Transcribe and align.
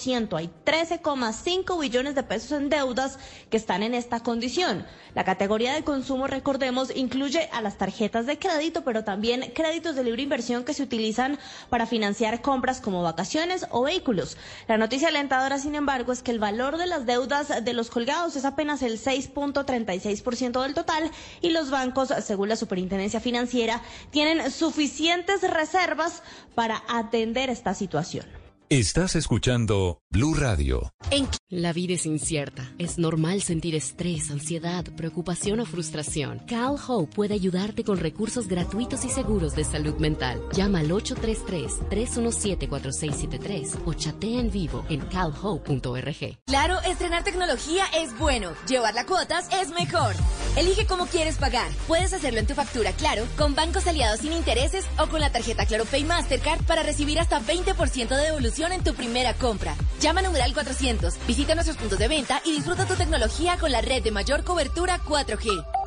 Hay 0.00 0.50
13,5 0.64 1.78
billones 1.78 2.14
de 2.14 2.22
pesos 2.22 2.52
en 2.52 2.70
deudas 2.70 3.18
que 3.50 3.58
están 3.58 3.82
en 3.82 3.92
esta 3.92 4.20
condición. 4.20 4.86
La 5.14 5.24
categoría 5.24 5.74
de 5.74 5.84
consumo, 5.84 6.26
recordemos, 6.26 6.90
incluye 6.96 7.50
a 7.52 7.60
las 7.60 7.76
tarjetas 7.76 8.24
de 8.24 8.38
crédito, 8.38 8.82
pero 8.82 9.04
también 9.04 9.52
créditos 9.54 9.96
de 9.96 10.04
libre 10.04 10.22
inversión 10.22 10.64
que 10.64 10.72
se 10.72 10.82
utilizan 10.82 11.38
para 11.68 11.84
financiar 11.84 12.40
compras 12.40 12.80
como 12.80 13.02
vacaciones 13.02 13.66
o 13.70 13.82
vehículos. 13.82 14.38
La 14.68 14.78
noticia 14.78 15.08
alentadora, 15.08 15.58
sin 15.58 15.74
embargo, 15.74 16.12
es 16.12 16.22
que 16.22 16.30
el 16.30 16.38
valor 16.38 16.78
de 16.78 16.86
las 16.86 17.04
deudas 17.04 17.62
de 17.62 17.72
los 17.74 17.90
colgados 17.90 18.36
es 18.36 18.46
apenas 18.46 18.82
el 18.82 18.98
6.36% 18.98 20.62
del 20.62 20.72
total 20.72 21.10
y 21.42 21.50
los 21.50 21.70
bancos, 21.70 22.08
según 22.24 22.48
la 22.48 22.56
Superintendencia 22.56 23.20
Financiera, 23.20 23.82
tienen 24.10 24.50
suficientes 24.50 25.42
reservas 25.42 26.22
para 26.54 26.82
atender 26.88 27.50
esta 27.50 27.74
situación. 27.74 28.39
Estás 28.72 29.16
escuchando 29.16 30.00
Blue 30.10 30.32
Radio. 30.32 30.94
La 31.48 31.72
vida 31.72 31.94
es 31.94 32.06
incierta. 32.06 32.72
Es 32.78 32.98
normal 32.98 33.42
sentir 33.42 33.74
estrés, 33.74 34.30
ansiedad, 34.30 34.84
preocupación 34.96 35.58
o 35.58 35.66
frustración. 35.66 36.38
Cal 36.46 36.76
Hope 36.86 37.12
puede 37.12 37.34
ayudarte 37.34 37.82
con 37.82 37.98
recursos 37.98 38.46
gratuitos 38.46 39.04
y 39.04 39.08
seguros 39.08 39.56
de 39.56 39.64
salud 39.64 39.96
mental. 39.96 40.40
Llama 40.52 40.78
al 40.78 40.92
833-317-4673 40.92 43.80
o 43.86 43.94
chatea 43.94 44.38
en 44.38 44.52
vivo 44.52 44.84
en 44.88 45.00
calhope.org. 45.00 46.38
Claro, 46.46 46.80
estrenar 46.82 47.24
tecnología 47.24 47.86
es 47.96 48.16
bueno. 48.16 48.52
Llevarla 48.68 49.00
a 49.00 49.06
cuotas 49.06 49.48
es 49.52 49.70
mejor. 49.70 50.14
Elige 50.56 50.86
cómo 50.86 51.06
quieres 51.06 51.38
pagar. 51.38 51.72
Puedes 51.88 52.12
hacerlo 52.12 52.38
en 52.38 52.46
tu 52.46 52.54
factura 52.54 52.92
Claro, 52.92 53.26
con 53.36 53.56
bancos 53.56 53.88
aliados 53.88 54.20
sin 54.20 54.32
intereses 54.32 54.84
o 54.96 55.08
con 55.08 55.20
la 55.20 55.32
tarjeta 55.32 55.66
Claro 55.66 55.86
Pay 55.86 56.04
Mastercard 56.04 56.62
para 56.66 56.84
recibir 56.84 57.18
hasta 57.18 57.40
20% 57.40 58.08
de 58.08 58.22
devolución 58.22 58.59
en 58.68 58.84
tu 58.84 58.94
primera 58.94 59.32
compra. 59.34 59.74
Llama 60.00 60.20
a 60.20 60.22
numeral 60.24 60.52
400, 60.52 61.14
visita 61.26 61.54
nuestros 61.54 61.78
puntos 61.78 61.98
de 61.98 62.08
venta 62.08 62.42
y 62.44 62.52
disfruta 62.52 62.86
tu 62.86 62.94
tecnología 62.94 63.56
con 63.58 63.72
la 63.72 63.80
red 63.80 64.02
de 64.02 64.10
mayor 64.10 64.44
cobertura 64.44 65.00
4G. 65.02 65.79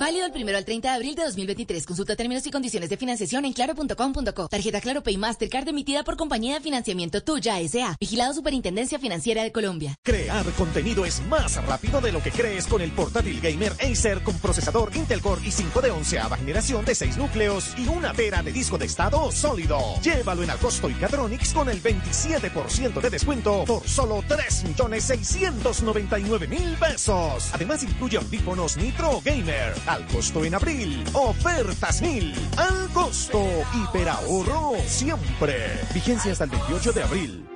Válido 0.00 0.24
el 0.24 0.32
primero 0.32 0.56
al 0.56 0.64
30 0.64 0.88
de 0.88 0.94
abril 0.94 1.14
de 1.14 1.24
2023. 1.24 1.84
Consulta 1.84 2.16
términos 2.16 2.46
y 2.46 2.50
condiciones 2.50 2.88
de 2.88 2.96
financiación 2.96 3.44
en 3.44 3.52
claro.com.co. 3.52 4.48
Tarjeta 4.48 4.80
Claro 4.80 5.02
Pay 5.02 5.18
Mastercard 5.18 5.68
emitida 5.68 6.04
por 6.04 6.16
compañía 6.16 6.54
de 6.54 6.62
financiamiento 6.62 7.22
Tuya 7.22 7.60
S.A. 7.60 7.98
Vigilado 8.00 8.32
Superintendencia 8.32 8.98
Financiera 8.98 9.42
de 9.42 9.52
Colombia. 9.52 9.96
Crear 10.02 10.46
contenido 10.52 11.04
es 11.04 11.20
más 11.26 11.62
rápido 11.66 12.00
de 12.00 12.12
lo 12.12 12.22
que 12.22 12.30
crees 12.30 12.66
con 12.66 12.80
el 12.80 12.92
portátil 12.92 13.42
gamer 13.42 13.72
Acer 13.72 14.22
con 14.22 14.38
procesador 14.38 14.90
Intel 14.96 15.20
Core 15.20 15.42
i5 15.42 15.82
de 15.82 15.90
11 15.90 16.18
generación 16.38 16.82
de 16.86 16.94
6 16.94 17.18
núcleos 17.18 17.74
y 17.76 17.86
una 17.86 18.14
tera 18.14 18.42
de 18.42 18.52
disco 18.52 18.78
de 18.78 18.86
estado 18.86 19.30
sólido. 19.30 19.78
Llévalo 20.02 20.42
en 20.42 20.48
Alcosto 20.48 20.88
y 20.88 20.94
Catronics 20.94 21.52
con 21.52 21.68
el 21.68 21.82
27% 21.82 23.02
de 23.02 23.10
descuento 23.10 23.64
por 23.66 23.86
solo 23.86 24.22
3.699.000 24.22 26.78
pesos. 26.78 27.50
Además 27.52 27.82
incluye 27.82 28.16
audífonos 28.16 28.78
Nitro 28.78 29.20
Gamer 29.22 29.74
al 29.92 30.06
costo 30.06 30.44
en 30.44 30.54
abril. 30.54 31.04
Ofertas 31.12 32.00
mil 32.00 32.32
al 32.56 32.88
costo. 32.90 33.42
Hiperahorro 33.74 34.74
siempre. 34.86 35.80
Vigencia 35.92 36.32
hasta 36.32 36.44
el 36.44 36.50
28 36.50 36.92
de 36.92 37.02
abril. 37.02 37.46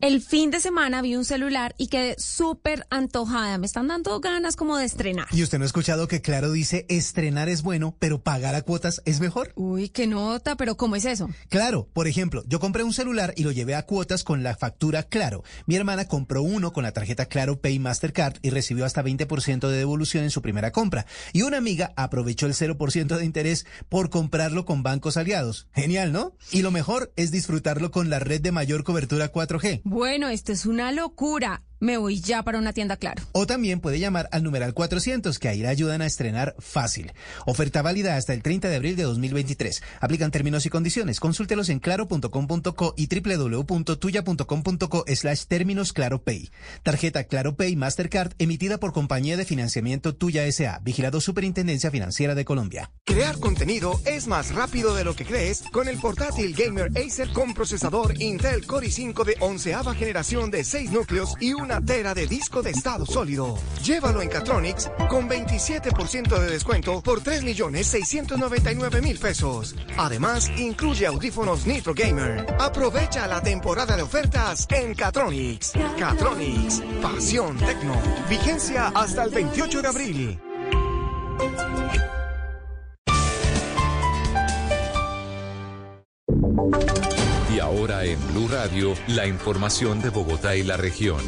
El 0.00 0.20
fin 0.20 0.50
de 0.50 0.60
semana 0.60 1.00
vi 1.02 1.14
un 1.14 1.24
celular 1.24 1.74
y 1.78 1.86
quedé 1.86 2.16
súper 2.18 2.84
antojada. 2.90 3.56
Me 3.58 3.64
están 3.64 3.86
dando 3.86 4.18
ganas 4.20 4.56
como 4.56 4.76
de 4.76 4.84
estrenar. 4.84 5.28
¿Y 5.30 5.42
usted 5.42 5.58
no 5.58 5.64
ha 5.64 5.66
escuchado 5.66 6.08
que 6.08 6.20
Claro 6.20 6.50
dice 6.50 6.84
estrenar 6.88 7.48
es 7.48 7.62
bueno, 7.62 7.96
pero 8.00 8.20
pagar 8.20 8.56
a 8.56 8.62
cuotas 8.62 9.00
es 9.06 9.20
mejor? 9.20 9.52
Uy, 9.54 9.88
qué 9.88 10.08
nota, 10.08 10.56
pero 10.56 10.76
¿cómo 10.76 10.96
es 10.96 11.04
eso? 11.04 11.30
Claro, 11.48 11.88
por 11.92 12.08
ejemplo, 12.08 12.42
yo 12.48 12.58
compré 12.58 12.82
un 12.82 12.92
celular 12.92 13.32
y 13.36 13.44
lo 13.44 13.52
llevé 13.52 13.76
a 13.76 13.86
cuotas 13.86 14.24
con 14.24 14.42
la 14.42 14.56
factura 14.56 15.04
Claro. 15.04 15.44
Mi 15.66 15.76
hermana 15.76 16.06
compró 16.06 16.42
uno 16.42 16.72
con 16.72 16.82
la 16.82 16.92
tarjeta 16.92 17.26
Claro 17.26 17.60
Pay 17.60 17.78
Mastercard 17.78 18.38
y 18.42 18.50
recibió 18.50 18.84
hasta 18.84 19.02
20% 19.02 19.68
de 19.68 19.78
devolución 19.78 20.24
en 20.24 20.30
su 20.30 20.42
primera 20.42 20.72
compra. 20.72 21.06
Y 21.32 21.42
una 21.42 21.58
amiga 21.58 21.94
aprovechó 21.96 22.46
el 22.46 22.54
0% 22.54 23.16
de 23.16 23.24
interés 23.24 23.64
por 23.88 24.10
comprarlo 24.10 24.66
con 24.66 24.82
bancos 24.82 25.16
aliados. 25.16 25.68
Genial, 25.72 26.12
¿no? 26.12 26.36
Y 26.50 26.62
lo 26.62 26.72
mejor 26.72 27.12
es 27.16 27.30
disfrutarlo 27.30 27.92
con 27.92 28.10
la 28.10 28.18
red 28.18 28.40
de 28.40 28.52
mayor 28.52 28.82
cobertura 28.82 29.32
4G. 29.32 29.82
Bueno, 29.86 30.30
esto 30.30 30.50
es 30.52 30.64
una 30.64 30.92
locura. 30.92 31.62
Me 31.84 31.98
voy 31.98 32.18
ya 32.18 32.42
para 32.42 32.58
una 32.58 32.72
tienda 32.72 32.96
Claro. 32.96 33.22
O 33.32 33.46
también 33.46 33.78
puede 33.80 33.98
llamar 33.98 34.30
al 34.32 34.42
numeral 34.42 34.72
400, 34.72 35.38
que 35.38 35.48
ahí 35.48 35.60
le 35.60 35.68
ayudan 35.68 36.00
a 36.00 36.06
estrenar 36.06 36.54
fácil. 36.58 37.12
Oferta 37.44 37.82
válida 37.82 38.16
hasta 38.16 38.32
el 38.32 38.42
30 38.42 38.70
de 38.70 38.76
abril 38.76 38.96
de 38.96 39.02
2023. 39.02 39.82
Aplican 40.00 40.30
términos 40.30 40.64
y 40.64 40.70
condiciones. 40.70 41.20
Consúltelos 41.20 41.68
en 41.68 41.80
claro.com.co 41.80 42.94
y 42.96 43.06
www.tuya.com.co 43.06 45.04
slash 45.14 45.44
términos 45.44 45.92
Claro 45.92 46.22
Pay. 46.22 46.50
Tarjeta 46.82 47.24
Claro 47.24 47.54
Pay 47.54 47.76
Mastercard 47.76 48.32
emitida 48.38 48.78
por 48.78 48.94
compañía 48.94 49.36
de 49.36 49.44
financiamiento 49.44 50.14
Tuya 50.14 50.46
S.A. 50.46 50.78
Vigilado 50.78 51.20
Superintendencia 51.20 51.90
Financiera 51.90 52.34
de 52.34 52.46
Colombia. 52.46 52.92
Crear 53.04 53.38
contenido 53.38 54.00
es 54.06 54.26
más 54.26 54.54
rápido 54.54 54.94
de 54.94 55.04
lo 55.04 55.14
que 55.14 55.26
crees 55.26 55.62
con 55.70 55.88
el 55.88 55.98
portátil 55.98 56.54
gamer 56.54 56.90
Acer 56.96 57.28
con 57.34 57.52
procesador 57.52 58.14
Intel 58.22 58.66
Core 58.66 58.86
i5 58.86 59.24
de 59.24 59.36
11 59.40 59.74
generación 59.98 60.50
de 60.50 60.64
6 60.64 60.90
núcleos 60.90 61.34
y 61.40 61.52
una 61.52 61.73
tera 61.80 62.14
de 62.14 62.26
disco 62.26 62.62
de 62.62 62.70
estado 62.70 63.06
sólido. 63.06 63.58
Llévalo 63.82 64.22
en 64.22 64.28
Catronics 64.28 64.90
con 65.08 65.28
27% 65.28 66.38
de 66.38 66.50
descuento 66.50 67.02
por 67.02 67.22
3.699.000 67.22 69.18
pesos. 69.18 69.74
Además, 69.96 70.50
incluye 70.56 71.06
audífonos 71.06 71.66
Nitro 71.66 71.94
Gamer. 71.94 72.46
Aprovecha 72.58 73.26
la 73.26 73.42
temporada 73.42 73.96
de 73.96 74.02
ofertas 74.02 74.66
en 74.70 74.94
Catronics. 74.94 75.72
Catronics, 75.98 76.82
pasión 77.00 77.56
tecno. 77.58 78.00
Vigencia 78.28 78.92
hasta 78.94 79.24
el 79.24 79.30
28 79.30 79.82
de 79.82 79.88
abril. 79.88 80.40
Y 87.54 87.60
ahora 87.60 88.04
en 88.04 88.18
Blue 88.32 88.48
Radio, 88.48 88.94
la 89.06 89.28
información 89.28 90.02
de 90.02 90.08
Bogotá 90.10 90.56
y 90.56 90.64
la 90.64 90.76
región. 90.76 91.20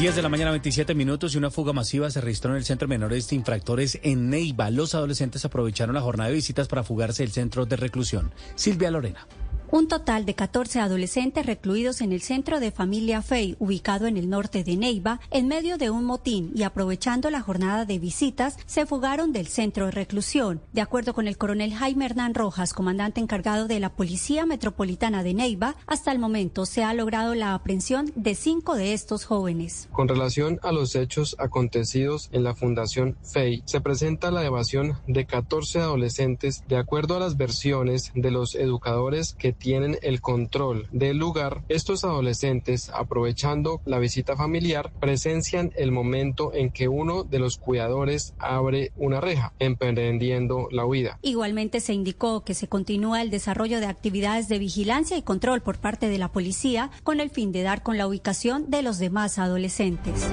10 0.00 0.16
de 0.16 0.22
la 0.22 0.28
mañana, 0.28 0.50
27 0.50 0.96
minutos 0.96 1.34
y 1.34 1.38
una 1.38 1.52
fuga 1.52 1.72
masiva 1.72 2.10
se 2.10 2.20
registró 2.20 2.50
en 2.50 2.56
el 2.56 2.64
centro 2.64 2.88
menores 2.88 3.28
de 3.28 3.36
infractores 3.36 4.00
en 4.02 4.30
Neiva. 4.30 4.70
Los 4.70 4.96
adolescentes 4.96 5.44
aprovecharon 5.44 5.94
la 5.94 6.00
jornada 6.00 6.30
de 6.30 6.34
visitas 6.34 6.66
para 6.66 6.82
fugarse 6.82 7.22
del 7.22 7.30
centro 7.30 7.66
de 7.66 7.76
reclusión. 7.76 8.32
Silvia 8.56 8.90
Lorena. 8.90 9.28
Un 9.70 9.86
total 9.86 10.24
de 10.24 10.34
14 10.34 10.80
adolescentes 10.80 11.44
recluidos 11.44 12.00
en 12.00 12.12
el 12.12 12.22
centro 12.22 12.58
de 12.58 12.70
familia 12.70 13.20
Fey, 13.20 13.54
ubicado 13.58 14.06
en 14.06 14.16
el 14.16 14.30
norte 14.30 14.64
de 14.64 14.78
Neiva, 14.78 15.20
en 15.30 15.46
medio 15.46 15.76
de 15.76 15.90
un 15.90 16.06
motín 16.06 16.52
y 16.54 16.62
aprovechando 16.62 17.28
la 17.28 17.42
jornada 17.42 17.84
de 17.84 17.98
visitas, 17.98 18.56
se 18.64 18.86
fugaron 18.86 19.30
del 19.30 19.46
centro 19.46 19.84
de 19.84 19.90
reclusión. 19.90 20.62
De 20.72 20.80
acuerdo 20.80 21.12
con 21.12 21.28
el 21.28 21.36
coronel 21.36 21.74
Jaime 21.74 22.06
Hernán 22.06 22.32
Rojas, 22.32 22.72
comandante 22.72 23.20
encargado 23.20 23.68
de 23.68 23.78
la 23.78 23.90
Policía 23.90 24.46
Metropolitana 24.46 25.22
de 25.22 25.34
Neiva, 25.34 25.76
hasta 25.86 26.12
el 26.12 26.18
momento 26.18 26.64
se 26.64 26.82
ha 26.82 26.94
logrado 26.94 27.34
la 27.34 27.52
aprehensión 27.52 28.10
de 28.16 28.34
cinco 28.34 28.74
de 28.74 28.94
estos 28.94 29.26
jóvenes. 29.26 29.90
Con 29.92 30.08
relación 30.08 30.58
a 30.62 30.72
los 30.72 30.94
hechos 30.96 31.36
acontecidos 31.38 32.30
en 32.32 32.42
la 32.42 32.54
Fundación 32.54 33.18
Fey, 33.22 33.62
se 33.66 33.82
presenta 33.82 34.30
la 34.30 34.46
evasión 34.46 34.96
de 35.06 35.26
14 35.26 35.80
adolescentes 35.80 36.64
de 36.68 36.78
acuerdo 36.78 37.16
a 37.16 37.20
las 37.20 37.36
versiones 37.36 38.12
de 38.14 38.30
los 38.30 38.54
educadores 38.54 39.34
que 39.34 39.57
tienen 39.58 39.98
el 40.02 40.20
control 40.20 40.86
del 40.92 41.18
lugar, 41.18 41.62
estos 41.68 42.04
adolescentes, 42.04 42.90
aprovechando 42.90 43.80
la 43.84 43.98
visita 43.98 44.36
familiar, 44.36 44.92
presencian 45.00 45.72
el 45.76 45.92
momento 45.92 46.52
en 46.54 46.70
que 46.70 46.88
uno 46.88 47.24
de 47.24 47.38
los 47.38 47.58
cuidadores 47.58 48.34
abre 48.38 48.92
una 48.96 49.20
reja, 49.20 49.52
emprendiendo 49.58 50.68
la 50.70 50.86
huida. 50.86 51.18
Igualmente 51.22 51.80
se 51.80 51.92
indicó 51.92 52.44
que 52.44 52.54
se 52.54 52.68
continúa 52.68 53.22
el 53.22 53.30
desarrollo 53.30 53.80
de 53.80 53.86
actividades 53.86 54.48
de 54.48 54.58
vigilancia 54.58 55.16
y 55.16 55.22
control 55.22 55.60
por 55.60 55.78
parte 55.78 56.08
de 56.08 56.18
la 56.18 56.28
policía 56.28 56.90
con 57.02 57.20
el 57.20 57.30
fin 57.30 57.52
de 57.52 57.62
dar 57.62 57.82
con 57.82 57.98
la 57.98 58.06
ubicación 58.06 58.70
de 58.70 58.82
los 58.82 58.98
demás 58.98 59.38
adolescentes. 59.38 60.28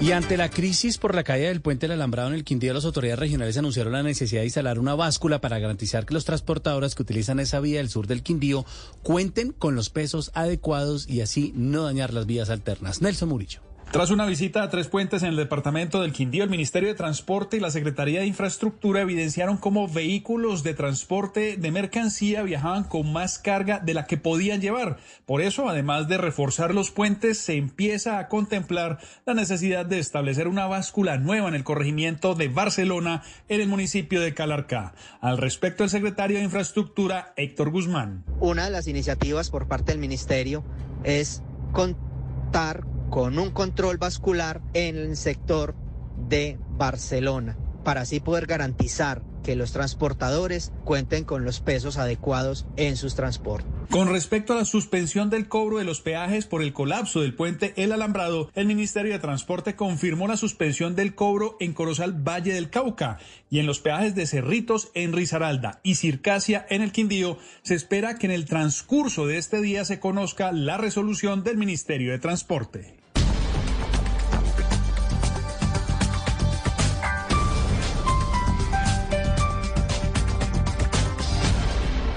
Y 0.00 0.12
ante 0.12 0.38
la 0.38 0.48
crisis 0.48 0.96
por 0.96 1.14
la 1.14 1.24
caída 1.24 1.48
del 1.48 1.60
puente 1.60 1.86
del 1.86 1.92
alambrado 1.92 2.30
en 2.30 2.34
el 2.34 2.42
Quindío, 2.42 2.72
las 2.72 2.86
autoridades 2.86 3.18
regionales 3.18 3.58
anunciaron 3.58 3.92
la 3.92 4.02
necesidad 4.02 4.40
de 4.40 4.46
instalar 4.46 4.78
una 4.78 4.94
báscula 4.94 5.42
para 5.42 5.58
garantizar 5.58 6.06
que 6.06 6.14
los 6.14 6.24
transportadores 6.24 6.94
que 6.94 7.02
utilizan 7.02 7.38
esa 7.38 7.60
vía 7.60 7.78
del 7.78 7.90
sur 7.90 8.06
del 8.06 8.22
Quindío 8.22 8.64
cuenten 9.02 9.52
con 9.52 9.74
los 9.74 9.90
pesos 9.90 10.30
adecuados 10.32 11.06
y 11.06 11.20
así 11.20 11.52
no 11.54 11.84
dañar 11.84 12.14
las 12.14 12.24
vías 12.24 12.48
alternas. 12.48 13.02
Nelson 13.02 13.28
Murillo. 13.28 13.69
Tras 13.90 14.12
una 14.12 14.24
visita 14.24 14.62
a 14.62 14.70
Tres 14.70 14.86
Puentes 14.86 15.24
en 15.24 15.30
el 15.30 15.36
departamento 15.36 16.00
del 16.00 16.12
Quindío, 16.12 16.44
el 16.44 16.50
Ministerio 16.50 16.88
de 16.88 16.94
Transporte 16.94 17.56
y 17.56 17.60
la 17.60 17.72
Secretaría 17.72 18.20
de 18.20 18.26
Infraestructura 18.26 19.00
evidenciaron 19.00 19.56
cómo 19.56 19.88
vehículos 19.88 20.62
de 20.62 20.74
transporte 20.74 21.56
de 21.56 21.70
mercancía 21.72 22.44
viajaban 22.44 22.84
con 22.84 23.12
más 23.12 23.40
carga 23.40 23.80
de 23.80 23.94
la 23.94 24.06
que 24.06 24.16
podían 24.16 24.60
llevar. 24.60 24.98
Por 25.26 25.40
eso, 25.40 25.68
además 25.68 26.06
de 26.06 26.18
reforzar 26.18 26.72
los 26.72 26.92
puentes, 26.92 27.38
se 27.38 27.56
empieza 27.56 28.20
a 28.20 28.28
contemplar 28.28 29.00
la 29.26 29.34
necesidad 29.34 29.84
de 29.84 29.98
establecer 29.98 30.46
una 30.46 30.68
báscula 30.68 31.16
nueva 31.16 31.48
en 31.48 31.56
el 31.56 31.64
corregimiento 31.64 32.36
de 32.36 32.46
Barcelona, 32.46 33.24
en 33.48 33.60
el 33.60 33.66
municipio 33.66 34.20
de 34.20 34.34
Calarcá. 34.34 34.94
Al 35.20 35.36
respecto, 35.36 35.82
el 35.82 35.90
secretario 35.90 36.36
de 36.36 36.44
Infraestructura, 36.44 37.32
Héctor 37.36 37.70
Guzmán. 37.70 38.22
Una 38.38 38.66
de 38.66 38.70
las 38.70 38.86
iniciativas 38.86 39.50
por 39.50 39.66
parte 39.66 39.90
del 39.90 39.98
Ministerio 39.98 40.62
es 41.02 41.42
contar 41.72 42.84
con 43.10 43.38
un 43.38 43.50
control 43.50 43.98
vascular 43.98 44.62
en 44.72 44.96
el 44.96 45.16
sector 45.16 45.74
de 46.28 46.58
Barcelona, 46.70 47.58
para 47.84 48.02
así 48.02 48.20
poder 48.20 48.46
garantizar 48.46 49.22
que 49.42 49.56
los 49.56 49.72
transportadores 49.72 50.72
cuenten 50.84 51.24
con 51.24 51.44
los 51.44 51.60
pesos 51.60 51.96
adecuados 51.96 52.66
en 52.76 52.96
sus 52.96 53.14
transportes. 53.14 53.70
Con 53.90 54.08
respecto 54.08 54.52
a 54.52 54.56
la 54.56 54.64
suspensión 54.64 55.30
del 55.30 55.48
cobro 55.48 55.78
de 55.78 55.84
los 55.84 56.00
peajes 56.00 56.46
por 56.46 56.62
el 56.62 56.72
colapso 56.72 57.22
del 57.22 57.34
puente 57.34 57.72
El 57.76 57.90
Alambrado, 57.90 58.48
el 58.54 58.66
Ministerio 58.66 59.12
de 59.12 59.18
Transporte 59.18 59.74
confirmó 59.74 60.28
la 60.28 60.36
suspensión 60.36 60.94
del 60.94 61.16
cobro 61.16 61.56
en 61.58 61.72
Corozal 61.72 62.12
Valle 62.12 62.52
del 62.52 62.70
Cauca 62.70 63.18
y 63.50 63.58
en 63.58 63.66
los 63.66 63.80
peajes 63.80 64.14
de 64.14 64.28
Cerritos 64.28 64.90
en 64.94 65.12
Risaralda 65.12 65.80
y 65.82 65.96
Circasia 65.96 66.64
en 66.70 66.82
el 66.82 66.92
Quindío. 66.92 67.38
Se 67.62 67.74
espera 67.74 68.16
que 68.16 68.26
en 68.26 68.32
el 68.32 68.44
transcurso 68.44 69.26
de 69.26 69.38
este 69.38 69.60
día 69.60 69.84
se 69.84 69.98
conozca 69.98 70.52
la 70.52 70.76
resolución 70.76 71.42
del 71.42 71.56
Ministerio 71.56 72.12
de 72.12 72.20
Transporte. 72.20 72.99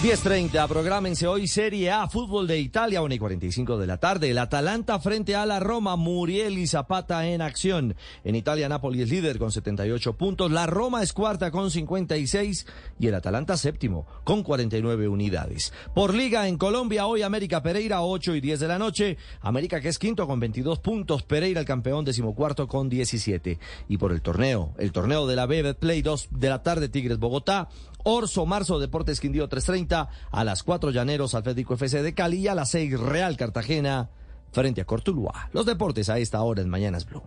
10.30, 0.00 0.68
prográmense 0.68 1.26
hoy 1.26 1.48
Serie 1.48 1.90
A, 1.90 2.06
Fútbol 2.06 2.46
de 2.46 2.60
Italia, 2.60 3.02
1 3.02 3.14
y 3.14 3.18
45 3.18 3.78
de 3.78 3.86
la 3.88 3.96
tarde. 3.96 4.30
El 4.30 4.38
Atalanta 4.38 5.00
frente 5.00 5.34
a 5.34 5.44
la 5.44 5.58
Roma, 5.58 5.96
Muriel 5.96 6.56
y 6.56 6.68
Zapata 6.68 7.26
en 7.26 7.42
acción. 7.42 7.96
En 8.22 8.36
Italia, 8.36 8.68
Napoli 8.68 9.02
es 9.02 9.10
líder 9.10 9.40
con 9.40 9.50
78 9.50 10.12
puntos. 10.16 10.52
La 10.52 10.66
Roma 10.66 11.02
es 11.02 11.12
cuarta 11.12 11.50
con 11.50 11.72
56 11.72 12.64
y 13.00 13.08
el 13.08 13.14
Atalanta 13.16 13.56
séptimo 13.56 14.06
con 14.22 14.44
49 14.44 15.08
unidades. 15.08 15.72
Por 15.96 16.14
Liga 16.14 16.46
en 16.46 16.58
Colombia, 16.58 17.08
hoy 17.08 17.22
América 17.22 17.60
Pereira, 17.64 18.02
8 18.02 18.36
y 18.36 18.40
10 18.40 18.60
de 18.60 18.68
la 18.68 18.78
noche. 18.78 19.16
América 19.40 19.80
que 19.80 19.88
es 19.88 19.98
quinto 19.98 20.28
con 20.28 20.38
22 20.38 20.78
puntos. 20.78 21.24
Pereira 21.24 21.58
el 21.58 21.66
campeón 21.66 22.04
decimocuarto 22.04 22.68
con 22.68 22.88
17. 22.88 23.58
Y 23.88 23.98
por 23.98 24.12
el 24.12 24.22
torneo, 24.22 24.74
el 24.78 24.92
torneo 24.92 25.26
de 25.26 25.34
la 25.34 25.46
BB 25.46 25.74
Play 25.74 26.02
2 26.02 26.28
de 26.30 26.48
la 26.48 26.62
tarde, 26.62 26.88
Tigres 26.88 27.18
Bogotá. 27.18 27.68
Orso, 28.04 28.46
Marzo, 28.46 28.78
Deportes 28.78 29.20
Quindío 29.20 29.48
330, 29.48 30.08
a 30.30 30.44
las 30.44 30.62
4 30.62 30.90
Llaneros, 30.90 31.34
Atlético 31.34 31.74
FC 31.74 32.02
de 32.02 32.14
Cali 32.14 32.38
y 32.38 32.48
a 32.48 32.54
las 32.54 32.70
6 32.70 32.98
Real 33.00 33.36
Cartagena 33.36 34.10
frente 34.52 34.80
a 34.80 34.84
Cortuluá. 34.84 35.50
Los 35.52 35.66
deportes 35.66 36.08
a 36.08 36.18
esta 36.18 36.42
hora 36.42 36.62
en 36.62 36.68
Mañanas 36.68 37.06
Blue. 37.06 37.22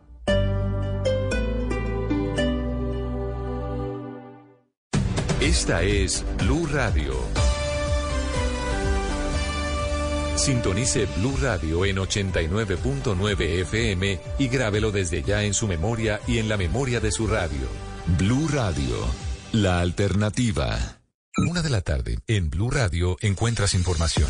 Esta 5.40 5.82
es 5.82 6.24
Blue 6.38 6.68
Radio. 6.68 7.14
Sintonice 10.36 11.08
Blue 11.18 11.36
Radio 11.42 11.86
en 11.86 11.98
89.9 11.98 13.42
FM 13.62 14.20
y 14.40 14.48
grábelo 14.48 14.92
desde 14.92 15.24
ya 15.24 15.44
en 15.44 15.54
su 15.54 15.68
memoria 15.68 16.20
y 16.28 16.38
en 16.38 16.48
la 16.48 16.58
memoria 16.58 17.00
de 17.00 17.12
su 17.12 17.28
radio. 17.28 17.68
Blue 18.18 18.48
Radio 18.52 19.31
la 19.52 19.82
alternativa. 19.82 21.02
Una 21.50 21.62
de 21.62 21.70
la 21.70 21.82
tarde, 21.82 22.20
en 22.28 22.50
Blue 22.50 22.72
Radio 22.72 23.18
encuentras 23.22 23.74
información. 23.74 24.30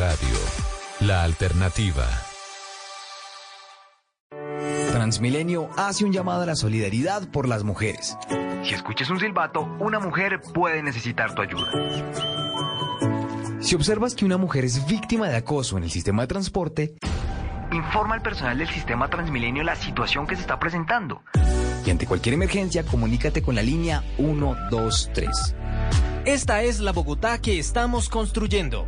radio. 0.01 0.35
La 1.01 1.23
alternativa. 1.23 2.07
Transmilenio 4.91 5.69
hace 5.77 6.05
un 6.05 6.11
llamado 6.11 6.41
a 6.41 6.45
la 6.47 6.55
solidaridad 6.55 7.29
por 7.29 7.47
las 7.47 7.63
mujeres. 7.63 8.17
Si 8.63 8.73
escuchas 8.73 9.11
un 9.11 9.19
silbato, 9.19 9.61
una 9.79 9.99
mujer 9.99 10.41
puede 10.55 10.81
necesitar 10.81 11.35
tu 11.35 11.43
ayuda. 11.43 11.71
Si 13.59 13.75
observas 13.75 14.15
que 14.15 14.25
una 14.25 14.37
mujer 14.37 14.65
es 14.65 14.87
víctima 14.87 15.29
de 15.29 15.37
acoso 15.37 15.77
en 15.77 15.83
el 15.83 15.91
sistema 15.91 16.23
de 16.23 16.29
transporte, 16.29 16.95
informa 17.71 18.15
al 18.15 18.23
personal 18.23 18.57
del 18.57 18.69
sistema 18.69 19.07
Transmilenio 19.07 19.61
la 19.61 19.75
situación 19.75 20.25
que 20.25 20.35
se 20.35 20.41
está 20.41 20.57
presentando. 20.57 21.21
Y 21.85 21.91
ante 21.91 22.07
cualquier 22.07 22.33
emergencia, 22.33 22.83
comunícate 22.83 23.43
con 23.43 23.53
la 23.53 23.61
línea 23.61 24.03
123. 24.17 25.55
Esta 26.25 26.63
es 26.63 26.79
la 26.79 26.91
Bogotá 26.91 27.39
que 27.39 27.59
estamos 27.59 28.09
construyendo. 28.09 28.87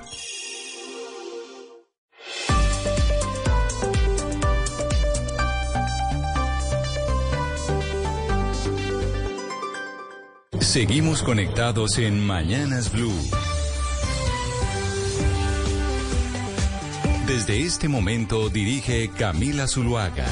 Seguimos 10.71 11.21
conectados 11.21 11.97
en 11.97 12.25
Mañanas 12.25 12.93
Blue. 12.93 13.11
Desde 17.27 17.63
este 17.63 17.89
momento 17.89 18.47
dirige 18.47 19.09
Camila 19.09 19.67
Zuluaga. 19.67 20.25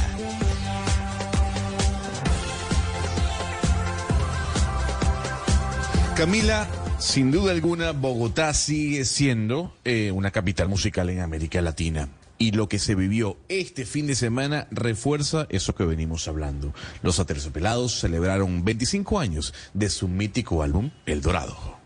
Camila, 6.16 6.70
sin 7.00 7.32
duda 7.32 7.52
alguna, 7.52 7.92
Bogotá 7.92 8.54
sigue 8.54 9.04
siendo 9.04 9.74
eh, 9.84 10.10
una 10.14 10.32
capital 10.32 10.70
musical 10.70 11.10
en 11.10 11.20
América 11.20 11.62
Latina. 11.62 12.08
Y 12.40 12.54
lo 12.54 12.68
que 12.68 12.80
se 12.80 12.96
vivió 12.96 13.38
este 13.50 13.86
fin 13.86 14.08
de 14.08 14.16
semana 14.16 14.68
refuerza 14.72 15.46
eso 15.50 15.76
que 15.76 15.84
venimos 15.84 16.28
hablando. 16.28 16.74
Los 17.04 17.20
Aterciopelados 17.20 18.00
celebraron 18.00 18.66
25 18.66 19.20
años 19.20 19.54
de 19.76 19.90
su 19.90 20.08
mítico 20.08 20.64
álbum 20.64 20.90
El 21.06 21.22
Dorado. 21.22 21.78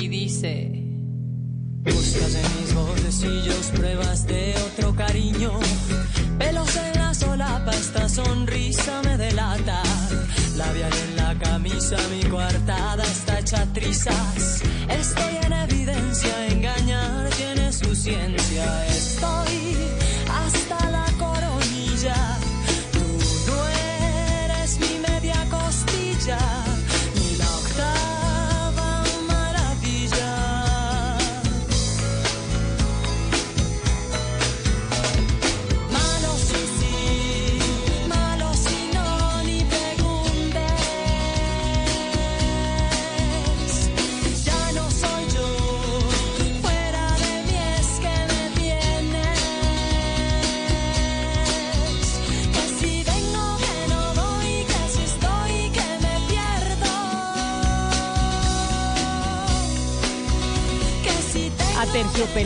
y 0.00 0.08
dice 0.08 0.84
Buscas 1.84 2.34
en 2.34 2.60
mis 2.60 2.74
bolsillos 2.74 3.70
pruebas 3.74 4.26
de 4.26 4.47
camisa, 11.78 11.96
mi 12.10 12.28
coartada 12.28 13.04
está 13.04 13.38
hecha 13.38 13.64
trizas 13.72 14.62
Estoy 14.88 15.38
en 15.44 15.52
evidencia, 15.52 16.46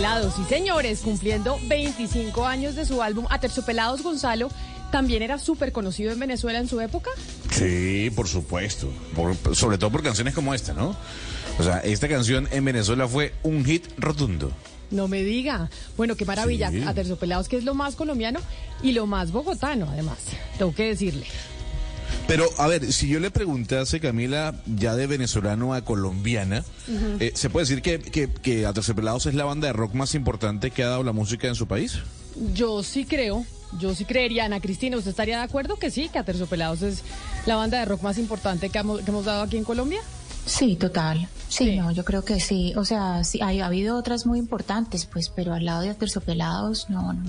Aterciopelados, 0.04 0.34
sí 0.34 0.44
señores, 0.48 1.00
cumpliendo 1.00 1.58
25 1.68 2.44
años 2.44 2.74
de 2.74 2.84
su 2.84 3.02
álbum. 3.02 3.24
Aterciopelados 3.30 4.02
Gonzalo 4.02 4.48
también 4.90 5.22
era 5.22 5.38
súper 5.38 5.70
conocido 5.70 6.10
en 6.10 6.18
Venezuela 6.18 6.58
en 6.58 6.66
su 6.68 6.80
época. 6.80 7.10
Sí, 7.52 8.10
por 8.16 8.26
supuesto. 8.26 8.88
Por- 9.14 9.36
sobre 9.54 9.78
todo 9.78 9.90
por 9.92 10.02
canciones 10.02 10.34
como 10.34 10.54
esta, 10.54 10.72
¿no? 10.72 10.96
O 11.58 11.62
sea, 11.62 11.78
esta 11.78 12.08
canción 12.08 12.48
en 12.50 12.64
Venezuela 12.64 13.06
fue 13.06 13.32
un 13.44 13.64
hit 13.64 13.86
rotundo. 13.96 14.50
No 14.90 15.06
me 15.06 15.22
diga. 15.22 15.70
Bueno, 15.96 16.16
qué 16.16 16.24
maravilla. 16.24 16.70
Sí. 16.70 16.82
Aterciopelados, 16.84 17.48
que 17.48 17.56
es 17.56 17.64
lo 17.64 17.74
más 17.74 17.94
colombiano 17.94 18.40
y 18.82 18.92
lo 18.92 19.06
más 19.06 19.30
bogotano, 19.30 19.86
además. 19.88 20.18
Tengo 20.58 20.74
que 20.74 20.84
decirle. 20.86 21.26
Pero, 22.32 22.48
a 22.56 22.66
ver, 22.66 22.90
si 22.94 23.08
yo 23.08 23.20
le 23.20 23.30
preguntase, 23.30 24.00
Camila, 24.00 24.54
ya 24.64 24.96
de 24.96 25.06
venezolano 25.06 25.74
a 25.74 25.82
colombiana, 25.82 26.64
eh, 27.20 27.32
¿se 27.34 27.50
puede 27.50 27.66
decir 27.66 27.82
que, 27.82 27.98
que, 27.98 28.32
que 28.32 28.64
Aterciopelados 28.64 29.26
es 29.26 29.34
la 29.34 29.44
banda 29.44 29.66
de 29.66 29.74
rock 29.74 29.92
más 29.92 30.14
importante 30.14 30.70
que 30.70 30.82
ha 30.82 30.88
dado 30.88 31.02
la 31.02 31.12
música 31.12 31.46
en 31.46 31.54
su 31.56 31.68
país? 31.68 31.98
Yo 32.54 32.82
sí 32.82 33.04
creo, 33.04 33.44
yo 33.78 33.94
sí 33.94 34.06
creería, 34.06 34.46
Ana 34.46 34.60
Cristina, 34.60 34.96
¿usted 34.96 35.10
estaría 35.10 35.36
de 35.36 35.44
acuerdo 35.44 35.76
que 35.76 35.90
sí, 35.90 36.08
que 36.08 36.18
Aterciopelados 36.18 36.80
es 36.80 37.02
la 37.44 37.56
banda 37.56 37.80
de 37.80 37.84
rock 37.84 38.00
más 38.00 38.16
importante 38.16 38.70
que 38.70 38.78
hemos, 38.78 39.02
que 39.02 39.10
hemos 39.10 39.26
dado 39.26 39.42
aquí 39.42 39.58
en 39.58 39.64
Colombia? 39.64 40.00
Sí, 40.46 40.76
total. 40.76 41.28
Sí, 41.50 41.76
no, 41.76 41.92
yo 41.92 42.02
creo 42.02 42.24
que 42.24 42.40
sí. 42.40 42.72
O 42.76 42.86
sea, 42.86 43.24
sí, 43.24 43.40
hay, 43.42 43.60
ha 43.60 43.66
habido 43.66 43.98
otras 43.98 44.24
muy 44.24 44.38
importantes, 44.38 45.04
pues, 45.04 45.28
pero 45.28 45.52
al 45.52 45.66
lado 45.66 45.82
de 45.82 45.90
Aterciopelados, 45.90 46.88
no, 46.88 47.12
no, 47.12 47.22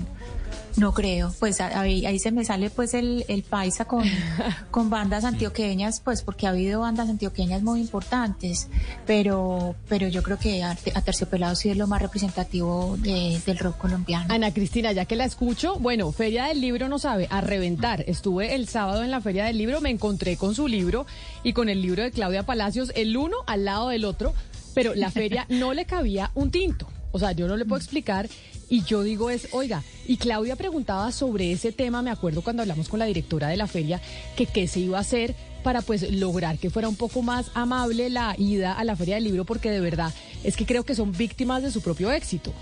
no 0.76 0.92
creo. 0.92 1.32
Pues 1.38 1.60
a- 1.60 1.80
ahí, 1.80 2.04
ahí 2.06 2.18
se 2.18 2.32
me 2.32 2.44
sale 2.44 2.70
pues 2.70 2.94
el, 2.94 3.24
el 3.28 3.42
paisa 3.42 3.84
con, 3.84 4.04
con 4.70 4.90
bandas 4.90 5.24
antioqueñas, 5.24 6.00
pues 6.00 6.22
porque 6.22 6.46
ha 6.46 6.50
habido 6.50 6.80
bandas 6.80 7.08
antioqueñas 7.08 7.62
muy 7.62 7.80
importantes, 7.80 8.68
pero, 9.06 9.74
pero 9.88 10.08
yo 10.08 10.22
creo 10.22 10.38
que 10.38 10.62
Ate- 10.62 10.92
Aterciopelados 10.94 11.58
sí 11.58 11.70
es 11.70 11.76
lo 11.76 11.86
más 11.86 12.02
representativo 12.02 12.96
de- 12.98 13.40
del 13.46 13.58
rock 13.58 13.78
colombiano. 13.78 14.32
Ana 14.32 14.52
Cristina, 14.52 14.92
ya 14.92 15.04
que 15.04 15.16
la 15.16 15.24
escucho, 15.24 15.78
bueno, 15.78 16.10
Feria 16.12 16.46
del 16.46 16.60
Libro 16.60 16.88
no 16.88 16.98
sabe, 16.98 17.28
a 17.30 17.40
reventar. 17.40 18.04
Estuve 18.06 18.54
el 18.54 18.68
sábado 18.68 19.02
en 19.02 19.10
la 19.10 19.20
Feria 19.20 19.44
del 19.44 19.58
Libro, 19.58 19.80
me 19.80 19.90
encontré 19.90 20.36
con 20.36 20.54
su 20.54 20.68
libro 20.68 21.06
y 21.42 21.52
con 21.52 21.68
el 21.68 21.82
libro 21.82 22.02
de 22.02 22.10
Claudia 22.10 22.42
Palacios, 22.44 22.92
el 22.96 23.16
uno 23.16 23.36
al 23.46 23.64
lado 23.64 23.88
del 23.88 24.04
otro, 24.04 24.34
pero 24.74 24.94
la 24.94 25.10
feria 25.10 25.46
no 25.48 25.72
le 25.72 25.84
cabía 25.84 26.30
un 26.34 26.50
tinto. 26.50 26.88
O 27.14 27.18
sea, 27.20 27.30
yo 27.30 27.46
no 27.46 27.56
le 27.56 27.64
puedo 27.64 27.80
explicar 27.80 28.28
y 28.68 28.82
yo 28.82 29.04
digo 29.04 29.30
es, 29.30 29.46
oiga, 29.52 29.84
y 30.04 30.16
Claudia 30.16 30.56
preguntaba 30.56 31.12
sobre 31.12 31.52
ese 31.52 31.70
tema, 31.70 32.02
me 32.02 32.10
acuerdo 32.10 32.42
cuando 32.42 32.62
hablamos 32.62 32.88
con 32.88 32.98
la 32.98 33.04
directora 33.04 33.46
de 33.46 33.56
la 33.56 33.68
feria, 33.68 34.00
que 34.34 34.46
qué 34.46 34.66
se 34.66 34.80
iba 34.80 34.98
a 34.98 35.02
hacer 35.02 35.36
para 35.62 35.80
pues 35.80 36.10
lograr 36.10 36.58
que 36.58 36.70
fuera 36.70 36.88
un 36.88 36.96
poco 36.96 37.22
más 37.22 37.52
amable 37.54 38.10
la 38.10 38.34
ida 38.36 38.72
a 38.72 38.82
la 38.82 38.96
Feria 38.96 39.14
del 39.14 39.24
Libro, 39.24 39.44
porque 39.44 39.70
de 39.70 39.80
verdad 39.80 40.12
es 40.42 40.56
que 40.56 40.66
creo 40.66 40.84
que 40.84 40.96
son 40.96 41.12
víctimas 41.12 41.62
de 41.62 41.70
su 41.70 41.82
propio 41.82 42.10
éxito. 42.10 42.52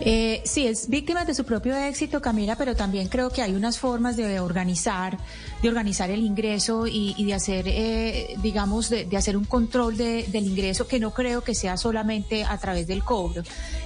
Eh, 0.00 0.42
sí, 0.44 0.66
es 0.66 0.88
víctima 0.88 1.24
de 1.24 1.34
su 1.34 1.44
propio 1.44 1.76
éxito, 1.76 2.20
Camila, 2.20 2.56
pero 2.56 2.74
también 2.74 3.06
creo 3.08 3.30
que 3.30 3.42
hay 3.42 3.52
unas 3.52 3.78
formas 3.78 4.16
de 4.16 4.40
organizar, 4.40 5.18
de 5.66 5.70
organizar 5.70 6.10
el 6.10 6.20
ingreso 6.24 6.86
y, 6.86 7.14
de 7.24 7.34
hacer, 7.34 7.64
eh, 7.68 8.36
digamos, 8.42 8.88
de, 8.88 9.04
de 9.04 9.16
hacer 9.16 9.36
un 9.36 9.44
control 9.44 9.96
de- 9.96 10.24
del 10.28 10.46
ingreso 10.46 10.86
que 10.86 10.98
no 11.00 11.12
creo 11.12 11.42
que 11.42 11.54
sea 11.54 11.76
solamente 11.76 12.44
a 12.44 12.56
través 12.58 12.86
del 12.86 13.02
cobro. 13.02 13.42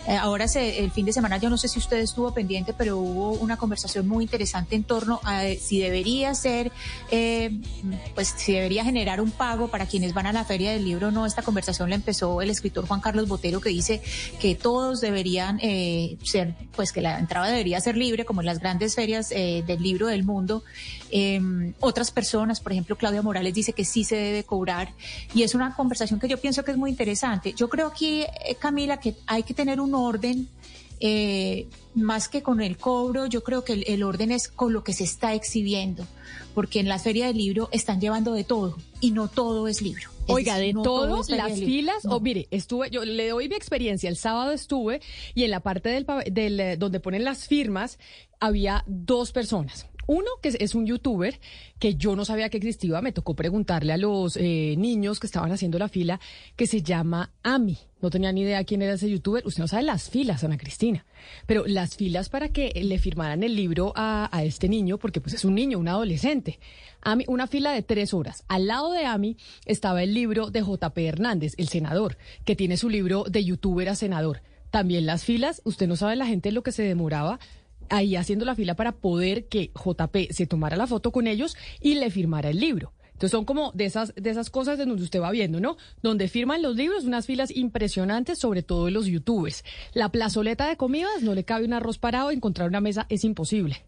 Eh, 0.07 0.15
ahora, 0.17 0.47
se- 0.49 0.79
el 0.85 0.91
fin 0.91 1.07
de 1.07 1.13
semana, 1.13 1.39
yo 1.39 1.49
no 1.51 1.57
sé 1.57 1.69
si 1.69 1.79
usted 1.79 1.99
estuvo 1.99 2.33
pendiente, 2.35 2.73
pero 2.73 2.99
hubo 2.99 3.31
una 3.33 3.57
conversación 3.57 4.07
muy 4.07 4.25
interesante 4.25 4.77
en 4.77 4.85
torno 4.85 5.21
a 5.25 5.47
eh, 5.47 5.59
si 5.59 5.79
debería 5.81 6.35
ser, 6.35 6.71
eh, 7.11 7.51
pues 8.15 8.35
si 8.37 8.53
debería 8.53 8.85
generar 8.85 9.21
un 9.21 9.31
pago 9.31 9.69
para 9.69 9.87
quienes 9.87 10.13
van 10.15 10.27
a 10.27 10.33
la 10.33 10.45
feria 10.45 10.73
del 10.73 10.85
libro 10.85 11.11
no. 11.11 11.25
Esta 11.27 11.43
conversación 11.43 11.89
la 11.91 11.97
empezó 11.97 12.43
el 12.43 12.51
escritor 12.51 12.87
Juan 12.87 13.01
Carlos 13.01 13.27
Botero 13.29 13.61
que 13.61 13.71
dice 13.71 14.03
que 14.41 14.55
todos 14.55 15.01
deberían 15.01 15.59
eh, 15.63 16.17
ser, 16.23 16.55
pues 16.77 16.93
que 16.93 17.01
la 17.01 17.19
entrada 17.19 17.49
debería 17.49 17.81
ser 17.81 17.97
libre, 17.97 18.25
como 18.25 18.41
en 18.43 18.47
las 18.47 18.59
grandes 18.59 18.95
ferias 18.95 19.31
del 19.31 19.83
libro 19.83 20.07
del 20.09 20.25
mundo. 20.25 20.63
Eh, 21.11 21.70
otras 21.81 22.11
personas, 22.11 22.61
por 22.61 22.73
ejemplo, 22.73 22.97
Claudia 22.97 23.23
Morales 23.23 23.55
dice 23.55 23.73
que 23.73 23.85
sí 23.85 24.05
se 24.05 24.17
debe 24.17 24.45
cobrar 24.45 24.93
y 25.35 25.43
es 25.45 25.55
una 25.55 25.75
conversación 25.75 26.19
que 26.19 26.29
yo 26.29 26.39
pienso 26.39 26.65
que 26.65 26.73
es 26.73 26.77
muy 26.77 26.91
interesante. 26.91 27.53
Yo 27.55 27.69
creo 27.69 27.87
aquí, 27.87 28.23
eh, 28.23 28.57
Camila, 28.59 28.99
que 28.99 29.15
hay 29.27 29.43
que 29.43 29.55
tener 29.55 29.81
un 29.81 29.95
orden. 29.95 30.49
eh, 31.00 31.67
más 31.95 32.29
que 32.29 32.43
con 32.43 32.61
el 32.61 32.77
cobro, 32.77 33.27
yo 33.27 33.43
creo 33.43 33.65
que 33.65 33.73
el, 33.73 33.85
el 33.89 34.03
orden 34.03 34.31
es 34.31 34.49
con 34.49 34.73
lo 34.73 34.85
que 34.85 34.93
se 34.93 35.05
está 35.05 35.35
exhibiendo, 35.35 36.07
porque 36.55 36.79
en 36.79 36.89
la 36.89 36.99
feria 36.99 37.27
del 37.27 37.39
libro 37.39 37.69
están 37.73 38.00
llevando 38.00 38.33
de 38.33 38.45
todo 38.45 38.77
y 39.00 39.11
no 39.11 39.27
todo 39.29 39.67
es 39.67 39.83
libro. 39.83 40.11
Oiga, 40.29 40.59
de 40.59 40.73
no 40.73 40.83
todo, 40.83 41.23
las 41.29 41.53
filas, 41.55 42.05
o 42.05 42.21
mire, 42.21 42.47
estuve, 42.53 42.89
yo 42.91 43.05
le 43.05 43.31
doy 43.31 43.49
mi 43.49 43.57
experiencia, 43.57 44.09
el 44.09 44.17
sábado 44.17 44.53
estuve 44.53 45.00
y 45.35 45.43
en 45.43 45.50
la 45.50 45.59
parte 45.59 45.89
del, 45.89 46.07
del, 46.31 46.61
eh, 46.61 46.77
donde 46.77 47.00
ponen 47.00 47.25
las 47.25 47.49
firmas 47.49 47.99
había 48.39 48.85
dos 48.87 49.33
personas. 49.33 49.87
Uno 50.12 50.26
que 50.43 50.57
es, 50.59 50.75
un 50.75 50.87
youtuber 50.87 51.38
que 51.79 51.95
yo 51.95 52.17
no 52.17 52.25
sabía 52.25 52.49
que 52.49 52.57
existía, 52.57 53.00
me 53.00 53.12
tocó 53.12 53.35
preguntarle 53.35 53.93
a 53.93 53.97
los 53.97 54.37
eh, 54.37 54.75
niños 54.76 55.21
que 55.21 55.29
estaban 55.29 55.52
haciendo 55.52 55.79
la 55.79 55.88
fila, 55.88 56.19
que 56.57 56.67
se 56.67 56.83
llama 56.83 57.31
Ami. 57.45 57.79
No 58.02 58.11
tenía 58.11 58.33
ni 58.33 58.40
idea 58.40 58.64
quién 58.64 58.83
era 58.83 58.95
ese 58.95 59.09
youtuber. 59.09 59.47
Usted 59.47 59.62
no 59.62 59.69
sabe 59.69 59.85
las 59.85 60.11
filas, 60.11 60.43
Ana 60.43 60.59
Cristina. 60.59 61.07
Pero 61.47 61.64
las 61.64 61.95
filas 61.95 62.29
para 62.29 62.49
que 62.49 62.73
le 62.75 62.99
firmaran 62.99 63.45
el 63.45 63.55
libro 63.55 63.93
a, 63.95 64.29
a 64.37 64.43
este 64.43 64.69
niño, 64.69 64.99
porque 64.99 65.21
pues 65.21 65.35
es 65.35 65.45
un 65.45 65.55
niño, 65.55 65.79
un 65.79 65.87
adolescente. 65.87 66.59
Ami, 67.02 67.25
una 67.29 67.47
fila 67.47 67.71
de 67.71 67.83
tres 67.83 68.12
horas. 68.12 68.43
Al 68.49 68.67
lado 68.67 68.90
de 68.90 69.07
Ami 69.07 69.37
estaba 69.64 70.02
el 70.02 70.12
libro 70.12 70.50
de 70.50 70.62
JP 70.62 70.99
Hernández, 70.99 71.55
el 71.57 71.69
senador, 71.69 72.19
que 72.45 72.57
tiene 72.57 72.76
su 72.79 72.88
libro 72.88 73.26
de 73.31 73.45
youtuber 73.45 73.88
a 73.88 73.95
senador. 73.95 74.43
También 74.71 75.07
las 75.07 75.25
filas, 75.25 75.62
usted 75.64 75.87
no 75.87 75.95
sabe 75.95 76.17
la 76.17 76.26
gente 76.26 76.50
lo 76.50 76.64
que 76.64 76.73
se 76.73 76.83
demoraba 76.83 77.38
ahí 77.90 78.16
haciendo 78.16 78.44
la 78.44 78.54
fila 78.54 78.75
para 78.75 78.92
poder 78.92 79.47
que 79.47 79.70
JP 79.75 80.30
se 80.30 80.47
tomara 80.47 80.76
la 80.76 80.87
foto 80.87 81.12
con 81.12 81.26
ellos 81.26 81.56
y 81.80 81.94
le 81.94 82.11
firmara 82.11 82.50
el 82.50 82.61
libro. 82.61 82.92
Entonces 83.20 83.32
son 83.32 83.44
como 83.44 83.70
de 83.73 83.85
esas, 83.85 84.14
de 84.16 84.30
esas 84.30 84.49
cosas 84.49 84.78
de 84.78 84.87
donde 84.87 85.02
usted 85.02 85.20
va 85.20 85.30
viendo, 85.30 85.61
¿no? 85.61 85.76
Donde 86.02 86.26
firman 86.26 86.62
los 86.62 86.75
libros, 86.75 87.04
unas 87.04 87.26
filas 87.26 87.54
impresionantes, 87.54 88.38
sobre 88.38 88.62
todo 88.62 88.87
de 88.87 88.92
los 88.92 89.04
youtubers. 89.04 89.62
La 89.92 90.09
plazoleta 90.09 90.66
de 90.66 90.78
comidas, 90.78 91.23
no 91.23 91.35
le 91.35 91.44
cabe 91.44 91.66
un 91.66 91.75
arroz 91.75 91.99
parado, 91.99 92.30
encontrar 92.30 92.70
una 92.70 92.80
mesa 92.80 93.04
es 93.11 93.25
imposible. 93.25 93.85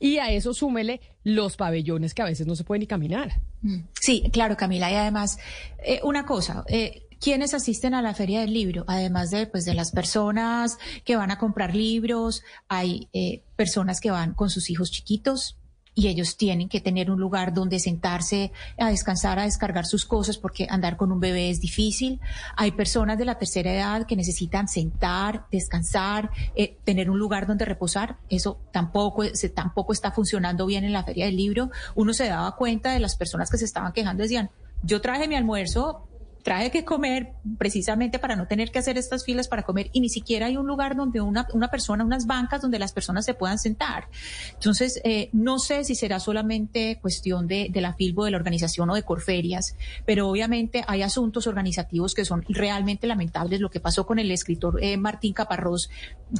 Y 0.00 0.18
a 0.18 0.30
eso 0.32 0.52
súmele 0.52 1.00
los 1.22 1.56
pabellones 1.56 2.12
que 2.12 2.20
a 2.20 2.26
veces 2.26 2.46
no 2.46 2.56
se 2.56 2.64
pueden 2.64 2.80
ni 2.80 2.86
caminar. 2.86 3.40
Mm, 3.62 3.84
Sí, 3.98 4.24
claro, 4.30 4.54
Camila. 4.54 4.90
Y 4.90 4.96
además, 4.96 5.38
eh, 5.82 6.00
una 6.02 6.26
cosa, 6.26 6.62
eh, 6.68 7.03
¿quiénes 7.20 7.54
asisten 7.54 7.94
a 7.94 8.02
la 8.02 8.14
Feria 8.14 8.40
del 8.40 8.52
Libro? 8.52 8.84
Además 8.86 9.30
de, 9.30 9.46
pues, 9.46 9.64
de 9.64 9.74
las 9.74 9.90
personas 9.90 10.78
que 11.04 11.16
van 11.16 11.30
a 11.30 11.38
comprar 11.38 11.74
libros, 11.74 12.42
hay 12.68 13.08
eh, 13.12 13.42
personas 13.56 14.00
que 14.00 14.10
van 14.10 14.34
con 14.34 14.50
sus 14.50 14.70
hijos 14.70 14.90
chiquitos, 14.90 15.56
y 15.94 16.08
ellos 16.08 16.36
tienen 16.36 16.68
que 16.68 16.80
tener 16.80 17.10
un 17.10 17.20
lugar 17.20 17.54
donde 17.54 17.78
sentarse 17.78 18.52
a 18.78 18.88
descansar, 18.88 19.38
a 19.38 19.44
descargar 19.44 19.86
sus 19.86 20.04
cosas, 20.04 20.38
porque 20.38 20.66
andar 20.68 20.96
con 20.96 21.12
un 21.12 21.20
bebé 21.20 21.50
es 21.50 21.60
difícil. 21.60 22.20
Hay 22.56 22.72
personas 22.72 23.16
de 23.16 23.24
la 23.24 23.38
tercera 23.38 23.72
edad 23.72 24.06
que 24.06 24.16
necesitan 24.16 24.66
sentar, 24.66 25.46
descansar, 25.52 26.30
eh, 26.56 26.76
tener 26.84 27.10
un 27.10 27.18
lugar 27.18 27.46
donde 27.46 27.64
reposar. 27.64 28.16
Eso 28.28 28.58
tampoco, 28.72 29.24
se, 29.34 29.48
tampoco 29.48 29.92
está 29.92 30.10
funcionando 30.10 30.66
bien 30.66 30.84
en 30.84 30.92
la 30.92 31.04
feria 31.04 31.26
del 31.26 31.36
libro. 31.36 31.70
Uno 31.94 32.12
se 32.12 32.26
daba 32.26 32.56
cuenta 32.56 32.92
de 32.92 32.98
las 32.98 33.16
personas 33.16 33.50
que 33.50 33.58
se 33.58 33.64
estaban 33.64 33.92
quejando, 33.92 34.22
decían, 34.22 34.50
yo 34.82 35.00
traje 35.00 35.28
mi 35.28 35.36
almuerzo, 35.36 36.06
traje 36.44 36.70
que 36.70 36.84
comer 36.84 37.32
precisamente 37.58 38.18
para 38.18 38.36
no 38.36 38.46
tener 38.46 38.70
que 38.70 38.78
hacer 38.78 38.98
estas 38.98 39.24
filas 39.24 39.48
para 39.48 39.62
comer 39.62 39.88
y 39.92 40.00
ni 40.00 40.10
siquiera 40.10 40.46
hay 40.46 40.58
un 40.58 40.66
lugar 40.66 40.94
donde 40.94 41.22
una, 41.22 41.48
una 41.54 41.68
persona, 41.68 42.04
unas 42.04 42.26
bancas 42.26 42.60
donde 42.60 42.78
las 42.78 42.92
personas 42.92 43.24
se 43.24 43.32
puedan 43.32 43.58
sentar. 43.58 44.08
Entonces, 44.52 45.00
eh, 45.04 45.30
no 45.32 45.58
sé 45.58 45.84
si 45.84 45.94
será 45.94 46.20
solamente 46.20 46.98
cuestión 47.00 47.48
de, 47.48 47.68
de 47.70 47.80
la 47.80 47.94
FILBO, 47.94 48.26
de 48.26 48.30
la 48.30 48.36
organización 48.36 48.90
o 48.90 48.94
de 48.94 49.02
Corferias, 49.02 49.74
pero 50.04 50.28
obviamente 50.28 50.84
hay 50.86 51.00
asuntos 51.02 51.46
organizativos 51.46 52.14
que 52.14 52.26
son 52.26 52.44
realmente 52.46 53.06
lamentables. 53.06 53.60
Lo 53.60 53.70
que 53.70 53.80
pasó 53.80 54.06
con 54.06 54.18
el 54.18 54.30
escritor 54.30 54.78
eh, 54.82 54.98
Martín 54.98 55.32
Caparrós, 55.32 55.88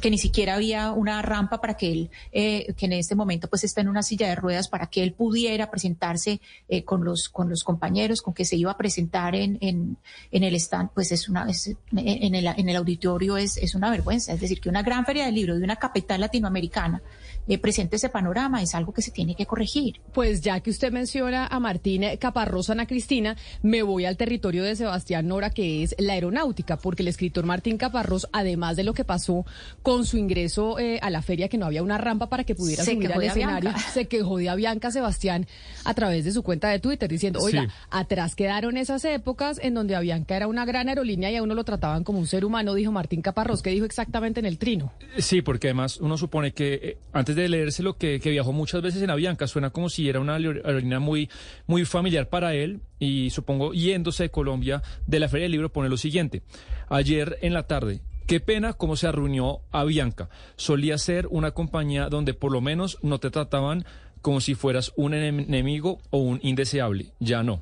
que 0.01 0.11
ni 0.11 0.19
siquiera 0.19 0.53
había 0.53 0.91
una 0.91 1.21
rampa 1.23 1.59
para 1.59 1.77
que 1.77 1.91
él, 1.91 2.11
eh, 2.31 2.73
que 2.77 2.85
en 2.85 2.93
este 2.93 3.15
momento 3.15 3.47
pues 3.47 3.63
está 3.63 3.81
en 3.81 3.87
una 3.87 4.03
silla 4.03 4.27
de 4.27 4.35
ruedas, 4.35 4.67
para 4.67 4.87
que 4.87 5.01
él 5.01 5.13
pudiera 5.13 5.71
presentarse 5.71 6.41
eh, 6.69 6.83
con, 6.83 7.03
los, 7.03 7.27
con 7.29 7.49
los 7.49 7.63
compañeros, 7.63 8.21
con 8.21 8.35
que 8.35 8.45
se 8.45 8.55
iba 8.55 8.71
a 8.71 8.77
presentar 8.77 9.35
en, 9.35 9.57
en 9.61 9.94
en, 10.31 10.43
el 10.43 10.55
stand, 10.55 10.89
pues 10.93 11.11
es 11.11 11.29
una, 11.29 11.49
es, 11.49 11.67
en, 11.95 12.35
el, 12.35 12.47
en 12.47 12.69
el 12.69 12.75
auditorio 12.75 13.37
es, 13.37 13.57
es 13.57 13.75
una 13.75 13.89
vergüenza. 13.89 14.33
Es 14.33 14.41
decir, 14.41 14.59
que 14.59 14.69
una 14.69 14.83
gran 14.83 15.05
feria 15.05 15.25
del 15.25 15.35
libro 15.35 15.55
de 15.55 15.63
una 15.63 15.75
capital 15.75 16.21
latinoamericana 16.21 17.01
eh, 17.47 17.57
presente 17.57 17.95
ese 17.97 18.09
panorama 18.09 18.61
es 18.61 18.75
algo 18.75 18.93
que 18.93 19.01
se 19.01 19.11
tiene 19.11 19.35
que 19.35 19.45
corregir. 19.45 19.99
Pues 20.13 20.41
ya 20.41 20.59
que 20.59 20.69
usted 20.69 20.91
menciona 20.91 21.47
a 21.47 21.59
Martín 21.59 22.03
Caparrós, 22.19 22.69
Ana 22.69 22.87
Cristina, 22.87 23.35
me 23.61 23.83
voy 23.83 24.05
al 24.05 24.17
territorio 24.17 24.63
de 24.63 24.75
Sebastián 24.75 25.27
Nora, 25.27 25.49
que 25.49 25.83
es 25.83 25.95
la 25.99 26.13
aeronáutica, 26.13 26.77
porque 26.77 27.03
el 27.03 27.07
escritor 27.07 27.45
Martín 27.45 27.77
Caparrós, 27.77 28.27
además 28.31 28.75
de 28.75 28.83
lo 28.83 28.93
que 28.93 29.03
pasó 29.03 29.45
con 29.83 30.05
su 30.05 30.17
ingreso 30.17 30.79
eh, 30.79 30.99
a 31.01 31.09
la 31.09 31.21
feria, 31.21 31.47
que 31.49 31.57
no 31.57 31.65
había 31.65 31.83
una 31.83 31.97
rampa 31.97 32.29
para 32.29 32.43
que 32.43 32.55
pudiera 32.55 32.83
Se 32.83 32.93
subir 32.93 33.11
al 33.11 33.23
escenario, 33.23 33.71
se 33.93 34.05
quejó 34.07 34.37
de 34.37 34.49
Avianca 34.49 34.91
Sebastián 34.91 35.47
a 35.83 35.93
través 35.93 36.25
de 36.25 36.31
su 36.31 36.43
cuenta 36.43 36.69
de 36.69 36.79
Twitter, 36.79 37.09
diciendo, 37.09 37.39
oiga, 37.41 37.63
Sí. 37.63 37.67
atrás 37.89 38.35
quedaron 38.35 38.77
esas 38.77 39.05
épocas 39.05 39.59
en 39.61 39.73
donde 39.73 39.95
Avianca 39.95 40.35
era 40.35 40.47
una 40.47 40.65
gran 40.65 40.89
aerolínea 40.89 41.31
y 41.31 41.35
a 41.37 41.43
uno 41.43 41.53
lo 41.53 41.63
trataban 41.63 42.03
como 42.03 42.19
un 42.19 42.27
ser 42.27 42.45
humano, 42.45 42.73
dijo 42.73 42.91
Martín 42.91 43.21
Caparrós, 43.21 43.61
que 43.61 43.69
dijo 43.69 43.85
exactamente 43.85 44.39
en 44.39 44.45
el 44.45 44.57
trino. 44.57 44.91
Sí, 45.17 45.41
porque 45.41 45.67
además 45.67 45.97
uno 45.97 46.17
supone 46.17 46.51
que 46.51 46.73
eh, 46.75 46.97
antes 47.13 47.34
de 47.35 47.49
leérselo 47.49 47.97
que, 47.97 48.19
que 48.19 48.29
viajó 48.31 48.51
muchas 48.53 48.81
veces 48.81 49.01
en 49.01 49.09
Avianca, 49.09 49.47
suena 49.47 49.69
como 49.69 49.89
si 49.89 50.07
era 50.09 50.19
una 50.19 50.37
aer- 50.37 50.61
aerolínea 50.65 50.99
muy, 50.99 51.29
muy 51.67 51.85
familiar 51.85 52.29
para 52.29 52.53
él 52.53 52.79
y 52.99 53.29
supongo 53.29 53.73
yéndose 53.73 54.23
de 54.23 54.29
Colombia 54.31 54.81
de 55.05 55.19
la 55.19 55.29
Feria 55.29 55.43
del 55.43 55.51
Libro 55.51 55.71
pone 55.71 55.89
lo 55.89 55.97
siguiente. 55.97 56.41
Ayer 56.89 57.37
en 57.41 57.53
la 57.53 57.63
tarde, 57.67 57.99
qué 58.27 58.39
pena 58.39 58.73
cómo 58.73 58.95
se 58.95 59.07
arruinó 59.07 59.61
Avianca. 59.71 60.29
Solía 60.55 60.97
ser 60.97 61.27
una 61.29 61.51
compañía 61.51 62.09
donde 62.09 62.33
por 62.33 62.51
lo 62.51 62.61
menos 62.61 62.97
no 63.01 63.19
te 63.19 63.29
trataban 63.29 63.85
como 64.21 64.41
si 64.41 64.55
fueras 64.55 64.91
un 64.95 65.13
enem- 65.13 65.45
enemigo 65.47 65.99
o 66.09 66.17
un 66.17 66.39
indeseable. 66.41 67.07
Ya 67.19 67.43
no. 67.43 67.61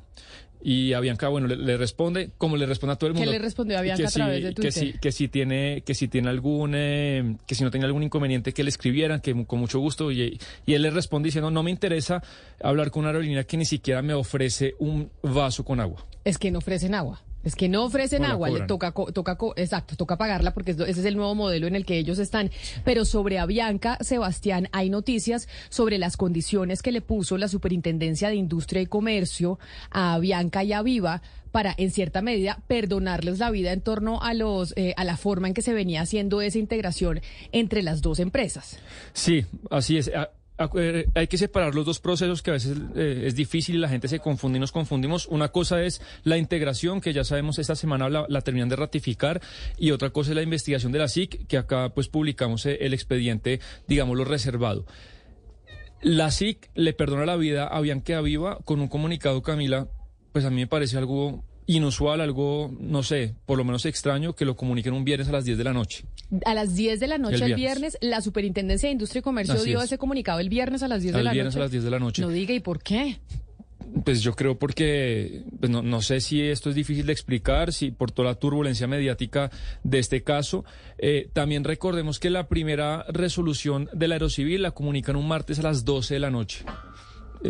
Y 0.66 0.94
Avianca, 0.94 1.28
bueno, 1.28 1.46
le, 1.46 1.56
le 1.56 1.76
responde 1.76 2.30
como 2.38 2.56
le 2.56 2.64
responde 2.64 2.94
a 2.94 2.96
todo 2.96 3.08
el 3.08 3.14
¿Qué 3.14 3.18
mundo. 3.20 3.32
le 3.32 3.38
respondió 3.38 3.78
Avianca 3.78 4.02
que 4.02 4.08
a 4.08 4.10
través 4.10 4.42
de 4.42 4.48
que 4.48 4.54
Twitter? 4.54 4.72
sí, 4.72 4.94
que 4.98 5.12
si 5.12 5.28
tiene 5.28 5.82
que 5.84 5.94
si 5.94 6.08
tiene 6.08 6.30
algún 6.30 6.72
eh, 6.74 7.36
que 7.46 7.54
si 7.54 7.62
no 7.64 7.70
tenía 7.70 7.86
algún 7.86 8.02
inconveniente 8.02 8.52
que 8.54 8.64
le 8.64 8.70
escribieran 8.70 9.20
que 9.20 9.44
con 9.46 9.60
mucho 9.60 9.78
gusto 9.78 10.10
y, 10.10 10.40
y 10.64 10.72
él 10.74 10.80
le 10.80 10.88
responde 10.90 11.26
diciendo 11.26 11.50
no 11.50 11.62
me 11.62 11.70
interesa 11.70 12.22
hablar 12.62 12.90
con 12.90 13.00
una 13.00 13.10
aerolínea 13.10 13.44
que 13.44 13.58
ni 13.58 13.66
siquiera 13.66 14.00
me 14.00 14.14
ofrece 14.14 14.74
un 14.78 15.10
vaso 15.22 15.64
con 15.66 15.80
agua 15.80 16.02
Es 16.24 16.38
que 16.38 16.50
no 16.50 16.58
ofrecen 16.60 16.94
agua. 16.94 17.20
Es 17.44 17.54
que 17.54 17.68
no 17.68 17.84
ofrecen 17.84 18.24
agua, 18.24 18.48
le 18.50 18.66
toca, 18.66 18.92
toca, 18.92 19.36
exacto, 19.56 19.96
toca 19.96 20.16
pagarla 20.16 20.54
porque 20.54 20.70
es- 20.72 20.80
ese 20.80 21.00
es 21.00 21.04
el 21.06 21.16
nuevo 21.16 21.34
modelo 21.34 21.66
en 21.66 21.76
el 21.76 21.84
que 21.84 21.98
ellos 21.98 22.18
están. 22.18 22.50
Pero 22.84 23.04
sobre 23.04 23.38
Avianca, 23.38 23.98
Sebastián, 24.00 24.68
hay 24.72 24.90
noticias 24.90 25.48
sobre 25.68 25.98
las 25.98 26.16
condiciones 26.16 26.82
que 26.82 26.92
le 26.92 27.00
puso 27.02 27.36
la 27.38 27.48
Superintendencia 27.48 28.28
de 28.28 28.36
Industria 28.36 28.80
y 28.82 28.86
Comercio 28.86 29.58
a 29.90 30.14
Avianca 30.14 30.64
y 30.64 30.72
a 30.72 30.82
Viva 30.82 31.22
para, 31.52 31.72
en 31.76 31.92
cierta 31.92 32.20
medida, 32.20 32.58
perdonarles 32.66 33.38
la 33.38 33.50
vida 33.50 33.72
en 33.72 33.80
torno 33.80 34.20
a 34.22 34.34
los, 34.34 34.72
eh, 34.76 34.92
a 34.96 35.04
la 35.04 35.16
forma 35.16 35.46
en 35.46 35.54
que 35.54 35.62
se 35.62 35.72
venía 35.72 36.00
haciendo 36.00 36.40
esa 36.40 36.58
integración 36.58 37.20
entre 37.52 37.82
las 37.82 38.02
dos 38.02 38.18
empresas. 38.18 38.78
sí 39.12 39.44
así 39.70 39.98
es 39.98 40.10
A- 40.14 40.22
a- 40.22 40.24
eh, 40.24 40.28
hay 40.56 41.26
que 41.26 41.38
separar 41.38 41.74
los 41.74 41.84
dos 41.84 41.98
procesos 41.98 42.40
que 42.42 42.50
a 42.50 42.54
veces 42.54 42.78
eh, 42.94 43.24
es 43.26 43.34
difícil 43.34 43.76
y 43.76 43.78
la 43.78 43.88
gente 43.88 44.06
se 44.06 44.20
confunde 44.20 44.58
y 44.58 44.60
nos 44.60 44.70
confundimos. 44.70 45.26
Una 45.26 45.48
cosa 45.48 45.82
es 45.82 46.00
la 46.22 46.38
integración, 46.38 47.00
que 47.00 47.12
ya 47.12 47.24
sabemos 47.24 47.58
esta 47.58 47.74
semana 47.74 48.08
la, 48.08 48.40
terminan 48.42 48.68
de 48.68 48.76
ratificar, 48.76 49.40
y 49.78 49.90
otra 49.90 50.10
cosa 50.10 50.30
es 50.30 50.36
la 50.36 50.42
investigación 50.42 50.92
de 50.92 50.98
la 51.00 51.08
SIC, 51.08 51.46
que 51.48 51.58
acá 51.58 51.90
pues 51.94 52.08
publicamos 52.08 52.66
eh, 52.66 52.78
el 52.80 52.94
expediente, 52.94 53.60
digámoslo, 53.88 54.24
reservado. 54.24 54.86
La 56.02 56.30
SIC 56.30 56.70
le 56.74 56.92
perdona 56.92 57.26
la 57.26 57.36
vida 57.36 57.66
a 57.66 57.80
Bianca 57.80 58.20
Viva 58.20 58.58
con 58.64 58.80
un 58.80 58.88
comunicado, 58.88 59.42
Camila, 59.42 59.88
pues 60.32 60.44
a 60.44 60.50
mí 60.50 60.56
me 60.56 60.66
parece 60.66 60.98
algo 60.98 61.44
inusual, 61.66 62.20
algo, 62.20 62.70
no 62.78 63.02
sé, 63.02 63.34
por 63.46 63.58
lo 63.58 63.64
menos 63.64 63.86
extraño, 63.86 64.34
que 64.34 64.44
lo 64.44 64.56
comuniquen 64.56 64.92
un 64.92 65.04
viernes 65.04 65.28
a 65.28 65.32
las 65.32 65.44
10 65.44 65.58
de 65.58 65.64
la 65.64 65.72
noche. 65.72 66.04
A 66.44 66.54
las 66.54 66.74
10 66.74 67.00
de 67.00 67.06
la 67.06 67.18
noche 67.18 67.36
El 67.36 67.42
el 67.42 67.54
viernes. 67.54 67.92
viernes, 67.92 67.98
la 68.00 68.20
Superintendencia 68.20 68.88
de 68.88 68.92
Industria 68.92 69.20
y 69.20 69.22
Comercio 69.22 69.54
Así 69.54 69.66
dio 69.66 69.78
es. 69.78 69.84
ese 69.86 69.98
comunicado 69.98 70.40
el 70.40 70.48
viernes 70.48 70.82
a 70.82 70.88
las 70.88 71.02
10 71.02 71.14
de 71.14 71.18
El 71.20 71.24
la 71.24 71.32
viernes 71.32 71.54
noche. 71.54 71.60
a 71.60 71.64
las 71.64 71.70
10 71.70 71.84
de 71.84 71.90
la 71.90 71.98
noche. 71.98 72.22
No 72.22 72.28
diga, 72.28 72.54
¿y 72.54 72.60
por 72.60 72.82
qué? 72.82 73.18
Pues 74.04 74.22
yo 74.22 74.34
creo 74.34 74.58
porque, 74.58 75.44
pues 75.60 75.70
no, 75.70 75.80
no 75.80 76.02
sé 76.02 76.20
si 76.20 76.40
esto 76.42 76.68
es 76.68 76.74
difícil 76.74 77.06
de 77.06 77.12
explicar, 77.12 77.72
si 77.72 77.92
por 77.92 78.10
toda 78.10 78.30
la 78.30 78.34
turbulencia 78.34 78.88
mediática 78.88 79.50
de 79.84 80.00
este 80.00 80.24
caso. 80.24 80.64
Eh, 80.98 81.28
también 81.32 81.62
recordemos 81.62 82.18
que 82.18 82.28
la 82.30 82.48
primera 82.48 83.04
resolución 83.08 83.88
del 83.92 84.10
Aerocivil 84.12 84.62
la 84.62 84.72
comunican 84.72 85.14
un 85.14 85.28
martes 85.28 85.60
a 85.60 85.62
las 85.62 85.84
12 85.84 86.14
de 86.14 86.20
la 86.20 86.30
noche. 86.30 86.64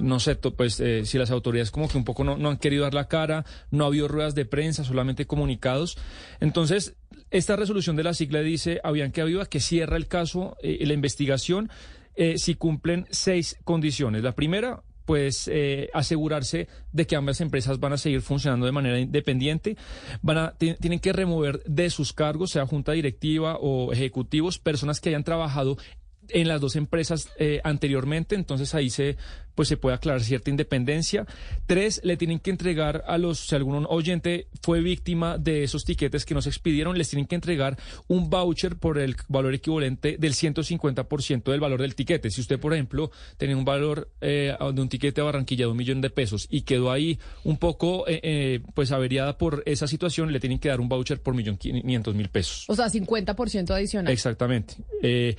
No 0.03 0.19
sé, 0.21 0.35
pues 0.37 0.81
eh, 0.81 1.05
si 1.05 1.19
las 1.19 1.31
autoridades 1.31 1.71
como 1.71 1.89
que 1.89 1.97
un 1.99 2.05
poco 2.05 2.25
no, 2.25 2.37
no 2.37 2.51
han 2.51 2.57
querido 2.59 2.83
dar 2.83 2.95
la 2.95 3.09
cara, 3.09 3.45
no 3.71 3.85
ha 3.85 3.87
habido 3.87 4.09
ruedas 4.09 4.35
de 4.35 4.45
prensa, 4.45 4.85
solamente 4.85 5.27
comunicados. 5.27 5.97
Entonces, 6.41 6.97
esta 7.31 7.57
resolución 7.57 7.97
de 7.97 8.03
la 8.05 8.15
sigla 8.15 8.41
dice 8.41 8.81
a 8.83 8.91
Bianca 8.91 9.25
Viva 9.25 9.47
que 9.47 9.61
cierra 9.61 9.97
el 9.97 10.07
caso, 10.09 10.57
eh, 10.63 10.85
la 10.87 10.95
investigación, 10.95 11.71
eh, 12.17 12.39
si 12.39 12.55
cumplen 12.55 13.07
seis 13.11 13.57
condiciones. 13.65 14.23
La 14.23 14.33
primera, 14.33 14.83
pues 15.05 15.49
eh, 15.53 15.91
asegurarse 15.95 16.69
de 16.93 17.07
que 17.07 17.17
ambas 17.17 17.41
empresas 17.41 17.79
van 17.79 17.93
a 17.93 17.97
seguir 17.99 18.21
funcionando 18.21 18.67
de 18.67 18.73
manera 18.73 18.99
independiente, 18.99 19.77
van 20.23 20.39
a 20.39 20.51
ti- 20.57 20.75
tienen 20.81 21.01
que 21.01 21.13
remover 21.13 21.63
de 21.65 21.91
sus 21.91 22.13
cargos, 22.13 22.51
sea 22.53 22.67
junta 22.67 22.93
directiva 22.93 23.59
o 23.61 23.93
ejecutivos, 23.93 24.59
personas 24.59 25.01
que 25.01 25.11
hayan 25.11 25.25
trabajado 25.25 25.77
en 26.29 26.49
las 26.49 26.59
dos 26.61 26.75
empresas 26.75 27.29
anteriormente, 27.65 28.35
entonces 28.35 28.75
ahí 28.75 28.89
se 28.89 29.19
pues 29.55 29.69
se 29.69 29.77
puede 29.77 29.95
aclarar 29.97 30.23
cierta 30.23 30.51
independencia. 30.51 31.27
Tres, 31.67 32.01
le 32.05 32.17
tienen 32.17 32.41
que 32.41 32.51
entregar 32.51 33.05
a 33.07 33.19
los, 33.19 33.39
si 33.39 33.55
algún 33.55 33.87
oyente 33.89 34.49
fue 34.63 34.81
víctima 34.81 35.39
de 35.39 35.63
esos 35.65 35.85
tiquetes 35.85 36.25
que 36.25 36.35
no 36.35 36.43
se 36.43 36.49
expidieron, 36.49 36.99
les 36.99 37.09
tienen 37.09 37.27
que 37.27 37.35
entregar 37.35 37.79
un 38.09 38.31
voucher 38.31 38.77
por 38.77 38.99
el 38.99 39.17
valor 39.29 39.55
equivalente 39.55 40.17
del 40.19 40.35
150% 40.35 41.51
del 41.51 41.61
valor 41.61 41.81
del 41.81 41.95
tiquete. 41.95 42.31
Si 42.31 42.41
usted, 42.41 42.59
por 42.59 42.75
ejemplo, 42.75 43.11
tenía 43.37 43.57
un 43.57 43.65
valor 43.65 44.11
eh, 44.21 44.57
de 44.75 44.81
un 44.83 44.89
tiquete 44.89 45.21
a 45.21 45.25
Barranquilla 45.25 45.67
de 45.67 45.71
un 45.71 45.77
millón 45.77 46.01
de 46.01 46.11
pesos 46.11 46.47
y 46.51 46.63
quedó 46.63 46.91
ahí 46.91 47.19
un 47.45 47.57
poco 47.59 48.09
eh, 48.09 48.21
eh, 48.23 48.61
pues 48.75 48.91
averiada 48.93 49.39
por 49.39 49.63
esa 49.67 49.87
situación, 49.87 50.33
le 50.33 50.41
tienen 50.41 50.59
que 50.59 50.69
dar 50.69 50.81
un 50.81 50.89
voucher 50.89 51.21
por 51.21 51.35
millón 51.35 51.57
quinientos 51.57 52.15
mil 52.15 52.29
pesos. 52.29 52.65
O 52.69 52.75
sea, 52.75 52.87
50% 52.89 53.71
adicional. 53.71 54.13
Exactamente. 54.13 54.75
Que 55.01 55.37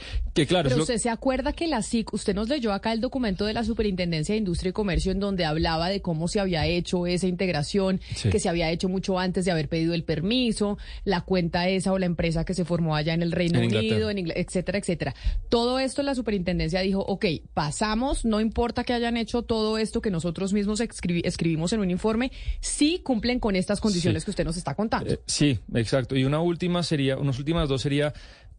claro, 0.47 0.63
Pero 0.69 0.77
lo- 0.77 0.83
usted 0.83 0.97
se 0.97 1.09
acuerda 1.09 1.53
que 1.53 1.67
la 1.67 1.81
SIC, 1.81 2.13
usted 2.13 2.33
nos 2.33 2.47
leyó 2.49 2.71
acá 2.71 2.93
el 2.93 3.01
documento 3.01 3.45
de 3.45 3.53
la 3.53 3.63
Superintendencia 3.63 4.04
de 4.09 4.37
Industria 4.37 4.69
y 4.69 4.73
Comercio 4.73 5.11
en 5.11 5.19
donde 5.19 5.45
hablaba 5.45 5.89
de 5.89 6.01
cómo 6.01 6.27
se 6.27 6.39
había 6.39 6.65
hecho 6.65 7.07
esa 7.07 7.27
integración, 7.27 7.99
Sí. 8.15 8.29
que 8.29 8.39
se 8.39 8.49
había 8.49 8.69
hecho 8.71 8.89
mucho 8.89 9.19
antes 9.19 9.45
de 9.45 9.51
haber 9.51 9.69
pedido 9.69 9.93
el 9.93 10.03
permiso, 10.03 10.77
la 11.03 11.21
cuenta 11.21 11.67
esa 11.69 11.91
o 11.91 11.99
la 11.99 12.05
empresa 12.05 12.45
que 12.45 12.53
se 12.53 12.65
formó 12.65 12.95
allá 12.95 13.13
en 13.13 13.21
el 13.23 13.31
Reino 13.31 13.59
En 13.59 13.75
Unido, 13.75 14.09
en 14.09 14.31
etcétera, 14.35 14.77
etcétera. 14.77 15.15
Todo 15.49 15.79
esto 15.79 16.03
la 16.03 16.15
Superintendencia 16.15 16.81
dijo, 16.81 16.99
ok, 17.01 17.25
pasamos, 17.53 18.25
no 18.25 18.39
importa 18.41 18.83
que 18.83 18.93
hayan 18.93 19.17
hecho 19.17 19.41
todo 19.43 19.77
esto 19.77 20.01
que 20.01 20.11
nosotros 20.11 20.53
mismos 20.53 20.79
escribi- 20.81 21.21
escribimos 21.25 21.73
en 21.73 21.79
un 21.79 21.91
informe, 21.91 22.31
sí 22.59 22.99
cumplen 23.03 23.39
con 23.39 23.55
estas 23.55 23.79
condiciones 23.81 24.23
Sí. 24.23 24.25
que 24.25 24.31
usted 24.31 24.45
nos 24.45 24.57
está 24.57 24.75
contando. 24.75 25.13
Eh, 25.13 25.19
sí, 25.25 25.59
exacto. 25.73 26.15
Y 26.15 26.23
una 26.25 26.39
última 26.41 26.83
sería, 26.83 27.17
unas 27.17 27.37
últimas 27.39 27.67
dos 27.69 27.81
sería 27.81 28.13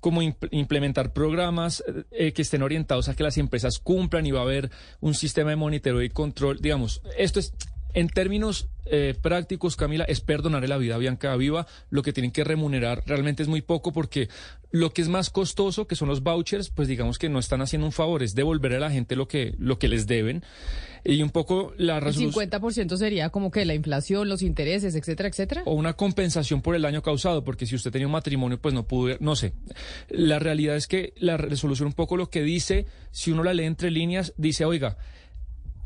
como 0.06 0.22
imp- 0.22 0.46
implementar 0.52 1.12
programas 1.12 1.82
eh, 2.12 2.32
que 2.32 2.42
estén 2.42 2.62
orientados 2.62 3.08
a 3.08 3.16
que 3.16 3.24
las 3.24 3.38
empresas 3.38 3.80
cumplan 3.80 4.24
y 4.24 4.30
va 4.30 4.38
a 4.38 4.42
haber 4.44 4.70
un 5.00 5.14
sistema 5.14 5.50
de 5.50 5.56
monitoreo 5.56 6.00
y 6.00 6.10
control. 6.10 6.60
Digamos, 6.60 7.02
esto 7.18 7.40
es 7.40 7.52
En 7.96 8.08
términos 8.10 8.68
eh, 8.84 9.14
prácticos, 9.22 9.74
Camila, 9.74 10.04
es 10.04 10.20
perdonarle 10.20 10.68
la 10.68 10.76
vida 10.76 10.96
a 10.96 10.98
Bianca 10.98 11.34
Viva. 11.34 11.66
Lo 11.88 12.02
que 12.02 12.12
tienen 12.12 12.30
que 12.30 12.44
remunerar 12.44 13.02
realmente 13.06 13.42
es 13.42 13.48
muy 13.48 13.62
poco 13.62 13.90
porque 13.90 14.28
lo 14.70 14.92
que 14.92 15.00
es 15.00 15.08
más 15.08 15.30
costoso, 15.30 15.86
que 15.86 15.96
son 15.96 16.08
los 16.08 16.22
vouchers, 16.22 16.68
pues 16.68 16.88
digamos 16.88 17.18
que 17.18 17.30
no 17.30 17.38
están 17.38 17.62
haciendo 17.62 17.86
un 17.86 17.92
favor, 17.92 18.22
es 18.22 18.34
devolver 18.34 18.74
a 18.74 18.80
la 18.80 18.90
gente 18.90 19.16
lo 19.16 19.28
que, 19.28 19.54
lo 19.58 19.78
que 19.78 19.88
les 19.88 20.06
deben. 20.06 20.44
Y 21.06 21.22
un 21.22 21.30
poco 21.30 21.72
la 21.78 21.96
El 21.96 22.04
resolución... 22.04 22.50
50% 22.50 22.98
sería 22.98 23.30
como 23.30 23.50
que 23.50 23.64
la 23.64 23.72
inflación, 23.72 24.28
los 24.28 24.42
intereses, 24.42 24.94
etcétera, 24.94 25.30
etcétera. 25.30 25.62
o 25.64 25.72
una 25.72 25.94
compensación 25.94 26.60
por 26.60 26.74
el 26.74 26.82
daño 26.82 27.00
causado, 27.00 27.44
porque 27.44 27.64
si 27.64 27.76
usted 27.76 27.92
tenía 27.92 28.08
un 28.08 28.12
matrimonio, 28.12 28.60
pues 28.60 28.74
no 28.74 28.86
pudo, 28.86 29.16
no 29.20 29.36
sé. 29.36 29.54
La 30.10 30.38
realidad 30.38 30.76
es 30.76 30.86
que 30.86 31.14
la 31.16 31.38
resolución 31.38 31.86
un 31.86 31.94
poco 31.94 32.18
lo 32.18 32.28
que 32.28 32.42
dice, 32.42 32.84
si 33.10 33.32
uno 33.32 33.42
la 33.42 33.54
lee 33.54 33.64
entre 33.64 33.90
líneas, 33.90 34.34
dice, 34.36 34.66
oiga, 34.66 34.98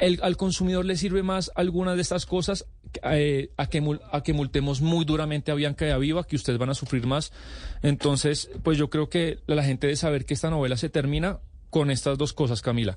el- 0.00 0.18
al 0.22 0.36
consumidor 0.36 0.84
le 0.84 0.96
sirve 0.96 1.22
más 1.22 1.50
alguna 1.54 1.94
de 1.94 2.02
estas 2.02 2.26
cosas 2.26 2.66
eh, 3.04 3.50
a, 3.56 3.66
que, 3.68 3.82
a 4.12 4.22
que 4.22 4.32
multemos 4.32 4.80
muy 4.80 5.04
duramente 5.04 5.52
a 5.52 5.54
Bianca 5.54 5.86
y 5.86 5.90
a 5.90 5.98
Viva, 5.98 6.24
que 6.26 6.36
ustedes 6.36 6.58
van 6.58 6.70
a 6.70 6.74
sufrir 6.74 7.06
más. 7.06 7.32
Entonces, 7.82 8.50
pues 8.62 8.78
yo 8.78 8.90
creo 8.90 9.08
que 9.08 9.38
la 9.46 9.62
gente 9.62 9.86
debe 9.86 9.96
saber 9.96 10.24
que 10.24 10.34
esta 10.34 10.50
novela 10.50 10.76
se 10.76 10.88
termina 10.88 11.38
con 11.70 11.90
estas 11.90 12.18
dos 12.18 12.32
cosas, 12.32 12.62
Camila. 12.62 12.96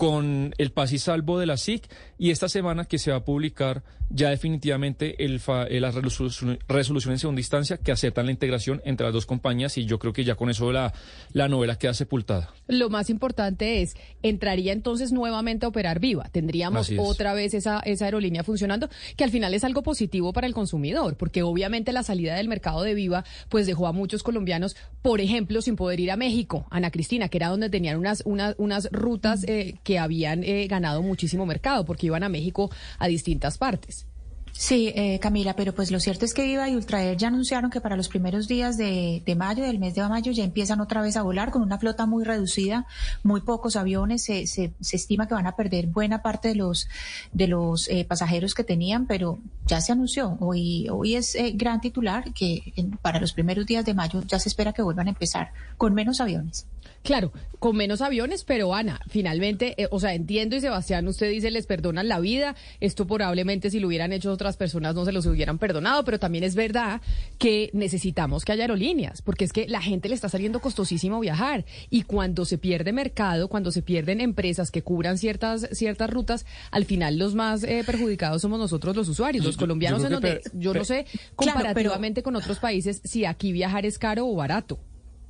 Con 0.00 0.54
el 0.56 0.72
paz 0.72 0.92
y 0.92 0.98
salvo 0.98 1.38
de 1.38 1.44
la 1.44 1.58
SIC 1.58 1.86
y 2.18 2.30
esta 2.30 2.48
semana 2.48 2.86
que 2.86 2.98
se 2.98 3.10
va 3.10 3.18
a 3.18 3.24
publicar 3.24 3.82
ya 4.12 4.30
definitivamente 4.30 5.24
el 5.24 5.38
fa- 5.40 5.66
eh, 5.66 5.78
la 5.78 5.90
resolución, 5.92 6.58
resolución 6.68 7.12
en 7.12 7.18
segunda 7.18 7.40
instancia 7.40 7.76
que 7.76 7.92
aceptan 7.92 8.26
la 8.26 8.32
integración 8.32 8.80
entre 8.84 9.04
las 9.04 9.12
dos 9.12 9.26
compañías 9.26 9.76
y 9.78 9.84
yo 9.84 9.98
creo 9.98 10.12
que 10.12 10.24
ya 10.24 10.34
con 10.34 10.48
eso 10.50 10.72
la, 10.72 10.92
la 11.32 11.48
novela 11.48 11.76
queda 11.78 11.92
sepultada. 11.94 12.52
Lo 12.66 12.88
más 12.90 13.08
importante 13.10 13.82
es, 13.82 13.94
entraría 14.22 14.72
entonces 14.72 15.12
nuevamente 15.12 15.66
a 15.66 15.68
operar 15.68 16.00
Viva. 16.00 16.28
Tendríamos 16.32 16.88
otra 16.98 17.34
vez 17.34 17.52
esa, 17.54 17.80
esa 17.80 18.06
aerolínea 18.06 18.42
funcionando, 18.42 18.88
que 19.16 19.22
al 19.24 19.30
final 19.30 19.52
es 19.54 19.64
algo 19.64 19.82
positivo 19.82 20.32
para 20.32 20.46
el 20.46 20.54
consumidor, 20.54 21.16
porque 21.16 21.42
obviamente 21.42 21.92
la 21.92 22.02
salida 22.02 22.34
del 22.36 22.48
mercado 22.48 22.82
de 22.82 22.94
Viva 22.94 23.24
pues 23.50 23.66
dejó 23.66 23.86
a 23.86 23.92
muchos 23.92 24.22
colombianos, 24.22 24.76
por 25.02 25.20
ejemplo, 25.20 25.60
sin 25.62 25.76
poder 25.76 26.00
ir 26.00 26.10
a 26.10 26.16
México, 26.16 26.66
Ana 26.70 26.90
Cristina, 26.90 27.28
que 27.28 27.36
era 27.36 27.48
donde 27.48 27.68
tenían 27.70 27.98
unas, 27.98 28.22
unas, 28.24 28.54
unas 28.58 28.88
rutas 28.92 29.44
eh, 29.46 29.74
que 29.84 29.89
habían 29.98 30.44
eh, 30.44 30.66
ganado 30.68 31.02
muchísimo 31.02 31.46
mercado, 31.46 31.84
porque 31.84 32.06
iban 32.06 32.22
a 32.22 32.28
México 32.28 32.70
a 32.98 33.06
distintas 33.08 33.58
partes. 33.58 34.06
Sí, 34.52 34.92
eh, 34.94 35.18
Camila, 35.20 35.54
pero 35.54 35.72
pues 35.74 35.90
lo 35.90 36.00
cierto 36.00 36.24
es 36.26 36.34
que 36.34 36.42
Viva 36.42 36.68
y 36.68 36.74
Ultraer 36.74 37.16
ya 37.16 37.28
anunciaron 37.28 37.70
que 37.70 37.80
para 37.80 37.96
los 37.96 38.08
primeros 38.08 38.46
días 38.48 38.76
de, 38.76 39.22
de 39.24 39.34
mayo, 39.36 39.62
del 39.62 39.78
mes 39.78 39.94
de 39.94 40.06
mayo, 40.06 40.32
ya 40.32 40.44
empiezan 40.44 40.80
otra 40.80 41.00
vez 41.00 41.16
a 41.16 41.22
volar 41.22 41.50
con 41.50 41.62
una 41.62 41.78
flota 41.78 42.04
muy 42.04 42.24
reducida, 42.24 42.84
muy 43.22 43.40
pocos 43.40 43.76
aviones. 43.76 44.24
Se, 44.24 44.46
se, 44.48 44.72
se 44.80 44.96
estima 44.96 45.26
que 45.28 45.34
van 45.34 45.46
a 45.46 45.54
perder 45.56 45.86
buena 45.86 46.20
parte 46.20 46.48
de 46.48 46.56
los 46.56 46.88
de 47.32 47.46
los 47.46 47.88
eh, 47.88 48.04
pasajeros 48.04 48.52
que 48.52 48.64
tenían, 48.64 49.06
pero 49.06 49.38
ya 49.66 49.80
se 49.80 49.92
anunció. 49.92 50.36
Hoy, 50.40 50.88
hoy 50.90 51.14
es 51.14 51.36
eh, 51.36 51.52
gran 51.54 51.80
titular 51.80 52.34
que 52.34 52.72
en- 52.76 52.90
para 52.98 53.20
los 53.20 53.32
primeros 53.32 53.64
días 53.64 53.84
de 53.86 53.94
mayo 53.94 54.20
ya 54.26 54.38
se 54.40 54.48
espera 54.50 54.72
que 54.74 54.82
vuelvan 54.82 55.06
a 55.06 55.10
empezar 55.10 55.52
con 55.78 55.94
menos 55.94 56.20
aviones. 56.20 56.66
Claro, 57.02 57.32
con 57.58 57.76
menos 57.76 58.02
aviones, 58.02 58.44
pero 58.44 58.74
Ana, 58.74 59.00
finalmente, 59.08 59.74
eh, 59.82 59.88
o 59.90 59.98
sea, 60.00 60.12
entiendo 60.14 60.54
y 60.54 60.60
Sebastián, 60.60 61.08
usted 61.08 61.30
dice 61.30 61.50
les 61.50 61.66
perdonan 61.66 62.08
la 62.08 62.20
vida, 62.20 62.56
esto 62.78 63.06
probablemente 63.06 63.70
si 63.70 63.80
lo 63.80 63.88
hubieran 63.88 64.12
hecho 64.12 64.30
otras 64.30 64.58
personas 64.58 64.94
no 64.94 65.06
se 65.06 65.12
los 65.12 65.24
hubieran 65.24 65.58
perdonado, 65.58 66.04
pero 66.04 66.18
también 66.18 66.44
es 66.44 66.54
verdad 66.54 67.00
que 67.38 67.70
necesitamos 67.72 68.44
que 68.44 68.52
haya 68.52 68.64
aerolíneas, 68.64 69.22
porque 69.22 69.44
es 69.46 69.52
que 69.52 69.66
la 69.66 69.80
gente 69.80 70.08
le 70.10 70.14
está 70.14 70.28
saliendo 70.28 70.60
costosísimo 70.60 71.20
viajar. 71.20 71.64
Y 71.88 72.02
cuando 72.02 72.44
se 72.44 72.58
pierde 72.58 72.92
mercado, 72.92 73.48
cuando 73.48 73.72
se 73.72 73.80
pierden 73.82 74.20
empresas 74.20 74.70
que 74.70 74.82
cubran 74.82 75.16
ciertas 75.16 75.68
ciertas 75.72 76.10
rutas, 76.10 76.44
al 76.70 76.84
final 76.84 77.18
los 77.18 77.34
más 77.34 77.62
eh, 77.64 77.82
perjudicados 77.86 78.42
somos 78.42 78.58
nosotros 78.58 78.94
los 78.94 79.08
usuarios, 79.08 79.44
los 79.44 79.54
Yo- 79.54 79.58
yo 79.58 79.64
colombianos, 79.64 80.00
creo 80.04 80.18
en 80.18 80.22
donde 80.22 80.42
yo 80.52 80.74
no 80.74 80.84
sé 80.84 81.04
Claro, 81.04 81.24
pero- 81.36 81.36
comparativamente 81.36 82.22
con 82.22 82.36
otros 82.36 82.58
países 82.58 83.00
si 83.04 83.24
aquí 83.24 83.52
viajar 83.52 83.86
es 83.86 83.98
caro 83.98 84.26
o 84.26 84.34
barato 84.36 84.78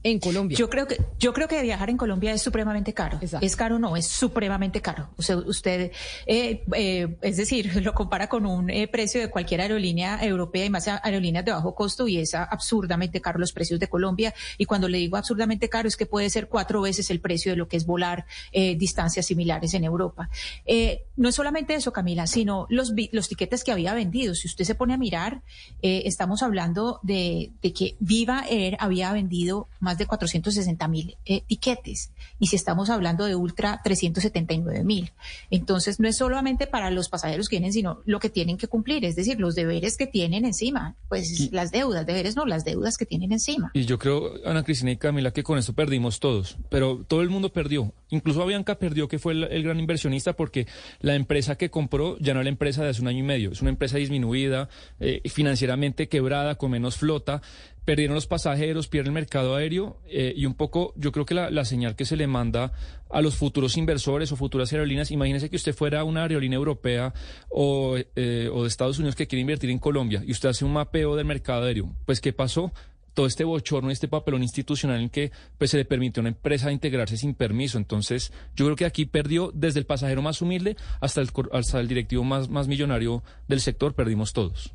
en 0.03 0.19
Colombia. 0.19 0.57
Yo 0.57 0.71
creo 0.71 0.87
que 0.87 0.99
yo 1.19 1.33
creo 1.33 1.49
que 1.49 1.61
viajar 1.63 1.91
en 1.91 1.97
Colombia 1.97 2.33
es 2.33 2.43
supremamente 2.43 2.95
caro. 2.95 3.21
Es 3.41 3.57
caro 3.57 3.79
no, 3.79 3.97
es 3.97 4.07
supremamente 4.07 4.81
caro. 4.81 5.11
O 5.17 5.23
sea, 5.23 5.37
usted, 5.37 5.93
eh, 6.27 6.65
eh, 6.75 7.17
es 7.21 7.37
decir, 7.37 7.71
lo 7.83 7.93
compara 7.93 8.29
con 8.29 8.47
un 8.47 8.71
eh, 8.71 8.89
precio 8.89 9.21
de 9.21 9.29
cualquier 9.29 9.61
aerolínea 9.61 10.25
europea 10.25 10.65
y 10.65 10.71
más 10.71 10.89
aerolíneas 10.89 11.45
de 11.45 11.53
bajo 11.53 11.75
costo 11.75 12.09
y 12.09 12.19
es 12.19 12.35
absurdamente 12.35 13.21
caro 13.21 13.39
los 13.39 13.53
precios 13.53 13.81
de 13.81 13.89
Colombia. 13.89 14.35
Y 14.59 14.65
cuando 14.65 14.89
le 14.89 14.99
digo 14.99 15.17
absurdamente 15.17 15.69
caro 15.69 15.89
es 15.89 15.97
que 15.97 16.07
puede 16.07 16.31
ser 16.31 16.49
cuatro 16.49 16.81
veces 16.81 17.11
el 17.11 17.21
precio 17.21 17.53
de 17.53 17.57
lo 17.57 17.69
que 17.69 17.77
es 17.77 17.87
volar 17.87 18.27
eh, 18.53 18.77
distancias 18.77 19.27
similares 19.27 19.75
en 19.75 19.85
Europa. 19.85 20.31
Eh, 20.65 21.05
no 21.17 21.29
es 21.29 21.35
solamente 21.35 21.75
eso, 21.75 21.93
Camila, 21.93 22.27
sino 22.27 22.67
los 22.69 22.93
los 23.13 23.29
tiquetes 23.29 23.65
que 23.65 23.73
había 23.73 23.95
vendido. 23.95 24.35
Si 24.35 24.49
usted 24.49 24.65
se 24.65 24.75
pone 24.75 24.95
a 24.95 24.99
mirar, 24.99 25.43
eh, 25.83 26.03
estamos 26.07 26.43
hablando 26.43 27.01
de, 27.03 27.53
de 27.63 27.73
que 27.73 27.97
Viva 28.01 28.45
Air 28.49 28.77
había 28.81 29.13
vendido 29.13 29.69
más 29.79 29.90
de 29.99 30.07
460 30.07 30.89
mil 30.89 31.17
eh, 31.25 31.43
tiquetes 31.47 32.13
y 32.39 32.47
si 32.47 32.57
estamos 32.57 32.91
hablando 32.91 33.25
de 33.25 33.35
Ultra 33.35 33.81
379 33.83 34.85
mil. 34.85 35.13
Entonces 35.51 36.01
no 36.01 36.09
es 36.09 36.17
solamente 36.17 36.67
para 36.67 36.91
los 36.91 37.09
pasajeros 37.09 37.49
que 37.49 37.57
vienen, 37.57 37.73
sino 37.73 38.01
lo 38.05 38.21
que 38.21 38.31
tienen 38.31 38.57
que 38.57 38.69
cumplir, 38.69 39.05
es 39.05 39.17
decir, 39.17 39.39
los 39.41 39.55
deberes 39.55 39.97
que 39.97 40.07
tienen 40.07 40.45
encima, 40.45 40.97
pues 41.09 41.51
las 41.53 41.71
deudas, 41.71 42.07
deberes 42.07 42.37
no, 42.37 42.47
las 42.47 42.65
deudas 42.65 42.97
que 42.97 43.07
tienen 43.07 43.33
encima. 43.33 43.71
Y 43.75 43.85
yo 43.85 43.99
creo, 43.99 44.33
Ana 44.45 44.63
Cristina 44.63 44.91
y 44.91 44.97
Camila, 44.97 45.33
que 45.33 45.43
con 45.43 45.59
esto 45.59 45.73
perdimos 45.73 46.21
todos, 46.21 46.57
pero 46.69 47.05
todo 47.07 47.23
el 47.23 47.31
mundo 47.31 47.53
perdió. 47.53 47.93
Incluso 48.11 48.43
Avianca 48.43 48.77
perdió, 48.77 49.09
que 49.09 49.19
fue 49.19 49.33
el, 49.33 49.45
el 49.45 49.63
gran 49.63 49.79
inversionista, 49.79 50.33
porque 50.35 50.67
la 51.01 51.15
empresa 51.15 51.57
que 51.57 51.71
compró 51.71 52.19
ya 52.19 52.35
no 52.35 52.41
es 52.41 52.45
la 52.45 52.51
empresa 52.51 52.83
de 52.83 52.91
hace 52.91 53.01
un 53.01 53.09
año 53.09 53.19
y 53.19 53.23
medio. 53.23 53.53
Es 53.53 53.61
una 53.61 53.71
empresa 53.71 53.99
disminuida, 53.99 54.69
eh, 54.99 55.23
financieramente 55.29 56.09
quebrada, 56.09 56.57
con 56.57 56.71
menos 56.71 56.97
flota. 56.97 57.43
Perdieron 57.85 58.15
los 58.15 58.27
pasajeros, 58.27 58.89
pierde 58.89 59.09
el 59.09 59.15
mercado 59.15 59.55
aéreo 59.55 59.99
eh, 60.07 60.33
y 60.37 60.47
un 60.47 60.55
poco, 60.55 60.93
yo 60.97 61.13
creo 61.13 61.25
que 61.25 61.35
la, 61.35 61.65
señal 61.65 61.97
que 61.97 62.05
se 62.05 62.17
le 62.17 62.27
manda 62.27 62.73
a 63.11 63.23
los 63.23 63.37
futuros 63.37 63.77
inversores 63.77 64.31
o 64.33 64.37
futuras 64.37 64.73
aerolíneas, 64.73 65.11
imagínese 65.11 65.51
que 65.51 65.57
usted 65.57 65.75
fuera 65.75 66.05
una 66.05 66.23
aerolínea 66.23 66.57
europea 66.57 67.13
o, 67.49 67.97
eh, 67.97 68.51
o 68.53 68.63
de 68.63 68.69
Estados 68.69 68.99
Unidos 68.99 69.17
que 69.17 69.27
quiere 69.27 69.41
invertir 69.41 69.71
en 69.71 69.79
Colombia 69.79 70.23
y 70.25 70.33
usted 70.33 70.51
hace 70.51 70.65
un 70.65 70.73
mapeo 70.73 71.17
del 71.17 71.25
mercado 71.25 71.65
aéreo. 71.65 71.95
Pues, 72.07 72.21
¿qué 72.21 72.33
pasó? 72.33 72.73
todo 73.15 73.27
este 73.27 73.45
bochorno, 73.45 73.91
este 73.91 74.09
papelón 74.09 74.43
institucional 74.43 75.01
en 75.01 75.11
que 75.11 75.33
pues 75.59 75.71
se 75.71 75.77
le 75.77 75.85
permitió 75.85 76.21
a 76.21 76.23
una 76.23 76.31
empresa 76.31 76.73
integrarse 76.73 77.17
sin 77.17 77.35
permiso. 77.35 77.79
Entonces, 77.79 78.33
yo 78.57 78.65
creo 78.67 78.77
que 78.77 78.85
aquí 78.85 79.07
perdió 79.07 79.51
desde 79.55 79.81
el 79.81 79.87
pasajero 79.87 80.23
más 80.23 80.41
humilde 80.43 80.77
hasta 81.01 81.21
el, 81.21 81.31
hasta 81.53 81.81
el 81.81 81.89
directivo 81.89 82.25
más, 82.25 82.49
más 82.49 82.69
millonario 82.69 83.23
del 83.49 83.61
sector, 83.61 83.95
perdimos 83.95 84.33
todos. 84.33 84.73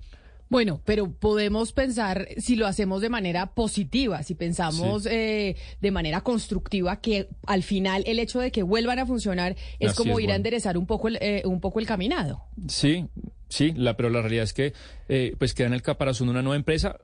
Bueno, 0.50 0.82
pero 0.86 1.12
podemos 1.12 1.72
pensar 1.72 2.28
si 2.38 2.56
lo 2.56 2.68
hacemos 2.68 3.02
de 3.02 3.10
manera 3.10 3.48
positiva, 3.54 4.22
si 4.24 4.36
pensamos 4.36 5.06
eh, 5.08 5.56
de 5.82 5.92
manera 5.92 6.22
constructiva, 6.22 7.02
que 7.02 7.28
al 7.48 7.64
final 7.64 8.04
el 8.06 8.20
hecho 8.20 8.40
de 8.40 8.52
que 8.52 8.64
vuelvan 8.64 9.00
a 9.00 9.06
funcionar 9.06 9.56
es 9.80 9.92
Así 9.92 9.98
como 9.98 10.20
es, 10.20 10.26
ir 10.26 10.32
a 10.32 10.36
enderezar 10.36 10.78
un 10.78 10.86
poco 10.86 11.08
el, 11.08 11.18
eh, 11.22 11.42
un 11.46 11.60
poco 11.60 11.80
el 11.80 11.88
caminado. 11.88 12.44
Sí, 12.68 13.08
sí, 13.50 13.74
la, 13.76 13.98
pero 13.98 14.10
la 14.10 14.22
realidad 14.22 14.44
es 14.44 14.54
que 14.54 14.74
eh, 15.10 15.36
pues 15.38 15.54
queda 15.54 15.68
en 15.68 15.74
el 15.74 15.82
caparazón 15.82 16.28
de 16.28 16.32
una 16.32 16.42
nueva 16.44 16.58
empresa. 16.58 17.00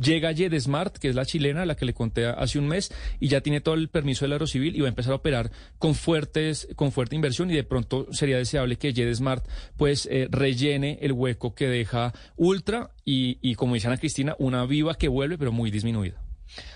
Llega 0.00 0.32
JetSmart, 0.32 0.96
que 0.98 1.08
es 1.08 1.14
la 1.14 1.26
chilena, 1.26 1.66
la 1.66 1.76
que 1.76 1.84
le 1.84 1.94
conté 1.94 2.26
hace 2.26 2.58
un 2.58 2.68
mes, 2.68 2.92
y 3.20 3.28
ya 3.28 3.40
tiene 3.40 3.60
todo 3.60 3.74
el 3.74 3.88
permiso 3.88 4.24
del 4.24 4.32
aerocivil 4.32 4.76
y 4.76 4.80
va 4.80 4.86
a 4.86 4.90
empezar 4.90 5.12
a 5.12 5.16
operar 5.16 5.50
con 5.78 5.94
fuertes, 5.94 6.68
con 6.76 6.92
fuerte 6.92 7.16
inversión 7.16 7.50
y 7.50 7.54
de 7.54 7.64
pronto 7.64 8.06
sería 8.12 8.38
deseable 8.38 8.76
que 8.76 8.92
JetSmart 8.92 9.46
pues 9.76 10.06
eh, 10.10 10.28
rellene 10.30 10.98
el 11.02 11.12
hueco 11.12 11.54
que 11.54 11.68
deja 11.68 12.12
Ultra 12.36 12.90
y, 13.04 13.38
y 13.42 13.54
como 13.54 13.74
dice 13.74 13.88
Ana 13.88 13.98
Cristina, 13.98 14.36
una 14.38 14.64
viva 14.66 14.94
que 14.94 15.08
vuelve 15.08 15.38
pero 15.38 15.52
muy 15.52 15.70
disminuida. 15.70 16.25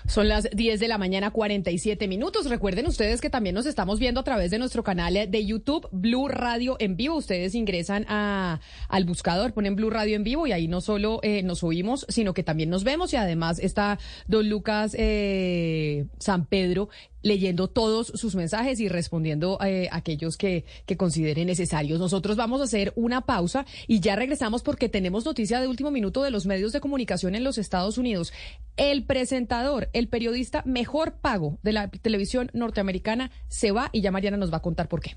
Son 0.07 0.27
las 0.27 0.49
10 0.51 0.79
de 0.79 0.87
la 0.87 0.97
mañana, 0.97 1.31
47 1.31 2.07
minutos. 2.07 2.49
Recuerden 2.49 2.87
ustedes 2.87 3.21
que 3.21 3.29
también 3.29 3.55
nos 3.55 3.65
estamos 3.65 3.99
viendo 3.99 4.19
a 4.19 4.23
través 4.23 4.51
de 4.51 4.59
nuestro 4.59 4.83
canal 4.83 5.13
de 5.13 5.45
YouTube, 5.45 5.87
Blue 5.91 6.27
Radio 6.27 6.77
en 6.79 6.95
vivo. 6.95 7.15
Ustedes 7.15 7.55
ingresan 7.55 8.05
a, 8.07 8.59
al 8.87 9.05
buscador, 9.05 9.53
ponen 9.53 9.75
Blue 9.75 9.89
Radio 9.89 10.15
en 10.15 10.23
vivo 10.23 10.47
y 10.47 10.51
ahí 10.51 10.67
no 10.67 10.81
solo 10.81 11.19
eh, 11.23 11.43
nos 11.43 11.63
oímos, 11.63 12.05
sino 12.09 12.33
que 12.33 12.43
también 12.43 12.69
nos 12.69 12.83
vemos 12.83 13.13
y 13.13 13.15
además 13.15 13.59
está 13.59 13.99
don 14.27 14.49
Lucas 14.49 14.95
eh, 14.97 16.05
San 16.19 16.45
Pedro 16.45 16.89
leyendo 17.21 17.67
todos 17.67 18.07
sus 18.07 18.35
mensajes 18.35 18.79
y 18.79 18.87
respondiendo 18.87 19.57
eh, 19.63 19.89
a 19.91 19.97
aquellos 19.97 20.37
que, 20.37 20.65
que 20.85 20.97
consideren 20.97 21.47
necesarios. 21.47 21.99
Nosotros 21.99 22.37
vamos 22.37 22.61
a 22.61 22.65
hacer 22.65 22.93
una 22.95 23.21
pausa 23.21 23.65
y 23.87 23.99
ya 23.99 24.15
regresamos 24.15 24.63
porque 24.63 24.89
tenemos 24.89 25.25
noticia 25.25 25.59
de 25.59 25.67
último 25.67 25.91
minuto 25.91 26.23
de 26.23 26.31
los 26.31 26.45
medios 26.45 26.73
de 26.73 26.81
comunicación 26.81 27.35
en 27.35 27.43
los 27.43 27.57
Estados 27.57 27.97
Unidos. 27.97 28.33
El 28.77 29.05
presentador, 29.05 29.89
el 29.93 30.07
periodista 30.07 30.63
mejor 30.65 31.13
pago 31.13 31.59
de 31.63 31.73
la 31.73 31.89
televisión 31.89 32.49
norteamericana 32.53 33.31
se 33.47 33.71
va 33.71 33.89
y 33.91 34.01
ya 34.01 34.11
Mariana 34.11 34.37
nos 34.37 34.51
va 34.51 34.57
a 34.57 34.61
contar 34.61 34.87
por 34.87 35.01
qué. 35.01 35.15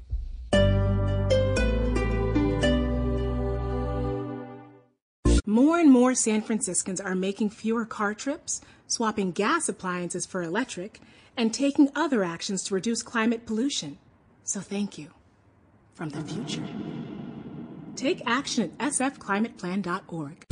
More 5.46 5.78
and 5.78 5.90
more 5.90 6.14
San 6.14 6.40
Franciscans 6.40 7.00
are 7.02 7.14
making 7.14 7.50
fewer 7.50 7.84
car 7.84 8.14
trips, 8.14 8.62
swapping 8.86 9.30
gas 9.32 9.68
appliances 9.68 10.24
for 10.26 10.42
electric, 10.42 11.00
and 11.36 11.52
taking 11.52 11.90
other 11.94 12.24
actions 12.24 12.62
to 12.64 12.74
reduce 12.74 13.02
climate 13.02 13.46
pollution. 13.46 13.98
So 14.44 14.60
thank 14.60 14.98
you 14.98 15.08
from 15.94 16.10
the 16.10 16.22
future. 16.22 16.62
Take 17.96 18.22
action 18.26 18.72
at 18.78 18.92
sfclimateplan.org. 18.92 20.44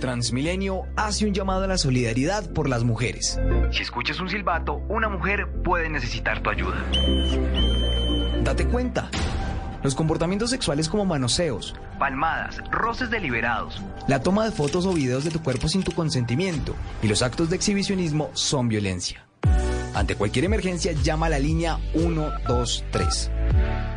Transmilenio 0.00 0.86
hace 0.96 1.26
un 1.26 1.34
llamado 1.34 1.64
a 1.64 1.66
la 1.66 1.78
solidaridad 1.78 2.52
por 2.52 2.68
las 2.68 2.84
mujeres. 2.84 3.38
Si 3.70 3.82
escuchas 3.82 4.18
un 4.20 4.28
silbato, 4.28 4.82
una 4.88 5.08
mujer 5.08 5.46
puede 5.62 5.90
necesitar 5.90 6.42
tu 6.42 6.50
ayuda. 6.50 6.82
Date 8.42 8.66
cuenta. 8.66 9.10
Los 9.82 9.94
comportamientos 9.94 10.50
sexuales 10.50 10.90
como 10.90 11.06
manoseos, 11.06 11.74
palmadas, 11.98 12.58
roces 12.70 13.10
deliberados, 13.10 13.80
la 14.08 14.22
toma 14.22 14.44
de 14.44 14.50
fotos 14.50 14.84
o 14.84 14.92
videos 14.92 15.24
de 15.24 15.30
tu 15.30 15.42
cuerpo 15.42 15.68
sin 15.68 15.82
tu 15.82 15.92
consentimiento 15.92 16.74
y 17.02 17.08
los 17.08 17.22
actos 17.22 17.48
de 17.48 17.56
exhibicionismo 17.56 18.30
son 18.34 18.68
violencia. 18.68 19.24
Ante 19.94 20.14
cualquier 20.14 20.44
emergencia, 20.44 20.92
llama 20.92 21.26
a 21.26 21.30
la 21.30 21.38
línea 21.38 21.78
123. 21.92 23.30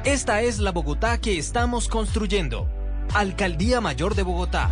Esta 0.06 0.42
es 0.42 0.60
la 0.60 0.72
Bogotá 0.72 1.20
que 1.20 1.38
estamos 1.38 1.88
construyendo. 1.88 2.68
Alcaldía 3.14 3.80
Mayor 3.80 4.16
de 4.16 4.24
Bogotá. 4.24 4.72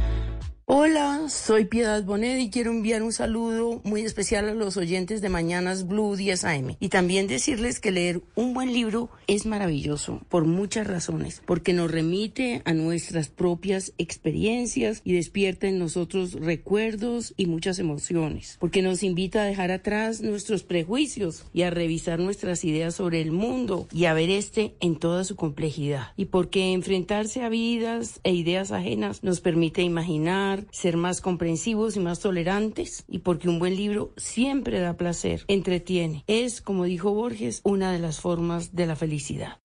Hola, 0.73 1.27
soy 1.27 1.65
Piedad 1.65 2.01
Bonet 2.05 2.39
y 2.39 2.49
quiero 2.49 2.71
enviar 2.71 3.03
un 3.03 3.11
saludo 3.11 3.81
muy 3.83 4.03
especial 4.03 4.47
a 4.47 4.53
los 4.53 4.77
oyentes 4.77 5.19
de 5.19 5.27
Mañanas 5.27 5.85
Blue 5.85 6.15
10 6.15 6.45
AM. 6.45 6.77
Y 6.79 6.87
también 6.87 7.27
decirles 7.27 7.81
que 7.81 7.91
leer 7.91 8.21
un 8.35 8.53
buen 8.53 8.71
libro 8.71 9.09
es 9.27 9.45
maravilloso 9.45 10.21
por 10.29 10.45
muchas 10.45 10.87
razones. 10.87 11.41
Porque 11.45 11.73
nos 11.73 11.91
remite 11.91 12.61
a 12.63 12.71
nuestras 12.71 13.27
propias 13.27 13.91
experiencias 13.97 15.01
y 15.03 15.11
despierta 15.11 15.67
en 15.67 15.77
nosotros 15.77 16.35
recuerdos 16.35 17.33
y 17.35 17.47
muchas 17.47 17.77
emociones. 17.77 18.55
Porque 18.61 18.81
nos 18.81 19.03
invita 19.03 19.41
a 19.41 19.45
dejar 19.47 19.71
atrás 19.71 20.21
nuestros 20.21 20.63
prejuicios 20.63 21.43
y 21.53 21.63
a 21.63 21.69
revisar 21.69 22.17
nuestras 22.17 22.63
ideas 22.63 22.95
sobre 22.95 23.19
el 23.19 23.33
mundo 23.33 23.89
y 23.91 24.05
a 24.05 24.13
ver 24.13 24.29
este 24.29 24.73
en 24.79 24.95
toda 24.95 25.25
su 25.25 25.35
complejidad. 25.35 26.13
Y 26.15 26.27
porque 26.27 26.71
enfrentarse 26.71 27.43
a 27.43 27.49
vidas 27.49 28.21
e 28.23 28.33
ideas 28.33 28.71
ajenas 28.71 29.21
nos 29.21 29.41
permite 29.41 29.81
imaginar 29.81 30.60
ser 30.71 30.97
más 30.97 31.21
comprensivos 31.21 31.95
y 31.95 31.99
más 31.99 32.19
tolerantes 32.19 33.03
y 33.07 33.19
porque 33.19 33.49
un 33.49 33.59
buen 33.59 33.75
libro 33.75 34.13
siempre 34.17 34.79
da 34.79 34.97
placer, 34.97 35.43
entretiene. 35.47 36.23
Es, 36.27 36.61
como 36.61 36.85
dijo 36.85 37.13
Borges, 37.13 37.61
una 37.63 37.91
de 37.91 37.99
las 37.99 38.19
formas 38.19 38.75
de 38.75 38.85
la 38.85 38.95
felicidad. 38.95 39.59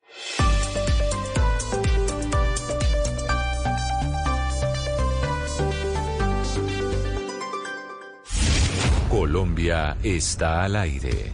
Colombia 9.09 9.96
está 10.02 10.64
al 10.64 10.76
aire. 10.76 11.32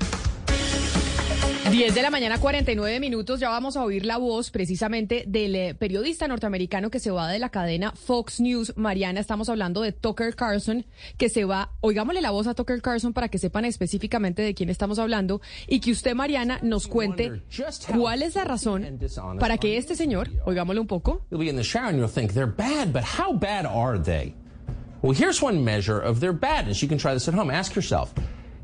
10 1.72 1.94
de 1.94 2.02
la 2.02 2.10
mañana, 2.10 2.38
49 2.38 3.00
minutos. 3.00 3.40
Ya 3.40 3.48
vamos 3.48 3.78
a 3.78 3.82
oír 3.82 4.04
la 4.04 4.18
voz 4.18 4.50
precisamente 4.50 5.24
del 5.26 5.56
eh, 5.56 5.74
periodista 5.74 6.28
norteamericano 6.28 6.90
que 6.90 7.00
se 7.00 7.10
va 7.10 7.30
de 7.30 7.38
la 7.38 7.48
cadena 7.48 7.92
Fox 7.92 8.40
News. 8.40 8.74
Mariana, 8.76 9.20
estamos 9.20 9.48
hablando 9.48 9.80
de 9.80 9.92
Tucker 9.92 10.36
Carlson, 10.36 10.84
que 11.16 11.30
se 11.30 11.46
va. 11.46 11.72
Oigámosle 11.80 12.20
la 12.20 12.30
voz 12.30 12.46
a 12.46 12.52
Tucker 12.52 12.82
Carlson 12.82 13.14
para 13.14 13.28
que 13.28 13.38
sepan 13.38 13.64
específicamente 13.64 14.42
de 14.42 14.52
quién 14.52 14.68
estamos 14.68 14.98
hablando 14.98 15.40
y 15.66 15.80
que 15.80 15.92
usted, 15.92 16.14
Mariana, 16.14 16.58
nos 16.62 16.86
cuente 16.86 17.40
cuál 17.96 18.22
es 18.22 18.34
la 18.34 18.44
razón 18.44 18.98
para 19.40 19.56
que 19.56 19.78
este 19.78 19.96
señor, 19.96 20.28
oigámosle 20.44 20.78
un 20.78 20.86
poco. 20.86 21.24
Well, 25.00 25.14
here's 25.14 25.42
one 25.42 25.64
measure 25.64 25.98
of 25.98 26.20
their 26.20 26.34
badness. 26.34 26.82
You 26.82 26.88
can 26.88 26.98
try 26.98 27.14
this 27.14 27.26
at 27.28 27.34
home. 27.34 27.50
Ask 27.50 27.74
yourself. 27.74 28.12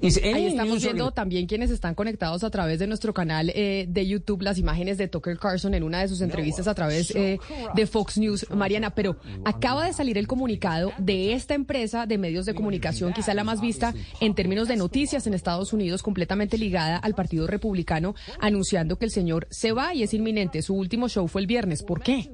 Ahí 0.00 0.46
estamos 0.46 0.82
viendo 0.82 1.11
también 1.11 1.46
quienes 1.46 1.70
están 1.70 1.94
conectados 1.94 2.44
a 2.44 2.50
través 2.50 2.78
de 2.78 2.87
nuestro 2.87 3.12
canal 3.12 3.50
eh, 3.54 3.87
de 3.88 4.06
YouTube 4.06 4.42
las 4.42 4.58
imágenes 4.58 4.96
de 4.96 5.08
Tucker 5.08 5.38
Carlson 5.38 5.74
en 5.74 5.82
una 5.82 6.00
de 6.00 6.08
sus 6.08 6.20
entrevistas 6.20 6.68
a 6.68 6.74
través 6.74 7.11
eh, 7.14 7.38
de 7.74 7.87
Fox 7.87 8.18
News, 8.18 8.46
Mariana. 8.50 8.90
Pero 8.90 9.16
acaba 9.44 9.87
de 9.87 9.92
salir 9.92 10.16
el 10.16 10.26
comunicado 10.26 10.92
de 10.98 11.32
esta 11.32 11.54
empresa 11.54 12.06
de 12.06 12.18
medios 12.18 12.46
de 12.46 12.54
comunicación, 12.54 13.12
quizá 13.12 13.34
la 13.34 13.44
más 13.44 13.61
vista 13.61 13.92
en 14.20 14.34
términos 14.34 14.68
de 14.68 14.76
noticias 14.76 15.26
en 15.26 15.34
Estados 15.34 15.72
Unidos, 15.72 16.02
completamente 16.02 16.58
ligada 16.58 16.96
al 16.96 17.14
Partido 17.14 17.46
Republicano, 17.46 18.14
anunciando 18.40 18.98
que 18.98 19.04
el 19.04 19.11
señor 19.11 19.48
se 19.50 19.72
va 19.72 19.94
y 19.94 20.02
es 20.02 20.14
inminente. 20.14 20.62
Su 20.62 20.74
último 20.74 21.08
show 21.08 21.26
fue 21.26 21.40
el 21.40 21.46
viernes. 21.46 21.82
¿Por 21.82 22.02
qué? 22.02 22.30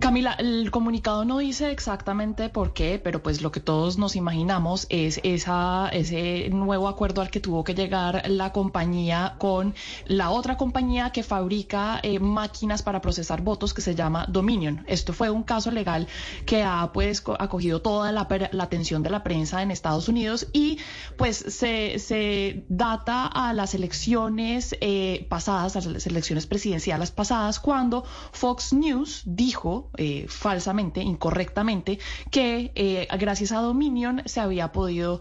Camila, 0.00 0.32
el 0.38 0.70
comunicado 0.70 1.24
no 1.26 1.38
dice 1.38 1.70
exactamente 1.70 2.48
por 2.48 2.72
qué, 2.72 2.98
pero 3.02 3.22
pues 3.22 3.42
lo 3.42 3.52
que 3.52 3.60
todos 3.60 3.98
nos 3.98 4.16
imaginamos 4.16 4.86
es 4.88 5.20
ese 5.22 6.48
nuevo 6.50 6.88
acuerdo 6.88 7.20
al 7.20 7.30
que 7.30 7.40
tuvo 7.40 7.62
que 7.62 7.74
llegar 7.74 8.22
la 8.28 8.52
compañía 8.52 9.34
con 9.38 9.74
la 10.06 10.30
otra 10.30 10.56
compañía 10.56 11.10
que 11.10 11.22
fabrica 11.22 12.00
eh, 12.02 12.20
máquinas 12.20 12.82
para 12.82 13.02
procesar 13.02 13.42
votos 13.42 13.74
que 13.74 13.82
se 13.82 13.94
llama 13.94 14.24
Dominion. 14.28 14.84
Esto 14.86 15.12
fue 15.12 15.28
un 15.28 15.42
caso 15.42 15.70
legal 15.70 16.08
que 16.46 16.62
ha 16.62 16.90
pues 16.92 17.22
acogido 17.38 17.82
toda 17.82 18.12
la, 18.12 18.26
atención 18.62 19.02
de 19.02 19.10
la 19.10 19.22
prensa 19.22 19.62
en 19.62 19.70
Estados 19.70 20.08
Unidos 20.08 20.46
y 20.54 20.78
pues 21.18 21.36
se, 21.36 21.98
se 21.98 22.64
data 22.68 23.26
a 23.26 23.52
las 23.52 23.74
elecciones 23.74 24.74
eh, 24.80 25.26
pasadas, 25.28 25.76
a 25.76 25.80
las 25.82 26.06
elecciones 26.06 26.46
presidenciales 26.46 27.10
pasadas, 27.10 27.60
cuando 27.60 28.04
Fox 28.32 28.72
News 28.72 28.85
dijo 29.24 29.90
eh, 29.96 30.26
falsamente, 30.28 31.00
incorrectamente, 31.00 31.98
que 32.30 33.06
gracias 33.18 33.52
a 33.52 33.60
Dominion 33.60 34.22
se 34.26 34.40
había 34.40 34.72
podido 34.72 35.20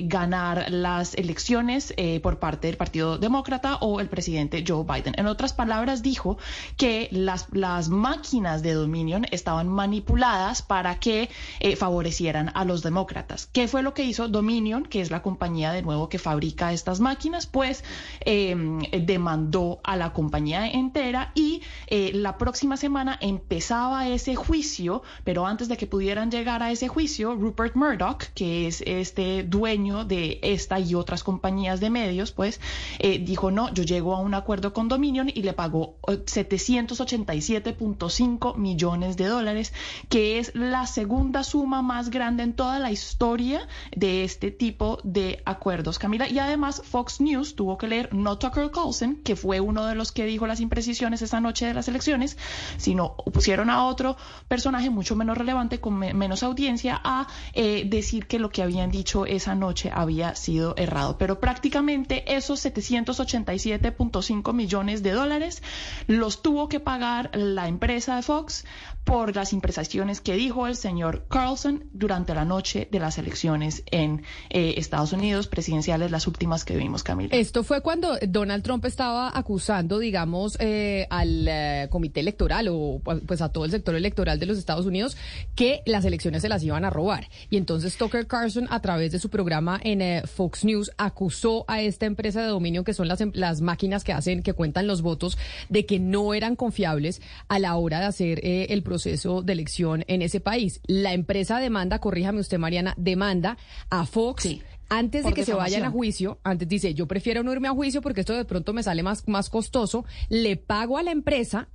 ganar 0.00 0.66
las 0.70 1.14
elecciones 1.14 1.92
eh, 1.96 2.20
por 2.20 2.38
parte 2.38 2.68
del 2.68 2.76
Partido 2.76 3.18
Demócrata 3.18 3.76
o 3.76 4.00
el 4.00 4.08
presidente 4.08 4.64
Joe 4.66 4.84
Biden. 4.84 5.14
En 5.16 5.26
otras 5.26 5.52
palabras, 5.52 6.02
dijo 6.02 6.38
que 6.76 7.08
las, 7.10 7.48
las 7.52 7.88
máquinas 7.88 8.62
de 8.62 8.74
Dominion 8.74 9.26
estaban 9.30 9.68
manipuladas 9.68 10.62
para 10.62 10.98
que 10.98 11.28
eh, 11.60 11.76
favorecieran 11.76 12.50
a 12.54 12.64
los 12.64 12.82
demócratas. 12.82 13.48
¿Qué 13.52 13.68
fue 13.68 13.82
lo 13.82 13.94
que 13.94 14.04
hizo 14.04 14.28
Dominion, 14.28 14.84
que 14.84 15.00
es 15.00 15.10
la 15.10 15.22
compañía 15.22 15.72
de 15.72 15.82
nuevo 15.82 16.08
que 16.08 16.18
fabrica 16.18 16.72
estas 16.72 17.00
máquinas? 17.00 17.46
Pues 17.46 17.84
em, 18.20 18.80
demandó 19.04 19.80
a 19.82 19.96
la 19.96 20.12
compañía 20.12 20.68
entera 20.68 21.32
y 21.34 21.62
eh, 21.88 22.12
la 22.14 22.38
próxima 22.38 22.76
semana 22.76 22.93
empezaba 23.20 24.08
ese 24.08 24.34
juicio, 24.36 25.02
pero 25.24 25.46
antes 25.46 25.68
de 25.68 25.76
que 25.76 25.86
pudieran 25.86 26.30
llegar 26.30 26.62
a 26.62 26.70
ese 26.70 26.88
juicio, 26.88 27.34
Rupert 27.34 27.76
Murdoch, 27.76 28.22
que 28.34 28.66
es 28.66 28.82
este 28.86 29.42
dueño 29.42 30.04
de 30.04 30.38
esta 30.42 30.78
y 30.78 30.94
otras 30.94 31.24
compañías 31.24 31.80
de 31.80 31.90
medios, 31.90 32.32
pues 32.32 32.60
eh, 32.98 33.18
dijo, 33.18 33.50
no, 33.50 33.74
yo 33.74 33.84
llego 33.84 34.14
a 34.14 34.20
un 34.20 34.32
acuerdo 34.34 34.72
con 34.72 34.88
Dominion 34.88 35.30
y 35.32 35.42
le 35.42 35.52
pagó 35.52 35.96
787.5 36.02 38.56
millones 38.56 39.16
de 39.16 39.26
dólares, 39.26 39.72
que 40.08 40.38
es 40.38 40.54
la 40.54 40.86
segunda 40.86 41.42
suma 41.44 41.82
más 41.82 42.10
grande 42.10 42.44
en 42.44 42.54
toda 42.54 42.78
la 42.78 42.92
historia 42.92 43.66
de 43.96 44.24
este 44.24 44.50
tipo 44.50 44.98
de 45.02 45.42
acuerdos, 45.44 45.98
Camila. 45.98 46.28
Y 46.28 46.38
además 46.38 46.82
Fox 46.84 47.20
News 47.20 47.56
tuvo 47.56 47.78
que 47.78 47.88
leer 47.88 48.14
no 48.14 48.38
Tucker 48.38 48.70
Carlson, 48.70 49.16
que 49.16 49.34
fue 49.36 49.60
uno 49.60 49.86
de 49.86 49.94
los 49.94 50.12
que 50.12 50.26
dijo 50.26 50.46
las 50.46 50.60
imprecisiones 50.60 51.22
esa 51.22 51.40
noche 51.40 51.66
de 51.66 51.74
las 51.74 51.88
elecciones, 51.88 52.36
sino 52.76 53.16
pusieron 53.16 53.68
a 53.68 53.86
otro 53.86 54.16
personaje 54.48 54.90
mucho 54.90 55.16
menos 55.16 55.36
relevante, 55.36 55.80
con 55.80 55.98
menos 55.98 56.42
audiencia, 56.42 57.00
a 57.02 57.26
eh, 57.52 57.84
decir 57.86 58.26
que 58.26 58.38
lo 58.38 58.50
que 58.50 58.62
habían 58.62 58.90
dicho 58.90 59.26
esa 59.26 59.54
noche 59.54 59.90
había 59.92 60.14
había 60.14 60.34
sido 60.36 60.74
errado. 60.76 61.18
Pero 61.18 61.40
prácticamente 61.40 62.36
esos 62.36 62.64
787.5 62.64 64.52
millones 64.52 65.02
de 65.02 65.10
dólares 65.10 65.62
los 66.06 66.42
tuvo 66.42 66.68
que 66.68 66.78
pagar 66.78 67.30
la 67.34 67.66
empresa 67.66 68.16
de 68.16 68.22
Fox 68.22 68.64
por 69.04 69.36
las 69.36 69.52
imprecisiones 69.52 70.20
que 70.20 70.34
dijo 70.34 70.66
el 70.66 70.76
señor 70.76 71.26
Carlson 71.28 71.84
durante 71.92 72.34
la 72.34 72.44
noche 72.44 72.88
de 72.90 72.98
las 72.98 73.18
elecciones 73.18 73.82
en 73.90 74.22
eh, 74.50 74.74
Estados 74.78 75.12
Unidos 75.12 75.46
presidenciales, 75.46 76.10
las 76.10 76.26
últimas 76.26 76.64
que 76.64 76.76
vimos, 76.76 77.02
Camila. 77.02 77.36
Esto 77.36 77.62
fue 77.64 77.82
cuando 77.82 78.16
Donald 78.26 78.62
Trump 78.62 78.84
estaba 78.86 79.30
acusando, 79.36 79.98
digamos, 79.98 80.56
eh, 80.58 81.06
al 81.10 81.46
eh, 81.46 81.88
comité 81.90 82.20
electoral 82.20 82.68
o 82.70 83.00
pues 83.26 83.42
a 83.42 83.50
todo 83.50 83.66
el 83.66 83.70
sector 83.70 83.94
electoral 83.94 84.38
de 84.38 84.46
los 84.46 84.58
Estados 84.58 84.86
Unidos 84.86 85.16
que 85.54 85.82
las 85.84 86.04
elecciones 86.04 86.42
se 86.42 86.48
las 86.48 86.62
iban 86.62 86.84
a 86.84 86.90
robar. 86.90 87.28
Y 87.50 87.58
entonces 87.58 87.96
Tucker 87.98 88.26
Carlson, 88.26 88.68
a 88.70 88.80
través 88.80 89.12
de 89.12 89.18
su 89.18 89.28
programa 89.28 89.78
en 89.82 90.26
Fox 90.26 90.64
News, 90.64 90.90
acusó 90.96 91.64
a 91.68 91.82
esta 91.82 92.06
empresa 92.06 92.40
de 92.40 92.48
dominio, 92.48 92.84
que 92.84 92.94
son 92.94 93.08
las, 93.08 93.20
em, 93.20 93.32
las 93.34 93.60
máquinas 93.60 94.02
que 94.02 94.12
hacen, 94.12 94.42
que 94.42 94.54
cuentan 94.54 94.86
los 94.86 95.02
votos, 95.02 95.36
de 95.68 95.84
que 95.84 95.98
no 95.98 96.32
eran 96.32 96.56
confiables 96.56 97.20
a 97.48 97.58
la 97.58 97.76
hora 97.76 98.00
de 98.00 98.06
hacer 98.06 98.40
el 98.42 98.82
proceso 98.82 98.93
proceso 98.94 99.42
de 99.42 99.52
elección 99.52 100.04
en 100.06 100.22
ese 100.22 100.38
país. 100.38 100.80
La 100.86 101.14
empresa 101.14 101.58
demanda, 101.58 101.98
corríjame 101.98 102.38
usted, 102.38 102.58
Mariana, 102.58 102.94
demanda 102.96 103.58
a 103.90 104.06
Fox. 104.06 104.48
antes 104.88 105.24
de 105.24 105.32
que 105.32 105.44
se 105.44 105.52
vayan 105.52 105.84
a 105.84 105.90
juicio, 105.90 106.38
antes 106.44 106.68
dice, 106.68 106.94
yo 106.94 107.08
prefiero 107.08 107.42
no 107.42 107.52
irme 107.52 107.66
a 107.66 107.72
juicio 107.72 108.00
porque 108.00 108.20
esto 108.20 108.34
de 108.34 108.44
pronto 108.44 108.72
me 108.72 108.84
sale 108.84 109.02
más, 109.02 109.26
más 109.26 109.50
costoso, 109.50 110.04
le 110.28 110.56
pago 110.56 110.96
a 110.96 111.02
la 111.02 111.10
empresa 111.10 111.68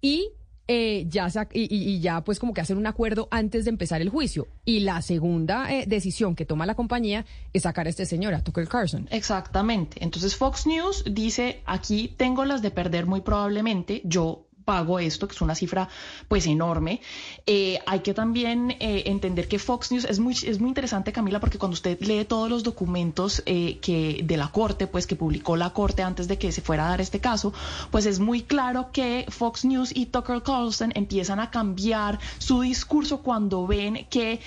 y 0.00 0.30
eh, 0.66 1.04
ya 1.10 1.28
y, 1.52 2.00
ya 2.00 2.24
pues 2.24 2.38
como 2.38 2.54
que 2.54 2.62
hacen 2.62 2.78
un 2.78 2.86
acuerdo 2.86 3.28
antes 3.30 3.64
de 3.64 3.70
empezar 3.70 4.00
el 4.00 4.08
juicio. 4.08 4.48
Y 4.64 4.80
la 4.80 5.02
segunda 5.02 5.70
eh, 5.70 5.84
decisión 5.86 6.34
que 6.34 6.46
toma 6.46 6.64
la 6.64 6.74
compañía 6.74 7.26
es 7.52 7.64
sacar 7.64 7.86
a 7.86 7.90
este 7.90 8.06
señor, 8.06 8.32
a 8.32 8.42
Tucker 8.42 8.66
Carlson. 8.66 9.06
Exactamente. 9.10 10.02
Entonces 10.02 10.34
Fox 10.36 10.66
News 10.66 11.04
dice, 11.10 11.60
aquí 11.66 12.14
tengo 12.16 12.46
las 12.46 12.62
de 12.62 12.70
perder 12.70 13.04
muy 13.04 13.20
probablemente, 13.20 14.00
yo 14.04 14.43
pagó 14.64 14.98
esto, 14.98 15.28
que 15.28 15.34
es 15.34 15.40
una 15.40 15.54
cifra 15.54 15.88
pues 16.28 16.46
enorme. 16.46 17.00
Eh, 17.46 17.78
hay 17.86 18.00
que 18.00 18.14
también 18.14 18.72
eh, 18.80 19.04
entender 19.06 19.48
que 19.48 19.58
Fox 19.58 19.92
News 19.92 20.04
es 20.04 20.18
muy, 20.18 20.34
es 20.34 20.60
muy 20.60 20.68
interesante, 20.68 21.12
Camila, 21.12 21.40
porque 21.40 21.58
cuando 21.58 21.74
usted 21.74 22.00
lee 22.00 22.24
todos 22.24 22.48
los 22.48 22.62
documentos 22.62 23.42
eh, 23.46 23.78
que 23.80 24.22
de 24.24 24.36
la 24.36 24.48
Corte, 24.48 24.86
pues 24.86 25.06
que 25.06 25.16
publicó 25.16 25.56
la 25.56 25.70
Corte 25.70 26.02
antes 26.02 26.28
de 26.28 26.38
que 26.38 26.52
se 26.52 26.60
fuera 26.60 26.86
a 26.86 26.90
dar 26.90 27.00
este 27.00 27.20
caso, 27.20 27.52
pues 27.90 28.06
es 28.06 28.18
muy 28.18 28.42
claro 28.42 28.90
que 28.92 29.26
Fox 29.28 29.64
News 29.64 29.92
y 29.94 30.06
Tucker 30.06 30.42
Carlson 30.42 30.92
empiezan 30.94 31.40
a 31.40 31.50
cambiar 31.50 32.18
su 32.38 32.60
discurso 32.60 33.22
cuando 33.22 33.66
ven 33.66 34.06
que 34.10 34.40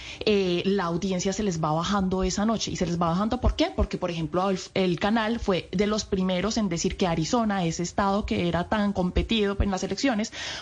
la 0.65 0.85
audiencia 0.85 1.33
se 1.33 1.43
les 1.43 1.63
va 1.63 1.71
bajando 1.71 2.23
esa 2.23 2.45
noche. 2.45 2.71
¿Y 2.71 2.75
se 2.75 2.85
les 2.85 2.99
va 2.99 3.07
bajando 3.07 3.39
por 3.39 3.55
qué? 3.55 3.71
Porque, 3.75 3.97
por 3.97 4.11
ejemplo, 4.11 4.49
el, 4.73 4.99
canal 4.99 5.39
fue 5.39 5.69
de 5.71 5.87
los 5.87 6.05
primeros 6.05 6.57
en 6.57 6.69
decir 6.69 6.97
que 6.97 7.07
Arizona, 7.07 7.65
ese 7.65 7.83
estado 7.83 8.25
que 8.25 8.47
era 8.47 8.67
tan 8.67 8.93
competido 8.93 9.57
en 9.59 9.71
las 9.71 9.83
elecciones, 9.83 10.06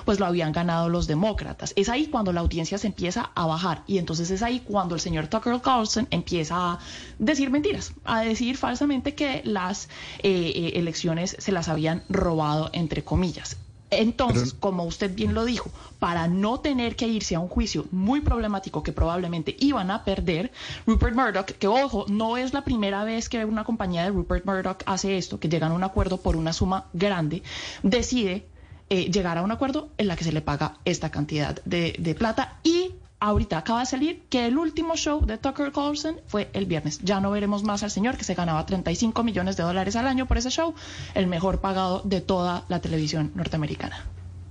pues 0.05 0.19
lo 0.19 0.25
habían 0.25 0.51
ganado 0.51 0.89
los 0.89 1.07
demócratas. 1.07 1.73
Es 1.75 1.89
ahí 1.89 2.07
cuando 2.07 2.33
la 2.33 2.41
audiencia 2.41 2.77
se 2.77 2.87
empieza 2.87 3.31
a 3.35 3.45
bajar 3.45 3.83
y 3.87 3.97
entonces 3.97 4.31
es 4.31 4.41
ahí 4.41 4.59
cuando 4.59 4.95
el 4.95 5.01
señor 5.01 5.27
Tucker 5.27 5.61
Carlson 5.61 6.07
empieza 6.11 6.55
a 6.55 6.79
decir 7.19 7.49
mentiras, 7.49 7.93
a 8.03 8.21
decir 8.21 8.57
falsamente 8.57 9.15
que 9.15 9.41
las 9.45 9.89
eh, 10.19 10.51
eh, 10.55 10.71
elecciones 10.75 11.35
se 11.39 11.51
las 11.51 11.69
habían 11.69 12.03
robado, 12.09 12.69
entre 12.73 13.03
comillas. 13.03 13.57
Entonces, 13.91 14.53
como 14.53 14.83
usted 14.83 15.13
bien 15.13 15.33
lo 15.33 15.45
dijo, 15.45 15.69
para 15.99 16.27
no 16.27 16.59
tener 16.59 16.95
que 16.95 17.07
irse 17.07 17.35
a 17.35 17.39
un 17.39 17.47
juicio 17.47 17.85
muy 17.91 18.21
problemático 18.21 18.83
que 18.83 18.91
probablemente 18.91 19.55
iban 19.59 19.91
a 19.91 20.03
perder, 20.03 20.51
Rupert 20.87 21.15
Murdoch, 21.15 21.45
que 21.45 21.67
ojo, 21.67 22.05
no 22.09 22.35
es 22.37 22.53
la 22.53 22.63
primera 22.63 23.03
vez 23.03 23.29
que 23.29 23.45
una 23.45 23.63
compañía 23.63 24.03
de 24.03 24.09
Rupert 24.09 24.45
Murdoch 24.45 24.81
hace 24.85 25.17
esto, 25.17 25.39
que 25.39 25.49
llegan 25.49 25.71
a 25.71 25.75
un 25.75 25.83
acuerdo 25.83 26.17
por 26.17 26.35
una 26.35 26.51
suma 26.51 26.85
grande, 26.93 27.43
decide 27.83 28.47
eh, 28.89 29.11
llegar 29.11 29.37
a 29.37 29.41
un 29.41 29.51
acuerdo 29.51 29.89
en 29.97 30.07
la 30.07 30.15
que 30.15 30.23
se 30.23 30.31
le 30.31 30.41
paga 30.41 30.77
esta 30.85 31.09
cantidad 31.09 31.59
de, 31.65 31.95
de 31.97 32.15
plata 32.15 32.59
y 32.63 32.91
ahorita 33.19 33.57
acaba 33.57 33.79
de 33.79 33.85
salir 33.85 34.23
que 34.29 34.45
el 34.45 34.57
último 34.57 34.95
show 34.95 35.25
de 35.25 35.37
Tucker 35.37 35.71
Carlson 35.71 36.17
fue 36.27 36.49
el 36.53 36.65
viernes. 36.65 36.99
Ya 37.03 37.19
no 37.19 37.31
veremos 37.31 37.63
más 37.63 37.83
al 37.83 37.91
señor 37.91 38.17
que 38.17 38.23
se 38.23 38.35
ganaba 38.35 38.65
35 38.65 39.23
millones 39.23 39.57
de 39.57 39.63
dólares 39.63 39.95
al 39.95 40.07
año 40.07 40.27
por 40.27 40.37
ese 40.37 40.49
show, 40.49 40.75
el 41.13 41.27
mejor 41.27 41.61
pagado 41.61 42.01
de 42.03 42.21
toda 42.21 42.65
la 42.67 42.79
televisión 42.79 43.31
norteamericana. 43.35 44.05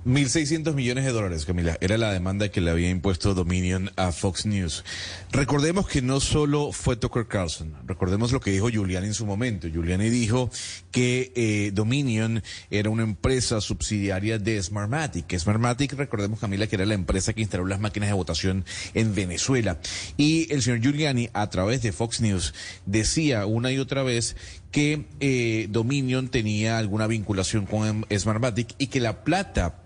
1.600 0.07 0.75
millones 0.75 1.07
de 1.07 1.12
dólares, 1.12 1.47
Camila, 1.47 1.79
era 1.81 1.97
la 1.97 2.12
demanda 2.12 2.51
que 2.51 2.61
le 2.61 2.71
había 2.71 2.90
impuesto 2.90 3.33
Dominion 3.33 3.90
a 3.97 4.12
Fox 4.12 4.45
News. 4.45 4.85
Recordemos 5.33 5.88
que 5.88 6.03
no 6.03 6.21
solo 6.21 6.73
fue 6.73 6.97
Tucker 6.97 7.27
Carlson, 7.27 7.75
recordemos 7.87 8.31
lo 8.31 8.38
que 8.38 8.51
dijo 8.51 8.69
Giuliani 8.69 9.07
en 9.07 9.14
su 9.14 9.25
momento. 9.25 9.67
Giuliani 9.67 10.11
dijo 10.11 10.51
que 10.90 11.33
eh, 11.35 11.71
Dominion 11.73 12.43
era 12.71 12.90
una 12.90 13.03
empresa 13.03 13.62
subsidiaria 13.62 14.38
de 14.38 14.62
Smartmatic. 14.62 15.38
Smartmatic, 15.38 15.95
recordemos, 15.95 16.38
Camila, 16.38 16.67
que 16.67 16.77
era 16.77 16.85
la 16.85 16.93
empresa 16.93 17.33
que 17.33 17.40
instaló 17.40 17.64
las 17.64 17.81
máquinas 17.81 18.11
de 18.11 18.14
votación 18.14 18.67
en 18.93 19.14
Venezuela. 19.14 19.81
Y 20.19 20.53
el 20.53 20.61
señor 20.61 20.81
Giuliani, 20.81 21.31
a 21.33 21.49
través 21.49 21.81
de 21.81 21.93
Fox 21.93 22.21
News, 22.21 22.53
decía 22.85 23.47
una 23.47 23.73
y 23.73 23.79
otra 23.79 24.03
vez 24.03 24.37
que 24.71 25.07
eh, 25.21 25.67
Dominion 25.71 26.29
tenía 26.29 26.77
alguna 26.77 27.07
vinculación 27.07 27.64
con 27.64 28.05
Smartmatic 28.14 28.75
y 28.77 28.88
que 28.88 29.01
la 29.01 29.25
plata 29.25 29.81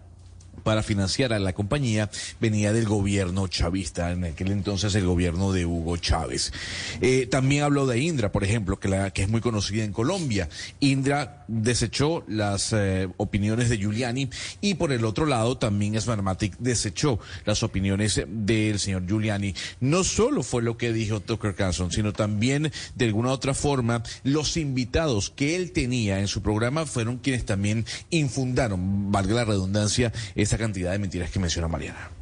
para 0.62 0.82
financiar 0.82 1.32
a 1.32 1.38
la 1.38 1.52
compañía 1.52 2.10
venía 2.40 2.72
del 2.72 2.86
gobierno 2.86 3.48
chavista, 3.48 4.12
en 4.12 4.24
aquel 4.24 4.52
entonces 4.52 4.94
el 4.94 5.06
gobierno 5.06 5.52
de 5.52 5.66
Hugo 5.66 5.96
Chávez. 5.96 6.52
Eh, 7.00 7.26
también 7.26 7.62
habló 7.62 7.86
de 7.86 7.98
Indra, 7.98 8.32
por 8.32 8.44
ejemplo, 8.44 8.78
que, 8.78 8.88
la, 8.88 9.10
que 9.10 9.22
es 9.22 9.28
muy 9.28 9.40
conocida 9.40 9.84
en 9.84 9.92
Colombia. 9.92 10.48
Indra 10.80 11.44
desechó 11.48 12.24
las 12.28 12.72
eh, 12.72 13.08
opiniones 13.16 13.68
de 13.68 13.78
Giuliani 13.78 14.28
y 14.60 14.74
por 14.74 14.92
el 14.92 15.04
otro 15.04 15.26
lado 15.26 15.56
también 15.56 16.00
Smartmatic 16.00 16.56
desechó 16.58 17.18
las 17.44 17.62
opiniones 17.62 18.22
del 18.26 18.78
señor 18.78 19.06
Giuliani. 19.06 19.54
No 19.80 20.04
solo 20.04 20.42
fue 20.42 20.62
lo 20.62 20.76
que 20.76 20.92
dijo 20.92 21.20
Tucker 21.20 21.54
Carlson, 21.54 21.90
sino 21.90 22.12
también 22.12 22.70
de 22.94 23.04
alguna 23.06 23.32
otra 23.32 23.54
forma 23.54 24.02
los 24.24 24.56
invitados 24.56 25.30
que 25.30 25.56
él 25.56 25.72
tenía 25.72 26.20
en 26.20 26.28
su 26.28 26.42
programa 26.42 26.86
fueron 26.86 27.18
quienes 27.18 27.44
también 27.44 27.84
infundaron, 28.10 29.10
valga 29.10 29.34
la 29.34 29.44
redundancia, 29.44 30.12
esa 30.48 30.56
cantidad 30.56 30.92
de 30.92 30.98
mentiras 30.98 31.30
que 31.30 31.38
menciona 31.38 31.68
Mariana. 31.68 32.17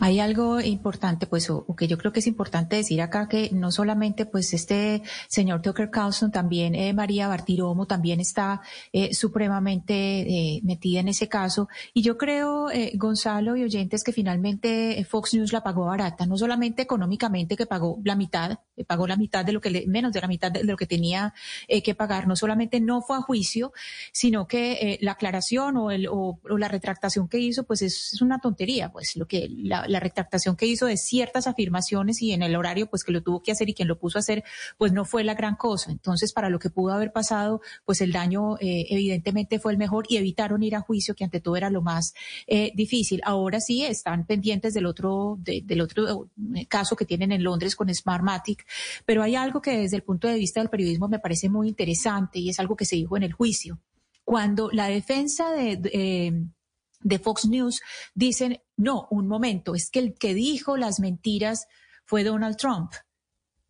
Hay 0.00 0.20
algo 0.20 0.60
importante, 0.60 1.26
pues, 1.26 1.50
o, 1.50 1.64
que 1.76 1.86
yo 1.86 1.98
creo 1.98 2.12
que 2.12 2.20
es 2.20 2.26
importante 2.26 2.76
decir 2.76 3.00
acá 3.00 3.28
que 3.28 3.50
no 3.52 3.70
solamente, 3.70 4.26
pues, 4.26 4.52
este 4.54 5.02
señor 5.28 5.62
Tucker 5.62 5.90
Carlson, 5.90 6.30
también 6.30 6.74
eh, 6.74 6.92
María 6.92 7.28
Bartiromo 7.28 7.86
también 7.86 8.20
está 8.20 8.60
eh, 8.92 9.14
supremamente 9.14 9.94
eh, 9.94 10.60
metida 10.62 11.00
en 11.00 11.08
ese 11.08 11.28
caso. 11.28 11.68
Y 11.94 12.02
yo 12.02 12.16
creo, 12.18 12.68
Gonzalo 12.94 13.56
y 13.56 13.64
oyentes, 13.64 14.04
que 14.04 14.12
finalmente 14.12 15.04
Fox 15.08 15.34
News 15.34 15.52
la 15.52 15.62
pagó 15.62 15.86
barata, 15.86 16.26
no 16.26 16.36
solamente 16.36 16.82
económicamente, 16.82 17.56
que 17.56 17.66
pagó 17.66 18.00
la 18.04 18.16
mitad, 18.16 18.58
pagó 18.86 19.06
la 19.06 19.16
mitad 19.16 19.44
de 19.44 19.52
lo 19.52 19.60
que, 19.60 19.70
le, 19.70 19.86
menos 19.86 20.12
de 20.12 20.20
la 20.20 20.28
mitad 20.28 20.50
de 20.50 20.64
lo 20.64 20.76
que 20.76 20.86
tenía 20.86 21.34
que 21.68 21.94
pagar, 21.94 22.26
no 22.26 22.36
solamente 22.36 22.80
no 22.80 23.02
fue 23.02 23.16
a 23.16 23.20
juicio, 23.20 23.72
sino 24.12 24.46
que 24.46 24.98
la 25.02 25.12
aclaración 25.12 25.76
o, 25.76 25.90
el, 25.90 26.08
o, 26.10 26.38
la 26.56 26.68
retractación 26.68 27.28
que 27.28 27.38
hizo, 27.38 27.64
pues, 27.64 27.82
es, 27.82 28.12
es 28.14 28.22
una 28.22 28.40
tontería, 28.40 28.90
pues, 28.90 29.16
lo 29.16 29.26
que 29.26 29.48
la, 29.68 30.00
retractación 30.00 30.56
que 30.56 30.66
hizo 30.66 30.86
de 30.86 30.96
ciertas 30.96 31.46
afirmaciones 31.46 32.22
y 32.22 32.32
en 32.32 32.42
el 32.42 32.56
horario 32.56 32.88
pues 32.88 33.04
que 33.04 33.12
lo 33.12 33.22
tuvo 33.22 33.42
que 33.42 33.52
hacer 33.52 33.68
y 33.68 33.74
quien 33.74 33.88
lo 33.88 33.98
puso 33.98 34.18
a 34.18 34.20
hacer 34.20 34.44
pues 34.76 34.92
no 34.92 35.04
fue 35.04 35.24
la 35.24 35.34
gran 35.34 35.56
cosa. 35.56 35.90
Entonces 35.90 36.32
para 36.32 36.50
lo 36.50 36.58
que 36.58 36.70
pudo 36.70 36.92
haber 36.92 37.12
pasado 37.12 37.60
pues 37.84 38.00
el 38.00 38.12
daño 38.12 38.56
eh, 38.58 38.86
evidentemente 38.90 39.58
fue 39.58 39.72
el 39.72 39.78
mejor 39.78 40.06
y 40.08 40.16
evitaron 40.16 40.62
ir 40.62 40.76
a 40.76 40.80
juicio 40.80 41.14
que 41.14 41.24
ante 41.24 41.40
todo 41.40 41.56
era 41.56 41.70
lo 41.70 41.82
más 41.82 42.14
eh, 42.46 42.72
difícil. 42.74 43.20
Ahora 43.24 43.60
sí 43.60 43.84
están 43.84 44.26
pendientes 44.26 44.74
del 44.74 44.86
otro, 44.86 45.38
del 45.40 45.80
otro 45.80 46.28
eh, 46.54 46.66
caso 46.66 46.96
que 46.96 47.04
tienen 47.04 47.32
en 47.32 47.42
Londres 47.42 47.76
con 47.76 47.92
Smartmatic, 47.92 48.66
pero 49.04 49.22
hay 49.22 49.36
algo 49.36 49.60
que 49.60 49.78
desde 49.78 49.96
el 49.96 50.02
punto 50.02 50.28
de 50.28 50.34
vista 50.34 50.60
del 50.60 50.70
periodismo 50.70 51.08
me 51.08 51.18
parece 51.18 51.48
muy 51.48 51.68
interesante 51.68 52.38
y 52.38 52.48
es 52.48 52.58
algo 52.60 52.76
que 52.76 52.84
se 52.84 52.96
dijo 52.96 53.16
en 53.16 53.22
el 53.22 53.32
juicio. 53.32 53.78
Cuando 54.24 54.70
la 54.72 54.88
defensa 54.88 55.50
de 55.52 55.76
de 55.76 56.48
Fox 57.22 57.46
News 57.46 57.80
dicen, 58.14 58.60
no, 58.76 59.08
un 59.10 59.28
momento, 59.28 59.74
es 59.74 59.90
que 59.90 59.98
el 59.98 60.14
que 60.14 60.34
dijo 60.34 60.76
las 60.76 61.00
mentiras 61.00 61.66
fue 62.04 62.24
Donald 62.24 62.56
Trump. 62.56 62.92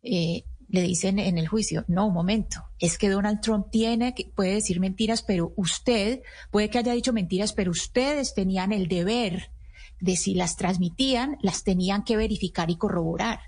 Eh, 0.01 0.43
le 0.69 0.81
dicen 0.83 1.17
en 1.17 1.37
el 1.37 1.47
juicio, 1.47 1.83
no, 1.87 2.07
un 2.07 2.13
momento, 2.13 2.63
es 2.77 2.97
que 2.97 3.09
Donald 3.09 3.41
Trump 3.41 3.67
tiene, 3.71 4.13
puede 4.35 4.53
decir 4.53 4.79
mentiras, 4.79 5.23
pero 5.23 5.51
usted, 5.55 6.21
puede 6.51 6.69
que 6.69 6.77
haya 6.77 6.93
dicho 6.93 7.11
mentiras, 7.11 7.53
pero 7.53 7.71
ustedes 7.71 8.35
tenían 8.35 8.71
el 8.71 8.87
deber 8.87 9.51
de 9.99 10.15
si 10.15 10.35
las 10.35 10.55
transmitían, 10.57 11.37
las 11.41 11.63
tenían 11.63 12.03
que 12.03 12.17
verificar 12.17 12.69
y 12.69 12.77
corroborar. 12.77 13.39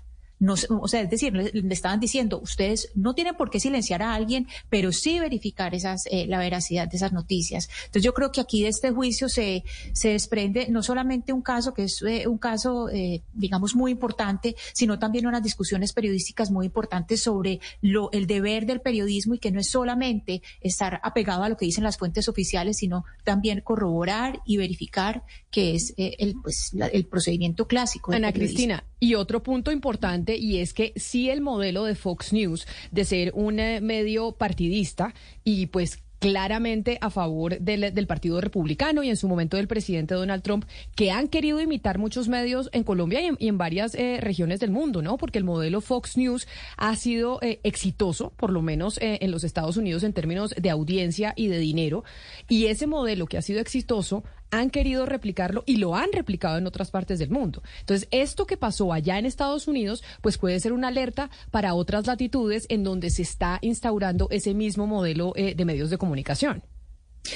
No, 0.42 0.54
o 0.80 0.88
sea, 0.88 1.02
es 1.02 1.08
decir, 1.08 1.32
le, 1.32 1.52
estaban 1.72 2.00
diciendo, 2.00 2.40
ustedes 2.40 2.90
no 2.96 3.14
tienen 3.14 3.36
por 3.36 3.48
qué 3.48 3.60
silenciar 3.60 4.02
a 4.02 4.12
alguien, 4.12 4.48
pero 4.68 4.90
sí 4.90 5.20
verificar 5.20 5.72
esas, 5.72 6.02
eh, 6.10 6.26
la 6.26 6.40
veracidad 6.40 6.88
de 6.88 6.96
esas 6.96 7.12
noticias. 7.12 7.68
Entonces 7.84 8.02
yo 8.02 8.12
creo 8.12 8.32
que 8.32 8.40
aquí 8.40 8.64
de 8.64 8.70
este 8.70 8.90
juicio 8.90 9.28
se, 9.28 9.62
se 9.92 10.08
desprende 10.08 10.66
no 10.68 10.82
solamente 10.82 11.32
un 11.32 11.42
caso 11.42 11.72
que 11.74 11.84
es 11.84 12.02
eh, 12.02 12.26
un 12.26 12.38
caso, 12.38 12.88
eh, 12.88 13.22
digamos, 13.32 13.76
muy 13.76 13.92
importante, 13.92 14.56
sino 14.72 14.98
también 14.98 15.28
unas 15.28 15.44
discusiones 15.44 15.92
periodísticas 15.92 16.50
muy 16.50 16.66
importantes 16.66 17.22
sobre 17.22 17.60
lo, 17.80 18.10
el 18.10 18.26
deber 18.26 18.66
del 18.66 18.80
periodismo 18.80 19.34
y 19.34 19.38
que 19.38 19.52
no 19.52 19.60
es 19.60 19.70
solamente 19.70 20.42
estar 20.60 21.00
apegado 21.04 21.44
a 21.44 21.50
lo 21.50 21.56
que 21.56 21.66
dicen 21.66 21.84
las 21.84 21.98
fuentes 21.98 22.28
oficiales, 22.28 22.78
sino 22.78 23.04
también 23.22 23.60
corroborar 23.60 24.40
y 24.44 24.56
verificar 24.56 25.22
que 25.52 25.76
es 25.76 25.94
el, 25.96 26.34
pues, 26.42 26.72
el 26.92 27.06
procedimiento 27.06 27.68
clásico. 27.68 28.10
Ana 28.10 28.32
Cristina, 28.32 28.84
y 29.02 29.16
otro 29.16 29.42
punto 29.42 29.72
importante 29.72 30.36
y 30.36 30.58
es 30.58 30.72
que 30.72 30.92
si 30.94 31.28
el 31.28 31.40
modelo 31.40 31.82
de 31.82 31.96
Fox 31.96 32.32
News 32.32 32.68
de 32.92 33.04
ser 33.04 33.32
un 33.34 33.58
eh, 33.58 33.80
medio 33.80 34.30
partidista 34.30 35.12
y 35.42 35.66
pues 35.66 35.98
claramente 36.20 36.98
a 37.00 37.10
favor 37.10 37.58
del, 37.58 38.06
Partido 38.06 38.40
Republicano 38.40 39.02
y 39.02 39.08
en 39.08 39.16
su 39.16 39.26
momento 39.26 39.56
del 39.56 39.66
presidente 39.66 40.14
Donald 40.14 40.44
Trump, 40.44 40.66
que 40.94 41.10
han 41.10 41.26
querido 41.26 41.60
imitar 41.60 41.98
muchos 41.98 42.28
medios 42.28 42.70
en 42.72 42.84
Colombia 42.84 43.20
y 43.20 43.48
en, 43.48 43.58
varias 43.58 43.96
eh, 43.96 44.18
regiones 44.20 44.60
del 44.60 44.70
mundo, 44.70 45.02
¿no? 45.02 45.16
Porque 45.16 45.38
el 45.38 45.44
modelo 45.44 45.80
Fox 45.80 46.16
News 46.16 46.46
ha 46.76 46.94
sido 46.94 47.40
eh, 47.42 47.58
exitoso, 47.64 48.30
por 48.36 48.52
lo 48.52 48.62
menos 48.62 49.00
en 49.00 49.32
los 49.32 49.42
Estados 49.42 49.76
Unidos 49.76 50.04
en 50.04 50.12
términos 50.12 50.54
de 50.56 50.70
audiencia 50.70 51.32
y 51.34 51.48
de 51.48 51.58
dinero, 51.58 52.04
y 52.48 52.66
ese 52.66 52.86
modelo 52.86 53.26
que 53.26 53.36
ha 53.36 53.42
sido 53.42 53.58
exitoso 53.58 54.22
han 54.52 54.70
querido 54.70 55.06
replicarlo 55.06 55.64
y 55.66 55.78
lo 55.78 55.96
han 55.96 56.12
replicado 56.12 56.58
en 56.58 56.66
otras 56.66 56.90
partes 56.90 57.18
del 57.18 57.30
mundo. 57.30 57.62
Entonces, 57.80 58.06
esto 58.12 58.46
que 58.46 58.56
pasó 58.56 58.92
allá 58.92 59.18
en 59.18 59.26
Estados 59.26 59.66
Unidos, 59.66 60.04
pues 60.20 60.38
puede 60.38 60.60
ser 60.60 60.72
una 60.72 60.88
alerta 60.88 61.30
para 61.50 61.74
otras 61.74 62.06
latitudes 62.06 62.66
en 62.68 62.84
donde 62.84 63.10
se 63.10 63.22
está 63.22 63.58
instaurando 63.62 64.28
ese 64.30 64.54
mismo 64.54 64.86
modelo 64.86 65.32
eh, 65.34 65.54
de 65.54 65.64
medios 65.64 65.90
de 65.90 65.98
comunicación. 65.98 66.62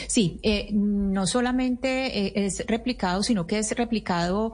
Sí, 0.09 0.41
eh, 0.43 0.69
no 0.73 1.27
solamente 1.27 2.27
eh, 2.27 2.33
es 2.35 2.65
replicado, 2.67 3.23
sino 3.23 3.47
que 3.47 3.59
es 3.59 3.75
replicado, 3.77 4.53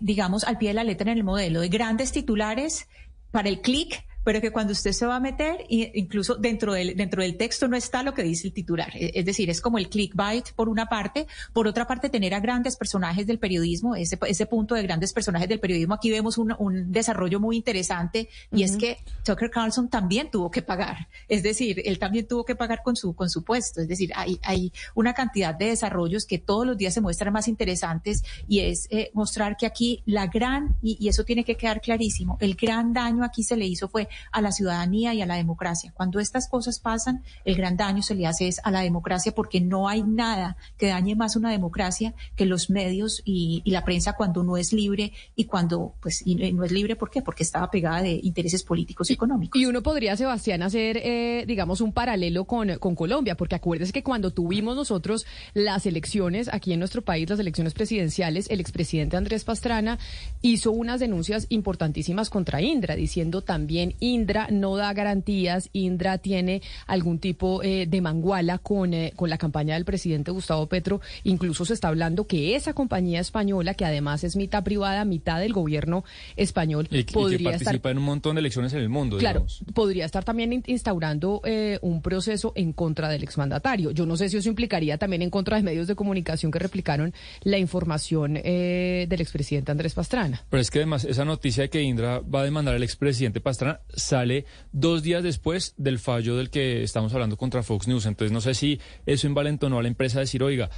digamos, 0.00 0.44
al 0.44 0.58
pie 0.58 0.68
de 0.68 0.74
la 0.74 0.84
letra 0.84 1.10
en 1.10 1.18
el 1.18 1.24
modelo 1.24 1.60
de 1.60 1.68
grandes 1.68 2.12
titulares 2.12 2.86
para 3.32 3.48
el 3.48 3.60
clic 3.60 4.04
pero 4.28 4.42
que 4.42 4.50
cuando 4.50 4.74
usted 4.74 4.92
se 4.92 5.06
va 5.06 5.16
a 5.16 5.20
meter, 5.20 5.64
incluso 5.70 6.34
dentro 6.34 6.74
del, 6.74 6.94
dentro 6.94 7.22
del 7.22 7.38
texto 7.38 7.66
no 7.66 7.78
está 7.78 8.02
lo 8.02 8.12
que 8.12 8.22
dice 8.22 8.48
el 8.48 8.52
titular. 8.52 8.94
E, 8.94 9.12
es 9.14 9.24
decir, 9.24 9.48
es 9.48 9.62
como 9.62 9.78
el 9.78 9.88
clickbait 9.88 10.52
por 10.52 10.68
una 10.68 10.84
parte, 10.84 11.26
por 11.54 11.66
otra 11.66 11.86
parte 11.86 12.10
tener 12.10 12.34
a 12.34 12.40
grandes 12.40 12.76
personajes 12.76 13.26
del 13.26 13.38
periodismo, 13.38 13.96
ese, 13.96 14.18
ese 14.26 14.44
punto 14.44 14.74
de 14.74 14.82
grandes 14.82 15.14
personajes 15.14 15.48
del 15.48 15.60
periodismo, 15.60 15.94
aquí 15.94 16.10
vemos 16.10 16.36
un, 16.36 16.54
un 16.58 16.92
desarrollo 16.92 17.40
muy 17.40 17.56
interesante 17.56 18.28
y 18.52 18.64
es 18.64 18.76
que 18.76 18.98
Tucker 19.24 19.48
Carlson 19.48 19.88
también 19.88 20.30
tuvo 20.30 20.50
que 20.50 20.60
pagar, 20.60 21.08
es 21.26 21.42
decir, 21.42 21.80
él 21.86 21.98
también 21.98 22.26
tuvo 22.26 22.44
que 22.44 22.54
pagar 22.54 22.82
con 22.84 22.96
su, 22.96 23.14
con 23.14 23.30
su 23.30 23.44
puesto, 23.44 23.80
es 23.80 23.88
decir, 23.88 24.10
hay, 24.14 24.38
hay 24.42 24.74
una 24.94 25.14
cantidad 25.14 25.54
de 25.54 25.68
desarrollos 25.68 26.26
que 26.26 26.36
todos 26.36 26.66
los 26.66 26.76
días 26.76 26.92
se 26.92 27.00
muestran 27.00 27.32
más 27.32 27.48
interesantes 27.48 28.22
y 28.46 28.60
es 28.60 28.88
eh, 28.90 29.10
mostrar 29.14 29.56
que 29.56 29.64
aquí 29.64 30.02
la 30.04 30.26
gran, 30.26 30.76
y, 30.82 30.98
y 31.00 31.08
eso 31.08 31.24
tiene 31.24 31.44
que 31.44 31.56
quedar 31.56 31.80
clarísimo, 31.80 32.36
el 32.40 32.56
gran 32.56 32.92
daño 32.92 33.24
aquí 33.24 33.42
se 33.42 33.56
le 33.56 33.64
hizo 33.64 33.88
fue 33.88 34.06
a 34.32 34.40
la 34.40 34.52
ciudadanía 34.52 35.14
y 35.14 35.22
a 35.22 35.26
la 35.26 35.36
democracia. 35.36 35.92
Cuando 35.94 36.20
estas 36.20 36.48
cosas 36.48 36.78
pasan, 36.78 37.22
el 37.44 37.56
gran 37.56 37.76
daño 37.76 38.02
se 38.02 38.14
le 38.14 38.26
hace 38.26 38.48
es 38.48 38.60
a 38.64 38.70
la 38.70 38.80
democracia 38.80 39.32
porque 39.32 39.60
no 39.60 39.88
hay 39.88 40.02
nada 40.02 40.56
que 40.76 40.88
dañe 40.88 41.16
más 41.16 41.36
una 41.36 41.50
democracia 41.50 42.14
que 42.36 42.46
los 42.46 42.70
medios 42.70 43.22
y, 43.24 43.62
la 43.68 43.84
prensa 43.84 44.14
cuando 44.14 44.42
no 44.42 44.56
es 44.56 44.72
libre 44.72 45.12
y 45.36 45.44
cuando, 45.44 45.94
pues, 46.00 46.22
y 46.24 46.34
no 46.52 46.64
es 46.64 46.72
libre, 46.72 46.96
¿por 46.96 47.10
qué? 47.10 47.20
Porque 47.20 47.42
estaba 47.42 47.70
pegada 47.70 48.02
de 48.02 48.18
intereses 48.22 48.62
políticos 48.62 49.10
y 49.10 49.12
económicos. 49.12 49.60
Y 49.60 49.66
uno 49.66 49.82
podría, 49.82 50.16
Sebastián, 50.16 50.62
hacer, 50.62 50.96
eh, 50.96 51.44
digamos, 51.46 51.80
un 51.80 51.92
paralelo 51.92 52.44
con, 52.44 52.78
con 52.78 52.94
Colombia, 52.94 53.36
porque 53.36 53.56
acuérdese 53.56 53.92
que 53.92 54.02
cuando 54.02 54.32
tuvimos 54.32 54.74
nosotros 54.74 55.26
las 55.52 55.84
elecciones 55.86 56.48
aquí 56.50 56.72
en 56.72 56.78
nuestro 56.78 57.02
país, 57.02 57.28
las 57.28 57.38
elecciones 57.38 57.74
presidenciales, 57.74 58.48
el 58.50 58.60
expresidente 58.60 59.16
Andrés 59.16 59.44
Pastrana 59.44 59.98
hizo 60.42 60.72
unas 60.72 61.00
denuncias 61.00 61.46
importantísimas 61.50 62.30
contra 62.30 62.62
Indra, 62.62 62.96
diciendo 62.96 63.42
también 63.42 63.94
Indra 64.00 64.48
no 64.50 64.76
da 64.76 64.92
garantías, 64.92 65.70
Indra 65.72 66.18
tiene 66.18 66.62
algún 66.86 67.18
tipo 67.18 67.62
eh, 67.62 67.86
de 67.86 68.00
manguala 68.00 68.58
con, 68.58 68.94
eh, 68.94 69.12
con 69.16 69.30
la 69.30 69.38
campaña 69.38 69.74
del 69.74 69.84
presidente 69.84 70.30
Gustavo 70.30 70.66
Petro. 70.66 71.00
Incluso 71.24 71.64
se 71.64 71.74
está 71.74 71.88
hablando 71.88 72.26
que 72.26 72.56
esa 72.56 72.72
compañía 72.72 73.20
española, 73.20 73.74
que 73.74 73.84
además 73.84 74.24
es 74.24 74.36
mitad 74.36 74.62
privada, 74.64 75.04
mitad 75.04 75.40
del 75.40 75.52
gobierno 75.52 76.04
español, 76.36 76.88
podría 77.12 77.50
participa 77.50 77.90
en 77.90 77.98
un 77.98 78.04
montón 78.04 78.36
de 78.36 78.40
elecciones 78.40 78.72
en 78.72 78.80
el 78.80 78.88
mundo. 78.88 79.18
Claro, 79.18 79.46
podría 79.74 80.04
estar 80.04 80.24
también 80.24 80.62
instaurando 80.66 81.40
eh, 81.44 81.78
un 81.82 82.02
proceso 82.02 82.52
en 82.54 82.72
contra 82.72 83.08
del 83.08 83.22
exmandatario. 83.22 83.90
Yo 83.90 84.06
no 84.06 84.16
sé 84.16 84.28
si 84.28 84.36
eso 84.36 84.48
implicaría 84.48 84.98
también 84.98 85.22
en 85.22 85.30
contra 85.30 85.56
de 85.56 85.62
medios 85.62 85.86
de 85.86 85.94
comunicación 85.94 86.52
que 86.52 86.58
replicaron 86.58 87.12
la 87.42 87.58
información 87.58 88.34
del 88.34 89.20
expresidente 89.20 89.72
Andrés 89.72 89.94
Pastrana. 89.94 90.44
Pero 90.48 90.60
es 90.60 90.70
que 90.70 90.78
además 90.78 91.04
esa 91.04 91.24
noticia 91.24 91.64
de 91.64 91.70
que 91.70 91.82
Indra 91.82 92.20
va 92.20 92.40
a 92.40 92.44
demandar 92.44 92.74
al 92.74 92.82
expresidente 92.82 93.40
Pastrana 93.40 93.80
sale 93.94 94.44
dos 94.72 95.02
días 95.02 95.22
después 95.22 95.74
del 95.76 95.98
fallo 95.98 96.36
del 96.36 96.50
que 96.50 96.82
estamos 96.82 97.12
hablando 97.14 97.36
contra 97.36 97.62
Fox 97.62 97.88
News. 97.88 98.06
Entonces 98.06 98.32
no 98.32 98.40
sé 98.40 98.54
si 98.54 98.80
eso 99.06 99.26
envalentonó 99.26 99.78
a 99.78 99.82
la 99.82 99.88
empresa 99.88 100.18
a 100.18 100.20
decir, 100.20 100.42
oiga, 100.42 100.70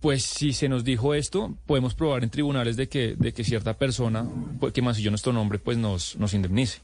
pues 0.00 0.22
si 0.22 0.52
se 0.52 0.68
nos 0.68 0.84
dijo 0.84 1.14
esto, 1.14 1.56
podemos 1.66 1.94
probar 1.94 2.22
en 2.22 2.30
tribunales 2.30 2.76
de 2.76 2.88
que, 2.88 3.16
de 3.16 3.32
que 3.32 3.44
cierta 3.44 3.78
persona, 3.78 4.26
pues, 4.60 4.72
que 4.72 4.82
más 4.82 4.98
yo 4.98 5.10
nuestro 5.10 5.32
nombre, 5.32 5.58
pues 5.58 5.76
nos, 5.76 6.16
nos 6.16 6.34
indemnice 6.34 6.80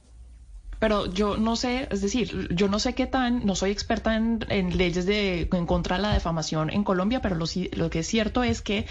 pero 0.79 1.13
yo 1.13 1.37
no 1.37 1.57
sé, 1.57 1.89
es 1.91 2.01
decir, 2.01 2.49
yo 2.55 2.69
no 2.69 2.79
sé 2.79 2.95
qué 2.95 3.07
tan, 3.07 3.45
no 3.47 3.55
soy 3.55 3.71
experta 3.71 4.17
en, 4.17 4.41
leyes 4.77 5.07
de 5.07 5.49
en 5.53 5.67
contra 5.67 5.97
de 5.97 6.03
la 6.03 6.13
defamación 6.13 6.71
en 6.71 6.85
Colombia, 6.85 7.21
pero 7.21 7.37
lo, 7.37 7.47
lo, 7.73 7.91
que 7.91 8.01
es 8.01 8.07
cierto 8.07 8.43
es 8.43 8.63
que 8.63 8.87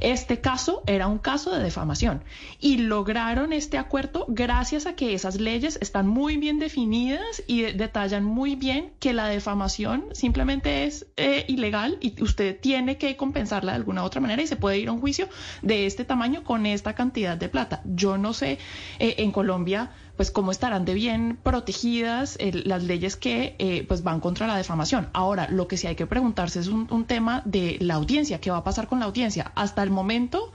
este 0.00 0.40
caso 0.40 0.82
era 0.86 1.06
un 1.06 1.18
caso 1.18 1.54
de 1.54 1.62
defamación 1.62 2.22
y 2.60 2.78
lograron 2.78 3.52
este 3.52 3.78
acuerdo 3.78 4.26
gracias 4.28 4.86
a 4.86 4.94
que 4.94 5.14
esas 5.14 5.40
leyes 5.40 5.78
están 5.80 6.06
muy 6.06 6.36
bien 6.36 6.58
definidas 6.58 7.42
y 7.46 7.62
detallan 7.62 8.24
muy 8.24 8.54
bien 8.56 8.92
que 8.98 9.12
la 9.12 9.28
defamación 9.28 10.04
simplemente 10.12 10.84
es 10.84 11.06
eh, 11.16 11.44
ilegal 11.48 11.98
y 12.00 12.22
usted 12.22 12.58
tiene 12.60 12.98
que 12.98 13.16
compensarla 13.16 13.72
de 13.72 13.76
alguna 13.76 14.04
otra 14.04 14.20
manera 14.20 14.42
y 14.42 14.46
se 14.46 14.56
puede 14.56 14.78
ir 14.78 14.88
a 14.88 14.92
un 14.92 15.00
juicio 15.00 15.28
de 15.62 15.86
este 15.86 16.04
tamaño 16.04 16.44
con 16.44 16.66
esta 16.66 16.94
cantidad 16.94 17.36
de 17.36 17.48
plata. 17.48 17.82
Yo 17.84 18.18
no 18.18 18.32
sé 18.32 18.58
eh, 18.98 19.16
en 19.18 19.32
Colombia 19.32 19.90
pues 20.16 20.30
cómo 20.30 20.50
estarán 20.50 20.84
de 20.84 20.94
bien 20.94 21.38
protegidas 21.42 22.38
las 22.40 22.84
leyes 22.84 23.16
que 23.16 23.56
eh, 23.58 23.84
pues 23.86 24.02
van 24.02 24.20
contra 24.20 24.46
la 24.46 24.56
defamación. 24.56 25.08
Ahora, 25.12 25.48
lo 25.50 25.68
que 25.68 25.76
sí 25.76 25.86
hay 25.86 25.96
que 25.96 26.06
preguntarse 26.06 26.60
es 26.60 26.68
un, 26.68 27.04
tema 27.04 27.42
de 27.44 27.76
la 27.80 27.94
audiencia, 27.94 28.40
¿qué 28.40 28.50
va 28.50 28.58
a 28.58 28.64
pasar 28.64 28.88
con 28.88 28.98
la 28.98 29.04
audiencia? 29.04 29.52
Hasta 29.54 29.82
el 29.82 29.90
momento 29.90 30.52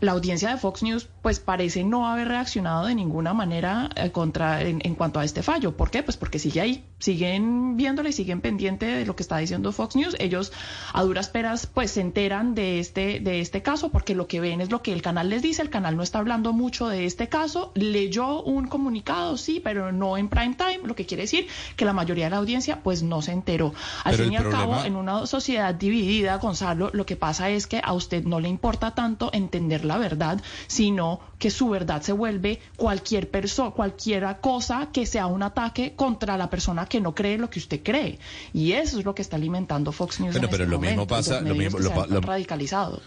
la 0.00 0.12
audiencia 0.12 0.50
de 0.50 0.58
Fox 0.58 0.82
News 0.82 1.08
pues 1.22 1.40
parece 1.40 1.84
no 1.84 2.06
haber 2.06 2.28
reaccionado 2.28 2.86
de 2.86 2.94
ninguna 2.94 3.32
manera 3.32 3.88
eh, 3.96 4.10
contra 4.10 4.60
en, 4.62 4.94
cuanto 4.94 5.20
a 5.20 5.24
este 5.24 5.42
fallo. 5.42 5.76
¿Por 5.76 5.90
qué? 5.90 6.02
Pues 6.02 6.16
porque 6.16 6.38
sigue 6.38 6.60
ahí, 6.60 6.84
siguen 6.98 7.76
viéndole 7.76 8.10
y 8.10 8.12
siguen 8.12 8.40
pendiente 8.40 8.86
de 8.86 9.06
lo 9.06 9.16
que 9.16 9.22
está 9.22 9.38
diciendo 9.38 9.72
Fox 9.72 9.96
News. 9.96 10.16
Ellos 10.18 10.52
a 10.92 11.02
duras 11.02 11.28
peras 11.28 11.66
pues 11.66 11.92
se 11.92 12.02
enteran 12.02 12.54
de 12.54 12.78
este 12.78 13.20
de 13.20 13.40
este 13.40 13.62
caso 13.62 13.90
porque 13.90 14.14
lo 14.14 14.26
que 14.26 14.40
ven 14.40 14.60
es 14.60 14.70
lo 14.70 14.82
que 14.82 14.92
el 14.92 15.02
canal 15.02 15.30
les 15.30 15.42
dice. 15.42 15.62
El 15.62 15.70
canal 15.70 15.96
no 15.96 16.02
está 16.02 16.18
hablando 16.18 16.52
mucho 16.52 16.88
de 16.88 17.06
este 17.06 17.28
caso. 17.28 17.72
Leyó 17.74 18.42
un 18.42 18.66
comunicado, 18.68 18.95
sí, 19.36 19.60
pero 19.62 19.92
no 19.92 20.16
en 20.16 20.28
prime 20.28 20.54
time, 20.54 20.80
lo 20.84 20.94
que 20.94 21.06
quiere 21.06 21.24
decir 21.24 21.46
que 21.76 21.84
la 21.84 21.92
mayoría 21.92 22.24
de 22.24 22.30
la 22.30 22.36
audiencia 22.38 22.82
pues 22.82 23.02
no 23.02 23.22
se 23.22 23.32
enteró. 23.32 23.74
Al 24.04 24.14
fin 24.14 24.32
y 24.32 24.36
al 24.36 24.50
cabo, 24.50 24.84
en 24.84 24.96
una 24.96 25.26
sociedad 25.26 25.74
dividida, 25.74 26.38
Gonzalo, 26.38 26.90
lo 26.92 27.06
que 27.06 27.16
pasa 27.16 27.50
es 27.50 27.66
que 27.66 27.80
a 27.82 27.92
usted 27.92 28.24
no 28.24 28.40
le 28.40 28.48
importa 28.48 28.94
tanto 28.94 29.30
entender 29.32 29.84
la 29.84 29.98
verdad, 29.98 30.40
sino 30.66 31.20
que 31.38 31.50
su 31.50 31.68
verdad 31.68 32.02
se 32.02 32.12
vuelve 32.12 32.60
cualquier 32.76 33.30
persona, 33.30 33.70
cualquier 33.70 34.26
cosa 34.40 34.88
que 34.92 35.06
sea 35.06 35.26
un 35.26 35.42
ataque 35.42 35.94
contra 35.94 36.36
la 36.36 36.48
persona 36.50 36.86
que 36.86 37.00
no 37.00 37.14
cree 37.14 37.38
lo 37.38 37.50
que 37.50 37.58
usted 37.58 37.82
cree. 37.82 38.18
Y 38.52 38.72
eso 38.72 38.98
es 38.98 39.04
lo 39.04 39.14
que 39.14 39.22
está 39.22 39.36
alimentando 39.36 39.92
Fox 39.92 40.20
News. 40.20 40.34
Pero, 40.34 40.48
pero 40.48 40.64
este 40.64 40.70
lo 40.70 40.78
mismo 40.78 41.06
pasa, 41.06 41.40
lo 41.40 41.54
mismo, 41.54 41.78
lo, 41.78 42.20
radicalizado. 42.20 43.00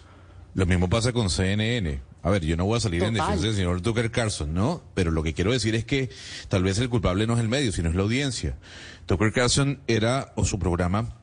Lo 0.53 0.65
mismo 0.65 0.89
pasa 0.89 1.13
con 1.13 1.29
CNN. 1.29 2.01
A 2.21 2.29
ver, 2.29 2.43
yo 2.43 2.57
no 2.57 2.65
voy 2.65 2.77
a 2.77 2.81
salir 2.81 3.03
en 3.03 3.13
defensa 3.13 3.45
del 3.45 3.55
señor 3.55 3.81
Tucker 3.81 4.11
Carlson, 4.11 4.53
¿no? 4.53 4.83
Pero 4.93 5.11
lo 5.11 5.23
que 5.23 5.33
quiero 5.33 5.51
decir 5.51 5.75
es 5.75 5.85
que 5.85 6.09
tal 6.49 6.63
vez 6.63 6.77
el 6.79 6.89
culpable 6.89 7.27
no 7.27 7.33
es 7.35 7.39
el 7.39 7.47
medio, 7.47 7.71
sino 7.71 7.89
es 7.89 7.95
la 7.95 8.01
audiencia. 8.01 8.57
Tucker 9.05 9.31
Carlson 9.31 9.79
era, 9.87 10.33
o 10.35 10.43
su 10.43 10.59
programa, 10.59 11.15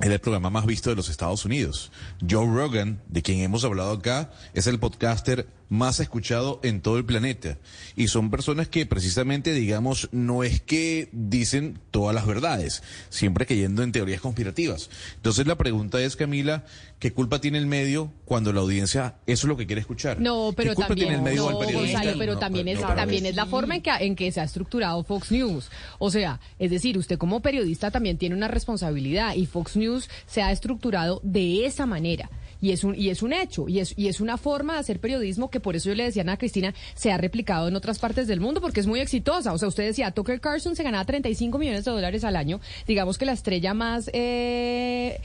era 0.00 0.12
el 0.12 0.20
programa 0.20 0.50
más 0.50 0.66
visto 0.66 0.90
de 0.90 0.96
los 0.96 1.08
Estados 1.08 1.46
Unidos. 1.46 1.90
Joe 2.28 2.46
Rogan, 2.46 3.00
de 3.08 3.22
quien 3.22 3.40
hemos 3.40 3.64
hablado 3.64 3.92
acá, 3.92 4.30
es 4.52 4.66
el 4.66 4.78
podcaster 4.78 5.48
más 5.68 6.00
escuchado 6.00 6.60
en 6.62 6.80
todo 6.80 6.98
el 6.98 7.04
planeta. 7.04 7.58
Y 7.96 8.08
son 8.08 8.30
personas 8.30 8.68
que 8.68 8.86
precisamente, 8.86 9.52
digamos, 9.52 10.08
no 10.12 10.44
es 10.44 10.60
que 10.60 11.08
dicen 11.12 11.78
todas 11.90 12.14
las 12.14 12.26
verdades, 12.26 12.82
siempre 13.08 13.46
cayendo 13.46 13.82
en 13.82 13.92
teorías 13.92 14.20
conspirativas. 14.20 14.90
Entonces 15.16 15.46
la 15.46 15.56
pregunta 15.56 16.00
es, 16.00 16.16
Camila, 16.16 16.64
¿qué 16.98 17.12
culpa 17.12 17.40
tiene 17.40 17.58
el 17.58 17.66
medio 17.66 18.12
cuando 18.24 18.52
la 18.52 18.60
audiencia 18.60 19.16
eso 19.26 19.46
es 19.46 19.48
lo 19.48 19.56
que 19.56 19.66
quiere 19.66 19.80
escuchar? 19.80 20.20
No, 20.20 20.52
pero 20.56 20.74
también, 20.74 21.22
pero 21.24 22.38
también 22.38 22.68
es, 22.68 22.80
también 22.80 23.26
es 23.26 23.34
la 23.34 23.46
forma 23.46 23.76
en 23.76 23.82
que, 23.82 23.90
en 23.90 24.16
que 24.16 24.30
se 24.32 24.40
ha 24.40 24.44
estructurado 24.44 25.02
Fox 25.04 25.32
News. 25.32 25.70
O 25.98 26.10
sea, 26.10 26.40
es 26.58 26.70
decir, 26.70 26.98
usted 26.98 27.18
como 27.18 27.40
periodista 27.40 27.90
también 27.90 28.18
tiene 28.18 28.34
una 28.34 28.48
responsabilidad 28.48 29.34
y 29.34 29.46
Fox 29.46 29.76
News 29.76 30.08
se 30.26 30.42
ha 30.42 30.52
estructurado 30.52 31.20
de 31.22 31.66
esa 31.66 31.86
manera. 31.86 32.30
Y 32.66 32.72
es 32.72 32.82
un, 32.82 32.96
y 32.96 33.10
es 33.10 33.22
un 33.22 33.32
hecho, 33.32 33.68
y 33.68 33.78
es, 33.78 33.94
y 33.96 34.08
es 34.08 34.20
una 34.20 34.36
forma 34.38 34.74
de 34.74 34.80
hacer 34.80 34.98
periodismo 34.98 35.50
que 35.50 35.60
por 35.60 35.76
eso 35.76 35.90
yo 35.90 35.94
le 35.94 36.02
decía 36.02 36.24
a 36.26 36.36
Cristina, 36.36 36.74
se 36.96 37.12
ha 37.12 37.16
replicado 37.16 37.68
en 37.68 37.76
otras 37.76 38.00
partes 38.00 38.26
del 38.26 38.40
mundo 38.40 38.60
porque 38.60 38.80
es 38.80 38.88
muy 38.88 38.98
exitosa. 38.98 39.52
O 39.52 39.58
sea, 39.58 39.68
usted 39.68 39.84
decía, 39.84 40.10
Tucker 40.10 40.40
Carlson 40.40 40.74
se 40.74 40.82
ganaba 40.82 41.04
35 41.04 41.58
millones 41.58 41.84
de 41.84 41.92
dólares 41.92 42.24
al 42.24 42.34
año. 42.34 42.60
Digamos 42.84 43.18
que 43.18 43.24
la 43.24 43.34
estrella 43.34 43.72
más... 43.72 44.10
Eh, 44.12 45.20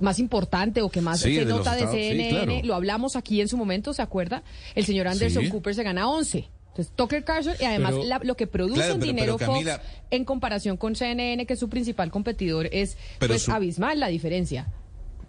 más 0.00 0.18
importante 0.18 0.82
o 0.82 0.90
que 0.90 1.00
más 1.00 1.20
se 1.20 1.44
nota 1.46 1.74
de, 1.74 1.86
CNN, 1.86 2.64
lo 2.64 2.74
hablamos 2.74 3.16
aquí 3.16 3.40
en 3.40 3.48
su 3.48 3.56
momento, 3.56 3.94
¿se 3.94 4.02
acuerda? 4.02 4.42
El 4.74 4.84
señor 4.84 5.06
Anderson 5.06 5.48
Cooper 5.48 5.74
se 5.74 5.84
gana 5.84 6.10
11. 6.10 6.48
Entonces, 6.68 6.92
Tucker 6.96 7.24
Carlson 7.24 7.54
y 7.60 7.64
además 7.64 7.94
lo 8.24 8.36
que 8.36 8.46
produce 8.46 8.90
en 8.90 9.00
dinero 9.00 9.38
Fox 9.38 9.70
en 10.10 10.24
comparación 10.24 10.76
con 10.76 10.96
CNN, 10.96 11.46
que 11.46 11.54
es 11.54 11.60
su 11.60 11.68
principal 11.68 12.10
competidor, 12.10 12.68
es 12.72 12.98
pues, 13.20 13.48
abismal 13.48 14.00
la 14.00 14.08
diferencia. 14.08 14.66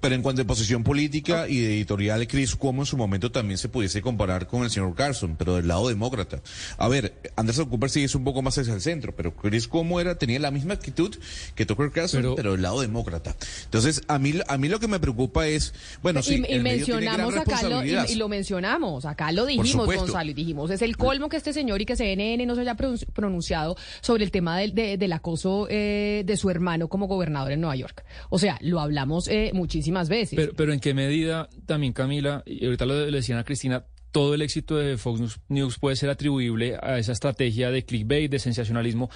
Pero 0.06 0.14
en 0.14 0.22
cuanto 0.22 0.44
a 0.44 0.46
posición 0.46 0.84
política 0.84 1.48
y 1.48 1.62
de 1.62 1.78
editorial, 1.78 2.28
Chris 2.28 2.56
Cuomo 2.56 2.84
en 2.84 2.86
su 2.86 2.96
momento 2.96 3.32
también 3.32 3.58
se 3.58 3.70
pudiese 3.70 4.04
comparar 4.04 4.46
con 4.46 4.62
el 4.62 4.70
señor 4.70 4.94
Carson, 4.94 5.36
pero 5.36 5.56
del 5.56 5.68
lado 5.68 5.88
demócrata. 5.88 6.44
A 6.78 6.88
ver, 6.88 7.16
Anderson 7.36 7.68
Cooper 7.68 7.90
sí 7.90 8.04
es 8.04 8.14
un 8.14 8.24
poco 8.24 8.44
más 8.44 8.56
hacia 8.56 8.76
el 8.76 8.82
centro, 8.82 9.16
pero 9.16 9.36
Chris 9.36 9.68
Cuomo 9.68 10.00
era, 10.00 10.14
tenía 10.14 10.38
la 10.38 10.52
misma 10.52 10.76
actitud 10.76 11.16
que 11.56 11.66
Tucker 11.66 11.90
Carlson, 11.90 12.36
pero, 12.36 12.52
del 12.52 12.62
lado 12.62 12.82
demócrata. 12.82 13.36
Entonces, 13.64 14.04
a 14.08 14.20
mí, 14.20 14.36
a 14.48 14.58
mí 14.60 14.70
lo 14.70 14.80
que 14.80 14.88
me 14.88 15.00
preocupa 15.00 15.48
es, 15.48 15.74
bueno, 16.04 16.22
sí, 16.22 16.44
y, 16.48 16.60
mencionamos 16.60 17.36
acá 17.36 17.64
lo, 17.64 17.84
y, 17.84 18.14
lo 18.14 18.30
mencionamos, 18.30 19.06
acá 19.06 19.32
lo 19.32 19.48
dijimos, 19.48 19.88
Gonzalo, 19.88 20.30
y 20.30 20.36
dijimos, 20.36 20.70
es 20.70 20.84
el 20.84 20.98
colmo 20.98 21.30
que 21.30 21.38
este 21.38 21.52
señor 21.52 21.82
y 21.82 21.88
que 21.88 21.96
CNN 21.96 22.46
no 22.46 22.54
se 22.54 22.62
haya 22.62 22.76
pronunciado 22.76 23.76
sobre 24.02 24.24
el 24.24 24.30
tema 24.30 24.60
del, 24.60 24.76
del 24.76 25.14
acoso 25.14 25.66
eh, 25.68 26.22
de 26.28 26.38
su 26.38 26.52
hermano 26.52 26.90
como 26.90 27.08
gobernador 27.08 27.54
en 27.54 27.62
Nueva 27.62 27.76
York. 27.76 28.06
O 28.30 28.38
sea, 28.38 28.60
lo 28.62 28.80
hablamos 28.80 29.28
eh, 29.30 29.50
muchísimo 29.56 29.95
veces. 30.10 30.36
Pero, 30.36 30.54
pero 30.56 30.74
en 30.74 30.80
qué 30.80 30.94
medida 30.94 31.50
también, 31.66 31.94
Camila, 31.94 32.44
y 32.46 32.66
ahorita 32.66 32.86
lo 32.86 33.06
le 33.06 33.18
decían 33.18 33.40
a 33.40 33.44
Cristina, 33.44 33.86
todo 34.12 34.34
el 34.34 34.42
éxito 34.42 34.78
de 34.78 34.98
Fox 34.98 35.20
News, 35.20 35.40
News 35.50 35.80
puede 35.80 35.96
ser 35.96 36.10
atribuible 36.10 36.78
a 36.82 36.98
esa 36.98 37.12
estrategia 37.12 37.70
de 37.72 37.84
clickbait, 37.84 38.32
de 38.32 38.40
sensacionalismo. 38.40 39.10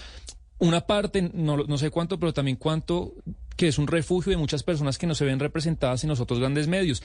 Una 0.58 0.82
parte, 0.82 1.32
no, 1.34 1.58
no 1.58 1.78
sé 1.78 1.90
cuánto, 1.90 2.20
pero 2.20 2.34
también 2.34 2.58
cuánto 2.58 3.14
que 3.60 3.68
es 3.68 3.78
un 3.78 3.88
refugio 3.88 4.30
de 4.30 4.38
muchas 4.38 4.64
personas 4.64 4.98
que 4.98 5.06
no 5.06 5.16
se 5.16 5.26
ven 5.26 5.38
representadas 5.38 6.04
en 6.04 6.10
los 6.10 6.22
otros 6.22 6.40
grandes 6.40 6.70
medios. 6.70 7.04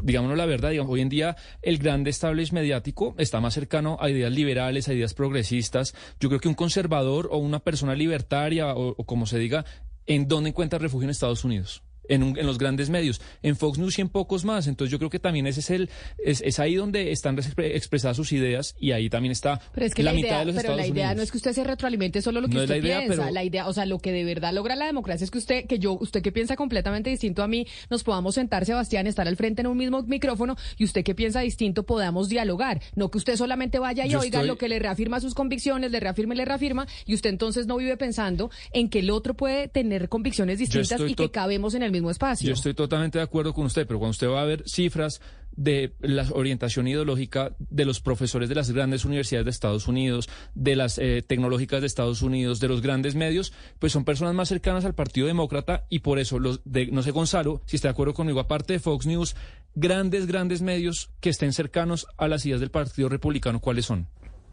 Digámonos 0.00 0.36
la 0.36 0.46
verdad, 0.46 0.70
digamos, 0.70 0.92
hoy 0.92 1.00
en 1.00 1.08
día 1.08 1.36
el 1.62 1.78
grande 1.78 2.10
establishment 2.10 2.62
mediático 2.62 3.16
está 3.18 3.40
más 3.40 3.54
cercano 3.54 3.96
a 4.00 4.08
ideas 4.08 4.32
liberales, 4.32 4.88
a 4.88 4.94
ideas 4.94 5.14
progresistas. 5.14 5.96
Yo 6.20 6.28
creo 6.28 6.40
que 6.40 6.46
un 6.46 6.54
conservador 6.54 7.28
o 7.32 7.38
una 7.38 7.58
persona 7.58 7.96
libertaria 7.96 8.72
o, 8.74 8.94
o 8.96 9.04
como 9.04 9.26
se 9.26 9.40
diga, 9.40 9.64
¿en 10.06 10.28
dónde 10.28 10.50
encuentra 10.50 10.78
refugio 10.78 11.06
en 11.06 11.10
Estados 11.10 11.44
Unidos? 11.44 11.82
En, 12.08 12.22
un- 12.22 12.38
en 12.38 12.46
los 12.46 12.58
grandes 12.58 12.90
medios, 12.90 13.20
en 13.42 13.56
Fox 13.56 13.78
News 13.78 13.98
y 13.98 14.02
en 14.02 14.08
pocos 14.08 14.44
más. 14.44 14.66
Entonces 14.66 14.90
yo 14.92 14.98
creo 14.98 15.10
que 15.10 15.18
también 15.18 15.46
ese 15.46 15.60
es 15.60 15.70
el 15.70 15.90
es, 16.24 16.40
es 16.42 16.58
ahí 16.58 16.74
donde 16.76 17.12
están 17.12 17.36
expre- 17.36 17.74
expresadas 17.74 18.16
sus 18.16 18.32
ideas 18.32 18.74
y 18.78 18.92
ahí 18.92 19.08
también 19.10 19.32
está 19.32 19.60
Pero 19.74 19.86
es 19.86 19.94
que 19.94 20.02
la, 20.02 20.12
la, 20.12 20.16
mitad 20.16 20.38
de 20.40 20.44
los 20.46 20.54
pero 20.56 20.72
Estados 20.72 20.80
la 20.80 20.86
idea 20.86 21.04
Unidos. 21.06 21.16
no 21.16 21.22
es 21.22 21.30
que 21.30 21.36
usted 21.38 21.52
se 21.52 21.64
retroalimente 21.64 22.22
solo 22.22 22.40
lo 22.40 22.48
que 22.48 22.54
No 22.54 22.60
usted 22.62 22.74
la 22.74 22.78
idea, 22.86 22.98
piensa. 23.00 23.16
pero- 23.22 23.30
La 23.34 23.44
idea, 23.44 23.68
o 23.68 23.72
sea, 23.72 23.86
lo 23.86 23.98
que 23.98 24.12
de 24.12 24.24
verdad 24.24 24.52
logra 24.52 24.76
la 24.76 24.86
democracia 24.86 25.24
es 25.24 25.30
que 25.30 25.38
usted, 25.38 25.66
que 25.66 25.78
yo, 25.78 25.92
usted 26.00 26.22
que 26.22 26.32
piensa 26.32 26.56
completamente 26.56 27.10
distinto 27.10 27.42
a 27.42 27.48
mí, 27.48 27.66
nos 27.90 28.02
podamos 28.04 28.34
sentar, 28.34 28.64
Sebastián, 28.64 29.06
estar 29.06 29.26
al 29.28 29.36
frente 29.36 29.60
en 29.62 29.66
un 29.66 29.76
mismo 29.76 30.02
micrófono 30.02 30.56
y 30.78 30.84
usted 30.84 31.04
que 31.04 31.14
piensa 31.14 31.40
distinto 31.40 31.84
podamos 31.84 32.28
dialogar. 32.28 32.80
No 32.94 33.10
que 33.10 33.18
usted 33.18 33.36
solamente 33.36 33.78
vaya 33.78 34.06
y 34.06 34.10
Yo 34.10 34.20
oiga 34.20 34.38
estoy- 34.38 34.48
lo 34.48 34.58
que 34.58 34.68
le 34.68 34.78
reafirma 34.78 35.20
sus 35.20 35.34
convicciones, 35.34 35.90
le 35.90 36.00
reafirma 36.00 36.34
y 36.34 36.36
le 36.38 36.44
reafirma, 36.44 36.86
y 37.06 37.14
usted 37.14 37.30
entonces 37.30 37.66
no 37.66 37.76
vive 37.76 37.96
pensando 37.96 38.50
en 38.72 38.88
que 38.88 39.00
el 39.00 39.10
otro 39.10 39.34
puede 39.34 39.68
tener 39.68 40.08
convicciones 40.08 40.58
distintas 40.58 41.00
y 41.08 41.14
que 41.14 41.30
cabemos 41.30 41.74
en 41.74 41.82
el 41.82 41.90
mismo 41.96 42.10
espacio. 42.10 42.46
Yo 42.48 42.54
estoy 42.54 42.74
totalmente 42.74 43.18
de 43.18 43.24
acuerdo 43.24 43.52
con 43.52 43.66
usted, 43.66 43.86
pero 43.86 43.98
cuando 43.98 44.12
usted 44.12 44.28
va 44.28 44.42
a 44.42 44.44
ver 44.44 44.62
cifras 44.66 45.20
de 45.56 45.94
la 46.00 46.26
orientación 46.32 46.86
ideológica 46.86 47.56
de 47.58 47.86
los 47.86 48.00
profesores 48.00 48.48
de 48.50 48.54
las 48.54 48.70
grandes 48.70 49.06
universidades 49.06 49.46
de 49.46 49.50
Estados 49.50 49.88
Unidos, 49.88 50.28
de 50.54 50.76
las 50.76 50.98
eh, 50.98 51.24
tecnológicas 51.26 51.80
de 51.80 51.86
Estados 51.86 52.20
Unidos, 52.20 52.60
de 52.60 52.68
los 52.68 52.82
grandes 52.82 53.14
medios, 53.14 53.54
pues 53.78 53.90
son 53.92 54.04
personas 54.04 54.34
más 54.34 54.48
cercanas 54.48 54.84
al 54.84 54.94
Partido 54.94 55.26
Demócrata 55.26 55.86
y 55.88 56.00
por 56.00 56.18
eso 56.18 56.38
los 56.38 56.60
de, 56.66 56.88
no 56.88 57.02
sé 57.02 57.10
Gonzalo, 57.10 57.62
si 57.64 57.76
está 57.76 57.88
de 57.88 57.92
acuerdo 57.92 58.12
conmigo, 58.12 58.38
aparte 58.38 58.74
de 58.74 58.80
Fox 58.80 59.06
News, 59.06 59.34
grandes, 59.74 60.26
grandes 60.26 60.60
medios 60.60 61.08
que 61.20 61.30
estén 61.30 61.54
cercanos 61.54 62.06
a 62.18 62.28
las 62.28 62.44
ideas 62.44 62.60
del 62.60 62.70
Partido 62.70 63.08
Republicano, 63.08 63.60
¿cuáles 63.60 63.86
son? 63.86 64.08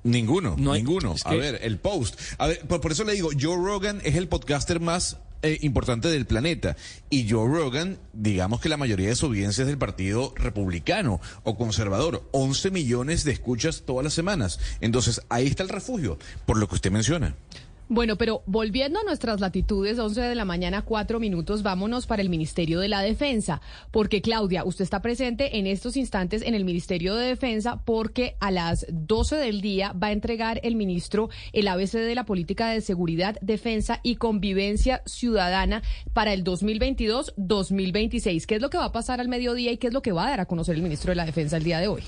Ninguno, 0.05 0.55
No 0.57 0.71
hay- 0.73 0.83
ninguno. 0.83 1.13
es 1.15 1.25
A 1.25 1.33
ver, 1.33 1.59
el 1.63 1.79
post. 1.79 2.19
A 2.37 2.47
ver, 2.47 2.59
por, 2.67 2.79
por 2.81 2.91
eso 2.93 3.03
le 3.03 3.13
digo, 3.13 3.29
Joe 3.39 3.55
Rogan 3.57 4.01
es 4.05 4.15
el 4.15 4.27
podcaster 4.29 4.79
más 4.79 5.17
eh, 5.43 5.59
importante 5.61 6.07
del 6.07 6.25
planeta. 6.25 6.75
Y 7.09 7.29
Joe 7.29 7.47
Rogan, 7.47 7.99
digamos 8.13 8.61
que 8.61 8.69
la 8.69 8.77
mayoría 8.77 9.09
de 9.09 9.15
su 9.15 9.25
audiencia 9.27 9.61
es 9.63 9.67
del 9.67 9.77
Partido 9.77 10.33
Republicano 10.37 11.21
o 11.43 11.57
Conservador. 11.57 12.27
11 12.31 12.71
millones 12.71 13.23
de 13.25 13.33
escuchas 13.33 13.83
todas 13.85 14.03
las 14.03 14.13
semanas. 14.13 14.59
Entonces, 14.81 15.21
ahí 15.29 15.47
está 15.47 15.63
el 15.63 15.69
refugio, 15.69 16.17
por 16.45 16.57
lo 16.57 16.67
que 16.67 16.75
usted 16.75 16.91
menciona. 16.91 17.35
Bueno, 17.89 18.15
pero 18.15 18.43
volviendo 18.45 18.99
a 18.99 19.03
nuestras 19.03 19.41
latitudes, 19.41 19.99
11 19.99 20.21
de 20.21 20.35
la 20.35 20.45
mañana, 20.45 20.83
4 20.83 21.19
minutos, 21.19 21.63
vámonos 21.63 22.07
para 22.07 22.21
el 22.21 22.29
Ministerio 22.29 22.79
de 22.79 22.87
la 22.87 23.01
Defensa. 23.01 23.61
Porque, 23.91 24.21
Claudia, 24.21 24.63
usted 24.63 24.83
está 24.83 25.01
presente 25.01 25.57
en 25.57 25.67
estos 25.67 25.97
instantes 25.97 26.43
en 26.43 26.55
el 26.55 26.63
Ministerio 26.63 27.15
de 27.15 27.27
Defensa 27.27 27.81
porque 27.83 28.37
a 28.39 28.51
las 28.51 28.85
12 28.89 29.35
del 29.35 29.59
día 29.59 29.91
va 29.91 30.07
a 30.07 30.13
entregar 30.13 30.61
el 30.63 30.75
ministro 30.75 31.29
el 31.51 31.67
ABC 31.67 31.93
de 31.93 32.15
la 32.15 32.25
Política 32.25 32.69
de 32.69 32.79
Seguridad, 32.79 33.37
Defensa 33.41 33.99
y 34.01 34.15
Convivencia 34.15 35.01
Ciudadana 35.05 35.83
para 36.13 36.31
el 36.33 36.45
2022-2026. 36.45 38.45
¿Qué 38.45 38.55
es 38.55 38.61
lo 38.61 38.69
que 38.69 38.77
va 38.77 38.85
a 38.85 38.93
pasar 38.93 39.19
al 39.19 39.27
mediodía 39.27 39.73
y 39.73 39.77
qué 39.77 39.87
es 39.87 39.93
lo 39.93 40.01
que 40.01 40.13
va 40.13 40.25
a 40.25 40.29
dar 40.29 40.39
a 40.39 40.45
conocer 40.45 40.75
el 40.75 40.83
ministro 40.83 41.11
de 41.11 41.17
la 41.17 41.25
Defensa 41.25 41.57
el 41.57 41.63
día 41.63 41.79
de 41.79 41.89
hoy? 41.89 42.03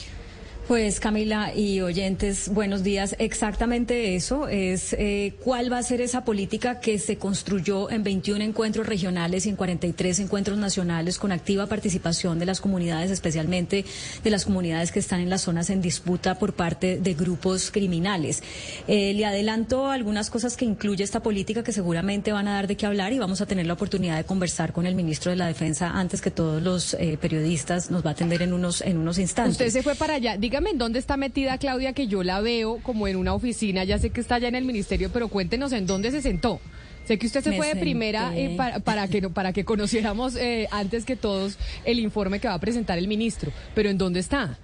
Pues 0.67 0.99
Camila 0.99 1.53
y 1.53 1.81
oyentes, 1.81 2.49
buenos 2.49 2.81
días. 2.81 3.15
Exactamente 3.19 4.15
eso 4.15 4.47
es 4.47 4.93
eh, 4.93 5.35
cuál 5.43 5.71
va 5.71 5.77
a 5.77 5.83
ser 5.83 6.01
esa 6.01 6.25
política 6.25 6.79
que 6.79 6.97
se 6.97 7.17
construyó 7.17 7.91
en 7.91 8.01
21 8.01 8.43
encuentros 8.43 8.87
regionales 8.87 9.45
y 9.45 9.49
en 9.49 9.57
43 9.57 10.21
encuentros 10.21 10.57
nacionales 10.57 11.19
con 11.19 11.31
activa 11.31 11.67
participación 11.67 12.39
de 12.39 12.47
las 12.47 12.61
comunidades, 12.61 13.11
especialmente 13.11 13.85
de 14.23 14.29
las 14.31 14.43
comunidades 14.43 14.91
que 14.91 14.97
están 14.97 15.19
en 15.19 15.29
las 15.29 15.41
zonas 15.41 15.69
en 15.69 15.83
disputa 15.83 16.39
por 16.39 16.53
parte 16.53 16.97
de 16.97 17.13
grupos 17.13 17.69
criminales. 17.69 18.41
Eh, 18.87 19.13
le 19.13 19.23
adelanto 19.23 19.91
algunas 19.91 20.31
cosas 20.31 20.57
que 20.57 20.65
incluye 20.65 21.03
esta 21.03 21.21
política 21.21 21.63
que 21.63 21.73
seguramente 21.73 22.31
van 22.31 22.47
a 22.47 22.55
dar 22.55 22.65
de 22.65 22.75
qué 22.75 22.87
hablar 22.87 23.13
y 23.13 23.19
vamos 23.19 23.39
a 23.39 23.45
tener 23.45 23.67
la 23.67 23.73
oportunidad 23.73 24.17
de 24.17 24.23
conversar 24.23 24.73
con 24.73 24.87
el 24.87 24.95
ministro 24.95 25.29
de 25.29 25.37
la 25.37 25.45
Defensa 25.45 25.91
antes 25.91 26.21
que 26.21 26.31
todos 26.31 26.63
los 26.63 26.95
eh, 26.95 27.19
periodistas. 27.21 27.91
Nos 27.91 28.03
va 28.03 28.09
a 28.09 28.13
atender 28.13 28.41
en 28.41 28.51
unos 28.51 28.81
en 28.81 28.97
unos 28.97 29.19
instantes. 29.19 29.51
Usted 29.51 29.69
se 29.69 29.83
fue 29.83 29.93
para 29.93 30.15
allá. 30.15 30.37
Dígame 30.55 30.69
en 30.69 30.77
dónde 30.77 30.99
está 30.99 31.17
metida 31.17 31.57
Claudia, 31.57 31.91
que 31.91 32.07
yo 32.07 32.23
la 32.23 32.39
veo 32.39 32.77
como 32.81 33.09
en 33.09 33.17
una 33.17 33.33
oficina. 33.33 33.83
Ya 33.83 33.99
sé 33.99 34.11
que 34.11 34.21
está 34.21 34.35
allá 34.35 34.47
en 34.47 34.55
el 34.55 34.63
ministerio, 34.63 35.09
pero 35.11 35.27
cuéntenos 35.27 35.73
en 35.73 35.85
dónde 35.85 36.11
se 36.11 36.21
sentó. 36.21 36.61
Sé 37.03 37.19
que 37.19 37.27
usted 37.27 37.43
se 37.43 37.49
Me 37.49 37.57
fue 37.57 37.73
de 37.73 37.75
primera 37.75 38.31
eh, 38.33 38.53
para, 38.55 38.79
para 38.79 39.09
que 39.09 39.23
para 39.27 39.51
que 39.51 39.65
conociéramos 39.65 40.37
eh, 40.37 40.69
antes 40.71 41.03
que 41.03 41.17
todos 41.17 41.57
el 41.83 41.99
informe 41.99 42.39
que 42.39 42.47
va 42.47 42.53
a 42.53 42.59
presentar 42.59 42.97
el 42.97 43.09
ministro. 43.09 43.51
Pero 43.73 43.89
en 43.89 43.97
dónde 43.97 44.21
está. 44.21 44.57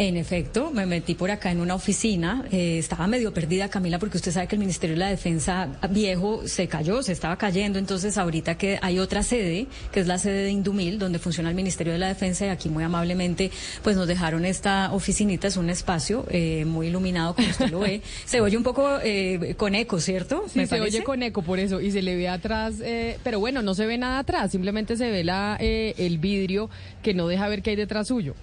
En 0.00 0.16
efecto, 0.16 0.70
me 0.70 0.86
metí 0.86 1.16
por 1.16 1.28
acá 1.32 1.50
en 1.50 1.60
una 1.60 1.74
oficina. 1.74 2.44
eh, 2.52 2.78
estaba 2.78 3.08
medio 3.08 3.34
perdida, 3.34 3.68
Camila, 3.68 3.98
porque 3.98 4.16
usted 4.18 4.30
sabe 4.30 4.46
que 4.46 4.54
el 4.54 4.60
Ministerio 4.60 4.94
de 4.94 5.00
la 5.00 5.08
Defensa 5.08 5.70
viejo 5.90 6.46
se 6.46 6.68
cayó, 6.68 7.02
se 7.02 7.10
estaba 7.10 7.36
cayendo. 7.36 7.80
Entonces, 7.80 8.16
ahorita 8.16 8.56
que 8.56 8.78
hay 8.80 9.00
otra 9.00 9.24
sede, 9.24 9.66
que 9.90 9.98
es 9.98 10.06
la 10.06 10.18
sede 10.18 10.44
de 10.44 10.50
Indumil, 10.50 11.00
donde 11.00 11.18
funciona 11.18 11.48
el 11.48 11.56
Ministerio 11.56 11.92
de 11.94 11.98
la 11.98 12.06
Defensa, 12.06 12.46
y 12.46 12.48
aquí 12.48 12.68
muy 12.68 12.84
amablemente, 12.84 13.50
pues 13.82 13.96
nos 13.96 14.06
dejaron 14.06 14.44
esta 14.44 14.92
oficinita. 14.92 15.48
Es 15.48 15.56
un 15.56 15.68
espacio 15.68 16.24
eh, 16.30 16.64
muy 16.64 16.86
iluminado, 16.86 17.34
como 17.34 17.48
usted 17.48 17.68
lo 17.68 17.80
ve. 17.80 18.00
Se 18.24 18.40
oye 18.40 18.56
un 18.56 18.62
poco 18.62 19.00
eh, 19.02 19.56
con 19.56 19.74
eco, 19.74 19.98
¿cierto? 19.98 20.44
Sí, 20.46 20.60
¿Me 20.60 20.66
se 20.68 20.76
parece? 20.78 20.98
oye 20.98 21.04
con 21.04 21.24
eco 21.24 21.42
por 21.42 21.58
eso 21.58 21.80
y 21.80 21.90
se 21.90 22.02
le 22.02 22.14
ve 22.14 22.28
atrás, 22.28 22.74
eh, 22.82 23.18
pero 23.24 23.40
bueno, 23.40 23.62
no 23.62 23.74
se 23.74 23.84
ve 23.84 23.98
nada 23.98 24.20
atrás, 24.20 24.52
simplemente 24.52 24.96
se 24.96 25.10
ve 25.10 25.24
la, 25.24 25.56
eh, 25.60 25.94
el 25.98 26.18
vidrio 26.18 26.70
que 27.02 27.14
no 27.14 27.26
deja 27.26 27.48
ver 27.48 27.62
qué 27.62 27.70
hay 27.70 27.76
detrás 27.76 28.06
suyo. 28.06 28.34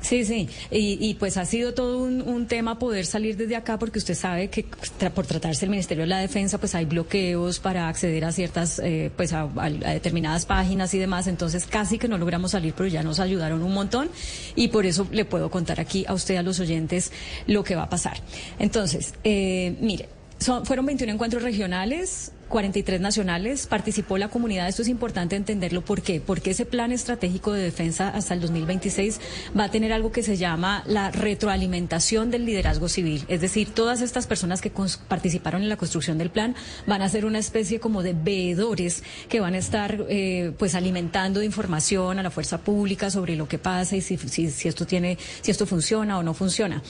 Sí, 0.00 0.24
sí, 0.24 0.48
y, 0.70 0.96
y 0.98 1.14
pues 1.14 1.36
ha 1.36 1.44
sido 1.44 1.74
todo 1.74 1.98
un, 1.98 2.46
tema 2.46 2.78
poder 2.78 3.04
salir 3.04 3.36
desde 3.36 3.54
acá 3.54 3.78
porque 3.78 3.98
usted 3.98 4.14
sabe 4.14 4.48
que 4.48 4.64
tra- 4.98 5.10
por 5.10 5.26
tratarse 5.26 5.60
del 5.60 5.70
Ministerio 5.70 6.04
de 6.04 6.08
la 6.08 6.18
Defensa 6.18 6.56
pues 6.58 6.74
hay 6.74 6.86
bloqueos 6.86 7.60
para 7.60 7.86
acceder 7.86 8.24
a 8.24 8.32
ciertas, 8.32 8.78
eh, 8.82 9.10
pues 9.14 9.32
a, 9.34 9.42
a- 9.42 9.64
a 9.66 9.68
determinadas 9.92 10.46
páginas 10.46 10.94
y 10.94 10.98
demás, 10.98 11.26
entonces 11.26 11.66
casi 11.66 11.98
que 11.98 12.08
no 12.08 12.16
logramos 12.16 12.52
salir, 12.52 12.72
pero 12.74 12.88
ya 12.88 13.02
nos 13.02 13.20
ayudaron 13.20 13.62
un 13.62 13.74
montón. 13.74 14.08
Y 14.56 14.68
por 14.68 14.86
eso 14.86 15.06
le 15.12 15.26
puedo 15.26 15.50
contar 15.50 15.80
aquí 15.80 16.04
a 16.08 16.14
usted, 16.14 16.36
a 16.36 16.42
los 16.42 16.60
oyentes, 16.60 17.12
lo 17.46 17.62
que 17.62 17.76
va 17.76 17.82
a 17.82 17.88
pasar. 17.90 18.20
Entonces, 18.58 19.12
eh, 19.22 19.76
mire, 19.80 20.08
son, 20.38 20.64
fueron 20.64 20.86
21 20.86 21.12
encuentros 21.12 21.42
regionales, 21.42 22.32
43 22.50 23.00
nacionales, 23.00 23.66
participó 23.66 24.18
la 24.18 24.28
comunidad, 24.28 24.68
esto 24.68 24.82
es 24.82 24.88
importante 24.88 25.36
entenderlo, 25.36 25.82
¿por 25.82 26.02
qué? 26.02 26.20
Porque 26.20 26.50
ese 26.50 26.66
plan 26.66 26.92
estratégico 26.92 27.52
de 27.52 27.62
defensa 27.62 28.08
hasta 28.08 28.34
el 28.34 28.40
2026 28.40 29.20
va 29.58 29.64
a 29.64 29.70
tener 29.70 29.92
algo 29.92 30.12
que 30.12 30.22
se 30.22 30.36
llama 30.36 30.82
la 30.86 31.10
retroalimentación 31.10 32.30
del 32.30 32.44
liderazgo 32.44 32.88
civil, 32.88 33.24
es 33.28 33.40
decir, 33.40 33.72
todas 33.72 34.02
estas 34.02 34.26
personas 34.26 34.60
que 34.60 34.72
participaron 35.08 35.62
en 35.62 35.68
la 35.68 35.76
construcción 35.76 36.18
del 36.18 36.30
plan 36.30 36.54
van 36.86 37.00
a 37.00 37.08
ser 37.08 37.24
una 37.24 37.38
especie 37.38 37.80
como 37.80 38.02
de 38.02 38.12
veedores 38.12 39.02
que 39.28 39.40
van 39.40 39.54
a 39.54 39.58
estar 39.58 40.04
eh, 40.08 40.52
pues 40.58 40.74
alimentando 40.74 41.40
de 41.40 41.46
información 41.46 42.18
a 42.18 42.22
la 42.22 42.30
fuerza 42.30 42.58
pública 42.58 43.10
sobre 43.10 43.36
lo 43.36 43.48
que 43.48 43.58
pasa 43.58 43.96
y 43.96 44.00
si, 44.00 44.18
si 44.18 44.68
esto 44.68 44.86
tiene, 44.86 45.16
si 45.40 45.50
esto 45.50 45.66
funciona 45.66 46.18
o 46.18 46.22
no 46.22 46.34
funciona. 46.34 46.82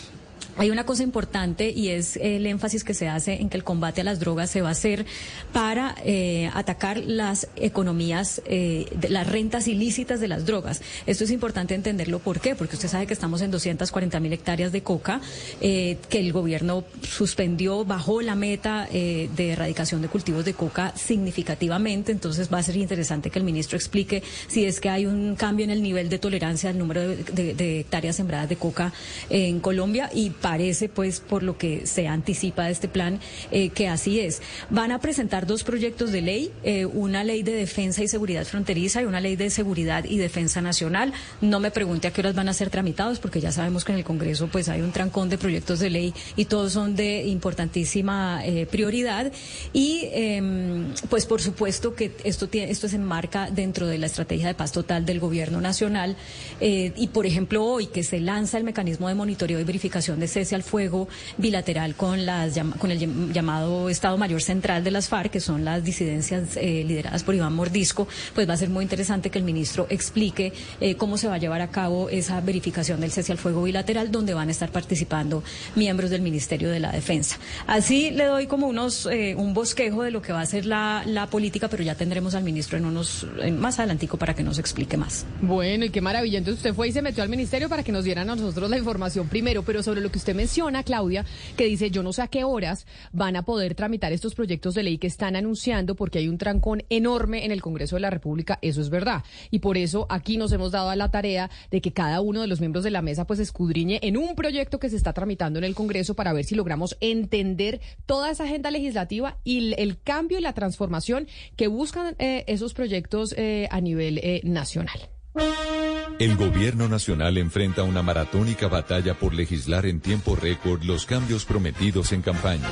Hay 0.56 0.70
una 0.70 0.84
cosa 0.84 1.02
importante 1.02 1.70
y 1.70 1.88
es 1.88 2.16
el 2.16 2.46
énfasis 2.46 2.84
que 2.84 2.94
se 2.94 3.08
hace 3.08 3.34
en 3.40 3.48
que 3.48 3.56
el 3.56 3.64
combate 3.64 4.00
a 4.02 4.04
las 4.04 4.20
drogas 4.20 4.50
se 4.50 4.60
va 4.62 4.68
a 4.68 4.72
hacer 4.72 5.06
para 5.52 5.94
eh, 6.04 6.50
atacar 6.54 6.98
las 6.98 7.48
economías, 7.56 8.42
eh, 8.46 8.86
las 9.08 9.26
rentas 9.26 9.68
ilícitas 9.68 10.20
de 10.20 10.28
las 10.28 10.46
drogas. 10.46 10.82
Esto 11.06 11.24
es 11.24 11.30
importante 11.30 11.74
entenderlo. 11.74 12.18
¿Por 12.18 12.40
qué? 12.40 12.54
Porque 12.54 12.76
usted 12.76 12.88
sabe 12.88 13.06
que 13.06 13.14
estamos 13.14 13.40
en 13.42 13.50
240 13.50 14.20
mil 14.20 14.32
hectáreas 14.32 14.72
de 14.72 14.82
coca, 14.82 15.20
eh, 15.60 15.96
que 16.08 16.20
el 16.20 16.32
gobierno 16.32 16.84
suspendió, 17.02 17.84
bajó 17.84 18.20
la 18.22 18.34
meta 18.34 18.88
eh, 18.92 19.28
de 19.36 19.50
erradicación 19.52 20.02
de 20.02 20.08
cultivos 20.08 20.44
de 20.44 20.54
coca 20.54 20.92
significativamente. 20.96 22.12
Entonces 22.12 22.52
va 22.52 22.58
a 22.58 22.62
ser 22.62 22.76
interesante 22.76 23.30
que 23.30 23.38
el 23.38 23.44
ministro 23.44 23.76
explique 23.76 24.22
si 24.48 24.64
es 24.64 24.80
que 24.80 24.88
hay 24.88 25.06
un 25.06 25.36
cambio 25.36 25.64
en 25.64 25.70
el 25.70 25.82
nivel 25.82 26.08
de 26.08 26.18
tolerancia 26.18 26.70
al 26.70 26.78
número 26.78 27.00
de, 27.00 27.16
de- 27.24 27.54
de 27.54 27.80
hectáreas 27.80 28.16
sembradas 28.16 28.48
de 28.48 28.56
coca 28.56 28.92
en 29.28 29.60
Colombia 29.60 30.10
y 30.12 30.30
parece, 30.40 30.88
pues, 30.88 31.20
por 31.20 31.42
lo 31.42 31.56
que 31.58 31.86
se 31.86 32.08
anticipa 32.08 32.64
de 32.64 32.72
este 32.72 32.88
plan, 32.88 33.20
eh, 33.50 33.70
que 33.70 33.88
así 33.88 34.20
es. 34.20 34.42
Van 34.70 34.92
a 34.92 34.98
presentar 35.00 35.46
dos 35.46 35.64
proyectos 35.64 36.12
de 36.12 36.22
ley, 36.22 36.52
eh, 36.62 36.86
una 36.86 37.24
ley 37.24 37.42
de 37.42 37.52
defensa 37.52 38.02
y 38.02 38.08
seguridad 38.08 38.44
fronteriza 38.44 39.02
y 39.02 39.04
una 39.04 39.20
ley 39.20 39.36
de 39.36 39.50
seguridad 39.50 40.04
y 40.04 40.18
defensa 40.18 40.60
nacional. 40.60 41.12
No 41.40 41.60
me 41.60 41.70
pregunte 41.70 42.08
a 42.08 42.12
qué 42.12 42.20
horas 42.20 42.34
van 42.34 42.48
a 42.48 42.54
ser 42.54 42.70
tramitados, 42.70 43.18
porque 43.18 43.40
ya 43.40 43.52
sabemos 43.52 43.84
que 43.84 43.92
en 43.92 43.98
el 43.98 44.04
Congreso, 44.04 44.48
pues, 44.48 44.68
hay 44.68 44.80
un 44.80 44.92
trancón 44.92 45.28
de 45.28 45.38
proyectos 45.38 45.78
de 45.78 45.90
ley 45.90 46.14
y 46.36 46.46
todos 46.46 46.72
son 46.72 46.96
de 46.96 47.26
importantísima 47.26 48.44
eh, 48.44 48.66
prioridad. 48.66 49.32
Y, 49.72 50.08
em, 50.12 50.94
pues, 51.08 51.26
por 51.26 51.42
supuesto 51.42 51.94
que 51.94 52.12
esto, 52.24 52.48
tiene, 52.48 52.70
esto 52.70 52.88
se 52.88 52.96
enmarca 52.96 53.50
dentro 53.50 53.86
de 53.86 53.98
la 53.98 54.06
estrategia 54.06 54.48
de 54.48 54.54
paz 54.54 54.72
total 54.72 55.04
del 55.04 55.20
Gobierno 55.20 55.60
Nacional. 55.60 56.16
y, 56.60 57.08
por 57.08 57.26
ejemplo, 57.26 57.64
hoy 57.64 57.86
que 57.86 58.02
se 58.02 58.20
lanza 58.20 58.58
el 58.58 58.64
mecanismo 58.64 59.08
de 59.08 59.14
monitoreo 59.14 59.60
y 59.60 59.64
verificación 59.64 60.20
de 60.20 60.28
cese 60.30 60.54
al 60.54 60.62
fuego 60.62 61.08
bilateral 61.36 61.94
con, 61.94 62.24
las, 62.24 62.58
con 62.78 62.90
el 62.90 63.32
llamado 63.32 63.88
Estado 63.90 64.16
Mayor 64.16 64.42
Central 64.42 64.84
de 64.84 64.90
las 64.90 65.08
FARC, 65.08 65.30
que 65.30 65.40
son 65.40 65.64
las 65.64 65.84
disidencias 65.84 66.56
eh, 66.56 66.84
lideradas 66.86 67.22
por 67.22 67.34
Iván 67.34 67.52
Mordisco, 67.54 68.08
pues 68.34 68.48
va 68.48 68.54
a 68.54 68.56
ser 68.56 68.70
muy 68.70 68.82
interesante 68.82 69.30
que 69.30 69.38
el 69.38 69.44
ministro 69.44 69.86
explique 69.90 70.52
eh, 70.80 70.94
cómo 70.94 71.18
se 71.18 71.28
va 71.28 71.34
a 71.34 71.38
llevar 71.38 71.60
a 71.60 71.68
cabo 71.68 72.08
esa 72.08 72.40
verificación 72.40 73.00
del 73.00 73.10
cese 73.10 73.32
al 73.32 73.38
fuego 73.38 73.62
bilateral, 73.62 74.10
donde 74.10 74.34
van 74.34 74.48
a 74.48 74.52
estar 74.52 74.70
participando 74.70 75.42
miembros 75.74 76.10
del 76.10 76.22
Ministerio 76.22 76.70
de 76.70 76.80
la 76.80 76.92
Defensa. 76.92 77.38
Así 77.66 78.10
le 78.10 78.24
doy 78.24 78.46
como 78.46 78.66
unos 78.66 79.06
eh, 79.06 79.34
un 79.36 79.54
bosquejo 79.54 80.02
de 80.02 80.10
lo 80.10 80.22
que 80.22 80.32
va 80.32 80.40
a 80.40 80.46
ser 80.46 80.66
la, 80.66 81.02
la 81.06 81.26
política, 81.26 81.68
pero 81.68 81.82
ya 81.82 81.94
tendremos 81.94 82.34
al 82.34 82.44
ministro 82.44 82.78
en 82.78 82.84
unos 82.84 83.26
más 83.52 83.78
adelantico 83.78 84.16
para 84.16 84.34
que 84.34 84.42
nos 84.42 84.58
explique 84.58 84.96
más. 84.96 85.26
Bueno, 85.40 85.84
y 85.84 85.90
qué 85.90 86.00
maravilla. 86.00 86.38
Entonces 86.38 86.58
usted 86.58 86.74
fue 86.74 86.88
y 86.88 86.92
se 86.92 87.02
metió 87.02 87.22
al 87.22 87.28
ministerio 87.28 87.68
para 87.68 87.82
que 87.82 87.92
nos 87.92 88.04
dieran 88.04 88.30
a 88.30 88.36
nosotros 88.36 88.70
la 88.70 88.78
información 88.78 89.28
primero, 89.28 89.62
pero 89.62 89.82
sobre 89.82 90.00
lo 90.00 90.10
que 90.10 90.18
usted 90.20 90.34
menciona, 90.34 90.82
Claudia, 90.82 91.24
que 91.56 91.64
dice, 91.64 91.90
yo 91.90 92.02
no 92.02 92.12
sé 92.12 92.20
a 92.20 92.28
qué 92.28 92.44
horas 92.44 92.86
van 93.12 93.36
a 93.36 93.42
poder 93.42 93.74
tramitar 93.74 94.12
estos 94.12 94.34
proyectos 94.34 94.74
de 94.74 94.82
ley 94.82 94.98
que 94.98 95.06
están 95.06 95.34
anunciando 95.34 95.94
porque 95.94 96.18
hay 96.18 96.28
un 96.28 96.36
trancón 96.36 96.84
enorme 96.90 97.46
en 97.46 97.52
el 97.52 97.62
Congreso 97.62 97.96
de 97.96 98.00
la 98.00 98.10
República, 98.10 98.58
eso 98.60 98.82
es 98.82 98.90
verdad. 98.90 99.24
Y 99.50 99.60
por 99.60 99.78
eso 99.78 100.06
aquí 100.10 100.36
nos 100.36 100.52
hemos 100.52 100.72
dado 100.72 100.90
a 100.90 100.96
la 100.96 101.10
tarea 101.10 101.50
de 101.70 101.80
que 101.80 101.92
cada 101.92 102.20
uno 102.20 102.42
de 102.42 102.48
los 102.48 102.60
miembros 102.60 102.84
de 102.84 102.90
la 102.90 103.00
mesa 103.00 103.26
pues 103.26 103.38
escudriñe 103.38 103.98
en 104.02 104.18
un 104.18 104.34
proyecto 104.34 104.78
que 104.78 104.90
se 104.90 104.96
está 104.96 105.14
tramitando 105.14 105.58
en 105.58 105.64
el 105.64 105.74
Congreso 105.74 106.14
para 106.14 106.34
ver 106.34 106.44
si 106.44 106.54
logramos 106.54 106.98
entender 107.00 107.80
toda 108.04 108.30
esa 108.30 108.44
agenda 108.44 108.70
legislativa 108.70 109.38
y 109.42 109.72
el 109.78 110.02
cambio 110.02 110.38
y 110.38 110.42
la 110.42 110.52
transformación 110.52 111.28
que 111.56 111.66
buscan 111.66 112.14
eh, 112.18 112.44
esos 112.46 112.74
proyectos 112.74 113.34
eh, 113.38 113.68
a 113.70 113.80
nivel 113.80 114.18
eh, 114.18 114.42
nacional. 114.44 115.00
El 115.34 116.36
gobierno 116.36 116.88
nacional 116.88 117.38
enfrenta 117.38 117.82
una 117.82 118.02
maratónica 118.02 118.68
batalla 118.68 119.14
por 119.14 119.32
legislar 119.32 119.86
en 119.86 120.00
tiempo 120.00 120.36
récord 120.36 120.82
los 120.82 121.06
cambios 121.06 121.44
prometidos 121.44 122.12
en 122.12 122.22
campaña. 122.22 122.68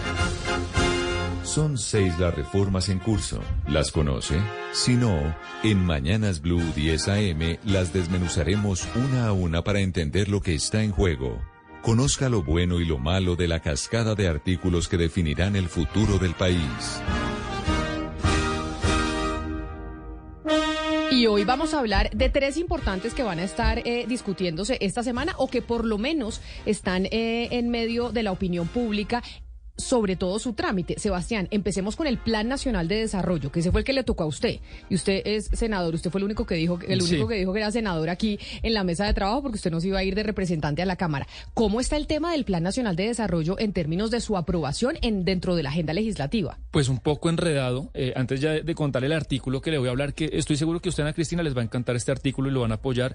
Son 1.44 1.78
seis 1.78 2.18
las 2.18 2.34
reformas 2.34 2.90
en 2.90 2.98
curso. 2.98 3.40
¿Las 3.66 3.90
conoce? 3.90 4.38
Si 4.72 4.94
no, 4.94 5.34
en 5.62 5.82
Mañanas 5.82 6.42
Blue 6.42 6.62
10 6.74 7.08
AM 7.08 7.58
las 7.64 7.92
desmenuzaremos 7.92 8.86
una 8.94 9.28
a 9.28 9.32
una 9.32 9.64
para 9.64 9.80
entender 9.80 10.28
lo 10.28 10.42
que 10.42 10.54
está 10.54 10.82
en 10.82 10.90
juego. 10.90 11.40
Conozca 11.80 12.28
lo 12.28 12.42
bueno 12.42 12.80
y 12.80 12.84
lo 12.84 12.98
malo 12.98 13.34
de 13.34 13.48
la 13.48 13.60
cascada 13.60 14.14
de 14.14 14.28
artículos 14.28 14.88
que 14.88 14.98
definirán 14.98 15.56
el 15.56 15.68
futuro 15.68 16.18
del 16.18 16.34
país. 16.34 17.00
Y 21.18 21.26
hoy 21.26 21.42
vamos 21.42 21.74
a 21.74 21.80
hablar 21.80 22.10
de 22.10 22.28
tres 22.28 22.56
importantes 22.56 23.12
que 23.12 23.24
van 23.24 23.40
a 23.40 23.42
estar 23.42 23.80
eh, 23.84 24.04
discutiéndose 24.06 24.78
esta 24.80 25.02
semana 25.02 25.34
o 25.36 25.48
que 25.48 25.62
por 25.62 25.84
lo 25.84 25.98
menos 25.98 26.40
están 26.64 27.06
eh, 27.06 27.48
en 27.50 27.70
medio 27.70 28.12
de 28.12 28.22
la 28.22 28.30
opinión 28.30 28.68
pública 28.68 29.24
sobre 29.78 30.16
todo 30.16 30.38
su 30.38 30.52
trámite. 30.52 30.98
Sebastián, 30.98 31.48
empecemos 31.50 31.96
con 31.96 32.06
el 32.06 32.18
Plan 32.18 32.48
Nacional 32.48 32.88
de 32.88 32.96
Desarrollo, 32.96 33.50
que 33.50 33.60
ese 33.60 33.70
fue 33.70 33.80
el 33.80 33.84
que 33.84 33.92
le 33.92 34.02
tocó 34.02 34.24
a 34.24 34.26
usted. 34.26 34.60
Y 34.90 34.96
usted 34.96 35.22
es 35.24 35.46
senador, 35.52 35.94
usted 35.94 36.10
fue 36.10 36.18
el 36.18 36.24
único 36.24 36.44
que 36.44 36.56
dijo, 36.56 36.78
el 36.86 37.00
único 37.00 37.28
que 37.28 37.36
dijo 37.36 37.52
que 37.52 37.60
era 37.60 37.70
senador 37.70 38.10
aquí 38.10 38.38
en 38.62 38.74
la 38.74 38.84
mesa 38.84 39.06
de 39.06 39.14
trabajo, 39.14 39.42
porque 39.42 39.56
usted 39.56 39.70
no 39.70 39.80
se 39.80 39.88
iba 39.88 39.98
a 39.98 40.04
ir 40.04 40.14
de 40.14 40.24
representante 40.24 40.82
a 40.82 40.86
la 40.86 40.96
Cámara. 40.96 41.26
¿Cómo 41.54 41.80
está 41.80 41.96
el 41.96 42.06
tema 42.06 42.32
del 42.32 42.44
Plan 42.44 42.62
Nacional 42.62 42.96
de 42.96 43.06
Desarrollo 43.06 43.58
en 43.58 43.72
términos 43.72 44.10
de 44.10 44.20
su 44.20 44.36
aprobación 44.36 44.96
en, 45.00 45.24
dentro 45.24 45.54
de 45.54 45.62
la 45.62 45.70
agenda 45.70 45.92
legislativa? 45.92 46.58
Pues 46.70 46.88
un 46.88 46.98
poco 46.98 47.28
enredado. 47.28 47.90
Eh, 47.94 48.12
antes 48.16 48.40
ya 48.40 48.50
de, 48.50 48.74
contarle 48.74 49.06
el 49.06 49.12
artículo 49.12 49.60
que 49.60 49.70
le 49.70 49.78
voy 49.78 49.88
a 49.88 49.92
hablar, 49.92 50.14
que 50.14 50.30
estoy 50.32 50.56
seguro 50.56 50.80
que 50.80 50.88
usted, 50.88 51.04
Ana 51.04 51.12
Cristina, 51.12 51.42
les 51.42 51.56
va 51.56 51.60
a 51.60 51.64
encantar 51.64 51.96
este 51.96 52.10
artículo 52.10 52.48
y 52.50 52.52
lo 52.52 52.60
van 52.60 52.72
a 52.72 52.76
apoyar. 52.76 53.14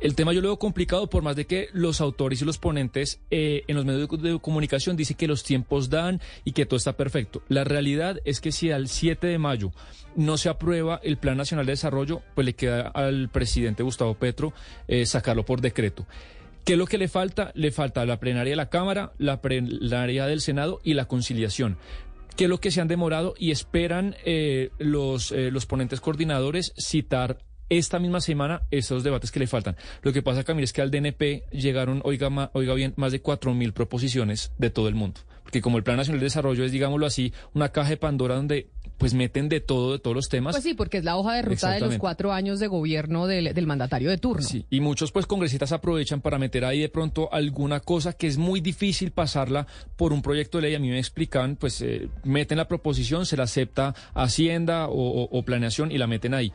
El 0.00 0.16
tema 0.16 0.32
yo 0.32 0.40
lo 0.40 0.48
veo 0.48 0.58
complicado 0.58 1.08
por 1.08 1.22
más 1.22 1.36
de 1.36 1.46
que 1.46 1.68
los 1.72 2.00
autores 2.00 2.42
y 2.42 2.44
los 2.44 2.58
ponentes 2.58 3.20
eh, 3.30 3.62
en 3.68 3.76
los 3.76 3.84
medios 3.84 4.08
de 4.20 4.38
comunicación 4.40 4.96
dicen 4.96 5.16
que 5.16 5.28
los 5.28 5.44
tiempos 5.44 5.88
dan 5.88 6.20
y 6.44 6.52
que 6.52 6.66
todo 6.66 6.76
está 6.76 6.96
perfecto. 6.96 7.42
La 7.48 7.64
realidad 7.64 8.20
es 8.24 8.40
que 8.40 8.52
si 8.52 8.70
al 8.70 8.88
7 8.88 9.26
de 9.26 9.38
mayo 9.38 9.72
no 10.16 10.36
se 10.36 10.48
aprueba 10.48 11.00
el 11.02 11.16
Plan 11.16 11.36
Nacional 11.36 11.64
de 11.64 11.72
Desarrollo, 11.72 12.22
pues 12.34 12.44
le 12.44 12.54
queda 12.54 12.88
al 12.88 13.28
presidente 13.30 13.82
Gustavo 13.82 14.14
Petro 14.14 14.52
eh, 14.88 15.06
sacarlo 15.06 15.44
por 15.44 15.60
decreto. 15.60 16.06
¿Qué 16.64 16.72
es 16.72 16.78
lo 16.78 16.86
que 16.86 16.98
le 16.98 17.08
falta? 17.08 17.52
Le 17.54 17.70
falta 17.70 18.04
la 18.04 18.18
plenaria 18.18 18.52
de 18.52 18.56
la 18.56 18.70
Cámara, 18.70 19.12
la 19.18 19.40
plenaria 19.40 20.26
del 20.26 20.40
Senado 20.40 20.80
y 20.82 20.94
la 20.94 21.06
conciliación. 21.06 21.78
¿Qué 22.36 22.44
es 22.44 22.50
lo 22.50 22.58
que 22.58 22.72
se 22.72 22.80
han 22.80 22.88
demorado? 22.88 23.34
Y 23.38 23.52
esperan 23.52 24.16
eh, 24.24 24.70
los, 24.78 25.30
los 25.30 25.66
ponentes 25.66 26.00
coordinadores 26.00 26.72
citar 26.76 27.38
esta 27.68 27.98
misma 27.98 28.20
semana 28.20 28.62
esos 28.70 29.04
debates 29.04 29.30
que 29.30 29.40
le 29.40 29.46
faltan. 29.46 29.76
Lo 30.02 30.12
que 30.12 30.22
pasa, 30.22 30.44
Camila, 30.44 30.64
es 30.64 30.72
que 30.72 30.82
al 30.82 30.90
DNP 30.90 31.44
llegaron, 31.52 32.00
oiga, 32.04 32.50
oiga 32.52 32.74
bien, 32.74 32.94
más 32.96 33.12
de 33.12 33.22
4.000 33.22 33.72
proposiciones 33.72 34.52
de 34.58 34.70
todo 34.70 34.88
el 34.88 34.94
mundo. 34.94 35.20
Porque 35.42 35.60
como 35.60 35.76
el 35.76 35.84
Plan 35.84 35.98
Nacional 35.98 36.20
de 36.20 36.24
Desarrollo 36.24 36.64
es, 36.64 36.72
digámoslo 36.72 37.06
así, 37.06 37.32
una 37.52 37.68
caja 37.68 37.90
de 37.90 37.96
Pandora 37.98 38.34
donde 38.34 38.68
pues 38.98 39.12
meten 39.12 39.48
de 39.48 39.60
todo, 39.60 39.92
de 39.92 39.98
todos 39.98 40.14
los 40.14 40.28
temas. 40.28 40.54
Pues 40.54 40.62
sí, 40.62 40.74
porque 40.74 40.98
es 40.98 41.04
la 41.04 41.16
hoja 41.16 41.34
de 41.34 41.42
ruta 41.42 41.72
de 41.72 41.80
los 41.80 41.98
cuatro 41.98 42.32
años 42.32 42.60
de 42.60 42.68
gobierno 42.68 43.26
del, 43.26 43.52
del, 43.52 43.66
mandatario 43.66 44.08
de 44.08 44.18
turno. 44.18 44.42
Sí, 44.42 44.64
y 44.70 44.80
muchos 44.80 45.12
pues 45.12 45.26
congresistas 45.26 45.72
aprovechan 45.72 46.20
para 46.20 46.38
meter 46.38 46.64
ahí 46.64 46.80
de 46.80 46.88
pronto 46.88 47.28
alguna 47.32 47.80
cosa 47.80 48.12
que 48.12 48.26
es 48.26 48.38
muy 48.38 48.60
difícil 48.60 49.10
pasarla 49.10 49.66
por 49.96 50.12
un 50.12 50.22
proyecto 50.22 50.58
de 50.58 50.62
ley. 50.62 50.74
A 50.76 50.78
mí 50.78 50.88
me 50.88 50.98
explican, 50.98 51.56
pues 51.56 51.80
eh, 51.82 52.08
meten 52.22 52.58
la 52.58 52.68
proposición, 52.68 53.26
se 53.26 53.36
la 53.36 53.44
acepta 53.44 53.94
Hacienda 54.14 54.88
o, 54.88 55.24
o 55.24 55.42
Planeación 55.44 55.92
y 55.92 55.98
la 55.98 56.06
meten 56.06 56.34
ahí. 56.34 56.52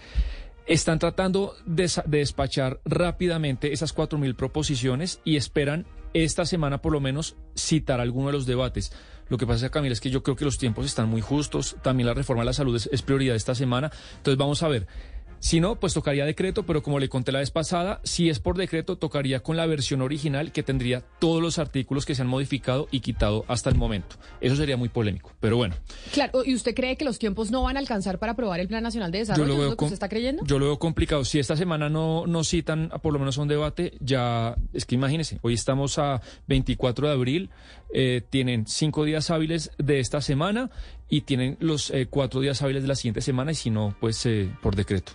Están 0.70 1.00
tratando 1.00 1.56
de, 1.66 1.90
despachar 2.06 2.80
rápidamente 2.86 3.74
esas 3.74 3.92
cuatro 3.92 4.20
mil 4.20 4.36
proposiciones 4.36 5.20
y 5.26 5.36
esperan 5.36 5.88
esta 6.14 6.46
semana 6.46 6.80
por 6.80 6.94
lo 6.94 7.00
menos 7.00 7.38
citar 7.56 8.00
alguno 8.00 8.28
de 8.28 8.34
los 8.34 8.46
debates. 8.46 8.92
Lo 9.30 9.40
que 9.40 9.48
pasa, 9.48 9.72
Camila, 9.72 9.94
es 9.94 10.00
que 10.00 10.12
yo 10.12 10.22
creo 10.22 10.36
que 10.36 10.46
los 10.46 10.60
tiempos 10.60 10.86
están 10.86 11.10
muy 11.10 11.22
justos. 11.22 11.76
También 11.82 12.06
la 12.06 12.14
reforma 12.14 12.44
de 12.44 12.46
la 12.46 12.54
salud 12.54 12.80
es 12.92 13.02
prioridad 13.02 13.36
esta 13.36 13.56
semana. 13.56 13.92
Entonces 14.18 14.38
vamos 14.38 14.62
a 14.62 14.68
ver. 14.68 14.86
Si 15.40 15.60
no, 15.60 15.80
pues 15.80 15.94
tocaría 15.94 16.26
decreto, 16.26 16.64
pero 16.64 16.84
como 16.84 17.00
le 17.00 17.08
conté 17.08 17.32
la 17.32 17.40
vez 17.40 17.52
pasada, 17.52 18.02
si 18.04 18.30
es 18.30 18.40
por 18.40 18.58
decreto, 18.58 18.98
tocaría 18.98 19.40
con 19.40 19.56
la 19.58 19.66
versión 19.66 20.02
original 20.02 20.52
que 20.52 20.64
tendría 20.64 21.02
todos 21.20 21.42
los 21.42 21.60
artículos 21.60 22.06
que 22.06 22.16
se 22.16 22.22
han 22.22 22.28
modificado 22.28 22.88
y 22.92 23.00
quitado 23.00 23.46
hasta 23.48 23.70
el 23.70 23.76
momento. 23.76 24.18
Eso 24.42 24.56
sería 24.56 24.78
muy 24.78 24.90
polémico, 24.90 25.32
pero 25.40 25.58
bueno. 25.58 25.76
Claro, 26.12 26.44
¿y 26.46 26.54
usted 26.54 26.76
cree 26.76 26.98
que 26.98 27.06
los 27.06 27.20
tiempos 27.20 27.52
no 27.52 27.64
van 27.64 27.78
a 27.78 27.80
alcanzar 27.80 28.20
para 28.20 28.34
aprobar 28.34 28.60
el 28.60 28.68
Plan 28.68 28.84
Nacional 28.84 29.12
de 29.12 29.20
Desarrollo? 29.20 29.56
Yo 29.56 29.70
lo, 29.70 29.78
que 29.78 29.86
usted 29.86 29.94
está 29.94 30.10
creyendo? 30.10 30.44
Yo 30.46 30.60
lo 30.60 30.66
veo 30.66 30.80
complicado. 30.80 31.24
Si 31.24 31.40
esta 31.40 31.56
semana 31.56 31.90
no, 31.90 32.28
no 32.28 32.44
citan 32.44 32.90
por 33.02 33.14
lo 33.14 33.20
menos 33.20 33.38
un 33.38 33.48
debate, 33.48 33.94
ya, 34.02 34.56
es 34.74 34.86
que 34.86 34.96
imagínese, 34.96 35.40
hoy 35.42 35.54
estamos 35.54 35.98
a 36.00 36.22
24 36.48 37.08
de 37.08 37.14
abril, 37.14 37.50
eh, 37.94 38.22
tienen 38.30 38.68
cinco 38.68 39.06
días 39.06 39.32
hábiles 39.32 39.72
de 39.78 40.00
esta 40.00 40.22
semana 40.22 40.70
y 41.10 41.22
tienen 41.22 41.58
los 41.60 41.90
eh, 41.92 42.08
cuatro 42.10 42.42
días 42.42 42.62
hábiles 42.62 42.84
de 42.84 42.88
la 42.88 42.96
siguiente 42.96 43.22
semana 43.22 43.52
y 43.52 43.56
si 43.56 43.70
no, 43.70 43.96
pues 44.00 44.26
eh, 44.26 44.52
por 44.62 44.76
decreto. 44.76 45.14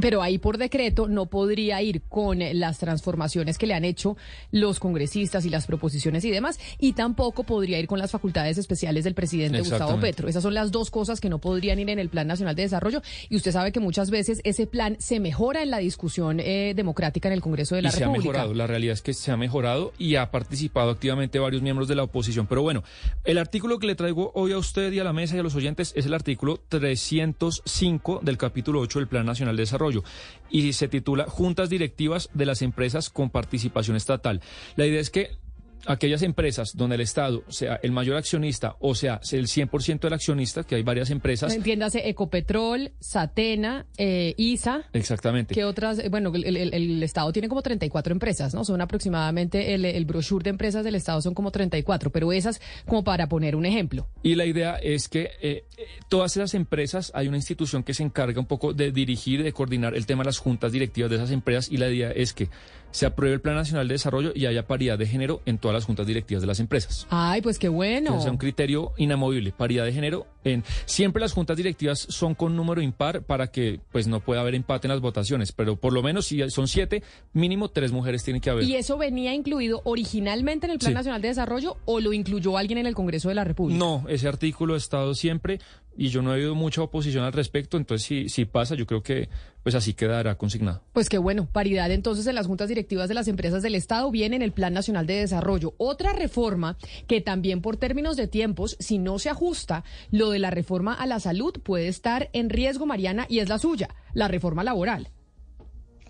Pero 0.00 0.22
ahí 0.22 0.38
por 0.38 0.58
decreto 0.58 1.08
no 1.08 1.26
podría 1.26 1.82
ir 1.82 2.02
con 2.02 2.38
las 2.52 2.78
transformaciones 2.78 3.58
que 3.58 3.66
le 3.66 3.74
han 3.74 3.84
hecho 3.84 4.16
los 4.52 4.78
congresistas 4.78 5.44
y 5.44 5.50
las 5.50 5.66
proposiciones 5.66 6.24
y 6.24 6.30
demás, 6.30 6.58
y 6.78 6.92
tampoco 6.92 7.42
podría 7.42 7.78
ir 7.78 7.86
con 7.86 7.98
las 7.98 8.10
facultades 8.10 8.58
especiales 8.58 9.04
del 9.04 9.14
presidente 9.14 9.60
Gustavo 9.60 9.98
Petro. 9.98 10.28
Esas 10.28 10.42
son 10.42 10.54
las 10.54 10.70
dos 10.70 10.90
cosas 10.90 11.20
que 11.20 11.28
no 11.28 11.38
podrían 11.38 11.78
ir 11.78 11.90
en 11.90 11.98
el 11.98 12.08
Plan 12.08 12.26
Nacional 12.26 12.54
de 12.54 12.62
Desarrollo, 12.62 13.02
y 13.28 13.36
usted 13.36 13.52
sabe 13.52 13.72
que 13.72 13.80
muchas 13.80 14.10
veces 14.10 14.40
ese 14.44 14.66
plan 14.66 14.96
se 15.00 15.20
mejora 15.20 15.62
en 15.62 15.70
la 15.70 15.78
discusión 15.78 16.40
eh, 16.40 16.74
democrática 16.76 17.28
en 17.28 17.34
el 17.34 17.40
Congreso 17.40 17.74
de 17.74 17.82
la 17.82 17.88
y 17.88 17.92
República. 17.92 18.22
Se 18.22 18.28
ha 18.28 18.32
mejorado, 18.32 18.54
la 18.54 18.66
realidad 18.66 18.92
es 18.94 19.02
que 19.02 19.14
se 19.14 19.30
ha 19.30 19.36
mejorado 19.36 19.92
y 19.98 20.16
ha 20.16 20.30
participado 20.30 20.90
activamente 20.90 21.38
varios 21.38 21.62
miembros 21.62 21.88
de 21.88 21.94
la 21.94 22.04
oposición. 22.04 22.46
Pero 22.46 22.62
bueno, 22.62 22.84
el 23.24 23.38
artículo 23.38 23.78
que 23.78 23.86
le 23.86 23.94
traigo 23.94 24.32
hoy 24.34 24.52
a 24.52 24.58
usted 24.58 24.92
y 24.92 25.00
a 25.00 25.04
la 25.04 25.12
mesa 25.12 25.36
y 25.36 25.38
a 25.40 25.42
los 25.42 25.54
oyentes 25.54 25.92
es 25.96 26.06
el 26.06 26.14
artículo 26.14 26.60
305 26.68 28.20
del 28.22 28.38
capítulo 28.38 28.80
8 28.80 28.98
del 29.00 29.08
Plan 29.08 29.26
Nacional 29.26 29.56
de 29.56 29.66
Desarrollo 29.68 30.02
y 30.50 30.72
se 30.72 30.88
titula 30.88 31.24
Juntas 31.24 31.70
Directivas 31.70 32.30
de 32.34 32.46
las 32.46 32.62
Empresas 32.62 33.10
con 33.10 33.30
Participación 33.30 33.96
Estatal. 33.96 34.40
La 34.76 34.86
idea 34.86 35.00
es 35.00 35.10
que 35.10 35.38
aquellas 35.86 36.22
empresas 36.22 36.76
donde 36.76 36.96
el 36.96 37.00
Estado 37.02 37.42
sea 37.48 37.78
el 37.82 37.92
mayor 37.92 38.16
accionista 38.16 38.76
o 38.80 38.94
sea 38.94 39.20
el 39.32 39.46
100% 39.46 40.00
del 40.00 40.12
accionista, 40.12 40.64
que 40.64 40.74
hay 40.74 40.82
varias 40.82 41.10
empresas. 41.10 41.54
Entiéndase, 41.54 42.08
Ecopetrol, 42.08 42.92
Satena, 43.00 43.86
eh, 43.96 44.34
ISA. 44.36 44.82
Exactamente. 44.92 45.54
¿Qué 45.54 45.64
otras? 45.64 45.98
Eh, 45.98 46.08
bueno, 46.08 46.32
el, 46.34 46.44
el- 46.56 46.74
el 46.74 47.02
Estado 47.02 47.32
tiene 47.32 47.48
como 47.48 47.62
34 47.62 48.12
empresas, 48.12 48.54
¿no? 48.54 48.64
Son 48.64 48.80
aproximadamente, 48.80 49.74
el, 49.74 49.84
el 49.84 50.04
brochure 50.04 50.44
de 50.44 50.50
empresas 50.50 50.84
del 50.84 50.94
Estado 50.94 51.20
son 51.22 51.34
como 51.34 51.50
34, 51.50 52.10
pero 52.10 52.32
esas 52.32 52.60
como 52.86 53.04
para 53.04 53.28
poner 53.28 53.56
un 53.56 53.66
ejemplo. 53.66 54.08
Y 54.22 54.34
la 54.34 54.44
idea 54.46 54.76
es 54.76 55.08
que 55.08 55.30
eh, 55.42 55.64
eh, 55.76 55.86
todas 56.08 56.36
esas 56.36 56.54
empresas, 56.54 57.10
hay 57.14 57.28
una 57.28 57.36
institución 57.36 57.82
que 57.82 57.94
se 57.94 58.02
encarga 58.02 58.40
un 58.40 58.46
poco 58.46 58.72
de 58.72 58.92
dirigir, 58.92 59.42
de 59.42 59.52
coordinar 59.52 59.94
el 59.94 60.06
tema 60.06 60.22
de 60.22 60.26
las 60.26 60.38
juntas 60.38 60.72
directivas 60.72 61.10
de 61.10 61.16
esas 61.16 61.30
empresas 61.30 61.70
y 61.70 61.76
la 61.76 61.88
idea 61.88 62.10
es 62.10 62.32
que 62.32 62.48
se 62.90 63.06
apruebe 63.06 63.34
el 63.34 63.40
Plan 63.40 63.54
Nacional 63.56 63.86
de 63.88 63.94
Desarrollo 63.94 64.32
y 64.34 64.46
haya 64.46 64.66
paridad 64.66 64.98
de 64.98 65.06
género 65.06 65.40
en 65.46 65.58
todas 65.58 65.74
las 65.74 65.84
juntas 65.84 66.06
directivas 66.06 66.40
de 66.40 66.46
las 66.46 66.60
empresas. 66.60 67.06
Ay, 67.10 67.42
pues 67.42 67.58
qué 67.58 67.68
bueno. 67.68 68.20
Sea 68.20 68.30
un 68.30 68.38
criterio 68.38 68.92
inamovible, 68.96 69.52
paridad 69.52 69.84
de 69.84 69.92
género. 69.92 70.26
En, 70.44 70.64
siempre 70.86 71.20
las 71.20 71.32
juntas 71.32 71.56
directivas 71.56 71.98
son 71.98 72.34
con 72.34 72.56
número 72.56 72.80
impar 72.80 73.22
para 73.22 73.48
que 73.48 73.80
pues 73.92 74.06
no 74.06 74.20
pueda 74.20 74.40
haber 74.40 74.54
empate 74.54 74.86
en 74.86 74.92
las 74.92 75.00
votaciones, 75.00 75.52
pero 75.52 75.76
por 75.76 75.92
lo 75.92 76.02
menos 76.02 76.26
si 76.26 76.48
son 76.50 76.68
siete, 76.68 77.02
mínimo 77.32 77.68
tres 77.68 77.92
mujeres 77.92 78.24
tienen 78.24 78.40
que 78.40 78.50
haber. 78.50 78.64
¿Y 78.64 78.76
eso 78.76 78.96
venía 78.96 79.34
incluido 79.34 79.82
originalmente 79.84 80.66
en 80.66 80.72
el 80.72 80.78
Plan 80.78 80.92
Sí. 80.92 80.94
Nacional 80.94 81.20
de 81.22 81.28
Desarrollo 81.28 81.76
o 81.84 82.00
lo 82.00 82.12
incluyó 82.12 82.56
alguien 82.56 82.78
en 82.78 82.86
el 82.86 82.94
Congreso 82.94 83.28
de 83.28 83.34
la 83.34 83.44
República? 83.44 83.78
No, 83.78 84.04
ese 84.08 84.26
artículo 84.28 84.74
ha 84.74 84.78
estado 84.78 85.14
siempre 85.14 85.60
y 85.98 86.10
yo 86.10 86.22
no 86.22 86.32
he 86.32 86.38
oído 86.38 86.54
mucha 86.54 86.80
oposición 86.80 87.24
al 87.24 87.32
respecto, 87.32 87.76
entonces 87.76 88.06
si, 88.06 88.28
si 88.28 88.44
pasa, 88.44 88.76
yo 88.76 88.86
creo 88.86 89.02
que 89.02 89.28
pues 89.64 89.74
así 89.74 89.94
quedará 89.94 90.38
consignado. 90.38 90.80
Pues 90.92 91.08
qué 91.08 91.18
bueno, 91.18 91.48
paridad 91.50 91.90
entonces 91.90 92.26
en 92.28 92.36
las 92.36 92.46
juntas 92.46 92.68
directivas 92.68 93.08
de 93.08 93.14
las 93.14 93.26
empresas 93.26 93.64
del 93.64 93.74
Estado 93.74 94.08
viene 94.10 94.36
en 94.36 94.42
el 94.42 94.52
Plan 94.52 94.72
Nacional 94.72 95.06
de 95.08 95.14
Desarrollo. 95.14 95.74
Otra 95.76 96.12
reforma 96.12 96.78
que 97.08 97.20
también 97.20 97.60
por 97.60 97.76
términos 97.76 98.16
de 98.16 98.28
tiempos, 98.28 98.76
si 98.78 98.98
no 98.98 99.18
se 99.18 99.28
ajusta, 99.28 99.82
lo 100.12 100.30
de 100.30 100.38
la 100.38 100.50
reforma 100.50 100.94
a 100.94 101.04
la 101.06 101.18
salud 101.18 101.52
puede 101.62 101.88
estar 101.88 102.30
en 102.32 102.48
riesgo, 102.48 102.86
Mariana, 102.86 103.26
y 103.28 103.40
es 103.40 103.48
la 103.48 103.58
suya, 103.58 103.88
la 104.14 104.28
reforma 104.28 104.62
laboral. 104.62 105.08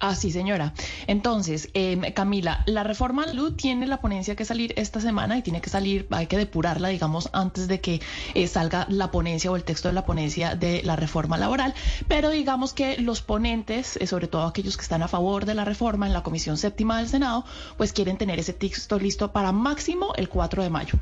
Ah, 0.00 0.14
sí, 0.14 0.30
señora. 0.30 0.74
Entonces, 1.08 1.70
eh, 1.74 2.12
Camila, 2.14 2.62
la 2.66 2.84
reforma 2.84 3.26
tiene 3.56 3.86
la 3.86 4.00
ponencia 4.00 4.36
que 4.36 4.44
salir 4.44 4.72
esta 4.76 5.00
semana 5.00 5.36
y 5.36 5.42
tiene 5.42 5.60
que 5.60 5.70
salir, 5.70 6.06
hay 6.10 6.26
que 6.26 6.36
depurarla, 6.36 6.88
digamos, 6.88 7.30
antes 7.32 7.66
de 7.66 7.80
que 7.80 8.00
eh, 8.34 8.46
salga 8.46 8.86
la 8.88 9.10
ponencia 9.10 9.50
o 9.50 9.56
el 9.56 9.64
texto 9.64 9.88
de 9.88 9.94
la 9.94 10.04
ponencia 10.04 10.54
de 10.54 10.82
la 10.84 10.94
reforma 10.94 11.36
laboral. 11.36 11.74
Pero 12.06 12.30
digamos 12.30 12.72
que 12.74 12.98
los 12.98 13.22
ponentes, 13.22 13.96
eh, 13.96 14.06
sobre 14.06 14.28
todo 14.28 14.44
aquellos 14.44 14.76
que 14.76 14.82
están 14.82 15.02
a 15.02 15.08
favor 15.08 15.46
de 15.46 15.54
la 15.54 15.64
reforma 15.64 16.06
en 16.06 16.12
la 16.12 16.22
Comisión 16.22 16.56
Séptima 16.56 16.98
del 16.98 17.08
Senado, 17.08 17.44
pues 17.76 17.92
quieren 17.92 18.18
tener 18.18 18.38
ese 18.38 18.52
texto 18.52 18.98
listo 19.00 19.32
para 19.32 19.50
máximo 19.50 20.12
el 20.16 20.28
4 20.28 20.62
de 20.62 20.70
mayo. 20.70 20.98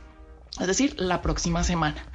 Es 0.58 0.66
decir, 0.66 0.94
la 0.98 1.20
próxima 1.20 1.62
semana. 1.64 2.06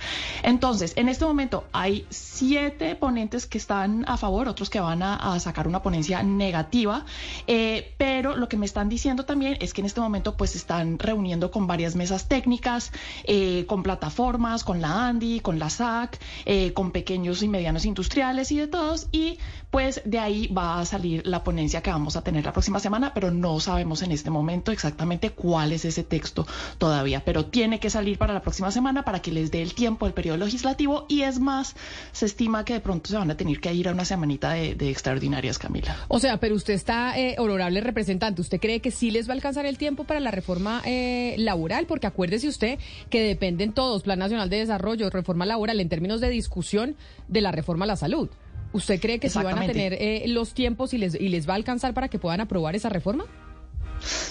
Entonces, 0.42 0.94
en 0.96 1.10
este 1.10 1.26
momento 1.26 1.66
hay 1.74 2.08
siete 2.10 2.96
ponentes 2.96 3.46
que 3.46 3.60
están 3.60 4.04
a 4.08 4.18
favor, 4.18 4.48
otros 4.48 4.72
que 4.72 4.80
van 4.80 5.04
a, 5.04 5.40
sacar 5.40 5.68
una 5.68 5.82
ponencia 5.84 6.24
negativa, 6.24 7.06
eh, 7.48 7.94
pero 7.98 8.36
lo 8.36 8.50
que 8.50 8.58
me 8.58 8.66
están 8.66 8.90
diciendo 8.90 9.26
también 9.26 9.58
es 9.60 9.74
que 9.74 9.82
en 9.82 9.88
este 9.88 10.02
momento 10.02 10.36
pues 10.38 10.56
están 10.56 10.98
reuniendo 10.98 11.52
con 11.52 11.68
varias 11.68 11.96
mesas 11.96 12.28
técnicas, 12.28 12.92
eh, 13.26 13.66
con 13.68 13.84
plataformas, 13.84 14.64
con 14.64 14.82
la 14.82 15.08
ANDI, 15.08 15.40
con 15.40 15.60
la 15.60 15.70
SAC, 15.70 16.20
eh, 16.46 16.74
con 16.74 16.92
pequeños 16.92 17.44
y 17.44 17.48
medianos 17.48 17.86
industriales 17.86 18.52
y 18.52 18.58
de 18.58 18.68
todos, 18.68 19.08
y 19.12 19.38
pues 19.70 20.02
de 20.04 20.20
ahí 20.20 20.48
va 20.48 20.80
a 20.80 20.86
salir 20.86 21.26
la 21.28 21.44
ponencia 21.44 21.82
que 21.82 21.92
vamos 21.92 22.16
a 22.16 22.24
tener 22.24 22.44
la 22.44 22.54
próxima 22.54 22.80
semana, 22.80 23.14
pero 23.14 23.32
no 23.32 23.60
sabemos 23.60 24.02
en 24.02 24.12
este 24.12 24.30
momento 24.30 24.72
exactamente 24.72 25.30
cuál 25.30 25.72
es 25.72 25.86
ese 25.86 26.04
texto 26.04 26.48
todavía, 26.78 27.24
pero 27.24 27.46
tiene 27.46 27.80
que 27.80 27.90
salir 27.90 28.18
para 28.18 28.31
la 28.34 28.42
próxima 28.42 28.72
semana 28.72 29.04
para 29.04 29.22
que 29.22 29.32
les 29.32 29.52
dé 29.52 29.62
el 29.62 29.74
tiempo 29.74 30.08
el 30.08 30.14
periodo 30.14 30.38
legislativo 30.38 31.06
y 31.10 31.22
es 31.22 31.40
más, 31.40 31.76
se 32.12 32.26
estima 32.26 32.66
que 32.66 32.74
de 32.74 32.80
pronto 32.80 33.10
se 33.10 33.18
van 33.18 33.32
a 33.32 33.38
tener 33.38 33.60
que 33.60 33.74
ir 33.74 33.88
a 33.88 33.92
una 33.92 34.06
semanita 34.06 34.52
de, 34.52 34.76
de 34.76 34.90
extraordinarias, 34.90 35.58
Camila. 35.58 35.96
O 36.08 36.20
sea, 36.20 36.38
pero 36.38 36.56
usted 36.56 36.74
está, 36.74 37.18
eh, 37.18 37.36
honorable 37.38 37.82
representante, 37.82 38.42
¿usted 38.42 38.60
cree 38.60 38.80
que 38.80 38.92
sí 38.92 39.12
les 39.12 39.28
va 39.28 39.34
a 39.34 39.36
alcanzar 39.36 39.66
el 39.66 39.78
tiempo 39.78 40.04
para 40.04 40.20
la 40.20 40.32
reforma 40.32 40.82
eh, 40.86 41.36
laboral? 41.38 41.86
Porque 41.86 42.08
acuérdese 42.08 42.48
usted 42.48 42.80
que 43.10 43.22
dependen 43.24 43.74
todos, 43.74 44.04
Plan 44.04 44.20
Nacional 44.20 44.50
de 44.50 44.58
Desarrollo, 44.58 45.10
reforma 45.10 45.46
laboral, 45.46 45.80
en 45.80 45.90
términos 45.90 46.22
de 46.22 46.30
discusión 46.30 46.96
de 47.28 47.42
la 47.42 47.52
reforma 47.52 47.86
a 47.86 47.88
la 47.88 47.96
salud. 47.96 48.30
¿Usted 48.74 49.02
cree 49.02 49.20
que 49.20 49.30
sí 49.30 49.40
van 49.40 49.60
a 49.60 49.68
tener 49.68 49.94
eh, 49.94 50.24
los 50.28 50.54
tiempos 50.54 50.94
y 50.94 50.98
les, 50.98 51.16
y 51.16 51.28
les 51.30 51.48
va 51.48 51.54
a 51.54 51.56
alcanzar 51.58 51.94
para 51.94 52.08
que 52.08 52.20
puedan 52.20 52.40
aprobar 52.40 52.76
esa 52.76 52.90
reforma? 52.90 53.26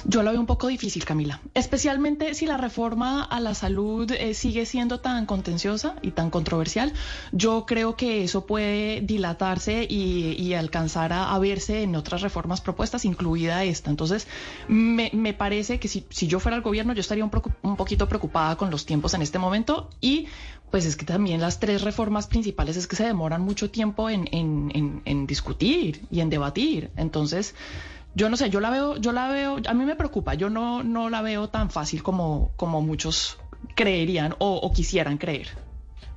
Yo 0.04 0.22
lo 0.22 0.30
veo 0.30 0.40
un 0.40 0.46
poco 0.46 0.68
difícil, 0.68 1.04
Camila, 1.04 1.40
especialmente 1.54 2.34
si 2.34 2.46
la 2.46 2.56
reforma 2.56 3.22
a 3.22 3.40
la 3.40 3.54
salud 3.54 4.10
eh, 4.10 4.34
sigue 4.34 4.66
siendo 4.66 5.00
tan 5.00 5.26
contenciosa 5.26 5.96
y 6.02 6.12
tan 6.12 6.30
controversial. 6.30 6.92
Yo 7.32 7.66
creo 7.66 7.96
que 7.96 8.24
eso 8.24 8.46
puede 8.46 9.00
dilatarse 9.02 9.86
y, 9.88 10.34
y 10.38 10.54
alcanzar 10.54 11.12
a, 11.12 11.38
verse 11.38 11.82
en 11.82 11.96
otras 11.96 12.22
reformas 12.22 12.60
propuestas, 12.60 13.04
incluida 13.04 13.64
esta. 13.64 13.90
Entonces, 13.90 14.26
me, 14.68 15.10
me 15.14 15.32
parece 15.32 15.78
que 15.78 15.88
si, 15.88 16.04
yo 16.26 16.40
fuera 16.40 16.56
el 16.56 16.62
gobierno, 16.62 16.92
yo 16.92 17.00
estaría 17.00 17.24
un, 17.24 17.76
poquito 17.76 18.08
preocupada 18.08 18.56
con 18.56 18.70
los 18.70 18.86
tiempos 18.86 19.14
en 19.14 19.22
este 19.22 19.38
momento 19.38 19.88
y 20.00 20.26
pues 20.70 20.84
es 20.84 20.96
que 20.96 21.04
también 21.04 21.40
las 21.40 21.58
tres 21.58 21.82
reformas 21.82 22.28
principales 22.28 22.76
es 22.76 22.86
que 22.86 22.94
se 22.94 23.04
demoran 23.04 23.42
mucho 23.42 23.70
tiempo 23.70 24.08
en 24.08 25.26
discutir 25.26 26.02
y 26.10 26.20
en 26.20 26.30
debatir. 26.30 26.90
Entonces, 26.96 27.54
yo 28.14 28.28
no 28.28 28.36
sé, 28.36 28.50
yo 28.50 28.60
la 28.60 28.70
veo, 28.70 28.96
yo 28.96 29.12
la 29.12 29.28
veo, 29.28 29.58
a 29.66 29.74
mí 29.74 29.84
me 29.84 29.96
preocupa, 29.96 30.34
yo 30.34 30.50
no, 30.50 30.82
no 30.82 31.10
la 31.10 31.22
veo 31.22 31.48
tan 31.48 31.70
fácil 31.70 32.02
como, 32.02 32.52
como 32.56 32.82
muchos 32.82 33.38
creerían 33.74 34.34
o, 34.38 34.56
o 34.56 34.72
quisieran 34.72 35.18
creer. 35.18 35.48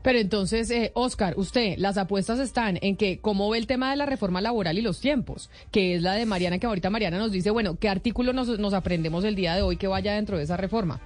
Pero 0.04 0.20
entonces, 0.20 0.70
eh, 0.70 0.92
Oscar, 0.96 1.34
usted, 1.38 1.76
las 1.78 1.98
apuestas 1.98 2.38
están 2.40 2.78
en 2.82 2.98
que 2.98 3.20
cómo 3.20 3.50
ve 3.50 3.58
el 3.58 3.68
tema 3.68 3.90
de 3.90 3.96
la 3.96 4.06
reforma 4.06 4.42
laboral 4.42 4.78
y 4.78 4.82
los 4.82 5.00
tiempos, 5.00 5.50
que 5.72 5.96
es 5.96 6.02
la 6.02 6.14
de 6.14 6.26
Mariana, 6.26 6.60
que 6.60 6.68
ahorita 6.68 6.90
Mariana 6.90 7.18
nos 7.18 7.32
dice, 7.32 7.52
bueno, 7.52 7.78
¿qué 7.80 7.88
artículo 7.88 8.34
nos, 8.34 8.60
nos 8.60 8.74
aprendemos 8.74 9.24
el 9.24 9.36
día 9.36 9.56
de 9.56 9.62
hoy 9.62 9.78
que 9.78 9.88
vaya 9.88 10.14
dentro 10.14 10.38
de 10.38 10.44
esa 10.44 10.58
reforma? 10.58 11.00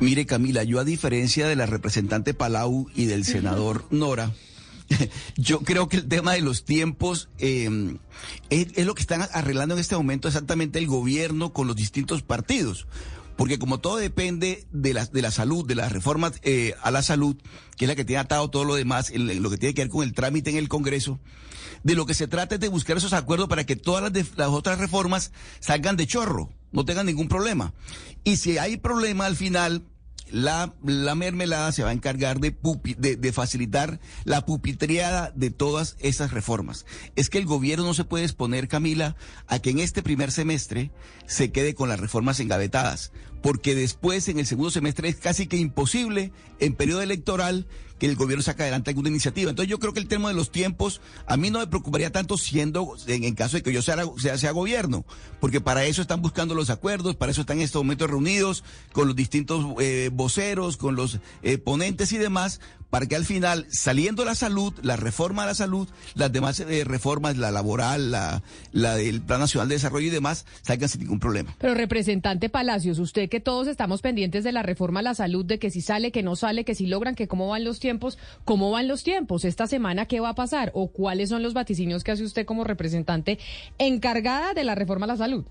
Mire, 0.00 0.24
Camila, 0.24 0.64
yo 0.64 0.80
a 0.80 0.84
diferencia 0.84 1.46
de 1.46 1.56
la 1.56 1.66
representante 1.66 2.32
Palau 2.32 2.86
y 2.94 3.04
del 3.04 3.26
senador 3.26 3.84
Nora, 3.90 4.30
yo 5.36 5.60
creo 5.60 5.88
que 5.88 5.96
el 5.98 6.08
tema 6.08 6.32
de 6.32 6.40
los 6.40 6.64
tiempos 6.64 7.28
eh, 7.38 7.96
es, 8.50 8.84
lo 8.84 8.94
que 8.94 9.02
están 9.02 9.22
arreglando 9.32 9.74
en 9.74 9.80
este 9.80 9.96
momento 9.96 10.28
exactamente 10.28 10.78
el 10.78 10.86
gobierno 10.86 11.52
con 11.52 11.66
los 11.66 11.76
distintos 11.76 12.22
partidos. 12.22 12.86
Porque 13.36 13.58
como 13.58 13.80
todo 13.80 13.96
depende 13.96 14.66
de 14.70 14.92
la, 14.92 15.06
de 15.06 15.22
la 15.22 15.30
salud, 15.30 15.66
de 15.66 15.74
las 15.74 15.92
reformas 15.92 16.34
eh, 16.42 16.74
a 16.82 16.90
la 16.90 17.00
salud, 17.02 17.36
que 17.78 17.86
es 17.86 17.88
la 17.88 17.96
que 17.96 18.04
tiene 18.04 18.20
atado 18.20 18.50
todo 18.50 18.64
lo 18.64 18.74
demás, 18.74 19.10
lo 19.14 19.48
que 19.48 19.56
tiene 19.56 19.72
que 19.74 19.82
ver 19.82 19.88
con 19.90 20.02
el 20.06 20.12
trámite 20.12 20.50
en 20.50 20.56
el 20.56 20.68
Congreso, 20.68 21.18
de 21.82 21.94
lo 21.94 22.04
que 22.04 22.12
se 22.12 22.28
trata 22.28 22.56
es 22.56 22.60
de 22.60 22.68
buscar 22.68 22.98
esos 22.98 23.14
acuerdos 23.14 23.48
para 23.48 23.64
que 23.64 23.76
todas 23.76 24.02
las, 24.02 24.12
de- 24.12 24.26
las 24.36 24.48
otras 24.48 24.78
reformas 24.78 25.32
salgan 25.60 25.96
de 25.96 26.06
chorro, 26.06 26.50
no 26.72 26.84
tengan 26.84 27.06
ningún 27.06 27.28
problema. 27.28 27.72
Y 28.24 28.36
si 28.36 28.58
hay 28.58 28.76
problema 28.76 29.24
al 29.24 29.36
final, 29.36 29.84
la, 30.30 30.74
la 30.84 31.14
mermelada 31.14 31.72
se 31.72 31.82
va 31.82 31.90
a 31.90 31.92
encargar 31.92 32.40
de, 32.40 32.56
pupi- 32.56 32.96
de, 32.96 33.16
de 33.16 33.32
facilitar 33.32 34.00
la 34.24 34.44
pupitreada 34.46 35.32
de 35.34 35.50
todas 35.50 35.96
esas 35.98 36.32
reformas. 36.32 36.86
Es 37.16 37.30
que 37.30 37.38
el 37.38 37.46
gobierno 37.46 37.84
no 37.84 37.94
se 37.94 38.04
puede 38.04 38.24
exponer, 38.24 38.68
Camila, 38.68 39.16
a 39.46 39.58
que 39.58 39.70
en 39.70 39.78
este 39.78 40.02
primer 40.02 40.32
semestre 40.32 40.90
se 41.26 41.52
quede 41.52 41.74
con 41.74 41.88
las 41.88 42.00
reformas 42.00 42.40
engavetadas, 42.40 43.12
porque 43.42 43.74
después 43.74 44.28
en 44.28 44.38
el 44.38 44.46
segundo 44.46 44.70
semestre 44.70 45.08
es 45.08 45.16
casi 45.16 45.46
que 45.46 45.56
imposible 45.56 46.32
en 46.58 46.74
periodo 46.74 47.02
electoral 47.02 47.66
que 48.00 48.06
el 48.06 48.16
gobierno 48.16 48.42
saque 48.42 48.62
adelante 48.62 48.90
alguna 48.90 49.10
iniciativa. 49.10 49.50
Entonces 49.50 49.70
yo 49.70 49.78
creo 49.78 49.92
que 49.92 50.00
el 50.00 50.08
tema 50.08 50.28
de 50.28 50.34
los 50.34 50.50
tiempos 50.50 51.02
a 51.26 51.36
mí 51.36 51.50
no 51.50 51.58
me 51.58 51.66
preocuparía 51.66 52.10
tanto 52.10 52.38
siendo, 52.38 52.96
en, 53.06 53.34
caso 53.34 53.58
de 53.58 53.62
que 53.62 53.72
yo 53.72 53.82
sea, 53.82 54.02
sea, 54.16 54.38
sea 54.38 54.50
gobierno, 54.52 55.04
porque 55.38 55.60
para 55.60 55.84
eso 55.84 56.00
están 56.00 56.22
buscando 56.22 56.54
los 56.54 56.70
acuerdos, 56.70 57.14
para 57.14 57.30
eso 57.30 57.42
están 57.42 57.58
en 57.58 57.64
estos 57.64 57.84
momentos 57.84 58.10
reunidos 58.10 58.64
con 58.92 59.06
los 59.06 59.14
distintos 59.14 59.66
eh, 59.80 60.08
voceros, 60.12 60.78
con 60.78 60.96
los 60.96 61.20
eh, 61.42 61.58
ponentes 61.58 62.12
y 62.12 62.18
demás, 62.18 62.60
para 62.90 63.06
que 63.06 63.16
al 63.16 63.24
final, 63.24 63.66
saliendo 63.70 64.24
la 64.24 64.34
salud, 64.34 64.74
la 64.82 64.96
reforma 64.96 65.42
de 65.42 65.48
la 65.48 65.54
salud, 65.54 65.88
las 66.14 66.32
demás 66.32 66.60
eh, 66.60 66.84
reformas, 66.84 67.36
la 67.36 67.50
laboral, 67.50 68.10
la, 68.10 68.42
la 68.72 68.96
del 68.96 69.22
Plan 69.22 69.40
Nacional 69.40 69.68
de 69.68 69.76
Desarrollo 69.76 70.08
y 70.08 70.10
demás, 70.10 70.44
salgan 70.62 70.88
sin 70.88 71.02
ningún 71.02 71.20
problema. 71.20 71.54
Pero 71.58 71.74
representante 71.74 72.48
Palacios, 72.48 72.98
usted 72.98 73.28
que 73.28 73.40
todos 73.40 73.68
estamos 73.68 74.02
pendientes 74.02 74.44
de 74.44 74.52
la 74.52 74.62
reforma 74.62 75.00
a 75.00 75.04
la 75.04 75.14
salud, 75.14 75.44
de 75.44 75.58
que 75.58 75.70
si 75.70 75.80
sale, 75.80 76.12
que 76.12 76.22
no 76.22 76.36
sale, 76.36 76.64
que 76.64 76.74
si 76.74 76.86
logran, 76.86 77.14
que 77.14 77.28
cómo 77.28 77.48
van 77.48 77.64
los 77.64 77.80
tiempos, 77.80 78.18
cómo 78.44 78.70
van 78.70 78.88
los 78.88 79.04
tiempos, 79.04 79.44
esta 79.44 79.66
semana 79.66 80.06
qué 80.06 80.20
va 80.20 80.30
a 80.30 80.34
pasar 80.34 80.72
o 80.74 80.88
cuáles 80.88 81.28
son 81.28 81.42
los 81.42 81.54
vaticinios 81.54 82.04
que 82.04 82.12
hace 82.12 82.24
usted 82.24 82.44
como 82.44 82.64
representante 82.64 83.38
encargada 83.78 84.52
de 84.54 84.64
la 84.64 84.74
reforma 84.74 85.04
a 85.04 85.08
la 85.08 85.16
salud. 85.16 85.44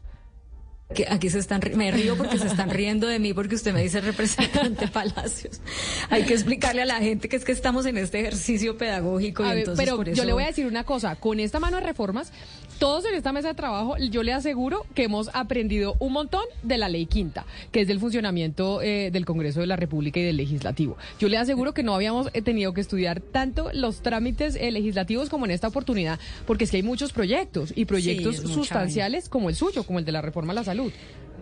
Que 0.93 1.05
aquí 1.07 1.29
se 1.29 1.37
están, 1.37 1.61
me 1.75 1.91
río 1.91 2.17
porque 2.17 2.39
se 2.39 2.47
están 2.47 2.71
riendo 2.71 3.05
de 3.05 3.19
mí 3.19 3.31
porque 3.35 3.53
usted 3.53 3.73
me 3.73 3.83
dice 3.83 4.01
representante 4.01 4.87
Palacios. 4.91 5.61
Hay 6.09 6.23
que 6.23 6.33
explicarle 6.33 6.81
a 6.81 6.85
la 6.85 6.95
gente 6.95 7.29
que 7.29 7.35
es 7.35 7.45
que 7.45 7.51
estamos 7.51 7.85
en 7.85 7.97
este 7.97 8.19
ejercicio 8.21 8.75
pedagógico. 8.75 9.45
Y 9.45 9.59
entonces 9.59 9.85
pero 9.85 9.97
por 9.97 10.09
eso... 10.09 10.17
yo 10.17 10.25
le 10.25 10.33
voy 10.33 10.43
a 10.43 10.47
decir 10.47 10.65
una 10.65 10.83
cosa, 10.85 11.15
con 11.15 11.39
esta 11.39 11.59
mano 11.59 11.77
de 11.77 11.83
reformas, 11.83 12.31
todos 12.79 13.05
en 13.05 13.13
esta 13.13 13.31
mesa 13.33 13.49
de 13.49 13.53
trabajo, 13.53 13.97
yo 13.97 14.23
le 14.23 14.33
aseguro 14.33 14.85
que 14.95 15.03
hemos 15.03 15.29
aprendido 15.33 15.95
un 15.99 16.13
montón 16.13 16.43
de 16.63 16.77
la 16.77 16.89
ley 16.89 17.05
quinta, 17.05 17.45
que 17.71 17.81
es 17.81 17.87
del 17.87 17.99
funcionamiento 17.99 18.81
eh, 18.81 19.11
del 19.11 19.25
Congreso 19.25 19.59
de 19.59 19.67
la 19.67 19.75
República 19.75 20.19
y 20.19 20.23
del 20.23 20.37
Legislativo. 20.37 20.97
Yo 21.19 21.27
le 21.27 21.37
aseguro 21.37 21.73
que 21.73 21.83
no 21.83 21.93
habíamos 21.93 22.29
eh, 22.33 22.41
tenido 22.41 22.73
que 22.73 22.81
estudiar 22.81 23.19
tanto 23.19 23.69
los 23.73 24.01
trámites 24.01 24.55
eh, 24.55 24.71
legislativos 24.71 25.29
como 25.29 25.45
en 25.45 25.51
esta 25.51 25.67
oportunidad, 25.67 26.19
porque 26.47 26.63
es 26.63 26.71
que 26.71 26.77
hay 26.77 26.83
muchos 26.83 27.11
proyectos 27.11 27.73
y 27.75 27.85
proyectos 27.85 28.37
sustanciales 28.37 29.29
como 29.29 29.49
el 29.49 29.55
suyo, 29.55 29.83
como 29.83 29.99
el 29.99 30.05
de 30.05 30.13
la 30.13 30.21
reforma 30.21 30.53
a 30.53 30.55
la 30.55 30.63
salud. 30.63 30.78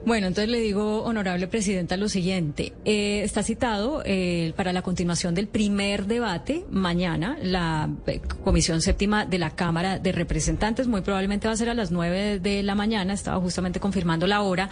Bueno, 0.08 0.28
entonces 0.28 0.50
le 0.50 0.62
digo, 0.62 1.04
honorable 1.04 1.48
presidenta, 1.48 1.98
lo 1.98 2.08
siguiente. 2.08 2.72
Eh, 2.86 3.24
está 3.24 3.44
citado 3.44 4.04
eh, 4.06 4.54
para 4.56 4.72
la 4.72 4.82
continuación 4.82 5.36
del 5.36 5.48
primer 5.48 6.06
debate 6.06 6.64
mañana 6.70 7.38
la 7.42 7.90
eh, 8.06 8.22
Comisión 8.44 8.82
Séptima 8.82 9.26
de 9.26 9.38
la 9.38 9.50
Cámara 9.50 10.00
de 10.00 10.14
Representantes. 10.14 10.88
Muy 10.88 11.02
probablemente 11.02 11.48
va 11.48 11.54
a 11.54 11.58
ser 11.58 11.68
a 11.68 11.74
las 11.74 11.92
nueve 11.92 12.40
de 12.40 12.64
la 12.64 12.74
mañana. 12.74 13.14
Estaba 13.14 13.42
justamente 13.42 13.82
confirmando 13.82 14.28
la 14.28 14.44
hora. 14.44 14.70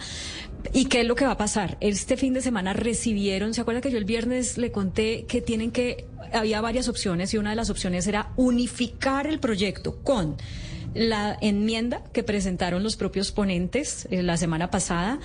¿Y 0.72 0.86
qué 0.86 1.02
es 1.02 1.06
lo 1.06 1.14
que 1.14 1.26
va 1.26 1.32
a 1.32 1.36
pasar? 1.36 1.76
Este 1.80 2.16
fin 2.16 2.32
de 2.32 2.40
semana 2.40 2.72
recibieron, 2.72 3.52
¿se 3.52 3.60
acuerda 3.60 3.82
que 3.82 3.90
yo 3.90 3.98
el 3.98 4.06
viernes 4.06 4.56
le 4.56 4.72
conté 4.72 5.26
que 5.26 5.42
tienen 5.42 5.70
que, 5.70 6.06
había 6.32 6.62
varias 6.62 6.88
opciones 6.88 7.34
y 7.34 7.36
una 7.36 7.50
de 7.50 7.56
las 7.56 7.68
opciones 7.68 8.06
era 8.06 8.32
unificar 8.36 9.26
el 9.26 9.38
proyecto 9.38 9.96
con 10.02 10.36
la 10.96 11.36
enmienda 11.40 12.02
que 12.12 12.22
presentaron 12.22 12.82
los 12.82 12.96
propios 12.96 13.32
ponentes 13.32 14.08
eh, 14.10 14.22
la 14.22 14.36
semana 14.36 14.70
pasada, 14.70 15.18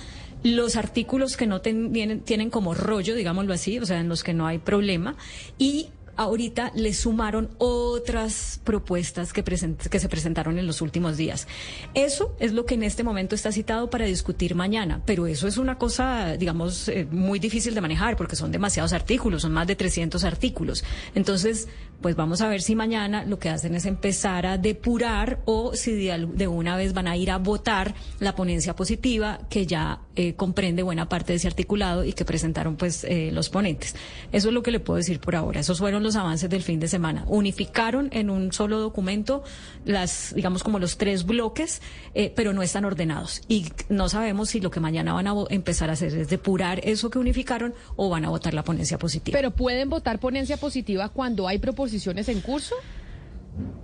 los 0.44 0.76
artículos 0.76 1.36
que 1.36 1.46
no 1.46 1.60
ten- 1.60 1.92
tienen, 1.92 2.20
tienen 2.20 2.50
como 2.50 2.74
rollo, 2.74 3.14
digámoslo 3.14 3.52
así, 3.54 3.78
o 3.78 3.86
sea, 3.86 4.00
en 4.00 4.08
los 4.08 4.22
que 4.22 4.34
no 4.34 4.46
hay 4.46 4.58
problema, 4.58 5.16
y 5.58 5.88
ahorita 6.14 6.72
le 6.74 6.92
sumaron 6.92 7.48
otras 7.58 8.60
propuestas 8.64 9.32
que, 9.32 9.42
present- 9.42 9.88
que 9.88 9.98
se 9.98 10.08
presentaron 10.10 10.58
en 10.58 10.66
los 10.66 10.82
últimos 10.82 11.16
días. 11.16 11.48
Eso 11.94 12.36
es 12.38 12.52
lo 12.52 12.66
que 12.66 12.74
en 12.74 12.82
este 12.82 13.02
momento 13.02 13.34
está 13.34 13.50
citado 13.50 13.88
para 13.88 14.04
discutir 14.04 14.54
mañana, 14.54 15.00
pero 15.06 15.26
eso 15.26 15.48
es 15.48 15.56
una 15.56 15.78
cosa, 15.78 16.36
digamos, 16.36 16.88
eh, 16.88 17.06
muy 17.10 17.38
difícil 17.38 17.74
de 17.74 17.80
manejar 17.80 18.16
porque 18.18 18.36
son 18.36 18.52
demasiados 18.52 18.92
artículos, 18.92 19.40
son 19.42 19.52
más 19.52 19.66
de 19.66 19.74
300 19.74 20.22
artículos. 20.24 20.84
Entonces, 21.14 21.68
pues 22.02 22.16
vamos 22.16 22.42
a 22.42 22.48
ver 22.48 22.60
si 22.60 22.74
mañana 22.74 23.24
lo 23.24 23.38
que 23.38 23.48
hacen 23.48 23.74
es 23.74 23.86
empezar 23.86 24.44
a 24.44 24.58
depurar 24.58 25.40
o 25.46 25.74
si 25.74 25.94
de, 25.94 26.48
una 26.48 26.76
vez 26.76 26.92
van 26.92 27.06
a 27.06 27.16
ir 27.16 27.30
a 27.30 27.38
votar 27.38 27.94
la 28.18 28.34
ponencia 28.34 28.74
positiva 28.74 29.38
que 29.48 29.66
ya 29.66 30.00
eh, 30.16 30.34
comprende 30.34 30.82
buena 30.82 31.08
parte 31.08 31.32
de 31.32 31.36
ese 31.36 31.46
articulado 31.46 32.04
y 32.04 32.12
que 32.12 32.24
presentaron 32.24 32.76
pues 32.76 33.04
eh, 33.04 33.30
los 33.32 33.48
ponentes. 33.48 33.94
Eso 34.32 34.48
es 34.48 34.54
lo 34.54 34.62
que 34.62 34.72
le 34.72 34.80
puedo 34.80 34.96
decir 34.96 35.20
por 35.20 35.36
ahora. 35.36 35.60
Esos 35.60 35.78
fueron 35.78 36.02
los 36.02 36.16
avances 36.16 36.50
del 36.50 36.62
fin 36.62 36.80
de 36.80 36.88
semana. 36.88 37.24
Unificaron 37.28 38.10
en 38.12 38.28
un 38.28 38.52
solo 38.52 38.80
documento 38.80 39.44
las, 39.84 40.34
digamos 40.34 40.64
como 40.64 40.80
los 40.80 40.98
tres 40.98 41.24
bloques, 41.24 41.80
eh, 42.14 42.32
pero 42.34 42.52
no 42.52 42.62
están 42.62 42.84
ordenados 42.84 43.42
y 43.48 43.66
no 43.88 44.08
sabemos 44.08 44.50
si 44.50 44.60
lo 44.60 44.70
que 44.70 44.80
mañana 44.80 45.12
van 45.14 45.28
a 45.28 45.34
empezar 45.50 45.88
a 45.88 45.92
hacer 45.92 46.14
es 46.14 46.28
depurar 46.28 46.80
eso 46.82 47.10
que 47.10 47.18
unificaron 47.18 47.74
o 47.96 48.10
van 48.10 48.24
a 48.24 48.28
votar 48.28 48.54
la 48.54 48.64
ponencia 48.64 48.98
positiva. 48.98 49.38
Pero 49.38 49.52
pueden 49.52 49.88
votar 49.88 50.18
ponencia 50.18 50.56
positiva 50.56 51.08
cuando 51.08 51.46
hay 51.46 51.58
proposiciones 51.58 51.91
en 52.28 52.40
curso. 52.40 52.74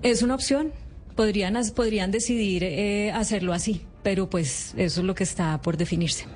Es 0.03 0.23
una 0.23 0.35
opción. 0.35 0.73
Podrían, 1.15 1.57
podrían 1.75 2.11
decidir 2.11 2.63
eh, 2.65 3.11
hacerlo 3.13 3.53
así, 3.53 3.83
pero 4.03 4.31
pues 4.31 4.73
eso 4.77 5.01
es 5.01 5.07
lo 5.07 5.15
que 5.15 5.25
está 5.25 5.61
por 5.61 5.77
definirse. 5.77 6.27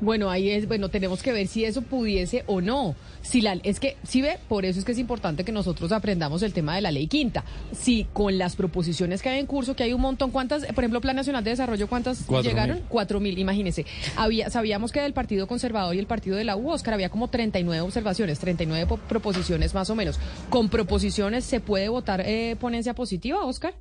Bueno, 0.00 0.28
ahí 0.30 0.50
es, 0.50 0.66
bueno, 0.68 0.88
tenemos 0.88 1.22
que 1.22 1.32
ver 1.32 1.46
si 1.46 1.64
eso 1.64 1.80
pudiese 1.82 2.44
o 2.46 2.60
no. 2.60 2.94
Si 3.22 3.40
la, 3.40 3.54
es 3.62 3.80
que, 3.80 3.96
si 4.02 4.20
ve, 4.20 4.38
por 4.48 4.64
eso 4.64 4.78
es 4.78 4.84
que 4.84 4.92
es 4.92 4.98
importante 4.98 5.44
que 5.44 5.52
nosotros 5.52 5.92
aprendamos 5.92 6.42
el 6.42 6.52
tema 6.52 6.74
de 6.74 6.82
la 6.82 6.90
ley 6.90 7.06
quinta. 7.06 7.44
Si 7.72 8.04
con 8.12 8.36
las 8.36 8.54
proposiciones 8.56 9.22
que 9.22 9.30
hay 9.30 9.40
en 9.40 9.46
curso, 9.46 9.74
que 9.76 9.82
hay 9.84 9.92
un 9.94 10.00
montón, 10.02 10.30
¿cuántas, 10.30 10.66
por 10.66 10.84
ejemplo, 10.84 11.00
Plan 11.00 11.16
Nacional 11.16 11.42
de 11.44 11.50
Desarrollo, 11.50 11.86
cuántas 11.88 12.24
Cuatro 12.26 12.50
llegaron? 12.50 12.76
mil. 12.76 12.84
Cuatro 12.88 13.20
mil, 13.20 13.38
imagínense. 13.38 13.86
Había, 14.16 14.50
sabíamos 14.50 14.92
que 14.92 15.00
del 15.00 15.12
Partido 15.14 15.46
Conservador 15.46 15.94
y 15.94 15.98
el 16.00 16.06
Partido 16.06 16.36
de 16.36 16.44
la 16.44 16.56
U, 16.56 16.70
Oscar, 16.70 16.94
había 16.94 17.08
como 17.08 17.28
39 17.28 17.80
observaciones, 17.80 18.38
39 18.40 18.86
po- 18.86 18.96
proposiciones 18.98 19.74
más 19.74 19.88
o 19.90 19.94
menos. 19.94 20.18
¿Con 20.50 20.68
proposiciones 20.68 21.44
se 21.44 21.60
puede 21.60 21.88
votar 21.88 22.20
eh, 22.26 22.56
ponencia 22.60 22.94
positiva, 22.94 23.44
Oscar? 23.44 23.74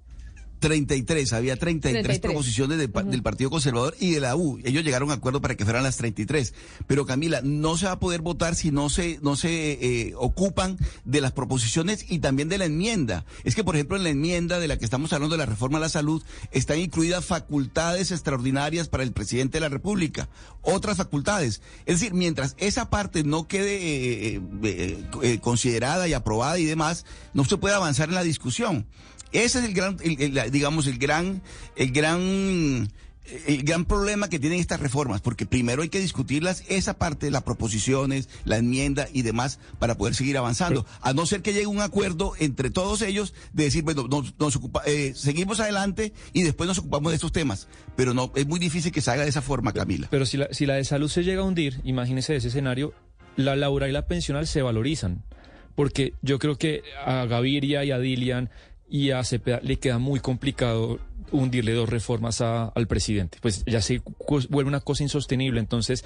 33, 0.67 1.33
había 1.33 1.57
33, 1.57 2.03
33. 2.03 2.19
proposiciones 2.31 2.77
de 2.77 2.87
pa- 2.87 3.03
del 3.03 3.21
Partido 3.21 3.49
Conservador 3.49 3.95
y 3.99 4.11
de 4.11 4.21
la 4.21 4.35
U. 4.35 4.59
Ellos 4.63 4.83
llegaron 4.83 5.11
a 5.11 5.15
acuerdo 5.15 5.41
para 5.41 5.55
que 5.55 5.65
fueran 5.65 5.83
las 5.83 5.97
33. 5.97 6.53
Pero 6.87 7.05
Camila, 7.05 7.41
no 7.43 7.77
se 7.77 7.85
va 7.85 7.91
a 7.93 7.99
poder 7.99 8.21
votar 8.21 8.55
si 8.55 8.71
no 8.71 8.89
se, 8.89 9.19
no 9.21 9.35
se 9.35 9.73
eh, 9.73 10.13
ocupan 10.15 10.77
de 11.03 11.21
las 11.21 11.33
proposiciones 11.33 12.05
y 12.09 12.19
también 12.19 12.47
de 12.49 12.57
la 12.57 12.65
enmienda. 12.65 13.25
Es 13.43 13.55
que, 13.55 13.63
por 13.63 13.75
ejemplo, 13.75 13.97
en 13.97 14.03
la 14.03 14.09
enmienda 14.09 14.59
de 14.59 14.67
la 14.69 14.77
que 14.77 14.85
estamos 14.85 15.11
hablando 15.13 15.33
de 15.35 15.39
la 15.39 15.45
reforma 15.45 15.77
a 15.77 15.81
la 15.81 15.89
salud, 15.89 16.23
están 16.51 16.79
incluidas 16.79 17.25
facultades 17.25 18.11
extraordinarias 18.11 18.87
para 18.87 19.03
el 19.03 19.11
presidente 19.11 19.57
de 19.57 19.61
la 19.61 19.69
República. 19.69 20.29
Otras 20.61 20.97
facultades. 20.97 21.61
Es 21.85 21.99
decir, 21.99 22.13
mientras 22.13 22.55
esa 22.57 22.89
parte 22.89 23.23
no 23.25 23.47
quede 23.49 23.75
eh, 24.35 24.41
eh, 24.63 25.03
eh, 25.23 25.39
considerada 25.41 26.07
y 26.07 26.13
aprobada 26.13 26.57
y 26.57 26.65
demás, 26.65 27.05
no 27.33 27.43
se 27.43 27.57
puede 27.57 27.75
avanzar 27.75 28.07
en 28.09 28.15
la 28.15 28.23
discusión. 28.23 28.87
Ese 29.33 29.59
es 29.59 29.65
el 29.65 29.73
gran, 29.73 29.97
el- 30.03 30.51
digamos, 30.51 30.87
el 30.87 30.97
gran, 30.97 31.41
el 31.75 31.91
gran, 31.91 32.87
el 33.47 33.63
gran 33.63 33.85
problema 33.85 34.29
que 34.29 34.37
tienen 34.37 34.59
estas 34.59 34.79
reformas, 34.79 35.21
porque 35.21 35.45
primero 35.45 35.81
hay 35.81 35.89
que 35.89 35.99
discutirlas, 35.99 36.63
esa 36.67 36.97
parte 36.97 37.25
de 37.25 37.31
las 37.31 37.43
proposiciones, 37.43 38.27
la 38.45 38.57
enmienda 38.57 39.07
y 39.13 39.21
demás, 39.21 39.59
para 39.79 39.95
poder 39.97 40.13
seguir 40.13 40.37
avanzando. 40.37 40.85
A 41.01 41.13
no 41.13 41.25
ser 41.25 41.41
que 41.41 41.53
llegue 41.53 41.67
un 41.67 41.79
acuerdo 41.81 42.33
entre 42.39 42.69
todos 42.69 43.01
ellos 43.01 43.33
de 43.53 43.63
decir, 43.63 43.83
bueno, 43.83 44.07
nos, 44.09 44.37
nos 44.37 44.55
ocupa- 44.57 44.83
eh, 44.85 45.13
seguimos 45.15 45.59
adelante 45.61 46.13
y 46.33 46.43
después 46.43 46.67
nos 46.67 46.77
ocupamos 46.79 47.11
de 47.11 47.15
estos 47.15 47.31
temas. 47.31 47.67
Pero 47.95 48.13
no, 48.13 48.31
es 48.35 48.45
muy 48.45 48.59
difícil 48.59 48.91
que 48.91 49.01
se 49.01 49.09
haga 49.11 49.23
de 49.23 49.29
esa 49.29 49.41
forma, 49.41 49.71
Camila. 49.73 50.07
Pero 50.11 50.25
si 50.25 50.37
la, 50.37 50.49
si 50.51 50.65
la 50.65 50.75
de 50.75 50.83
salud 50.83 51.09
se 51.09 51.23
llega 51.23 51.41
a 51.41 51.45
hundir, 51.45 51.79
imagínese 51.85 52.35
ese 52.35 52.49
escenario, 52.49 52.93
la 53.37 53.55
laboral 53.55 53.89
y 53.89 53.93
la 53.93 54.05
pensional 54.05 54.45
se 54.47 54.61
valorizan. 54.61 55.23
Porque 55.75 56.13
yo 56.21 56.37
creo 56.37 56.57
que 56.57 56.83
a 57.03 57.25
Gaviria 57.25 57.83
y 57.83 57.89
a 57.91 57.97
Dilian 57.97 58.51
y 58.93 59.09
a 59.09 59.23
Cepeda 59.23 59.59
le 59.63 59.77
queda 59.77 59.97
muy 59.97 60.19
complicado 60.19 60.99
hundirle 61.31 61.73
dos 61.73 61.89
reformas 61.89 62.41
a- 62.41 62.65
al 62.67 62.85
presidente. 62.85 63.39
Pues 63.41 63.63
ya 63.65 63.81
se 63.81 64.03
vuelve 64.49 64.67
una 64.67 64.81
cosa 64.81 65.01
insostenible. 65.01 65.59
Entonces, 65.59 66.05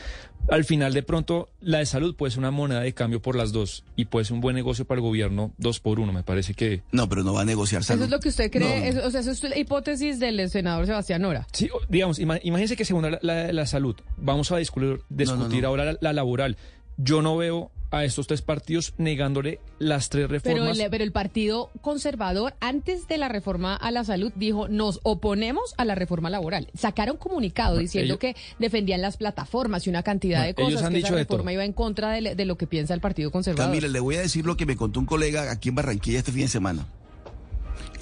al 0.49 0.63
final 0.63 0.93
de 0.93 1.03
pronto, 1.03 1.49
la 1.59 1.79
de 1.79 1.85
salud 1.85 2.15
puede 2.15 2.31
ser 2.31 2.39
una 2.39 2.51
moneda 2.51 2.79
de 2.79 2.93
cambio 2.93 3.21
por 3.21 3.35
las 3.35 3.51
dos 3.51 3.83
y 3.97 4.05
puede 4.05 4.23
ser 4.23 4.35
un 4.35 4.39
buen 4.39 4.55
negocio 4.55 4.85
para 4.85 4.99
el 4.99 5.01
gobierno 5.01 5.51
dos 5.57 5.81
por 5.81 5.99
uno. 5.99 6.13
Me 6.13 6.23
parece 6.23 6.53
que... 6.53 6.81
No, 6.93 7.09
pero 7.09 7.23
no 7.25 7.33
va 7.33 7.41
a 7.41 7.45
negociar 7.45 7.81
Eso 7.81 7.95
es 8.01 8.09
lo 8.09 8.21
que 8.21 8.29
usted 8.29 8.49
cree, 8.49 8.79
No. 8.93 8.99
eso- 8.99 9.05
o 9.05 9.11
sea, 9.11 9.19
eso 9.19 9.31
es 9.31 9.43
la 9.43 9.57
hipótesis 9.57 10.17
del 10.21 10.49
senador 10.49 10.85
Sebastián 10.85 11.23
Nora. 11.23 11.45
Sí, 11.51 11.67
digamos, 11.89 12.19
ima- 12.19 12.39
imagínense 12.41 12.77
que 12.77 12.85
según 12.85 13.11
la, 13.11 13.19
la- 13.21 13.51
la 13.51 13.65
salud, 13.65 13.97
vamos 14.15 14.49
a 14.53 14.57
discutir, 14.57 15.01
discutir 15.09 15.63
no. 15.63 15.67
ahora 15.67 15.83
la, 15.91 15.97
la 15.99 16.13
laboral. 16.13 16.55
Yo 16.95 17.21
no 17.21 17.35
veo 17.35 17.69
a 17.89 18.03
estos 18.03 18.27
tres 18.27 18.41
partidos 18.41 18.93
negándole 18.97 19.59
las 19.79 20.09
tres 20.09 20.27
Pero 20.27 20.39
reformas. 20.39 20.79
el, 20.79 20.89
pero 20.89 21.03
el 21.03 21.11
Partido 21.11 21.71
Conservador, 21.81 22.55
antes 22.59 23.07
de 23.07 23.17
la 23.17 23.29
reforma 23.29 23.75
a 23.75 23.91
la 23.91 24.03
salud, 24.03 24.31
dijo, 24.35 24.67
nos 24.67 24.99
oponemos 25.03 25.73
a 25.77 25.85
la 25.85 25.95
reforma 25.95 26.29
laboral. 26.29 26.69
Sacaron 26.77 27.17
comunicado 27.17 27.71
Bueno, 27.75 27.81
diciendo 27.83 28.15
ellos- 28.15 28.19
que 28.19 28.35
defendían 28.59 29.01
las 29.01 29.15
plataformas 29.17 29.87
y 29.87 29.89
una 29.89 30.03
cantidad 30.03 30.43
de 30.45 30.53
Bueno, 30.53 30.69
ellos 30.69 30.79
cosas, 30.79 30.87
han 30.87 30.91
que 30.93 30.97
dicho 30.97 31.07
esa 31.07 31.15
reforma 31.17 31.53
iba 31.53 31.63
en 31.63 31.73
contra 31.73 32.11
de, 32.11 32.35
de 32.35 32.45
lo 32.45 32.57
que 32.57 32.67
piensa 32.67 32.93
el 32.93 32.99
Partido 33.01 33.31
Conservador. 33.31 33.69
Camila, 33.71 33.87
le 33.87 33.99
voy 33.99 34.15
a 34.15 34.21
decir 34.21 34.45
lo 34.45 34.57
que 34.57 34.65
me 34.65 34.75
contó 34.75 34.99
un 34.99 35.05
colega 35.05 35.49
aquí 35.51 35.69
en 35.69 35.75
Barranquilla 35.75 36.19
este 36.19 36.31
fin 36.31 36.41
de 36.41 36.47
semana. 36.49 36.85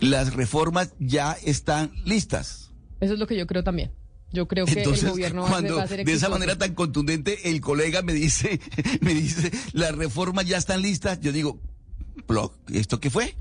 Las 0.02 0.34
reformas 0.34 0.94
ya 1.00 1.34
están 1.46 1.92
listas. 2.06 2.72
Eso 3.00 3.14
es 3.14 3.20
lo 3.20 3.28
que 3.28 3.38
yo 3.38 3.46
creo 3.48 3.64
también. 3.64 3.92
Yo 4.36 4.48
creo 4.48 4.66
que 4.66 4.74
Entonces, 4.74 5.04
el 5.06 5.10
gobierno 5.10 5.44
va 5.44 5.50
cuando 5.50 5.80
a 5.80 5.88
de 5.88 6.12
esa 6.12 6.30
manera 6.30 6.58
tan 6.58 6.76
contundente 6.76 7.50
el 7.50 7.62
colega 7.62 8.02
me 8.04 8.14
dice, 8.14 8.60
me 9.02 9.14
dice, 9.16 9.52
las 9.74 9.96
reformas 9.96 10.46
ya 10.46 10.58
están 10.58 10.82
listas, 10.84 11.20
yo 11.22 11.32
digo, 11.32 11.60
"Plo, 12.28 12.54
¿esto 12.72 13.00
qué 13.00 13.10
fue? 13.10 13.36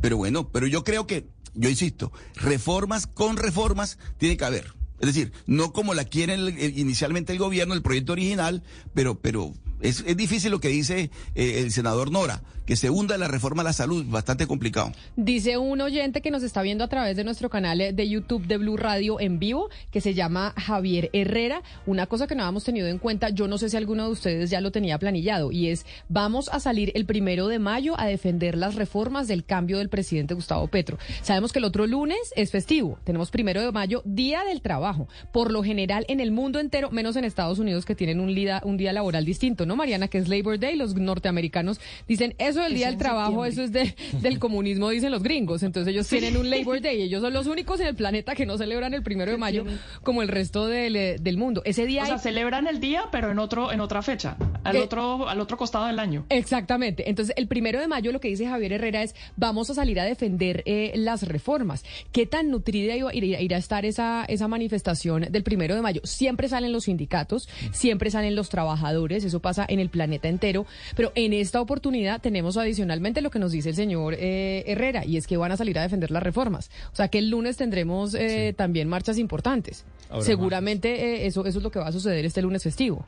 Pero 0.00 0.16
bueno, 0.16 0.48
pero 0.50 0.66
yo 0.66 0.82
creo 0.84 1.06
que, 1.06 1.28
yo 1.54 1.68
insisto, 1.68 2.12
reformas 2.36 3.06
con 3.06 3.36
reformas 3.36 3.98
tiene 4.16 4.36
que 4.36 4.44
haber. 4.44 4.74
Es 5.00 5.06
decir, 5.06 5.32
no 5.46 5.72
como 5.72 5.94
la 5.94 6.04
quiere 6.04 6.34
el- 6.34 6.58
el- 6.58 6.78
inicialmente 6.78 7.32
el 7.32 7.38
gobierno, 7.38 7.74
el 7.74 7.82
proyecto 7.82 8.12
original, 8.12 8.64
pero, 8.94 9.20
pero, 9.20 9.52
Es, 9.80 10.04
difícil 10.16 10.50
lo 10.50 10.60
que 10.60 10.68
dice 10.68 11.10
eh, 11.34 11.60
el 11.60 11.70
senador 11.70 12.10
Nora, 12.10 12.42
que 12.66 12.76
se 12.76 12.90
hunda 12.90 13.16
la 13.16 13.28
reforma 13.28 13.62
a 13.62 13.64
la 13.64 13.72
salud, 13.72 14.04
bastante 14.08 14.46
complicado. 14.46 14.92
Dice 15.16 15.56
un 15.56 15.80
oyente 15.80 16.20
que 16.20 16.30
nos 16.30 16.42
está 16.42 16.62
viendo 16.62 16.84
a 16.84 16.88
través 16.88 17.16
de 17.16 17.24
nuestro 17.24 17.48
canal 17.48 17.78
de 17.78 18.08
YouTube 18.08 18.46
de 18.46 18.58
Blue 18.58 18.76
Radio 18.76 19.20
en 19.20 19.38
vivo, 19.38 19.70
que 19.90 20.00
se 20.00 20.14
llama 20.14 20.52
Javier 20.56 21.08
Herrera. 21.12 21.62
Una 21.86 22.06
cosa 22.06 22.26
que 22.26 22.34
no 22.34 22.42
habíamos 22.42 22.64
tenido 22.64 22.88
en 22.88 22.98
cuenta, 22.98 23.30
yo 23.30 23.48
no 23.48 23.56
sé 23.56 23.70
si 23.70 23.76
alguno 23.76 24.04
de 24.04 24.10
ustedes 24.10 24.50
ya 24.50 24.60
lo 24.60 24.72
tenía 24.72 24.98
planillado, 24.98 25.52
y 25.52 25.68
es, 25.68 25.86
vamos 26.08 26.50
a 26.50 26.60
salir 26.60 26.92
el 26.94 27.06
primero 27.06 27.48
de 27.48 27.58
mayo 27.58 27.98
a 27.98 28.06
defender 28.06 28.58
las 28.58 28.74
reformas 28.74 29.28
del 29.28 29.44
cambio 29.44 29.78
del 29.78 29.88
presidente 29.88 30.34
Gustavo 30.34 30.66
Petro. 30.66 30.98
Sabemos 31.22 31.52
que 31.52 31.60
el 31.60 31.64
otro 31.64 31.86
lunes 31.86 32.18
es 32.36 32.50
festivo, 32.50 32.98
tenemos 33.04 33.30
primero 33.30 33.62
de 33.62 33.72
mayo, 33.72 34.02
Día 34.04 34.44
del 34.44 34.60
Trabajo. 34.60 35.08
Por 35.32 35.52
lo 35.52 35.62
general, 35.62 36.04
en 36.08 36.20
el 36.20 36.32
mundo 36.32 36.58
entero, 36.58 36.90
menos 36.90 37.16
en 37.16 37.24
Estados 37.24 37.58
Unidos, 37.58 37.84
que 37.84 37.94
tienen 37.94 38.20
un 38.20 38.34
día 38.34 38.92
laboral 38.92 39.24
distinto, 39.24 39.64
¿no, 39.68 39.76
Mariana? 39.76 40.08
Que 40.08 40.18
es 40.18 40.28
Labor 40.28 40.58
Day, 40.58 40.74
los 40.74 40.96
norteamericanos 40.96 41.80
dicen, 42.08 42.34
eso 42.38 42.60
del 42.62 42.74
Día 42.74 42.86
del 42.88 42.96
Trabajo, 42.96 43.44
eso 43.44 43.62
es 43.62 43.70
de, 43.70 43.94
del 44.20 44.40
comunismo, 44.40 44.88
dicen 44.90 45.12
los 45.12 45.22
gringos. 45.22 45.62
Entonces 45.62 45.92
ellos 45.92 46.08
tienen 46.08 46.36
un 46.36 46.50
Labor 46.50 46.80
Day, 46.80 47.02
ellos 47.02 47.20
son 47.22 47.32
los 47.32 47.46
únicos 47.46 47.78
en 47.80 47.86
el 47.86 47.94
planeta 47.94 48.34
que 48.34 48.46
no 48.46 48.58
celebran 48.58 48.94
el 48.94 49.02
primero 49.04 49.30
de 49.30 49.36
mayo 49.38 49.64
como 50.02 50.22
el 50.22 50.28
resto 50.28 50.66
del, 50.66 50.96
eh, 50.96 51.16
del 51.20 51.36
mundo. 51.36 51.62
Ese 51.64 51.86
día... 51.86 52.02
O 52.02 52.06
sea, 52.06 52.14
hay- 52.16 52.20
celebran 52.20 52.66
el 52.66 52.80
día, 52.80 53.04
pero 53.12 53.30
en 53.30 53.38
otro, 53.38 53.70
en 53.70 53.80
otra 53.80 54.02
fecha, 54.02 54.36
al 54.64 54.76
Eh, 54.76 54.80
otro, 54.80 55.28
al 55.28 55.40
otro 55.40 55.56
costado 55.56 55.86
del 55.86 55.98
año. 55.98 56.24
Exactamente. 56.30 57.08
Entonces, 57.10 57.34
el 57.36 57.46
primero 57.46 57.78
de 57.80 57.88
mayo 57.88 58.10
lo 58.12 58.20
que 58.20 58.28
dice 58.28 58.46
Javier 58.46 58.72
Herrera 58.72 59.02
es, 59.02 59.14
vamos 59.36 59.68
a 59.70 59.74
salir 59.74 60.00
a 60.00 60.04
defender 60.04 60.62
eh, 60.66 60.92
las 60.96 61.22
reformas. 61.28 61.84
¿Qué 62.12 62.26
tan 62.26 62.50
nutrida 62.50 62.94
irá 62.96 63.56
a 63.56 63.58
estar 63.58 63.84
esa, 63.84 64.24
esa 64.24 64.48
manifestación 64.48 65.26
del 65.30 65.42
primero 65.42 65.74
de 65.74 65.82
mayo? 65.82 66.00
Siempre 66.04 66.48
salen 66.48 66.72
los 66.72 66.84
sindicatos, 66.84 67.48
siempre 67.72 68.10
salen 68.10 68.34
los 68.34 68.48
trabajadores, 68.48 69.24
eso 69.24 69.40
pasa 69.40 69.57
en 69.68 69.80
el 69.80 69.88
planeta 69.88 70.28
entero, 70.28 70.66
pero 70.96 71.12
en 71.14 71.32
esta 71.32 71.60
oportunidad 71.60 72.20
tenemos 72.20 72.56
adicionalmente 72.56 73.20
lo 73.20 73.30
que 73.30 73.38
nos 73.38 73.52
dice 73.52 73.70
el 73.70 73.76
señor 73.76 74.14
eh, 74.14 74.64
Herrera, 74.66 75.04
y 75.04 75.16
es 75.16 75.26
que 75.26 75.36
van 75.36 75.52
a 75.52 75.56
salir 75.56 75.78
a 75.78 75.82
defender 75.82 76.10
las 76.10 76.22
reformas. 76.22 76.70
O 76.92 76.96
sea 76.96 77.08
que 77.08 77.18
el 77.18 77.30
lunes 77.30 77.56
tendremos 77.56 78.14
eh, 78.14 78.54
también 78.56 78.88
marchas 78.88 79.18
importantes. 79.18 79.84
Seguramente 80.20 80.88
eh, 80.88 81.26
eso, 81.26 81.46
eso 81.46 81.58
es 81.58 81.64
lo 81.64 81.70
que 81.70 81.78
va 81.78 81.88
a 81.88 81.92
suceder 81.92 82.24
este 82.24 82.42
lunes 82.42 82.62
festivo. 82.62 83.06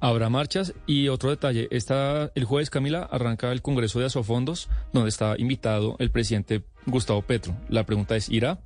Habrá 0.00 0.30
marchas 0.30 0.72
y 0.86 1.08
otro 1.08 1.28
detalle, 1.28 1.68
está 1.70 2.32
el 2.34 2.44
jueves 2.44 2.70
Camila 2.70 3.02
arranca 3.02 3.52
el 3.52 3.60
Congreso 3.60 4.00
de 4.00 4.06
Asofondos 4.06 4.70
donde 4.94 5.10
está 5.10 5.34
invitado 5.36 5.96
el 5.98 6.10
presidente 6.10 6.62
Gustavo 6.86 7.20
Petro. 7.20 7.54
La 7.68 7.84
pregunta 7.84 8.16
es, 8.16 8.30
¿irá? 8.30 8.60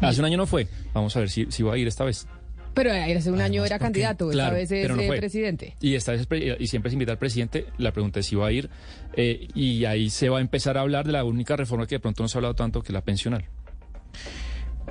Hace 0.00 0.20
un 0.20 0.26
año 0.26 0.36
no 0.36 0.46
fue. 0.46 0.68
Vamos 0.94 1.16
a 1.16 1.20
ver 1.20 1.30
si, 1.30 1.46
si 1.50 1.62
va 1.62 1.74
a 1.74 1.78
ir 1.78 1.88
esta 1.88 2.04
vez. 2.04 2.28
Pero 2.74 2.92
hace 2.92 3.30
un 3.30 3.40
año 3.40 3.64
era 3.64 3.78
candidato, 3.78 4.30
esta 4.30 4.42
Claro, 4.44 4.54
vez 4.56 4.70
es 4.70 4.82
pero 4.82 4.96
no 4.96 5.02
eh, 5.02 5.06
fue. 5.08 5.16
presidente. 5.18 5.74
Y 5.80 5.94
esta 5.96 6.12
vez 6.12 6.20
es 6.22 6.26
pre- 6.26 6.56
y 6.58 6.66
siempre 6.68 6.90
se 6.90 6.94
invita 6.94 7.12
al 7.12 7.18
presidente. 7.18 7.66
La 7.78 7.92
pregunta 7.92 8.20
es 8.20 8.26
si 8.26 8.36
va 8.36 8.46
a 8.46 8.52
ir. 8.52 8.70
eh, 9.14 9.48
y 9.54 9.84
ahí 9.86 10.08
se 10.08 10.28
va 10.28 10.38
a 10.38 10.40
empezar 10.40 10.78
a 10.78 10.82
hablar 10.82 11.04
de 11.06 11.12
la 11.12 11.24
única 11.24 11.56
reforma 11.56 11.86
que 11.86 11.96
de 11.96 12.00
pronto 12.00 12.22
no 12.22 12.28
se 12.28 12.36
ha 12.36 12.38
hablado 12.38 12.54
tanto, 12.54 12.80
que 12.82 12.88
es 12.88 12.94
la 12.94 13.02
pensional. 13.02 13.44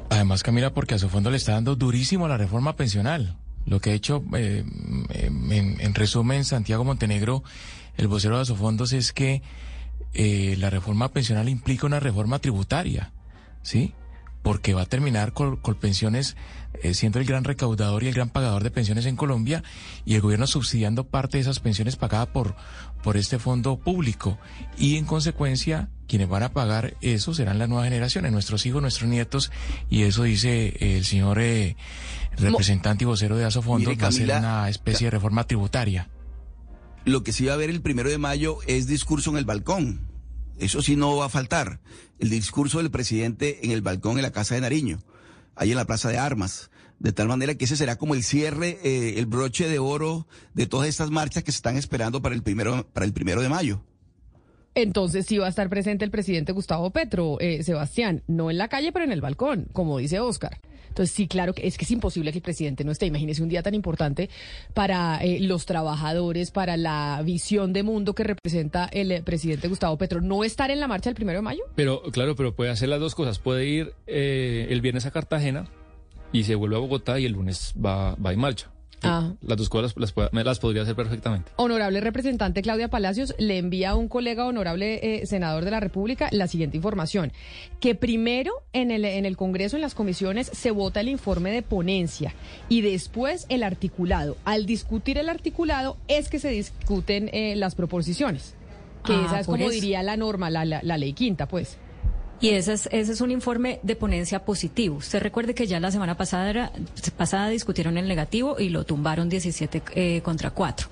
Además, 0.09 0.43
Camila, 0.43 0.73
porque 0.73 0.95
a 0.95 0.99
su 0.99 1.07
fondo 1.09 1.29
le 1.31 1.37
está 1.37 1.53
dando 1.53 1.75
durísimo 1.75 2.27
la 2.27 2.37
reforma 2.37 2.75
pensional. 2.75 3.37
Lo 3.65 3.79
que 3.79 3.91
ha 3.91 3.93
hecho, 3.93 4.23
eh, 4.35 4.63
en, 5.09 5.77
en 5.79 5.93
resumen, 5.93 6.43
Santiago 6.45 6.83
Montenegro, 6.83 7.43
el 7.97 8.07
vocero 8.07 8.35
de 8.37 8.41
Asofondos, 8.41 8.91
es 8.93 9.13
que 9.13 9.41
eh, 10.13 10.55
la 10.57 10.69
reforma 10.69 11.09
pensional 11.11 11.47
implica 11.49 11.85
una 11.85 11.99
reforma 11.99 12.39
tributaria, 12.39 13.11
¿sí? 13.61 13.93
Porque 14.41 14.73
va 14.73 14.83
a 14.83 14.85
terminar 14.85 15.33
con, 15.33 15.57
con 15.57 15.75
pensiones 15.75 16.35
eh, 16.81 16.93
siendo 16.93 17.19
el 17.19 17.25
gran 17.25 17.43
recaudador 17.43 18.03
y 18.03 18.07
el 18.07 18.13
gran 18.13 18.29
pagador 18.29 18.63
de 18.63 18.71
pensiones 18.71 19.05
en 19.05 19.15
Colombia 19.15 19.63
y 20.05 20.15
el 20.15 20.21
gobierno 20.21 20.47
subsidiando 20.47 21.03
parte 21.03 21.37
de 21.37 21.41
esas 21.41 21.59
pensiones 21.59 21.95
pagadas 21.95 22.27
por, 22.27 22.55
por 23.03 23.17
este 23.17 23.39
fondo 23.39 23.77
público. 23.77 24.37
Y 24.77 24.97
en 24.97 25.05
consecuencia, 25.05 25.89
quienes 26.07 26.29
van 26.29 26.43
a 26.43 26.53
pagar 26.53 26.95
eso 27.01 27.33
serán 27.33 27.59
las 27.59 27.67
nuevas 27.67 27.85
generaciones, 27.85 28.31
nuestros 28.31 28.65
hijos, 28.65 28.81
nuestros 28.81 29.09
nietos, 29.09 29.51
y 29.89 30.03
eso 30.03 30.23
dice 30.23 30.75
el 30.79 31.05
señor 31.05 31.39
eh, 31.39 31.75
representante 32.37 33.03
y 33.03 33.07
vocero 33.07 33.35
de 33.35 33.45
Asofondos, 33.45 33.89
Mire, 33.89 34.01
va 34.01 34.07
a 34.07 34.11
ser 34.11 34.29
una 34.29 34.69
especie 34.69 35.07
de 35.07 35.11
reforma 35.11 35.45
tributaria. 35.45 36.07
Lo 37.03 37.23
que 37.23 37.31
sí 37.31 37.45
va 37.45 37.53
a 37.53 37.55
haber 37.55 37.71
el 37.71 37.81
primero 37.81 38.09
de 38.09 38.19
mayo 38.19 38.59
es 38.67 38.87
discurso 38.87 39.31
en 39.31 39.37
el 39.37 39.45
balcón. 39.45 40.08
Eso 40.59 40.81
sí 40.81 40.95
no 40.95 41.15
va 41.15 41.25
a 41.25 41.29
faltar. 41.29 41.79
El 42.19 42.29
discurso 42.29 42.79
del 42.79 42.91
presidente 42.91 43.59
en 43.63 43.71
el 43.71 43.81
balcón 43.81 44.17
en 44.17 44.23
la 44.23 44.31
Casa 44.31 44.55
de 44.55 44.61
Nariño, 44.61 44.99
ahí 45.55 45.71
en 45.71 45.77
la 45.77 45.85
Plaza 45.85 46.09
de 46.09 46.17
Armas. 46.17 46.69
De 46.99 47.13
tal 47.13 47.29
manera 47.29 47.55
que 47.55 47.65
ese 47.65 47.77
será 47.77 47.95
como 47.97 48.13
el 48.13 48.23
cierre, 48.23 48.77
eh, 48.83 49.15
el 49.17 49.25
broche 49.25 49.69
de 49.69 49.79
oro 49.79 50.27
de 50.53 50.65
todas 50.65 50.89
estas 50.89 51.11
marchas 51.11 51.43
que 51.43 51.51
se 51.51 51.57
están 51.57 51.77
esperando 51.77 52.21
para 52.21 52.35
el 52.35 52.43
primero, 52.43 52.85
para 52.91 53.05
el 53.05 53.13
primero 53.13 53.41
de 53.41 53.47
mayo. 53.47 53.81
Entonces 54.75 55.25
sí 55.25 55.37
va 55.37 55.47
a 55.47 55.49
estar 55.49 55.69
presente 55.69 56.05
el 56.05 56.11
presidente 56.11 56.51
Gustavo 56.51 56.91
Petro, 56.91 57.39
eh, 57.39 57.63
Sebastián, 57.63 58.23
no 58.27 58.51
en 58.51 58.57
la 58.57 58.67
calle, 58.67 58.91
pero 58.91 59.05
en 59.05 59.11
el 59.11 59.21
balcón, 59.21 59.67
como 59.71 59.97
dice 59.97 60.19
Oscar. 60.19 60.59
Entonces 60.89 61.15
sí, 61.15 61.27
claro 61.27 61.53
que 61.53 61.65
es 61.65 61.77
que 61.77 61.85
es 61.85 61.91
imposible 61.91 62.31
que 62.31 62.39
el 62.39 62.43
presidente 62.43 62.83
no 62.83 62.91
esté. 62.91 63.05
Imagínese 63.05 63.41
un 63.41 63.49
día 63.49 63.63
tan 63.63 63.73
importante 63.73 64.29
para 64.73 65.23
eh, 65.23 65.39
los 65.39 65.65
trabajadores, 65.65 66.51
para 66.51 66.77
la 66.77 67.21
visión 67.23 67.73
de 67.73 67.83
mundo 67.83 68.13
que 68.13 68.23
representa 68.23 68.89
el 68.91 69.11
eh, 69.11 69.21
presidente 69.21 69.67
Gustavo 69.67 69.97
Petro. 69.97 70.21
No 70.21 70.43
estar 70.43 70.71
en 70.71 70.79
la 70.79 70.87
marcha 70.87 71.09
del 71.09 71.15
primero 71.15 71.39
de 71.39 71.43
mayo. 71.43 71.63
Pero 71.75 72.01
claro, 72.11 72.35
pero 72.35 72.55
puede 72.55 72.71
hacer 72.71 72.89
las 72.89 72.99
dos 72.99 73.15
cosas. 73.15 73.39
Puede 73.39 73.65
ir 73.65 73.93
eh, 74.07 74.67
el 74.69 74.81
viernes 74.81 75.05
a 75.05 75.11
Cartagena 75.11 75.67
y 76.31 76.43
se 76.43 76.55
vuelve 76.55 76.75
a 76.75 76.79
Bogotá 76.79 77.19
y 77.19 77.25
el 77.25 77.33
lunes 77.33 77.73
va, 77.83 78.15
va 78.15 78.33
en 78.33 78.39
marcha. 78.39 78.71
Ah. 79.03 79.33
Las 79.41 79.57
dos 79.57 79.69
cosas 79.69 79.93
las, 79.97 80.13
me 80.31 80.43
las 80.43 80.59
podría 80.59 80.81
hacer 80.83 80.95
perfectamente. 80.95 81.51
Honorable 81.55 82.01
representante 82.01 82.61
Claudia 82.61 82.89
Palacios 82.89 83.33
le 83.37 83.57
envía 83.57 83.91
a 83.91 83.95
un 83.95 84.07
colega 84.07 84.45
honorable 84.45 84.99
eh, 85.21 85.25
senador 85.25 85.63
de 85.65 85.71
la 85.71 85.79
República 85.79 86.27
la 86.31 86.47
siguiente 86.47 86.77
información, 86.77 87.31
que 87.79 87.95
primero 87.95 88.51
en 88.73 88.91
el, 88.91 89.05
en 89.05 89.25
el 89.25 89.37
Congreso, 89.37 89.75
en 89.77 89.81
las 89.81 89.95
comisiones, 89.95 90.47
se 90.53 90.71
vota 90.71 90.99
el 91.01 91.09
informe 91.09 91.51
de 91.51 91.61
ponencia 91.61 92.33
y 92.67 92.81
después 92.81 93.45
el 93.49 93.63
articulado. 93.63 94.35
Al 94.45 94.65
discutir 94.65 95.17
el 95.17 95.29
articulado 95.29 95.97
es 96.07 96.29
que 96.29 96.39
se 96.39 96.49
discuten 96.49 97.29
eh, 97.33 97.55
las 97.55 97.75
proposiciones, 97.75 98.55
que 99.05 99.13
Ah, 99.13 99.23
esa 99.27 99.39
es 99.41 99.45
como 99.45 99.57
eso. 99.57 99.69
diría 99.69 100.03
la 100.03 100.17
norma, 100.17 100.49
la, 100.49 100.65
la, 100.65 100.81
la 100.83 100.97
ley 100.97 101.13
quinta, 101.13 101.47
pues. 101.47 101.77
Y 102.41 102.49
ese 102.49 102.73
es, 102.73 102.89
ese 102.91 103.11
es 103.11 103.21
un 103.21 103.31
informe 103.31 103.79
de 103.83 103.95
ponencia 103.95 104.45
positivo. 104.45 104.97
Usted 104.97 105.21
recuerde 105.21 105.53
que 105.53 105.67
ya 105.67 105.79
la 105.79 105.91
semana 105.91 106.15
pasada, 106.15 106.71
pasada 107.17 107.49
discutieron 107.49 107.97
el 107.97 108.07
negativo 108.07 108.59
y 108.59 108.69
lo 108.69 108.85
tumbaron 108.85 109.27
17 109.27 109.83
eh, 109.95 110.21
contra 110.21 110.51
4. 110.51 110.87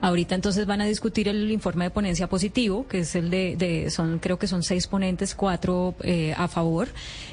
Ahorita 0.00 0.34
entonces 0.34 0.66
van 0.66 0.80
a 0.80 0.86
discutir 0.86 1.28
el 1.28 1.50
informe 1.50 1.84
de 1.84 1.90
ponencia 1.90 2.28
positivo, 2.28 2.86
que 2.86 3.00
es 3.00 3.14
el 3.14 3.28
de, 3.28 3.56
de 3.56 3.90
son 3.90 4.18
creo 4.18 4.38
que 4.38 4.46
son 4.46 4.62
seis 4.62 4.86
ponentes, 4.86 5.34
cuatro 5.34 5.94
eh, 6.02 6.34
a 6.36 6.48
favor. 6.48 6.88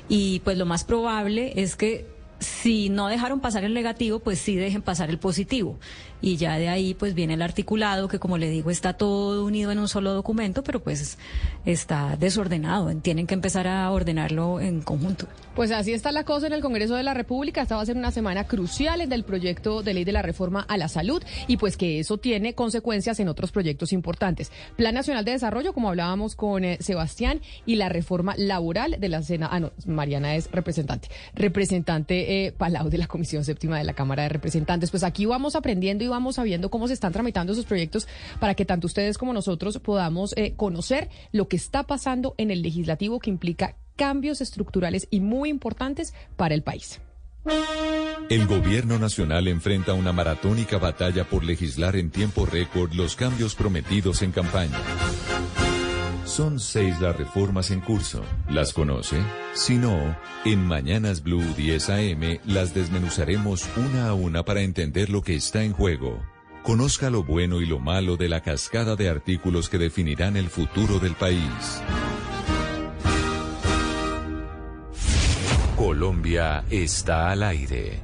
Y 0.09 0.41
pues 0.41 0.57
lo 0.57 0.65
más 0.65 0.83
probable 0.83 1.53
es 1.55 1.75
que 1.75 2.05
si 2.39 2.89
no 2.89 3.07
dejaron 3.07 3.39
pasar 3.39 3.63
el 3.63 3.73
negativo, 3.73 4.19
pues 4.19 4.39
sí 4.39 4.55
dejen 4.55 4.81
pasar 4.81 5.09
el 5.09 5.17
positivo. 5.17 5.77
Y 6.23 6.37
ya 6.37 6.57
de 6.57 6.69
ahí 6.69 6.93
pues 6.93 7.13
viene 7.15 7.33
el 7.33 7.41
articulado, 7.41 8.07
que 8.07 8.17
como 8.17 8.37
le 8.37 8.49
digo 8.49 8.71
está 8.71 8.93
todo 8.93 9.45
unido 9.45 9.73
en 9.73 9.79
un 9.79 9.89
solo 9.89 10.13
documento, 10.13 10.63
pero 10.63 10.81
pues 10.81 11.17
está 11.65 12.15
desordenado. 12.15 12.95
Tienen 12.95 13.27
que 13.27 13.33
empezar 13.33 13.67
a 13.67 13.91
ordenarlo 13.91 14.61
en 14.61 14.81
conjunto. 14.81 15.27
Pues 15.53 15.71
así 15.71 15.91
está 15.91 16.13
la 16.13 16.23
cosa 16.23 16.47
en 16.47 16.53
el 16.53 16.61
Congreso 16.61 16.95
de 16.95 17.03
la 17.03 17.13
República. 17.13 17.61
Esta 17.61 17.75
va 17.75 17.81
a 17.81 17.85
ser 17.85 17.97
una 17.97 18.11
semana 18.11 18.45
crucial 18.45 19.01
en 19.01 19.11
el 19.11 19.25
proyecto 19.25 19.83
de 19.83 19.93
ley 19.93 20.05
de 20.05 20.13
la 20.13 20.21
reforma 20.21 20.61
a 20.61 20.77
la 20.77 20.87
salud 20.87 21.21
y 21.47 21.57
pues 21.57 21.75
que 21.75 21.99
eso 21.99 22.17
tiene 22.17 22.55
consecuencias 22.55 23.19
en 23.19 23.27
otros 23.27 23.51
proyectos 23.51 23.91
importantes. 23.91 24.49
Plan 24.77 24.95
Nacional 24.95 25.25
de 25.25 25.31
Desarrollo, 25.31 25.73
como 25.73 25.89
hablábamos 25.89 26.37
con 26.37 26.63
eh, 26.63 26.77
Sebastián, 26.79 27.41
y 27.65 27.75
la 27.75 27.89
reforma 27.89 28.33
laboral 28.37 28.95
de 28.97 29.09
la 29.09 29.21
Sena. 29.21 29.49
Ah, 29.51 29.59
no, 29.59 29.73
Mariana 29.85 30.35
es 30.35 30.49
representante. 30.51 31.09
Representante 31.35 32.45
eh, 32.45 32.51
Palau 32.53 32.89
de 32.89 32.97
la 32.97 33.07
Comisión 33.07 33.43
Séptima 33.43 33.77
de 33.77 33.83
la 33.83 33.93
Cámara 33.93 34.23
de 34.23 34.29
Representantes. 34.29 34.89
Pues 34.89 35.03
aquí 35.03 35.25
vamos 35.25 35.55
aprendiendo 35.57 36.03
y 36.03 36.12
vamos 36.13 36.35
sabiendo 36.35 36.69
cómo 36.69 36.87
se 36.87 36.93
están 36.93 37.11
tramitando 37.11 37.53
esos 37.53 37.65
proyectos 37.65 38.07
para 38.39 38.55
que 38.55 38.65
tanto 38.65 38.87
ustedes 38.87 39.17
como 39.17 39.33
nosotros 39.33 39.79
podamos 39.79 40.33
eh, 40.37 40.53
conocer 40.55 41.09
lo 41.31 41.47
que 41.47 41.57
está 41.57 41.83
pasando 41.83 42.35
en 42.37 42.51
el 42.51 42.61
legislativo 42.61 43.19
que 43.19 43.29
implica 43.29 43.75
cambios 43.95 44.41
estructurales 44.41 45.07
y 45.09 45.19
muy 45.19 45.49
importantes 45.49 46.13
para 46.35 46.55
el 46.55 46.63
país. 46.63 47.01
El 48.29 48.47
gobierno 48.47 48.97
nacional 48.99 49.47
enfrenta 49.47 49.93
una 49.93 50.13
maratónica 50.13 50.77
batalla 50.77 51.25
por 51.25 51.43
legislar 51.43 51.95
en 51.95 52.09
tiempo 52.09 52.45
récord 52.45 52.93
los 52.93 53.15
cambios 53.15 53.53
prometidos 53.55 54.21
en 54.21 54.31
campaña. 54.31 54.79
Son 56.33 56.59
seis 56.59 56.99
las 56.99 57.15
reformas 57.15 57.69
en 57.69 57.79
curso. 57.79 58.23
¿Las 58.49 58.73
conoce? 58.73 59.21
Si 59.53 59.75
no, 59.75 60.17
en 60.45 60.65
Mañanas 60.65 61.21
Blue 61.21 61.43
10 61.55 61.89
AM 61.91 62.39
las 62.45 62.73
desmenuzaremos 62.73 63.69
una 63.77 64.07
a 64.07 64.15
una 64.15 64.41
para 64.41 64.61
entender 64.61 65.11
lo 65.11 65.21
que 65.21 65.35
está 65.35 65.63
en 65.63 65.73
juego. 65.73 66.23
Conozca 66.63 67.11
lo 67.11 67.23
bueno 67.23 67.61
y 67.61 67.67
lo 67.67 67.77
malo 67.77 68.17
de 68.17 68.29
la 68.29 68.41
cascada 68.41 68.95
de 68.95 69.09
artículos 69.09 69.69
que 69.69 69.77
definirán 69.77 70.35
el 70.35 70.49
futuro 70.49 70.97
del 70.97 71.13
país. 71.13 71.83
Colombia 75.77 76.65
está 76.71 77.29
al 77.29 77.43
aire. 77.43 78.01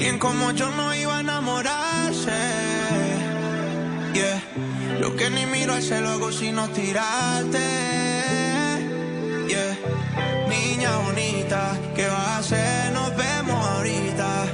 Alguien 0.00 0.18
como 0.18 0.50
yo 0.52 0.70
no 0.70 0.94
iba 0.94 1.18
a 1.18 1.20
enamorarse. 1.20 2.32
Yeah. 4.14 4.42
Lo 4.98 5.14
que 5.14 5.28
ni 5.28 5.44
miro 5.44 5.74
al 5.74 5.82
cielo 5.82 6.08
hago 6.08 6.32
sino 6.32 6.70
tirarte. 6.70 7.58
Yeah. 9.46 9.76
Niña 10.48 10.96
bonita, 11.04 11.76
¿qué 11.94 12.06
vas 12.06 12.28
a 12.28 12.38
hacer? 12.38 12.92
Nos 12.94 13.14
vemos 13.14 13.62
ahorita. 13.62 14.46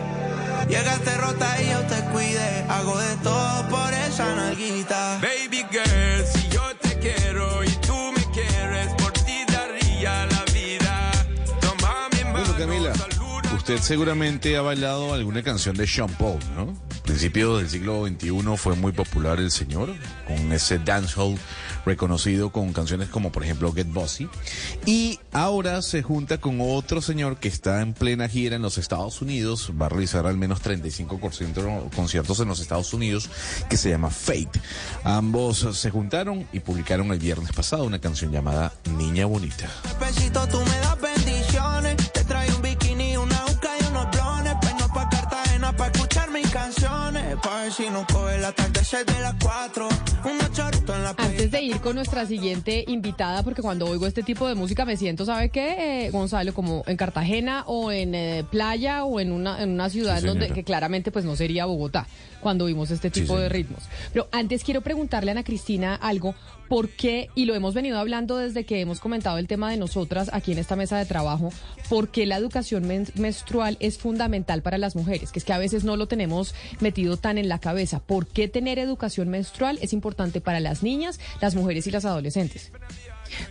Llegaste 0.68 1.16
rota 1.16 1.62
y 1.62 1.70
yo 1.70 1.80
te 1.82 2.00
cuide. 2.10 2.64
Hago 2.68 2.98
de 2.98 3.16
todo 3.18 3.68
por 3.68 3.94
esa 3.94 4.34
nalguita. 4.34 5.20
Seguramente 13.80 14.56
ha 14.56 14.62
bailado 14.62 15.14
alguna 15.14 15.42
canción 15.42 15.76
de 15.76 15.86
Sean 15.86 16.08
Paul, 16.18 16.38
¿no? 16.54 16.74
principios 17.06 17.60
del 17.60 17.70
siglo 17.70 18.06
XXI 18.06 18.56
fue 18.56 18.74
muy 18.74 18.92
popular 18.92 19.38
el 19.38 19.50
señor, 19.50 19.94
con 20.26 20.52
ese 20.52 20.78
dancehall 20.78 21.38
reconocido 21.86 22.50
con 22.50 22.72
canciones 22.72 23.08
como 23.08 23.30
por 23.30 23.44
ejemplo 23.44 23.72
Get 23.72 23.86
Bossy. 23.86 24.28
Y 24.84 25.20
ahora 25.32 25.80
se 25.82 26.02
junta 26.02 26.38
con 26.38 26.58
otro 26.60 27.00
señor 27.00 27.38
que 27.38 27.48
está 27.48 27.80
en 27.80 27.94
plena 27.94 28.28
gira 28.28 28.56
en 28.56 28.62
los 28.62 28.76
Estados 28.76 29.22
Unidos, 29.22 29.72
va 29.80 29.86
a 29.86 29.88
realizar 29.88 30.26
al 30.26 30.36
menos 30.36 30.60
35 30.60 31.20
conciertos 31.20 32.40
en 32.40 32.48
los 32.48 32.60
Estados 32.60 32.92
Unidos, 32.92 33.30
que 33.70 33.76
se 33.76 33.88
llama 33.88 34.10
Fate. 34.10 34.60
Ambos 35.04 35.66
se 35.72 35.90
juntaron 35.90 36.46
y 36.52 36.60
publicaron 36.60 37.12
el 37.12 37.20
viernes 37.20 37.52
pasado 37.52 37.84
una 37.84 38.00
canción 38.00 38.32
llamada 38.32 38.72
Niña 38.98 39.26
Bonita. 39.26 39.70
tú 40.50 40.58
me 40.58 40.78
das 40.80 41.00
bendiciones, 41.00 42.15
mis 46.36 46.50
canciones, 46.50 47.36
pa' 47.42 47.62
ver 47.62 47.72
si 47.72 47.88
no 47.88 48.06
coge 48.12 48.38
la 48.38 48.52
tarde 48.52 48.76
de 49.04 49.20
las 49.20 49.34
4, 49.42 49.88
una 50.24 50.52
charuto 50.52 50.94
en 50.94 51.02
la 51.02 51.14
Antes 51.16 51.50
de 51.50 51.62
ir 51.62 51.80
con 51.80 51.94
nuestra 51.96 52.26
siguiente 52.26 52.84
invitada, 52.88 53.42
porque 53.42 53.62
cuando 53.62 53.86
oigo 53.86 54.06
este 54.06 54.22
tipo 54.22 54.46
de 54.46 54.54
música 54.54 54.84
me 54.84 54.98
siento, 54.98 55.24
¿sabe 55.24 55.48
qué, 55.48 56.06
eh, 56.06 56.10
Gonzalo? 56.10 56.52
Como 56.52 56.84
en 56.86 56.98
Cartagena 56.98 57.64
o 57.66 57.90
en 57.90 58.14
eh, 58.14 58.44
playa 58.50 59.04
o 59.04 59.18
en 59.18 59.32
una, 59.32 59.62
en 59.62 59.70
una 59.70 59.88
ciudad 59.88 60.22
donde 60.22 60.50
que 60.50 60.62
claramente 60.62 61.10
pues 61.10 61.24
no 61.24 61.36
sería 61.36 61.64
Bogotá 61.64 62.06
cuando 62.40 62.66
vimos 62.66 62.90
este 62.90 63.10
tipo 63.10 63.38
de 63.38 63.48
ritmos. 63.48 63.84
Pero 64.12 64.28
antes 64.30 64.62
quiero 64.62 64.82
preguntarle 64.82 65.30
a 65.30 65.32
Ana 65.32 65.42
Cristina 65.42 65.94
algo, 65.94 66.34
¿por 66.68 66.88
qué, 66.90 67.30
y 67.34 67.44
lo 67.44 67.54
hemos 67.54 67.74
venido 67.74 67.98
hablando 67.98 68.36
desde 68.36 68.64
que 68.64 68.80
hemos 68.80 69.00
comentado 69.00 69.38
el 69.38 69.46
tema 69.46 69.70
de 69.70 69.76
nosotras 69.76 70.30
aquí 70.32 70.52
en 70.52 70.58
esta 70.58 70.76
mesa 70.76 70.98
de 70.98 71.06
trabajo, 71.06 71.52
por 71.88 72.08
qué 72.08 72.26
la 72.26 72.36
educación 72.36 72.86
menstrual 72.86 73.76
es 73.80 73.98
fundamental 73.98 74.62
para 74.62 74.78
las 74.78 74.96
mujeres? 74.96 75.32
Que 75.32 75.38
es 75.38 75.44
que 75.44 75.52
a 75.52 75.58
veces 75.58 75.84
no 75.84 75.96
lo 75.96 76.08
tenemos 76.08 76.54
metido 76.80 77.16
tan 77.16 77.38
en 77.38 77.48
la 77.48 77.58
cabeza. 77.58 78.00
¿Por 78.00 78.26
qué 78.26 78.48
tener 78.48 78.78
educación 78.78 79.28
menstrual 79.28 79.78
es 79.82 79.92
importante 79.92 80.40
para 80.40 80.60
las 80.60 80.82
niñas, 80.82 81.20
las 81.40 81.54
mujeres 81.54 81.86
y 81.86 81.90
las 81.90 82.04
adolescentes? 82.04 82.72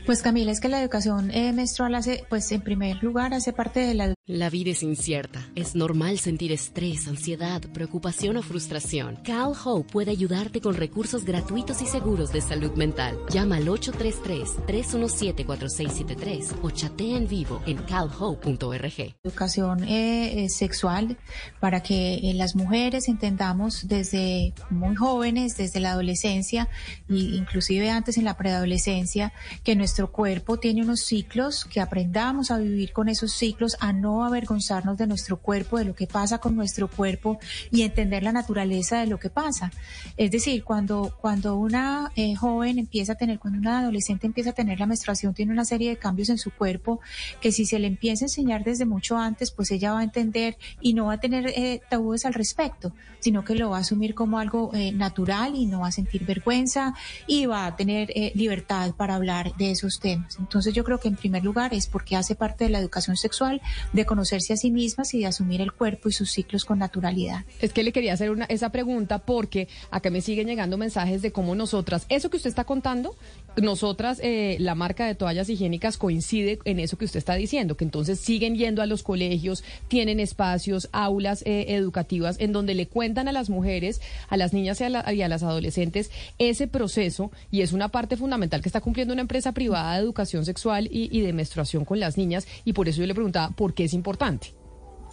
Pues 0.06 0.22
Camila, 0.22 0.52
es 0.52 0.60
que 0.60 0.70
la 0.70 0.82
educación 0.82 1.32
eh, 1.32 1.54
menstrual 1.54 1.96
hace, 1.96 2.26
pues 2.30 2.52
en 2.52 2.62
primer 2.62 3.02
lugar, 3.04 3.34
hace 3.34 3.54
parte 3.54 3.80
de 3.80 3.94
la... 3.94 4.14
La 4.28 4.50
vida 4.50 4.72
es 4.72 4.82
incierta. 4.82 5.48
Es 5.56 5.76
normal 5.76 6.18
sentir 6.18 6.52
estrés, 6.52 7.08
ansiedad, 7.08 7.62
preocupación 7.74 8.38
o 8.38 8.42
frustración. 8.42 9.18
Cal 9.24 9.54
Hope 9.64 9.92
puede 9.92 10.10
ayudarte 10.12 10.62
con 10.62 10.76
recursos 10.76 11.26
gratuitos 11.26 11.82
y 11.82 11.86
seguros 11.86 12.32
de 12.32 12.42
salud 12.42 12.72
mental. 12.74 13.18
Llama 13.30 13.58
al 13.58 13.68
833-317-4673 13.68 16.56
o 16.64 16.72
chatea 16.72 17.18
en 17.18 17.28
vivo 17.28 17.62
en 17.66 17.78
calhope.org. 17.78 19.16
Educación 19.24 19.84
eh, 19.84 20.46
eh, 20.46 20.50
sexual 20.50 21.18
para 21.60 21.84
que 21.84 22.32
las 22.36 22.56
mujeres 22.56 23.08
entendamos 23.08 23.88
desde 23.88 24.54
muy 24.70 24.96
jóvenes, 24.96 25.58
desde 25.58 25.80
la 25.80 25.92
adolescencia 25.92 26.70
e 27.10 27.16
inclusive 27.16 27.90
antes 27.90 28.18
en 28.18 28.26
la 28.26 28.38
preadolescencia, 28.38 29.34
que 29.66 29.76
nuestro 29.76 30.11
cuerpo 30.11 30.57
tiene 30.57 30.84
unos 30.84 31.01
ciclos, 31.01 31.66
que 31.66 31.82
aprendamos 31.82 32.51
a 32.51 32.59
vivir 32.59 32.93
con 32.93 33.09
esos 33.09 33.34
ciclos, 33.34 33.76
a 33.80 33.93
no 33.93 34.24
avergonzarnos 34.24 34.95
de 34.95 35.07
nuestro 35.07 35.38
cuerpo, 35.38 35.80
de 35.80 35.86
lo 35.86 35.95
que 35.95 36.05
pasa 36.05 36.38
con 36.38 36.55
nuestro 36.55 36.88
cuerpo 36.88 37.39
y 37.72 37.82
entender 37.82 38.22
la 38.22 38.32
naturaleza 38.32 38.99
de 38.99 39.07
lo 39.07 39.18
que 39.18 39.32
pasa. 39.32 39.72
Es 40.18 40.30
decir, 40.30 40.63
cuando, 40.63 41.18
cuando 41.20 41.57
una 41.57 42.11
eh, 42.16 42.36
joven 42.36 42.78
empieza 42.78 43.13
a 43.13 43.16
tener, 43.16 43.39
cuando 43.39 43.57
una 43.57 43.80
adolescente 43.80 44.28
empieza 44.28 44.51
a 44.51 44.53
tener 44.53 44.80
la 44.80 44.86
menstruación, 44.86 45.34
tiene 45.34 45.51
una 45.51 45.66
serie 45.66 45.89
de 45.89 45.97
cambios 45.97 46.30
en 46.30 46.38
su 46.38 46.51
cuerpo 46.51 46.99
que 47.41 47.51
si 47.51 47.66
se 47.66 47.80
le 47.80 47.88
empieza 47.88 48.26
a 48.26 48.28
enseñar 48.28 48.63
desde 48.63 48.86
mucho 48.86 49.18
antes, 49.18 49.49
pues 49.49 49.72
ella 49.72 49.93
va 49.93 50.01
a 50.01 50.03
entender 50.03 50.57
y 50.80 50.93
no 50.93 51.07
va 51.07 51.13
a 51.13 51.20
tener 51.20 51.47
eh, 51.47 51.82
tabúes 51.89 52.28
al 52.28 52.36
respecto, 52.36 52.93
sino 53.20 53.43
que 53.43 53.55
lo 53.55 53.72
va 53.72 53.78
a 53.78 53.80
asumir 53.80 54.13
como 54.13 54.38
algo 54.38 54.70
eh, 54.76 54.91
natural 54.91 55.55
y 55.55 55.66
no 55.66 55.80
va 55.80 55.88
a 55.88 55.91
sentir 55.91 56.24
vergüenza 56.24 56.93
y 57.26 57.47
va 57.47 57.66
a 57.66 57.76
tener 57.76 58.11
libertad 58.36 58.93
para 58.93 59.16
hablar 59.16 59.55
de 59.58 59.72
esos 59.72 59.99
temas. 59.99 60.38
Entonces 60.39 60.74
yo 60.74 60.84
creo 60.84 60.99
que 60.99 61.08
en 61.08 61.16
primer 61.16 61.43
lugar 61.43 61.74
es 61.74 61.88
porque 61.88 62.16
hace 62.16 62.36
parte 62.36 62.66
de 62.66 62.70
la 62.70 62.80
educación 62.80 63.18
sexual, 63.18 63.62
de 63.93 64.06
conocerse 64.06 64.53
a 64.53 64.58
sí 64.58 64.72
mismas 64.72 65.14
y 65.14 65.20
de 65.20 65.28
asumir 65.28 65.62
el 65.62 65.72
cuerpo 65.72 66.10
y 66.10 66.14
sus 66.14 66.32
ciclos 66.32 66.66
con 66.66 66.80
naturalidad. 66.80 67.45
Es 67.62 67.74
que 67.74 67.84
le 67.84 67.91
quería 67.91 68.14
hacer 68.14 68.32
una, 68.32 68.45
esa 68.45 68.70
pregunta 68.70 69.20
porque 69.20 69.68
acá 69.91 70.10
me 70.10 70.22
siguen 70.22 70.47
llegando 70.47 70.78
mensajes 70.78 71.22
de 71.22 71.32
cómo 71.32 71.56
nosotras, 71.56 72.06
eso 72.10 72.30
que 72.30 72.38
usted 72.38 72.49
está 72.49 72.64
contando, 72.64 73.16
nosotras, 73.62 74.20
eh, 74.22 74.58
la 74.60 74.76
marca 74.76 75.06
de 75.06 75.16
toallas 75.16 75.49
higiénicas 75.49 75.97
coincide 75.97 76.60
en 76.66 76.80
eso 76.80 76.97
que 76.97 77.06
usted 77.06 77.20
está 77.20 77.36
diciendo, 77.36 77.78
que 77.78 77.84
entonces 77.84 78.20
siguen 78.20 78.56
yendo 78.56 78.82
a 78.82 78.86
los 78.86 79.03
colegios, 79.03 79.64
tienen 79.88 80.20
espacios, 80.20 80.89
aulas 80.91 81.41
eh, 81.45 81.66
educativas 81.76 82.38
en 82.39 82.51
donde 82.51 82.74
le 82.74 82.88
cuentan 82.88 83.28
a 83.28 83.32
las 83.32 83.49
mujeres, 83.49 84.01
a 84.30 84.38
las 84.38 84.53
niñas 84.53 84.82
y 84.82 84.84
a, 84.86 85.14
y 85.14 85.22
a 85.22 85.28
las 85.28 85.43
adolescentes 85.43 86.12
ese 86.38 86.68
proceso 86.68 87.32
y 87.51 87.62
es 87.62 87.74
una 87.74 87.89
parte 87.89 88.18
fundamental 88.18 88.62
que 88.62 88.70
está 88.70 88.82
cumpliendo 88.82 89.14
una 89.14 89.22
empresa 89.22 89.51
privada 89.51 89.95
de 89.95 90.01
educación 90.01 90.45
sexual 90.45 90.88
y, 90.91 91.22
de 91.22 91.34
menstruación 91.34 91.86
con 91.86 91.99
las 91.99 92.18
niñas 92.18 92.47
y 92.66 92.74
por 92.74 92.88
eso 92.88 93.01
yo 93.01 93.08
le 93.08 93.16
preguntaba 93.16 93.56
por 93.56 93.74
qué 93.74 93.86
es 93.86 93.93
importante. 93.93 94.53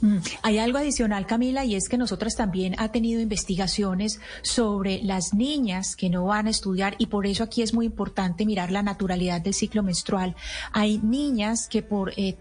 Mm. 0.02 0.16
Hay 0.42 0.58
algo 0.58 0.78
adicional, 0.78 1.26
Camila, 1.26 1.64
y 1.64 1.76
es 1.76 1.88
que 1.88 1.96
nosotras 1.96 2.34
también 2.34 2.74
ha 2.78 2.90
tenido 2.90 3.20
investigaciones 3.20 4.20
sobre 4.42 5.00
las 5.04 5.32
niñas 5.32 5.94
que 5.94 6.10
no 6.10 6.24
van 6.24 6.48
a 6.48 6.50
estudiar 6.50 6.96
y 6.98 7.06
por 7.06 7.24
eso 7.24 7.44
aquí 7.44 7.62
es 7.62 7.72
muy 7.72 7.86
importante 7.86 8.44
mirar 8.44 8.72
la 8.72 8.82
naturalidad 8.82 9.40
del 9.40 9.54
ciclo 9.54 9.84
menstrual. 9.84 10.34
Hay 10.72 10.98
niñas 10.98 11.68
que 11.68 11.82
por 11.82 12.12
eh, 12.16 12.36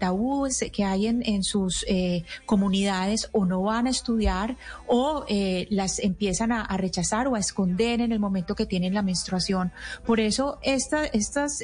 que 0.72 0.84
hay 0.84 1.06
en, 1.06 1.44
sus 1.44 1.84
eh, 1.88 2.24
comunidades 2.46 3.28
o 3.30 3.46
no 3.46 3.62
van 3.62 3.86
a 3.86 3.90
estudiar 3.90 4.56
o 4.88 5.24
eh, 5.28 5.68
las 5.70 6.00
empiezan 6.00 6.50
a, 6.50 6.66
rechazar 6.76 7.28
o 7.28 7.36
a 7.36 7.38
esconder 7.38 8.00
en 8.00 8.10
el 8.10 8.18
momento 8.18 8.56
que 8.56 8.66
tienen 8.66 8.92
la 8.92 9.02
menstruación. 9.02 9.70
Por 10.04 10.18
eso 10.18 10.58
estas 10.62 11.62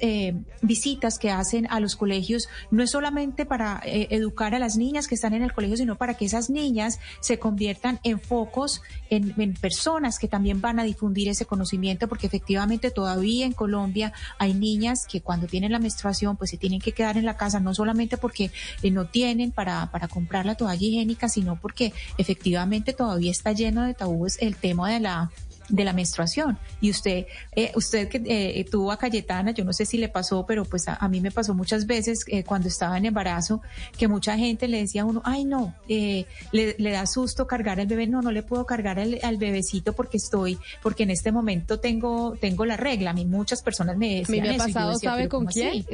visitas 0.63 1.19
que 1.19 1.31
hacen 1.31 1.67
a 1.71 1.81
los 1.81 1.97
colegios 1.97 2.49
no 2.71 2.85
es 2.85 2.93
solamente 2.93 3.47
para 3.47 3.81
educar 3.85 4.55
a 4.55 4.61
las 4.61 4.77
niñas 4.77 5.09
que 5.09 5.17
están 5.17 5.35
en 5.35 5.43
el 5.43 5.53
colegio, 5.53 5.88
para 5.97 6.15
que 6.15 6.25
esas 6.25 6.51
niñas 6.51 6.99
se 7.21 7.39
conviertan 7.39 8.01
en 8.05 8.21
focos, 8.21 8.83
en, 9.11 9.29
personas 9.61 10.19
que 10.19 10.29
también 10.29 10.61
van 10.61 10.79
a 10.79 10.85
difundir 10.85 11.29
ese 11.29 11.47
conocimiento, 11.47 12.09
porque 12.09 12.27
efectivamente 12.27 12.91
todavía 12.91 13.47
en 13.47 13.53
Colombia 13.53 14.13
hay 14.39 14.55
niñas 14.55 15.07
que 15.07 15.21
cuando 15.21 15.47
tienen 15.47 15.73
la 15.73 15.79
menstruación 15.79 16.37
pues 16.37 16.51
se 16.51 16.57
tienen 16.57 16.81
que 16.81 16.93
quedar 16.93 17.17
en 17.17 17.25
la 17.25 17.37
casa, 17.37 17.61
no 17.61 17.75
solamente 17.75 18.17
porque 18.17 18.51
eh, 18.83 18.91
no 18.91 19.07
tienen 19.07 19.53
para, 19.53 19.91
para 19.91 20.09
comprar 20.09 20.47
la 20.47 20.55
toalla 20.55 20.87
higiénica, 20.87 21.29
sino 21.29 21.57
porque 21.61 21.93
efectivamente 22.19 22.93
todavía 22.93 23.31
está 23.31 23.53
lleno 23.53 23.85
de 23.85 23.95
tabúes 23.95 24.39
el 24.41 24.57
tema 24.57 24.91
de 24.91 25.01
la 25.01 25.31
de 25.69 25.85
la 25.85 25.93
menstruación. 25.93 26.59
Y 26.81 26.91
usted, 26.91 27.27
eh, 27.55 27.73
usted 27.75 28.09
que 28.09 28.23
eh, 28.25 28.65
tuvo 28.71 28.93
a 28.93 28.99
Cayetana, 28.99 29.53
yo 29.53 29.65
no 29.65 29.73
sé 29.73 29.85
si 29.85 29.99
le 29.99 30.09
pasó, 30.09 30.45
pero 30.47 30.65
pues 30.65 30.89
a, 30.89 31.09
mí 31.09 31.21
me 31.21 31.31
pasó 31.31 31.55
muchas 31.55 31.87
veces 31.87 32.25
eh, 32.29 32.45
cuando 32.45 32.69
estaba 32.69 32.97
en 32.97 33.07
embarazo, 33.07 33.61
que 33.97 34.09
mucha 34.09 34.37
gente 34.37 34.69
le 34.69 34.79
decía 34.79 35.03
a 35.03 35.05
uno, 35.05 35.23
ay 35.25 35.45
no, 35.45 35.75
le, 35.89 36.77
da 36.79 37.07
susto 37.07 37.47
cargar 37.47 37.81
al 37.81 37.87
bebé, 37.87 38.07
no, 38.07 38.23
no 38.23 38.31
le 38.31 38.43
puedo 38.43 38.67
cargar 38.67 38.99
al, 38.99 39.37
bebecito 39.39 39.93
porque 39.93 40.17
estoy, 40.17 40.59
porque 40.83 41.05
en 41.05 41.11
este 41.11 41.31
momento 41.31 41.79
tengo, 41.79 42.37
tengo 42.41 42.65
la 42.65 42.77
regla. 42.77 43.11
A 43.11 43.15
mí 43.15 43.25
muchas 43.25 43.63
personas 43.63 43.97
me 43.97 44.17
decían. 44.17 44.47
me 44.47 44.55
ha 44.55 44.59
pasado, 44.59 44.99
¿sabe 44.99 45.29
con 45.29 45.47
quién? 45.47 45.85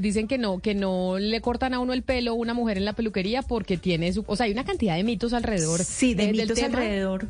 dicen 0.00 0.26
que 0.26 0.38
no, 0.38 0.60
que 0.60 0.74
no 0.74 1.18
le 1.18 1.40
cortan 1.40 1.74
a 1.74 1.80
uno 1.80 1.92
el 1.92 2.02
pelo 2.02 2.34
una 2.34 2.54
mujer 2.54 2.78
en 2.78 2.84
la 2.84 2.94
peluquería 2.94 3.42
porque 3.42 3.76
tiene 3.76 4.12
su, 4.12 4.24
o 4.26 4.36
sea, 4.36 4.46
hay 4.46 4.52
una 4.52 4.64
cantidad 4.64 4.96
de 4.96 5.04
mitos 5.04 5.32
alrededor. 5.32 5.84
Sí, 5.84 6.14
de 6.14 6.32
mitos 6.32 6.62
alrededor 6.62 7.28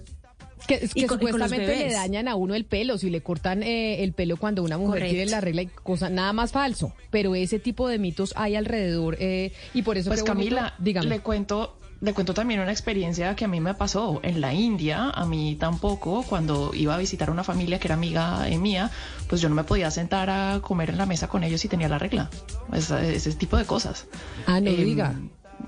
que, 0.67 0.89
supuestamente 0.89 1.77
le 1.77 1.93
dañan 1.93 2.29
a 2.29 2.35
uno 2.35 2.55
el 2.55 2.65
pelo, 2.65 2.99
si 2.99 3.11
le 3.11 3.21
cortan 3.21 3.63
eh, 3.63 4.03
el 4.03 4.13
pelo 4.13 4.37
cuando 4.37 4.63
una 4.63 4.79
mujer 4.79 5.09
tiene 5.09 5.27
la 5.27 5.41
regla 5.41 5.63
y 5.63 5.67
cosa, 5.67 6.11
nada 6.11 6.33
más 6.33 6.53
falso. 6.53 6.93
Pero 7.11 7.35
ese 7.35 7.59
tipo 7.59 7.89
de 7.89 7.99
mitos 7.99 8.33
hay 8.37 8.57
alrededor 8.57 9.17
eh, 9.21 9.53
y 9.73 9.83
por 9.83 9.99
eso... 9.99 10.11
Pues 10.11 10.23
Camila, 10.23 10.75
dígame. 10.79 11.09
le 11.09 11.21
cuento 11.21 11.79
le 12.01 12.13
cuento 12.13 12.35
también 12.35 12.61
una 12.61 12.71
experiencia 12.71 13.35
que 13.35 13.47
a 13.47 13.49
mí 13.49 13.61
me 13.61 13.73
pasó 13.73 14.21
en 14.23 14.43
la 14.43 14.53
India, 14.53 15.09
a 15.09 15.25
mí 15.25 15.57
tampoco, 15.59 16.23
cuando 16.23 16.73
iba 16.75 16.95
a 16.95 16.99
visitar 16.99 17.31
a 17.31 17.33
una 17.33 17.45
familia 17.45 17.79
que 17.79 17.89
era 17.89 17.95
amiga 17.95 18.47
mía, 18.59 18.91
pues 19.27 19.41
yo 19.41 19.49
no 19.49 19.55
me 19.55 19.65
podía 19.65 19.91
sentar 19.91 20.29
a 20.29 20.61
comer 20.61 20.91
en 20.91 20.99
la 20.99 21.07
mesa 21.07 21.29
con 21.29 21.45
ellos 21.45 21.65
y 21.65 21.69
tenía 21.69 21.89
la 21.89 21.99
regla. 21.99 22.29
ese 22.75 23.33
tipo 23.33 23.57
de 23.57 23.65
cosas. 23.65 24.07
Ah, 24.47 24.61
no 24.61 24.69
em, 24.69 24.85
diga 24.85 25.15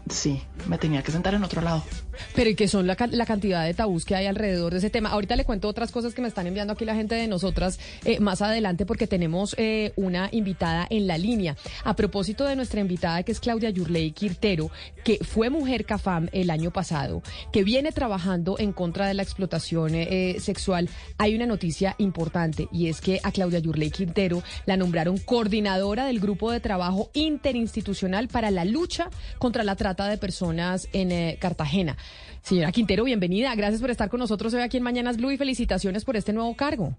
sí, 0.09 0.43
me 0.67 0.79
tenía 0.79 1.03
que 1.03 1.13
sentar 1.13 1.35
en 1.35 1.45
otro 1.45 1.61
lado. 1.63 1.83
Pero 2.35 2.51
¿y 2.51 2.55
qué 2.55 2.69
son 2.69 2.87
la, 2.87 2.97
la, 3.11 3.27
cantidad 3.27 3.65
de 3.65 3.75
tabús 3.75 4.05
que 4.05 4.15
hay 4.15 4.27
alrededor 4.27 4.73
de 4.73 4.79
ese 4.79 4.91
tema? 4.91 5.11
Ahorita 5.11 5.37
le 5.37 5.45
cuento 5.45 5.69
otras 5.69 5.93
cosas 5.93 6.15
que 6.15 6.23
me 6.23 6.29
están 6.29 6.47
enviando 6.47 6.73
aquí 6.73 6.85
la 6.85 6.95
gente 6.95 7.15
de 7.15 7.29
nosotras 7.29 7.79
eh, 8.05 8.21
más 8.21 8.43
adelante 8.43 8.87
porque 8.87 9.07
tenemos 9.07 9.55
eh, 9.59 9.93
una 9.97 10.29
invitada 10.33 10.87
en 10.91 11.07
la 11.07 11.19
línea. 11.19 11.57
A 11.85 11.95
propósito 11.95 12.45
de 12.45 12.57
nuestra 12.57 12.81
invitada 12.81 13.23
que 13.23 13.33
es 13.33 13.41
Claudia 13.41 13.71
Yurley 13.71 14.13
Quirtero, 14.13 14.71
que 15.05 15.19
fue 15.23 15.51
mujer 15.51 15.85
CAFAM 15.85 16.29
el 16.33 16.51
año 16.51 16.71
pasado, 16.71 17.23
que 17.53 17.65
viene 17.65 17.93
trabajando 17.93 18.57
en 18.59 18.73
contra 18.73 19.07
de 19.07 19.15
la 19.15 19.23
explotación 19.23 19.95
eh, 19.95 20.37
sexual, 20.41 20.89
hay 21.19 21.35
una 21.35 21.47
noticia 21.47 21.95
importante 21.99 22.69
y 22.73 22.89
es 22.89 23.01
que 23.01 23.21
a 23.23 23.33
Claudia 23.33 23.59
Yurley 23.59 23.91
Quirtero 23.91 24.43
la 24.65 24.77
nombraron 24.77 25.19
coordinadora 25.19 26.07
del 26.07 26.21
grupo 26.21 26.51
de 26.51 26.61
trabajo 26.61 27.11
interinstitucional 27.15 28.29
para 28.29 28.51
la 28.51 28.65
lucha 28.65 29.11
contra 29.39 29.65
la 29.65 29.77
trata 29.87 30.09
de 30.09 30.19
personas 30.19 30.89
en 30.93 31.37
Cartagena. 31.37 31.97
Señora 32.43 32.73
Quintero, 32.73 33.05
bienvenida. 33.05 33.55
Gracias 33.55 33.81
por 33.81 33.91
estar 33.93 34.09
con 34.09 34.19
nosotros 34.19 34.53
hoy 34.53 34.63
aquí 34.63 34.79
en 34.79 34.83
Mañanas 34.83 35.17
Blue 35.17 35.31
y 35.31 35.37
felicitaciones 35.37 36.05
por 36.05 36.17
este 36.17 36.33
nuevo 36.33 36.57
cargo. 36.57 36.97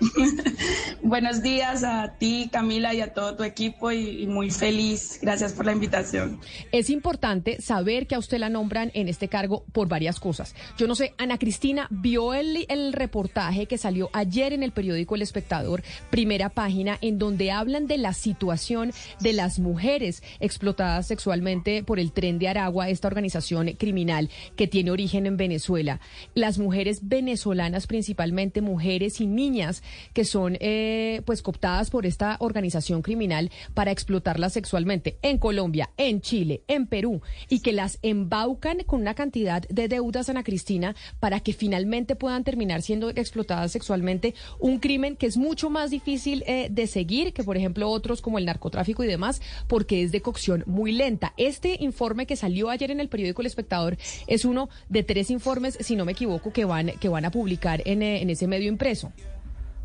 Buenos 1.02 1.42
días 1.42 1.84
a 1.84 2.14
ti, 2.18 2.48
Camila, 2.52 2.94
y 2.94 3.00
a 3.00 3.12
todo 3.12 3.36
tu 3.36 3.44
equipo 3.44 3.92
y, 3.92 4.26
muy 4.26 4.50
feliz. 4.50 5.18
Gracias 5.22 5.52
por 5.52 5.66
la 5.66 5.72
invitación. 5.72 6.40
Es 6.72 6.90
importante 6.90 7.60
saber 7.60 8.06
que 8.06 8.14
a 8.14 8.18
usted 8.18 8.38
la 8.38 8.48
nombran 8.48 8.90
en 8.94 9.08
este 9.08 9.28
cargo 9.28 9.64
por 9.72 9.88
varias 9.88 10.20
cosas. 10.20 10.54
Yo 10.76 10.86
no 10.86 10.94
sé, 10.94 11.14
Ana 11.18 11.38
Cristina, 11.38 11.86
¿vio 11.90 12.34
el, 12.34 12.66
reportaje 12.92 13.66
que 13.66 13.78
salió 13.78 14.10
ayer 14.12 14.52
en 14.52 14.62
el 14.62 14.72
periódico 14.72 15.14
El 15.14 15.22
Espectador, 15.22 15.82
primera 16.10 16.48
página, 16.48 16.98
en 17.00 17.18
donde 17.18 17.50
hablan 17.50 17.86
de 17.86 17.98
la 17.98 18.12
situación 18.12 18.92
de 19.20 19.32
las 19.32 19.58
mujeres 19.58 20.22
explotadas 20.40 21.06
sexualmente 21.06 21.82
por 21.82 21.98
el 21.98 22.12
Tren 22.12 22.38
de 22.38 22.48
Aragua, 22.48 22.88
esta 22.88 23.08
organización 23.08 23.72
criminal 23.72 24.30
que 24.56 24.66
tiene 24.66 24.90
origen 24.90 25.26
en 25.26 25.36
Venezuela? 25.36 26.00
Las 26.34 26.58
mujeres 26.58 27.08
venezolanas, 27.08 27.86
principalmente 27.86 28.60
mujeres 28.60 29.20
y 29.20 29.26
niñas, 29.26 29.82
que 30.12 30.24
son 30.24 30.56
eh, 30.60 31.22
pues 31.24 31.42
cooptadas 31.42 31.90
por 31.90 32.06
esta 32.06 32.36
organización 32.40 33.02
criminal 33.02 33.50
para 33.74 33.90
explotarlas 33.90 34.52
sexualmente 34.52 35.18
en 35.22 35.38
Colombia, 35.38 35.90
en 35.96 36.20
Chile, 36.20 36.62
en 36.68 36.86
Perú 36.86 37.22
y 37.48 37.60
que 37.60 37.72
las 37.72 37.98
embaucan 38.02 38.78
con 38.86 39.00
una 39.00 39.14
cantidad 39.14 39.62
de 39.68 39.88
deudas 39.88 40.28
Ana 40.28 40.44
Cristina 40.44 40.94
para 41.20 41.40
que 41.40 41.52
finalmente 41.52 42.16
puedan 42.16 42.44
terminar 42.44 42.82
siendo 42.82 43.10
explotadas 43.10 43.72
sexualmente, 43.72 44.34
un 44.58 44.78
crimen 44.78 45.16
que 45.16 45.26
es 45.26 45.36
mucho 45.36 45.70
más 45.70 45.90
difícil 45.90 46.44
eh, 46.46 46.68
de 46.70 46.86
seguir 46.86 47.32
que 47.32 47.44
por 47.44 47.56
ejemplo 47.56 47.90
otros 47.90 48.22
como 48.22 48.38
el 48.38 48.46
narcotráfico 48.46 49.04
y 49.04 49.06
demás 49.06 49.40
porque 49.68 50.02
es 50.02 50.12
de 50.12 50.22
cocción 50.22 50.64
muy 50.66 50.92
lenta. 50.92 51.32
Este 51.36 51.76
informe 51.80 52.26
que 52.26 52.36
salió 52.36 52.70
ayer 52.70 52.90
en 52.90 53.00
el 53.00 53.08
periódico 53.08 53.42
El 53.42 53.46
Espectador 53.46 53.96
es 54.26 54.44
uno 54.44 54.68
de 54.88 55.02
tres 55.02 55.30
informes, 55.30 55.78
si 55.80 55.96
no 55.96 56.04
me 56.04 56.12
equivoco, 56.12 56.52
que 56.52 56.64
van, 56.64 56.92
que 57.00 57.08
van 57.08 57.24
a 57.24 57.30
publicar 57.30 57.82
en, 57.84 58.02
eh, 58.02 58.22
en 58.22 58.30
ese 58.30 58.46
medio 58.46 58.68
impreso. 58.68 59.12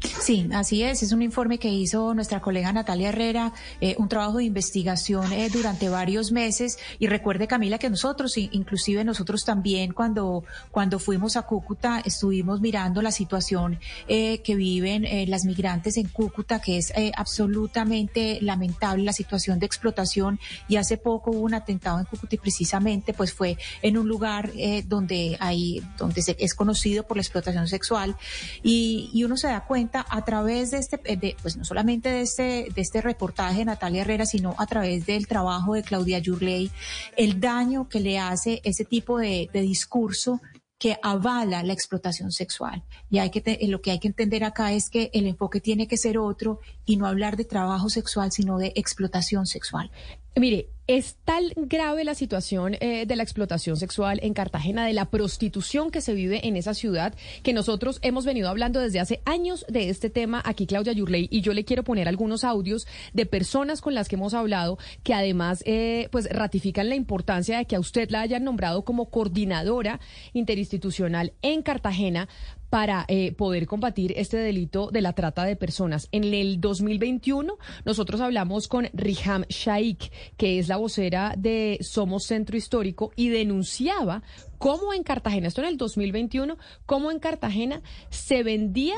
Sí, 0.04 0.50
así 0.54 0.84
es. 0.84 1.04
Es 1.04 1.12
un 1.12 1.22
informe 1.22 1.60
que 1.60 1.70
hizo 1.70 2.14
nuestra 2.14 2.42
colega 2.42 2.74
Natalia 2.74 3.10
Herrera, 3.10 3.54
eh, 3.82 3.96
un 4.00 4.10
trabajo 4.10 4.38
de 4.38 4.46
investigación 4.46 5.32
eh, 5.32 5.50
durante 5.50 5.90
varios 5.90 6.32
meses. 6.32 6.80
Y 6.98 7.08
recuerde, 7.08 7.48
Camila, 7.48 7.78
que 7.78 7.90
nosotros, 7.90 8.36
inclusive 8.38 9.04
nosotros 9.04 9.46
también, 9.46 9.94
cuando, 9.94 10.44
cuando 10.72 10.98
fuimos 10.98 11.38
a 11.38 11.44
Cúcuta, 11.44 12.02
estuvimos 12.04 12.62
mirando 12.62 13.02
la 13.02 13.12
situación 13.12 13.80
eh, 14.08 14.40
que 14.40 14.56
viven 14.56 15.06
las 15.30 15.46
migrantes 15.46 15.98
en 15.98 16.08
Cúcuta, 16.08 16.60
que 16.60 16.78
es 16.78 16.94
absolutamente 17.16 18.40
lamentable 18.42 19.04
la 19.04 19.14
situación 19.14 19.60
de 19.60 19.68
explotación. 19.68 20.40
Y 20.68 20.78
hace 20.78 20.98
poco 20.98 21.32
hubo 21.32 21.42
un 21.42 21.54
atentado 21.54 22.00
en 22.00 22.06
Cúcuta 22.06 22.36
y 22.36 22.40
precisamente, 22.40 23.14
pues 23.14 23.34
fue 23.34 23.58
en 23.82 23.98
un 23.98 24.08
lugar 24.08 24.52
donde 24.86 25.38
hay, 25.40 25.84
donde 25.98 26.24
es 26.38 26.56
conocido 26.56 27.04
por 27.04 27.18
la 27.18 27.22
explotación 27.22 27.68
sexual. 27.68 28.16
Y, 28.64 29.10
y 29.14 29.24
uno 29.24 29.38
se 29.38 29.48
da 29.48 29.66
cuenta 29.66 29.91
a 29.94 30.26
través 30.26 30.72
de 30.72 30.78
este, 30.78 30.98
de, 30.98 31.36
pues 31.42 31.58
no 31.58 31.66
solamente 31.66 32.10
de 32.10 32.22
este, 32.22 32.68
de 32.74 32.82
este 32.82 33.02
reportaje 33.02 33.60
de 33.60 33.66
Natalia 33.66 34.02
Herrera, 34.02 34.26
sino 34.26 34.56
a 34.58 34.66
través 34.66 35.06
del 35.06 35.28
trabajo 35.28 35.74
de 35.74 35.84
Claudia 35.84 36.20
Yurley, 36.20 36.72
el 37.18 37.40
daño 37.40 37.90
que 37.90 38.00
le 38.00 38.20
hace 38.20 38.62
ese 38.64 38.86
tipo 38.86 39.18
de, 39.18 39.50
de 39.52 39.62
discurso 39.62 40.42
que 40.82 40.98
avala 41.04 41.62
la 41.62 41.74
explotación 41.74 42.32
sexual. 42.32 42.84
Y 43.12 43.20
hay 43.20 43.30
que 43.30 43.60
lo 43.68 43.82
que 43.82 43.92
hay 43.92 44.00
que 44.00 44.08
entender 44.08 44.44
acá 44.44 44.74
es 44.74 44.90
que 44.90 45.12
el 45.14 45.28
enfoque 45.28 45.62
tiene 45.62 45.88
que 45.88 45.96
ser 45.96 46.18
otro 46.18 46.60
y 46.86 46.98
no 46.98 47.06
hablar 47.06 47.38
de 47.38 47.46
trabajo 47.46 47.88
sexual, 47.90 48.32
sino 48.32 48.58
de 48.58 48.74
explotación 48.76 49.46
sexual. 49.46 49.92
Mire, 50.36 50.70
es 50.88 51.16
tan 51.26 51.44
grave 51.56 52.04
la 52.04 52.16
situación 52.16 52.76
eh, 52.80 53.06
de 53.06 53.16
la 53.16 53.24
explotación 53.24 53.78
sexual 53.78 54.20
en 54.24 54.34
Cartagena, 54.34 54.86
de 54.86 54.94
la 54.94 55.10
prostitución 55.10 55.92
que 55.92 56.02
se 56.02 56.14
vive 56.14 56.48
en 56.48 56.56
esa 56.56 56.74
ciudad, 56.74 57.14
que 57.44 57.54
nosotros 57.54 58.00
hemos 58.02 58.26
venido 58.26 58.50
hablando 58.50 58.80
desde 58.80 59.00
hace 59.00 59.22
años 59.26 59.66
de 59.68 59.90
este 59.90 60.10
tema. 60.10 60.42
Aquí, 60.46 60.68
Claudia 60.68 60.94
Yurley, 60.94 61.28
y 61.32 61.42
yo 61.42 61.54
le 61.54 61.66
quiero 61.66 61.84
poner 61.84 62.08
algunos 62.08 62.44
audios 62.44 62.88
de 63.14 63.26
personas 63.26 63.82
con 63.82 63.94
las 63.94 64.08
que 64.08 64.16
hemos 64.16 64.34
hablado 64.34 64.78
que 65.04 65.14
además 65.14 65.64
eh, 65.66 66.08
pues 66.12 66.30
ratifican 66.30 66.90
la 66.90 66.96
importancia 66.96 67.58
de 67.58 67.66
que 67.66 67.76
a 67.76 67.80
usted 67.80 68.10
la 68.10 68.22
hayan 68.22 68.44
nombrado 68.44 68.84
como 68.84 69.10
coordinadora 69.10 70.00
interinstitucional 70.34 71.34
en 71.42 71.62
Cartagena 71.62 72.28
para 72.72 73.04
eh, 73.10 73.34
poder 73.34 73.68
combatir 73.68 74.14
este 74.16 74.38
delito 74.38 74.92
de 74.92 75.02
la 75.02 75.12
trata 75.12 75.44
de 75.44 75.58
personas. 75.58 76.08
En 76.14 76.24
el 76.24 76.62
2021 76.62 77.58
nosotros 77.84 78.22
hablamos 78.22 78.70
con 78.70 78.90
Riham 78.94 79.44
Shaikh, 79.50 80.10
que 80.38 80.58
es 80.58 80.70
la 80.70 80.78
vocera 80.78 81.36
de 81.38 81.80
Somos 81.82 82.24
Centro 82.24 82.56
Histórico 82.56 83.12
y 83.18 83.28
denunciaba 83.28 84.24
cómo 84.58 84.94
en 84.94 85.04
Cartagena, 85.04 85.50
esto 85.50 85.62
en 85.62 85.68
el 85.68 85.76
2021, 85.76 86.58
cómo 86.86 87.12
en 87.12 87.20
Cartagena 87.20 87.82
se 88.10 88.42
vendía 88.42 88.96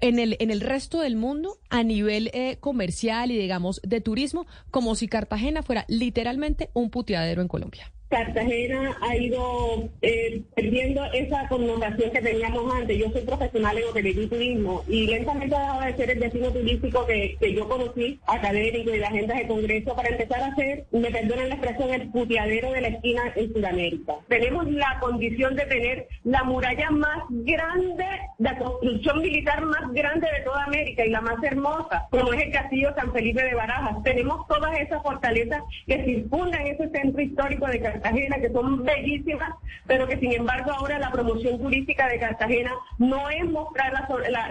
en 0.00 0.18
el, 0.18 0.38
en 0.40 0.50
el 0.50 0.62
resto 0.62 1.00
del 1.00 1.16
mundo 1.16 1.58
a 1.68 1.82
nivel 1.82 2.30
eh, 2.32 2.56
comercial 2.60 3.30
y 3.30 3.36
digamos 3.36 3.82
de 3.84 4.00
turismo, 4.00 4.46
como 4.70 4.94
si 4.94 5.06
Cartagena 5.06 5.62
fuera 5.62 5.84
literalmente 5.86 6.70
un 6.72 6.88
puteadero 6.88 7.42
en 7.42 7.48
Colombia. 7.48 7.93
Cartagena 8.08 8.96
ha 9.00 9.16
ido 9.16 9.88
eh, 10.02 10.42
perdiendo 10.54 11.04
esa 11.12 11.48
connotación 11.48 12.10
que 12.12 12.20
teníamos 12.20 12.72
antes. 12.72 12.96
Yo 12.96 13.10
soy 13.10 13.22
profesional 13.22 13.76
en 13.76 13.84
hotelería 13.84 14.22
y 14.22 14.26
turismo 14.28 14.84
y 14.86 15.06
lentamente 15.06 15.56
ha 15.56 15.60
dejado 15.60 15.80
de 15.80 15.96
ser 15.96 16.10
el 16.10 16.20
destino 16.20 16.50
turístico 16.52 17.06
que, 17.06 17.36
yo 17.54 17.68
conocí, 17.68 18.20
académico 18.26 18.90
y 18.90 18.98
de 18.98 19.04
agendas 19.04 19.38
de 19.38 19.46
congreso, 19.48 19.96
para 19.96 20.10
empezar 20.10 20.42
a 20.42 20.54
ser, 20.54 20.84
me 20.92 21.10
perdonen 21.10 21.48
la 21.48 21.54
expresión, 21.56 21.90
el 21.90 22.08
puteadero 22.10 22.72
de 22.72 22.80
la 22.82 22.88
esquina 22.88 23.32
en 23.34 23.52
Sudamérica. 23.52 24.14
Tenemos 24.28 24.70
la 24.70 24.98
condición 25.00 25.56
de 25.56 25.66
tener 25.66 26.08
la 26.24 26.44
muralla 26.44 26.90
más 26.90 27.24
grande, 27.30 28.06
la 28.38 28.56
construcción 28.58 29.22
militar 29.22 29.64
más 29.64 29.92
grande 29.92 30.28
de 30.30 30.44
toda 30.44 30.64
América 30.64 31.04
y 31.04 31.10
la 31.10 31.20
más 31.20 31.42
hermosa, 31.42 32.06
como 32.10 32.32
es 32.32 32.42
el 32.42 32.52
Castillo 32.52 32.94
San 32.94 33.12
Felipe 33.12 33.42
de 33.42 33.54
Barajas. 33.54 34.02
Tenemos 34.04 34.46
todas 34.46 34.78
esas 34.78 35.02
fortalezas 35.02 35.62
que 35.86 36.04
circundan 36.04 36.66
ese 36.66 36.88
centro 36.90 37.20
histórico 37.20 37.66
de 37.66 37.80
Cartagena 37.80 38.03
Cartagena, 38.04 38.38
que 38.38 38.50
son 38.50 38.84
bellísimas, 38.84 39.54
pero 39.86 40.06
que 40.06 40.18
sin 40.18 40.32
embargo 40.32 40.72
ahora 40.72 40.98
la 40.98 41.10
promoción 41.10 41.58
turística 41.58 42.06
de 42.06 42.18
Cartagena 42.18 42.72
no 42.98 43.30
es 43.30 43.44
mostrar 43.46 43.94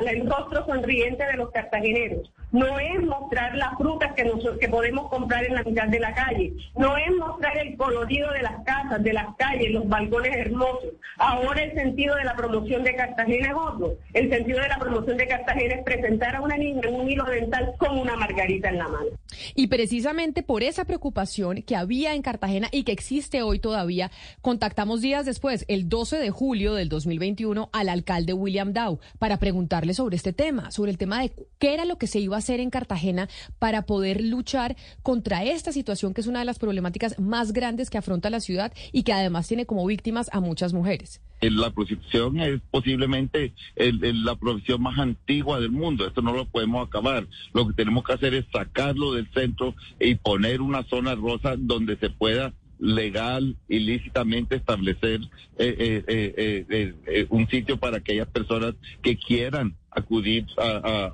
el 0.07 0.27
rostro 0.27 0.65
sonriente 0.65 1.23
de 1.23 1.33
los 1.33 1.51
cartageneros, 1.51 2.31
no 2.53 2.79
es 2.79 3.01
mostrar 3.01 3.55
las 3.55 3.75
frutas 3.77 4.13
que, 4.13 4.31
que 4.61 4.69
podemos 4.69 5.09
comprar 5.09 5.43
en 5.43 5.55
la 5.55 5.63
mitad 5.63 5.87
de 5.87 5.99
la 5.99 6.13
calle, 6.13 6.53
no 6.77 6.95
es 6.95 7.11
mostrar 7.17 7.57
el 7.57 7.75
colorido 7.75 8.31
de 8.31 8.43
las 8.43 8.63
casas, 8.63 9.03
de 9.03 9.11
las 9.11 9.35
calles, 9.35 9.71
los 9.71 9.87
balcones 9.87 10.37
hermosos. 10.37 10.91
Ahora 11.17 11.63
el 11.63 11.73
sentido 11.73 12.15
de 12.15 12.23
la 12.23 12.35
promoción 12.35 12.83
de 12.83 12.95
Cartagena 12.95 13.47
es 13.47 13.53
otro. 13.53 13.97
El 14.13 14.29
sentido 14.29 14.59
de 14.59 14.67
la 14.67 14.77
promoción 14.77 15.17
de 15.17 15.27
Cartagena 15.27 15.75
es 15.75 15.83
presentar 15.83 16.35
a 16.35 16.41
una 16.41 16.55
niña 16.55 16.81
en 16.83 16.95
un 16.95 17.09
hilo 17.09 17.25
dental 17.25 17.73
con 17.77 17.97
una 17.97 18.15
margarita 18.15 18.69
en 18.69 18.77
la 18.77 18.87
mano. 18.87 19.07
Y 19.55 19.67
precisamente 19.67 20.43
por 20.43 20.61
esa 20.61 20.85
preocupación 20.85 21.63
que 21.63 21.75
había 21.75 22.13
en 22.13 22.21
Cartagena 22.21 22.69
y 22.71 22.83
que 22.83 22.91
existe 22.91 23.41
hoy 23.41 23.57
todavía, 23.57 24.11
contactamos 24.41 25.01
días 25.01 25.25
después, 25.25 25.65
el 25.67 25.89
12 25.89 26.17
de 26.17 26.29
julio 26.29 26.75
del 26.75 26.89
2021, 26.89 27.69
al 27.73 27.89
alcalde 27.89 28.33
William 28.33 28.73
Dow 28.73 28.99
para 29.17 29.37
preguntarle 29.37 29.95
sobre 29.95 30.15
este 30.17 30.33
tema, 30.33 30.69
sobre 30.69 30.91
el 30.91 30.99
tema 30.99 31.21
de 31.21 31.31
qué 31.57 31.73
era 31.73 31.85
lo 31.85 31.97
que 31.97 32.07
se 32.07 32.19
iba 32.19 32.37
a 32.37 32.42
hacer 32.43 32.59
en 32.59 32.69
Cartagena 32.69 33.29
para 33.57 33.85
poder 33.85 34.21
luchar 34.21 34.75
contra 35.01 35.43
esta 35.43 35.71
situación 35.71 36.13
que 36.13 36.21
es 36.21 36.27
una 36.27 36.39
de 36.39 36.45
las 36.45 36.59
problemáticas 36.59 37.17
más 37.19 37.53
grandes 37.53 37.89
que 37.89 37.97
afronta 37.97 38.29
la 38.29 38.41
ciudad 38.41 38.73
y 38.91 39.03
que 39.03 39.13
además 39.13 39.47
tiene 39.47 39.65
como 39.65 39.85
víctimas 39.85 40.29
a 40.33 40.39
muchas 40.41 40.73
mujeres. 40.73 41.21
La 41.41 41.71
prostitución 41.71 42.39
es 42.39 42.61
posiblemente 42.71 43.53
la 43.75 44.35
profesión 44.35 44.81
más 44.81 44.97
antigua 44.97 45.59
del 45.59 45.71
mundo. 45.71 46.07
Esto 46.07 46.21
no 46.21 46.33
lo 46.33 46.45
podemos 46.45 46.87
acabar. 46.87 47.27
Lo 47.53 47.67
que 47.67 47.73
tenemos 47.73 48.03
que 48.03 48.13
hacer 48.13 48.33
es 48.33 48.45
sacarlo 48.51 49.13
del 49.13 49.29
centro 49.33 49.75
y 49.99 50.15
poner 50.15 50.61
una 50.61 50.83
zona 50.83 51.15
rosa 51.15 51.55
donde 51.57 51.97
se 51.97 52.09
pueda 52.09 52.53
legal, 52.79 53.55
ilícitamente 53.69 54.55
establecer 54.55 55.21
eh, 55.57 56.03
eh, 56.07 56.93
eh, 57.07 57.27
un 57.29 57.47
sitio 57.47 57.77
para 57.77 57.97
aquellas 57.97 58.27
personas 58.27 58.75
que 59.01 59.17
quieran 59.17 59.75
acudir 59.95 60.45
a, 60.57 61.11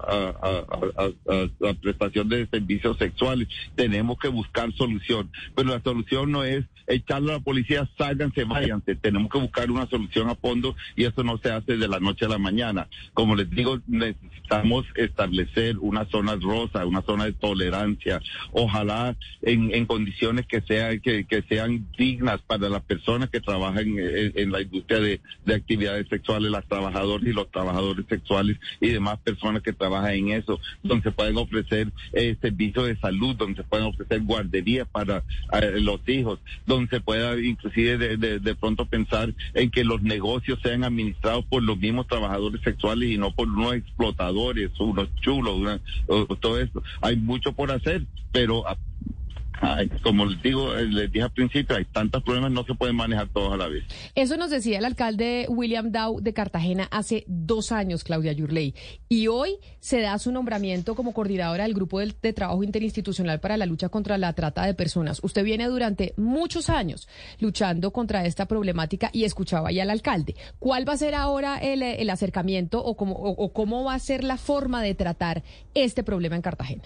la 1.60 1.74
prestación 1.74 2.30
de 2.30 2.48
servicios 2.48 2.98
sexuales. 2.98 3.48
Tenemos 3.76 4.18
que 4.20 4.28
buscar 4.28 4.72
solución, 4.74 5.30
pero 5.56 5.70
la 5.70 5.82
solución 5.82 6.32
no 6.32 6.44
es 6.44 6.66
echarle 6.88 7.32
a 7.32 7.36
la 7.36 7.40
policía, 7.40 7.88
sálganse, 7.98 8.44
váyanse. 8.44 8.96
Tenemos 8.96 9.32
que 9.32 9.38
buscar 9.38 9.70
una 9.72 9.88
solución 9.88 10.30
a 10.30 10.36
fondo 10.36 10.76
y 10.96 11.06
eso 11.06 11.24
no 11.24 11.38
se 11.38 11.52
hace 11.52 11.78
de 11.78 11.88
la 11.88 12.00
noche 12.00 12.26
a 12.26 12.30
la 12.30 12.38
mañana. 12.38 12.88
Como 13.14 13.36
les 13.36 13.50
digo, 13.50 13.80
necesitamos 13.88 14.86
establecer 14.96 15.78
una 15.78 16.06
zona 16.06 16.36
rosa, 16.36 16.86
una 16.86 17.02
zona 17.04 17.26
de 17.26 17.34
tolerancia, 17.34 18.22
ojalá 18.52 19.16
en, 19.42 19.74
en 19.74 19.86
condiciones 19.86 20.48
que, 20.48 20.62
sea, 20.62 20.98
que, 20.98 21.26
que 21.26 21.44
sean 21.44 21.88
dignas 21.98 22.42
para 22.42 22.70
las 22.70 22.82
personas 22.82 23.30
que 23.30 23.40
trabajan 23.40 23.86
en, 23.88 24.52
la 24.52 24.62
industria 24.62 25.00
de, 25.00 25.22
de 25.46 25.54
actividades 25.54 26.08
sexuales, 26.08 26.52
las 26.52 26.68
trabajadoras 26.68 27.28
y 27.28 27.34
los 27.34 27.52
trabajadores 27.52 28.06
sexuales 28.10 28.58
y 28.80 28.90
demás 28.90 29.20
personas 29.20 29.64
que 29.64 29.74
trabajan 29.74 30.14
en 30.14 30.30
eso, 30.30 30.60
donde 30.84 31.04
se 31.04 31.12
pueden 31.12 31.38
ofrecer 31.38 31.92
eh, 32.14 32.36
servicios 32.42 32.88
de 32.88 32.98
salud, 32.98 33.36
donde 33.36 33.62
se 33.62 33.68
pueden 33.68 33.88
ofrecer 33.88 34.22
guarderías 34.22 34.88
para 34.88 35.24
eh, 35.54 35.80
los 35.80 36.08
hijos, 36.08 36.40
donde 36.66 36.90
se 36.90 37.02
pueda 37.02 37.40
inclusive 37.40 37.98
de, 37.98 38.40
de, 38.40 38.56
pronto 38.56 38.86
pensar 38.86 39.34
en 39.54 39.72
que 39.72 39.84
los 39.84 40.02
negocios 40.02 40.60
sean 40.62 40.84
administrados 40.84 41.46
por 41.46 41.64
los 41.64 41.78
mismos 41.78 42.08
trabajadores 42.08 42.62
sexuales 42.62 43.10
y 43.10 43.18
no 43.18 43.32
por 43.32 43.48
unos 43.48 43.76
explotadores, 43.76 44.72
unos 44.80 45.10
chulos, 45.22 45.80
todo 46.40 46.60
esto. 46.60 46.84
Hay 47.02 47.16
mucho 47.16 47.54
por 47.54 47.72
hacer, 47.72 48.06
pero 48.32 48.66
como 50.04 50.26
les 50.26 50.42
digo, 50.42 50.76
eh, 50.76 50.86
les 50.86 51.12
dije 51.12 51.24
al 51.24 51.32
principio, 51.32 51.76
hay 51.76 51.86
tantos 51.86 52.24
problemas, 52.24 52.52
no 52.52 52.64
se 52.64 52.74
pueden 52.76 52.96
manejar 52.96 53.28
todos 53.30 53.54
a 53.54 53.58
la 53.58 53.68
vez. 53.68 53.84
Eso 54.16 54.38
nos 54.38 54.50
decía 54.50 54.80
el 54.80 54.86
alcalde 54.86 55.46
William 55.50 55.92
Dow 55.92 56.22
de 56.22 56.34
Cartagena 56.34 56.88
hace 56.92 57.24
dos 57.28 57.72
años, 57.72 58.04
Claudia 58.04 58.32
Yurley. 58.32 58.74
Y 59.08 59.28
hoy 59.28 59.58
se 59.80 60.02
da 60.02 60.18
su 60.20 60.32
nombramiento 60.32 60.96
como 60.96 61.14
coordinadora 61.14 61.64
del 61.64 61.74
Grupo 61.74 62.00
de, 62.00 62.34
Trabajo 62.34 62.64
Interinstitucional 62.64 63.40
para 63.40 63.58
la 63.58 63.66
Lucha 63.66 63.90
contra 63.90 64.18
la 64.18 64.34
Trata 64.34 64.66
de 64.66 64.74
Personas. 64.74 65.20
Usted 65.24 65.44
viene 65.44 65.68
durante 65.68 66.14
muchos 66.18 66.70
años 66.70 67.08
luchando 67.40 67.92
contra 67.92 68.26
esta 68.26 68.46
problemática 68.46 69.10
y 69.14 69.24
escuchaba 69.24 69.72
ya 69.72 69.84
al 69.84 69.90
alcalde. 69.90 70.36
¿Cuál 70.60 70.88
va 70.88 70.94
a 70.94 70.98
ser 70.98 71.16
ahora 71.16 71.58
el, 71.58 72.10
acercamiento 72.10 72.84
o 72.84 72.96
cómo, 72.96 73.16
o 73.16 73.54
cómo 73.54 73.84
va 73.84 73.94
a 73.94 74.00
ser 74.00 74.24
la 74.24 74.38
forma 74.38 74.82
de 74.82 74.96
tratar 74.96 75.44
este 75.74 76.04
problema 76.04 76.36
en 76.36 76.42
Cartagena? 76.42 76.84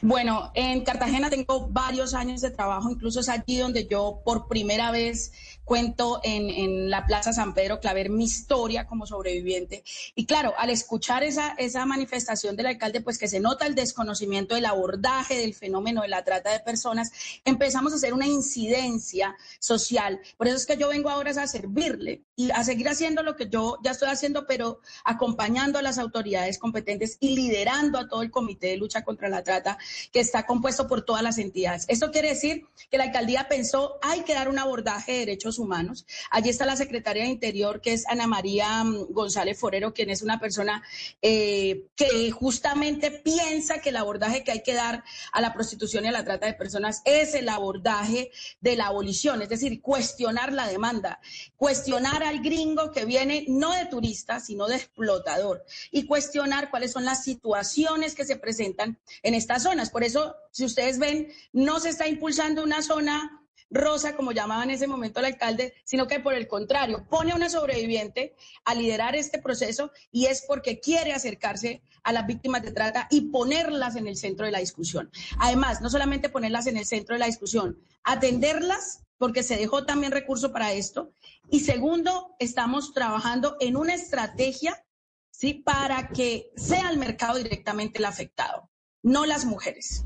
Bueno, 0.00 0.52
en 0.54 0.84
Cartagena 0.84 1.28
tengo 1.28 1.66
varios 1.68 2.14
años 2.14 2.40
de 2.40 2.50
trabajo, 2.50 2.90
incluso 2.90 3.18
es 3.18 3.28
allí 3.28 3.58
donde 3.58 3.86
yo 3.86 4.22
por 4.24 4.46
primera 4.46 4.92
vez 4.92 5.32
cuento 5.64 6.20
en, 6.22 6.88
la 6.88 7.04
Plaza 7.04 7.32
San 7.32 7.52
Pedro 7.52 7.78
Claver 7.80 8.08
mi 8.08 8.24
historia 8.24 8.86
como 8.86 9.06
sobreviviente. 9.06 9.82
Y 10.14 10.24
claro, 10.24 10.54
al 10.56 10.70
escuchar 10.70 11.24
esa, 11.24 11.54
esa 11.58 11.84
manifestación 11.84 12.56
del 12.56 12.66
alcalde, 12.66 13.02
pues 13.02 13.18
que 13.18 13.28
se 13.28 13.40
nota 13.40 13.66
el 13.66 13.74
desconocimiento 13.74 14.54
del 14.54 14.64
abordaje 14.64 15.36
del 15.36 15.52
fenómeno 15.54 16.02
de 16.02 16.08
la 16.08 16.24
trata 16.24 16.52
de 16.52 16.60
personas, 16.60 17.10
empezamos 17.44 17.92
a 17.92 17.96
hacer 17.96 18.14
una 18.14 18.26
incidencia 18.26 19.36
social. 19.58 20.20
Por 20.38 20.46
eso 20.46 20.56
es 20.56 20.64
que 20.64 20.78
yo 20.78 20.88
vengo 20.88 21.10
ahora 21.10 21.28
a 21.30 21.46
servirle 21.46 22.22
y 22.34 22.50
a 22.50 22.64
seguir 22.64 22.88
haciendo 22.88 23.22
lo 23.22 23.36
que 23.36 23.50
yo 23.50 23.76
ya 23.84 23.90
estoy 23.90 24.08
haciendo, 24.08 24.46
pero 24.46 24.80
acompañando 25.04 25.78
a 25.78 25.82
las 25.82 25.98
autoridades 25.98 26.58
competentes 26.58 27.18
y 27.20 27.34
liderando 27.34 27.98
a 27.98 28.08
todo 28.08 28.22
el 28.22 28.30
Comité 28.30 28.68
de 28.68 28.76
Lucha 28.78 29.04
contra 29.04 29.28
la 29.28 29.42
Trata 29.42 29.76
que 30.12 30.20
está 30.20 30.46
compuesto 30.46 30.86
por 30.88 31.02
todas 31.02 31.22
las 31.22 31.38
entidades. 31.38 31.84
Esto 31.88 32.10
quiere 32.10 32.30
decir 32.30 32.66
que 32.90 32.98
la 32.98 33.04
alcaldía 33.04 33.48
pensó, 33.48 33.98
hay 34.02 34.22
que 34.22 34.34
dar 34.34 34.48
un 34.48 34.58
abordaje 34.58 35.12
de 35.12 35.18
derechos 35.18 35.58
humanos. 35.58 36.06
Allí 36.30 36.50
está 36.50 36.66
la 36.66 36.76
secretaria 36.76 37.24
de 37.24 37.30
Interior, 37.30 37.80
que 37.80 37.92
es 37.92 38.06
Ana 38.08 38.26
María 38.26 38.84
mm, 38.84 39.12
González 39.12 39.58
Forero, 39.58 39.92
quien 39.94 40.10
es 40.10 40.22
una 40.22 40.40
persona 40.40 40.82
eh, 41.22 41.86
que 41.96 42.30
justamente 42.30 43.10
piensa 43.10 43.80
que 43.80 43.90
el 43.90 43.96
abordaje 43.96 44.44
que 44.44 44.52
hay 44.52 44.62
que 44.62 44.74
dar 44.74 45.04
a 45.32 45.40
la 45.40 45.52
prostitución 45.52 46.04
y 46.04 46.08
a 46.08 46.12
la 46.12 46.24
trata 46.24 46.46
de 46.46 46.54
personas 46.54 47.02
es 47.04 47.34
el 47.34 47.48
abordaje 47.48 48.30
de 48.60 48.76
la 48.76 48.86
abolición, 48.86 49.42
es 49.42 49.48
decir, 49.48 49.80
cuestionar 49.80 50.52
la 50.52 50.66
demanda, 50.66 51.20
cuestionar 51.56 52.22
al 52.22 52.40
gringo 52.40 52.92
que 52.92 53.04
viene 53.04 53.44
no 53.48 53.72
de 53.72 53.86
turista, 53.86 54.40
sino 54.40 54.66
de 54.66 54.76
explotador, 54.76 55.64
y 55.90 56.06
cuestionar 56.06 56.70
cuáles 56.70 56.92
son 56.92 57.04
las 57.04 57.24
situaciones 57.24 58.14
que 58.14 58.24
se 58.24 58.36
presentan 58.36 58.98
en 59.22 59.34
estas 59.34 59.66
por 59.86 60.04
eso, 60.04 60.34
si 60.50 60.64
ustedes 60.64 60.98
ven, 60.98 61.28
no 61.52 61.80
se 61.80 61.90
está 61.90 62.06
impulsando 62.08 62.62
una 62.62 62.82
zona 62.82 63.38
rosa, 63.70 64.16
como 64.16 64.32
llamaba 64.32 64.64
en 64.64 64.70
ese 64.70 64.86
momento 64.86 65.20
el 65.20 65.26
alcalde, 65.26 65.74
sino 65.84 66.06
que 66.06 66.20
por 66.20 66.34
el 66.34 66.48
contrario, 66.48 67.06
pone 67.08 67.32
a 67.32 67.36
una 67.36 67.50
sobreviviente 67.50 68.34
a 68.64 68.74
liderar 68.74 69.14
este 69.14 69.38
proceso 69.38 69.92
y 70.10 70.26
es 70.26 70.44
porque 70.46 70.80
quiere 70.80 71.12
acercarse 71.12 71.82
a 72.02 72.12
las 72.12 72.26
víctimas 72.26 72.62
de 72.62 72.72
trata 72.72 73.06
y 73.10 73.30
ponerlas 73.30 73.96
en 73.96 74.06
el 74.06 74.16
centro 74.16 74.46
de 74.46 74.52
la 74.52 74.60
discusión. 74.60 75.10
Además, 75.38 75.80
no 75.80 75.90
solamente 75.90 76.28
ponerlas 76.28 76.66
en 76.66 76.76
el 76.76 76.86
centro 76.86 77.14
de 77.14 77.20
la 77.20 77.26
discusión, 77.26 77.78
atenderlas 78.04 79.04
porque 79.18 79.42
se 79.42 79.56
dejó 79.56 79.84
también 79.84 80.12
recurso 80.12 80.52
para 80.52 80.72
esto. 80.72 81.10
Y 81.50 81.60
segundo, 81.60 82.36
estamos 82.38 82.94
trabajando 82.94 83.56
en 83.60 83.76
una 83.76 83.94
estrategia 83.94 84.84
¿sí? 85.30 85.54
para 85.54 86.08
que 86.08 86.52
sea 86.56 86.90
el 86.90 86.98
mercado 86.98 87.38
directamente 87.38 87.98
el 87.98 88.04
afectado 88.04 88.67
no 89.02 89.26
las 89.26 89.44
mujeres. 89.44 90.04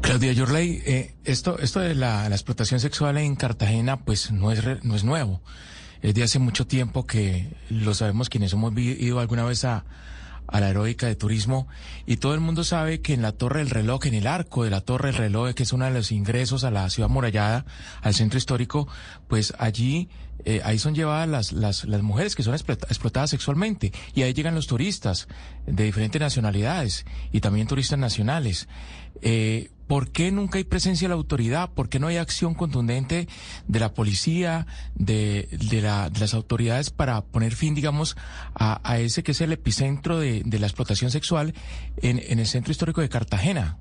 Claudia 0.00 0.32
Yorley, 0.32 0.82
eh, 0.86 1.16
esto, 1.24 1.58
esto 1.58 1.80
de 1.80 1.94
la, 1.94 2.26
explotación 2.28 2.80
sexual 2.80 3.16
en 3.18 3.34
Cartagena, 3.34 4.04
pues 4.04 4.30
no 4.30 4.52
es, 4.52 4.62
no 4.84 4.94
es 4.94 5.04
nuevo. 5.04 5.42
Es 6.02 6.14
de 6.14 6.22
hace 6.22 6.38
mucho 6.38 6.66
tiempo 6.66 7.06
que 7.06 7.56
lo 7.70 7.94
sabemos 7.94 8.28
quienes 8.28 8.52
hemos 8.52 8.76
ido 8.76 9.18
alguna 9.18 9.44
vez 9.44 9.64
a, 9.64 9.84
a 10.46 10.60
la 10.60 10.70
heroica 10.70 11.06
de 11.06 11.16
turismo 11.16 11.66
y 12.06 12.18
todo 12.18 12.34
el 12.34 12.40
mundo 12.40 12.64
sabe 12.64 13.00
que 13.00 13.14
en 13.14 13.22
la 13.22 13.32
Torre 13.32 13.60
del 13.60 13.70
Reloj, 13.70 14.06
en 14.06 14.14
el 14.14 14.26
arco 14.26 14.64
de 14.64 14.70
la 14.70 14.80
Torre 14.80 15.08
del 15.08 15.18
Reloj, 15.18 15.54
que 15.54 15.64
es 15.64 15.72
uno 15.72 15.86
de 15.86 15.90
los 15.90 16.12
ingresos 16.12 16.64
a 16.64 16.70
la 16.70 16.88
ciudad 16.90 17.08
murallada, 17.08 17.64
al 18.02 18.14
centro 18.14 18.38
histórico, 18.38 18.86
pues 19.28 19.54
allí 19.58 20.08
eh, 20.44 20.60
ahí 20.64 20.78
son 20.78 20.94
llevadas 20.94 21.28
las, 21.28 21.52
las, 21.52 21.84
las 21.84 22.02
mujeres 22.02 22.36
que 22.36 22.42
son 22.42 22.54
explotadas 22.54 23.30
sexualmente 23.30 23.92
y 24.14 24.22
ahí 24.22 24.32
llegan 24.32 24.54
los 24.54 24.66
turistas 24.66 25.28
de 25.66 25.84
diferentes 25.84 26.20
nacionalidades 26.20 27.04
y 27.32 27.40
también 27.40 27.66
turistas 27.66 27.98
nacionales. 27.98 28.68
Eh, 29.22 29.70
¿Por 29.86 30.10
qué 30.10 30.32
nunca 30.32 30.58
hay 30.58 30.64
presencia 30.64 31.06
de 31.06 31.10
la 31.10 31.14
autoridad? 31.14 31.70
¿Por 31.70 31.88
qué 31.88 32.00
no 32.00 32.08
hay 32.08 32.16
acción 32.16 32.54
contundente 32.54 33.28
de 33.68 33.80
la 33.80 33.94
policía, 33.94 34.66
de, 34.96 35.48
de, 35.52 35.80
la, 35.80 36.10
de 36.10 36.18
las 36.18 36.34
autoridades 36.34 36.90
para 36.90 37.24
poner 37.24 37.54
fin, 37.54 37.74
digamos, 37.74 38.16
a, 38.54 38.80
a, 38.82 38.98
ese 38.98 39.22
que 39.22 39.30
es 39.30 39.40
el 39.40 39.52
epicentro 39.52 40.18
de, 40.18 40.42
de 40.44 40.58
la 40.58 40.66
explotación 40.66 41.12
sexual 41.12 41.54
en, 41.98 42.20
en 42.26 42.40
el 42.40 42.46
centro 42.46 42.72
histórico 42.72 43.00
de 43.00 43.08
Cartagena? 43.08 43.78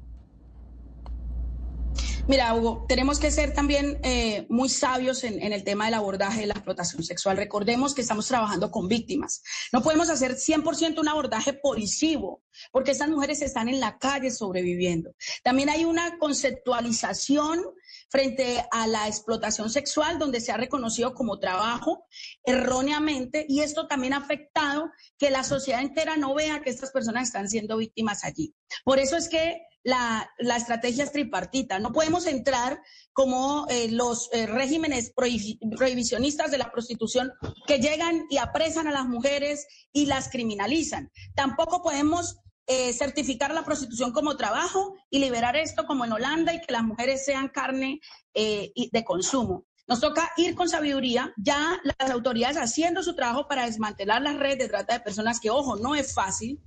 Mira, 2.27 2.55
Hugo, 2.55 2.85
tenemos 2.87 3.19
que 3.19 3.29
ser 3.29 3.53
también 3.53 3.99
eh, 4.03 4.47
muy 4.49 4.67
sabios 4.67 5.23
en, 5.23 5.39
el 5.53 5.63
tema 5.63 5.85
del 5.85 5.93
abordaje 5.93 6.41
de 6.41 6.47
la 6.47 6.55
explotación 6.55 7.03
sexual. 7.03 7.37
Recordemos 7.37 7.93
que 7.93 8.01
estamos 8.01 8.27
trabajando 8.27 8.71
con 8.71 8.87
víctimas. 8.87 9.43
No 9.71 9.83
podemos 9.83 10.09
hacer 10.09 10.31
100% 10.31 10.99
un 10.99 11.07
abordaje 11.07 11.53
policivo, 11.53 12.41
porque 12.71 12.91
estas 12.91 13.09
mujeres 13.09 13.43
están 13.43 13.69
en 13.69 13.79
la 13.79 13.99
calle 13.99 14.31
sobreviviendo. 14.31 15.11
También 15.43 15.69
hay 15.69 15.85
una 15.85 16.17
conceptualización 16.17 17.63
frente 18.09 18.65
a 18.71 18.87
la 18.87 19.07
explotación 19.07 19.69
sexual, 19.69 20.17
donde 20.17 20.41
se 20.41 20.51
ha 20.51 20.57
reconocido 20.57 21.13
como 21.13 21.37
trabajo 21.37 22.07
erróneamente, 22.43 23.45
y 23.47 23.59
esto 23.59 23.85
también 23.85 24.13
ha 24.13 24.17
afectado 24.17 24.89
que 25.19 25.29
la 25.29 25.43
sociedad 25.43 25.81
entera 25.81 26.17
no 26.17 26.33
vea 26.33 26.63
que 26.63 26.71
estas 26.71 26.89
personas 26.89 27.27
están 27.27 27.49
siendo 27.49 27.77
víctimas 27.77 28.23
allí. 28.23 28.55
Por 28.83 28.97
eso 28.97 29.15
es 29.15 29.29
que 29.29 29.61
la, 29.85 30.57
estrategia 30.57 31.03
es 31.03 31.11
tripartita. 31.11 31.79
No 31.79 31.93
podemos 31.93 32.25
entrar 32.25 32.81
como 33.13 33.67
eh, 33.69 33.89
los 33.91 34.29
eh, 34.33 34.47
regímenes 34.47 35.13
prohibicionistas 35.15 36.51
de 36.51 36.57
la 36.57 36.71
prostitución 36.71 37.31
que 37.67 37.79
llegan 37.79 38.25
y 38.29 38.37
apresan 38.37 38.87
a 38.87 38.91
las 38.91 39.05
mujeres 39.05 39.67
y 39.93 40.07
las 40.07 40.29
criminalizan. 40.29 41.11
Tampoco 41.35 41.83
podemos 41.83 42.37
eh, 42.67 42.93
certificar 42.93 43.53
la 43.53 43.63
prostitución 43.63 44.11
como 44.11 44.37
trabajo 44.37 44.95
y 45.11 45.19
liberar 45.19 45.55
esto 45.55 45.85
como 45.85 46.03
en 46.03 46.13
Holanda 46.13 46.53
y 46.53 46.61
que 46.61 46.73
las 46.73 46.83
mujeres 46.83 47.23
sean 47.23 47.47
carne 47.49 48.01
de 48.33 49.03
consumo. 49.05 49.65
Nos 49.87 50.01
toca 50.01 50.31
ir 50.35 50.55
con 50.55 50.67
sabiduría, 50.67 51.31
ya 51.37 51.79
las 51.83 52.09
autoridades 52.09 52.57
haciendo 52.57 53.03
su 53.03 53.15
trabajo 53.15 53.47
para 53.47 53.67
desmantelar 53.67 54.21
las 54.23 54.35
redes 54.35 54.57
de 54.57 54.67
trata 54.67 54.95
de 54.95 54.99
personas, 54.99 55.39
que 55.39 55.51
ojo, 55.51 55.77
no 55.77 55.95
es 55.95 56.13
fácil, 56.13 56.59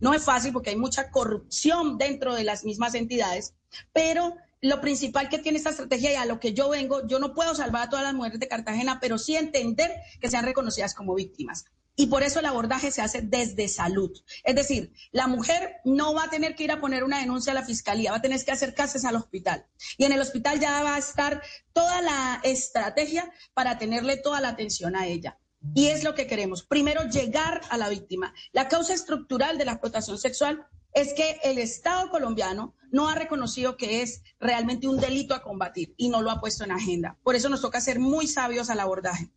no 0.00 0.14
es 0.14 0.24
fácil 0.24 0.52
porque 0.52 0.70
hay 0.70 0.76
mucha 0.76 1.10
corrupción 1.10 1.98
dentro 1.98 2.34
de 2.34 2.44
las 2.44 2.64
mismas 2.64 2.94
entidades, 2.94 3.54
pero 3.92 4.36
lo 4.62 4.80
principal 4.80 5.28
que 5.28 5.38
tiene 5.38 5.58
esta 5.58 5.70
estrategia 5.70 6.12
y 6.12 6.16
a 6.16 6.26
lo 6.26 6.38
que 6.38 6.52
yo 6.52 6.68
vengo, 6.68 7.06
yo 7.06 7.18
no 7.18 7.34
puedo 7.34 7.54
salvar 7.54 7.84
a 7.84 7.90
todas 7.90 8.04
las 8.04 8.14
mujeres 8.14 8.40
de 8.40 8.48
Cartagena, 8.48 8.98
pero 9.00 9.18
sí 9.18 9.36
entender 9.36 9.90
que 10.20 10.28
sean 10.28 10.44
reconocidas 10.44 10.94
como 10.94 11.14
víctimas. 11.14 11.64
Y 11.96 12.06
por 12.06 12.22
eso 12.22 12.40
el 12.40 12.46
abordaje 12.46 12.90
se 12.90 13.02
hace 13.02 13.20
desde 13.20 13.68
salud. 13.68 14.10
Es 14.44 14.54
decir, 14.54 14.92
la 15.12 15.26
mujer 15.26 15.76
no 15.84 16.14
va 16.14 16.24
a 16.24 16.30
tener 16.30 16.54
que 16.54 16.64
ir 16.64 16.72
a 16.72 16.80
poner 16.80 17.04
una 17.04 17.20
denuncia 17.20 17.52
a 17.52 17.54
la 17.54 17.64
fiscalía, 17.64 18.12
va 18.12 18.18
a 18.18 18.22
tener 18.22 18.42
que 18.42 18.52
acercarse 18.52 19.06
al 19.06 19.16
hospital. 19.16 19.66
Y 19.98 20.04
en 20.04 20.12
el 20.12 20.20
hospital 20.20 20.60
ya 20.60 20.82
va 20.82 20.94
a 20.94 20.98
estar 20.98 21.42
toda 21.72 22.00
la 22.00 22.40
estrategia 22.42 23.30
para 23.54 23.78
tenerle 23.78 24.16
toda 24.16 24.40
la 24.40 24.48
atención 24.48 24.96
a 24.96 25.06
ella. 25.06 25.38
Y 25.74 25.88
es 25.88 26.04
lo 26.04 26.14
que 26.14 26.26
queremos. 26.26 26.64
Primero, 26.64 27.02
llegar 27.04 27.60
a 27.70 27.76
la 27.76 27.88
víctima. 27.88 28.32
La 28.52 28.68
causa 28.68 28.94
estructural 28.94 29.58
de 29.58 29.64
la 29.64 29.72
explotación 29.72 30.18
sexual 30.18 30.66
es 30.92 31.12
que 31.14 31.38
el 31.44 31.58
Estado 31.58 32.10
colombiano 32.10 32.74
no 32.90 33.08
ha 33.08 33.14
reconocido 33.14 33.76
que 33.76 34.02
es 34.02 34.22
realmente 34.40 34.88
un 34.88 34.98
delito 34.98 35.34
a 35.34 35.42
combatir 35.42 35.94
y 35.96 36.08
no 36.08 36.22
lo 36.22 36.30
ha 36.30 36.40
puesto 36.40 36.64
en 36.64 36.72
agenda. 36.72 37.16
Por 37.22 37.36
eso 37.36 37.48
nos 37.48 37.60
toca 37.60 37.80
ser 37.80 38.00
muy 38.00 38.26
sabios 38.26 38.70
al 38.70 38.80
abordaje. 38.80 39.30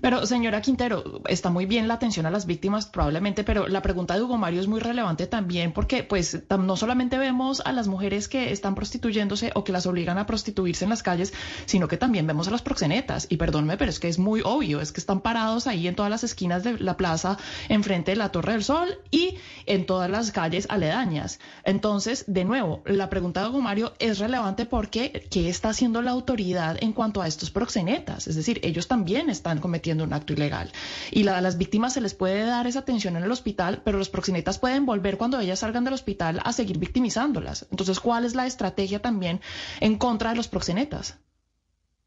Pero, 0.00 0.26
señora 0.26 0.60
Quintero, 0.60 1.22
está 1.26 1.48
muy 1.48 1.64
bien 1.66 1.88
la 1.88 1.94
atención 1.94 2.26
a 2.26 2.30
las 2.30 2.44
víctimas, 2.46 2.86
probablemente, 2.86 3.44
pero 3.44 3.66
la 3.66 3.80
pregunta 3.80 4.14
de 4.14 4.22
Hugo 4.22 4.36
Mario 4.36 4.60
es 4.60 4.66
muy 4.66 4.80
relevante 4.80 5.26
también 5.26 5.72
porque, 5.72 6.04
pues, 6.04 6.42
no 6.50 6.76
solamente 6.76 7.16
vemos 7.16 7.62
a 7.64 7.72
las 7.72 7.88
mujeres 7.88 8.28
que 8.28 8.52
están 8.52 8.74
prostituyéndose 8.74 9.52
o 9.54 9.64
que 9.64 9.72
las 9.72 9.86
obligan 9.86 10.18
a 10.18 10.26
prostituirse 10.26 10.84
en 10.84 10.90
las 10.90 11.02
calles, 11.02 11.32
sino 11.64 11.88
que 11.88 11.96
también 11.96 12.26
vemos 12.26 12.48
a 12.48 12.50
las 12.50 12.62
proxenetas. 12.62 13.26
Y 13.30 13.36
perdónme, 13.36 13.76
pero 13.76 13.90
es 13.90 14.00
que 14.00 14.08
es 14.08 14.18
muy 14.18 14.42
obvio, 14.44 14.80
es 14.80 14.92
que 14.92 15.00
están 15.00 15.20
parados 15.20 15.66
ahí 15.66 15.88
en 15.88 15.94
todas 15.94 16.10
las 16.10 16.24
esquinas 16.24 16.62
de 16.62 16.78
la 16.78 16.96
plaza, 16.96 17.38
enfrente 17.68 18.12
de 18.12 18.16
la 18.16 18.30
Torre 18.30 18.52
del 18.52 18.64
Sol 18.64 18.98
y 19.10 19.36
en 19.66 19.86
todas 19.86 20.10
las 20.10 20.30
calles 20.30 20.66
aledañas. 20.68 21.40
Entonces, 21.64 22.24
de 22.26 22.44
nuevo, 22.44 22.82
la 22.84 23.08
pregunta 23.08 23.42
de 23.42 23.48
Hugo 23.48 23.60
Mario 23.60 23.94
es 23.98 24.18
relevante 24.18 24.66
porque, 24.66 25.26
¿qué 25.30 25.48
está 25.48 25.70
haciendo 25.70 26.02
la 26.02 26.10
autoridad 26.10 26.76
en 26.80 26.92
cuanto 26.92 27.22
a 27.22 27.26
estos 27.26 27.50
proxenetas? 27.50 28.26
Es 28.26 28.36
decir, 28.36 28.60
ellos 28.62 28.88
también 28.88 29.30
están 29.30 29.53
cometiendo 29.58 30.04
un 30.04 30.12
acto 30.12 30.32
ilegal. 30.32 30.72
Y 31.10 31.26
a 31.28 31.40
las 31.40 31.58
víctimas 31.58 31.94
se 31.94 32.00
les 32.00 32.14
puede 32.14 32.44
dar 32.44 32.66
esa 32.66 32.80
atención 32.80 33.16
en 33.16 33.24
el 33.24 33.32
hospital, 33.32 33.82
pero 33.84 33.98
los 33.98 34.08
proxenetas 34.08 34.58
pueden 34.58 34.86
volver 34.86 35.18
cuando 35.18 35.40
ellas 35.40 35.60
salgan 35.60 35.84
del 35.84 35.94
hospital 35.94 36.40
a 36.44 36.52
seguir 36.52 36.78
victimizándolas. 36.78 37.66
Entonces, 37.70 38.00
¿cuál 38.00 38.24
es 38.24 38.34
la 38.34 38.46
estrategia 38.46 39.00
también 39.00 39.40
en 39.80 39.98
contra 39.98 40.30
de 40.30 40.36
los 40.36 40.48
proxenetas? 40.48 41.18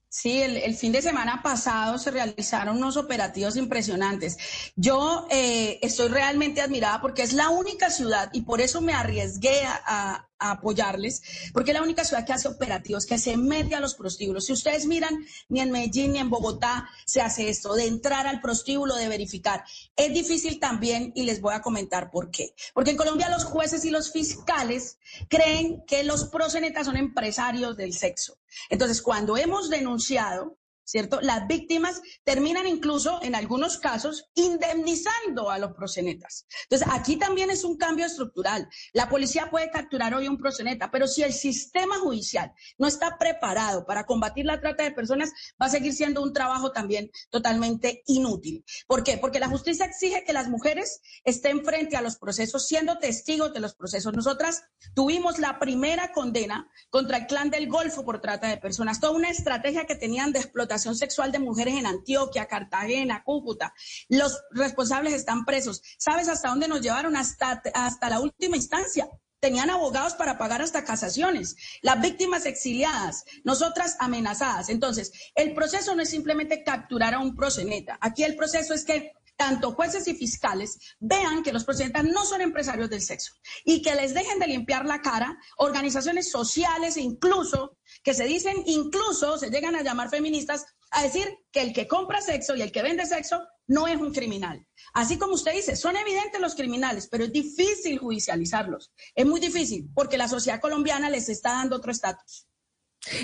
Sí, 0.09 0.41
el, 0.41 0.73
fin 0.75 0.93
de 0.93 1.01
semana 1.01 1.41
pasado 1.43 1.97
se 1.97 2.11
realizaron 2.11 2.77
unos 2.77 2.95
operativos 2.95 3.57
impresionantes. 3.57 4.37
Yo 4.77 5.27
eh, 5.29 5.79
estoy 5.81 6.07
realmente 6.07 6.61
admirada 6.61 7.01
porque 7.01 7.23
es 7.23 7.33
la 7.33 7.49
única 7.49 7.89
ciudad 7.89 8.29
y 8.31 8.41
por 8.41 8.61
eso 8.61 8.79
me 8.79 8.93
arriesgué 8.93 9.63
a, 9.65 10.23
apoyarles, 10.39 11.49
porque 11.51 11.71
es 11.71 11.75
la 11.75 11.81
única 11.81 12.05
ciudad 12.05 12.23
que 12.23 12.31
hace 12.31 12.47
operativos, 12.47 13.07
que 13.07 13.17
se 13.17 13.35
mete 13.37 13.73
a 13.73 13.79
los 13.79 13.95
prostíbulos. 13.95 14.45
Si 14.45 14.53
ustedes 14.53 14.85
miran, 14.85 15.25
ni 15.49 15.61
en 15.61 15.71
Medellín 15.71 16.13
ni 16.13 16.19
en 16.19 16.29
Bogotá 16.29 16.87
se 17.07 17.21
hace 17.21 17.49
esto, 17.49 17.73
de 17.73 17.87
entrar 17.87 18.27
al 18.27 18.39
prostíbulo, 18.39 18.95
de 18.95 19.07
verificar. 19.07 19.63
Es 19.95 20.13
difícil 20.13 20.59
también 20.59 21.11
y 21.15 21.23
les 21.23 21.41
voy 21.41 21.55
a 21.55 21.63
comentar 21.63 22.11
por 22.11 22.29
qué. 22.29 22.53
Porque 22.75 22.91
en 22.91 22.97
Colombia 22.97 23.29
los 23.29 23.45
jueces 23.45 23.83
y 23.83 23.89
los 23.89 24.11
fiscales 24.11 24.99
creen 25.27 25.83
que 25.87 26.03
los 26.03 26.25
prosenetas 26.25 26.85
son 26.85 26.97
empresarios 26.97 27.75
del 27.75 27.93
sexo. 27.93 28.37
Entonces, 28.69 29.01
cuando 29.01 29.37
hemos 29.37 29.69
denunciado 29.69 30.57
¿cierto? 30.87 31.19
Las 31.21 31.47
víctimas 31.47 32.01
terminan 32.23 32.65
incluso, 32.65 33.19
en 33.21 33.35
algunos 33.35 33.77
casos, 33.77 34.29
indemnizando 34.35 35.51
a 35.51 35.59
los 35.59 35.73
prosenetas. 35.73 36.47
Entonces, 36.63 36.87
aquí 36.89 37.17
también 37.17 37.51
es 37.51 37.65
un 37.65 37.77
cambio 37.77 38.05
estructural. 38.05 38.69
La 38.93 39.09
policía 39.09 39.49
puede 39.51 39.69
capturar 39.69 40.13
hoy 40.13 40.29
un 40.29 40.37
proseneta, 40.37 40.89
pero 40.89 41.07
si 41.07 41.23
el 41.23 41.33
sistema 41.33 41.99
judicial 41.99 42.53
no 42.77 42.87
está 42.87 43.17
preparado 43.17 43.85
para 43.85 44.05
combatir 44.05 44.45
la 44.45 44.61
trata 44.61 44.83
de 44.83 44.91
personas, 44.91 45.31
va 45.61 45.65
a 45.65 45.69
seguir 45.69 45.93
siendo 45.93 46.23
un 46.23 46.31
trabajo 46.31 46.71
también 46.71 47.11
totalmente 47.29 48.03
inútil. 48.05 48.63
¿Por 48.87 49.03
qué? 49.03 49.17
Porque 49.17 49.41
la 49.41 49.49
justicia 49.49 49.85
exige 49.85 50.23
que 50.23 50.31
las 50.31 50.47
mujeres 50.47 51.01
estén 51.25 51.65
frente 51.65 51.97
a 51.97 52.01
los 52.01 52.15
procesos, 52.15 52.65
siendo 52.65 52.97
testigos 52.97 53.53
de 53.53 53.59
los 53.59 53.75
procesos. 53.75 54.13
Nosotras 54.13 54.63
tuvimos 54.95 55.37
la 55.37 55.59
primera 55.59 56.13
condena 56.13 56.71
contra 56.89 57.17
el 57.17 57.27
clan 57.27 57.49
del 57.49 57.67
Golfo 57.67 58.05
por 58.05 58.21
trata 58.21 58.47
de 58.47 58.57
personas, 58.57 59.01
toda 59.01 59.11
una 59.11 59.29
estrategia 59.29 59.85
que 59.85 59.95
tenían 59.95 60.31
de 60.31 60.39
explotación 60.39 60.76
sexual 60.77 61.31
de 61.31 61.39
mujeres 61.39 61.75
en 61.75 61.85
Antioquia, 61.85 62.47
Cartagena, 62.47 63.23
Cúcuta. 63.23 63.73
Los 64.09 64.41
responsables 64.51 65.13
están 65.13 65.45
presos. 65.45 65.81
¿Sabes 65.97 66.27
hasta 66.27 66.49
dónde 66.49 66.67
nos 66.67 66.81
llevaron? 66.81 67.15
Hasta, 67.15 67.61
hasta 67.73 68.09
la 68.09 68.19
última 68.19 68.57
instancia 68.57 69.09
tenían 69.39 69.69
abogados 69.69 70.15
para 70.15 70.37
pagar 70.37 70.61
hasta 70.61 70.83
casaciones, 70.83 71.55
las 71.81 72.01
víctimas 72.01 72.45
exiliadas, 72.45 73.23
nosotras 73.43 73.95
amenazadas. 73.99 74.69
Entonces, 74.69 75.11
el 75.35 75.53
proceso 75.53 75.95
no 75.95 76.01
es 76.01 76.09
simplemente 76.09 76.63
capturar 76.63 77.13
a 77.13 77.19
un 77.19 77.35
proseneta. 77.35 77.97
Aquí 78.01 78.23
el 78.23 78.35
proceso 78.35 78.73
es 78.73 78.83
que 78.83 79.13
tanto 79.37 79.71
jueces 79.71 80.07
y 80.07 80.15
fiscales 80.15 80.79
vean 80.99 81.43
que 81.43 81.53
los 81.53 81.63
prosenetas 81.63 82.03
no 82.03 82.25
son 82.25 82.41
empresarios 82.41 82.89
del 82.89 83.01
sexo 83.01 83.33
y 83.63 83.83
que 83.83 83.93
les 83.93 84.13
dejen 84.13 84.39
de 84.39 84.47
limpiar 84.47 84.85
la 84.85 85.01
cara 85.01 85.37
organizaciones 85.57 86.31
sociales 86.31 86.97
e 86.97 87.01
incluso 87.01 87.77
que 88.03 88.13
se 88.13 88.25
dicen, 88.25 88.63
incluso 88.65 89.37
se 89.37 89.49
llegan 89.49 89.75
a 89.75 89.83
llamar 89.83 90.09
feministas 90.09 90.65
a 90.91 91.03
decir 91.03 91.27
que 91.51 91.61
el 91.61 91.73
que 91.73 91.87
compra 91.87 92.21
sexo 92.21 92.55
y 92.55 92.61
el 92.61 92.71
que 92.71 92.81
vende 92.81 93.05
sexo 93.05 93.41
no 93.67 93.87
es 93.87 93.97
un 93.97 94.13
criminal. 94.13 94.65
Así 94.93 95.17
como 95.17 95.33
usted 95.33 95.53
dice, 95.53 95.75
son 95.75 95.97
evidentes 95.97 96.39
los 96.39 96.55
criminales, 96.55 97.07
pero 97.11 97.25
es 97.25 97.31
difícil 97.31 97.99
judicializarlos. 97.99 98.91
Es 99.13 99.25
muy 99.25 99.39
difícil 99.39 99.89
porque 99.93 100.17
la 100.17 100.27
sociedad 100.27 100.61
colombiana 100.61 101.09
les 101.09 101.29
está 101.29 101.51
dando 101.51 101.75
otro 101.75 101.91
estatus. 101.91 102.46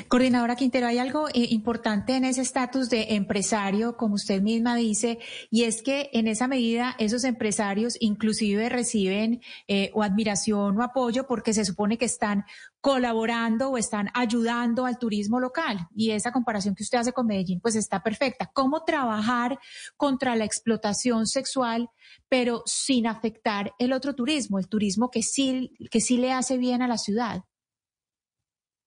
Coordinadora 0.07 0.55
Quintero, 0.55 0.87
hay 0.87 0.97
algo 0.97 1.27
eh, 1.29 1.47
importante 1.49 2.15
en 2.15 2.25
ese 2.25 2.41
estatus 2.41 2.89
de 2.89 3.15
empresario, 3.15 3.97
como 3.97 4.15
usted 4.15 4.41
misma 4.41 4.75
dice, 4.75 5.19
y 5.49 5.63
es 5.63 5.81
que 5.81 6.09
en 6.13 6.27
esa 6.27 6.47
medida 6.47 6.95
esos 6.99 7.23
empresarios 7.23 7.97
inclusive 7.99 8.69
reciben 8.69 9.41
eh, 9.67 9.91
o 9.93 10.03
admiración 10.03 10.77
o 10.77 10.83
apoyo 10.83 11.27
porque 11.27 11.53
se 11.53 11.65
supone 11.65 11.97
que 11.97 12.05
están 12.05 12.45
colaborando 12.81 13.69
o 13.69 13.77
están 13.77 14.09
ayudando 14.13 14.85
al 14.85 14.97
turismo 14.97 15.39
local. 15.39 15.87
Y 15.95 16.11
esa 16.11 16.31
comparación 16.31 16.75
que 16.75 16.83
usted 16.83 16.97
hace 16.97 17.13
con 17.13 17.27
Medellín, 17.27 17.61
pues 17.61 17.75
está 17.75 18.03
perfecta. 18.03 18.51
¿Cómo 18.53 18.83
trabajar 18.83 19.57
contra 19.95 20.35
la 20.35 20.45
explotación 20.45 21.25
sexual, 21.25 21.89
pero 22.27 22.61
sin 22.65 23.07
afectar 23.07 23.71
el 23.79 23.93
otro 23.93 24.15
turismo, 24.15 24.59
el 24.59 24.67
turismo 24.67 25.09
que 25.09 25.23
sí, 25.23 25.71
que 25.91 26.01
sí 26.01 26.17
le 26.17 26.33
hace 26.33 26.57
bien 26.57 26.81
a 26.81 26.87
la 26.87 26.97
ciudad? 26.97 27.43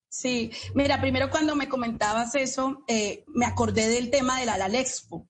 Sí, 0.08 0.50
mira, 0.74 1.00
primero 1.00 1.30
cuando 1.30 1.56
me 1.56 1.68
comentabas 1.68 2.34
eso, 2.34 2.84
eh, 2.88 3.24
me 3.28 3.46
acordé 3.46 3.88
del 3.88 4.10
tema 4.10 4.40
de 4.40 4.46
la 4.46 4.56
LALEXPO, 4.56 5.28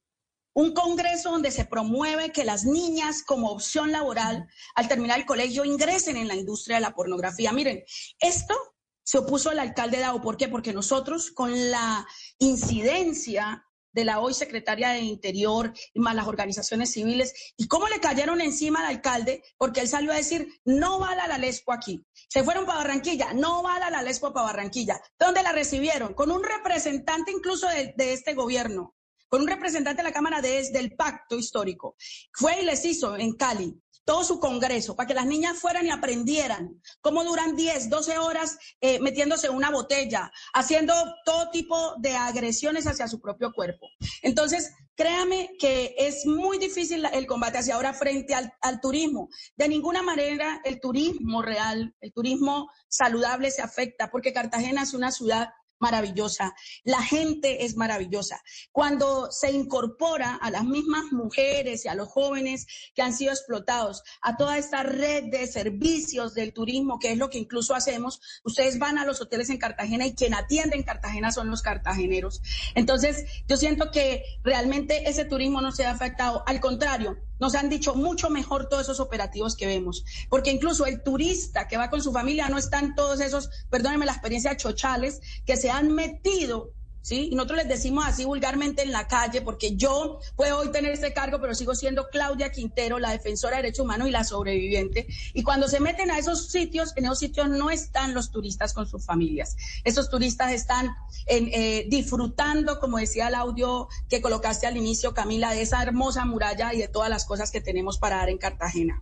un 0.55 0.73
congreso 0.73 1.31
donde 1.31 1.51
se 1.51 1.65
promueve 1.65 2.32
que 2.32 2.44
las 2.44 2.65
niñas 2.65 3.23
como 3.23 3.51
opción 3.51 3.93
laboral 3.93 4.48
al 4.74 4.89
terminar 4.89 5.19
el 5.19 5.27
colegio 5.27 5.65
ingresen 5.65 6.16
en 6.16 6.28
la 6.28 6.35
industria 6.35 6.77
de 6.77 6.82
la 6.82 6.94
pornografía. 6.94 7.53
Miren, 7.53 7.85
esto 8.19 8.55
se 9.03 9.19
opuso 9.19 9.53
el 9.53 9.59
alcalde 9.59 9.98
Dao. 9.98 10.20
¿Por 10.20 10.36
qué? 10.36 10.48
Porque 10.48 10.73
nosotros 10.73 11.31
con 11.31 11.70
la 11.70 12.07
incidencia 12.39 13.66
de 13.97 14.05
la 14.05 14.20
hoy 14.20 14.35
secretaria 14.35 14.90
de 14.90 15.01
Interior 15.01 15.73
más 15.94 16.14
las 16.14 16.28
organizaciones 16.28 16.93
civiles. 16.93 17.55
¿Y 17.56 17.66
cómo 17.66 17.89
le 17.89 17.98
cayeron 17.98 18.43
encima 18.43 18.81
al 18.81 18.97
alcalde? 18.97 19.43
Porque 19.56 19.81
él 19.81 19.89
salió 19.89 20.12
a 20.12 20.16
decir, 20.16 20.47
no 20.66 21.01
va 21.01 21.16
la 21.16 21.39
Lespo 21.39 21.73
aquí. 21.73 22.05
Se 22.28 22.44
fueron 22.44 22.66
para 22.66 22.78
Barranquilla, 22.81 23.32
no 23.32 23.62
va 23.62 23.78
la 23.90 24.02
Lespo 24.02 24.32
para 24.35 24.47
Barranquilla. 24.47 25.01
¿Dónde 25.18 25.43
la 25.43 25.52
recibieron? 25.52 26.12
Con 26.12 26.31
un 26.31 26.44
representante 26.44 27.32
incluso 27.32 27.66
de, 27.68 27.94
de 27.97 28.12
este 28.12 28.35
gobierno 28.35 28.93
con 29.28 29.43
un 29.43 29.48
representante 29.48 30.02
de 30.02 30.09
la 30.09 30.14
Cámara 30.14 30.40
desde 30.40 30.78
el 30.78 30.94
pacto 30.94 31.36
histórico. 31.36 31.97
Fue 32.32 32.60
y 32.60 32.64
les 32.64 32.85
hizo 32.85 33.16
en 33.16 33.32
Cali 33.32 33.74
todo 34.06 34.24
su 34.24 34.40
congreso 34.40 34.94
para 34.96 35.08
que 35.08 35.14
las 35.14 35.26
niñas 35.26 35.58
fueran 35.58 35.84
y 35.84 35.90
aprendieran 35.90 36.80
cómo 37.00 37.24
duran 37.24 37.56
10, 37.56 37.90
12 37.90 38.18
horas 38.18 38.56
eh, 38.80 39.00
metiéndose 39.00 39.48
en 39.48 39.54
una 39.54 39.70
botella, 39.70 40.30
haciendo 40.54 40.94
todo 41.24 41.50
tipo 41.50 41.96
de 41.98 42.14
agresiones 42.14 42.86
hacia 42.86 43.08
su 43.08 43.20
propio 43.20 43.52
cuerpo. 43.52 43.88
Entonces, 44.22 44.72
créame 44.94 45.50
que 45.58 45.96
es 45.98 46.24
muy 46.24 46.58
difícil 46.58 47.04
el 47.12 47.26
combate 47.26 47.58
hacia 47.58 47.74
ahora 47.74 47.92
frente 47.92 48.32
al, 48.34 48.52
al 48.60 48.80
turismo. 48.80 49.28
De 49.56 49.68
ninguna 49.68 50.02
manera 50.02 50.60
el 50.64 50.80
turismo 50.80 51.42
real, 51.42 51.94
el 52.00 52.12
turismo 52.12 52.70
saludable 52.88 53.50
se 53.50 53.62
afecta 53.62 54.10
porque 54.10 54.32
Cartagena 54.32 54.82
es 54.82 54.94
una 54.94 55.10
ciudad 55.10 55.50
maravillosa, 55.78 56.55
la 56.85 57.03
gente 57.03 57.65
es 57.65 57.77
maravillosa. 57.77 58.43
Cuando 58.73 59.31
se 59.31 59.51
incorpora 59.51 60.36
a 60.36 60.51
las 60.51 60.65
mismas 60.65 61.05
mujeres 61.12 61.85
y 61.85 61.89
a 61.89 61.94
los 61.94 62.09
jóvenes 62.09 62.66
que 62.94 63.03
han 63.03 63.12
sido 63.12 63.32
explotados, 63.32 64.03
a 64.23 64.36
toda 64.36 64.59
esta 64.59 64.82
red 64.82 65.24
de 65.24 65.47
servicios 65.47 66.35
del 66.35 66.53
turismo, 66.53 66.98
que 66.98 67.12
es 67.12 67.19
lo 67.19 67.31
que 67.31 67.39
incluso 67.39 67.74
hacemos, 67.74 68.20
ustedes 68.44 68.78
van 68.78 68.98
a 68.98 69.05
los 69.05 69.20
hoteles 69.20 69.51
en 69.51 69.59
Cartagena 69.59 70.07
y 70.07 70.15
quien 70.15 70.35
atiende 70.35 70.77
en 70.77 70.82
Cartagena 70.82 71.31
son 71.31 71.51
los 71.51 71.62
cartageneros. 71.62 72.43
Entonces, 72.74 73.24
yo 73.47 73.57
siento 73.57 73.90
que 73.90 74.24
realmente 74.43 75.09
ese 75.09 75.24
turismo 75.24 75.61
no 75.61 75.73
se 75.73 75.85
ha 75.85 75.90
afectado, 75.90 76.43
al 76.47 76.61
contrario, 76.61 77.19
nos 77.38 77.54
han 77.54 77.68
dicho 77.68 77.94
mucho 77.94 78.30
mejor 78.30 78.68
todos 78.68 78.84
esos 78.84 79.00
operativos 79.00 79.56
que 79.56 79.66
vemos, 79.66 80.04
porque 80.28 80.50
incluso 80.50 80.86
el 80.86 81.02
turista 81.02 81.68
que 81.68 81.76
va 81.76 81.90
con 81.90 82.02
su 82.02 82.12
familia 82.12 82.48
no 82.48 82.58
están 82.58 82.94
todos 82.94 83.20
esos, 83.20 83.50
perdónenme 83.70 84.06
la 84.06 84.12
experiencia, 84.12 84.56
chochales 84.56 85.20
que 85.44 85.56
se 85.56 85.70
han 85.70 85.92
metido 85.92 86.76
¿sí? 87.06 87.28
Y 87.30 87.36
nosotros 87.36 87.58
les 87.58 87.68
decimos 87.68 88.04
así 88.04 88.24
vulgarmente 88.24 88.82
en 88.82 88.90
la 88.90 89.06
calle, 89.06 89.40
porque 89.40 89.76
yo 89.76 90.18
puedo 90.34 90.58
hoy 90.58 90.72
tener 90.72 90.90
este 90.90 91.12
cargo, 91.12 91.40
pero 91.40 91.54
sigo 91.54 91.76
siendo 91.76 92.08
Claudia 92.08 92.50
Quintero, 92.50 92.98
la 92.98 93.12
defensora 93.12 93.56
de 93.56 93.62
derechos 93.62 93.84
humanos 93.84 94.08
y 94.08 94.10
la 94.10 94.24
sobreviviente. 94.24 95.06
Y 95.32 95.44
cuando 95.44 95.68
se 95.68 95.78
meten 95.78 96.10
a 96.10 96.18
esos 96.18 96.48
sitios, 96.48 96.92
en 96.96 97.04
esos 97.04 97.20
sitios 97.20 97.48
no 97.48 97.70
están 97.70 98.12
los 98.12 98.32
turistas 98.32 98.72
con 98.72 98.88
sus 98.88 99.06
familias. 99.06 99.56
Esos 99.84 100.10
turistas 100.10 100.50
están 100.52 100.96
eh, 101.26 101.86
disfrutando, 101.88 102.80
como 102.80 102.98
decía 102.98 103.28
el 103.28 103.36
audio 103.36 103.86
que 104.08 104.20
colocaste 104.20 104.66
al 104.66 104.76
inicio, 104.76 105.14
Camila, 105.14 105.52
de 105.52 105.62
esa 105.62 105.80
hermosa 105.84 106.24
muralla 106.24 106.74
y 106.74 106.78
de 106.78 106.88
todas 106.88 107.08
las 107.08 107.24
cosas 107.24 107.52
que 107.52 107.60
tenemos 107.60 107.98
para 107.98 108.16
dar 108.16 108.30
en 108.30 108.38
Cartagena. 108.38 109.00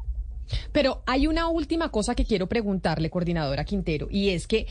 Pero 0.72 1.02
hay 1.06 1.26
una 1.26 1.48
última 1.48 1.90
cosa 1.90 2.14
que 2.14 2.24
quiero 2.24 2.48
preguntarle, 2.48 3.10
coordinadora 3.10 3.64
Quintero, 3.64 4.08
y 4.10 4.30
es 4.30 4.46
que 4.46 4.66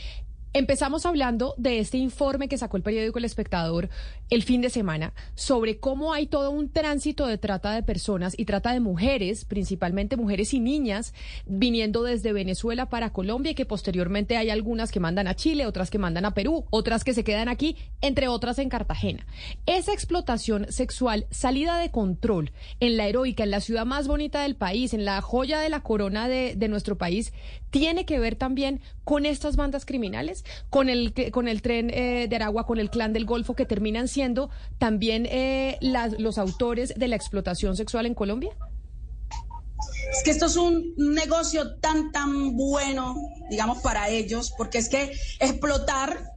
Empezamos 0.55 1.07
hablando 1.07 1.55
de 1.57 1.79
este 1.79 1.97
informe 1.97 2.47
que 2.47 2.59
sacó 2.59 2.77
el 2.77 2.83
periódico 2.83 3.17
El 3.17 3.25
Espectador 3.25 3.89
el 4.29 4.43
fin 4.43 4.61
de 4.61 4.69
semana 4.69 5.13
sobre 5.33 5.79
cómo 5.79 6.13
hay 6.13 6.27
todo 6.27 6.51
un 6.51 6.69
tránsito 6.69 7.25
de 7.25 7.39
trata 7.39 7.71
de 7.71 7.81
personas 7.81 8.35
y 8.37 8.45
trata 8.45 8.71
de 8.71 8.79
mujeres, 8.79 9.45
principalmente 9.45 10.15
mujeres 10.15 10.53
y 10.53 10.59
niñas, 10.59 11.15
viniendo 11.47 12.03
desde 12.03 12.33
Venezuela 12.33 12.87
para 12.87 13.11
Colombia 13.11 13.53
y 13.53 13.55
que 13.55 13.65
posteriormente 13.65 14.37
hay 14.37 14.51
algunas 14.51 14.91
que 14.91 14.99
mandan 14.99 15.25
a 15.25 15.35
Chile, 15.35 15.65
otras 15.65 15.89
que 15.89 15.97
mandan 15.97 16.25
a 16.25 16.35
Perú, 16.35 16.65
otras 16.69 17.03
que 17.03 17.15
se 17.15 17.23
quedan 17.23 17.49
aquí, 17.49 17.75
entre 18.01 18.27
otras 18.27 18.59
en 18.59 18.69
Cartagena. 18.69 19.25
Esa 19.65 19.91
explotación 19.91 20.71
sexual 20.71 21.25
salida 21.31 21.79
de 21.79 21.89
control 21.89 22.51
en 22.79 22.95
la 22.95 23.07
heroica, 23.07 23.43
en 23.43 23.51
la 23.51 23.59
ciudad 23.59 23.87
más 23.87 24.07
bonita 24.07 24.43
del 24.43 24.55
país, 24.55 24.93
en 24.93 25.03
la 25.03 25.19
joya 25.21 25.59
de 25.59 25.69
la 25.69 25.81
corona 25.81 26.27
de, 26.27 26.55
de 26.55 26.67
nuestro 26.67 26.95
país, 26.95 27.33
tiene 27.71 28.05
que 28.05 28.19
ver 28.19 28.35
también 28.35 28.81
con 29.03 29.25
estas 29.25 29.55
bandas 29.55 29.85
criminales, 29.85 30.42
con 30.69 30.89
el, 30.89 31.13
con 31.31 31.47
el 31.47 31.61
tren 31.61 31.89
eh, 31.89 32.27
de 32.29 32.35
Aragua, 32.35 32.65
con 32.65 32.79
el 32.79 32.89
clan 32.89 33.13
del 33.13 33.25
Golfo, 33.25 33.55
que 33.55 33.65
terminan 33.65 34.07
siendo 34.07 34.49
también 34.77 35.25
eh, 35.29 35.77
los 35.81 36.37
autores 36.37 36.93
de 36.95 37.07
la 37.07 37.15
explotación 37.15 37.75
sexual 37.75 38.05
en 38.05 38.13
Colombia? 38.13 38.51
Es 40.11 40.23
que 40.23 40.31
esto 40.31 40.45
es 40.45 40.55
un 40.55 40.93
negocio 40.97 41.75
tan, 41.77 42.11
tan 42.11 42.55
bueno, 42.55 43.15
digamos, 43.49 43.81
para 43.81 44.09
ellos, 44.09 44.53
porque 44.57 44.77
es 44.77 44.89
que 44.89 45.11
explotar 45.39 46.32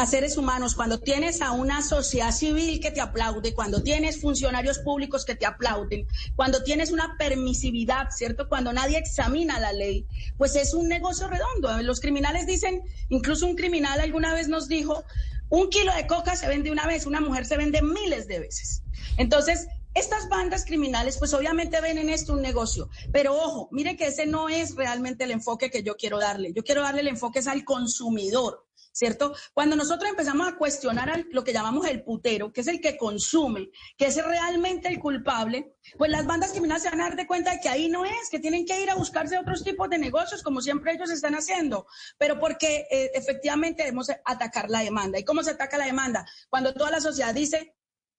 a 0.00 0.06
seres 0.06 0.38
humanos, 0.38 0.74
cuando 0.74 0.98
tienes 0.98 1.42
a 1.42 1.52
una 1.52 1.82
sociedad 1.82 2.32
civil 2.32 2.80
que 2.80 2.90
te 2.90 3.02
aplaude, 3.02 3.52
cuando 3.52 3.82
tienes 3.82 4.18
funcionarios 4.18 4.78
públicos 4.78 5.26
que 5.26 5.34
te 5.34 5.44
aplauden, 5.44 6.06
cuando 6.36 6.62
tienes 6.62 6.90
una 6.90 7.16
permisividad, 7.18 8.08
¿cierto? 8.08 8.48
Cuando 8.48 8.72
nadie 8.72 8.96
examina 8.96 9.60
la 9.60 9.74
ley, 9.74 10.06
pues 10.38 10.56
es 10.56 10.72
un 10.72 10.88
negocio 10.88 11.28
redondo. 11.28 11.82
Los 11.82 12.00
criminales 12.00 12.46
dicen, 12.46 12.80
incluso 13.10 13.44
un 13.44 13.56
criminal 13.56 14.00
alguna 14.00 14.32
vez 14.32 14.48
nos 14.48 14.68
dijo, 14.68 15.04
un 15.50 15.68
kilo 15.68 15.92
de 15.94 16.06
coca 16.06 16.34
se 16.34 16.48
vende 16.48 16.70
una 16.70 16.86
vez, 16.86 17.04
una 17.04 17.20
mujer 17.20 17.44
se 17.44 17.58
vende 17.58 17.82
miles 17.82 18.26
de 18.26 18.38
veces. 18.38 18.82
Entonces, 19.18 19.68
estas 19.92 20.30
bandas 20.30 20.64
criminales, 20.64 21.18
pues 21.18 21.34
obviamente 21.34 21.78
ven 21.82 21.98
en 21.98 22.08
esto 22.08 22.32
un 22.32 22.40
negocio, 22.40 22.88
pero 23.12 23.34
ojo, 23.34 23.68
mire 23.70 23.98
que 23.98 24.06
ese 24.06 24.24
no 24.24 24.48
es 24.48 24.76
realmente 24.76 25.24
el 25.24 25.30
enfoque 25.30 25.70
que 25.70 25.82
yo 25.82 25.96
quiero 25.96 26.18
darle. 26.18 26.54
Yo 26.54 26.64
quiero 26.64 26.80
darle 26.80 27.02
el 27.02 27.08
enfoque 27.08 27.40
es 27.40 27.48
al 27.48 27.64
consumidor. 27.64 28.64
¿Cierto? 28.92 29.34
Cuando 29.54 29.76
nosotros 29.76 30.10
empezamos 30.10 30.48
a 30.48 30.56
cuestionar 30.56 31.24
lo 31.30 31.44
que 31.44 31.52
llamamos 31.52 31.86
el 31.86 32.02
putero, 32.02 32.52
que 32.52 32.60
es 32.60 32.66
el 32.66 32.80
que 32.80 32.96
consume, 32.96 33.70
que 33.96 34.06
es 34.06 34.24
realmente 34.24 34.88
el 34.88 34.98
culpable, 34.98 35.74
pues 35.96 36.10
las 36.10 36.26
bandas 36.26 36.50
criminales 36.50 36.82
se 36.82 36.90
van 36.90 37.00
a 37.00 37.04
dar 37.04 37.16
de 37.16 37.26
cuenta 37.26 37.52
de 37.52 37.60
que 37.60 37.68
ahí 37.68 37.88
no 37.88 38.04
es, 38.04 38.28
que 38.30 38.38
tienen 38.38 38.66
que 38.66 38.80
ir 38.80 38.90
a 38.90 38.94
buscarse 38.94 39.38
otros 39.38 39.64
tipos 39.64 39.88
de 39.88 39.98
negocios, 39.98 40.42
como 40.42 40.60
siempre 40.60 40.92
ellos 40.92 41.10
están 41.10 41.34
haciendo, 41.34 41.86
pero 42.18 42.38
porque 42.38 42.86
eh, 42.90 43.10
efectivamente 43.14 43.82
debemos 43.82 44.10
atacar 44.24 44.70
la 44.70 44.80
demanda. 44.80 45.18
¿Y 45.18 45.24
cómo 45.24 45.42
se 45.42 45.52
ataca 45.52 45.78
la 45.78 45.86
demanda? 45.86 46.26
Cuando 46.48 46.74
toda 46.74 46.90
la 46.90 47.00
sociedad 47.00 47.34
dice, 47.34 47.74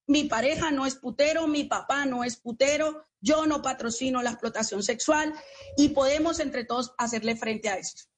mi 0.08 0.26
pareja 0.26 0.72
no 0.72 0.86
es 0.86 0.96
putero, 0.96 1.48
mi 1.48 1.66
papá 1.66 2.06
no 2.06 2.24
es 2.24 2.38
putero, 2.38 3.08
yo 3.22 3.46
no 3.46 3.62
patrocino 3.62 4.22
la 4.22 4.32
explotación 4.32 4.84
sexual 4.84 5.34
y 5.78 5.90
podemos 5.90 6.40
entre 6.40 6.66
todos 6.66 6.94
hacerle 6.98 7.36
frente 7.36 7.70
a 7.70 7.78
esto. 7.78 8.11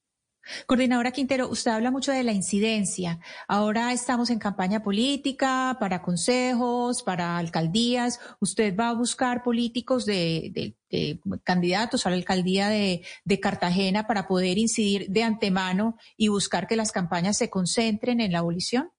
Coordinadora 0.68 1.12
Quintero, 1.12 1.48
usted 1.50 1.72
habla 1.72 1.92
mucho 1.92 2.12
de 2.12 2.24
la 2.24 2.34
incidencia. 2.34 3.20
Ahora 3.48 3.94
estamos 3.94 4.30
en 4.30 4.40
campaña 4.40 4.84
política 4.84 5.78
para 5.80 6.02
consejos, 6.02 7.02
para 7.04 7.38
alcaldías. 7.38 8.20
¿Usted 8.40 8.76
va 8.76 8.90
a 8.90 8.94
buscar 8.94 9.44
políticos 9.44 10.06
de, 10.06 10.76
candidatos 11.44 12.06
a 12.06 12.10
la 12.10 12.18
alcaldía 12.18 12.70
de, 12.70 13.04
Cartagena 13.42 14.08
para 14.08 14.28
poder 14.28 14.58
incidir 14.58 15.10
de 15.10 15.24
antemano 15.24 15.98
y 16.18 16.28
buscar 16.28 16.68
que 16.68 16.76
las 16.76 16.92
campañas 16.92 17.38
se 17.38 17.50
concentren 17.50 18.22
en 18.22 18.32
la 18.32 18.40
abolición? 18.40 18.92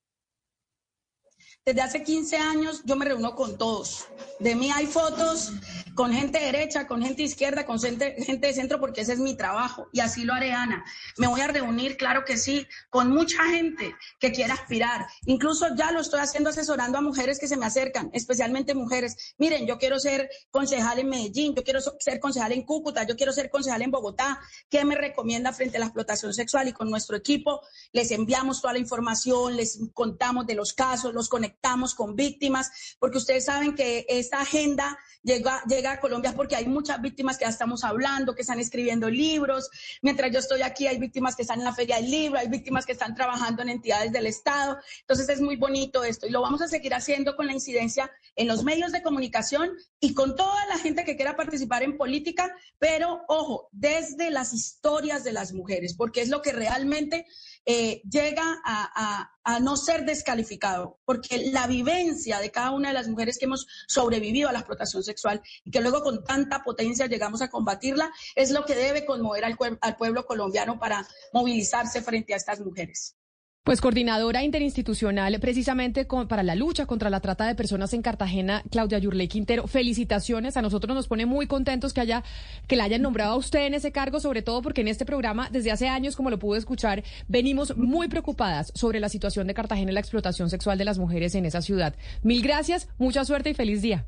Desde 1.67 1.81
hace 1.81 2.03
15 2.03 2.37
años 2.37 2.83
yo 2.85 2.95
me 2.95 3.07
reúno 3.07 3.35
con 3.35 3.57
todos. 3.57 4.07
De 4.39 4.55
mí 4.55 4.71
hay 4.71 4.85
fotos 4.85 5.51
con 5.95 6.13
gente 6.13 6.39
derecha, 6.39 6.87
con 6.87 7.03
gente 7.03 7.23
izquierda, 7.23 7.65
con 7.65 7.81
gente, 7.81 8.17
de 8.39 8.53
centro, 8.53 8.79
porque 8.79 9.01
ese 9.01 9.15
es 9.15 9.19
mi 9.19 9.35
trabajo. 9.35 9.89
Y 9.91 10.01
así 10.01 10.25
lo 10.25 10.35
haré, 10.35 10.53
Ana. 10.53 10.85
Me 11.17 11.27
voy 11.27 11.41
a 11.41 11.47
reunir, 11.47 11.97
claro 11.97 12.27
que 12.27 12.37
sí, 12.37 12.67
con 12.91 13.11
mucha 13.11 13.43
gente 13.45 13.95
que 14.19 14.31
quiera 14.31 14.53
aspirar. 14.53 15.07
Incluso 15.25 15.75
ya 15.75 15.91
lo 15.91 16.01
estoy 16.01 16.21
haciendo 16.21 16.51
asesorando 16.51 16.99
a 16.99 17.01
mujeres 17.01 17.39
que 17.39 17.49
se 17.49 17.57
me 17.57 17.65
acercan, 17.65 18.11
especialmente 18.13 18.75
mujeres. 18.75 19.35
Miren, 19.39 19.67
yo 19.67 19.79
quiero 19.79 19.99
ser 19.99 20.29
concejal 20.51 20.99
en 20.99 21.09
Medellín, 21.09 21.55
yo 21.55 21.65
quiero 21.65 21.81
ser 21.81 22.21
concejal 22.21 22.53
en 22.53 22.67
Cúcuta, 22.67 23.07
yo 23.07 23.17
quiero 23.17 23.33
ser 23.33 23.49
concejal 23.49 23.81
en 23.81 23.91
Bogotá. 23.91 24.39
¿Qué 24.69 24.85
me 24.85 24.97
recomienda 24.97 25.51
frente 25.55 25.79
a 25.79 25.81
la 25.81 25.87
explotación 25.87 26.35
sexual? 26.35 26.69
Y 26.69 26.75
con 26.75 26.91
nuestro 26.91 27.17
equipo 27.17 27.63
les 27.93 28.11
enviamos 28.11 28.61
toda 28.61 28.75
la 28.75 28.81
información, 28.81 29.57
les 29.57 29.79
contamos 29.95 30.47
de 30.47 30.57
los 30.57 30.75
casos, 30.75 31.15
los 31.15 31.31
conectamos 31.31 31.54
estamos 31.55 31.95
con 31.95 32.15
víctimas, 32.17 32.97
porque 32.99 33.19
ustedes 33.19 33.47
saben 33.47 33.75
que 33.75 34.07
esta 34.09 34.41
agenda 34.41 34.99
llega, 35.23 35.63
llega 35.67 35.93
a 35.93 36.01
Colombia 36.01 36.33
porque 36.37 36.57
hay 36.57 36.67
muchas 36.67 37.01
víctimas 37.01 37.39
que 37.39 37.45
ya 37.45 37.51
estamos 37.51 37.83
hablando, 37.83 38.35
que 38.35 38.43
están 38.43 38.61
escribiendo 38.61 39.09
libros. 39.11 39.71
Mientras 40.03 40.31
yo 40.31 40.39
estoy 40.39 40.63
aquí, 40.63 40.87
hay 40.87 40.99
víctimas 40.99 41.35
que 41.35 41.43
están 41.43 41.59
en 41.59 41.65
la 41.65 41.75
Feria 41.75 41.97
del 41.97 42.11
Libro, 42.11 42.39
hay 42.39 42.49
víctimas 42.49 42.87
que 42.87 42.93
están 42.93 43.15
trabajando 43.15 43.63
en 43.63 43.71
entidades 43.71 44.13
del 44.13 44.27
Estado. 44.27 44.79
Entonces 45.01 45.29
es 45.29 45.41
muy 45.41 45.57
bonito 45.57 46.05
esto 46.05 46.27
y 46.27 46.31
lo 46.31 46.43
vamos 46.43 46.63
a 46.63 46.69
seguir 46.69 46.95
haciendo 46.95 47.35
con 47.37 47.47
la 47.47 47.53
incidencia 47.53 48.11
en 48.37 48.49
los 48.49 48.65
medios 48.65 48.93
de 48.93 49.03
comunicación 49.03 49.71
y 50.01 50.15
con 50.15 50.37
toda 50.37 50.67
la 50.67 50.79
gente 50.79 51.05
que 51.05 51.17
quiera 51.17 51.37
participar 51.37 51.83
en 51.83 51.97
política, 51.97 52.55
pero 52.79 53.23
ojo, 53.29 53.69
desde 53.73 54.31
las 54.31 54.53
historias 54.53 55.25
de 55.25 55.33
las 55.33 55.53
mujeres, 55.53 55.95
porque 55.95 56.21
es 56.21 56.29
lo 56.29 56.43
que 56.43 56.53
realmente 56.53 57.27
eh, 57.67 58.03
llega 58.11 58.61
a, 58.65 59.31
no 59.61 59.77
ser 59.77 60.05
descalificado, 60.05 60.99
porque 61.05 61.51
la 61.53 61.67
vivencia 61.67 62.39
de 62.39 62.51
cada 62.51 62.71
una 62.71 62.89
de 62.89 62.95
las 62.95 63.09
mujeres 63.09 63.39
que 63.39 63.45
hemos 63.45 63.67
sobrevivido 63.87 64.49
a 64.49 64.53
la 64.53 64.61
explotación 64.61 65.03
sexual 65.03 65.43
y 65.65 65.71
que 65.71 65.81
luego 65.81 66.03
con 66.03 66.25
tanta 66.25 66.65
potencia 66.65 67.07
llegamos 67.07 67.43
a 67.43 67.51
combatirla, 67.51 68.11
es 68.35 68.51
lo 68.51 68.65
que 68.65 68.75
debe 68.75 69.05
conmover 69.05 69.45
al 69.45 69.97
pueblo 69.97 70.27
colombiano 70.27 70.79
para 70.79 71.07
movilizarse 71.33 72.01
frente 72.03 72.33
a 72.33 72.37
estas 72.37 72.61
mujeres. 72.61 73.17
Pues 73.65 73.81
coordinadora 73.81 74.45
interinstitucional 74.45 75.41
precisamente 75.41 76.05
para 76.05 76.43
la 76.43 76.55
lucha 76.55 76.85
contra 76.85 77.09
la 77.09 77.21
trata 77.21 77.47
de 77.47 77.55
personas 77.55 77.95
en 77.95 78.03
Cartagena, 78.03 78.63
Claudia 78.71 78.99
Yurley 78.99 79.27
Quintero, 79.27 79.67
felicitaciones. 79.67 80.59
A 80.59 80.61
nosotros 80.61 80.95
nos 80.95 81.09
pone 81.09 81.25
muy 81.25 81.47
contentos 81.47 81.95
que 81.95 82.03
haya 82.03 82.23
que 82.69 82.77
la 82.77 82.85
hayan 82.85 83.01
nombrado 83.01 83.33
a 83.33 83.37
usted 83.37 83.65
en 83.65 83.73
ese 83.73 83.91
cargo, 83.91 84.21
sobre 84.21 84.43
todo 84.43 84.61
porque 84.61 84.83
en 84.83 84.89
este 84.89 85.07
programa 85.07 85.49
desde 85.51 85.73
hace 85.73 85.89
años, 85.89 86.15
como 86.15 86.29
lo 86.29 86.39
pude 86.39 86.59
escuchar, 86.59 87.05
venimos 87.27 87.75
muy 87.75 88.09
preocupadas 88.09 88.71
sobre 88.75 89.01
la 89.01 89.09
situación 89.09 89.47
de 89.47 89.55
Cartagena 89.55 89.93
y 89.93 89.95
la 89.95 90.01
explotación 90.01 90.51
sexual 90.51 90.77
de 90.77 90.85
las 90.85 90.99
mujeres 90.99 91.35
en 91.35 91.47
esa 91.47 91.63
ciudad. 91.63 91.95
Mil 92.23 92.43
gracias, 92.43 92.91
mucha 92.99 93.25
suerte 93.25 93.49
y 93.49 93.55
feliz 93.55 93.81
día. 93.81 94.05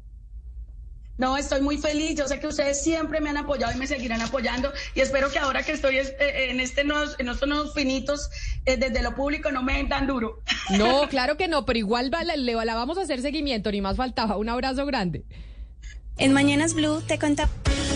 No, 1.19 1.37
estoy 1.37 1.63
muy 1.63 1.79
feliz. 1.79 2.15
Yo 2.17 2.29
sé 2.29 2.39
que 2.39 2.47
ustedes 2.47 2.83
siempre 2.83 3.21
me 3.21 3.31
han 3.31 3.39
apoyado 3.39 3.73
y 3.73 3.77
me 3.77 3.87
seguirán 3.87 4.21
apoyando. 4.21 4.73
Y 4.95 5.01
espero 5.01 5.31
que 5.31 5.39
ahora 5.39 5.63
que 5.63 5.73
estoy 5.73 5.97
eh, 5.97 6.51
en, 6.51 6.61
este 6.61 6.83
en 6.83 7.29
estos 7.29 7.49
nuevos 7.49 7.75
finitos, 7.75 8.31
eh, 8.67 8.77
desde 8.77 9.03
lo 9.03 9.15
público, 9.15 9.51
no 9.51 9.63
me 9.63 9.75
den 9.75 9.89
tan 9.89 10.07
duro. 10.07 10.43
No, 10.77 11.09
claro 11.09 11.37
que 11.37 11.49
no, 11.49 11.65
pero 11.65 11.79
igual 11.79 12.11
le, 12.11 12.37
le, 12.37 12.65
la 12.65 12.75
vamos 12.75 12.99
a 12.99 13.03
hacer 13.03 13.23
seguimiento, 13.23 13.71
ni 13.73 13.81
más 13.81 13.97
faltaba. 13.97 14.37
Un 14.37 14.49
abrazo 14.49 14.85
grande. 14.85 15.25
En 16.19 16.33
Mañanas 16.33 16.75
Blue 16.75 17.03
te 17.03 17.19
cuenta. 17.19 17.49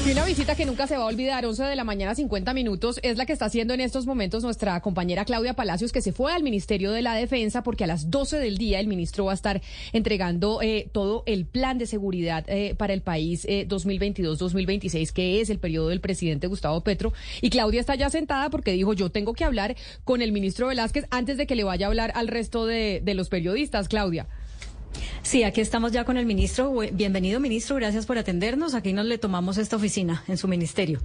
Y 0.06 0.12
una 0.12 0.24
visita 0.24 0.55
que 0.55 0.64
nunca 0.64 0.86
se 0.86 0.97
va 0.97 1.05
a 1.05 1.06
olvidar, 1.06 1.44
11 1.44 1.62
de 1.62 1.77
la 1.77 1.85
mañana, 1.85 2.14
50 2.14 2.55
minutos, 2.55 2.98
es 3.02 3.18
la 3.18 3.27
que 3.27 3.35
está 3.35 3.44
haciendo 3.44 3.74
en 3.74 3.82
estos 3.82 4.06
momentos 4.06 4.43
nuestra 4.43 4.81
compañera 4.81 5.27
Claudia 5.27 5.52
Palacios, 5.52 5.93
que 5.93 6.01
se 6.01 6.12
fue 6.12 6.32
al 6.32 6.43
Ministerio 6.43 6.90
de 6.90 7.02
la 7.02 7.14
Defensa 7.14 7.62
porque 7.62 7.85
a 7.85 7.86
las 7.86 8.10
12 8.10 8.39
del 8.39 8.56
día 8.56 8.81
el 8.81 8.86
ministro 8.86 9.27
va 9.27 9.32
a 9.32 9.35
estar 9.35 9.60
entregando 9.93 10.62
eh, 10.62 10.89
todo 10.90 11.22
el 11.27 11.44
plan 11.44 11.77
de 11.77 11.86
seguridad 11.86 12.44
eh, 12.48 12.74
para 12.77 12.94
el 12.94 13.02
país 13.02 13.47
2022-2026, 13.47 15.10
eh, 15.10 15.12
que 15.14 15.40
es 15.43 15.51
el 15.51 15.59
periodo 15.59 15.89
del 15.89 16.01
presidente 16.01 16.47
Gustavo 16.47 16.81
Petro. 16.81 17.12
Y 17.43 17.51
Claudia 17.51 17.81
está 17.81 17.94
ya 17.94 18.09
sentada 18.09 18.48
porque 18.48 18.72
dijo, 18.72 18.94
yo 18.94 19.10
tengo 19.10 19.35
que 19.35 19.44
hablar 19.44 19.77
con 20.05 20.22
el 20.22 20.32
ministro 20.32 20.68
Velázquez 20.68 21.05
antes 21.10 21.36
de 21.36 21.47
que 21.47 21.56
le 21.56 21.64
vaya 21.64 21.86
a 21.86 21.89
hablar 21.89 22.10
al 22.14 22.28
resto 22.28 22.64
de 22.64 23.02
los 23.14 23.28
periodistas, 23.28 23.86
Claudia. 23.89 24.28
Sí, 25.22 25.44
aquí 25.44 25.60
estamos 25.60 25.92
ya 25.92 26.04
con 26.04 26.16
el 26.16 26.26
ministro. 26.26 26.72
Bienvenido, 26.92 27.40
ministro. 27.40 27.76
Gracias 27.76 28.06
por 28.06 28.18
atendernos. 28.18 28.74
Aquí 28.74 28.92
nos 28.92 29.06
le 29.06 29.18
tomamos 29.18 29.58
esta 29.58 29.76
oficina 29.76 30.24
en 30.28 30.36
su 30.36 30.48
ministerio. 30.48 31.00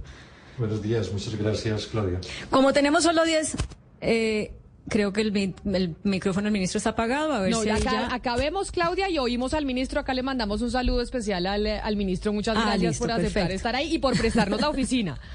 Buenos 0.58 0.82
días. 0.82 1.12
Muchas 1.12 1.36
gracias, 1.36 1.86
Claudia. 1.86 2.20
Como 2.50 2.72
tenemos 2.72 3.02
solo 3.04 3.24
10... 3.24 3.56
Eh, 4.00 4.52
Creo 4.88 5.12
que 5.12 5.20
el, 5.22 5.54
el 5.74 5.96
micrófono 6.04 6.44
del 6.44 6.52
ministro 6.52 6.78
está 6.78 6.90
apagado. 6.90 7.32
A 7.32 7.40
ver 7.40 7.50
no, 7.50 7.60
si 7.60 7.68
acá, 7.70 7.90
ya... 7.90 8.14
acá 8.14 8.36
vemos, 8.36 8.70
Claudia, 8.70 9.10
y 9.10 9.18
oímos 9.18 9.52
al 9.52 9.66
ministro. 9.66 9.98
Acá 9.98 10.14
le 10.14 10.22
mandamos 10.22 10.62
un 10.62 10.70
saludo 10.70 11.02
especial 11.02 11.44
al, 11.46 11.66
al 11.66 11.96
ministro. 11.96 12.32
Muchas 12.32 12.56
Ah, 12.56 12.60
gracias 12.66 12.82
listo, 12.92 13.02
por 13.04 13.10
aceptar 13.10 13.32
perfecto. 13.32 13.56
estar 13.56 13.74
ahí 13.74 13.94
y 13.94 13.98
por 13.98 14.16
prestarnos 14.16 14.60
la 14.60 14.68
oficina. 14.68 15.18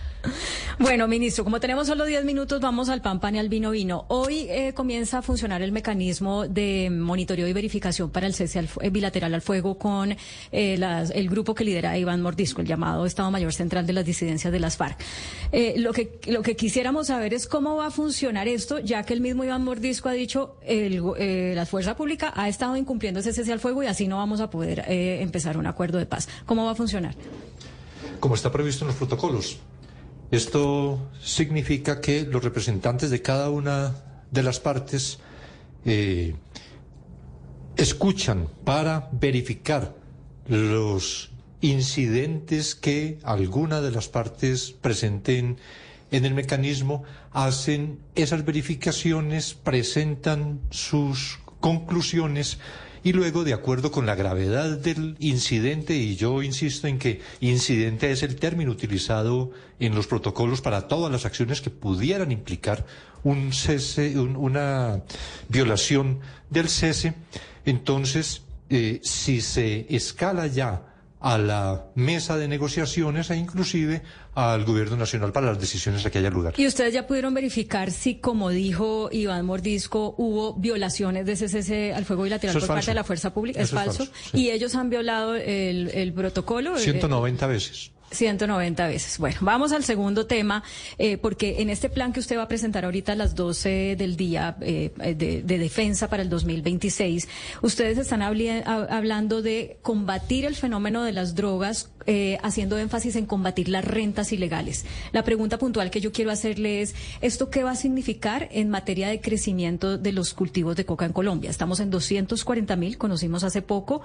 Bueno, 0.80 1.07
ministro, 1.07 1.43
como 1.43 1.60
tenemos 1.60 1.88
solo 1.88 2.06
10 2.06 2.26
minutos, 2.26 2.60
vamos 2.60 2.89
al 2.89 3.02
pan 3.02 3.19
pan 3.19 3.35
y 3.35 3.39
al 3.39 3.49
vino 3.49 3.72
vino. 3.72 4.06
Hoy 4.07 4.48
eh, 4.49 4.73
comienza 4.73 5.19
a 5.19 5.22
funcionar 5.22 5.61
el 5.61 5.72
mecanismo 5.72 6.48
de 6.48 6.89
monitoreo 6.91 7.48
y 7.48 7.53
verificación 7.53 8.10
para 8.10 8.27
el 8.27 8.34
cese 8.34 8.60
al 8.60 8.69
eh, 8.81 8.89
bilateral 8.89 9.34
al 9.34 9.41
fuego 9.41 9.77
con 9.77 10.15
eh, 10.52 11.07
el 11.14 11.30
grupo 11.30 11.53
que 11.53 11.64
lidera 11.64 11.98
Iván 11.98 12.22
Mordisco, 12.22 12.61
el 12.61 12.68
llamado 12.68 13.06
Estado 13.06 13.30
Mayor 13.31 13.53
Central 13.53 13.85
de 13.85 13.93
las 13.93 14.06
Disidencias 14.06 14.52
de 14.52 14.60
las 14.60 14.77
FARC. 14.77 14.98
Eh, 15.52 15.76
lo, 15.77 15.93
que, 15.93 16.19
lo 16.27 16.41
que 16.41 16.56
quisiéramos 16.56 17.07
saber 17.07 17.34
es 17.34 17.48
cómo 17.48 17.76
va 17.76 17.88
a 17.88 17.91
funcionar 17.91 18.48
esto, 18.48 18.80
ya 18.80 19.03
que 19.03 19.14
el 19.14 19.22
mismo 19.22 19.43
Iván 19.43 19.64
Mordisco 19.64 20.10
ha 20.10 20.14
dicho 20.14 20.56
el, 20.65 21.02
eh, 21.18 21.53
la 21.56 21.65
fuerza 21.65 21.95
pública 21.95 22.31
ha 22.35 22.48
estado 22.48 22.77
incumpliendo 22.77 23.19
ese 23.19 23.34
cese 23.34 23.52
al 23.52 23.60
fuego 23.60 23.84
y 23.84 23.88
así 23.88 24.07
no 24.07 24.18
vamos 24.18 24.39
a 24.39 24.49
poder 24.49 24.85
eh, 24.88 25.22
empezar 25.22 25.57
un 25.57 25.68
acuerdo 25.68 25.98
de 25.98 26.06
paz. 26.06 26.27
¿Cómo 26.45 26.65
va 26.65 26.72
a 26.72 26.76
funcionar? 26.76 27.15
como 28.22 28.35
está 28.35 28.52
previsto 28.52 28.85
en 28.85 28.89
los 28.89 28.98
protocolos. 28.98 29.57
Esto 30.32 31.12
significa 31.22 31.99
que 31.99 32.24
los 32.24 32.41
representantes 32.44 33.10
de 33.10 33.22
cada 33.22 33.49
una 33.49 33.95
de 34.32 34.44
las 34.44 34.62
partes 34.62 35.20
eh, 35.86 36.36
escuchan 37.76 38.48
para 38.64 39.10
verificar 39.12 39.94
los 40.48 41.32
incidentes 41.60 42.76
que 42.76 43.20
alguna 43.24 43.82
de 43.82 43.91
las 43.91 44.08
partes 44.08 44.72
presenten 44.72 45.58
en 46.12 46.26
el 46.26 46.34
mecanismo, 46.34 47.03
hacen 47.32 47.99
esas 48.16 48.45
verificaciones, 48.45 49.53
presentan 49.53 50.62
sus 50.70 51.40
conclusiones 51.60 52.58
y 53.03 53.14
luego, 53.14 53.44
de 53.44 53.53
acuerdo 53.53 53.91
con 53.91 54.06
la 54.06 54.15
gravedad 54.15 54.78
del 54.78 55.15
incidente, 55.19 55.95
y 55.95 56.15
yo 56.15 56.44
insisto 56.44 56.88
en 56.88 56.99
que 56.99 57.22
incidente 57.40 58.11
es 58.11 58.22
el 58.23 58.36
término 58.36 58.72
utilizado 58.72 59.52
en 59.80 59.95
los 59.95 60.06
protocolos 60.07 60.61
para 60.61 60.88
todas 60.88 61.11
las 61.11 61.26
acciones 61.26 61.61
que 61.61 61.69
pudieran 61.72 62.32
implicar 62.32 62.86
un 63.23 63.53
cese, 63.53 64.19
un- 64.19 64.36
una 64.36 65.02
violación 65.49 66.19
del 66.49 66.69
cese, 66.69 67.15
entonces, 67.65 68.41
eh, 68.69 68.99
si 69.03 69.41
se 69.41 69.86
escala 69.90 70.48
ya 70.48 70.91
a 71.22 71.38
la 71.38 71.85
mesa 71.95 72.35
de 72.38 72.48
negociaciones 72.48 73.30
e 73.30 73.35
inclusive 73.38 74.02
al 74.34 74.65
gobierno 74.65 74.98
nacional 74.98 75.31
para 75.31 75.48
las 75.48 75.60
decisiones 75.60 76.06
a 76.06 76.10
que 76.10 76.18
haya 76.18 76.30
lugar. 76.31 76.53
Y 76.57 76.65
ustedes 76.65 76.93
ya 76.93 77.06
pudieron 77.06 77.34
verificar 77.34 77.91
si, 77.91 78.15
como 78.15 78.49
dijo 78.49 79.10
Iván 79.11 79.45
Mordisco, 79.45 80.15
hubo 80.18 80.56
violaciones 80.56 81.26
de 81.26 81.34
ese 81.34 81.48
cese 81.48 81.93
al 81.93 82.06
fuego 82.06 82.23
bilateral 82.23 82.56
es 82.57 82.61
por 82.64 82.68
parte 82.76 82.91
de 82.91 82.95
la 82.95 83.03
fuerza 83.03 83.34
pública. 83.34 83.61
Eso 83.61 83.76
es 83.80 83.88
es 83.88 83.98
falso. 83.98 84.11
Y 84.34 84.49
ellos 84.49 84.73
han 84.76 84.89
violado 84.89 85.35
el, 85.35 85.89
el 85.93 86.11
protocolo. 86.14 86.76
eh, 86.76 86.80
190 86.80 87.48
veces. 87.48 87.91
190 88.12 88.88
veces. 88.88 89.18
Bueno, 89.18 89.38
vamos 89.42 89.72
al 89.72 89.84
segundo 89.84 90.26
tema, 90.26 90.64
eh, 90.98 91.18
porque 91.18 91.62
en 91.62 91.70
este 91.70 91.90
plan 91.90 92.14
que 92.14 92.20
usted 92.20 92.38
va 92.38 92.44
a 92.44 92.48
presentar 92.48 92.86
ahorita 92.86 93.14
a 93.14 93.16
las 93.16 93.36
12 93.36 93.96
del 93.98 94.16
día 94.16 94.58
eh, 94.62 94.92
de, 94.98 95.42
de 95.44 95.58
defensa 95.58 96.10
para 96.10 96.22
el 96.24 96.30
2026, 96.30 97.28
ustedes 97.62 97.98
están 97.98 98.22
hablando 98.22 99.42
de 99.42 99.78
combatir 99.82 100.46
el 100.46 100.56
fenómeno 100.56 101.04
de 101.04 101.12
las 101.12 101.36
drogas, 101.36 101.90
eh, 102.08 102.40
haciendo 102.42 102.80
énfasis 102.80 103.16
en 103.16 103.28
combatir 103.28 103.70
las 103.70 103.86
rentas 103.86 104.32
ilegales. 104.32 104.86
La 105.12 105.24
pregunta 105.24 105.60
puntual 105.60 105.92
que 105.92 106.02
yo 106.02 106.12
quiero 106.12 106.32
hacerle 106.32 106.82
es, 106.82 106.96
¿esto 107.22 107.52
qué 107.52 107.64
va 107.64 107.72
a 107.72 107.76
significar 107.76 108.50
en 108.52 108.70
materia 108.70 109.08
de 109.10 109.22
crecimiento 109.22 110.00
de 110.00 110.12
los 110.12 110.34
cultivos 110.34 110.76
de 110.76 110.86
coca 110.86 111.06
en 111.06 111.14
Colombia? 111.14 111.52
Estamos 111.52 111.80
en 111.80 111.92
240 111.92 112.76
mil, 112.76 112.98
conocimos 112.98 113.44
hace 113.44 113.62
poco. 113.62 114.02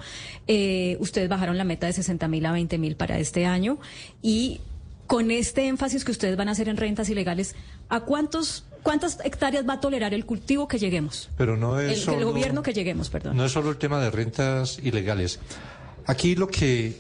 Eh, 0.47 0.99
ustedes 1.01 1.28
bajaron 1.28 1.57
la 1.57 1.65
meta 1.65 1.87
de 1.87 1.95
60 1.95 2.28
mil 2.28 2.45
a 2.45 2.53
20 2.53 2.77
mil 2.77 2.97
para 2.97 3.19
este 3.19 3.47
año. 3.47 3.78
Y 4.23 4.60
con 5.06 5.31
este 5.31 5.66
énfasis 5.68 6.05
que 6.05 6.10
ustedes 6.12 6.36
van 6.36 6.48
a 6.48 6.52
hacer 6.52 6.68
en 6.68 6.77
rentas 6.77 7.09
ilegales, 7.09 7.55
¿a 7.89 8.01
cuántos, 8.01 8.64
cuántas 8.82 9.18
hectáreas 9.24 9.68
va 9.68 9.74
a 9.74 9.81
tolerar 9.81 10.14
el 10.14 10.24
cultivo 10.27 10.66
que 10.66 10.78
lleguemos? 10.78 11.31
Pero 11.36 11.56
no 11.56 11.78
es 11.78 11.86
El, 11.89 11.94
el 11.94 12.01
solo- 12.01 12.27
gobierno 12.32 12.62
que 12.62 12.73
lleguemos, 12.73 13.09
perdón. 13.10 13.36
No 13.36 13.44
es 13.44 13.52
solo 13.52 13.70
el 13.70 13.77
tema 13.77 14.01
de 14.01 14.10
rentas 14.10 14.78
ilegales. 14.82 15.39
Aquí 16.06 16.35
lo 16.35 16.48
que 16.48 16.97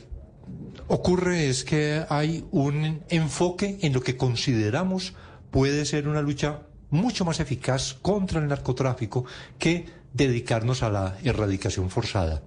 ocurre 0.88 1.48
es 1.48 1.64
que 1.64 2.04
hay 2.08 2.44
un 2.52 3.00
enfoque 3.08 3.78
en 3.82 3.92
lo 3.92 4.00
que 4.00 4.16
consideramos 4.16 5.14
puede 5.50 5.84
ser 5.84 6.06
una 6.08 6.22
lucha 6.22 6.60
mucho 6.90 7.24
más 7.24 7.40
eficaz 7.40 7.94
contra 8.00 8.40
el 8.40 8.46
narcotráfico 8.48 9.24
que 9.58 9.86
dedicarnos 10.12 10.82
a 10.82 10.90
la 10.90 11.18
erradicación 11.24 11.90
forzada. 11.90 12.42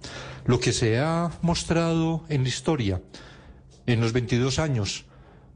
Lo 0.45 0.59
que 0.59 0.71
se 0.71 0.99
ha 0.99 1.31
mostrado 1.41 2.23
en 2.30 2.43
la 2.43 2.49
historia 2.49 3.01
en 3.94 4.02
los 4.02 4.14
22 4.14 4.60
años, 4.60 5.06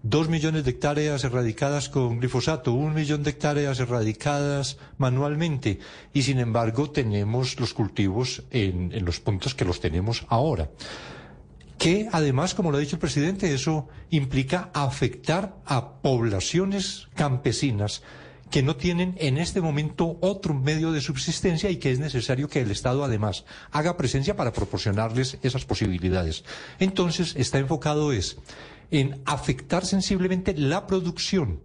dos 0.01 0.27
millones 0.27 0.63
de 0.63 0.71
hectáreas 0.71 1.23
erradicadas 1.23 1.87
con 1.87 2.19
glifosato, 2.19 2.73
un 2.73 2.95
millón 2.95 3.21
de 3.21 3.29
hectáreas 3.29 3.79
erradicadas 3.79 4.77
manualmente, 4.97 5.79
y 6.13 6.23
sin 6.23 6.39
embargo 6.39 6.89
tenemos 6.89 7.59
los 7.59 7.75
cultivos 7.75 8.43
en, 8.49 8.91
en 8.91 9.05
los 9.05 9.19
puntos 9.19 9.53
que 9.53 9.65
los 9.65 9.79
tenemos 9.79 10.25
ahora. 10.29 10.71
Que 11.77 12.07
además, 12.11 12.55
como 12.55 12.71
lo 12.71 12.77
ha 12.77 12.79
dicho 12.79 12.95
el 12.95 13.01
presidente, 13.01 13.53
eso 13.53 13.87
implica 14.09 14.71
afectar 14.73 15.57
a 15.65 16.01
poblaciones 16.01 17.09
campesinas 17.13 18.01
que 18.53 18.61
no 18.61 18.75
tienen 18.75 19.15
en 19.17 19.39
este 19.39 19.61
momento 19.61 20.19
otro 20.21 20.53
medio 20.53 20.91
de 20.91 21.01
subsistencia 21.01 21.71
y 21.71 21.77
que 21.77 21.89
es 21.89 21.97
necesario 21.97 22.47
que 22.47 22.61
el 22.61 22.69
Estado 22.69 23.03
además 23.03 23.45
haga 23.71 23.97
presencia 23.97 24.35
para 24.35 24.53
proporcionarles 24.53 25.39
esas 25.41 25.65
posibilidades. 25.65 26.43
Entonces, 26.77 27.33
está 27.35 27.57
enfocado 27.57 28.13
es 28.13 28.37
en 28.91 29.23
afectar 29.25 29.87
sensiblemente 29.87 30.53
la 30.55 30.85
producción, 30.85 31.61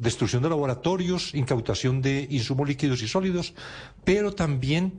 destrucción 0.00 0.42
de 0.42 0.48
laboratorios, 0.48 1.32
incautación 1.32 2.02
de 2.02 2.26
insumos 2.28 2.66
líquidos 2.66 3.02
y 3.02 3.06
sólidos, 3.06 3.54
pero 4.02 4.34
también 4.34 4.94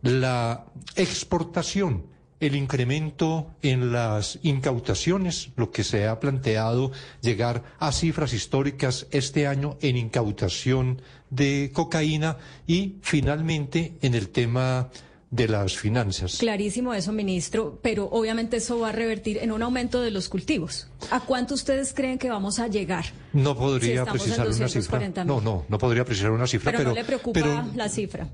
la 0.00 0.64
exportación, 0.94 2.06
el 2.40 2.54
incremento 2.54 3.50
en 3.62 3.92
las 3.92 4.38
incautaciones, 4.42 5.50
lo 5.56 5.70
que 5.70 5.84
se 5.84 6.06
ha 6.06 6.20
planteado 6.20 6.92
llegar 7.22 7.64
a 7.78 7.92
cifras 7.92 8.32
históricas 8.32 9.06
este 9.10 9.46
año 9.46 9.78
en 9.80 9.96
incautación 9.96 11.00
de 11.30 11.70
cocaína 11.72 12.36
y 12.66 12.96
finalmente 13.02 13.94
en 14.02 14.14
el 14.14 14.28
tema 14.28 14.90
de 15.30 15.48
las 15.48 15.76
finanzas. 15.76 16.36
Clarísimo 16.38 16.94
eso, 16.94 17.12
ministro, 17.12 17.80
pero 17.82 18.06
obviamente 18.06 18.58
eso 18.58 18.78
va 18.78 18.90
a 18.90 18.92
revertir 18.92 19.38
en 19.38 19.50
un 19.50 19.62
aumento 19.62 20.00
de 20.00 20.10
los 20.10 20.28
cultivos. 20.28 20.88
¿A 21.10 21.20
cuánto 21.20 21.54
ustedes 21.54 21.92
creen 21.94 22.18
que 22.18 22.30
vamos 22.30 22.58
a 22.58 22.68
llegar? 22.68 23.06
No 23.32 23.56
podría 23.56 24.04
precisar 24.04 24.46
una 24.48 24.68
cifra. 24.68 25.00
240.000. 25.00 25.24
No, 25.24 25.40
no, 25.40 25.64
no 25.68 25.78
podría 25.78 26.04
precisar 26.04 26.30
una 26.30 26.46
cifra, 26.46 26.70
Pero, 26.70 26.78
pero, 26.78 26.90
no 26.90 26.94
le 26.94 27.04
preocupa 27.04 27.40
pero 27.40 27.64
la 27.74 27.88
cifra. 27.88 28.28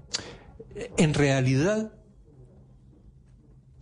en 0.96 1.14
realidad 1.14 1.92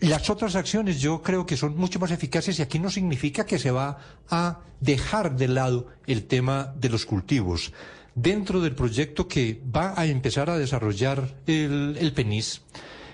las 0.00 0.30
otras 0.30 0.56
acciones 0.56 1.00
yo 1.00 1.22
creo 1.22 1.44
que 1.44 1.56
son 1.56 1.76
mucho 1.76 1.98
más 1.98 2.10
eficaces 2.10 2.58
y 2.58 2.62
aquí 2.62 2.78
no 2.78 2.90
significa 2.90 3.44
que 3.44 3.58
se 3.58 3.70
va 3.70 3.98
a 4.30 4.60
dejar 4.80 5.36
de 5.36 5.48
lado 5.48 5.88
el 6.06 6.24
tema 6.24 6.72
de 6.78 6.88
los 6.88 7.04
cultivos. 7.04 7.72
Dentro 8.14 8.60
del 8.60 8.74
proyecto 8.74 9.28
que 9.28 9.60
va 9.74 9.94
a 9.96 10.06
empezar 10.06 10.50
a 10.50 10.58
desarrollar 10.58 11.36
el, 11.46 11.96
el 12.00 12.12
PENIS 12.12 12.62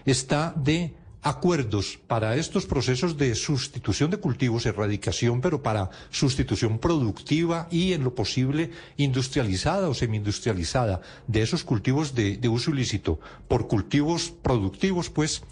está 0.04 0.54
de 0.56 0.94
acuerdos 1.22 1.98
para 2.06 2.36
estos 2.36 2.66
procesos 2.66 3.16
de 3.18 3.34
sustitución 3.34 4.10
de 4.12 4.18
cultivos, 4.18 4.64
erradicación, 4.64 5.40
pero 5.40 5.60
para 5.60 5.90
sustitución 6.10 6.78
productiva 6.78 7.66
y 7.68 7.94
en 7.94 8.04
lo 8.04 8.14
posible 8.14 8.70
industrializada 8.96 9.88
o 9.88 9.94
semi-industrializada 9.94 11.00
de 11.26 11.42
esos 11.42 11.64
cultivos 11.64 12.14
de, 12.14 12.36
de 12.36 12.48
uso 12.48 12.70
ilícito 12.70 13.18
por 13.48 13.66
cultivos 13.66 14.30
productivos, 14.40 15.10
pues 15.10 15.42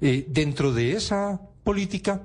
eh, 0.00 0.26
dentro 0.28 0.72
de 0.72 0.92
esa 0.92 1.40
política 1.64 2.22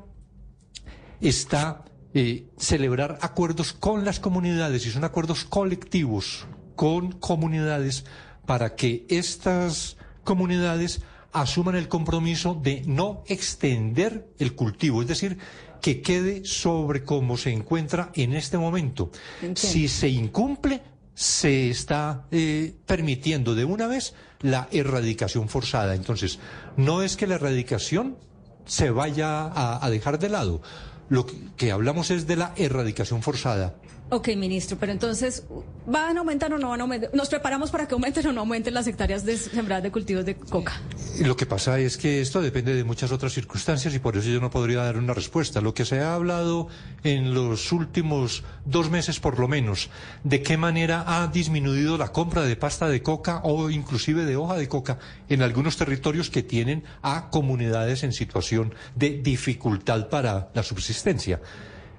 está 1.22 1.84
eh, 2.14 2.48
celebrar 2.58 3.18
acuerdos 3.22 3.74
con 3.74 4.06
las 4.06 4.20
comunidades 4.20 4.86
y 4.86 4.92
son 4.92 5.04
acuerdos 5.04 5.44
colectivos 5.44 6.46
con 6.76 7.12
comunidades 7.12 8.06
para 8.46 8.76
que 8.76 9.06
estas 9.10 9.98
comunidades 10.24 11.02
asuman 11.34 11.76
el 11.76 11.90
compromiso 11.90 12.56
de 12.56 12.84
no 12.86 13.24
extender 13.28 14.30
el 14.40 14.56
cultivo, 14.56 15.02
es 15.02 15.08
decir, 15.10 15.38
que 15.82 16.02
quede 16.02 16.46
sobre 16.46 17.04
cómo 17.04 17.38
se 17.38 17.52
encuentra 17.52 18.12
en 18.16 18.34
este 18.34 18.58
momento. 18.58 19.12
Entiendo. 19.42 19.60
Si 19.60 19.88
se 19.88 20.08
incumple, 20.08 20.82
se 21.16 21.70
está 21.70 22.26
eh, 22.32 22.76
permitiendo 22.86 23.56
de 23.56 23.66
una 23.66 23.88
vez 23.88 24.14
la 24.42 24.68
erradicación 24.72 25.50
forzada. 25.50 25.96
Entonces, 25.96 26.40
no 26.78 27.02
es 27.02 27.16
que 27.16 27.26
la 27.26 27.36
erradicación 27.36 28.18
se 28.66 28.92
vaya 28.92 29.52
a, 29.84 29.90
dejar 29.90 30.20
de 30.20 30.30
lado. 30.30 30.62
Lo 31.10 31.26
que 31.56 31.72
hablamos 31.72 32.12
es 32.12 32.28
de 32.28 32.36
la 32.36 32.54
erradicación 32.58 33.24
forzada. 33.24 33.76
Ok, 34.08 34.28
ministro, 34.38 34.78
pero 34.80 34.92
entonces, 34.92 35.48
¿van 35.88 36.18
a 36.18 36.20
aumentar 36.20 36.54
o 36.54 36.60
no 36.60 36.70
van 36.70 36.80
a 36.80 36.84
aumentar? 36.84 37.10
¿Nos 37.16 37.28
preparamos 37.28 37.72
para 37.72 37.88
que 37.88 37.96
aumenten 37.96 38.28
o 38.28 38.34
no 38.34 38.42
aumenten 38.42 38.76
las 38.76 38.86
hectáreas 38.86 39.26
de 39.26 39.36
sembradas 39.36 39.82
de 39.82 39.92
cultivos 39.92 40.24
de 40.24 40.36
coca? 40.36 40.80
Lo 41.22 41.36
que 41.36 41.48
pasa 41.48 41.80
es 41.80 41.98
que 41.98 42.22
esto 42.22 42.40
depende 42.40 42.76
de 42.76 42.84
muchas 42.84 43.12
otras 43.12 43.34
circunstancias 43.34 43.96
y 43.96 44.00
por 44.00 44.16
eso 44.16 44.30
yo 44.30 44.40
no 44.40 44.52
podría 44.52 44.84
dar 44.84 44.98
una 44.98 45.16
respuesta. 45.16 45.60
Lo 45.60 45.74
que 45.74 45.86
se 45.86 46.02
ha 46.02 46.14
hablado 46.14 46.68
en 47.04 47.34
los 47.34 47.72
últimos 47.72 48.44
dos 48.64 48.92
meses 48.92 49.20
por 49.20 49.40
lo 49.40 49.48
menos, 49.48 49.90
de 50.24 50.44
qué 50.44 50.56
manera 50.56 51.04
ha 51.08 51.26
disminuido 51.28 51.98
la 51.98 52.12
compra 52.12 52.44
de 52.44 52.56
pasta 52.56 52.88
de 52.88 53.02
coca 53.02 53.42
o 53.44 53.72
inclusive 53.72 54.26
de 54.26 54.36
hoja 54.36 54.56
de 54.56 54.70
coca 54.70 55.00
en 55.30 55.42
algunos 55.42 55.78
territorios 55.78 56.30
que 56.30 56.44
tienen 56.44 56.84
a 57.02 57.32
comunidades 57.32 58.04
en 58.04 58.14
situación 58.14 58.76
de 58.94 59.18
dificultad 59.18 60.10
para 60.10 60.52
la 60.54 60.62
subsistencia. 60.62 61.42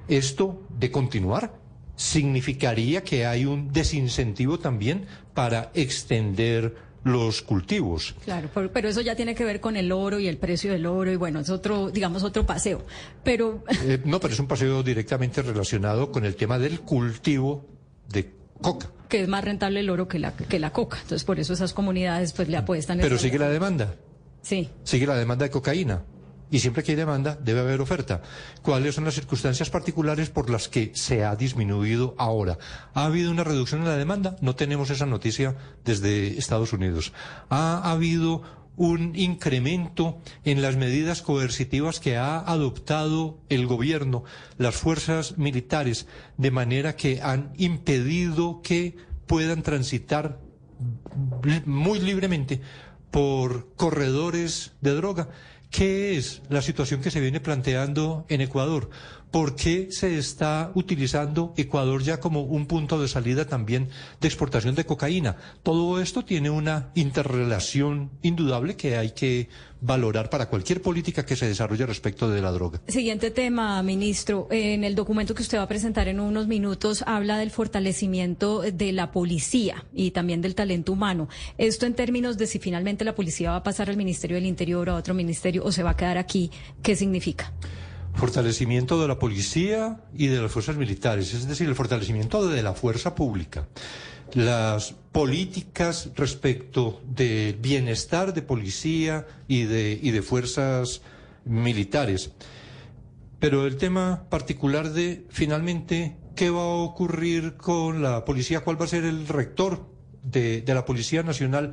Esto 0.07 0.63
de 0.79 0.93
continuar 0.93 1.66
significaría 1.97 3.03
que 3.03 3.27
hay 3.27 3.47
un 3.47 3.73
desincentivo 3.73 4.59
también 4.59 5.07
para 5.35 5.71
extender 5.75 6.87
los 7.07 7.43
cultivos. 7.43 8.17
Claro, 8.25 8.51
pero 8.73 8.89
eso 8.89 9.01
ya 9.01 9.15
tiene 9.15 9.35
que 9.35 9.45
ver 9.45 9.61
con 9.61 9.77
el 9.77 9.93
oro 9.93 10.19
y 10.19 10.27
el 10.27 10.39
precio 10.39 10.73
del 10.73 10.87
oro 10.87 11.13
y 11.13 11.17
bueno, 11.17 11.41
es 11.41 11.51
otro, 11.51 11.91
digamos, 11.91 12.25
otro 12.25 12.45
paseo. 12.45 12.85
Pero 13.23 13.63
eh, 13.85 14.01
no, 14.05 14.19
pero 14.19 14.35
es 14.35 14.41
un 14.41 14.49
paseo 14.49 14.83
directamente 14.83 15.41
relacionado 15.41 16.11
con 16.11 16.25
el 16.25 16.35
tema 16.35 16.59
del 16.59 16.81
cultivo 16.81 17.65
de 18.09 18.33
coca. 18.61 18.91
Que 19.09 19.23
es 19.23 19.29
más 19.29 19.45
rentable 19.45 19.81
el 19.81 19.89
oro 19.89 20.09
que 20.09 20.19
la, 20.19 20.37
que 20.37 20.59
la 20.59 20.73
coca. 20.73 20.99
Entonces, 21.01 21.25
por 21.25 21.39
eso 21.39 21.53
esas 21.53 21.73
comunidades 21.73 22.33
pues 22.33 22.49
le 22.49 22.57
apuestan. 22.57 22.99
Pero 22.99 23.19
sigue 23.19 23.39
la 23.39 23.51
demanda. 23.51 23.95
Sí. 24.43 24.69
Sigue 24.83 25.07
la 25.07 25.17
demanda 25.17 25.45
de 25.45 25.51
cocaína. 25.51 26.03
Y 26.51 26.61
siempre 26.61 26.83
que 26.83 26.93
hay 26.93 26.97
demanda, 26.97 27.37
debe 27.43 27.61
haber 27.61 27.81
oferta. 27.81 28.23
¿Cuáles 28.63 28.95
son 28.95 29.05
las 29.05 29.15
circunstancias 29.15 29.71
particulares 29.71 30.31
por 30.31 30.49
las 30.49 30.69
que 30.69 30.93
se 30.95 31.25
ha 31.25 31.35
disminuido 31.35 32.15
ahora? 32.19 32.59
¿Ha 32.95 33.05
habido 33.07 33.31
una 33.31 33.45
reducción 33.45 33.83
en 33.83 33.89
la 33.89 33.97
demanda? 33.97 34.37
No 34.41 34.55
tenemos 34.55 34.91
esa 34.91 35.07
noticia 35.07 35.57
desde 35.85 36.39
Estados 36.39 36.73
Unidos. 36.73 37.13
¿Ha 37.51 37.91
habido 37.91 38.43
un 38.77 39.17
incremento 39.17 40.19
en 40.45 40.63
las 40.63 40.77
medidas 40.77 41.23
coercitivas 41.23 41.99
que 41.99 42.17
ha 42.17 42.39
adoptado 42.39 43.39
el 43.49 43.67
gobierno, 43.67 44.25
las 44.59 44.77
fuerzas 44.77 45.39
militares, 45.39 46.07
de 46.37 46.51
manera 46.51 46.95
que 46.95 47.21
han 47.23 47.53
impedido 47.57 48.61
que 48.63 48.97
puedan 49.27 49.63
transitar 49.63 50.39
muy 51.65 52.01
libremente 52.01 52.61
por 53.11 53.75
corredores 53.77 54.73
de 54.83 54.95
droga. 54.95 55.29
¿Qué 55.77 56.17
es 56.17 56.41
la 56.49 56.63
situación 56.63 57.03
que 57.03 57.11
se 57.11 57.21
viene 57.21 57.39
planteando 57.39 58.25
en 58.31 58.41
Ecuador? 58.41 58.89
¿Por 59.31 59.55
qué 59.55 59.89
se 59.91 60.17
está 60.19 60.71
utilizando 60.75 61.53
Ecuador 61.57 62.03
ya 62.03 62.21
como 62.21 62.43
un 62.43 62.67
punto 62.67 63.01
de 63.01 63.09
salida 63.09 63.47
también 63.47 63.89
de 64.21 64.29
exportación 64.29 64.75
de 64.75 64.87
cocaína? 64.87 65.37
Todo 65.63 66.01
esto 66.01 66.25
tiene 66.25 66.49
una 66.49 66.91
interrelación 66.95 68.11
indudable 68.23 68.77
que 68.77 68.97
hay 68.97 69.11
que 69.11 69.49
valorar 69.81 70.31
para 70.31 70.47
cualquier 70.49 70.81
política 70.81 71.27
que 71.27 71.37
se 71.37 71.47
desarrolle 71.47 71.85
respecto 71.87 72.31
de 72.31 72.41
la 72.41 72.51
droga. 72.51 72.81
Siguiente 72.89 73.31
tema, 73.31 73.83
ministro. 73.83 74.49
En 74.51 74.85
el 74.85 74.95
documento 74.95 75.35
que 75.35 75.43
usted 75.43 75.59
va 75.59 75.63
a 75.63 75.69
presentar 75.69 76.09
en 76.09 76.21
unos 76.21 76.47
minutos 76.47 77.05
habla 77.07 77.37
del 77.39 77.51
fortalecimiento 77.51 78.63
de 78.63 78.93
la 78.93 79.13
policía 79.13 79.85
y 79.93 80.13
también 80.13 80.41
del 80.41 80.55
talento 80.55 80.93
humano. 80.93 81.29
Esto 81.59 81.85
en 81.85 81.95
términos 81.95 82.39
de 82.39 82.47
si 82.47 82.59
finalmente 82.59 83.05
la 83.05 83.15
policía 83.15 83.51
va 83.51 83.57
a 83.57 83.63
pasar 83.63 83.91
al 83.91 83.97
Ministerio 83.97 84.37
del 84.37 84.47
Interior 84.47 84.89
o 84.89 84.93
a 84.93 84.97
otro 84.97 85.15
ministerio 85.15 85.65
o 85.65 85.73
se 85.73 85.83
va 85.83 85.91
a 85.91 85.97
quedar 85.97 86.17
aquí, 86.17 86.51
¿qué 86.83 86.97
significa? 86.97 87.53
Fortalecimiento 88.17 89.01
de 89.01 89.09
la 89.09 89.19
policía 89.19 90.01
y 90.17 90.27
de 90.29 90.41
las 90.41 90.51
fuerzas 90.51 90.77
militares, 90.77 91.35
es 91.35 91.47
decir, 91.47 91.69
el 91.69 91.75
fortalecimiento 91.75 92.49
de 92.49 92.63
la 92.63 92.73
fuerza 92.73 93.15
pública. 93.15 93.69
Las 94.33 94.95
políticas 95.13 96.11
respecto 96.17 97.01
del 97.07 97.55
bienestar 97.57 98.35
de 98.35 98.43
policía 98.43 99.27
y 99.47 99.65
de, 99.65 99.99
y 100.03 100.11
de 100.11 100.23
fuerzas 100.23 101.03
militares. 101.45 102.33
Pero 103.39 103.67
el 103.67 103.77
tema 103.77 104.25
particular 104.31 104.93
de, 104.93 105.27
finalmente, 105.29 106.17
¿qué 106.35 106.51
va 106.51 106.63
a 106.63 106.83
ocurrir 106.85 107.57
con 107.57 108.03
la 108.03 108.25
policía? 108.25 108.61
¿Cuál 108.61 108.81
va 108.81 108.87
a 108.87 108.89
ser 108.89 109.05
el 109.05 109.29
rector 109.29 109.87
de, 110.23 110.63
de 110.63 110.75
la 110.75 110.85
Policía 110.85 111.23
Nacional? 111.23 111.73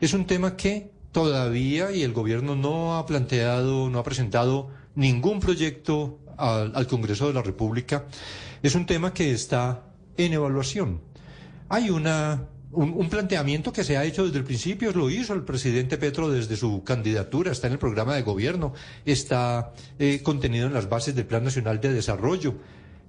Es 0.00 0.14
un 0.14 0.26
tema 0.26 0.56
que 0.56 0.90
todavía, 1.12 1.92
y 1.92 2.02
el 2.02 2.12
gobierno 2.12 2.56
no 2.56 2.96
ha 2.96 3.04
planteado, 3.04 3.90
no 3.90 3.98
ha 3.98 4.04
presentado 4.04 4.70
ningún 4.94 5.40
proyecto 5.40 6.20
al, 6.36 6.86
Congreso 6.86 7.28
de 7.28 7.34
la 7.34 7.42
República. 7.42 8.06
Es 8.62 8.74
un 8.74 8.86
tema 8.86 9.12
que 9.12 9.32
está 9.32 9.84
en 10.16 10.32
evaluación. 10.32 11.00
Hay 11.68 11.90
una 11.90 12.48
un, 12.72 13.08
planteamiento 13.10 13.72
que 13.72 13.84
se 13.84 13.96
ha 13.96 14.04
hecho 14.04 14.24
desde 14.24 14.38
el 14.38 14.44
principio, 14.44 14.92
lo 14.92 15.10
hizo 15.10 15.34
el 15.34 15.42
presidente 15.42 15.98
Petro 15.98 16.30
desde 16.30 16.56
su 16.56 16.82
candidatura, 16.84 17.52
está 17.52 17.66
en 17.66 17.74
el 17.74 17.78
programa 17.78 18.14
de 18.14 18.22
gobierno, 18.22 18.72
está 19.04 19.72
eh, 19.98 20.20
contenido 20.22 20.66
en 20.66 20.72
las 20.72 20.88
bases 20.88 21.14
del 21.14 21.26
Plan 21.26 21.44
Nacional 21.44 21.80
de 21.80 21.92
Desarrollo. 21.92 22.54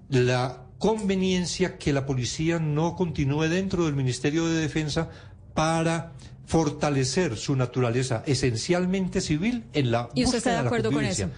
La 0.09 0.63
conveniencia 0.79 1.77
que 1.77 1.93
la 1.93 2.05
policía 2.05 2.59
no 2.59 2.95
continúe 2.95 3.43
dentro 3.43 3.85
del 3.85 3.95
Ministerio 3.95 4.47
de 4.47 4.59
Defensa 4.59 5.09
para 5.53 6.11
fortalecer 6.45 7.37
su 7.37 7.55
naturaleza 7.55 8.21
esencialmente 8.25 9.21
civil 9.21 9.63
en 9.71 9.91
la 9.91 10.09
¿Y 10.13 10.25
usted 10.25 10.39
está 10.39 10.51
de 10.51 10.67
acuerdo 10.67 10.91
con 10.91 11.05
eso? 11.05 11.29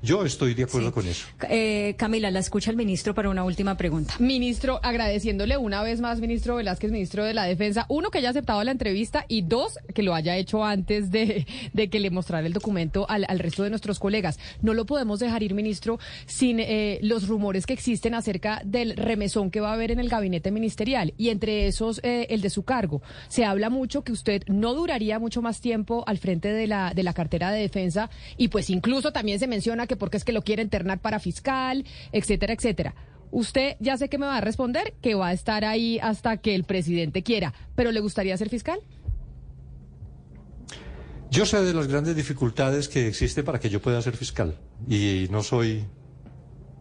Yo 0.00 0.24
estoy 0.24 0.54
de 0.54 0.62
acuerdo 0.62 0.92
con 0.92 1.08
eso. 1.08 1.26
Eh, 1.50 1.94
Camila, 1.98 2.30
la 2.30 2.38
escucha 2.38 2.70
el 2.70 2.76
ministro 2.76 3.14
para 3.14 3.30
una 3.30 3.42
última 3.42 3.76
pregunta. 3.76 4.14
Ministro, 4.20 4.78
agradeciéndole 4.84 5.56
una 5.56 5.82
vez 5.82 6.00
más, 6.00 6.20
ministro 6.20 6.54
Velázquez, 6.54 6.92
ministro 6.92 7.24
de 7.24 7.34
la 7.34 7.44
Defensa, 7.44 7.84
uno, 7.88 8.10
que 8.10 8.18
haya 8.18 8.30
aceptado 8.30 8.62
la 8.62 8.70
entrevista 8.70 9.24
y 9.26 9.42
dos, 9.42 9.76
que 9.94 10.04
lo 10.04 10.14
haya 10.14 10.36
hecho 10.36 10.64
antes 10.64 11.10
de, 11.10 11.46
que 11.90 11.98
le 11.98 12.10
mostrara 12.10 12.46
el 12.46 12.52
documento 12.52 13.06
al, 13.08 13.26
resto 13.40 13.64
de 13.64 13.70
nuestros 13.70 13.98
colegas. 13.98 14.38
No 14.62 14.72
lo 14.72 14.86
podemos 14.86 15.18
dejar 15.18 15.42
ir, 15.42 15.54
ministro, 15.54 15.98
sin 16.26 16.60
eh, 16.60 17.00
los 17.02 17.26
rumores 17.26 17.66
que 17.66 17.72
existen 17.72 18.14
acerca 18.14 18.62
del 18.64 18.96
remesón 18.96 19.50
que 19.50 19.60
va 19.60 19.70
a 19.70 19.74
haber 19.74 19.90
en 19.90 19.98
el 19.98 20.08
gabinete 20.08 20.52
ministerial 20.52 21.12
y 21.18 21.30
entre 21.30 21.66
esos 21.66 22.00
eh, 22.04 22.28
el 22.30 22.40
de 22.40 22.50
su 22.50 22.62
cargo. 22.62 23.02
Se 23.28 23.44
habla 23.44 23.68
mucho 23.68 24.02
que 24.02 24.12
usted 24.12 24.44
no 24.46 24.74
duraría 24.74 25.18
mucho 25.18 25.42
más 25.42 25.60
tiempo 25.60 26.04
al 26.06 26.18
frente 26.18 26.52
de 26.52 26.68
la, 26.68 26.92
de 26.94 27.02
la 27.02 27.14
cartera 27.14 27.50
de 27.50 27.60
defensa 27.60 28.10
y 28.36 28.46
pues 28.46 28.70
incluso 28.70 29.10
también 29.10 29.40
se 29.40 29.48
menciona 29.48 29.87
que 29.88 29.96
porque 29.96 30.16
es 30.16 30.24
que 30.24 30.32
lo 30.32 30.42
quiere 30.42 30.62
internar 30.62 31.00
para 31.00 31.18
fiscal, 31.18 31.84
etcétera, 32.12 32.52
etcétera. 32.52 32.94
Usted 33.30 33.76
ya 33.80 33.96
sé 33.96 34.08
que 34.08 34.18
me 34.18 34.26
va 34.26 34.36
a 34.36 34.40
responder 34.40 34.94
que 35.02 35.14
va 35.14 35.28
a 35.28 35.32
estar 35.32 35.64
ahí 35.64 35.98
hasta 36.00 36.36
que 36.36 36.54
el 36.54 36.64
presidente 36.64 37.22
quiera, 37.22 37.52
pero 37.74 37.90
¿le 37.90 38.00
gustaría 38.00 38.36
ser 38.36 38.48
fiscal? 38.48 38.80
Yo 41.30 41.44
sé 41.44 41.60
de 41.60 41.74
las 41.74 41.88
grandes 41.88 42.16
dificultades 42.16 42.88
que 42.88 43.08
existen 43.08 43.44
para 43.44 43.60
que 43.60 43.68
yo 43.68 43.82
pueda 43.82 44.00
ser 44.00 44.16
fiscal 44.16 44.56
y 44.88 45.26
no 45.30 45.42
soy 45.42 45.84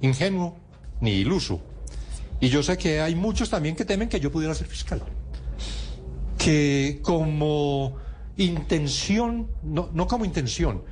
ingenuo 0.01 0.57
ni 1.01 1.11
iluso. 1.11 1.61
Y 2.39 2.49
yo 2.49 2.63
sé 2.63 2.77
que 2.77 3.01
hay 3.01 3.15
muchos 3.15 3.49
también 3.49 3.75
que 3.75 3.83
temen 3.83 4.07
que 4.07 4.19
yo 4.19 4.31
pudiera 4.31 4.53
ser 4.53 4.67
fiscal. 4.67 5.01
Que 6.37 6.99
como 7.01 7.97
intención, 8.37 9.49
no, 9.63 9.89
no 9.93 10.07
como 10.07 10.23
intención, 10.23 10.83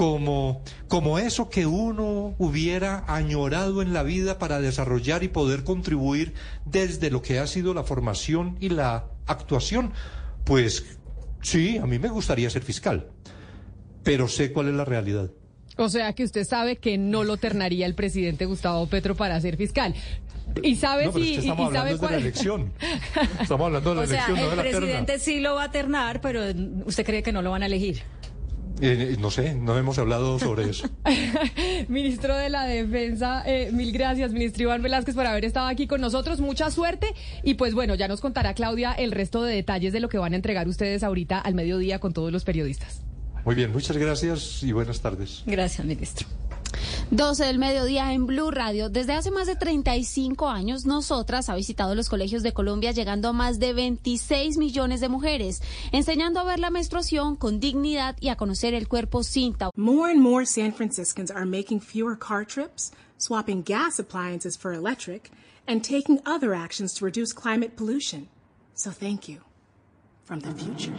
como, 0.00 0.62
como 0.88 1.18
eso 1.18 1.50
que 1.50 1.66
uno 1.66 2.34
hubiera 2.38 3.04
añorado 3.06 3.82
en 3.82 3.92
la 3.92 4.02
vida 4.02 4.38
para 4.38 4.58
desarrollar 4.58 5.24
y 5.24 5.28
poder 5.28 5.62
contribuir 5.62 6.32
desde 6.64 7.10
lo 7.10 7.20
que 7.20 7.38
ha 7.38 7.46
sido 7.46 7.74
la 7.74 7.84
formación 7.84 8.56
y 8.60 8.70
la 8.70 9.04
actuación. 9.26 9.92
Pues 10.44 10.86
sí, 11.42 11.76
a 11.76 11.84
mí 11.84 11.98
me 11.98 12.08
gustaría 12.08 12.48
ser 12.48 12.62
fiscal, 12.62 13.10
pero 14.02 14.26
sé 14.26 14.54
cuál 14.54 14.68
es 14.68 14.74
la 14.74 14.86
realidad. 14.86 15.32
O 15.76 15.90
sea 15.90 16.14
que 16.14 16.24
usted 16.24 16.44
sabe 16.44 16.76
que 16.76 16.96
no 16.96 17.22
lo 17.22 17.36
ternaría 17.36 17.84
el 17.84 17.94
presidente 17.94 18.46
Gustavo 18.46 18.86
Petro 18.86 19.14
para 19.14 19.38
ser 19.42 19.58
fiscal. 19.58 19.94
Y 20.62 20.76
sabe 20.76 21.12
si 21.12 21.34
estamos 21.34 21.76
hablando 21.76 22.06
de 22.06 22.10
la 22.10 22.16
elección. 22.16 22.72
Estamos 23.38 23.66
hablando 23.66 23.90
de 23.90 23.96
la 23.96 24.04
elección, 24.24 24.38
el 24.38 24.70
presidente 24.70 25.18
sí 25.18 25.40
lo 25.40 25.56
va 25.56 25.64
a 25.64 25.70
ternar, 25.70 26.22
pero 26.22 26.40
usted 26.86 27.04
cree 27.04 27.22
que 27.22 27.32
no 27.32 27.42
lo 27.42 27.50
van 27.50 27.64
a 27.64 27.66
elegir. 27.66 28.02
Eh, 28.80 29.16
no 29.18 29.30
sé, 29.30 29.54
no 29.54 29.76
hemos 29.76 29.98
hablado 29.98 30.38
sobre 30.38 30.70
eso. 30.70 30.88
Ministro 31.88 32.36
de 32.36 32.48
la 32.48 32.64
Defensa, 32.64 33.42
eh, 33.46 33.70
mil 33.72 33.92
gracias, 33.92 34.32
ministro 34.32 34.62
Iván 34.64 34.82
Velázquez, 34.82 35.14
por 35.14 35.26
haber 35.26 35.44
estado 35.44 35.68
aquí 35.68 35.86
con 35.86 36.00
nosotros. 36.00 36.40
Mucha 36.40 36.70
suerte. 36.70 37.14
Y 37.42 37.54
pues 37.54 37.74
bueno, 37.74 37.94
ya 37.94 38.08
nos 38.08 38.20
contará 38.20 38.54
Claudia 38.54 38.92
el 38.92 39.12
resto 39.12 39.42
de 39.42 39.54
detalles 39.54 39.92
de 39.92 40.00
lo 40.00 40.08
que 40.08 40.18
van 40.18 40.32
a 40.32 40.36
entregar 40.36 40.68
ustedes 40.68 41.02
ahorita 41.02 41.38
al 41.38 41.54
mediodía 41.54 41.98
con 41.98 42.12
todos 42.12 42.32
los 42.32 42.44
periodistas. 42.44 43.02
Muy 43.44 43.54
bien, 43.54 43.72
muchas 43.72 43.96
gracias 43.96 44.62
y 44.62 44.72
buenas 44.72 45.00
tardes. 45.00 45.42
Gracias, 45.46 45.86
ministro. 45.86 46.26
12 47.10 47.44
del 47.44 47.58
mediodía 47.58 48.12
en 48.12 48.26
Blue 48.26 48.50
Radio. 48.50 48.88
Desde 48.88 49.14
hace 49.14 49.30
más 49.30 49.46
de 49.46 49.56
35 49.56 50.48
años, 50.48 50.86
nosotras 50.86 51.48
ha 51.48 51.54
visitado 51.54 51.94
los 51.94 52.08
colegios 52.08 52.42
de 52.42 52.52
Colombia 52.52 52.92
llegando 52.92 53.28
a 53.28 53.32
más 53.32 53.58
de 53.58 53.72
26 53.72 54.56
millones 54.58 55.00
de 55.00 55.08
mujeres, 55.08 55.62
enseñando 55.92 56.40
a 56.40 56.44
ver 56.44 56.58
la 56.58 56.70
menstruación 56.70 57.36
con 57.36 57.60
dignidad 57.60 58.16
y 58.20 58.28
a 58.28 58.36
conocer 58.36 58.74
el 58.74 58.88
cuerpo 58.88 59.22
sin 59.22 59.54
tabú. 59.54 59.72
More 59.76 60.12
and 60.12 60.20
more 60.20 60.46
San 60.46 60.72
Franciscans 60.72 61.30
are 61.30 61.46
making 61.46 61.80
fewer 61.80 62.16
car 62.16 62.44
trips, 62.46 62.92
swapping 63.18 63.62
gas 63.62 63.98
appliances 63.98 64.56
for 64.56 64.72
electric 64.72 65.30
and 65.66 65.82
taking 65.82 66.20
other 66.26 66.54
actions 66.54 66.94
to 66.94 67.04
reduce 67.04 67.32
climate 67.32 67.76
pollution. 67.76 68.28
So 68.74 68.90
thank 68.90 69.28
you 69.28 69.40
from 70.24 70.40
the 70.40 70.54
future. 70.54 70.94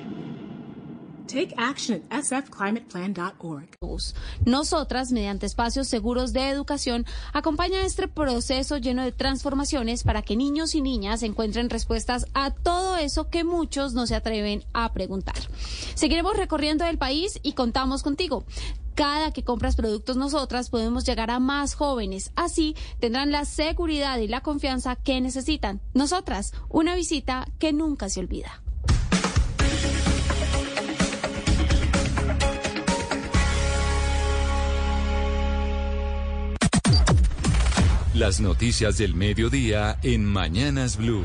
Take 1.31 1.53
action 1.57 2.03
at 2.09 2.25
sfclimateplan.org. 2.25 3.69
Nosotras, 4.45 5.13
mediante 5.13 5.45
espacios 5.45 5.87
seguros 5.87 6.33
de 6.33 6.49
educación, 6.49 7.05
acompaña 7.31 7.85
este 7.85 8.09
proceso 8.09 8.77
lleno 8.77 9.03
de 9.03 9.13
transformaciones 9.13 10.03
para 10.03 10.23
que 10.23 10.35
niños 10.35 10.75
y 10.75 10.81
niñas 10.81 11.23
encuentren 11.23 11.69
respuestas 11.69 12.25
a 12.33 12.51
todo 12.51 12.97
eso 12.97 13.29
que 13.29 13.45
muchos 13.45 13.93
no 13.93 14.07
se 14.07 14.15
atreven 14.15 14.65
a 14.73 14.91
preguntar. 14.91 15.35
Seguiremos 15.95 16.35
recorriendo 16.35 16.83
el 16.83 16.97
país 16.97 17.39
y 17.43 17.53
contamos 17.53 18.03
contigo. 18.03 18.43
Cada 18.95 19.31
que 19.31 19.45
compras 19.45 19.77
productos 19.77 20.17
nosotras 20.17 20.69
podemos 20.69 21.05
llegar 21.05 21.31
a 21.31 21.39
más 21.39 21.75
jóvenes. 21.75 22.33
Así 22.35 22.75
tendrán 22.99 23.31
la 23.31 23.45
seguridad 23.45 24.17
y 24.17 24.27
la 24.27 24.41
confianza 24.41 24.97
que 24.97 25.21
necesitan. 25.21 25.79
Nosotras, 25.93 26.53
una 26.67 26.93
visita 26.93 27.47
que 27.57 27.71
nunca 27.71 28.09
se 28.09 28.19
olvida. 28.19 28.61
Las 38.13 38.41
noticias 38.41 38.97
del 38.97 39.15
mediodía 39.15 39.97
en 40.03 40.25
Mañanas 40.25 40.97
Blue. 40.97 41.23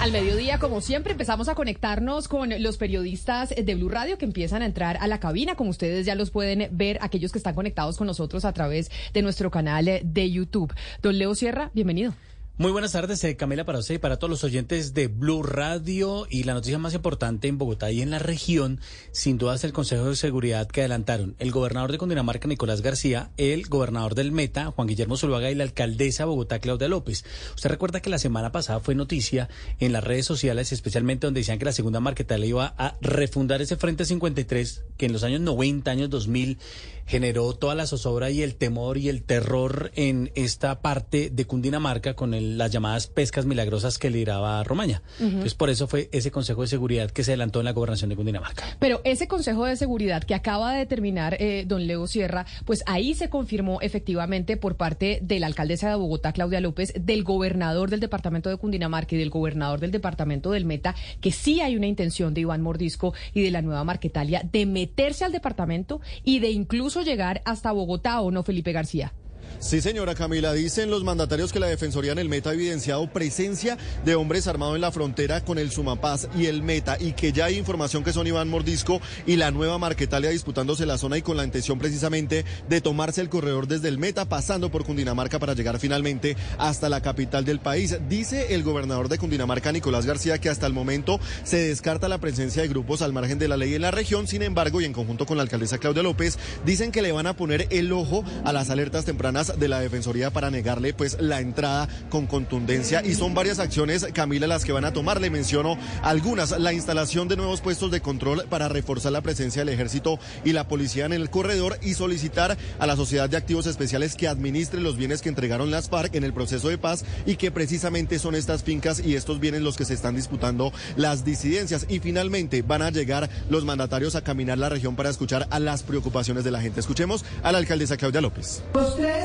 Al 0.00 0.12
mediodía, 0.12 0.60
como 0.60 0.80
siempre, 0.80 1.10
empezamos 1.10 1.48
a 1.48 1.56
conectarnos 1.56 2.28
con 2.28 2.62
los 2.62 2.76
periodistas 2.76 3.52
de 3.60 3.74
Blue 3.74 3.88
Radio 3.88 4.18
que 4.18 4.24
empiezan 4.24 4.62
a 4.62 4.66
entrar 4.66 4.98
a 5.00 5.08
la 5.08 5.18
cabina, 5.18 5.56
como 5.56 5.70
ustedes 5.70 6.06
ya 6.06 6.14
los 6.14 6.30
pueden 6.30 6.68
ver, 6.70 6.98
aquellos 7.00 7.32
que 7.32 7.38
están 7.38 7.56
conectados 7.56 7.96
con 7.96 8.06
nosotros 8.06 8.44
a 8.44 8.52
través 8.52 8.92
de 9.12 9.22
nuestro 9.22 9.50
canal 9.50 10.00
de 10.00 10.30
YouTube. 10.30 10.72
Don 11.02 11.18
Leo 11.18 11.34
Sierra, 11.34 11.72
bienvenido. 11.74 12.14
Muy 12.60 12.72
buenas 12.72 12.90
tardes, 12.90 13.22
eh, 13.22 13.36
Camila, 13.36 13.64
para 13.64 13.78
usted 13.78 13.94
y 13.94 13.98
para 13.98 14.16
todos 14.16 14.32
los 14.32 14.42
oyentes 14.42 14.92
de 14.92 15.06
Blue 15.06 15.44
Radio. 15.44 16.26
Y 16.28 16.42
la 16.42 16.54
noticia 16.54 16.76
más 16.76 16.92
importante 16.92 17.46
en 17.46 17.56
Bogotá 17.56 17.92
y 17.92 18.02
en 18.02 18.10
la 18.10 18.18
región, 18.18 18.80
sin 19.12 19.38
duda, 19.38 19.54
es 19.54 19.62
el 19.62 19.72
Consejo 19.72 20.08
de 20.08 20.16
Seguridad 20.16 20.66
que 20.66 20.80
adelantaron 20.80 21.36
el 21.38 21.52
gobernador 21.52 21.92
de 21.92 21.98
Cundinamarca, 21.98 22.48
Nicolás 22.48 22.82
García, 22.82 23.30
el 23.36 23.68
gobernador 23.68 24.16
del 24.16 24.32
Meta, 24.32 24.72
Juan 24.72 24.88
Guillermo 24.88 25.16
Zuluaga, 25.16 25.52
y 25.52 25.54
la 25.54 25.62
alcaldesa 25.62 26.24
de 26.24 26.30
Bogotá, 26.30 26.58
Claudia 26.58 26.88
López. 26.88 27.24
Usted 27.54 27.70
recuerda 27.70 28.00
que 28.00 28.10
la 28.10 28.18
semana 28.18 28.50
pasada 28.50 28.80
fue 28.80 28.96
noticia 28.96 29.48
en 29.78 29.92
las 29.92 30.02
redes 30.02 30.26
sociales, 30.26 30.72
especialmente 30.72 31.28
donde 31.28 31.42
decían 31.42 31.60
que 31.60 31.64
la 31.64 31.70
segunda 31.70 32.00
marqueta 32.00 32.38
le 32.38 32.48
iba 32.48 32.74
a 32.76 32.96
refundar 33.00 33.62
ese 33.62 33.76
Frente 33.76 34.04
53, 34.04 34.82
que 34.96 35.06
en 35.06 35.12
los 35.12 35.22
años 35.22 35.42
90, 35.42 35.88
años 35.92 36.10
2000, 36.10 36.58
generó 37.06 37.54
toda 37.54 37.74
la 37.74 37.86
zozobra 37.86 38.30
y 38.30 38.42
el 38.42 38.56
temor 38.56 38.98
y 38.98 39.08
el 39.08 39.22
terror 39.22 39.92
en 39.94 40.30
esta 40.34 40.82
parte 40.82 41.30
de 41.30 41.46
Cundinamarca 41.46 42.14
con 42.14 42.34
el, 42.34 42.47
las 42.56 42.70
llamadas 42.70 43.06
pescas 43.06 43.46
milagrosas 43.46 43.98
que 43.98 44.10
lideraba 44.10 44.62
Romaña. 44.64 45.02
Entonces, 45.20 45.54
por 45.54 45.70
eso 45.70 45.86
fue 45.86 46.08
ese 46.12 46.30
Consejo 46.30 46.62
de 46.62 46.68
Seguridad 46.68 47.10
que 47.10 47.24
se 47.24 47.32
adelantó 47.32 47.60
en 47.60 47.66
la 47.66 47.72
gobernación 47.72 48.10
de 48.10 48.16
Cundinamarca. 48.16 48.64
Pero 48.78 49.00
ese 49.04 49.28
Consejo 49.28 49.64
de 49.64 49.76
Seguridad 49.76 50.22
que 50.24 50.34
acaba 50.34 50.72
de 50.72 50.78
determinar 50.78 51.36
eh, 51.40 51.64
don 51.66 51.86
Leo 51.86 52.06
Sierra, 52.06 52.46
pues 52.64 52.82
ahí 52.86 53.14
se 53.14 53.28
confirmó 53.28 53.80
efectivamente 53.80 54.56
por 54.56 54.76
parte 54.76 55.18
de 55.22 55.40
la 55.40 55.46
alcaldesa 55.46 55.88
de 55.88 55.96
Bogotá, 55.96 56.32
Claudia 56.32 56.60
López, 56.60 56.92
del 56.98 57.24
gobernador 57.24 57.90
del 57.90 58.00
departamento 58.00 58.50
de 58.50 58.56
Cundinamarca 58.56 59.14
y 59.14 59.18
del 59.18 59.30
gobernador 59.30 59.80
del 59.80 59.90
departamento 59.90 60.50
del 60.50 60.64
Meta, 60.64 60.94
que 61.20 61.32
sí 61.32 61.60
hay 61.60 61.76
una 61.76 61.86
intención 61.86 62.34
de 62.34 62.42
Iván 62.42 62.62
Mordisco 62.62 63.14
y 63.34 63.42
de 63.42 63.50
la 63.50 63.62
nueva 63.62 63.84
Marquetalia 63.84 64.42
de 64.50 64.66
meterse 64.66 65.24
al 65.24 65.32
departamento 65.32 66.00
y 66.24 66.38
de 66.38 66.50
incluso 66.50 67.02
llegar 67.02 67.42
hasta 67.44 67.72
Bogotá 67.72 68.20
o 68.20 68.30
no, 68.30 68.42
Felipe 68.42 68.72
García. 68.72 69.12
Sí, 69.60 69.80
señora 69.80 70.14
Camila, 70.14 70.52
dicen 70.52 70.90
los 70.90 71.02
mandatarios 71.02 71.52
que 71.52 71.58
la 71.58 71.66
Defensoría 71.66 72.12
en 72.12 72.18
el 72.18 72.28
Meta 72.28 72.50
ha 72.50 72.54
evidenciado 72.54 73.12
presencia 73.12 73.76
de 74.04 74.14
hombres 74.14 74.46
armados 74.46 74.76
en 74.76 74.80
la 74.82 74.92
frontera 74.92 75.44
con 75.44 75.58
el 75.58 75.70
Sumapaz 75.70 76.28
y 76.36 76.46
el 76.46 76.62
Meta 76.62 76.96
y 77.00 77.12
que 77.12 77.32
ya 77.32 77.46
hay 77.46 77.56
información 77.56 78.04
que 78.04 78.12
son 78.12 78.26
Iván 78.26 78.48
Mordisco 78.48 79.00
y 79.26 79.36
la 79.36 79.50
nueva 79.50 79.78
Marquetalia 79.78 80.30
disputándose 80.30 80.86
la 80.86 80.96
zona 80.96 81.18
y 81.18 81.22
con 81.22 81.36
la 81.36 81.44
intención 81.44 81.78
precisamente 81.78 82.44
de 82.68 82.80
tomarse 82.80 83.20
el 83.20 83.28
corredor 83.28 83.66
desde 83.66 83.88
el 83.88 83.98
Meta 83.98 84.26
pasando 84.26 84.70
por 84.70 84.84
Cundinamarca 84.84 85.38
para 85.38 85.54
llegar 85.54 85.78
finalmente 85.78 86.36
hasta 86.58 86.88
la 86.88 87.00
capital 87.00 87.44
del 87.44 87.60
país. 87.60 87.98
Dice 88.08 88.54
el 88.54 88.62
gobernador 88.62 89.08
de 89.08 89.18
Cundinamarca, 89.18 89.72
Nicolás 89.72 90.06
García, 90.06 90.38
que 90.38 90.48
hasta 90.48 90.66
el 90.66 90.72
momento 90.72 91.20
se 91.44 91.58
descarta 91.68 92.08
la 92.08 92.18
presencia 92.18 92.62
de 92.62 92.68
grupos 92.68 93.02
al 93.02 93.12
margen 93.12 93.38
de 93.38 93.48
la 93.48 93.56
ley 93.56 93.74
en 93.74 93.82
la 93.82 93.90
región. 93.90 94.26
Sin 94.26 94.42
embargo, 94.42 94.80
y 94.80 94.84
en 94.84 94.92
conjunto 94.92 95.26
con 95.26 95.36
la 95.36 95.42
alcaldesa 95.42 95.78
Claudia 95.78 96.02
López, 96.02 96.38
dicen 96.64 96.92
que 96.92 97.02
le 97.02 97.12
van 97.12 97.26
a 97.26 97.34
poner 97.34 97.66
el 97.70 97.92
ojo 97.92 98.24
a 98.44 98.52
las 98.52 98.70
alertas 98.70 99.04
tempranas 99.04 99.37
de 99.46 99.68
la 99.68 99.80
Defensoría 99.80 100.30
para 100.30 100.50
negarle 100.50 100.92
pues 100.92 101.16
la 101.20 101.40
entrada 101.40 101.88
con 102.10 102.26
contundencia 102.26 103.02
y 103.04 103.14
son 103.14 103.34
varias 103.34 103.60
acciones, 103.60 104.06
Camila, 104.12 104.46
las 104.46 104.64
que 104.64 104.72
van 104.72 104.84
a 104.84 104.92
tomar. 104.92 105.20
Le 105.20 105.30
menciono 105.30 105.78
algunas. 106.02 106.58
La 106.58 106.72
instalación 106.72 107.28
de 107.28 107.36
nuevos 107.36 107.60
puestos 107.60 107.90
de 107.90 108.00
control 108.00 108.44
para 108.48 108.68
reforzar 108.68 109.12
la 109.12 109.20
presencia 109.20 109.64
del 109.64 109.72
ejército 109.72 110.18
y 110.44 110.52
la 110.52 110.66
policía 110.66 111.06
en 111.06 111.12
el 111.12 111.30
corredor 111.30 111.78
y 111.82 111.94
solicitar 111.94 112.56
a 112.78 112.86
la 112.86 112.96
Sociedad 112.96 113.30
de 113.30 113.36
Activos 113.36 113.66
Especiales 113.66 114.16
que 114.16 114.28
administre 114.28 114.80
los 114.80 114.96
bienes 114.96 115.22
que 115.22 115.28
entregaron 115.28 115.70
las 115.70 115.88
FARC 115.88 116.14
en 116.16 116.24
el 116.24 116.32
proceso 116.32 116.68
de 116.68 116.78
paz 116.78 117.04
y 117.26 117.36
que 117.36 117.50
precisamente 117.50 118.18
son 118.18 118.34
estas 118.34 118.64
fincas 118.64 119.00
y 119.04 119.14
estos 119.14 119.38
bienes 119.38 119.62
los 119.62 119.76
que 119.76 119.84
se 119.84 119.94
están 119.94 120.16
disputando 120.16 120.72
las 120.96 121.24
disidencias. 121.24 121.86
Y 121.88 122.00
finalmente 122.00 122.62
van 122.62 122.82
a 122.82 122.90
llegar 122.90 123.30
los 123.48 123.64
mandatarios 123.64 124.16
a 124.16 124.22
caminar 124.22 124.58
la 124.58 124.68
región 124.68 124.96
para 124.96 125.10
escuchar 125.10 125.46
a 125.50 125.60
las 125.60 125.82
preocupaciones 125.82 126.44
de 126.44 126.50
la 126.50 126.60
gente. 126.60 126.80
Escuchemos 126.80 127.24
a 127.42 127.52
la 127.52 127.58
alcaldesa 127.58 127.96
Claudia 127.96 128.20
López. 128.20 128.62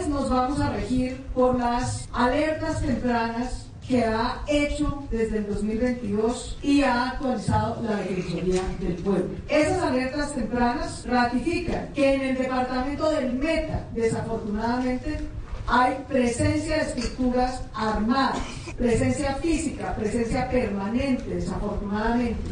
Nos 0.08 0.30
vamos 0.30 0.60
a 0.60 0.70
regir 0.72 1.18
por 1.34 1.58
las 1.58 2.08
alertas 2.14 2.82
tempranas 2.82 3.68
que 3.88 4.04
ha 4.04 4.42
hecho 4.48 5.04
desde 5.12 5.40
el 5.40 5.48
2022 5.48 6.58
y 6.62 6.84
ha 6.84 7.10
actualizado 7.10 7.82
la 7.84 7.98
Defensoría 7.98 8.62
del 8.80 8.96
Pueblo. 8.96 9.30
Esas 9.50 9.82
alertas 9.84 10.34
tempranas 10.34 11.06
ratifican 11.06 11.92
que 11.94 12.14
en 12.14 12.22
el 12.22 12.38
departamento 12.38 13.10
del 13.10 13.34
Meta, 13.34 13.86
desafortunadamente, 13.94 15.20
hay 15.68 15.96
presencia 16.08 16.78
de 16.78 16.82
estructuras 16.84 17.62
armadas, 17.74 18.40
presencia 18.78 19.36
física, 19.36 19.96
presencia 19.96 20.50
permanente, 20.50 21.36
desafortunadamente. 21.36 22.52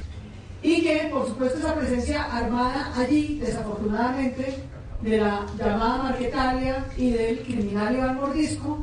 Y 0.63 0.83
que, 0.83 1.09
por 1.11 1.27
supuesto, 1.27 1.59
esa 1.59 1.73
presencia 1.73 2.23
armada 2.23 2.93
allí, 2.95 3.39
desafortunadamente, 3.39 4.57
de 5.01 5.17
la 5.17 5.45
llamada 5.57 6.03
Marquetalia 6.03 6.85
y 6.97 7.11
del 7.11 7.39
criminal 7.39 7.95
Iván 7.95 8.15
Mordisco, 8.17 8.79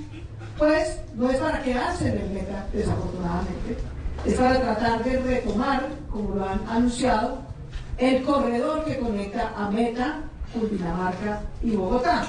pues 0.56 0.98
no 1.14 1.30
es 1.30 1.36
para 1.36 1.62
quedarse 1.62 2.08
en 2.08 2.18
el 2.18 2.30
meta, 2.30 2.66
desafortunadamente, 2.72 3.76
es 4.24 4.34
para 4.34 4.60
tratar 4.60 5.04
de 5.04 5.20
retomar, 5.20 5.86
como 6.10 6.34
lo 6.34 6.48
han 6.48 6.60
anunciado, 6.68 7.38
el 7.98 8.22
corredor 8.22 8.84
que 8.84 8.98
conecta 8.98 9.52
a 9.56 9.70
Meta, 9.70 10.20
Cundinamarca 10.52 11.42
y 11.62 11.76
Bogotá. 11.76 12.26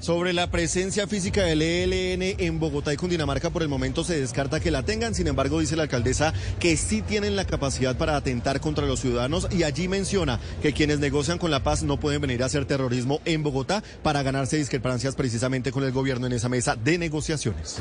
Sobre 0.00 0.32
la 0.32 0.48
presencia 0.48 1.08
física 1.08 1.42
del 1.42 1.60
ELN 1.60 2.36
en 2.38 2.60
Bogotá 2.60 2.92
y 2.92 2.96
Cundinamarca, 2.96 3.50
por 3.50 3.62
el 3.62 3.68
momento 3.68 4.04
se 4.04 4.20
descarta 4.20 4.60
que 4.60 4.70
la 4.70 4.84
tengan. 4.84 5.14
Sin 5.14 5.26
embargo, 5.26 5.58
dice 5.58 5.74
la 5.74 5.82
alcaldesa 5.82 6.32
que 6.60 6.76
sí 6.76 7.02
tienen 7.02 7.34
la 7.34 7.44
capacidad 7.44 7.98
para 7.98 8.14
atentar 8.14 8.60
contra 8.60 8.86
los 8.86 9.00
ciudadanos 9.00 9.48
y 9.50 9.64
allí 9.64 9.88
menciona 9.88 10.38
que 10.62 10.72
quienes 10.72 11.00
negocian 11.00 11.38
con 11.38 11.50
la 11.50 11.64
paz 11.64 11.82
no 11.82 11.98
pueden 11.98 12.20
venir 12.20 12.44
a 12.44 12.46
hacer 12.46 12.64
terrorismo 12.64 13.20
en 13.24 13.42
Bogotá 13.42 13.82
para 14.04 14.22
ganarse 14.22 14.56
discrepancias 14.56 15.16
precisamente 15.16 15.72
con 15.72 15.82
el 15.82 15.90
gobierno 15.90 16.26
en 16.26 16.32
esa 16.32 16.48
mesa 16.48 16.76
de 16.76 16.96
negociaciones. 16.96 17.78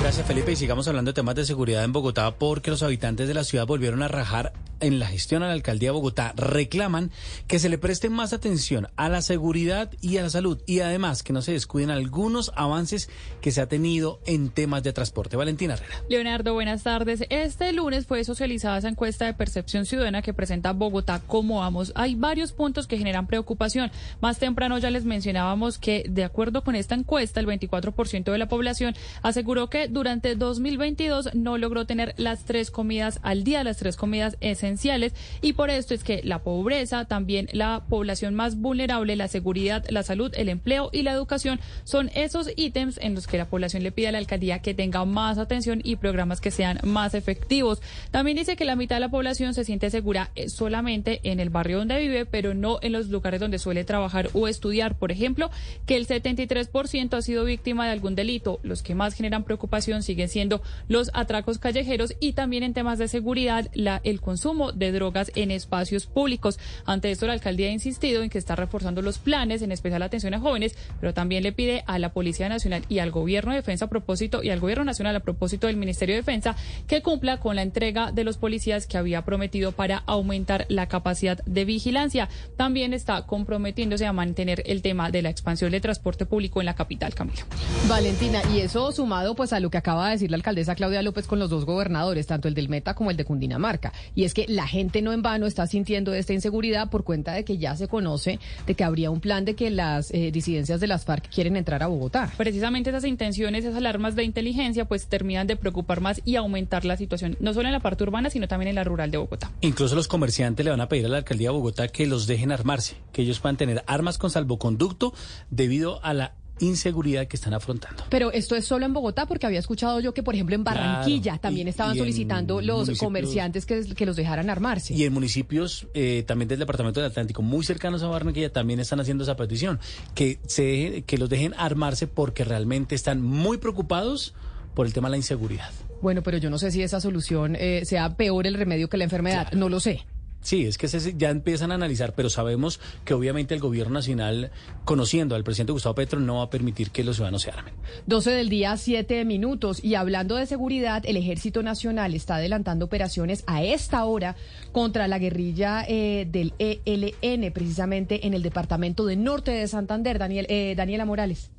Gracias, 0.00 0.26
Felipe. 0.26 0.52
Y 0.52 0.56
sigamos 0.56 0.86
hablando 0.86 1.12
de 1.12 1.14
temas 1.14 1.34
de 1.34 1.46
seguridad 1.46 1.82
en 1.82 1.92
Bogotá 1.92 2.36
porque 2.36 2.70
los 2.70 2.82
habitantes 2.82 3.26
de 3.26 3.32
la 3.32 3.44
ciudad 3.44 3.66
volvieron 3.66 4.02
a 4.02 4.08
rajar 4.08 4.52
en 4.80 4.98
la 4.98 5.06
gestión 5.06 5.42
a 5.42 5.46
la 5.46 5.54
alcaldía 5.54 5.88
de 5.88 5.92
Bogotá. 5.94 6.34
Reclaman 6.36 7.10
que 7.46 7.58
se 7.58 7.70
le 7.70 7.78
preste 7.78 8.10
más 8.10 8.34
atención 8.34 8.88
a 8.96 9.08
la 9.08 9.22
seguridad 9.22 9.90
y 10.02 10.18
a 10.18 10.22
la 10.22 10.28
salud 10.28 10.60
y 10.66 10.80
además 10.80 11.13
que 11.22 11.32
no 11.32 11.42
se 11.42 11.52
descuiden 11.52 11.90
algunos 11.90 12.52
avances 12.56 13.08
que 13.40 13.52
se 13.52 13.60
ha 13.60 13.66
tenido 13.66 14.20
en 14.26 14.50
temas 14.50 14.82
de 14.82 14.92
transporte. 14.92 15.36
Valentina 15.36 15.74
Herrera. 15.74 16.02
Leonardo, 16.08 16.54
buenas 16.54 16.82
tardes. 16.82 17.24
Este 17.30 17.72
lunes 17.72 18.06
fue 18.06 18.24
socializada 18.24 18.78
esa 18.78 18.88
encuesta 18.88 19.26
de 19.26 19.34
percepción 19.34 19.86
ciudadana 19.86 20.22
que 20.22 20.34
presenta 20.34 20.72
Bogotá 20.72 21.20
como 21.26 21.60
vamos. 21.60 21.92
Hay 21.94 22.14
varios 22.14 22.52
puntos 22.52 22.86
que 22.86 22.98
generan 22.98 23.26
preocupación. 23.26 23.90
Más 24.20 24.38
temprano 24.38 24.78
ya 24.78 24.90
les 24.90 25.04
mencionábamos 25.04 25.78
que, 25.78 26.04
de 26.08 26.24
acuerdo 26.24 26.64
con 26.64 26.74
esta 26.74 26.94
encuesta, 26.94 27.40
el 27.40 27.46
24% 27.46 28.32
de 28.32 28.38
la 28.38 28.48
población 28.48 28.94
aseguró 29.22 29.70
que 29.70 29.88
durante 29.88 30.34
2022 30.34 31.34
no 31.34 31.58
logró 31.58 31.86
tener 31.86 32.14
las 32.16 32.44
tres 32.44 32.70
comidas 32.70 33.20
al 33.22 33.44
día, 33.44 33.64
las 33.64 33.76
tres 33.76 33.96
comidas 33.96 34.36
esenciales 34.40 35.14
y 35.40 35.54
por 35.54 35.70
esto 35.70 35.94
es 35.94 36.04
que 36.04 36.20
la 36.24 36.42
pobreza, 36.42 37.04
también 37.04 37.48
la 37.52 37.84
población 37.88 38.34
más 38.34 38.56
vulnerable, 38.56 39.16
la 39.16 39.28
seguridad, 39.28 39.84
la 39.88 40.02
salud, 40.02 40.32
el 40.36 40.48
empleo 40.48 40.90
y 40.92 41.02
la 41.04 41.12
educación 41.12 41.60
son 41.84 42.10
esos 42.14 42.50
ítems 42.56 42.98
en 42.98 43.14
los 43.14 43.26
que 43.26 43.38
la 43.38 43.46
población 43.46 43.82
le 43.82 43.92
pide 43.92 44.08
a 44.08 44.12
la 44.12 44.18
alcaldía 44.18 44.60
que 44.60 44.74
tenga 44.74 45.04
más 45.04 45.38
atención 45.38 45.80
y 45.84 45.96
programas 45.96 46.40
que 46.40 46.50
sean 46.50 46.80
más 46.82 47.14
efectivos. 47.14 47.80
También 48.10 48.36
dice 48.36 48.56
que 48.56 48.64
la 48.64 48.76
mitad 48.76 48.96
de 48.96 49.00
la 49.00 49.08
población 49.08 49.54
se 49.54 49.64
siente 49.64 49.90
segura 49.90 50.30
eh, 50.34 50.48
solamente 50.48 51.20
en 51.22 51.40
el 51.40 51.50
barrio 51.50 51.78
donde 51.78 51.98
vive, 51.98 52.26
pero 52.26 52.54
no 52.54 52.78
en 52.82 52.92
los 52.92 53.08
lugares 53.08 53.40
donde 53.40 53.58
suele 53.58 53.84
trabajar 53.84 54.30
o 54.32 54.48
estudiar. 54.48 54.96
Por 54.96 55.12
ejemplo, 55.12 55.50
que 55.86 55.96
el 55.96 56.06
73% 56.06 57.14
ha 57.14 57.22
sido 57.22 57.44
víctima 57.44 57.86
de 57.86 57.92
algún 57.92 58.14
delito. 58.14 58.60
Los 58.62 58.82
que 58.82 58.94
más 58.94 59.14
generan 59.14 59.44
preocupación 59.44 60.02
siguen 60.02 60.28
siendo 60.28 60.62
los 60.88 61.10
atracos 61.14 61.58
callejeros 61.58 62.14
y 62.20 62.32
también 62.32 62.62
en 62.62 62.74
temas 62.74 62.98
de 62.98 63.08
seguridad 63.08 63.68
la, 63.74 64.00
el 64.04 64.20
consumo 64.20 64.72
de 64.72 64.92
drogas 64.92 65.30
en 65.34 65.50
espacios 65.50 66.06
públicos. 66.06 66.58
Ante 66.86 67.10
esto, 67.10 67.26
la 67.26 67.32
alcaldía 67.32 67.68
ha 67.68 67.72
insistido 67.72 68.22
en 68.22 68.30
que 68.30 68.38
está 68.38 68.56
reforzando 68.56 69.02
los 69.02 69.18
planes, 69.18 69.62
en 69.62 69.72
especial 69.72 70.02
atención 70.02 70.34
a 70.34 70.40
jóvenes, 70.40 70.76
pero 71.00 71.14
también 71.14 71.42
le 71.42 71.52
pide 71.52 71.84
a 71.86 71.98
la 71.98 72.12
Policía 72.12 72.48
Nacional 72.48 72.84
y 72.88 72.98
al 72.98 73.10
Gobierno 73.10 73.52
de 73.52 73.58
Defensa 73.58 73.86
a 73.86 73.88
propósito 73.88 74.42
y 74.42 74.50
al 74.50 74.60
Gobierno 74.60 74.84
Nacional 74.84 75.16
a 75.16 75.20
propósito 75.20 75.66
del 75.66 75.76
Ministerio 75.76 76.14
de 76.14 76.20
Defensa 76.20 76.56
que 76.86 77.02
cumpla 77.02 77.38
con 77.38 77.56
la 77.56 77.62
entrega 77.62 78.12
de 78.12 78.24
los 78.24 78.38
policías 78.38 78.86
que 78.86 78.98
había 78.98 79.24
prometido 79.24 79.72
para 79.72 79.98
aumentar 80.06 80.66
la 80.68 80.88
capacidad 80.88 81.42
de 81.44 81.64
vigilancia. 81.64 82.28
También 82.56 82.92
está 82.92 83.26
comprometiéndose 83.26 84.06
a 84.06 84.12
mantener 84.12 84.62
el 84.66 84.82
tema 84.82 85.10
de 85.10 85.22
la 85.22 85.30
expansión 85.30 85.70
del 85.70 85.80
transporte 85.80 86.26
público 86.26 86.60
en 86.60 86.66
la 86.66 86.74
capital, 86.74 87.14
Camilo. 87.14 87.44
Valentina, 87.88 88.40
y 88.54 88.60
eso 88.60 88.92
sumado 88.92 89.34
pues 89.34 89.52
a 89.52 89.60
lo 89.60 89.70
que 89.70 89.78
acaba 89.78 90.06
de 90.06 90.12
decir 90.12 90.30
la 90.30 90.36
alcaldesa 90.36 90.74
Claudia 90.74 91.02
López 91.02 91.26
con 91.26 91.38
los 91.38 91.50
dos 91.50 91.64
gobernadores, 91.64 92.26
tanto 92.26 92.48
el 92.48 92.54
del 92.54 92.68
Meta 92.68 92.94
como 92.94 93.10
el 93.10 93.16
de 93.16 93.24
Cundinamarca. 93.24 93.92
Y 94.14 94.24
es 94.24 94.34
que 94.34 94.46
la 94.48 94.66
gente 94.66 95.02
no 95.02 95.12
en 95.12 95.22
vano 95.22 95.46
está 95.46 95.66
sintiendo 95.66 96.14
esta 96.14 96.32
inseguridad 96.32 96.90
por 96.90 97.04
cuenta 97.04 97.32
de 97.32 97.44
que 97.44 97.58
ya 97.58 97.76
se 97.76 97.88
conoce 97.88 98.38
de 98.66 98.74
que 98.74 98.84
habría 98.84 99.10
un 99.10 99.20
plan 99.20 99.44
de 99.44 99.54
que 99.54 99.70
las 99.70 100.10
eh, 100.12 100.30
disidencias 100.30 100.80
de 100.80 100.83
las 100.86 101.04
FARC 101.04 101.28
quieren 101.28 101.56
entrar 101.56 101.82
a 101.82 101.86
Bogotá. 101.86 102.32
Precisamente 102.36 102.90
esas 102.90 103.04
intenciones, 103.04 103.64
esas 103.64 103.76
alarmas 103.76 104.14
de 104.14 104.24
inteligencia, 104.24 104.84
pues 104.84 105.06
terminan 105.06 105.46
de 105.46 105.56
preocupar 105.56 106.00
más 106.00 106.20
y 106.24 106.36
aumentar 106.36 106.84
la 106.84 106.96
situación, 106.96 107.36
no 107.40 107.54
solo 107.54 107.68
en 107.68 107.72
la 107.72 107.80
parte 107.80 108.04
urbana, 108.04 108.30
sino 108.30 108.48
también 108.48 108.68
en 108.68 108.74
la 108.76 108.84
rural 108.84 109.10
de 109.10 109.18
Bogotá. 109.18 109.50
Incluso 109.60 109.94
los 109.94 110.08
comerciantes 110.08 110.64
le 110.64 110.70
van 110.70 110.80
a 110.80 110.88
pedir 110.88 111.06
a 111.06 111.08
la 111.08 111.18
alcaldía 111.18 111.48
de 111.48 111.54
Bogotá 111.54 111.88
que 111.88 112.06
los 112.06 112.26
dejen 112.26 112.52
armarse, 112.52 112.96
que 113.12 113.22
ellos 113.22 113.40
puedan 113.40 113.56
tener 113.56 113.82
armas 113.86 114.18
con 114.18 114.30
salvoconducto 114.30 115.14
debido 115.50 116.04
a 116.04 116.14
la 116.14 116.34
inseguridad 116.60 117.26
que 117.26 117.36
están 117.36 117.54
afrontando. 117.54 118.04
Pero 118.10 118.32
esto 118.32 118.56
es 118.56 118.64
solo 118.64 118.86
en 118.86 118.92
Bogotá, 118.92 119.26
porque 119.26 119.46
había 119.46 119.58
escuchado 119.58 120.00
yo 120.00 120.14
que, 120.14 120.22
por 120.22 120.34
ejemplo, 120.34 120.54
en 120.54 120.64
Barranquilla 120.64 121.38
también 121.38 121.68
estaban 121.68 121.96
solicitando 121.96 122.60
los 122.60 122.98
comerciantes 122.98 123.66
que, 123.66 123.84
que, 123.94 124.06
los 124.06 124.16
dejaran 124.16 124.50
armarse. 124.50 124.94
Y 124.94 125.04
en 125.04 125.12
municipios 125.12 125.86
eh, 125.94 126.24
también 126.26 126.48
del 126.48 126.58
Departamento 126.58 127.00
del 127.00 127.10
Atlántico, 127.10 127.42
muy 127.42 127.64
cercanos 127.64 128.02
a 128.02 128.08
Barranquilla, 128.08 128.52
también 128.52 128.80
están 128.80 129.00
haciendo 129.00 129.24
esa 129.24 129.36
petición, 129.36 129.80
que, 130.14 130.38
se, 130.46 131.04
que 131.06 131.18
los 131.18 131.28
dejen 131.28 131.54
armarse 131.56 132.06
porque 132.06 132.44
realmente 132.44 132.94
están 132.94 133.20
muy 133.22 133.58
preocupados 133.58 134.34
por 134.74 134.86
el 134.86 134.92
tema 134.92 135.08
de 135.08 135.12
la 135.12 135.16
inseguridad. 135.16 135.70
Bueno, 136.02 136.22
pero 136.22 136.36
yo 136.38 136.50
no 136.50 136.58
sé 136.58 136.70
si 136.70 136.82
esa 136.82 137.00
solución 137.00 137.56
eh, 137.56 137.82
sea 137.84 138.16
peor 138.16 138.46
el 138.46 138.54
remedio 138.54 138.88
que 138.88 138.96
la 138.96 139.04
enfermedad, 139.04 139.52
no 139.52 139.68
lo 139.68 139.80
sé. 139.80 140.04
Sí, 140.44 140.66
es 140.66 140.76
que 140.76 140.86
ya 141.16 141.30
empiezan 141.30 141.72
a 141.72 141.74
analizar, 141.76 142.14
pero 142.14 142.28
sabemos 142.28 142.78
que 143.06 143.14
obviamente 143.14 143.54
el 143.54 143.60
gobierno 143.60 143.94
nacional, 143.94 144.50
conociendo 144.84 145.36
al 145.36 145.42
presidente 145.42 145.72
Gustavo 145.72 145.94
Petro, 145.94 146.20
no 146.20 146.36
va 146.36 146.42
a 146.44 146.50
permitir 146.50 146.90
que 146.90 147.02
los 147.02 147.16
ciudadanos 147.16 147.40
se 147.40 147.50
armen. 147.50 147.72
12 148.06 148.30
del 148.30 148.50
día, 148.50 148.76
7 148.76 149.24
minutos. 149.24 149.82
Y 149.82 149.94
hablando 149.94 150.36
de 150.36 150.44
seguridad, 150.44 151.02
el 151.06 151.16
Ejército 151.16 151.62
Nacional 151.62 152.12
está 152.12 152.36
adelantando 152.36 152.84
operaciones 152.84 153.42
a 153.46 153.64
esta 153.64 154.04
hora 154.04 154.36
contra 154.70 155.08
la 155.08 155.18
guerrilla 155.18 155.82
eh, 155.88 156.28
del 156.30 156.52
ELN, 156.58 157.50
precisamente 157.50 158.26
en 158.26 158.34
el 158.34 158.42
departamento 158.42 159.06
de 159.06 159.16
Norte 159.16 159.50
de 159.50 159.66
Santander. 159.66 160.18
Daniel, 160.18 160.44
eh, 160.50 160.74
Daniela 160.76 161.06
Morales. 161.06 161.50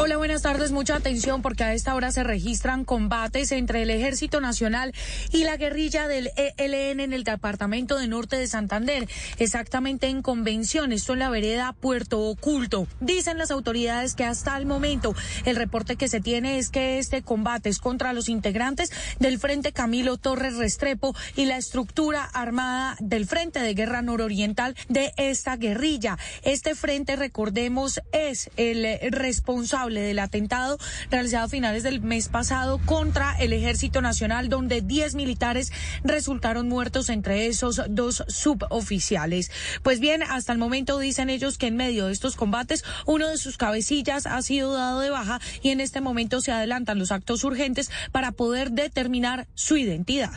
Hola, 0.00 0.16
buenas 0.16 0.42
tardes. 0.42 0.70
Mucha 0.70 0.94
atención 0.94 1.42
porque 1.42 1.64
a 1.64 1.74
esta 1.74 1.92
hora 1.96 2.12
se 2.12 2.22
registran 2.22 2.84
combates 2.84 3.50
entre 3.50 3.82
el 3.82 3.90
Ejército 3.90 4.40
Nacional 4.40 4.94
y 5.32 5.42
la 5.42 5.56
guerrilla 5.56 6.06
del 6.06 6.30
ELN 6.36 7.00
en 7.00 7.12
el 7.12 7.24
departamento 7.24 7.98
de 7.98 8.06
Norte 8.06 8.36
de 8.36 8.46
Santander, 8.46 9.08
exactamente 9.40 10.06
en 10.06 10.22
Convención, 10.22 10.92
esto 10.92 11.14
en 11.14 11.18
la 11.18 11.30
vereda 11.30 11.72
Puerto 11.72 12.20
Oculto. 12.20 12.86
Dicen 13.00 13.38
las 13.38 13.50
autoridades 13.50 14.14
que 14.14 14.24
hasta 14.24 14.56
el 14.56 14.66
momento 14.66 15.16
el 15.44 15.56
reporte 15.56 15.96
que 15.96 16.06
se 16.06 16.20
tiene 16.20 16.58
es 16.58 16.68
que 16.68 17.00
este 17.00 17.22
combate 17.22 17.68
es 17.68 17.80
contra 17.80 18.12
los 18.12 18.28
integrantes 18.28 18.92
del 19.18 19.40
Frente 19.40 19.72
Camilo 19.72 20.16
Torres 20.16 20.54
Restrepo 20.54 21.16
y 21.34 21.46
la 21.46 21.56
estructura 21.56 22.22
armada 22.22 22.96
del 23.00 23.26
Frente 23.26 23.58
de 23.58 23.74
Guerra 23.74 24.00
Nororiental 24.00 24.76
de 24.88 25.12
esta 25.16 25.56
guerrilla. 25.56 26.18
Este 26.44 26.76
frente, 26.76 27.16
recordemos, 27.16 28.00
es 28.12 28.48
el 28.56 28.86
responsable 29.10 29.87
del 29.94 30.18
atentado 30.18 30.78
realizado 31.10 31.46
a 31.46 31.48
finales 31.48 31.82
del 31.82 32.00
mes 32.00 32.28
pasado 32.28 32.80
contra 32.84 33.36
el 33.38 33.52
Ejército 33.52 34.02
Nacional, 34.02 34.48
donde 34.48 34.82
10 34.82 35.14
militares 35.14 35.72
resultaron 36.04 36.68
muertos, 36.68 37.08
entre 37.08 37.46
esos 37.46 37.82
dos 37.88 38.24
suboficiales. 38.28 39.50
Pues 39.82 40.00
bien, 40.00 40.22
hasta 40.22 40.52
el 40.52 40.58
momento 40.58 40.98
dicen 40.98 41.30
ellos 41.30 41.58
que 41.58 41.66
en 41.68 41.76
medio 41.76 42.06
de 42.06 42.12
estos 42.12 42.36
combates, 42.36 42.84
uno 43.06 43.28
de 43.28 43.38
sus 43.38 43.56
cabecillas 43.56 44.26
ha 44.26 44.40
sido 44.42 44.72
dado 44.72 45.00
de 45.00 45.10
baja 45.10 45.40
y 45.62 45.70
en 45.70 45.80
este 45.80 46.00
momento 46.00 46.40
se 46.40 46.52
adelantan 46.52 46.98
los 46.98 47.12
actos 47.12 47.44
urgentes 47.44 47.90
para 48.12 48.32
poder 48.32 48.72
determinar 48.72 49.46
su 49.54 49.76
identidad. 49.76 50.32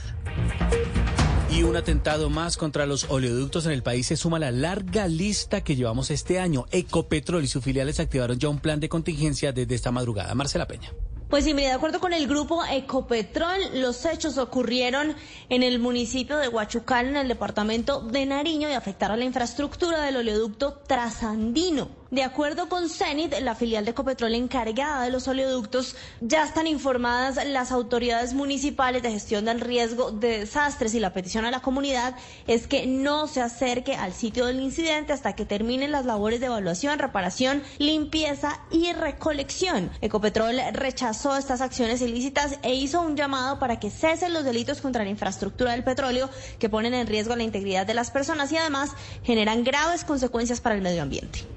Y 1.52 1.64
un 1.64 1.76
atentado 1.76 2.30
más 2.30 2.56
contra 2.56 2.86
los 2.86 3.10
oleoductos 3.10 3.66
en 3.66 3.74
el 3.74 3.84
país 3.84 4.08
se 4.08 4.16
suma 4.16 4.38
a 4.38 4.40
la 4.40 4.52
larga 4.52 5.10
lista 5.10 5.62
que 5.62 5.76
llevamos 5.76 6.10
este 6.10 6.40
año. 6.40 6.66
Ecopetrol 6.72 7.44
y 7.44 7.48
sus 7.48 7.62
filiales 7.62 8.00
activaron 8.00 8.40
ya 8.40 8.48
un 8.48 8.60
plan 8.60 8.80
de 8.80 8.88
contingencia 8.88 9.52
desde 9.52 9.76
esta 9.76 9.92
madrugada. 9.92 10.34
Marcela 10.34 10.66
Peña. 10.66 10.94
Pues 11.30 11.44
sí, 11.44 11.54
mire, 11.54 11.68
de 11.68 11.74
acuerdo 11.74 12.00
con 12.00 12.14
el 12.14 12.26
grupo 12.26 12.64
Ecopetrol, 12.64 13.82
los 13.82 14.06
hechos 14.06 14.38
ocurrieron 14.38 15.16
en 15.50 15.64
el 15.64 15.80
municipio 15.80 16.38
de 16.38 16.48
Huachucal, 16.48 17.08
en 17.08 17.18
el 17.18 17.28
departamento 17.28 18.00
de 18.00 18.26
Nariño, 18.26 18.70
y 18.70 18.74
afectaron 18.74 19.20
la 19.20 19.26
infraestructura 19.26 20.02
del 20.04 20.18
oleoducto 20.18 20.82
trasandino. 20.88 22.01
De 22.12 22.24
acuerdo 22.24 22.68
con 22.68 22.90
CENIT, 22.90 23.40
la 23.40 23.56
filial 23.56 23.86
de 23.86 23.92
Ecopetrol 23.92 24.36
encargada 24.36 25.02
de 25.06 25.12
los 25.12 25.30
oleoductos, 25.30 25.96
ya 26.20 26.44
están 26.44 26.68
informadas 26.68 27.40
las 27.46 27.72
autoridades 27.72 28.34
municipales 28.34 29.02
de 29.02 29.12
gestión 29.12 29.46
del 29.46 29.62
riesgo 29.62 30.12
de 30.12 30.40
desastres 30.40 30.94
y 30.94 31.00
la 31.00 31.14
petición 31.14 31.46
a 31.46 31.52
la 31.52 31.62
comunidad 31.62 32.18
es 32.48 32.68
que 32.68 32.86
no 32.86 33.28
se 33.28 33.40
acerque 33.40 33.96
al 33.96 34.12
sitio 34.12 34.46
del 34.46 34.60
incidente 34.60 35.14
hasta 35.14 35.38
que 35.38 35.46
terminen 35.46 35.94
las 35.94 36.06
labores 36.06 36.42
de 36.42 36.48
evaluación, 36.48 37.00
reparación, 37.00 37.64
limpieza 37.78 38.60
y 38.72 38.92
recolección. 38.92 39.90
Ecopetrol 40.02 40.60
rechazó 40.74 41.38
estas 41.38 41.62
acciones 41.62 42.02
ilícitas 42.02 42.60
e 42.62 42.74
hizo 42.74 43.00
un 43.02 43.16
llamado 43.16 43.58
para 43.58 43.80
que 43.80 43.90
cesen 43.90 44.34
los 44.34 44.44
delitos 44.44 44.82
contra 44.82 45.06
la 45.06 45.10
infraestructura 45.10 45.72
del 45.72 45.86
petróleo 45.86 46.30
que 46.60 46.68
ponen 46.68 46.94
en 46.94 47.08
riesgo 47.08 47.38
la 47.38 47.44
integridad 47.44 47.88
de 47.88 47.94
las 47.94 48.12
personas 48.12 48.52
y 48.52 48.58
además 48.58 48.90
generan 49.24 49.64
graves 49.64 50.04
consecuencias 50.04 50.60
para 50.60 50.76
el 50.76 50.82
medio 50.82 51.04
ambiente. 51.04 51.48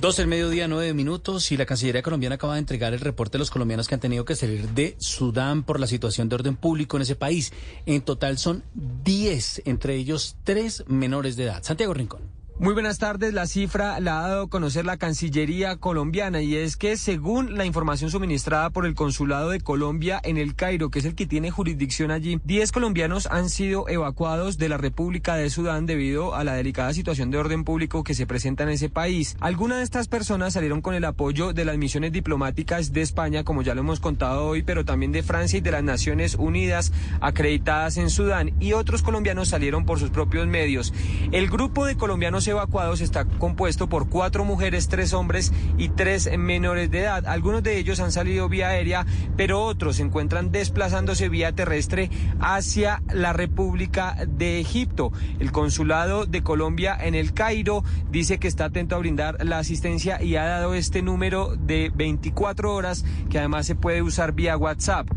Dos 0.00 0.20
el 0.20 0.28
mediodía, 0.28 0.68
nueve 0.68 0.94
minutos, 0.94 1.50
y 1.50 1.56
la 1.56 1.66
Cancillería 1.66 2.02
colombiana 2.02 2.36
acaba 2.36 2.54
de 2.54 2.60
entregar 2.60 2.94
el 2.94 3.00
reporte 3.00 3.32
de 3.32 3.40
los 3.40 3.50
colombianos 3.50 3.88
que 3.88 3.96
han 3.96 4.00
tenido 4.00 4.24
que 4.24 4.36
salir 4.36 4.68
de 4.68 4.94
Sudán 4.98 5.64
por 5.64 5.80
la 5.80 5.88
situación 5.88 6.28
de 6.28 6.36
orden 6.36 6.54
público 6.54 6.96
en 6.96 7.02
ese 7.02 7.16
país. 7.16 7.52
En 7.84 8.02
total 8.02 8.38
son 8.38 8.62
diez, 8.74 9.60
entre 9.64 9.96
ellos 9.96 10.36
tres 10.44 10.84
menores 10.86 11.34
de 11.34 11.44
edad. 11.44 11.64
Santiago 11.64 11.94
Rincón. 11.94 12.37
Muy 12.60 12.74
buenas 12.74 12.98
tardes. 12.98 13.34
La 13.34 13.46
cifra 13.46 14.00
la 14.00 14.18
ha 14.18 14.28
dado 14.30 14.42
a 14.42 14.48
conocer 14.48 14.84
la 14.84 14.96
Cancillería 14.96 15.76
colombiana 15.76 16.42
y 16.42 16.56
es 16.56 16.76
que 16.76 16.96
según 16.96 17.56
la 17.56 17.64
información 17.64 18.10
suministrada 18.10 18.70
por 18.70 18.84
el 18.84 18.96
Consulado 18.96 19.50
de 19.50 19.60
Colombia 19.60 20.20
en 20.24 20.38
el 20.38 20.56
Cairo, 20.56 20.90
que 20.90 20.98
es 20.98 21.04
el 21.04 21.14
que 21.14 21.26
tiene 21.26 21.52
jurisdicción 21.52 22.10
allí, 22.10 22.40
10 22.42 22.72
colombianos 22.72 23.28
han 23.30 23.48
sido 23.48 23.88
evacuados 23.88 24.58
de 24.58 24.68
la 24.68 24.76
República 24.76 25.36
de 25.36 25.50
Sudán 25.50 25.86
debido 25.86 26.34
a 26.34 26.42
la 26.42 26.54
delicada 26.54 26.92
situación 26.94 27.30
de 27.30 27.38
orden 27.38 27.62
público 27.62 28.02
que 28.02 28.14
se 28.14 28.26
presenta 28.26 28.64
en 28.64 28.70
ese 28.70 28.88
país. 28.88 29.36
Algunas 29.38 29.78
de 29.78 29.84
estas 29.84 30.08
personas 30.08 30.54
salieron 30.54 30.82
con 30.82 30.96
el 30.96 31.04
apoyo 31.04 31.52
de 31.52 31.64
las 31.64 31.78
misiones 31.78 32.10
diplomáticas 32.10 32.92
de 32.92 33.02
España, 33.02 33.44
como 33.44 33.62
ya 33.62 33.76
lo 33.76 33.82
hemos 33.82 34.00
contado 34.00 34.44
hoy, 34.44 34.64
pero 34.64 34.84
también 34.84 35.12
de 35.12 35.22
Francia 35.22 35.58
y 35.58 35.62
de 35.62 35.70
las 35.70 35.84
Naciones 35.84 36.34
Unidas 36.34 36.92
acreditadas 37.20 37.98
en 37.98 38.10
Sudán 38.10 38.50
y 38.58 38.72
otros 38.72 39.04
colombianos 39.04 39.46
salieron 39.46 39.86
por 39.86 40.00
sus 40.00 40.10
propios 40.10 40.48
medios. 40.48 40.92
El 41.30 41.48
grupo 41.48 41.86
de 41.86 41.96
colombianos 41.96 42.47
evacuados 42.48 43.00
está 43.00 43.24
compuesto 43.24 43.88
por 43.88 44.08
cuatro 44.08 44.44
mujeres, 44.44 44.88
tres 44.88 45.12
hombres 45.12 45.52
y 45.76 45.90
tres 45.90 46.28
menores 46.36 46.90
de 46.90 47.00
edad. 47.00 47.26
Algunos 47.26 47.62
de 47.62 47.78
ellos 47.78 48.00
han 48.00 48.12
salido 48.12 48.48
vía 48.48 48.68
aérea, 48.68 49.06
pero 49.36 49.62
otros 49.62 49.96
se 49.96 50.02
encuentran 50.02 50.50
desplazándose 50.50 51.28
vía 51.28 51.52
terrestre 51.52 52.10
hacia 52.40 53.02
la 53.12 53.32
República 53.32 54.16
de 54.26 54.60
Egipto. 54.60 55.12
El 55.38 55.52
consulado 55.52 56.26
de 56.26 56.42
Colombia 56.42 56.96
en 57.00 57.14
el 57.14 57.32
Cairo 57.34 57.84
dice 58.10 58.38
que 58.38 58.48
está 58.48 58.66
atento 58.66 58.96
a 58.96 58.98
brindar 58.98 59.44
la 59.44 59.58
asistencia 59.58 60.22
y 60.22 60.36
ha 60.36 60.44
dado 60.44 60.74
este 60.74 61.02
número 61.02 61.56
de 61.56 61.92
24 61.94 62.74
horas 62.74 63.04
que 63.30 63.38
además 63.38 63.66
se 63.66 63.74
puede 63.74 64.02
usar 64.02 64.32
vía 64.32 64.56
WhatsApp. 64.56 65.08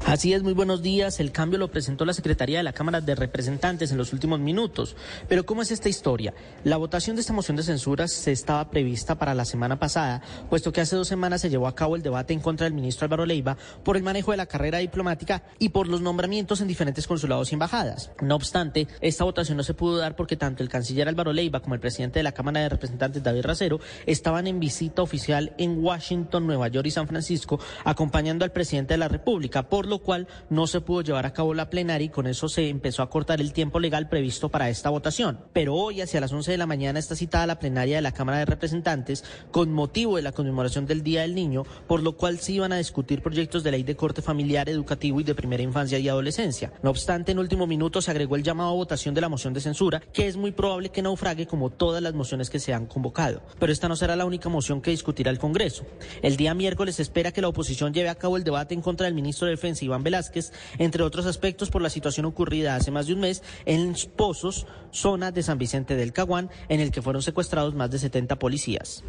Así 0.05 0.33
es, 0.33 0.43
muy 0.43 0.51
buenos 0.53 0.81
días. 0.81 1.21
El 1.21 1.31
cambio 1.31 1.57
lo 1.57 1.71
presentó 1.71 2.03
la 2.03 2.13
Secretaría 2.13 2.57
de 2.57 2.63
la 2.63 2.73
Cámara 2.73 2.99
de 2.99 3.15
Representantes 3.15 3.89
en 3.89 3.97
los 3.97 4.11
últimos 4.11 4.37
minutos. 4.37 4.97
Pero 5.29 5.45
¿cómo 5.45 5.61
es 5.61 5.71
esta 5.71 5.87
historia? 5.87 6.33
La 6.65 6.75
votación 6.75 7.15
de 7.15 7.21
esta 7.21 7.31
moción 7.31 7.55
de 7.55 7.63
censura 7.63 8.09
se 8.09 8.33
estaba 8.33 8.69
prevista 8.69 9.15
para 9.15 9.33
la 9.33 9.45
semana 9.45 9.79
pasada, 9.79 10.21
puesto 10.49 10.73
que 10.73 10.81
hace 10.81 10.97
dos 10.97 11.07
semanas 11.07 11.39
se 11.39 11.49
llevó 11.49 11.67
a 11.67 11.75
cabo 11.75 11.95
el 11.95 12.03
debate 12.03 12.33
en 12.33 12.41
contra 12.41 12.65
del 12.65 12.73
ministro 12.73 13.05
Álvaro 13.05 13.25
Leiva 13.25 13.57
por 13.83 13.95
el 13.95 14.03
manejo 14.03 14.31
de 14.31 14.37
la 14.37 14.45
carrera 14.45 14.79
diplomática 14.79 15.43
y 15.57 15.69
por 15.69 15.87
los 15.87 16.01
nombramientos 16.01 16.59
en 16.59 16.67
diferentes 16.67 17.07
consulados 17.07 17.51
y 17.51 17.55
embajadas. 17.55 18.11
No 18.21 18.35
obstante, 18.35 18.89
esta 18.99 19.23
votación 19.23 19.55
no 19.55 19.63
se 19.63 19.73
pudo 19.73 19.97
dar 19.97 20.17
porque 20.17 20.35
tanto 20.35 20.63
el 20.63 20.69
canciller 20.69 21.07
Álvaro 21.07 21.31
Leiva 21.31 21.61
como 21.61 21.75
el 21.75 21.81
presidente 21.81 22.19
de 22.19 22.23
la 22.23 22.33
Cámara 22.33 22.59
de 22.59 22.69
Representantes 22.69 23.23
David 23.23 23.45
Racero 23.45 23.79
estaban 24.05 24.47
en 24.47 24.59
visita 24.59 25.01
oficial 25.01 25.53
en 25.57 25.81
Washington, 25.81 26.45
Nueva 26.45 26.67
York 26.67 26.87
y 26.87 26.91
San 26.91 27.07
Francisco 27.07 27.57
acompañando 27.85 28.43
al 28.43 28.51
presidente 28.51 28.95
de 28.95 28.97
la 28.97 29.07
República, 29.07 29.69
por 29.69 29.92
lo 29.93 29.99
cual 29.99 30.27
no 30.49 30.65
se 30.65 30.81
pudo 30.81 31.01
llevar 31.01 31.27
a 31.27 31.33
cabo 31.33 31.53
la 31.53 31.69
plenaria 31.69 32.05
y 32.05 32.09
con 32.09 32.25
eso 32.25 32.49
se 32.49 32.67
empezó 32.67 33.03
a 33.03 33.11
cortar 33.11 33.39
el 33.41 33.53
tiempo 33.53 33.79
legal 33.79 34.09
previsto 34.09 34.49
para 34.49 34.69
esta 34.69 34.89
votación. 34.89 35.39
Pero 35.53 35.75
hoy, 35.75 36.01
hacia 36.01 36.19
las 36.19 36.33
11 36.33 36.49
de 36.49 36.57
la 36.57 36.65
mañana, 36.65 36.97
está 36.97 37.15
citada 37.15 37.45
la 37.45 37.59
plenaria 37.59 37.97
de 37.97 38.01
la 38.01 38.11
Cámara 38.11 38.39
de 38.39 38.45
Representantes 38.45 39.23
con 39.51 39.71
motivo 39.71 40.15
de 40.15 40.23
la 40.23 40.31
conmemoración 40.31 40.87
del 40.87 41.03
Día 41.03 41.21
del 41.21 41.35
Niño, 41.35 41.63
por 41.85 42.01
lo 42.01 42.17
cual 42.17 42.39
se 42.39 42.53
iban 42.53 42.73
a 42.73 42.77
discutir 42.77 43.21
proyectos 43.21 43.63
de 43.63 43.69
ley 43.69 43.83
de 43.83 43.95
corte 43.95 44.23
familiar, 44.23 44.67
educativo 44.67 45.19
y 45.19 45.23
de 45.23 45.35
primera 45.35 45.61
infancia 45.61 45.99
y 45.99 46.09
adolescencia. 46.09 46.73
No 46.81 46.89
obstante, 46.89 47.31
en 47.31 47.37
último 47.37 47.67
minuto 47.67 48.01
se 48.01 48.09
agregó 48.09 48.35
el 48.35 48.41
llamado 48.41 48.71
a 48.71 48.73
votación 48.73 49.13
de 49.13 49.21
la 49.21 49.29
moción 49.29 49.53
de 49.53 49.61
censura, 49.61 50.01
que 50.11 50.27
es 50.27 50.37
muy 50.37 50.53
probable 50.53 50.89
que 50.89 51.03
naufrague 51.03 51.45
como 51.45 51.69
todas 51.69 52.01
las 52.01 52.15
mociones 52.15 52.49
que 52.49 52.57
se 52.57 52.73
han 52.73 52.87
convocado. 52.87 53.43
Pero 53.59 53.71
esta 53.71 53.87
no 53.87 53.95
será 53.95 54.15
la 54.15 54.25
única 54.25 54.49
moción 54.49 54.81
que 54.81 54.89
discutirá 54.89 55.29
el 55.29 55.37
Congreso. 55.37 55.85
El 56.23 56.35
día 56.35 56.55
miércoles 56.55 56.99
espera 56.99 57.31
que 57.31 57.41
la 57.41 57.49
oposición 57.49 57.93
lleve 57.93 58.09
a 58.09 58.15
cabo 58.15 58.37
el 58.37 58.43
debate 58.43 58.73
en 58.73 58.81
contra 58.81 59.05
del 59.05 59.13
ministro 59.13 59.45
de 59.45 59.51
Defensa, 59.51 59.72
Iván 59.81 60.03
Velázquez, 60.03 60.51
entre 60.77 61.03
otros 61.03 61.25
aspectos 61.25 61.69
por 61.69 61.81
la 61.81 61.89
situación 61.89 62.25
ocurrida 62.25 62.75
hace 62.75 62.91
más 62.91 63.07
de 63.07 63.13
un 63.13 63.21
mes 63.21 63.41
en 63.65 63.95
Pozos, 64.15 64.67
zona 64.91 65.31
de 65.31 65.43
San 65.43 65.57
Vicente 65.57 65.95
del 65.95 66.13
Caguán, 66.13 66.49
en 66.69 66.79
el 66.79 66.91
que 66.91 67.01
fueron 67.01 67.21
secuestrados 67.21 67.73
más 67.73 67.89
de 67.91 67.99
70 67.99 68.37
policías. 68.37 69.03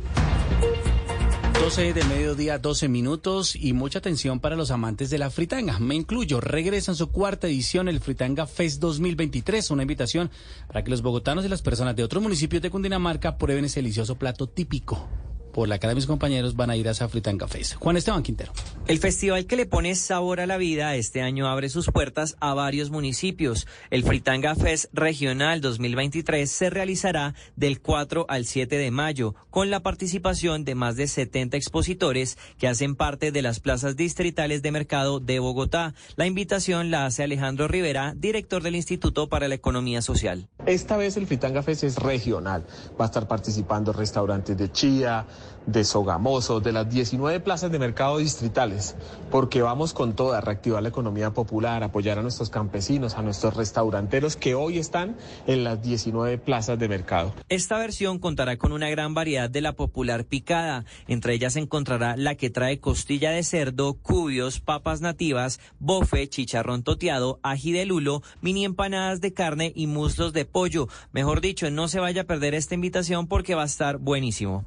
12 1.65 1.95
de 1.95 2.05
mediodía, 2.05 2.59
12 2.59 2.89
minutos 2.89 3.57
y 3.57 3.73
mucha 3.73 3.99
atención 3.99 4.39
para 4.39 4.55
los 4.55 4.71
amantes 4.71 5.09
de 5.09 5.17
la 5.17 5.31
fritanga. 5.31 5.79
Me 5.79 5.95
incluyo, 5.95 6.41
regresa 6.41 6.93
en 6.93 6.97
su 6.97 7.11
cuarta 7.11 7.47
edición 7.47 7.89
el 7.89 8.01
Fritanga 8.01 8.47
Fest 8.47 8.81
2023, 8.81 9.71
una 9.71 9.83
invitación 9.83 10.31
para 10.67 10.85
que 10.85 10.91
los 10.91 11.01
bogotanos 11.01 11.45
y 11.45 11.49
las 11.49 11.63
personas 11.63 11.97
de 11.97 12.05
otros 12.05 12.23
municipios 12.23 12.61
de 12.61 12.69
Cundinamarca 12.69 13.39
prueben 13.39 13.65
ese 13.65 13.81
delicioso 13.81 14.17
plato 14.17 14.47
típico 14.47 15.09
por 15.55 15.69
la 15.69 15.79
cara 15.79 15.91
de 15.91 15.95
mis 15.95 16.07
compañeros 16.07 16.57
van 16.57 16.69
a 16.69 16.77
ir 16.77 16.89
a 16.89 16.95
Safritan 16.95 17.39
Cafés. 17.39 17.77
Juan 17.77 17.97
Esteban 17.97 18.23
Quintero. 18.23 18.53
El 18.87 18.99
festival 18.99 19.47
que 19.47 19.57
le 19.57 19.65
pone 19.65 19.95
sabor 19.95 20.41
a 20.41 20.47
la 20.47 20.59
vida 20.59 20.97
este 20.97 21.23
año 21.23 21.47
abre 21.47 21.69
sus 21.69 21.91
puertas 21.91 22.37
a 22.41 22.53
varios 22.53 22.91
municipios. 22.91 23.67
El 23.91 24.03
Fritanga 24.03 24.57
Fest 24.57 24.87
Regional 24.93 25.61
2023 25.61 26.51
se 26.51 26.71
realizará 26.71 27.35
del 27.57 27.81
4 27.81 28.27
al 28.29 28.45
7 28.45 28.77
de 28.77 28.91
mayo 28.91 29.35
con 29.51 29.71
la 29.71 29.81
participación 29.81 30.65
de 30.65 30.75
más 30.75 30.97
de 30.97 31.07
70 31.07 31.57
expositores 31.57 32.37
que 32.59 32.67
hacen 32.67 32.97
parte 32.97 33.31
de 33.31 33.43
las 33.43 33.61
plazas 33.61 33.97
distritales 33.97 34.61
de 34.61 34.73
mercado 34.73 35.21
de 35.21 35.39
Bogotá. 35.39 35.95
La 36.17 36.27
invitación 36.27 36.91
la 36.91 37.07
hace 37.07 37.23
Alejandro 37.23 37.69
Rivera, 37.69 38.15
director 38.17 38.63
del 38.63 38.75
Instituto 38.75 39.29
para 39.29 39.47
la 39.47 39.55
Economía 39.55 40.03
Social. 40.03 40.49
Esta 40.67 40.97
vez 40.97 41.17
el 41.17 41.29
Fritanga 41.29 41.63
Fest 41.63 41.85
es 41.85 41.97
regional. 41.97 42.67
Va 43.01 43.05
a 43.05 43.07
estar 43.07 43.29
participando 43.29 43.93
restaurantes 43.93 44.57
de 44.57 44.73
Chía, 44.73 45.27
de 45.67 45.85
Sogamoso, 45.85 46.61
de 46.61 46.73
las 46.73 46.89
19 46.91 47.41
plazas 47.41 47.73
de 47.73 47.79
mercado 47.79 48.19
distritales, 48.19 48.97
porque 49.31 49.63
vamos 49.63 49.93
con 49.93 50.15
toda 50.15 50.41
reactivar 50.41 50.83
la 50.83 50.91
economía 50.91 51.33
popular, 51.33 51.83
apoyar 51.83 52.19
a 52.19 52.23
nuestros 52.23 52.51
campesinos, 52.51 53.15
a 53.15 53.23
nuestros 53.23 53.55
restauranteros 53.55 54.37
que 54.37 54.55
hoy 54.55 54.79
están 54.79 55.17
en 55.47 55.65
las 55.65 55.83
19 55.83 56.39
plazas 56.39 56.79
de 56.79 56.89
mercado. 56.89 57.33
Esta 57.49 57.79
versión 57.79 58.19
contará 58.19 58.57
con 58.57 58.73
una 58.73 58.91
gran 58.91 59.15
variedad 59.15 59.49
de 59.49 59.61
la 59.61 59.73
popular 59.73 60.25
picada. 60.25 60.85
Entre 61.09 61.35
ellas 61.35 61.55
se 61.55 61.61
encontrará 61.61 62.17
la 62.17 62.35
que 62.35 62.51
trae 62.51 62.79
costilla 62.79 63.31
de 63.31 63.43
cerdo, 63.43 63.95
cubios, 63.95 64.61
papas 64.61 65.01
nativas, 65.01 65.61
bofe, 65.79 66.29
chicharrón 66.29 66.83
toteado, 66.83 67.41
ají 67.43 67.73
de 67.73 67.87
lulo, 67.87 68.23
mini 68.41 68.65
empanadas 68.65 69.21
de 69.21 69.33
carne 69.33 69.73
y 69.75 69.87
muslos 69.87 70.33
de 70.33 70.45
pollo. 70.45 70.89
Mejor 71.13 71.41
dicho, 71.41 71.71
no 71.71 71.89
se 71.89 72.01
vaya 72.01 72.23
a 72.23 72.27
perder 72.27 72.55
esta 72.55 72.75
invitación 72.75 73.27
porque 73.27 73.55
va 73.55 73.63
a 73.63 73.67
estar 73.67 73.99
buenísimo. 73.99 74.65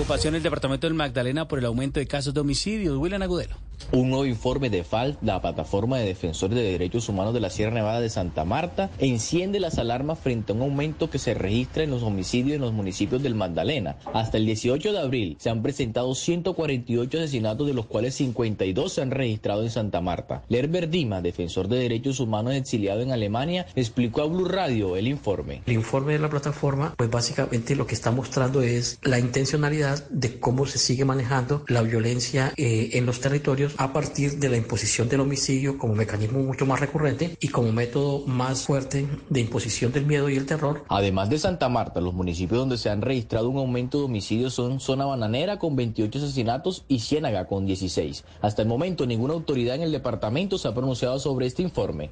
Preocupación 0.00 0.34
el 0.34 0.42
departamento 0.42 0.86
del 0.86 0.94
Magdalena 0.94 1.46
por 1.46 1.58
el 1.58 1.66
aumento 1.66 2.00
de 2.00 2.06
casos 2.06 2.32
de 2.32 2.40
homicidios. 2.40 2.96
William 2.96 3.20
Agudelo. 3.20 3.69
Un 3.92 4.10
nuevo 4.10 4.24
informe 4.24 4.70
de 4.70 4.84
FAL, 4.84 5.18
la 5.20 5.40
plataforma 5.42 5.98
de 5.98 6.06
defensores 6.06 6.56
de 6.56 6.62
derechos 6.62 7.08
humanos 7.08 7.34
de 7.34 7.40
la 7.40 7.50
Sierra 7.50 7.74
Nevada 7.74 8.00
de 8.00 8.08
Santa 8.08 8.44
Marta, 8.44 8.88
enciende 8.98 9.58
las 9.58 9.78
alarmas 9.78 10.18
frente 10.18 10.52
a 10.52 10.54
un 10.54 10.62
aumento 10.62 11.10
que 11.10 11.18
se 11.18 11.34
registra 11.34 11.82
en 11.82 11.90
los 11.90 12.02
homicidios 12.02 12.54
en 12.54 12.60
los 12.60 12.72
municipios 12.72 13.22
del 13.22 13.34
Magdalena. 13.34 13.96
Hasta 14.14 14.36
el 14.36 14.46
18 14.46 14.92
de 14.92 14.98
abril 14.98 15.36
se 15.40 15.50
han 15.50 15.62
presentado 15.62 16.14
148 16.14 17.18
asesinatos, 17.18 17.66
de 17.66 17.74
los 17.74 17.86
cuales 17.86 18.14
52 18.14 18.92
se 18.92 19.02
han 19.02 19.10
registrado 19.10 19.64
en 19.64 19.70
Santa 19.70 20.00
Marta. 20.00 20.44
Lerber 20.48 20.88
Dima, 20.88 21.20
defensor 21.20 21.66
de 21.66 21.78
derechos 21.78 22.20
humanos 22.20 22.54
exiliado 22.54 23.00
en 23.00 23.10
Alemania, 23.10 23.66
explicó 23.74 24.22
a 24.22 24.26
Blue 24.26 24.46
Radio 24.46 24.96
el 24.96 25.08
informe. 25.08 25.62
El 25.66 25.74
informe 25.74 26.12
de 26.12 26.20
la 26.20 26.30
plataforma, 26.30 26.94
pues 26.96 27.10
básicamente 27.10 27.74
lo 27.74 27.86
que 27.86 27.94
está 27.94 28.12
mostrando 28.12 28.62
es 28.62 28.98
la 29.02 29.18
intencionalidad 29.18 30.08
de 30.10 30.38
cómo 30.38 30.66
se 30.66 30.78
sigue 30.78 31.04
manejando 31.04 31.64
la 31.66 31.82
violencia 31.82 32.52
eh, 32.56 32.90
en 32.92 33.06
los 33.06 33.20
territorios 33.20 33.69
a 33.76 33.92
partir 33.92 34.38
de 34.38 34.48
la 34.48 34.56
imposición 34.56 35.08
del 35.08 35.20
homicidio 35.20 35.78
como 35.78 35.94
mecanismo 35.94 36.40
mucho 36.40 36.66
más 36.66 36.80
recurrente 36.80 37.36
y 37.40 37.48
como 37.48 37.72
método 37.72 38.26
más 38.26 38.64
fuerte 38.64 39.06
de 39.28 39.40
imposición 39.40 39.92
del 39.92 40.06
miedo 40.06 40.28
y 40.28 40.36
el 40.36 40.46
terror. 40.46 40.84
Además 40.88 41.30
de 41.30 41.38
Santa 41.38 41.68
Marta, 41.68 42.00
los 42.00 42.14
municipios 42.14 42.60
donde 42.60 42.78
se 42.78 42.90
han 42.90 43.02
registrado 43.02 43.48
un 43.48 43.58
aumento 43.58 43.98
de 43.98 44.04
homicidios 44.04 44.54
son 44.54 44.80
Zona 44.80 45.04
Bananera 45.04 45.58
con 45.58 45.76
28 45.76 46.18
asesinatos 46.18 46.84
y 46.88 47.00
Ciénaga 47.00 47.46
con 47.46 47.66
16. 47.66 48.24
Hasta 48.40 48.62
el 48.62 48.68
momento 48.68 49.06
ninguna 49.06 49.34
autoridad 49.34 49.76
en 49.76 49.82
el 49.82 49.92
departamento 49.92 50.58
se 50.58 50.68
ha 50.68 50.74
pronunciado 50.74 51.18
sobre 51.18 51.46
este 51.46 51.62
informe. 51.62 52.10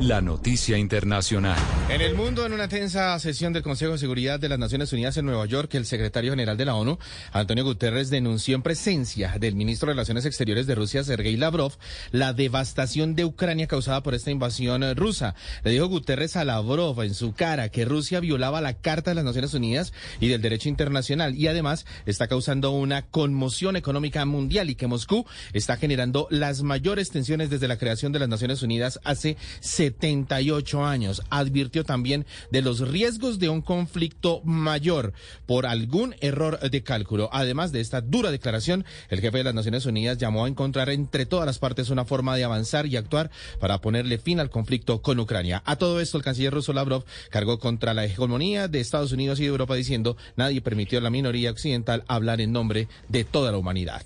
La 0.00 0.20
noticia 0.20 0.78
internacional. 0.78 1.58
En 1.88 2.00
el 2.00 2.14
mundo, 2.14 2.46
en 2.46 2.52
una 2.52 2.68
tensa 2.68 3.18
sesión 3.18 3.52
del 3.52 3.62
Consejo 3.62 3.92
de 3.92 3.98
Seguridad 3.98 4.40
de 4.40 4.48
las 4.48 4.58
Naciones 4.58 4.92
Unidas 4.92 5.16
en 5.18 5.26
Nueva 5.26 5.44
York, 5.46 5.74
el 5.74 5.84
secretario 5.84 6.32
general 6.32 6.56
de 6.56 6.64
la 6.64 6.74
ONU, 6.74 6.98
Antonio 7.32 7.64
Guterres, 7.64 8.10
denunció 8.10 8.56
en 8.56 8.62
presencia 8.62 9.36
del 9.38 9.54
ministro 9.54 9.86
de 9.86 9.92
Relaciones 9.92 10.24
Exteriores 10.24 10.66
de 10.66 10.74
Rusia, 10.80 11.04
Sergei 11.04 11.36
Lavrov, 11.36 11.74
la 12.10 12.32
devastación 12.32 13.14
de 13.14 13.26
Ucrania 13.26 13.66
causada 13.66 14.02
por 14.02 14.14
esta 14.14 14.30
invasión 14.30 14.82
rusa. 14.96 15.34
Le 15.62 15.72
dijo 15.72 15.88
Guterres 15.88 16.36
a 16.36 16.44
Lavrov 16.46 17.02
en 17.02 17.12
su 17.12 17.34
cara 17.34 17.68
que 17.68 17.84
Rusia 17.84 18.18
violaba 18.20 18.62
la 18.62 18.72
Carta 18.72 19.10
de 19.10 19.16
las 19.16 19.26
Naciones 19.26 19.52
Unidas 19.52 19.92
y 20.20 20.28
del 20.28 20.40
derecho 20.40 20.70
internacional 20.70 21.36
y 21.36 21.48
además 21.48 21.84
está 22.06 22.28
causando 22.28 22.70
una 22.70 23.02
conmoción 23.02 23.76
económica 23.76 24.24
mundial 24.24 24.70
y 24.70 24.74
que 24.74 24.86
Moscú 24.86 25.26
está 25.52 25.76
generando 25.76 26.26
las 26.30 26.62
mayores 26.62 27.10
tensiones 27.10 27.50
desde 27.50 27.68
la 27.68 27.76
creación 27.76 28.12
de 28.12 28.20
las 28.20 28.30
Naciones 28.30 28.62
Unidas 28.62 29.00
hace 29.04 29.36
78 29.60 30.86
años. 30.86 31.20
Advirtió 31.28 31.84
también 31.84 32.24
de 32.50 32.62
los 32.62 32.88
riesgos 32.88 33.38
de 33.38 33.50
un 33.50 33.60
conflicto 33.60 34.40
mayor 34.44 35.12
por 35.44 35.66
algún 35.66 36.14
error 36.20 36.58
de 36.58 36.82
cálculo. 36.82 37.28
Además 37.34 37.70
de 37.70 37.82
esta 37.82 38.00
dura 38.00 38.30
declaración, 38.30 38.86
el 39.10 39.20
jefe 39.20 39.36
de 39.36 39.44
las 39.44 39.54
Naciones 39.54 39.84
Unidas 39.84 40.16
llamó 40.16 40.44
a 40.44 40.48
encontrar 40.70 40.90
entre 40.90 41.26
todas 41.26 41.46
las 41.46 41.58
partes 41.58 41.90
una 41.90 42.04
forma 42.04 42.36
de 42.36 42.44
avanzar 42.44 42.86
y 42.86 42.96
actuar 42.96 43.30
para 43.58 43.80
ponerle 43.80 44.18
fin 44.18 44.38
al 44.38 44.50
conflicto 44.50 45.02
con 45.02 45.18
Ucrania. 45.18 45.62
A 45.66 45.76
todo 45.76 46.00
esto, 46.00 46.16
el 46.16 46.22
canciller 46.22 46.54
ruso 46.54 46.72
Lavrov 46.72 47.04
cargó 47.30 47.58
contra 47.58 47.92
la 47.92 48.04
hegemonía 48.04 48.68
de 48.68 48.78
Estados 48.78 49.10
Unidos 49.10 49.40
y 49.40 49.42
de 49.42 49.48
Europa 49.48 49.74
diciendo 49.74 50.16
nadie 50.36 50.60
permitió 50.60 51.00
a 51.00 51.02
la 51.02 51.10
minoría 51.10 51.50
occidental 51.50 52.04
hablar 52.06 52.40
en 52.40 52.52
nombre 52.52 52.86
de 53.08 53.24
toda 53.24 53.50
la 53.50 53.58
humanidad. 53.58 54.02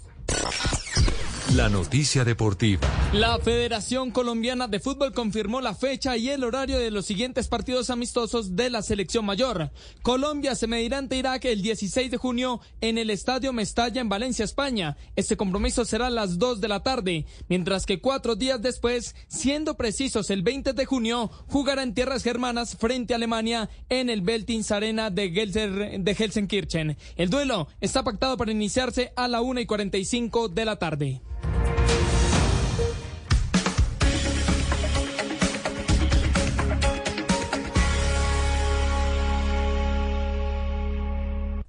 La 1.56 1.68
noticia 1.68 2.24
deportiva. 2.24 2.81
La 3.12 3.39
Federación 3.39 4.10
Colombiana 4.10 4.66
de 4.66 4.81
Fútbol 4.81 5.12
confirmó 5.12 5.60
la 5.60 5.76
fecha 5.76 6.16
y 6.16 6.28
el 6.28 6.43
horario 6.43 6.81
de 6.81 6.90
los 6.90 7.06
siguientes 7.06 7.47
partidos 7.47 7.90
amistosos 7.90 8.56
de 8.56 8.70
la 8.70 8.82
selección 8.82 9.24
mayor. 9.24 9.70
Colombia 10.02 10.56
se 10.56 10.66
medirá 10.66 10.98
ante 10.98 11.16
Irak 11.16 11.44
el 11.44 11.62
16 11.62 12.10
de 12.10 12.16
junio 12.16 12.60
en 12.81 12.98
el 12.98 13.09
Estadio 13.09 13.52
Mestalla 13.52 14.01
en 14.01 14.09
Valencia, 14.09 14.44
España. 14.44 14.97
Este 15.14 15.36
compromiso 15.36 15.85
será 15.85 16.09
a 16.09 16.10
las 16.10 16.40
2 16.40 16.60
de 16.60 16.66
la 16.66 16.82
tarde, 16.82 17.24
mientras 17.48 17.86
que 17.86 18.01
cuatro 18.01 18.35
días 18.35 18.60
después, 18.60 19.14
siendo 19.28 19.76
precisos 19.76 20.31
el 20.31 20.43
20 20.43 20.72
de 20.72 20.86
junio, 20.86 21.31
jugará 21.47 21.85
en 21.85 21.94
tierras 21.94 22.24
germanas 22.24 22.76
frente 22.76 23.14
a 23.14 23.16
Alemania 23.16 23.70
en 23.90 24.10
el 24.10 24.22
Beltins 24.22 24.72
Arena 24.72 25.09
de, 25.09 25.31
Gelser, 25.31 26.01
de 26.01 26.16
Helsenkirchen. 26.18 26.97
El 27.14 27.31
duelo 27.31 27.68
está 27.81 28.02
pactado 28.02 28.36
para 28.36 28.51
iniciarse 28.51 29.12
a 29.14 29.28
la 29.28 29.40
1 29.40 29.60
y 29.60 29.66
45 29.66 30.48
de 30.48 30.64
la 30.64 30.81
tarde. 30.81 31.22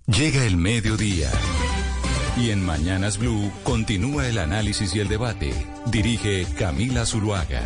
Llega 0.08 0.46
el 0.46 0.56
mediodía. 0.56 1.32
Y 2.38 2.52
en 2.52 2.64
Mañanas 2.64 3.18
Blue 3.18 3.52
continúa 3.64 4.28
el 4.28 4.38
análisis 4.38 4.96
y 4.96 5.00
el 5.00 5.08
debate. 5.08 5.52
Dirige 5.88 6.46
Camila 6.60 7.08
Zuluaga. 7.08 7.64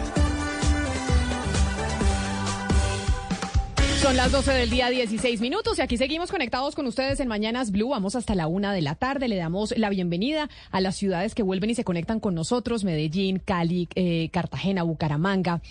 Son 4.02 4.16
las 4.16 4.32
12 4.32 4.54
del 4.54 4.70
día 4.70 4.90
16 4.90 5.42
minutos 5.42 5.80
y 5.80 5.82
aquí 5.82 5.98
seguimos 5.98 6.32
conectados 6.32 6.76
con 6.76 6.88
ustedes 6.88 7.20
en 7.20 7.28
Mañanas 7.28 7.72
Blue. 7.72 7.90
Vamos 7.90 8.16
hasta 8.16 8.36
la 8.36 8.48
una 8.48 8.72
de 8.72 8.84
la 8.84 8.96
tarde. 8.96 9.28
Le 9.28 9.36
damos 9.36 9.78
la 9.78 9.90
bienvenida 9.90 10.50
a 10.72 10.80
las 10.80 10.96
ciudades 10.96 11.36
que 11.36 11.44
vuelven 11.44 11.72
y 11.72 11.76
se 11.76 11.84
conectan 11.84 12.22
con 12.22 12.36
nosotros. 12.36 12.86
Medellín, 12.86 13.40
Cali, 13.40 13.90
eh, 13.96 14.30
Cartagena, 14.32 14.84
Bucaramanga, 14.84 15.62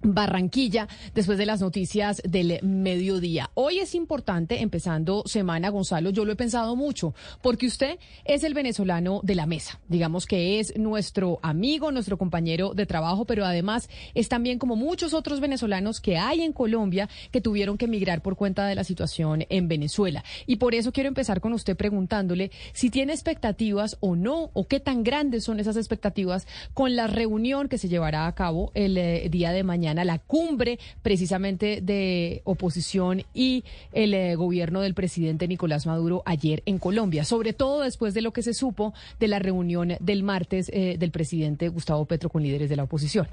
Barranquilla, 0.00 0.86
después 1.14 1.38
de 1.38 1.46
las 1.46 1.60
noticias 1.60 2.22
del 2.24 2.60
mediodía. 2.62 3.50
Hoy 3.54 3.80
es 3.80 3.96
importante, 3.96 4.60
empezando 4.60 5.24
semana, 5.26 5.70
Gonzalo, 5.70 6.10
yo 6.10 6.24
lo 6.24 6.32
he 6.32 6.36
pensado 6.36 6.76
mucho, 6.76 7.14
porque 7.42 7.66
usted 7.66 7.98
es 8.24 8.44
el 8.44 8.54
venezolano 8.54 9.20
de 9.24 9.34
la 9.34 9.46
mesa, 9.46 9.80
digamos 9.88 10.26
que 10.26 10.60
es 10.60 10.76
nuestro 10.78 11.40
amigo, 11.42 11.90
nuestro 11.90 12.16
compañero 12.16 12.74
de 12.74 12.86
trabajo, 12.86 13.24
pero 13.24 13.44
además 13.44 13.90
es 14.14 14.28
también 14.28 14.60
como 14.60 14.76
muchos 14.76 15.14
otros 15.14 15.40
venezolanos 15.40 16.00
que 16.00 16.16
hay 16.16 16.42
en 16.42 16.52
Colombia 16.52 17.08
que 17.32 17.40
tuvieron 17.40 17.76
que 17.76 17.86
emigrar 17.86 18.22
por 18.22 18.36
cuenta 18.36 18.66
de 18.66 18.76
la 18.76 18.84
situación 18.84 19.46
en 19.48 19.66
Venezuela. 19.66 20.22
Y 20.46 20.56
por 20.56 20.76
eso 20.76 20.92
quiero 20.92 21.08
empezar 21.08 21.40
con 21.40 21.52
usted 21.52 21.76
preguntándole 21.76 22.52
si 22.72 22.90
tiene 22.90 23.12
expectativas 23.12 23.96
o 23.98 24.14
no, 24.14 24.50
o 24.52 24.68
qué 24.68 24.78
tan 24.78 25.02
grandes 25.02 25.42
son 25.42 25.58
esas 25.58 25.76
expectativas 25.76 26.46
con 26.72 26.94
la 26.94 27.08
reunión 27.08 27.68
que 27.68 27.78
se 27.78 27.88
llevará 27.88 28.28
a 28.28 28.34
cabo 28.36 28.70
el 28.74 28.96
eh, 28.96 29.28
día 29.28 29.50
de 29.50 29.64
mañana 29.64 29.87
la 29.94 30.18
cumbre 30.18 30.78
precisamente 31.02 31.80
de 31.82 32.42
oposición 32.44 33.22
y 33.34 33.64
el 33.92 34.14
eh, 34.14 34.34
gobierno 34.36 34.80
del 34.80 34.94
presidente 34.94 35.48
Nicolás 35.48 35.86
Maduro 35.86 36.22
ayer 36.26 36.62
en 36.66 36.78
Colombia, 36.78 37.24
sobre 37.24 37.52
todo 37.52 37.80
después 37.82 38.14
de 38.14 38.22
lo 38.22 38.32
que 38.32 38.42
se 38.42 38.54
supo 38.54 38.94
de 39.18 39.28
la 39.28 39.38
reunión 39.38 39.94
del 40.00 40.22
martes 40.22 40.70
eh, 40.72 40.96
del 40.98 41.10
presidente 41.10 41.68
Gustavo 41.68 42.04
Petro 42.04 42.30
con 42.30 42.42
líderes 42.42 42.68
de 42.68 42.76
la 42.76 42.84
oposición. 42.84 43.28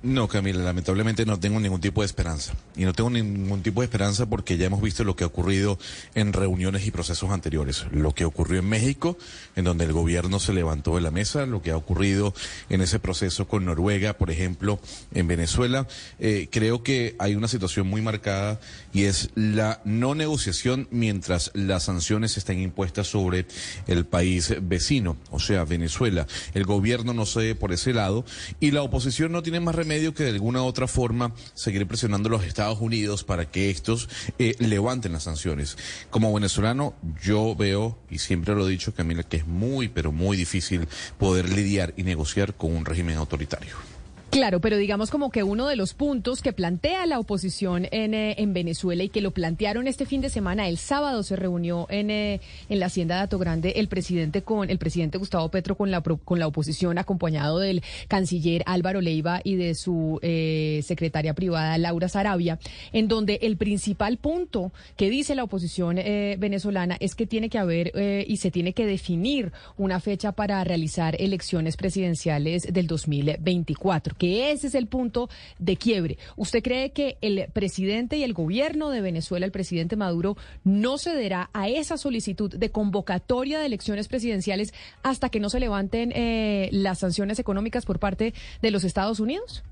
No, 0.00 0.28
Camila, 0.28 0.62
lamentablemente 0.62 1.26
no 1.26 1.40
tengo 1.40 1.58
ningún 1.58 1.80
tipo 1.80 2.02
de 2.02 2.06
esperanza. 2.06 2.54
Y 2.76 2.84
no 2.84 2.92
tengo 2.92 3.10
ningún 3.10 3.64
tipo 3.64 3.80
de 3.80 3.86
esperanza 3.86 4.26
porque 4.26 4.56
ya 4.56 4.66
hemos 4.66 4.80
visto 4.80 5.02
lo 5.02 5.16
que 5.16 5.24
ha 5.24 5.26
ocurrido 5.26 5.76
en 6.14 6.32
reuniones 6.32 6.86
y 6.86 6.92
procesos 6.92 7.30
anteriores. 7.30 7.84
Lo 7.90 8.14
que 8.14 8.24
ocurrió 8.24 8.60
en 8.60 8.68
México, 8.68 9.18
en 9.56 9.64
donde 9.64 9.86
el 9.86 9.92
gobierno 9.92 10.38
se 10.38 10.52
levantó 10.52 10.94
de 10.94 11.00
la 11.00 11.10
mesa, 11.10 11.46
lo 11.46 11.62
que 11.62 11.72
ha 11.72 11.76
ocurrido 11.76 12.32
en 12.68 12.80
ese 12.80 13.00
proceso 13.00 13.48
con 13.48 13.64
Noruega, 13.64 14.16
por 14.16 14.30
ejemplo, 14.30 14.78
en 15.14 15.26
Venezuela. 15.26 15.88
Eh, 16.20 16.46
creo 16.48 16.84
que 16.84 17.16
hay 17.18 17.34
una 17.34 17.48
situación 17.48 17.88
muy 17.88 18.00
marcada 18.00 18.60
y 18.92 19.04
es 19.04 19.30
la 19.34 19.80
no 19.84 20.14
negociación 20.14 20.86
mientras 20.92 21.50
las 21.54 21.84
sanciones 21.84 22.36
estén 22.36 22.60
impuestas 22.60 23.08
sobre 23.08 23.46
el 23.88 24.06
país 24.06 24.54
vecino, 24.62 25.16
o 25.32 25.40
sea, 25.40 25.64
Venezuela. 25.64 26.28
El 26.54 26.66
gobierno 26.66 27.14
no 27.14 27.26
se 27.26 27.40
ve 27.40 27.54
por 27.56 27.72
ese 27.72 27.92
lado 27.92 28.24
y 28.60 28.70
la 28.70 28.82
oposición 28.82 29.32
no 29.32 29.42
tiene 29.42 29.58
más 29.58 29.74
remedio 29.74 29.87
medio 29.88 30.14
que 30.14 30.22
de 30.22 30.30
alguna 30.30 30.62
u 30.62 30.66
otra 30.66 30.86
forma 30.86 31.32
seguir 31.54 31.86
presionando 31.86 32.28
a 32.28 32.32
los 32.32 32.44
Estados 32.44 32.78
Unidos 32.80 33.24
para 33.24 33.50
que 33.50 33.70
estos 33.70 34.08
eh, 34.38 34.54
levanten 34.58 35.12
las 35.12 35.24
sanciones. 35.24 35.76
Como 36.10 36.32
venezolano, 36.32 36.94
yo 37.22 37.56
veo, 37.56 37.98
y 38.10 38.18
siempre 38.18 38.54
lo 38.54 38.68
he 38.68 38.70
dicho, 38.70 38.94
Camila, 38.94 39.22
que 39.22 39.38
es 39.38 39.46
muy, 39.46 39.88
pero 39.88 40.12
muy 40.12 40.36
difícil 40.36 40.86
poder 41.18 41.48
lidiar 41.48 41.94
y 41.96 42.04
negociar 42.04 42.54
con 42.54 42.76
un 42.76 42.84
régimen 42.84 43.16
autoritario. 43.16 43.97
Claro, 44.30 44.60
pero 44.60 44.76
digamos 44.76 45.10
como 45.10 45.30
que 45.30 45.42
uno 45.42 45.66
de 45.66 45.74
los 45.74 45.94
puntos 45.94 46.42
que 46.42 46.52
plantea 46.52 47.06
la 47.06 47.18
oposición 47.18 47.88
en, 47.90 48.12
eh, 48.12 48.34
en 48.36 48.52
Venezuela 48.52 49.02
y 49.02 49.08
que 49.08 49.22
lo 49.22 49.30
plantearon 49.30 49.88
este 49.88 50.04
fin 50.04 50.20
de 50.20 50.28
semana, 50.28 50.68
el 50.68 50.76
sábado 50.76 51.22
se 51.22 51.34
reunió 51.34 51.86
en, 51.88 52.10
eh, 52.10 52.42
en 52.68 52.78
la 52.78 52.86
hacienda 52.86 53.16
de 53.16 53.22
Ato 53.22 53.38
Grande 53.38 53.72
el 53.76 53.88
presidente 53.88 54.42
con 54.42 54.68
el 54.68 54.76
presidente 54.76 55.16
Gustavo 55.16 55.48
Petro 55.48 55.76
con 55.76 55.90
la 55.90 56.02
con 56.02 56.38
la 56.38 56.46
oposición 56.46 56.98
acompañado 56.98 57.58
del 57.58 57.82
canciller 58.06 58.62
Álvaro 58.66 59.00
Leiva 59.00 59.40
y 59.44 59.56
de 59.56 59.74
su 59.74 60.18
eh, 60.20 60.82
secretaria 60.84 61.32
privada 61.32 61.78
Laura 61.78 62.10
Sarabia, 62.10 62.58
en 62.92 63.08
donde 63.08 63.38
el 63.42 63.56
principal 63.56 64.18
punto 64.18 64.72
que 64.96 65.08
dice 65.08 65.34
la 65.36 65.44
oposición 65.44 65.96
venezolana 65.96 66.96
es 67.00 67.14
que 67.14 67.26
tiene 67.26 67.48
que 67.48 67.58
haber 67.58 67.92
y 68.26 68.36
se 68.36 68.50
tiene 68.50 68.72
que 68.74 68.86
definir 68.86 69.52
una 69.78 70.00
fecha 70.00 70.32
para 70.32 70.62
realizar 70.64 71.16
elecciones 71.18 71.76
presidenciales 71.76 72.72
del 72.72 72.86
2024 72.86 74.17
que 74.18 74.52
ese 74.52 74.66
es 74.66 74.74
el 74.74 74.86
punto 74.86 75.30
de 75.58 75.76
quiebre. 75.76 76.18
¿Usted 76.36 76.62
cree 76.62 76.90
que 76.90 77.16
el 77.20 77.46
presidente 77.52 78.16
y 78.16 78.24
el 78.24 78.34
gobierno 78.34 78.90
de 78.90 79.00
Venezuela, 79.00 79.46
el 79.46 79.52
presidente 79.52 79.96
Maduro, 79.96 80.36
no 80.64 80.98
cederá 80.98 81.50
a 81.52 81.68
esa 81.68 81.96
solicitud 81.96 82.54
de 82.54 82.70
convocatoria 82.70 83.58
de 83.58 83.66
elecciones 83.66 84.08
presidenciales 84.08 84.74
hasta 85.02 85.28
que 85.28 85.40
no 85.40 85.48
se 85.48 85.60
levanten 85.60 86.12
eh, 86.14 86.68
las 86.72 86.98
sanciones 86.98 87.38
económicas 87.38 87.86
por 87.86 87.98
parte 87.98 88.34
de 88.60 88.70
los 88.70 88.84
Estados 88.84 89.20
Unidos? 89.20 89.62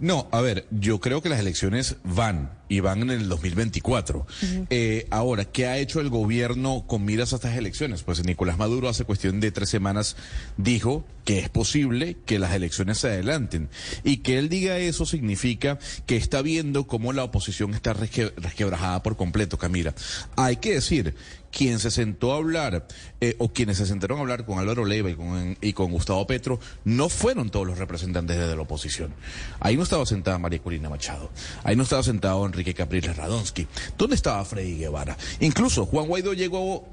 No, 0.00 0.28
a 0.32 0.40
ver, 0.40 0.66
yo 0.70 0.98
creo 0.98 1.20
que 1.20 1.28
las 1.28 1.40
elecciones 1.40 1.96
van 2.04 2.58
y 2.70 2.80
van 2.80 3.02
en 3.02 3.10
el 3.10 3.28
2024. 3.28 4.26
eh, 4.70 5.06
ahora, 5.10 5.44
¿qué 5.44 5.66
ha 5.66 5.76
hecho 5.76 6.00
el 6.00 6.08
gobierno 6.08 6.84
con 6.86 7.04
miras 7.04 7.34
a 7.34 7.36
estas 7.36 7.56
elecciones? 7.58 8.02
Pues 8.02 8.24
Nicolás 8.24 8.56
Maduro 8.56 8.88
hace 8.88 9.04
cuestión 9.04 9.40
de 9.40 9.52
tres 9.52 9.68
semanas 9.68 10.16
dijo 10.56 11.04
que 11.26 11.38
es 11.38 11.50
posible 11.50 12.16
que 12.24 12.38
las 12.38 12.54
elecciones 12.54 12.96
se 12.96 13.08
adelanten. 13.08 13.68
Y 14.02 14.18
que 14.18 14.38
él 14.38 14.48
diga 14.48 14.78
eso 14.78 15.04
significa 15.04 15.78
que 16.06 16.16
está 16.16 16.40
viendo 16.40 16.86
cómo 16.86 17.12
la 17.12 17.24
oposición 17.24 17.74
está 17.74 17.92
resquebrajada 17.92 19.02
por 19.02 19.16
completo, 19.16 19.58
Camila. 19.58 19.94
Hay 20.36 20.56
que 20.56 20.72
decir 20.74 21.14
quien 21.50 21.78
se 21.78 21.90
sentó 21.90 22.32
a 22.32 22.36
hablar, 22.36 22.86
eh, 23.20 23.36
o 23.38 23.52
quienes 23.52 23.78
se 23.78 23.86
sentaron 23.86 24.18
a 24.18 24.20
hablar 24.22 24.44
con 24.44 24.58
Álvaro 24.58 24.84
Leiva 24.84 25.10
y 25.10 25.14
con, 25.14 25.56
y 25.60 25.72
con 25.72 25.90
Gustavo 25.90 26.26
Petro, 26.26 26.60
no 26.84 27.08
fueron 27.08 27.50
todos 27.50 27.66
los 27.66 27.78
representantes 27.78 28.38
de 28.38 28.56
la 28.56 28.62
oposición. 28.62 29.12
Ahí 29.60 29.76
no 29.76 29.82
estaba 29.82 30.06
sentada 30.06 30.38
María 30.38 30.60
Corina 30.60 30.88
Machado, 30.88 31.30
ahí 31.64 31.76
no 31.76 31.82
estaba 31.82 32.02
sentado 32.02 32.46
Enrique 32.46 32.74
Capriles 32.74 33.16
Radonsky. 33.16 33.66
¿Dónde 33.98 34.16
estaba 34.16 34.44
Freddy 34.44 34.78
Guevara? 34.78 35.16
Incluso 35.40 35.86
Juan 35.86 36.06
Guaidó 36.06 36.32
llegó 36.32 36.88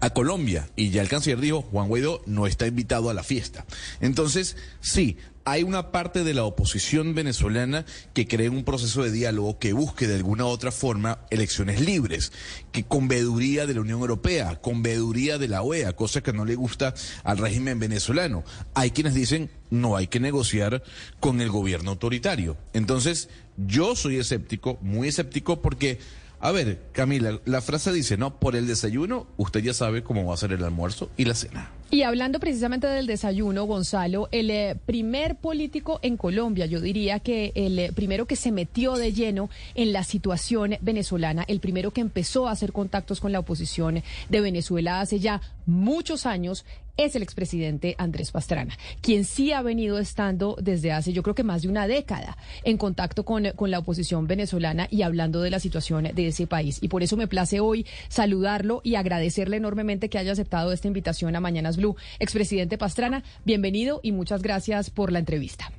a 0.00 0.10
Colombia 0.10 0.68
y 0.76 0.90
ya 0.90 1.02
el 1.02 1.08
canciller 1.08 1.40
dijo, 1.40 1.62
Juan 1.62 1.88
Guaidó 1.88 2.22
no 2.26 2.46
está 2.46 2.66
invitado 2.66 3.10
a 3.10 3.14
la 3.14 3.22
fiesta. 3.22 3.64
Entonces, 4.00 4.56
sí, 4.80 5.16
hay 5.50 5.64
una 5.64 5.90
parte 5.90 6.22
de 6.22 6.32
la 6.32 6.44
oposición 6.44 7.12
venezolana 7.12 7.84
que 8.14 8.28
cree 8.28 8.48
un 8.48 8.62
proceso 8.62 9.02
de 9.02 9.10
diálogo 9.10 9.58
que 9.58 9.72
busque 9.72 10.06
de 10.06 10.14
alguna 10.14 10.44
u 10.44 10.48
otra 10.48 10.70
forma 10.70 11.18
elecciones 11.28 11.80
libres, 11.80 12.30
que 12.70 12.84
con 12.84 13.08
veeduría 13.08 13.66
de 13.66 13.74
la 13.74 13.80
Unión 13.80 13.98
Europea, 13.98 14.60
con 14.60 14.84
veeduría 14.84 15.38
de 15.38 15.48
la 15.48 15.62
OEA, 15.62 15.94
cosa 15.94 16.20
que 16.20 16.32
no 16.32 16.44
le 16.44 16.54
gusta 16.54 16.94
al 17.24 17.38
régimen 17.38 17.80
venezolano. 17.80 18.44
Hay 18.74 18.92
quienes 18.92 19.14
dicen 19.14 19.50
no 19.70 19.96
hay 19.96 20.06
que 20.06 20.20
negociar 20.20 20.84
con 21.18 21.40
el 21.40 21.50
gobierno 21.50 21.90
autoritario. 21.90 22.56
Entonces, 22.72 23.28
yo 23.56 23.96
soy 23.96 24.18
escéptico, 24.18 24.78
muy 24.82 25.08
escéptico 25.08 25.60
porque 25.60 25.98
a 26.40 26.52
ver, 26.52 26.78
Camila, 26.92 27.38
la 27.44 27.60
frase 27.60 27.92
dice, 27.92 28.16
¿no? 28.16 28.40
Por 28.40 28.56
el 28.56 28.66
desayuno, 28.66 29.26
usted 29.36 29.60
ya 29.60 29.74
sabe 29.74 30.02
cómo 30.02 30.24
va 30.24 30.34
a 30.34 30.38
ser 30.38 30.52
el 30.52 30.64
almuerzo 30.64 31.10
y 31.18 31.26
la 31.26 31.34
cena. 31.34 31.70
Y 31.90 32.02
hablando 32.02 32.40
precisamente 32.40 32.86
del 32.86 33.06
desayuno, 33.06 33.64
Gonzalo, 33.64 34.28
el 34.32 34.50
eh, 34.50 34.76
primer 34.86 35.36
político 35.36 35.98
en 36.02 36.16
Colombia, 36.16 36.64
yo 36.66 36.80
diría 36.80 37.18
que 37.18 37.52
el 37.56 37.78
eh, 37.78 37.92
primero 37.92 38.26
que 38.26 38.36
se 38.36 38.52
metió 38.52 38.94
de 38.94 39.12
lleno 39.12 39.50
en 39.74 39.92
la 39.92 40.04
situación 40.04 40.76
venezolana, 40.80 41.44
el 41.46 41.60
primero 41.60 41.90
que 41.90 42.00
empezó 42.00 42.48
a 42.48 42.52
hacer 42.52 42.72
contactos 42.72 43.20
con 43.20 43.32
la 43.32 43.40
oposición 43.40 44.02
de 44.28 44.40
Venezuela 44.40 45.00
hace 45.00 45.18
ya 45.18 45.42
muchos 45.66 46.26
años, 46.26 46.64
es 47.04 47.16
el 47.16 47.22
expresidente 47.22 47.94
Andrés 47.98 48.30
Pastrana, 48.30 48.76
quien 49.00 49.24
sí 49.24 49.52
ha 49.52 49.62
venido 49.62 49.98
estando 49.98 50.56
desde 50.60 50.92
hace 50.92 51.12
yo 51.12 51.22
creo 51.22 51.34
que 51.34 51.44
más 51.44 51.62
de 51.62 51.68
una 51.68 51.86
década 51.86 52.36
en 52.62 52.76
contacto 52.76 53.24
con, 53.24 53.50
con 53.56 53.70
la 53.70 53.78
oposición 53.78 54.26
venezolana 54.26 54.86
y 54.90 55.02
hablando 55.02 55.40
de 55.40 55.50
la 55.50 55.60
situación 55.60 56.10
de 56.12 56.26
ese 56.26 56.46
país. 56.46 56.78
Y 56.82 56.88
por 56.88 57.02
eso 57.02 57.16
me 57.16 57.26
place 57.26 57.60
hoy 57.60 57.86
saludarlo 58.08 58.80
y 58.84 58.96
agradecerle 58.96 59.56
enormemente 59.56 60.10
que 60.10 60.18
haya 60.18 60.32
aceptado 60.32 60.72
esta 60.72 60.88
invitación 60.88 61.34
a 61.36 61.40
Mañanas 61.40 61.76
Blue. 61.76 61.96
Expresidente 62.18 62.76
Pastrana, 62.76 63.24
bienvenido 63.44 64.00
y 64.02 64.12
muchas 64.12 64.42
gracias 64.42 64.90
por 64.90 65.10
la 65.10 65.18
entrevista. 65.18 65.72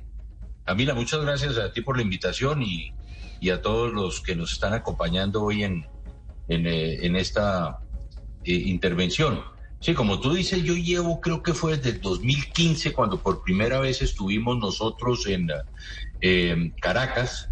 Camila, 0.64 0.94
muchas 0.94 1.20
gracias 1.20 1.58
a 1.58 1.72
ti 1.72 1.80
por 1.80 1.96
la 1.96 2.02
invitación 2.02 2.62
y, 2.62 2.92
a 3.50 3.60
todos 3.60 3.92
los 3.92 4.20
que 4.20 4.36
nos 4.36 4.52
están 4.52 4.72
acompañando 4.72 5.42
hoy 5.42 5.64
en, 5.64 5.84
en, 6.48 6.66
eh, 6.66 7.20
esta 7.20 7.80
eh, 8.44 8.52
intervención. 8.52 9.51
Sí, 9.82 9.94
como 9.94 10.20
tú 10.20 10.32
dices, 10.32 10.62
yo 10.62 10.74
llevo, 10.76 11.20
creo 11.20 11.42
que 11.42 11.54
fue 11.54 11.76
desde 11.76 11.90
el 11.90 12.00
2015 12.00 12.92
cuando 12.92 13.20
por 13.20 13.42
primera 13.42 13.80
vez 13.80 14.00
estuvimos 14.00 14.56
nosotros 14.58 15.26
en 15.26 15.48
eh, 16.20 16.72
Caracas, 16.80 17.48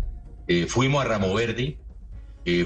fuimos 0.69 1.05
a 1.05 1.09
Ramo 1.09 1.35
Verde, 1.35 1.81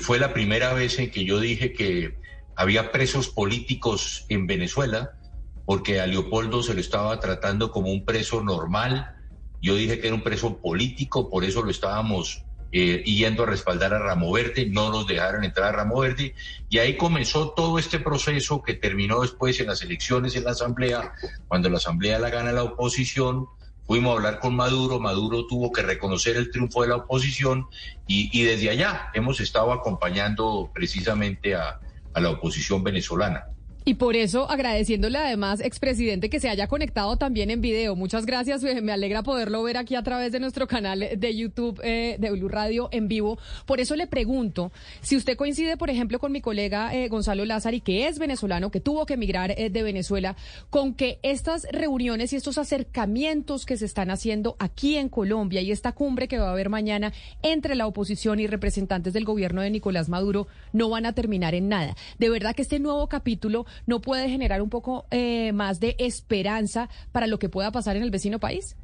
fue 0.01 0.19
la 0.19 0.35
primera 0.35 0.75
vez 0.75 0.99
en 0.99 1.11
que 1.11 1.25
yo 1.25 1.41
dije 1.41 1.73
que 1.73 2.19
había 2.57 2.93
presos 2.93 3.29
políticos 3.29 4.27
en 4.29 4.47
Venezuela, 4.47 5.17
porque 5.65 6.01
a 6.01 6.07
Leopoldo 6.07 6.63
se 6.63 6.75
lo 6.75 6.81
estaba 6.81 7.19
tratando 7.19 7.71
como 7.71 7.91
un 7.91 8.05
preso 8.05 8.43
normal, 8.43 9.15
yo 9.63 9.77
dije 9.77 9.99
que 9.99 10.09
era 10.09 10.17
un 10.17 10.23
preso 10.23 10.61
político, 10.61 11.31
por 11.31 11.43
eso 11.43 11.63
lo 11.63 11.71
estábamos 11.71 12.44
eh, 12.77 13.05
yendo 13.05 13.45
a 13.45 13.47
respaldar 13.47 13.95
a 13.95 14.01
Ramo 14.01 14.33
Verde, 14.33 14.67
no 14.67 14.91
nos 14.91 15.07
dejaron 15.07 15.45
entrar 15.45 15.69
a 15.69 15.77
Ramo 15.77 16.01
Verde, 16.01 16.35
y 16.69 16.79
ahí 16.79 16.97
comenzó 16.97 17.51
todo 17.51 17.79
este 17.79 18.01
proceso 18.01 18.65
que 18.65 18.75
terminó 18.75 19.21
después 19.21 19.61
en 19.61 19.69
las 19.69 19.83
elecciones 19.83 20.35
en 20.35 20.43
la 20.43 20.51
Asamblea, 20.51 21.13
cuando 21.47 21.71
la 21.71 21.77
Asamblea 21.77 22.19
la 22.19 22.31
gana 22.31 22.51
la 22.51 22.65
oposición, 22.65 23.47
fuimos 23.87 24.11
a 24.11 24.17
hablar 24.17 24.41
con 24.41 24.57
Maduro, 24.57 24.99
Maduro 24.99 25.47
tuvo 25.47 25.71
que 25.71 25.83
reconocer 25.83 26.37
el 26.37 26.51
triunfo 26.51 26.83
de 26.83 26.89
la 26.89 26.97
oposición, 26.97 27.69
y, 28.09 28.43
desde 28.43 28.71
allá 28.71 29.09
hemos 29.15 29.39
estado 29.39 29.73
acompañando 29.73 30.69
precisamente 30.75 31.55
a 31.55 31.79
la 32.17 32.31
oposición 32.31 32.83
venezolana. 32.83 33.54
Y 33.87 33.95
por 33.95 34.17
eso 34.17 34.51
agradeciéndole 34.51 35.19
además, 35.19 35.61
expresidente, 35.61 36.31
que 36.31 36.41
se 36.41 36.49
haya 36.49 36.69
conectado 36.69 37.19
también 37.19 37.51
en 37.51 37.61
video. 37.61 37.95
Muchas 37.95 38.25
gracias, 38.25 38.63
me 38.63 38.93
alegra 38.93 39.23
poderlo 39.23 39.63
ver 39.63 39.77
aquí 39.77 39.95
a 39.95 40.03
través 40.03 40.33
de 40.33 40.41
nuestro 40.41 40.67
canal 40.67 41.07
de 41.15 41.37
YouTube 41.37 41.79
eh, 41.85 42.17
de 42.19 42.31
Blue 42.31 42.49
Radio 42.49 42.89
en 42.93 43.09
vivo. 43.09 43.39
Por 43.67 43.81
eso 43.81 43.95
le 43.95 44.07
pregunto, 44.07 44.73
si 45.03 45.17
usted 45.17 45.37
coincide, 45.37 45.77
por 45.77 45.91
ejemplo, 45.91 46.19
con 46.19 46.33
mi 46.33 46.41
colega 46.41 46.95
eh, 46.95 47.09
Gonzalo 47.09 47.45
Lázari, 47.45 47.83
que 47.83 48.09
es 48.09 48.19
venezolano, 48.19 48.71
que 48.71 48.81
tuvo 48.81 49.05
que 49.05 49.15
emigrar 49.15 49.51
eh, 49.51 49.69
de 49.69 49.83
Venezuela, 49.83 50.35
con 50.71 50.95
que 50.95 51.19
estas 51.23 51.67
reuniones 51.71 52.33
y 52.33 52.37
estos 52.37 52.57
acercamientos 52.57 53.67
que 53.67 53.77
se 53.77 53.85
están 53.85 54.11
haciendo 54.11 54.57
aquí 54.61 54.97
en 54.97 55.11
Colombia 55.11 55.61
y 55.61 55.73
esta 55.73 55.93
cumbre 55.93 56.27
que 56.27 56.39
va 56.39 56.49
a 56.49 56.53
haber 56.53 56.71
mañana 56.71 57.13
entre 57.43 57.75
la 57.75 57.87
oposición 57.87 58.41
y 58.41 58.47
representantes 58.47 59.13
del 59.13 59.27
gobierno 59.27 59.61
de 59.61 59.69
Nicolás 59.69 60.09
Maduro 60.09 60.47
no 60.73 60.89
van 60.89 61.05
a 61.05 61.13
terminar 61.13 61.55
en 61.55 61.69
nada. 61.69 61.95
De 62.19 62.31
verdad 62.31 62.55
que 62.55 62.63
este 62.63 62.79
nuevo 62.79 63.07
capítulo 63.09 63.67
no 63.87 64.01
puede 64.01 64.29
generar 64.29 64.63
un 64.63 64.71
poco 64.71 65.07
eh, 65.11 65.53
más 65.53 65.81
de 65.81 65.97
esperanza 65.99 66.89
para 67.13 67.27
lo 67.27 67.39
que 67.39 67.49
pueda 67.49 67.73
pasar 67.73 67.97
en 67.97 68.03
el 68.03 68.11
vecino 68.11 68.41
país? 68.41 68.77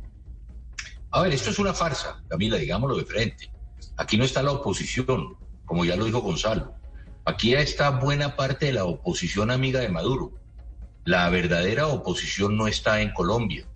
A 1.10 1.22
ver, 1.22 1.32
esto 1.32 1.50
es 1.50 1.58
una 1.58 1.74
farsa, 1.74 2.22
Camila, 2.28 2.56
digámoslo 2.56 2.96
de 2.96 3.04
frente. 3.04 3.50
Aquí 3.96 4.16
no 4.16 4.24
está 4.24 4.42
la 4.42 4.52
oposición, 4.52 5.36
como 5.64 5.84
ya 5.84 5.96
lo 5.96 6.04
dijo 6.04 6.20
Gonzalo. 6.20 6.74
Aquí 7.24 7.54
está 7.54 7.90
buena 7.90 8.36
parte 8.36 8.66
de 8.66 8.72
la 8.72 8.84
oposición 8.84 9.50
amiga 9.50 9.80
de 9.80 9.88
Maduro. 9.88 10.32
La 11.04 11.28
verdadera 11.28 11.88
oposición 11.88 12.56
no 12.56 12.68
está 12.68 13.02
en 13.02 13.12
Colombia. 13.12 13.66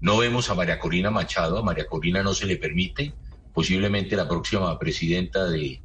No 0.00 0.16
vemos 0.18 0.48
a 0.48 0.54
María 0.54 0.78
Corina 0.78 1.10
Machado, 1.10 1.58
a 1.58 1.62
María 1.62 1.86
Corina 1.86 2.22
no 2.22 2.32
se 2.32 2.46
le 2.46 2.56
permite, 2.56 3.12
posiblemente 3.52 4.16
la 4.16 4.26
próxima 4.26 4.78
presidenta 4.78 5.44
de, 5.44 5.82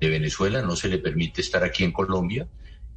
de 0.00 0.08
Venezuela, 0.08 0.62
no 0.62 0.74
se 0.76 0.88
le 0.88 0.98
permite 0.98 1.42
estar 1.42 1.62
aquí 1.62 1.84
en 1.84 1.92
Colombia 1.92 2.48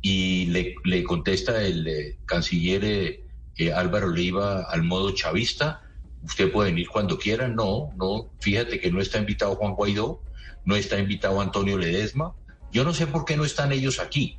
y 0.02 0.48
le, 0.48 1.04
contesta 1.04 1.62
el 1.64 1.88
eh, 1.88 2.18
canciller 2.26 2.84
eh, 2.84 3.24
eh, 3.58 3.72
Álvaro 3.72 4.10
Leiva 4.10 4.64
al 4.64 4.84
modo 4.84 5.12
chavista, 5.12 5.82
usted 6.24 6.52
puede 6.52 6.72
venir 6.72 6.90
cuando 6.90 7.18
quiera, 7.18 7.48
no, 7.48 7.92
no, 7.98 8.32
fíjate 8.40 8.80
que 8.80 8.92
no 8.92 9.02
está 9.02 9.20
invitado 9.20 9.56
Juan 9.56 9.74
Guaidó, 9.74 10.22
no 10.66 10.76
está 10.76 10.98
invitado 11.00 11.42
Antonio 11.42 11.78
Ledesma, 11.78 12.34
yo 12.72 12.84
no 12.84 12.94
sé 12.94 13.08
por 13.08 13.26
qué 13.26 13.38
no 13.38 13.46
están 13.46 13.72
ellos 13.72 14.00
aquí. 14.00 14.38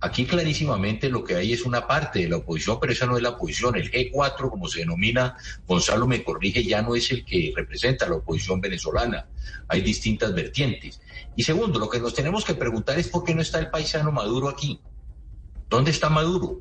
Aquí 0.00 0.26
clarísimamente 0.26 1.08
lo 1.08 1.24
que 1.24 1.34
hay 1.36 1.54
es 1.54 1.64
una 1.64 1.86
parte 1.86 2.18
de 2.18 2.28
la 2.28 2.36
oposición, 2.36 2.78
pero 2.78 2.92
esa 2.92 3.06
no 3.06 3.16
es 3.16 3.22
la 3.22 3.30
oposición. 3.30 3.74
El 3.74 3.90
G4, 3.90 4.50
como 4.50 4.68
se 4.68 4.80
denomina, 4.80 5.36
Gonzalo 5.66 6.06
me 6.06 6.22
corrige, 6.22 6.62
ya 6.62 6.82
no 6.82 6.94
es 6.94 7.10
el 7.10 7.24
que 7.24 7.54
representa 7.56 8.04
a 8.04 8.10
la 8.10 8.16
oposición 8.16 8.60
venezolana. 8.60 9.26
Hay 9.66 9.80
distintas 9.80 10.34
vertientes. 10.34 11.00
Y 11.36 11.42
segundo, 11.42 11.78
lo 11.78 11.88
que 11.88 12.00
nos 12.00 12.12
tenemos 12.12 12.44
que 12.44 12.54
preguntar 12.54 12.98
es 12.98 13.08
por 13.08 13.24
qué 13.24 13.34
no 13.34 13.40
está 13.40 13.58
el 13.58 13.70
paisano 13.70 14.12
Maduro 14.12 14.50
aquí. 14.50 14.78
¿Dónde 15.68 15.90
está 15.90 16.08
Maduro? 16.08 16.60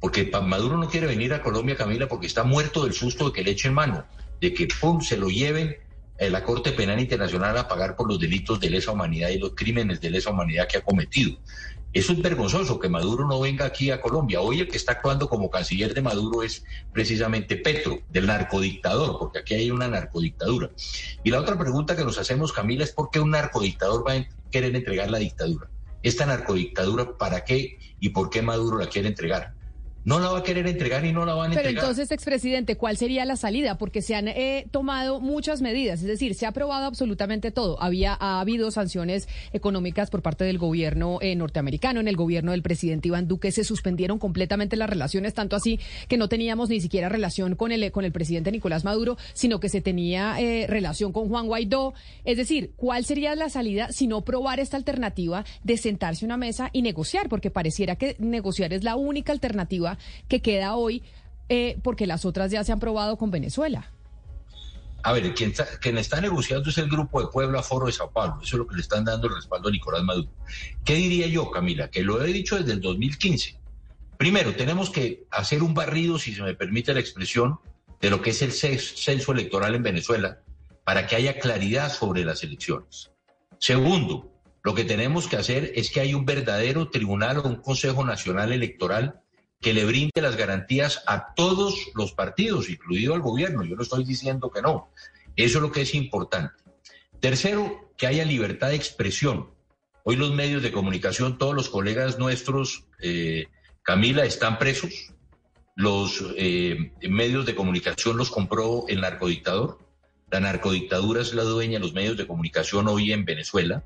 Porque 0.00 0.30
Maduro 0.42 0.76
no 0.76 0.88
quiere 0.88 1.06
venir 1.06 1.32
a 1.32 1.42
Colombia, 1.42 1.76
Camila, 1.76 2.08
porque 2.08 2.26
está 2.26 2.44
muerto 2.44 2.84
del 2.84 2.92
susto 2.92 3.26
de 3.26 3.32
que 3.32 3.42
le 3.42 3.52
echen 3.52 3.72
mano, 3.72 4.04
de 4.40 4.52
que 4.52 4.68
pum, 4.80 5.00
se 5.00 5.16
lo 5.16 5.28
lleven 5.28 5.76
a 6.20 6.24
la 6.24 6.42
Corte 6.42 6.72
Penal 6.72 7.00
Internacional 7.00 7.56
a 7.56 7.68
pagar 7.68 7.96
por 7.96 8.08
los 8.08 8.18
delitos 8.18 8.60
de 8.60 8.70
lesa 8.70 8.92
humanidad 8.92 9.30
y 9.30 9.38
los 9.38 9.54
crímenes 9.54 10.00
de 10.00 10.10
lesa 10.10 10.30
humanidad 10.30 10.68
que 10.68 10.78
ha 10.78 10.82
cometido. 10.82 11.38
Eso 11.92 12.12
es 12.12 12.20
vergonzoso 12.20 12.78
que 12.78 12.90
Maduro 12.90 13.26
no 13.26 13.40
venga 13.40 13.64
aquí 13.64 13.90
a 13.90 14.02
Colombia. 14.02 14.42
Hoy 14.42 14.60
el 14.60 14.68
que 14.68 14.76
está 14.76 14.92
actuando 14.92 15.30
como 15.30 15.50
canciller 15.50 15.94
de 15.94 16.02
Maduro 16.02 16.42
es 16.42 16.62
precisamente 16.92 17.56
Petro, 17.56 18.00
del 18.10 18.26
narcodictador, 18.26 19.18
porque 19.18 19.38
aquí 19.38 19.54
hay 19.54 19.70
una 19.70 19.88
narcodictadura. 19.88 20.70
Y 21.24 21.30
la 21.30 21.40
otra 21.40 21.58
pregunta 21.58 21.96
que 21.96 22.04
nos 22.04 22.18
hacemos, 22.18 22.52
Camila, 22.52 22.84
es 22.84 22.92
por 22.92 23.10
qué 23.10 23.18
un 23.18 23.30
narcodictador 23.30 24.06
va 24.06 24.12
a 24.12 24.28
querer 24.50 24.76
entregar 24.76 25.10
la 25.10 25.18
dictadura 25.18 25.70
esta 26.08 26.24
narcodictadura, 26.24 27.16
¿para 27.18 27.44
qué 27.44 27.78
y 27.98 28.10
por 28.10 28.30
qué 28.30 28.40
Maduro 28.40 28.78
la 28.78 28.88
quiere 28.88 29.08
entregar? 29.08 29.55
No 30.06 30.20
la 30.20 30.30
va 30.30 30.38
a 30.38 30.42
querer 30.44 30.68
entregar 30.68 31.04
y 31.04 31.12
no 31.12 31.26
la 31.26 31.34
van 31.34 31.50
a 31.50 31.54
entregar. 31.54 31.74
Pero 31.74 31.80
entonces, 31.80 32.12
expresidente, 32.12 32.76
¿cuál 32.76 32.96
sería 32.96 33.24
la 33.24 33.34
salida? 33.36 33.76
Porque 33.76 34.02
se 34.02 34.14
han 34.14 34.28
eh, 34.28 34.68
tomado 34.70 35.20
muchas 35.20 35.60
medidas, 35.60 36.00
es 36.00 36.06
decir, 36.06 36.36
se 36.36 36.46
ha 36.46 36.50
aprobado 36.50 36.86
absolutamente 36.86 37.50
todo. 37.50 37.82
Había 37.82 38.16
ha 38.18 38.40
habido 38.40 38.70
sanciones 38.70 39.28
económicas 39.52 40.08
por 40.08 40.22
parte 40.22 40.44
del 40.44 40.58
gobierno 40.58 41.18
eh, 41.20 41.34
norteamericano, 41.34 41.98
en 41.98 42.06
el 42.06 42.14
gobierno 42.14 42.52
del 42.52 42.62
presidente 42.62 43.08
Iván 43.08 43.26
Duque 43.26 43.50
se 43.50 43.64
suspendieron 43.64 44.20
completamente 44.20 44.76
las 44.76 44.88
relaciones, 44.88 45.34
tanto 45.34 45.56
así 45.56 45.80
que 46.06 46.16
no 46.16 46.28
teníamos 46.28 46.68
ni 46.68 46.80
siquiera 46.80 47.08
relación 47.08 47.56
con 47.56 47.72
el 47.72 47.90
con 47.90 48.04
el 48.04 48.12
presidente 48.12 48.52
Nicolás 48.52 48.84
Maduro, 48.84 49.16
sino 49.34 49.58
que 49.58 49.68
se 49.68 49.80
tenía 49.80 50.40
eh, 50.40 50.68
relación 50.68 51.12
con 51.12 51.28
Juan 51.28 51.48
Guaidó. 51.48 51.94
Es 52.24 52.36
decir, 52.36 52.70
¿cuál 52.76 53.04
sería 53.04 53.34
la 53.34 53.48
salida 53.48 53.90
si 53.90 54.06
no 54.06 54.22
probar 54.22 54.60
esta 54.60 54.76
alternativa 54.76 55.44
de 55.64 55.76
sentarse 55.76 56.24
a 56.24 56.26
una 56.26 56.36
mesa 56.36 56.70
y 56.72 56.82
negociar? 56.82 57.28
Porque 57.28 57.50
pareciera 57.50 57.96
que 57.96 58.14
negociar 58.20 58.72
es 58.72 58.84
la 58.84 58.94
única 58.94 59.32
alternativa 59.32 59.95
que 60.28 60.42
queda 60.42 60.76
hoy 60.76 61.02
eh, 61.48 61.78
porque 61.82 62.06
las 62.06 62.24
otras 62.24 62.50
ya 62.50 62.64
se 62.64 62.72
han 62.72 62.80
probado 62.80 63.16
con 63.16 63.30
Venezuela. 63.30 63.90
A 65.02 65.12
ver, 65.12 65.34
quien 65.34 65.98
está, 65.98 66.20
negociando 66.20 66.68
es 66.68 66.78
el 66.78 66.88
grupo 66.88 67.20
de 67.20 67.28
Puebla 67.28 67.62
Foro 67.62 67.86
de 67.86 67.92
Sao 67.92 68.10
Paulo. 68.10 68.40
Eso 68.42 68.56
es 68.56 68.58
lo 68.58 68.66
que 68.66 68.74
le 68.74 68.80
están 68.80 69.04
dando 69.04 69.28
el 69.28 69.36
respaldo 69.36 69.68
a 69.68 69.70
Nicolás 69.70 70.02
Maduro. 70.02 70.28
¿Qué 70.84 70.94
diría 70.94 71.28
yo, 71.28 71.48
Camila? 71.52 71.88
Que 71.88 72.02
lo 72.02 72.20
he 72.24 72.32
dicho 72.32 72.56
desde 72.56 72.72
el 72.72 72.80
2015. 72.80 73.56
Primero, 74.16 74.56
tenemos 74.56 74.90
que 74.90 75.24
hacer 75.30 75.62
un 75.62 75.74
barrido, 75.74 76.18
si 76.18 76.34
se 76.34 76.42
me 76.42 76.54
permite 76.54 76.92
la 76.92 76.98
expresión, 76.98 77.60
de 78.00 78.10
lo 78.10 78.20
que 78.20 78.30
es 78.30 78.42
el 78.42 78.52
censo 78.52 79.30
electoral 79.30 79.76
en 79.76 79.84
Venezuela 79.84 80.40
para 80.82 81.06
que 81.06 81.14
haya 81.14 81.38
claridad 81.38 81.92
sobre 81.92 82.24
las 82.24 82.42
elecciones. 82.42 83.10
Segundo, 83.58 84.32
lo 84.62 84.74
que 84.74 84.84
tenemos 84.84 85.28
que 85.28 85.36
hacer 85.36 85.72
es 85.76 85.90
que 85.90 86.00
haya 86.00 86.16
un 86.16 86.26
verdadero 86.26 86.90
tribunal 86.90 87.38
o 87.38 87.42
un 87.42 87.56
Consejo 87.56 88.04
Nacional 88.04 88.52
Electoral 88.52 89.20
que 89.60 89.72
le 89.72 89.84
brinde 89.84 90.20
las 90.20 90.36
garantías 90.36 91.02
a 91.06 91.34
todos 91.34 91.90
los 91.94 92.12
partidos, 92.12 92.68
incluido 92.68 93.14
al 93.14 93.20
gobierno. 93.20 93.64
Yo 93.64 93.76
no 93.76 93.82
estoy 93.82 94.04
diciendo 94.04 94.50
que 94.50 94.62
no. 94.62 94.90
Eso 95.34 95.58
es 95.58 95.62
lo 95.62 95.72
que 95.72 95.82
es 95.82 95.94
importante. 95.94 96.54
Tercero, 97.20 97.92
que 97.96 98.06
haya 98.06 98.24
libertad 98.24 98.68
de 98.68 98.76
expresión. 98.76 99.50
Hoy 100.04 100.16
los 100.16 100.32
medios 100.32 100.62
de 100.62 100.72
comunicación, 100.72 101.38
todos 101.38 101.54
los 101.54 101.68
colegas 101.68 102.18
nuestros, 102.18 102.84
eh, 103.00 103.46
Camila, 103.82 104.24
están 104.24 104.58
presos. 104.58 105.12
Los 105.74 106.24
eh, 106.36 106.92
medios 107.08 107.44
de 107.44 107.54
comunicación 107.54 108.16
los 108.16 108.30
compró 108.30 108.84
el 108.88 109.00
narcodictador. 109.00 109.78
La 110.30 110.40
narcodictadura 110.40 111.22
es 111.22 111.34
la 111.34 111.42
dueña 111.42 111.74
de 111.74 111.80
los 111.80 111.92
medios 111.92 112.16
de 112.16 112.26
comunicación 112.26 112.88
hoy 112.88 113.12
en 113.12 113.24
Venezuela. 113.24 113.84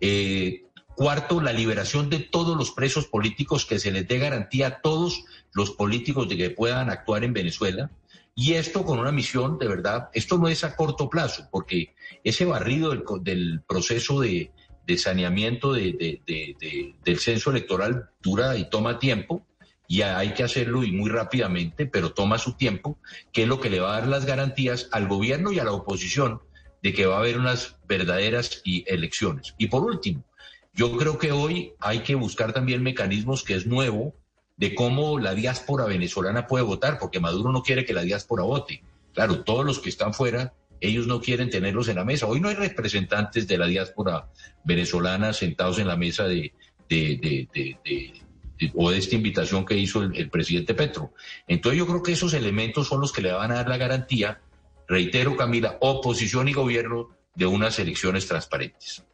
Eh, 0.00 0.64
Cuarto, 0.94 1.40
la 1.40 1.52
liberación 1.52 2.10
de 2.10 2.18
todos 2.18 2.56
los 2.56 2.70
presos 2.70 3.06
políticos, 3.06 3.64
que 3.64 3.78
se 3.78 3.90
les 3.90 4.06
dé 4.06 4.18
garantía 4.18 4.66
a 4.66 4.80
todos 4.80 5.24
los 5.52 5.70
políticos 5.70 6.28
de 6.28 6.36
que 6.36 6.50
puedan 6.50 6.90
actuar 6.90 7.24
en 7.24 7.32
Venezuela. 7.32 7.90
Y 8.34 8.54
esto 8.54 8.84
con 8.84 8.98
una 8.98 9.12
misión, 9.12 9.58
de 9.58 9.68
verdad, 9.68 10.08
esto 10.14 10.38
no 10.38 10.48
es 10.48 10.64
a 10.64 10.76
corto 10.76 11.08
plazo, 11.10 11.48
porque 11.50 11.94
ese 12.24 12.44
barrido 12.44 12.94
del, 13.20 13.60
proceso 13.66 14.20
de, 14.20 14.50
saneamiento 14.96 15.72
del 15.72 17.18
censo 17.18 17.50
electoral 17.50 18.10
dura 18.22 18.56
y 18.56 18.68
toma 18.68 18.98
tiempo, 18.98 19.46
y 19.88 20.00
hay 20.00 20.32
que 20.32 20.42
hacerlo 20.42 20.84
y 20.84 20.92
muy 20.92 21.10
rápidamente, 21.10 21.84
pero 21.84 22.12
toma 22.12 22.38
su 22.38 22.54
tiempo, 22.54 22.98
que 23.32 23.42
es 23.42 23.48
lo 23.48 23.60
que 23.60 23.68
le 23.68 23.80
va 23.80 23.96
a 23.96 24.00
dar 24.00 24.08
las 24.08 24.24
garantías 24.24 24.88
al 24.92 25.08
gobierno 25.08 25.52
y 25.52 25.58
a 25.58 25.64
la 25.64 25.72
oposición 25.72 26.40
de 26.82 26.92
que 26.92 27.06
va 27.06 27.16
a 27.16 27.18
haber 27.20 27.38
unas 27.38 27.76
verdaderas 27.86 28.62
elecciones. 28.64 29.54
Y 29.58 29.66
por 29.66 29.84
último, 29.84 30.24
yo 30.74 30.96
creo 30.96 31.18
que 31.18 31.32
hoy 31.32 31.74
hay 31.80 32.00
que 32.00 32.14
buscar 32.14 32.52
también 32.52 32.82
mecanismos 32.82 33.42
que 33.44 33.54
es 33.54 33.66
nuevo 33.66 34.14
de 34.56 34.74
cómo 34.74 35.18
la 35.18 35.34
diáspora 35.34 35.84
venezolana 35.84 36.46
puede 36.46 36.64
votar, 36.64 36.98
porque 36.98 37.20
Maduro 37.20 37.52
no 37.52 37.62
quiere 37.62 37.84
que 37.84 37.92
la 37.92 38.02
diáspora 38.02 38.44
vote. 38.44 38.82
Claro, 39.12 39.42
todos 39.44 39.66
los 39.66 39.78
que 39.78 39.90
están 39.90 40.14
fuera, 40.14 40.54
ellos 40.80 41.06
no 41.06 41.20
quieren 41.20 41.50
tenerlos 41.50 41.88
en 41.88 41.96
la 41.96 42.04
mesa. 42.04 42.26
Hoy 42.26 42.40
no 42.40 42.48
hay 42.48 42.54
representantes 42.54 43.46
de 43.46 43.58
la 43.58 43.66
diáspora 43.66 44.28
venezolana 44.64 45.32
sentados 45.32 45.78
en 45.78 45.88
la 45.88 45.96
mesa 45.96 46.24
de, 46.24 46.52
o 48.74 48.90
de 48.90 48.98
esta 48.98 49.14
invitación 49.14 49.64
que 49.64 49.76
hizo 49.76 50.02
el, 50.02 50.16
el, 50.16 50.30
presidente 50.30 50.74
Petro. 50.74 51.12
Entonces 51.46 51.78
yo 51.78 51.86
creo 51.86 52.02
que 52.02 52.12
esos 52.12 52.32
elementos 52.32 52.88
son 52.88 53.00
los 53.00 53.12
que 53.12 53.22
le 53.22 53.32
van 53.32 53.52
a 53.52 53.56
dar 53.56 53.68
la 53.68 53.76
garantía, 53.76 54.40
reitero 54.88 55.36
Camila, 55.36 55.76
oposición 55.80 56.48
y 56.48 56.52
gobierno 56.52 57.10
de 57.34 57.46
unas 57.46 57.78
elecciones 57.78 58.26
transparentes. 58.26 59.04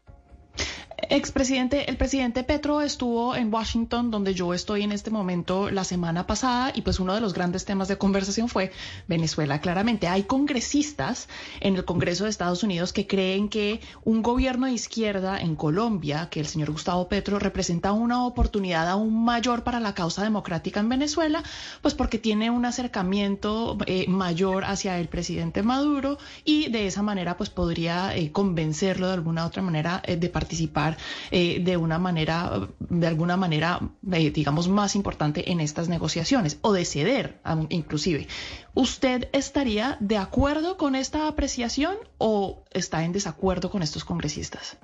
Expresidente, 1.10 1.88
el 1.88 1.96
presidente 1.96 2.44
Petro 2.44 2.82
estuvo 2.82 3.34
en 3.34 3.50
Washington, 3.50 4.10
donde 4.10 4.34
yo 4.34 4.52
estoy 4.52 4.82
en 4.82 4.92
este 4.92 5.10
momento 5.10 5.70
la 5.70 5.82
semana 5.82 6.26
pasada, 6.26 6.70
y 6.74 6.82
pues 6.82 7.00
uno 7.00 7.14
de 7.14 7.22
los 7.22 7.32
grandes 7.32 7.64
temas 7.64 7.88
de 7.88 7.96
conversación 7.96 8.50
fue 8.50 8.72
Venezuela. 9.06 9.62
Claramente 9.62 10.06
hay 10.06 10.24
congresistas 10.24 11.30
en 11.60 11.76
el 11.76 11.86
Congreso 11.86 12.24
de 12.24 12.30
Estados 12.30 12.62
Unidos 12.62 12.92
que 12.92 13.06
creen 13.06 13.48
que 13.48 13.80
un 14.04 14.20
gobierno 14.22 14.66
de 14.66 14.72
izquierda 14.72 15.40
en 15.40 15.56
Colombia, 15.56 16.28
que 16.30 16.40
el 16.40 16.46
señor 16.46 16.72
Gustavo 16.72 17.08
Petro 17.08 17.38
representa 17.38 17.92
una 17.92 18.26
oportunidad 18.26 18.86
aún 18.86 19.24
mayor 19.24 19.64
para 19.64 19.80
la 19.80 19.94
causa 19.94 20.22
democrática 20.22 20.80
en 20.80 20.90
Venezuela, 20.90 21.42
pues 21.80 21.94
porque 21.94 22.18
tiene 22.18 22.50
un 22.50 22.66
acercamiento 22.66 23.78
eh, 23.86 24.04
mayor 24.08 24.64
hacia 24.64 24.98
el 24.98 25.08
presidente 25.08 25.62
Maduro 25.62 26.18
y 26.44 26.68
de 26.68 26.86
esa 26.86 27.00
manera 27.00 27.38
pues 27.38 27.48
podría 27.48 28.14
eh, 28.14 28.30
convencerlo 28.30 29.06
de 29.06 29.14
alguna 29.14 29.46
otra 29.46 29.62
manera 29.62 30.02
eh, 30.04 30.16
de 30.16 30.28
participar 30.28 30.97
eh, 31.30 31.60
de 31.60 31.76
una 31.76 31.98
manera, 31.98 32.68
de 32.78 33.06
alguna 33.06 33.36
manera, 33.36 33.80
eh, 34.12 34.30
digamos, 34.30 34.68
más 34.68 34.96
importante 34.96 35.50
en 35.50 35.60
estas 35.60 35.88
negociaciones 35.88 36.58
o 36.62 36.72
de 36.72 36.84
ceder, 36.84 37.40
inclusive. 37.70 38.28
¿Usted 38.74 39.28
estaría 39.32 39.96
de 40.00 40.18
acuerdo 40.18 40.76
con 40.76 40.94
esta 40.94 41.28
apreciación 41.28 41.96
o 42.18 42.64
está 42.70 43.04
en 43.04 43.12
desacuerdo 43.12 43.70
con 43.70 43.82
estos 43.82 44.04
congresistas? 44.04 44.78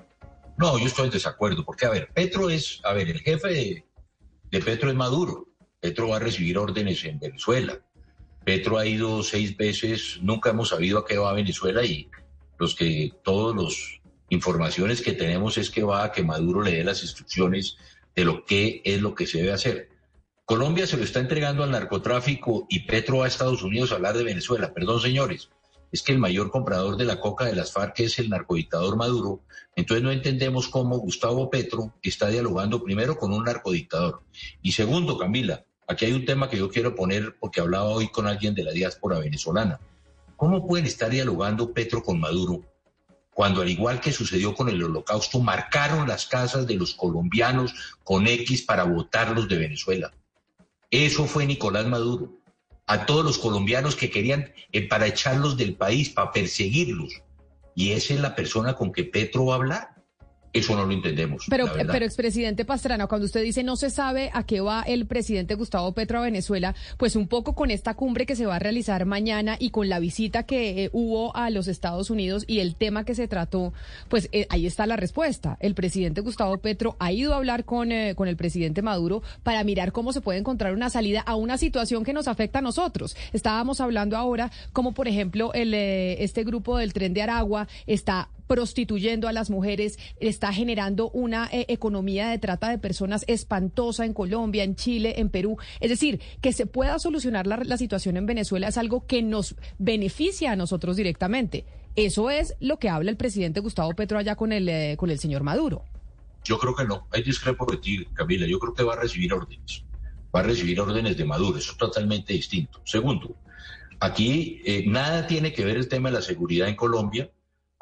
No, 0.56 0.78
yo 0.78 0.86
estoy 0.86 1.06
en 1.06 1.10
desacuerdo, 1.10 1.64
porque, 1.64 1.86
a 1.86 1.90
ver, 1.90 2.10
Petro 2.12 2.48
es, 2.48 2.80
a 2.84 2.92
ver, 2.92 3.08
el 3.08 3.20
jefe 3.20 3.84
de, 4.50 4.60
Petro 4.60 4.88
es 4.88 4.94
Maduro. 4.94 5.48
Petro 5.80 6.08
va 6.08 6.16
a 6.16 6.20
recibir 6.20 6.56
órdenes 6.58 7.04
en 7.04 7.18
Venezuela. 7.18 7.80
Petro 8.44 8.78
ha 8.78 8.86
ido 8.86 9.22
seis 9.22 9.56
veces, 9.56 10.18
nunca 10.22 10.50
hemos 10.50 10.68
sabido 10.68 10.98
a 10.98 11.04
qué 11.04 11.18
va 11.18 11.30
a 11.30 11.34
Venezuela 11.34 11.84
y 11.84 12.08
los 12.58 12.74
que 12.74 13.12
todos 13.22 13.54
los 13.54 14.00
informaciones 14.28 15.02
que 15.02 15.12
tenemos 15.12 15.58
es 15.58 15.70
que 15.70 15.82
va 15.82 16.04
a 16.04 16.12
que 16.12 16.22
Maduro 16.22 16.62
le 16.62 16.72
dé 16.72 16.84
las 16.84 17.02
instrucciones 17.02 17.76
de 18.14 18.24
lo 18.24 18.44
que 18.44 18.82
es 18.84 19.00
lo 19.00 19.14
que 19.14 19.26
se 19.26 19.38
debe 19.38 19.52
hacer. 19.52 19.88
Colombia 20.44 20.86
se 20.86 20.96
lo 20.96 21.04
está 21.04 21.20
entregando 21.20 21.62
al 21.62 21.70
narcotráfico 21.70 22.66
y 22.68 22.80
Petro 22.80 23.22
a 23.22 23.26
Estados 23.26 23.62
Unidos 23.62 23.92
a 23.92 23.94
hablar 23.96 24.16
de 24.16 24.24
Venezuela. 24.24 24.74
Perdón, 24.74 25.00
señores, 25.00 25.48
es 25.90 26.02
que 26.02 26.12
el 26.12 26.18
mayor 26.18 26.50
comprador 26.50 26.96
de 26.96 27.04
la 27.04 27.20
coca 27.20 27.46
de 27.46 27.54
las 27.54 27.72
FARC 27.72 28.00
es 28.00 28.18
el 28.18 28.28
narcodictador 28.28 28.96
Maduro. 28.96 29.40
Entonces 29.74 30.02
no 30.02 30.10
entendemos 30.10 30.68
cómo 30.68 30.98
Gustavo 30.98 31.48
Petro 31.48 31.94
está 32.02 32.28
dialogando 32.28 32.82
primero 32.82 33.16
con 33.16 33.32
un 33.32 33.44
narcodictador. 33.44 34.22
Y 34.60 34.72
segundo, 34.72 35.16
Camila, 35.16 35.64
aquí 35.86 36.04
hay 36.04 36.12
un 36.12 36.24
tema 36.24 36.50
que 36.50 36.58
yo 36.58 36.68
quiero 36.68 36.94
poner 36.94 37.36
porque 37.40 37.60
hablaba 37.60 37.86
hoy 37.86 38.08
con 38.08 38.26
alguien 38.26 38.54
de 38.54 38.64
la 38.64 38.72
diáspora 38.72 39.18
venezolana. 39.18 39.80
¿Cómo 40.36 40.66
pueden 40.66 40.86
estar 40.86 41.10
dialogando 41.10 41.72
Petro 41.72 42.02
con 42.02 42.20
Maduro 42.20 42.62
cuando 43.34 43.62
al 43.62 43.68
igual 43.68 44.00
que 44.00 44.12
sucedió 44.12 44.54
con 44.54 44.68
el 44.68 44.82
holocausto, 44.82 45.40
marcaron 45.40 46.08
las 46.08 46.26
casas 46.26 46.66
de 46.66 46.76
los 46.76 46.94
colombianos 46.94 47.74
con 48.04 48.26
X 48.26 48.62
para 48.62 48.84
votarlos 48.84 49.48
de 49.48 49.58
Venezuela. 49.58 50.12
Eso 50.90 51.26
fue 51.26 51.44
Nicolás 51.44 51.86
Maduro. 51.86 52.38
A 52.86 53.06
todos 53.06 53.24
los 53.24 53.38
colombianos 53.38 53.96
que 53.96 54.10
querían 54.10 54.52
eh, 54.70 54.86
para 54.86 55.06
echarlos 55.06 55.56
del 55.56 55.74
país, 55.74 56.10
para 56.10 56.30
perseguirlos. 56.30 57.22
Y 57.74 57.92
esa 57.92 58.14
es 58.14 58.20
la 58.20 58.36
persona 58.36 58.74
con 58.74 58.92
que 58.92 59.04
Petro 59.04 59.46
va 59.46 59.54
a 59.54 59.56
hablar. 59.56 59.93
Eso 60.54 60.76
no 60.76 60.86
lo 60.86 60.92
entendemos. 60.92 61.46
Pero, 61.50 61.66
pero 61.74 62.04
expresidente 62.04 62.64
Pastrana, 62.64 63.08
cuando 63.08 63.26
usted 63.26 63.42
dice 63.42 63.64
no 63.64 63.74
se 63.74 63.90
sabe 63.90 64.30
a 64.32 64.44
qué 64.44 64.60
va 64.60 64.82
el 64.82 65.04
presidente 65.04 65.56
Gustavo 65.56 65.92
Petro 65.92 66.20
a 66.20 66.22
Venezuela, 66.22 66.76
pues 66.96 67.16
un 67.16 67.26
poco 67.26 67.56
con 67.56 67.72
esta 67.72 67.94
cumbre 67.94 68.24
que 68.24 68.36
se 68.36 68.46
va 68.46 68.54
a 68.54 68.58
realizar 68.60 69.04
mañana 69.04 69.56
y 69.58 69.70
con 69.70 69.88
la 69.88 69.98
visita 69.98 70.44
que 70.44 70.84
eh, 70.84 70.90
hubo 70.92 71.34
a 71.34 71.50
los 71.50 71.66
Estados 71.66 72.08
Unidos 72.08 72.44
y 72.46 72.60
el 72.60 72.76
tema 72.76 73.04
que 73.04 73.16
se 73.16 73.26
trató, 73.26 73.72
pues 74.08 74.28
eh, 74.30 74.46
ahí 74.48 74.64
está 74.64 74.86
la 74.86 74.94
respuesta. 74.94 75.56
El 75.58 75.74
presidente 75.74 76.20
Gustavo 76.20 76.56
Petro 76.58 76.94
ha 77.00 77.10
ido 77.10 77.34
a 77.34 77.38
hablar 77.38 77.64
con, 77.64 77.90
eh, 77.90 78.14
con 78.14 78.28
el 78.28 78.36
presidente 78.36 78.80
Maduro 78.80 79.24
para 79.42 79.64
mirar 79.64 79.90
cómo 79.90 80.12
se 80.12 80.20
puede 80.20 80.38
encontrar 80.38 80.72
una 80.72 80.88
salida 80.88 81.20
a 81.22 81.34
una 81.34 81.58
situación 81.58 82.04
que 82.04 82.12
nos 82.12 82.28
afecta 82.28 82.60
a 82.60 82.62
nosotros. 82.62 83.16
Estábamos 83.32 83.80
hablando 83.80 84.16
ahora 84.16 84.52
como, 84.72 84.92
por 84.94 85.08
ejemplo, 85.08 85.52
el, 85.52 85.74
este 85.74 86.44
grupo 86.44 86.78
del 86.78 86.92
tren 86.92 87.12
de 87.12 87.22
Aragua 87.22 87.66
está 87.88 88.28
prostituyendo 88.46 89.28
a 89.28 89.32
las 89.32 89.50
mujeres, 89.50 89.98
está 90.20 90.52
generando 90.52 91.10
una 91.10 91.48
eh, 91.52 91.66
economía 91.68 92.28
de 92.28 92.38
trata 92.38 92.68
de 92.68 92.78
personas 92.78 93.24
espantosa 93.26 94.04
en 94.04 94.14
Colombia, 94.14 94.64
en 94.64 94.76
Chile, 94.76 95.14
en 95.18 95.28
Perú. 95.28 95.56
Es 95.80 95.90
decir, 95.90 96.20
que 96.40 96.52
se 96.52 96.66
pueda 96.66 96.98
solucionar 96.98 97.46
la, 97.46 97.74
situación 97.74 98.16
en 98.16 98.26
Venezuela 98.26 98.68
es 98.68 98.78
algo 98.78 99.06
que 99.06 99.22
nos 99.22 99.56
beneficia 99.78 100.52
a 100.52 100.56
nosotros 100.56 100.96
directamente. 100.96 101.64
Eso 101.96 102.30
es 102.30 102.54
lo 102.60 102.78
que 102.78 102.88
habla 102.88 103.10
el 103.10 103.16
presidente 103.16 103.60
Gustavo 103.60 103.92
Petro 103.94 104.18
allá 104.18 104.36
con 104.36 104.52
el, 104.52 104.68
eh, 104.68 104.96
con 104.96 105.10
el 105.10 105.18
señor 105.18 105.42
Maduro. 105.42 105.84
Yo 106.44 106.58
creo 106.58 106.74
que 106.74 106.84
no. 106.84 107.06
Hay 107.10 107.22
discrepo 107.22 107.66
de 107.70 107.78
ti, 107.78 108.04
Camila. 108.12 108.46
Yo 108.46 108.58
creo 108.58 108.74
que 108.74 108.82
va 108.82 108.94
a 108.94 109.00
recibir 109.00 109.32
órdenes. 109.32 109.82
Va 110.34 110.40
a 110.40 110.42
recibir 110.42 110.80
órdenes 110.80 111.16
de 111.16 111.24
Maduro. 111.24 111.58
Eso 111.58 111.72
es 111.72 111.78
totalmente 111.78 112.32
distinto. 112.34 112.80
Segundo, 112.84 113.34
aquí 113.98 114.60
eh, 114.64 114.84
nada 114.86 115.26
tiene 115.26 115.52
que 115.52 115.64
ver 115.64 115.76
el 115.76 115.88
tema 115.88 116.10
de 116.10 116.16
la 116.16 116.22
seguridad 116.22 116.68
en 116.68 116.76
Colombia 116.76 117.30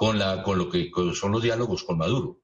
con, 0.02 0.18
la, 0.18 0.42
con 0.42 0.58
lo 0.58 0.68
que 0.68 0.90
son 1.14 1.30
los 1.30 1.44
diálogos 1.44 1.84
con 1.84 1.96
Maduro. 1.96 2.40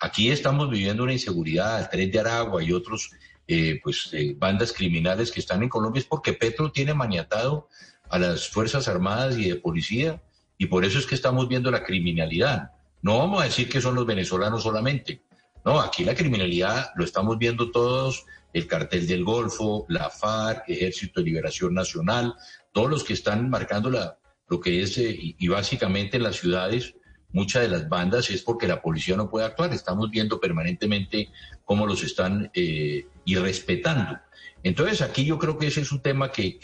Aquí 0.00 0.30
estamos 0.30 0.70
viviendo 0.70 1.02
una 1.02 1.12
inseguridad, 1.12 1.78
el 1.78 1.90
tren 1.90 2.10
de 2.10 2.20
Aragua 2.20 2.62
y 2.62 2.72
otros 2.72 3.10
eh, 3.46 3.80
pues, 3.82 4.08
eh, 4.12 4.34
bandas 4.38 4.72
criminales 4.72 5.30
que 5.30 5.40
están 5.40 5.62
en 5.62 5.68
Colombia 5.68 6.00
es 6.00 6.06
porque 6.06 6.32
Petro 6.32 6.72
tiene 6.72 6.94
maniatado 6.94 7.68
a 8.08 8.18
las 8.18 8.48
Fuerzas 8.48 8.88
Armadas 8.88 9.36
y 9.36 9.50
de 9.50 9.56
Policía 9.56 10.22
y 10.56 10.68
por 10.68 10.86
eso 10.86 10.98
es 10.98 11.04
que 11.04 11.14
estamos 11.14 11.48
viendo 11.48 11.70
la 11.70 11.84
criminalidad. 11.84 12.70
No 13.02 13.18
vamos 13.18 13.42
a 13.42 13.44
decir 13.44 13.68
que 13.68 13.82
son 13.82 13.94
los 13.94 14.06
venezolanos 14.06 14.62
solamente. 14.62 15.20
No, 15.66 15.82
aquí 15.82 16.04
la 16.04 16.14
criminalidad 16.14 16.92
lo 16.96 17.04
estamos 17.04 17.36
viendo 17.36 17.70
todos, 17.70 18.24
el 18.54 18.66
cartel 18.66 19.06
del 19.06 19.22
Golfo, 19.22 19.84
la 19.90 20.08
FARC, 20.08 20.64
Ejército 20.66 21.20
de 21.20 21.26
Liberación 21.26 21.74
Nacional, 21.74 22.32
todos 22.72 22.88
los 22.88 23.04
que 23.04 23.12
están 23.12 23.50
marcando 23.50 23.90
la, 23.90 24.16
lo 24.52 24.60
que 24.60 24.82
es, 24.82 24.98
eh, 24.98 25.16
y, 25.18 25.48
básicamente 25.48 26.18
en 26.18 26.24
las 26.24 26.36
ciudades, 26.36 26.94
muchas 27.32 27.62
de 27.62 27.68
las 27.68 27.88
bandas 27.88 28.30
es 28.30 28.42
porque 28.42 28.68
la 28.68 28.80
policía 28.80 29.16
no 29.16 29.30
puede 29.30 29.46
actuar. 29.46 29.72
Estamos 29.72 30.10
viendo 30.10 30.40
permanentemente 30.40 31.30
cómo 31.64 31.86
los 31.86 32.02
están 32.02 32.50
eh, 32.54 33.06
irrespetando. 33.24 34.18
Entonces, 34.62 35.02
aquí 35.02 35.24
yo 35.24 35.38
creo 35.38 35.58
que 35.58 35.66
ese 35.66 35.80
es 35.80 35.90
un 35.90 36.00
tema 36.00 36.30
que, 36.30 36.58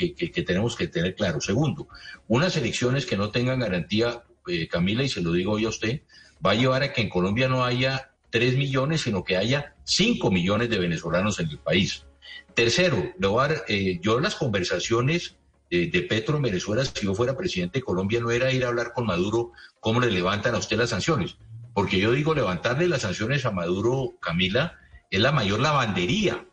tenemos 0.47 0.77
que 0.77 0.87
tener 0.87 1.15
claro. 1.15 1.41
Segundo, 1.41 1.89
unas 2.29 2.57
elecciones 2.57 3.07
que 3.07 3.17
no 3.17 3.31
tengan 3.31 3.61
garantía, 3.61 4.23
eh, 4.47 4.69
Camila, 4.69 5.03
y 5.03 5.09
se 5.09 5.21
lo 5.21 5.33
digo 5.33 5.53
hoy 5.53 5.65
a 5.65 5.71
usted, 5.71 6.03
va 6.45 6.53
a 6.53 6.55
llevar 6.55 6.83
a 6.83 6.93
que 6.93 7.01
en 7.01 7.09
Colombia 7.09 7.49
no 7.49 7.65
haya 7.65 8.13
tres 8.31 8.57
millones, 8.57 9.01
sino 9.03 9.25
que 9.25 9.37
haya 9.37 9.75
cinco 9.85 10.31
millones 10.31 10.71
de 10.71 10.79
venezolanos 10.79 11.41
en 11.41 11.49
el 11.49 11.59
país. 11.59 12.05
Tercero, 12.55 13.13
eh, 13.69 13.99
yo 14.03 14.21
las 14.21 14.35
conversaciones 14.35 15.37
de, 15.71 16.07
Petro 16.09 16.37
en 16.37 16.43
Venezuela, 16.43 16.85
si 16.85 17.05
yo 17.05 17.15
fuera 17.15 17.37
presidente 17.37 17.79
de 17.79 17.85
Colombia, 17.85 18.21
no 18.21 18.31
era 18.31 18.53
ir 18.53 18.65
a 18.65 18.69
hablar 18.69 18.93
con 18.95 19.07
Maduro 19.07 19.53
cómo 19.81 20.01
le 20.01 20.11
levantan 20.11 20.55
a 20.55 20.59
usted 20.59 20.79
las 20.79 20.91
sanciones. 20.91 21.37
Porque 21.75 21.99
yo 21.99 22.13
digo, 22.13 22.35
levantarle 22.35 22.89
las 22.89 23.03
sanciones 23.03 23.45
a 23.45 23.51
Maduro, 23.51 24.17
Camila, 24.21 24.79
es 25.11 25.21
la 25.21 25.33
mayor 25.33 25.61
lavandería 25.61 26.47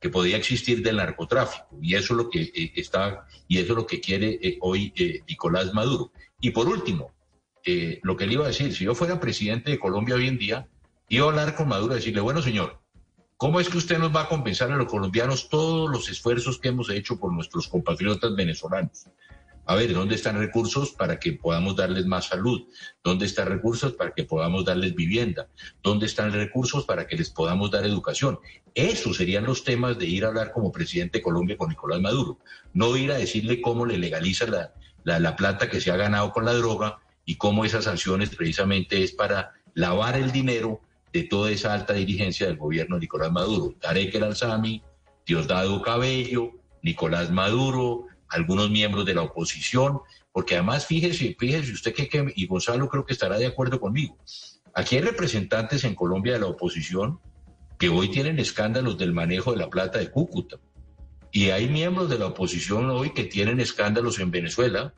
que 0.00 0.10
podía 0.10 0.36
existir 0.36 0.82
del 0.82 0.96
narcotráfico. 0.96 1.66
Y 1.82 1.94
eso 1.94 2.14
es 2.14 2.18
lo 2.18 2.30
que 2.30 2.42
eh, 2.42 2.72
está, 2.76 3.26
y 3.46 3.58
eso 3.58 3.72
es 3.72 3.76
lo 3.76 3.86
que 3.86 4.00
quiere 4.00 4.38
eh, 4.42 4.58
hoy 4.60 4.92
eh, 4.96 5.22
Nicolás 5.28 5.74
Maduro. 5.74 6.12
Y 6.40 6.50
por 6.50 6.68
último, 6.68 7.12
lo 8.02 8.16
que 8.16 8.26
le 8.26 8.32
iba 8.32 8.44
a 8.44 8.48
decir, 8.48 8.74
si 8.74 8.84
yo 8.84 8.94
fuera 8.94 9.20
presidente 9.20 9.70
de 9.70 9.78
Colombia 9.78 10.14
hoy 10.14 10.26
en 10.26 10.38
día, 10.38 10.66
iba 11.10 11.26
a 11.26 11.28
hablar 11.28 11.54
con 11.54 11.68
Maduro 11.68 11.92
y 11.92 11.96
decirle, 11.96 12.22
bueno, 12.22 12.40
señor, 12.40 12.80
¿Cómo 13.38 13.60
es 13.60 13.68
que 13.68 13.78
usted 13.78 13.98
nos 13.98 14.12
va 14.12 14.22
a 14.22 14.28
compensar 14.28 14.72
a 14.72 14.76
los 14.76 14.88
colombianos 14.88 15.48
todos 15.48 15.88
los 15.88 16.08
esfuerzos 16.08 16.58
que 16.58 16.70
hemos 16.70 16.90
hecho 16.90 17.20
por 17.20 17.32
nuestros 17.32 17.68
compatriotas 17.68 18.34
venezolanos? 18.34 19.06
A 19.64 19.76
ver, 19.76 19.94
¿dónde 19.94 20.16
están 20.16 20.40
recursos 20.40 20.90
para 20.90 21.20
que 21.20 21.34
podamos 21.34 21.76
darles 21.76 22.04
más 22.04 22.24
salud? 22.24 22.66
¿Dónde 23.04 23.26
están 23.26 23.46
recursos 23.46 23.92
para 23.92 24.10
que 24.10 24.24
podamos 24.24 24.64
darles 24.64 24.96
vivienda? 24.96 25.46
¿Dónde 25.84 26.06
están 26.06 26.32
recursos 26.32 26.84
para 26.84 27.06
que 27.06 27.16
les 27.16 27.30
podamos 27.30 27.70
dar 27.70 27.86
educación? 27.86 28.40
Esos 28.74 29.18
serían 29.18 29.44
los 29.44 29.62
temas 29.62 29.96
de 30.00 30.06
ir 30.06 30.24
a 30.24 30.28
hablar 30.28 30.50
como 30.50 30.72
presidente 30.72 31.18
de 31.18 31.22
Colombia 31.22 31.56
con 31.56 31.68
Nicolás 31.68 32.00
Maduro. 32.00 32.40
No 32.72 32.96
ir 32.96 33.12
a 33.12 33.18
decirle 33.18 33.60
cómo 33.60 33.86
le 33.86 33.98
legaliza 33.98 34.48
la, 34.48 34.74
la, 35.04 35.20
la 35.20 35.36
plata 35.36 35.70
que 35.70 35.80
se 35.80 35.92
ha 35.92 35.96
ganado 35.96 36.32
con 36.32 36.44
la 36.44 36.54
droga 36.54 36.98
y 37.24 37.36
cómo 37.36 37.64
esas 37.64 37.84
sanciones 37.84 38.30
precisamente 38.30 39.04
es 39.04 39.12
para 39.12 39.52
lavar 39.74 40.16
el 40.16 40.32
dinero 40.32 40.80
de 41.12 41.24
toda 41.24 41.50
esa 41.50 41.74
alta 41.74 41.94
dirigencia 41.94 42.46
del 42.46 42.56
gobierno 42.56 42.96
de 42.96 43.00
Nicolás 43.00 43.32
Maduro. 43.32 43.74
Tarek 43.80 44.14
El 44.14 44.82
Diosdado 45.26 45.82
Cabello, 45.82 46.52
Nicolás 46.82 47.30
Maduro, 47.30 48.06
algunos 48.28 48.70
miembros 48.70 49.04
de 49.04 49.14
la 49.14 49.22
oposición, 49.22 50.00
porque 50.32 50.54
además 50.54 50.86
fíjese, 50.86 51.36
fíjese 51.38 51.72
usted 51.72 51.94
que, 51.94 52.08
que, 52.08 52.32
y 52.36 52.46
Gonzalo 52.46 52.88
creo 52.88 53.04
que 53.04 53.12
estará 53.12 53.38
de 53.38 53.46
acuerdo 53.46 53.80
conmigo. 53.80 54.16
Aquí 54.74 54.96
hay 54.96 55.02
representantes 55.02 55.84
en 55.84 55.94
Colombia 55.94 56.34
de 56.34 56.40
la 56.40 56.46
oposición 56.46 57.20
que 57.78 57.88
hoy 57.88 58.10
tienen 58.10 58.38
escándalos 58.38 58.98
del 58.98 59.12
manejo 59.12 59.52
de 59.52 59.58
la 59.58 59.70
plata 59.70 59.98
de 59.98 60.10
Cúcuta. 60.10 60.58
Y 61.30 61.50
hay 61.50 61.68
miembros 61.68 62.08
de 62.08 62.18
la 62.18 62.26
oposición 62.26 62.90
hoy 62.90 63.12
que 63.12 63.24
tienen 63.24 63.60
escándalos 63.60 64.18
en 64.18 64.30
Venezuela 64.30 64.94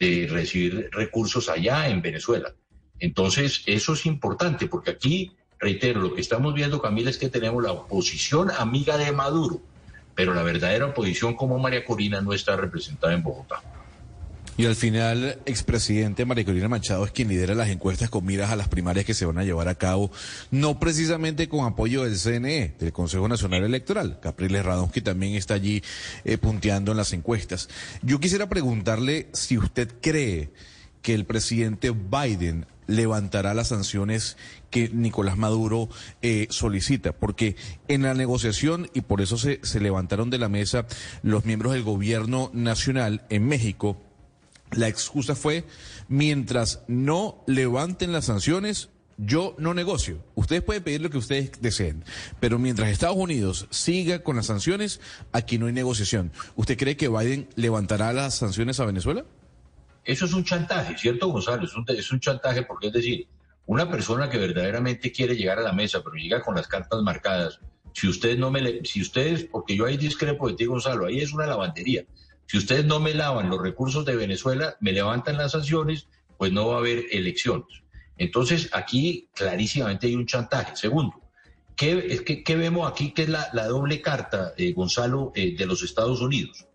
de 0.00 0.26
recibir 0.30 0.88
recursos 0.92 1.48
allá 1.48 1.88
en 1.88 2.00
Venezuela. 2.00 2.54
Entonces, 2.98 3.62
eso 3.66 3.92
es 3.92 4.06
importante 4.06 4.66
porque 4.66 4.90
aquí, 4.90 5.32
reitero, 5.58 6.00
lo 6.00 6.14
que 6.14 6.20
estamos 6.20 6.54
viendo, 6.54 6.80
Camila, 6.80 7.10
es 7.10 7.18
que 7.18 7.28
tenemos 7.28 7.62
la 7.62 7.72
oposición 7.72 8.50
amiga 8.50 8.96
de 8.96 9.12
Maduro, 9.12 9.60
pero 10.14 10.34
la 10.34 10.42
verdadera 10.42 10.86
oposición 10.86 11.34
como 11.34 11.58
María 11.58 11.84
Corina 11.84 12.20
no 12.20 12.32
está 12.32 12.56
representada 12.56 13.14
en 13.14 13.22
Bogotá. 13.22 13.62
Y 14.56 14.66
al 14.66 14.76
final, 14.76 15.40
expresidente 15.46 16.24
María 16.24 16.44
Corina 16.44 16.68
Machado 16.68 17.04
es 17.04 17.10
quien 17.10 17.26
lidera 17.26 17.56
las 17.56 17.70
encuestas 17.70 18.08
con 18.08 18.24
miras 18.24 18.52
a 18.52 18.56
las 18.56 18.68
primarias 18.68 19.04
que 19.04 19.12
se 19.12 19.26
van 19.26 19.38
a 19.38 19.42
llevar 19.42 19.66
a 19.66 19.74
cabo, 19.74 20.12
no 20.52 20.78
precisamente 20.78 21.48
con 21.48 21.66
apoyo 21.66 22.04
del 22.04 22.16
CNE, 22.16 22.76
del 22.78 22.92
Consejo 22.92 23.26
Nacional 23.26 23.64
Electoral. 23.64 24.20
Capriles 24.20 24.64
Radonsky 24.64 25.00
también 25.00 25.34
está 25.34 25.54
allí 25.54 25.82
eh, 26.24 26.38
punteando 26.38 26.92
en 26.92 26.98
las 26.98 27.12
encuestas. 27.12 27.68
Yo 28.02 28.20
quisiera 28.20 28.48
preguntarle 28.48 29.28
si 29.32 29.58
usted 29.58 29.92
cree 30.00 30.50
que 31.04 31.14
el 31.14 31.26
presidente 31.26 31.90
Biden 31.90 32.66
levantará 32.86 33.52
las 33.52 33.68
sanciones 33.68 34.38
que 34.70 34.88
Nicolás 34.88 35.36
Maduro 35.36 35.90
eh, 36.22 36.46
solicita, 36.48 37.12
porque 37.12 37.56
en 37.88 38.02
la 38.02 38.14
negociación, 38.14 38.88
y 38.94 39.02
por 39.02 39.20
eso 39.20 39.36
se, 39.36 39.60
se 39.62 39.80
levantaron 39.80 40.30
de 40.30 40.38
la 40.38 40.48
mesa 40.48 40.86
los 41.22 41.44
miembros 41.44 41.74
del 41.74 41.82
gobierno 41.82 42.50
nacional 42.54 43.26
en 43.28 43.46
México, 43.46 44.00
la 44.70 44.88
excusa 44.88 45.34
fue, 45.34 45.66
mientras 46.08 46.80
no 46.88 47.44
levanten 47.46 48.12
las 48.12 48.24
sanciones, 48.24 48.88
yo 49.18 49.54
no 49.58 49.74
negocio. 49.74 50.24
Ustedes 50.34 50.62
pueden 50.62 50.82
pedir 50.82 51.02
lo 51.02 51.10
que 51.10 51.18
ustedes 51.18 51.52
deseen, 51.60 52.02
pero 52.40 52.58
mientras 52.58 52.88
Estados 52.88 53.18
Unidos 53.18 53.66
siga 53.68 54.20
con 54.20 54.36
las 54.36 54.46
sanciones, 54.46 55.02
aquí 55.32 55.58
no 55.58 55.66
hay 55.66 55.74
negociación. 55.74 56.32
¿Usted 56.56 56.78
cree 56.78 56.96
que 56.96 57.10
Biden 57.10 57.46
levantará 57.56 58.14
las 58.14 58.36
sanciones 58.36 58.80
a 58.80 58.86
Venezuela? 58.86 59.26
Eso 60.04 60.26
es 60.26 60.32
un 60.34 60.44
chantaje, 60.44 60.96
¿cierto, 60.98 61.28
Gonzalo? 61.28 61.64
Es 61.64 61.74
un, 61.74 61.84
es 61.88 62.20
chantaje 62.20 62.62
porque 62.62 62.88
es 62.88 62.92
decir, 62.92 63.26
una 63.66 63.90
persona 63.90 64.28
que 64.28 64.38
verdaderamente 64.38 65.10
quiere 65.10 65.36
llegar 65.36 65.58
a 65.58 65.62
la 65.62 65.72
mesa, 65.72 66.02
pero 66.02 66.16
llega 66.16 66.42
con 66.42 66.54
las 66.54 66.66
cartas 66.66 67.00
marcadas, 67.02 67.60
si 67.94 68.08
ustedes 68.08 68.36
no 68.36 68.50
me, 68.50 68.84
si 68.84 69.00
ustedes, 69.00 69.44
porque 69.44 69.76
yo 69.76 69.86
ahí 69.86 69.96
discrepo 69.96 70.48
de 70.48 70.54
ti, 70.54 70.66
Gonzalo, 70.66 71.06
ahí 71.06 71.20
es 71.20 71.32
una 71.32 71.46
lavandería. 71.46 72.04
Si 72.46 72.58
ustedes 72.58 72.84
no 72.84 72.98
me 73.00 73.14
lavan 73.14 73.48
los 73.48 73.62
recursos 73.62 74.04
de 74.04 74.16
Venezuela, 74.16 74.76
me 74.80 74.92
levantan 74.92 75.38
las 75.38 75.52
sanciones, 75.52 76.08
pues 76.36 76.52
no 76.52 76.68
va 76.68 76.76
a 76.76 76.78
haber 76.78 77.06
elecciones. 77.12 77.82
Entonces, 78.18 78.68
aquí 78.72 79.28
clarísimamente 79.32 80.08
hay 80.08 80.16
un 80.16 80.26
chantaje. 80.26 80.76
Segundo, 80.76 81.20
¿qué, 81.76 82.42
qué, 82.44 82.56
vemos 82.56 82.90
aquí 82.90 83.12
que 83.12 83.22
es 83.22 83.28
la, 83.28 83.48
doble 83.68 84.02
carta, 84.02 84.52
eh, 84.56 84.72
Gonzalo, 84.72 85.32
eh, 85.34 85.54
de 85.56 85.66
los 85.66 85.82
Estados 85.82 86.20
Unidos? 86.20 86.66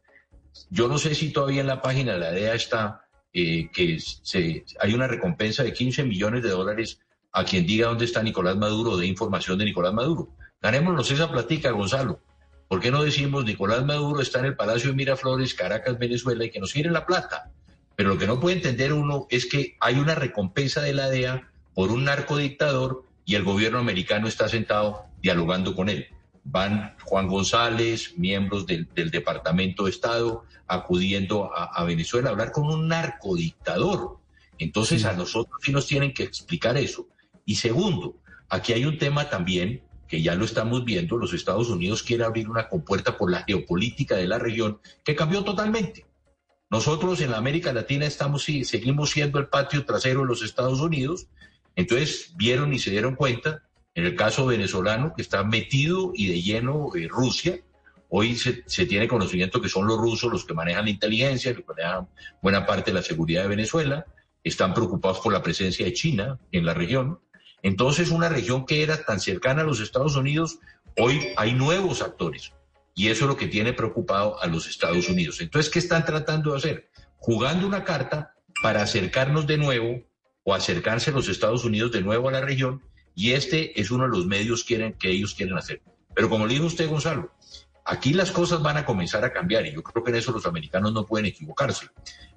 Yo 0.69 0.87
no 0.87 0.97
sé 0.97 1.15
si 1.15 1.31
todavía 1.31 1.61
en 1.61 1.67
la 1.67 1.81
página 1.81 2.17
la 2.17 2.31
DEA 2.31 2.55
está 2.55 3.08
eh, 3.33 3.69
que 3.71 3.99
se, 3.99 4.65
hay 4.79 4.93
una 4.93 5.07
recompensa 5.07 5.63
de 5.63 5.73
15 5.73 6.03
millones 6.03 6.43
de 6.43 6.49
dólares 6.49 6.99
a 7.31 7.43
quien 7.43 7.67
diga 7.67 7.87
dónde 7.87 8.05
está 8.05 8.23
Nicolás 8.23 8.57
Maduro 8.57 8.97
de 8.97 9.05
información 9.05 9.57
de 9.59 9.65
Nicolás 9.65 9.93
Maduro. 9.93 10.29
Ganémonos 10.61 11.11
esa 11.11 11.31
platica, 11.31 11.71
Gonzalo. 11.71 12.19
¿Por 12.67 12.79
qué 12.79 12.91
no 12.91 13.03
decimos 13.03 13.45
Nicolás 13.45 13.85
Maduro 13.85 14.21
está 14.21 14.39
en 14.39 14.45
el 14.45 14.55
Palacio 14.55 14.89
de 14.89 14.95
Miraflores, 14.95 15.53
Caracas, 15.53 15.97
Venezuela, 15.97 16.45
y 16.45 16.51
que 16.51 16.59
nos 16.59 16.73
quiere 16.73 16.91
la 16.91 17.05
plata? 17.05 17.51
Pero 17.95 18.09
lo 18.09 18.17
que 18.17 18.27
no 18.27 18.39
puede 18.39 18.57
entender 18.57 18.93
uno 18.93 19.27
es 19.29 19.45
que 19.45 19.75
hay 19.79 19.95
una 19.95 20.15
recompensa 20.15 20.81
de 20.81 20.93
la 20.93 21.09
DEA 21.09 21.49
por 21.73 21.91
un 21.91 22.05
narcodictador 22.05 23.05
y 23.25 23.35
el 23.35 23.43
gobierno 23.43 23.79
americano 23.79 24.27
está 24.27 24.47
sentado 24.49 25.05
dialogando 25.21 25.75
con 25.75 25.89
él. 25.89 26.07
Van 26.51 26.95
Juan 27.03 27.27
González, 27.27 28.17
miembros 28.17 28.65
del, 28.65 28.87
Departamento 28.93 29.85
de 29.85 29.91
Estado, 29.91 30.45
acudiendo 30.67 31.51
a, 31.55 31.83
Venezuela 31.83 32.29
a 32.29 32.31
hablar 32.31 32.51
con 32.51 32.65
un 32.65 32.87
narcodictador. 32.87 34.17
Entonces 34.57 35.05
a 35.05 35.13
nosotros 35.13 35.59
sí 35.63 35.71
nos 35.71 35.85
tienen 35.85 36.13
que 36.13 36.23
explicar 36.23 36.75
eso. 36.77 37.07
Y 37.45 37.55
segundo, 37.55 38.15
aquí 38.49 38.73
hay 38.73 38.85
un 38.85 38.97
tema 38.97 39.29
también 39.29 39.83
que 40.07 40.23
ya 40.23 40.33
lo 40.33 40.43
estamos 40.43 40.83
viendo, 40.85 41.17
los 41.17 41.33
Estados 41.33 41.69
Unidos 41.69 42.01
quiere 42.01 42.23
abrir 42.23 42.49
una 42.49 42.67
compuerta 42.67 43.15
por 43.15 43.29
la 43.29 43.43
geopolítica 43.43 44.15
de 44.15 44.27
la 44.27 44.39
región 44.39 44.79
que 45.03 45.15
cambió 45.15 45.43
totalmente. 45.43 46.07
Nosotros 46.71 47.21
en 47.21 47.31
la 47.31 47.37
América 47.37 47.73
Latina 47.73 48.05
estamos 48.05 48.49
y 48.49 48.65
seguimos 48.65 49.11
siendo 49.11 49.37
el 49.37 49.47
patio 49.47 49.85
trasero 49.85 50.21
de 50.21 50.27
los 50.27 50.41
Estados 50.41 50.79
Unidos. 50.79 51.27
Entonces 51.75 52.33
vieron 52.35 52.73
y 52.73 52.79
se 52.79 52.89
dieron 52.89 53.15
cuenta, 53.15 53.68
en 53.99 54.05
el 54.05 54.15
caso 54.15 54.45
venezolano, 54.45 55.13
que 55.13 55.21
está 55.21 55.43
metido 55.43 56.13
y 56.15 56.27
de 56.27 56.41
lleno 56.41 56.89
eh, 56.95 57.07
Rusia. 57.09 57.59
Hoy 58.07 58.35
se, 58.35 58.63
tiene 58.85 59.09
conocimiento 59.09 59.61
que 59.61 59.67
son 59.67 59.85
los 59.85 59.97
rusos 59.97 60.31
los 60.31 60.45
que 60.45 60.53
manejan 60.53 60.85
la 60.85 60.91
inteligencia, 60.91 61.53
que 61.53 61.63
manejan 61.67 62.07
buena 62.41 62.65
parte 62.65 62.91
de 62.91 62.95
la 62.95 63.03
seguridad 63.03 63.43
de 63.43 63.49
Venezuela. 63.49 64.05
Están 64.43 64.73
preocupados 64.73 65.19
por 65.19 65.33
la 65.33 65.43
presencia 65.43 65.85
de 65.85 65.93
China 65.93 66.39
en 66.53 66.65
la 66.65 66.73
región. 66.73 67.19
Entonces, 67.61 68.09
una 68.09 68.29
región 68.29 68.65
que 68.65 68.83
era 68.83 69.03
tan 69.03 69.19
cercana 69.19 69.61
a 69.61 69.65
los 69.65 69.81
Estados 69.81 70.15
Unidos, 70.15 70.59
hoy 70.97 71.19
hay 71.35 71.53
nuevos 71.53 72.01
actores. 72.01 72.53
Y 72.95 73.09
eso 73.09 73.25
es 73.25 73.29
lo 73.29 73.37
que 73.37 73.47
tiene 73.47 73.73
preocupado 73.73 74.41
a 74.41 74.47
los 74.47 74.65
Estados 74.67 75.09
Unidos. 75.09 75.41
Entonces, 75.41 75.69
¿qué 75.69 75.79
están 75.79 76.05
tratando 76.05 76.51
de 76.51 76.57
hacer? 76.57 76.89
Jugando 77.17 77.67
una 77.67 77.83
carta 77.83 78.33
para 78.63 78.81
acercarnos 78.81 79.45
de 79.45 79.57
nuevo 79.57 80.01
o 80.43 80.53
acercarse 80.53 81.11
a 81.11 81.13
los 81.13 81.27
Estados 81.27 81.65
Unidos 81.65 81.91
de 81.91 82.01
nuevo 82.01 82.29
a 82.29 82.31
la 82.31 82.41
región. 82.41 82.81
Y 83.19 83.33
este 83.33 83.77
es 83.81 83.91
uno 83.91 84.05
de 84.05 84.11
los 84.11 84.25
medios 84.27 84.63
quieren, 84.63 84.93
que 84.93 85.09
ellos 85.09 85.35
quieren 85.35 85.57
hacer. 85.57 85.81
Pero 86.15 86.29
como 86.29 86.47
le 86.47 86.53
dijo 86.53 86.67
usted, 86.67 86.87
Gonzalo, 86.87 87.33
aquí 87.83 88.13
las 88.13 88.31
cosas 88.31 88.61
van 88.63 88.77
a 88.77 88.85
comenzar 88.85 89.25
a 89.25 89.33
cambiar 89.33 89.65
y 89.65 89.73
yo 89.73 89.83
creo 89.83 90.05
que 90.05 90.11
en 90.11 90.15
eso 90.15 90.31
los 90.31 90.45
americanos 90.45 90.93
no 90.93 91.05
pueden 91.05 91.25
equivocarse. 91.25 91.87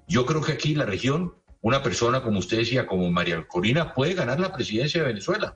Yo 0.09 0.25
creo 0.25 0.41
que 0.41 0.51
aquí 0.51 0.75
la 0.75 0.85
región 0.85 1.35
una 1.61 1.81
persona, 1.81 2.21
como 2.21 2.39
usted 2.39 2.57
decía, 2.57 2.85
como 2.85 3.09
María 3.09 3.47
Corina, 3.47 3.93
puede 3.93 4.13
ganar 4.13 4.41
la 4.41 4.51
presidencia 4.51 5.01
de 5.01 5.07
Venezuela. 5.07 5.55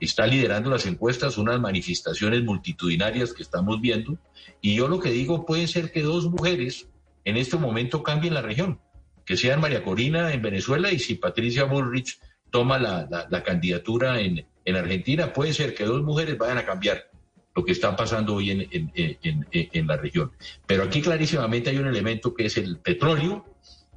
Está 0.00 0.26
liderando 0.26 0.68
las 0.68 0.84
encuestas, 0.84 1.38
unas 1.38 1.60
manifestaciones 1.60 2.42
multitudinarias 2.42 3.32
que 3.32 3.44
estamos 3.44 3.80
viendo. 3.80 4.18
Y 4.60 4.74
yo 4.74 4.88
lo 4.88 4.98
que 4.98 5.12
digo, 5.12 5.46
puede 5.46 5.68
ser 5.68 5.92
que 5.92 6.02
dos 6.02 6.28
mujeres 6.28 6.88
en 7.24 7.36
este 7.36 7.56
momento 7.56 8.02
cambien 8.02 8.34
la 8.34 8.42
región, 8.42 8.80
que 9.24 9.36
sean 9.36 9.60
María 9.60 9.84
Corina 9.84 10.32
en 10.32 10.42
Venezuela 10.42 10.90
y 10.90 10.98
si 10.98 11.14
Patricia 11.14 11.62
Bullrich 11.62 12.18
toma 12.50 12.80
la, 12.80 13.42
candidatura 13.44 14.20
en, 14.20 14.44
Argentina, 14.74 15.32
puede 15.32 15.52
ser 15.52 15.74
que 15.74 15.84
dos 15.84 16.02
mujeres 16.02 16.36
vayan 16.36 16.58
a 16.58 16.66
cambiar 16.66 17.08
lo 17.54 17.64
que 17.64 17.70
está 17.70 17.94
pasando 17.94 18.34
hoy 18.34 18.50
en, 18.50 19.86
la 19.86 19.96
región. 19.96 20.32
Pero 20.66 20.82
aquí 20.82 21.00
clarísimamente 21.00 21.70
hay 21.70 21.78
un 21.78 21.86
elemento 21.86 22.34
que 22.34 22.46
es 22.46 22.56
el 22.56 22.78
petróleo 22.78 23.46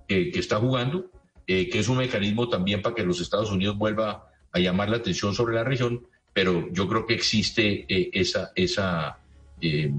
que 0.07 0.31
está 0.35 0.57
jugando, 0.57 1.09
eh, 1.51 1.67
que 1.67 1.79
es 1.79 1.89
un 1.89 1.97
mecanismo 1.97 2.47
también 2.47 2.83
para 2.83 2.93
que 2.93 3.03
los 3.03 3.19
Estados 3.19 3.49
Unidos 3.49 3.75
vuelva 3.75 4.29
a 4.51 4.59
llamar 4.59 4.91
la 4.91 4.97
atención 4.97 5.33
sobre 5.33 5.55
la 5.55 5.63
región, 5.63 6.05
pero 6.31 6.71
yo 6.71 6.87
creo 6.87 7.07
que 7.07 7.15
existe 7.15 7.85
eh, 7.89 8.11
esa, 8.13 8.51
esa, 8.53 9.17
eh, 9.59 9.91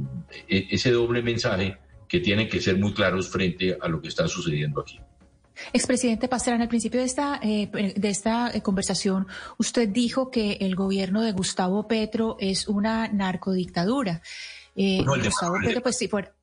e, 0.49 0.69
ese 0.71 0.93
doble 0.93 1.23
mensaje 1.23 1.77
que 2.07 2.21
tienen 2.21 2.49
que 2.49 2.61
ser 2.61 2.79
muy 2.79 2.95
claros 2.95 3.29
frente 3.29 3.77
a 3.81 3.89
lo 3.89 4.01
que 4.01 4.07
está 4.07 4.29
sucediendo 4.29 4.81
aquí. 4.81 5.01
Expresidente 5.73 6.28
Pastrana, 6.28 6.65
al 6.65 6.69
principio 6.69 7.01
de 7.01 7.07
esta, 7.07 7.41
de 7.41 8.09
esta 8.09 8.53
conversación, 8.62 9.27
usted 9.59 9.89
dijo 9.89 10.31
que 10.31 10.59
el 10.61 10.74
gobierno 10.74 11.23
de 11.23 11.32
Gustavo 11.32 11.87
Petro 11.87 12.37
es 12.39 12.69
una 12.69 13.09
narcodictadura. 13.09 14.23
no, 14.74 15.15
el 15.15 15.23
de 15.23 15.28
Gustavo 15.28 15.57
Petro, 15.62 15.82
pues 15.82 15.97
sí, 15.97 16.09
por... 16.09 16.35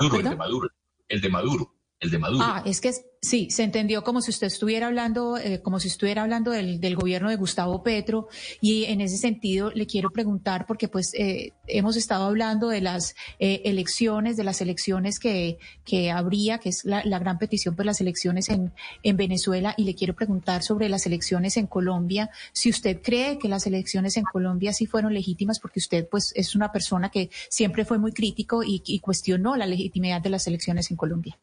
Maduro, 0.00 0.18
el 0.18 0.24
de 0.24 0.36
Maduro, 0.36 0.68
el 1.08 1.20
de 1.20 1.28
Maduro, 1.28 1.75
el 2.00 2.10
de 2.10 2.18
Maduro. 2.18 2.44
Ah, 2.44 2.62
es 2.66 2.80
que 2.80 2.92
Sí, 3.26 3.48
se 3.50 3.64
entendió 3.64 4.04
como 4.04 4.20
si 4.20 4.30
usted 4.30 4.46
estuviera 4.46 4.86
hablando, 4.86 5.36
eh, 5.36 5.60
como 5.60 5.80
si 5.80 5.88
estuviera 5.88 6.22
hablando 6.22 6.52
del, 6.52 6.94
gobierno 6.94 7.28
de 7.28 7.34
Gustavo 7.34 7.82
Petro 7.82 8.28
y 8.60 8.84
en 8.84 9.00
ese 9.00 9.16
sentido 9.16 9.72
le 9.74 9.86
quiero 9.86 10.10
preguntar 10.10 10.64
porque 10.64 10.86
pues 10.86 11.12
eh, 11.14 11.52
hemos 11.66 11.96
estado 11.96 12.26
hablando 12.26 12.68
de 12.68 12.80
las 12.82 13.16
eh, 13.40 13.62
elecciones, 13.64 14.36
de 14.36 14.44
las 14.44 14.60
elecciones 14.60 15.18
que, 15.18 15.58
que 15.84 16.12
habría, 16.12 16.58
que 16.58 16.68
es 16.68 16.84
la, 16.84 17.02
gran 17.02 17.38
petición 17.38 17.74
por 17.74 17.84
las 17.84 18.00
elecciones 18.00 18.48
en, 18.48 18.72
en 19.02 19.16
Venezuela 19.16 19.74
y 19.76 19.82
le 19.82 19.96
quiero 19.96 20.14
preguntar 20.14 20.62
sobre 20.62 20.88
las 20.88 21.04
elecciones 21.06 21.56
en 21.56 21.66
Colombia, 21.66 22.30
si 22.52 22.70
usted 22.70 23.00
cree 23.02 23.38
que 23.38 23.48
las 23.48 23.66
elecciones 23.66 24.16
en 24.18 24.24
Colombia 24.24 24.72
sí 24.72 24.86
fueron 24.86 25.12
legítimas 25.12 25.58
porque 25.58 25.80
usted 25.80 26.06
pues 26.08 26.32
es 26.36 26.54
una 26.54 26.70
persona 26.70 27.10
que 27.10 27.30
siempre 27.48 27.84
fue 27.84 27.98
muy 27.98 28.12
crítico 28.12 28.62
y 28.62 29.00
cuestionó 29.00 29.56
la 29.56 29.66
legitimidad 29.66 30.20
de 30.20 30.30
las 30.30 30.46
elecciones 30.46 30.92
en 30.92 30.96
Colombia. 30.96 31.36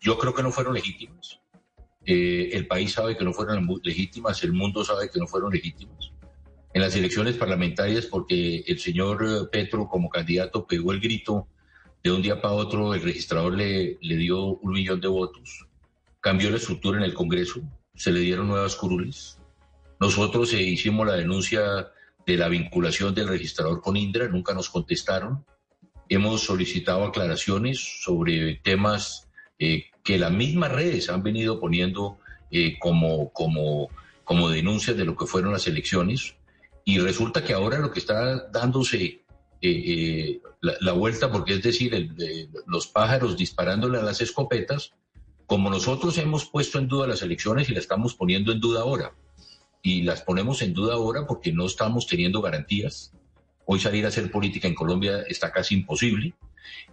Yo 0.00 0.18
creo 0.18 0.34
que 0.34 0.42
no 0.42 0.52
fueron 0.52 0.74
legítimas. 0.74 1.40
Eh, 2.04 2.50
el 2.52 2.66
país 2.66 2.92
sabe 2.92 3.16
que 3.16 3.24
no 3.24 3.32
fueron 3.32 3.66
legítimas, 3.82 4.42
el 4.44 4.52
mundo 4.52 4.84
sabe 4.84 5.10
que 5.10 5.18
no 5.18 5.26
fueron 5.26 5.52
legítimas. 5.52 6.12
En 6.72 6.82
las 6.82 6.94
elecciones 6.94 7.36
parlamentarias, 7.36 8.06
porque 8.06 8.58
el 8.66 8.78
señor 8.78 9.48
Petro 9.50 9.88
como 9.88 10.08
candidato 10.08 10.66
pegó 10.66 10.92
el 10.92 11.00
grito 11.00 11.48
de 12.04 12.12
un 12.12 12.22
día 12.22 12.40
para 12.40 12.54
otro 12.54 12.94
el 12.94 13.02
registrador 13.02 13.54
le, 13.54 13.98
le 14.00 14.16
dio 14.16 14.44
un 14.44 14.72
millón 14.72 15.00
de 15.00 15.08
votos, 15.08 15.66
cambió 16.20 16.50
la 16.50 16.58
estructura 16.58 16.98
en 16.98 17.04
el 17.04 17.14
Congreso, 17.14 17.60
se 17.96 18.12
le 18.12 18.20
dieron 18.20 18.46
nuevas 18.46 18.76
curules. 18.76 19.38
Nosotros 19.98 20.52
eh, 20.52 20.62
hicimos 20.62 21.06
la 21.06 21.14
denuncia 21.14 21.90
de 22.26 22.36
la 22.36 22.48
vinculación 22.48 23.14
del 23.14 23.28
registrador 23.28 23.80
con 23.80 23.96
Indra, 23.96 24.28
nunca 24.28 24.54
nos 24.54 24.68
contestaron. 24.68 25.44
Hemos 26.08 26.42
solicitado 26.42 27.04
aclaraciones 27.04 28.02
sobre 28.02 28.56
temas 28.56 29.25
eh, 29.58 29.86
que 30.02 30.18
las 30.18 30.32
mismas 30.32 30.72
redes 30.72 31.08
han 31.08 31.22
venido 31.22 31.58
poniendo 31.60 32.18
eh, 32.50 32.78
como, 32.78 33.32
como, 33.32 33.88
como 34.24 34.48
denuncias 34.48 34.96
de 34.96 35.04
lo 35.04 35.16
que 35.16 35.26
fueron 35.26 35.52
las 35.52 35.66
elecciones. 35.66 36.36
Y 36.84 36.98
resulta 36.98 37.42
que 37.42 37.52
ahora 37.52 37.78
lo 37.78 37.90
que 37.90 37.98
está 37.98 38.48
dándose 38.48 39.22
eh, 39.60 40.40
la, 40.60 40.92
vuelta, 40.92 41.32
porque 41.32 41.54
es 41.54 41.62
decir, 41.62 42.10
los 42.66 42.86
pájaros 42.86 43.36
disparándole 43.36 43.98
a 43.98 44.02
las 44.02 44.20
escopetas, 44.20 44.92
como 45.46 45.70
nosotros 45.70 46.18
hemos 46.18 46.44
puesto 46.46 46.78
en 46.78 46.88
duda 46.88 47.06
las 47.06 47.22
elecciones 47.22 47.68
y 47.68 47.72
las 47.72 47.82
estamos 47.82 48.14
poniendo 48.14 48.52
en 48.52 48.60
duda 48.60 48.80
ahora, 48.82 49.14
y 49.82 50.02
las 50.02 50.22
ponemos 50.22 50.62
en 50.62 50.74
duda 50.74 50.94
ahora 50.94 51.26
porque 51.26 51.52
no 51.52 51.66
estamos 51.66 52.06
teniendo 52.06 52.42
garantías. 52.42 53.12
Hoy 53.64 53.80
salir 53.80 54.04
a 54.04 54.08
hacer 54.08 54.30
política 54.30 54.68
en 54.68 54.74
Colombia 54.74 55.22
está 55.28 55.52
casi 55.52 55.74
imposible. 55.74 56.34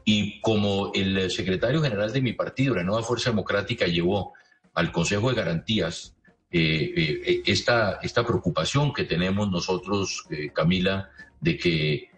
Y 0.05 0.41
como 0.41 0.91
el 0.93 1.31
secretario 1.31 1.81
general 1.81 2.11
de 2.11 2.21
mi 2.21 2.33
partido, 2.33 2.75
la 2.75 2.83
Nueva 2.83 3.03
Fuerza 3.03 3.29
Democrática, 3.29 3.85
llevó 3.85 4.33
al 4.73 4.91
Consejo 4.91 5.29
de 5.29 5.35
Garantías 5.35 6.15
eh, 6.55 6.93
eh, 6.95 7.41
esta, 7.47 7.99
esta 8.03 8.23
preocupación 8.23 8.93
que 8.93 9.05
tenemos 9.05 9.49
nosotros, 9.49 10.25
eh, 10.29 10.51
Camila, 10.53 11.09
de 11.41 11.57
que 11.57 12.09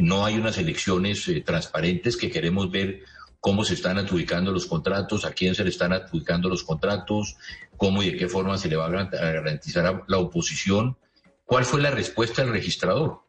no 0.00 0.24
hay 0.24 0.36
unas 0.36 0.58
elecciones 0.58 1.30
transparentes, 1.44 2.16
que 2.16 2.30
queremos 2.30 2.70
ver 2.70 3.02
cómo 3.40 3.64
se 3.64 3.74
están 3.74 3.98
adjudicando 3.98 4.52
los 4.52 4.66
contratos, 4.66 5.24
a 5.24 5.32
quién 5.32 5.54
se 5.54 5.64
le 5.64 5.70
están 5.70 5.92
adjudicando 5.92 6.48
los 6.48 6.62
contratos, 6.62 7.36
cómo 7.76 8.02
y 8.02 8.10
de 8.10 8.16
qué 8.16 8.28
forma 8.28 8.56
se 8.58 8.68
le 8.68 8.76
va 8.76 8.86
a 8.86 8.90
garantizar 8.90 10.04
la 10.06 10.18
oposición. 10.18 10.96
¿Cuál 11.44 11.64
fue 11.64 11.80
la 11.80 11.90
respuesta 11.90 12.42
del 12.42 12.52
registrador? 12.52 13.22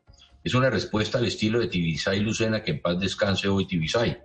Es 0.43 0.53
una 0.53 0.69
respuesta 0.69 1.19
al 1.19 1.25
estilo 1.25 1.59
de 1.59 1.67
Tibisay 1.67 2.19
Lucena, 2.19 2.61
que 2.61 2.71
en 2.71 2.81
paz 2.81 2.99
descanse 2.99 3.47
hoy 3.47 3.65
Tibisay. 3.65 4.17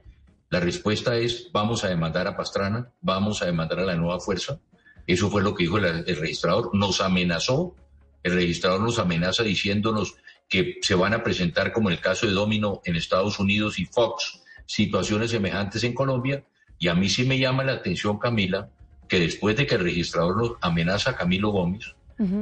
La 0.50 0.58
respuesta 0.58 1.16
es, 1.16 1.48
vamos 1.52 1.84
a 1.84 1.88
demandar 1.88 2.26
a 2.26 2.36
Pastrana, 2.36 2.90
vamos 3.00 3.40
a 3.40 3.46
demandar 3.46 3.78
a 3.80 3.84
la 3.84 3.94
nueva 3.94 4.18
fuerza. 4.18 4.58
Eso 5.06 5.30
fue 5.30 5.42
lo 5.42 5.54
que 5.54 5.62
dijo 5.62 5.78
el, 5.78 6.04
registrador. 6.04 6.74
Nos 6.74 7.00
amenazó, 7.00 7.76
el 8.24 8.32
registrador 8.32 8.80
nos 8.80 8.98
amenaza 8.98 9.44
diciéndonos 9.44 10.16
que 10.48 10.78
se 10.82 10.96
van 10.96 11.14
a 11.14 11.22
presentar, 11.22 11.72
como 11.72 11.88
en 11.88 11.96
el 11.96 12.00
caso 12.00 12.26
de 12.26 12.32
Domino 12.32 12.80
en 12.84 12.96
Estados 12.96 13.38
Unidos 13.38 13.78
y 13.78 13.84
Fox, 13.84 14.42
situaciones 14.66 15.30
semejantes 15.30 15.84
en 15.84 15.94
Colombia. 15.94 16.44
Y 16.80 16.88
a 16.88 16.94
mí 16.94 17.08
sí 17.08 17.24
me 17.24 17.38
llama 17.38 17.62
la 17.62 17.72
atención, 17.74 18.18
Camila, 18.18 18.70
que 19.06 19.20
después 19.20 19.56
de 19.56 19.66
que 19.66 19.76
el 19.76 19.82
registrador 19.82 20.36
nos 20.36 20.52
amenaza 20.62 21.10
a 21.10 21.16
Camilo 21.16 21.50
Gómez, 21.50 21.94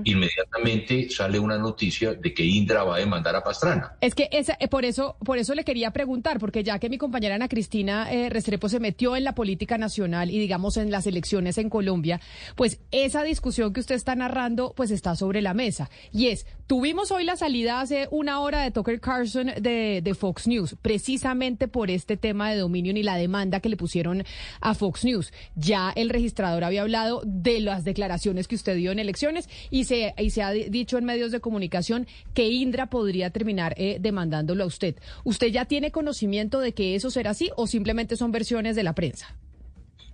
inmediatamente 0.05 1.09
sale 1.11 1.39
una 1.39 1.59
noticia 1.59 2.15
de 2.15 2.32
que 2.32 2.44
Indra 2.44 2.85
va 2.85 2.97
a 2.97 2.98
demandar 2.98 3.36
a 3.36 3.43
Pastrana. 3.43 3.97
Es 4.01 4.15
que 4.15 4.28
esa, 4.32 4.57
eh, 4.59 4.69
por 4.69 4.85
eso, 4.85 5.16
por 5.24 5.39
eso 5.39 5.55
le 5.55 5.65
quería 5.65 5.90
preguntar, 5.90 6.39
porque 6.39 6.65
ya 6.65 6.78
que 6.78 6.89
mi 6.89 6.98
compañera 6.98 7.35
Ana 7.35 7.48
Cristina 7.48 8.11
eh, 8.12 8.31
Restrepo 8.31 8.69
se 8.69 8.81
metió 8.81 9.16
en 9.16 9.24
la 9.24 9.35
política 9.35 9.78
nacional 9.78 10.31
y 10.31 10.39
digamos 10.39 10.77
en 10.77 10.90
las 10.90 11.07
elecciones 11.07 11.59
en 11.59 11.70
Colombia, 11.70 12.20
pues 12.55 12.81
esa 12.90 13.23
discusión 13.23 13.73
que 13.73 13.81
usted 13.81 13.94
está 13.94 14.15
narrando, 14.15 14.73
pues 14.77 14.90
está 14.90 15.15
sobre 15.16 15.43
la 15.43 15.55
mesa. 15.55 15.90
Y 16.12 16.28
es, 16.28 16.47
tuvimos 16.66 17.11
hoy 17.11 17.24
la 17.24 17.36
salida 17.36 17.81
hace 17.81 18.09
una 18.11 18.40
hora 18.40 18.62
de 18.62 18.70
Tucker 18.70 19.01
Carlson 19.01 19.53
de, 19.61 20.01
de 20.03 20.15
Fox 20.15 20.47
News, 20.47 20.77
precisamente 20.81 21.69
por 21.69 21.90
este 21.90 22.16
tema 22.16 22.51
de 22.51 22.59
dominio 22.59 22.93
y 22.97 23.03
la 23.03 23.16
demanda 23.16 23.61
que 23.61 23.69
le 23.69 23.77
pusieron 23.77 24.24
a 24.61 24.74
Fox 24.74 25.05
News. 25.05 25.32
Ya 25.55 25.93
el 25.94 26.11
registrador 26.11 26.65
había 26.65 26.82
hablado 26.82 27.23
de 27.24 27.61
las 27.61 27.85
declaraciones 27.85 28.48
que 28.48 28.55
usted 28.55 28.77
dio 28.77 28.93
en 28.93 28.98
elecciones 28.98 29.48
y 29.70 29.84
se, 29.84 30.14
y 30.18 30.30
se 30.30 30.43
ha 30.43 30.51
dicho 30.51 30.98
en 30.98 31.05
medios 31.05 31.32
de 31.32 31.40
comunicación 31.40 32.06
que 32.34 32.48
Indra 32.48 32.86
podría 32.86 33.30
terminar 33.30 33.74
eh, 33.76 33.98
demandándolo 34.01 34.64
a 34.64 34.66
usted. 34.66 34.97
¿Usted 35.24 35.48
ya 35.48 35.64
tiene 35.64 35.90
conocimiento 35.90 36.60
de 36.60 36.72
que 36.72 36.94
eso 36.94 37.10
será 37.10 37.30
así 37.30 37.51
o 37.56 37.66
simplemente 37.66 38.16
son 38.16 38.32
versiones 38.32 38.76
de 38.76 38.82
la 38.82 38.94
prensa? 38.94 39.34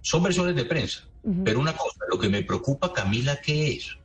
Son 0.00 0.22
versiones 0.22 0.56
de 0.56 0.64
prensa. 0.64 1.04
Pero 1.44 1.60
una 1.60 1.76
cosa, 1.76 2.00
lo 2.10 2.18
que 2.18 2.28
me 2.28 2.42
preocupa, 2.42 2.92
Camila, 2.92 3.40
¿qué 3.40 3.74
es? 3.74 3.96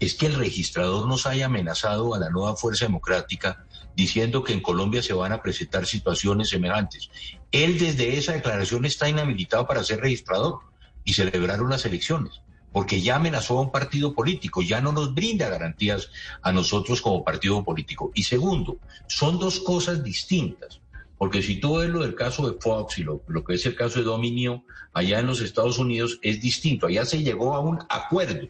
Es 0.00 0.14
que 0.14 0.26
el 0.26 0.34
registrador 0.34 1.06
nos 1.06 1.24
haya 1.24 1.46
amenazado 1.46 2.14
a 2.14 2.18
la 2.18 2.30
nueva 2.30 2.56
Fuerza 2.56 2.86
Democrática 2.86 3.64
diciendo 3.94 4.42
que 4.42 4.52
en 4.52 4.60
Colombia 4.60 5.00
se 5.00 5.12
van 5.12 5.30
a 5.30 5.40
presentar 5.40 5.86
situaciones 5.86 6.48
semejantes. 6.48 7.10
Él 7.52 7.78
desde 7.78 8.18
esa 8.18 8.32
declaración 8.32 8.84
está 8.84 9.08
inhabilitado 9.08 9.68
para 9.68 9.84
ser 9.84 10.00
registrador 10.00 10.58
y 11.04 11.12
celebrar 11.12 11.62
unas 11.62 11.84
elecciones 11.84 12.40
porque 12.74 13.00
ya 13.00 13.14
amenazó 13.14 13.56
a 13.56 13.60
un 13.60 13.70
partido 13.70 14.14
político, 14.14 14.60
ya 14.60 14.80
no 14.80 14.90
nos 14.90 15.14
brinda 15.14 15.48
garantías 15.48 16.10
a 16.42 16.50
nosotros 16.50 17.00
como 17.00 17.22
partido 17.22 17.62
político. 17.62 18.10
Y 18.16 18.24
segundo, 18.24 18.78
son 19.06 19.38
dos 19.38 19.60
cosas 19.60 20.02
distintas, 20.02 20.80
porque 21.16 21.40
si 21.40 21.60
tú 21.60 21.76
ves 21.76 21.88
lo 21.88 22.00
del 22.02 22.16
caso 22.16 22.50
de 22.50 22.58
Fox 22.60 22.98
y 22.98 23.04
lo, 23.04 23.22
que 23.46 23.54
es 23.54 23.64
el 23.64 23.76
caso 23.76 24.00
de 24.00 24.04
Dominio 24.04 24.64
allá 24.92 25.20
en 25.20 25.28
los 25.28 25.40
Estados 25.40 25.78
Unidos, 25.78 26.18
es 26.20 26.40
distinto. 26.40 26.88
Allá 26.88 27.04
se 27.04 27.22
llegó 27.22 27.54
a 27.54 27.60
un 27.60 27.78
acuerdo, 27.88 28.48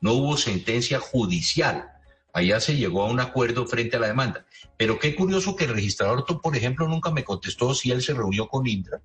no 0.00 0.14
hubo 0.14 0.36
sentencia 0.36 0.98
judicial. 0.98 1.92
Allá 2.32 2.58
se 2.58 2.74
llegó 2.74 3.04
a 3.04 3.08
un 3.08 3.20
acuerdo 3.20 3.68
frente 3.68 3.98
a 3.98 4.00
la 4.00 4.08
demanda. 4.08 4.46
Pero 4.76 4.98
qué 4.98 5.14
curioso 5.14 5.54
que 5.54 5.66
el 5.66 5.74
registrador, 5.74 6.26
por 6.42 6.56
ejemplo, 6.56 6.88
nunca 6.88 7.12
me 7.12 7.22
contestó 7.22 7.72
si 7.72 7.92
él 7.92 8.02
se 8.02 8.14
reunió 8.14 8.48
con 8.48 8.66
Indra, 8.66 9.00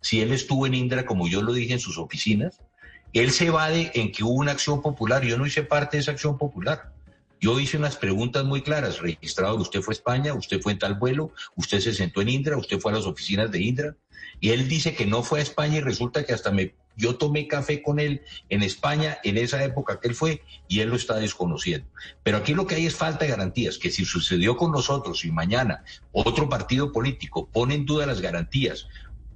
si 0.00 0.22
él 0.22 0.32
estuvo 0.32 0.66
en 0.66 0.72
Indra, 0.72 1.04
como 1.04 1.28
yo 1.28 1.42
lo 1.42 1.52
dije, 1.52 1.74
en 1.74 1.80
sus 1.80 1.98
oficinas, 1.98 2.62
él 3.12 3.30
se 3.32 3.46
evade 3.46 3.90
en 3.94 4.12
que 4.12 4.22
hubo 4.22 4.34
una 4.34 4.52
acción 4.52 4.82
popular. 4.82 5.24
Yo 5.24 5.36
no 5.36 5.46
hice 5.46 5.62
parte 5.62 5.96
de 5.96 6.02
esa 6.02 6.12
acción 6.12 6.38
popular. 6.38 6.92
Yo 7.40 7.58
hice 7.58 7.76
unas 7.76 7.96
preguntas 7.96 8.44
muy 8.44 8.62
claras. 8.62 9.00
Registrador, 9.00 9.60
usted 9.60 9.80
fue 9.80 9.92
a 9.92 9.96
España, 9.96 10.34
usted 10.34 10.60
fue 10.60 10.72
en 10.72 10.78
tal 10.78 10.94
vuelo, 10.94 11.32
usted 11.56 11.80
se 11.80 11.94
sentó 11.94 12.20
en 12.20 12.28
Indra, 12.28 12.56
usted 12.56 12.78
fue 12.78 12.92
a 12.92 12.96
las 12.96 13.06
oficinas 13.06 13.50
de 13.50 13.60
Indra. 13.60 13.96
Y 14.40 14.50
él 14.50 14.68
dice 14.68 14.94
que 14.94 15.06
no 15.06 15.22
fue 15.22 15.40
a 15.40 15.42
España 15.42 15.78
y 15.78 15.80
resulta 15.80 16.24
que 16.24 16.32
hasta 16.32 16.50
me, 16.50 16.74
yo 16.96 17.16
tomé 17.16 17.48
café 17.48 17.82
con 17.82 17.98
él 17.98 18.22
en 18.48 18.62
España 18.62 19.18
en 19.24 19.38
esa 19.38 19.62
época 19.64 19.98
que 20.00 20.08
él 20.08 20.14
fue 20.14 20.42
y 20.68 20.80
él 20.80 20.90
lo 20.90 20.96
está 20.96 21.16
desconociendo. 21.16 21.86
Pero 22.22 22.38
aquí 22.38 22.54
lo 22.54 22.66
que 22.66 22.74
hay 22.74 22.86
es 22.86 22.94
falta 22.94 23.24
de 23.24 23.30
garantías, 23.30 23.78
que 23.78 23.90
si 23.90 24.04
sucedió 24.04 24.56
con 24.56 24.70
nosotros 24.70 25.24
y 25.24 25.30
mañana 25.30 25.82
otro 26.12 26.48
partido 26.48 26.92
político 26.92 27.48
pone 27.48 27.74
en 27.74 27.86
duda 27.86 28.06
las 28.06 28.20
garantías 28.20 28.86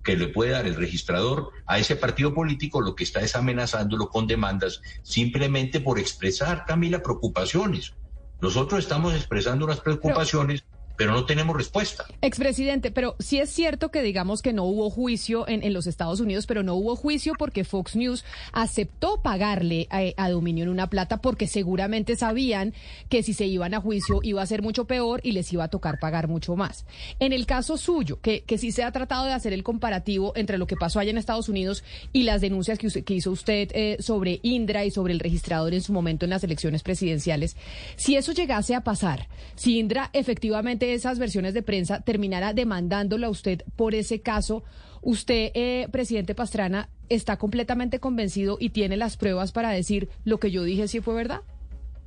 que 0.05 0.16
le 0.16 0.28
puede 0.28 0.52
dar 0.52 0.66
el 0.66 0.76
registrador 0.76 1.51
a 1.66 1.78
ese 1.78 1.97
partido 1.97 2.35
político, 2.35 2.81
lo 2.81 2.94
que 2.94 3.05
está 3.05 3.20
es 3.20 3.35
amenazándolo 3.35 4.10
con 4.10 4.26
demandas 4.26 4.82
simplemente 5.02 5.81
por 5.81 5.98
expresar, 5.98 6.66
Camila, 6.66 7.02
preocupaciones. 7.02 7.94
Nosotros 8.40 8.81
estamos 8.81 9.14
expresando 9.14 9.64
unas 9.64 9.81
preocupaciones 9.81 10.64
pero 10.96 11.12
no 11.12 11.24
tenemos 11.24 11.56
respuesta. 11.56 12.04
Expresidente, 12.22 12.90
pero 12.90 13.16
sí 13.18 13.38
es 13.38 13.50
cierto 13.50 13.90
que 13.90 14.02
digamos 14.02 14.42
que 14.42 14.52
no 14.52 14.64
hubo 14.64 14.90
juicio 14.90 15.46
en, 15.48 15.72
los 15.72 15.86
Estados 15.86 16.20
Unidos, 16.20 16.46
pero 16.46 16.62
no 16.62 16.74
hubo 16.74 16.94
juicio 16.94 17.32
porque 17.38 17.64
Fox 17.64 17.96
News 17.96 18.24
aceptó 18.52 19.22
pagarle 19.22 19.88
a, 19.90 20.02
a 20.16 20.30
Dominion 20.30 20.68
una 20.68 20.88
plata 20.88 21.18
porque 21.18 21.46
seguramente 21.46 22.16
sabían 22.16 22.74
que 23.08 23.22
si 23.22 23.32
se 23.34 23.46
iban 23.46 23.74
a 23.74 23.80
juicio 23.80 24.20
iba 24.22 24.42
a 24.42 24.46
ser 24.46 24.62
mucho 24.62 24.84
peor 24.84 25.20
y 25.24 25.32
les 25.32 25.52
iba 25.52 25.64
a 25.64 25.68
tocar 25.68 25.98
pagar 25.98 26.28
mucho 26.28 26.54
más. 26.54 26.86
En 27.18 27.32
el 27.32 27.46
caso 27.46 27.76
suyo, 27.76 28.20
que, 28.20 28.42
que 28.42 28.58
sí 28.58 28.72
se 28.72 28.84
ha 28.84 28.92
tratado 28.92 29.24
de 29.24 29.32
hacer 29.32 29.52
el 29.52 29.62
comparativo 29.62 30.32
entre 30.36 30.58
lo 30.58 30.66
que 30.66 30.76
pasó 30.76 31.00
allá 31.00 31.10
en 31.10 31.18
Estados 31.18 31.48
Unidos 31.48 31.82
y 32.12 32.22
las 32.22 32.40
denuncias 32.40 32.78
que, 32.78 33.02
que 33.02 33.14
hizo 33.14 33.30
usted 33.30 33.70
eh, 33.74 33.96
sobre 34.00 34.40
Indra 34.42 34.84
y 34.84 34.90
sobre 34.90 35.12
el 35.12 35.20
registrador 35.20 35.74
en 35.74 35.82
su 35.82 35.92
momento 35.92 36.24
en 36.24 36.30
las 36.30 36.44
elecciones 36.44 36.82
presidenciales, 36.82 37.56
si 37.96 38.16
eso 38.16 38.32
llegase 38.32 38.74
a 38.74 38.82
pasar, 38.82 39.28
si 39.56 39.78
Indra 39.78 40.10
efectivamente 40.12 40.84
esas 40.93 41.19
versiones 41.19 41.55
de 41.55 41.62
prensa 41.62 42.01
terminara 42.02 42.52
demandándolo 42.52 43.27
a 43.27 43.31
usted 43.31 43.62
por 43.77 43.94
ese 43.94 44.20
caso, 44.20 44.65
usted, 45.01 45.51
eh, 45.55 45.89
presidente 45.90 46.35
Pastrana, 46.35 46.90
está 47.09 47.39
completamente 47.39 48.01
convencido 48.01 48.59
y 48.61 48.70
tiene 48.70 48.97
las 48.97 49.16
pruebas 49.16 49.52
para 49.52 49.70
decir 49.70 50.11
lo 50.24 50.39
que 50.39 50.51
yo 50.51 50.65
dije 50.65 50.89
si 50.89 51.01
fue 51.01 51.15
verdad. 51.15 51.40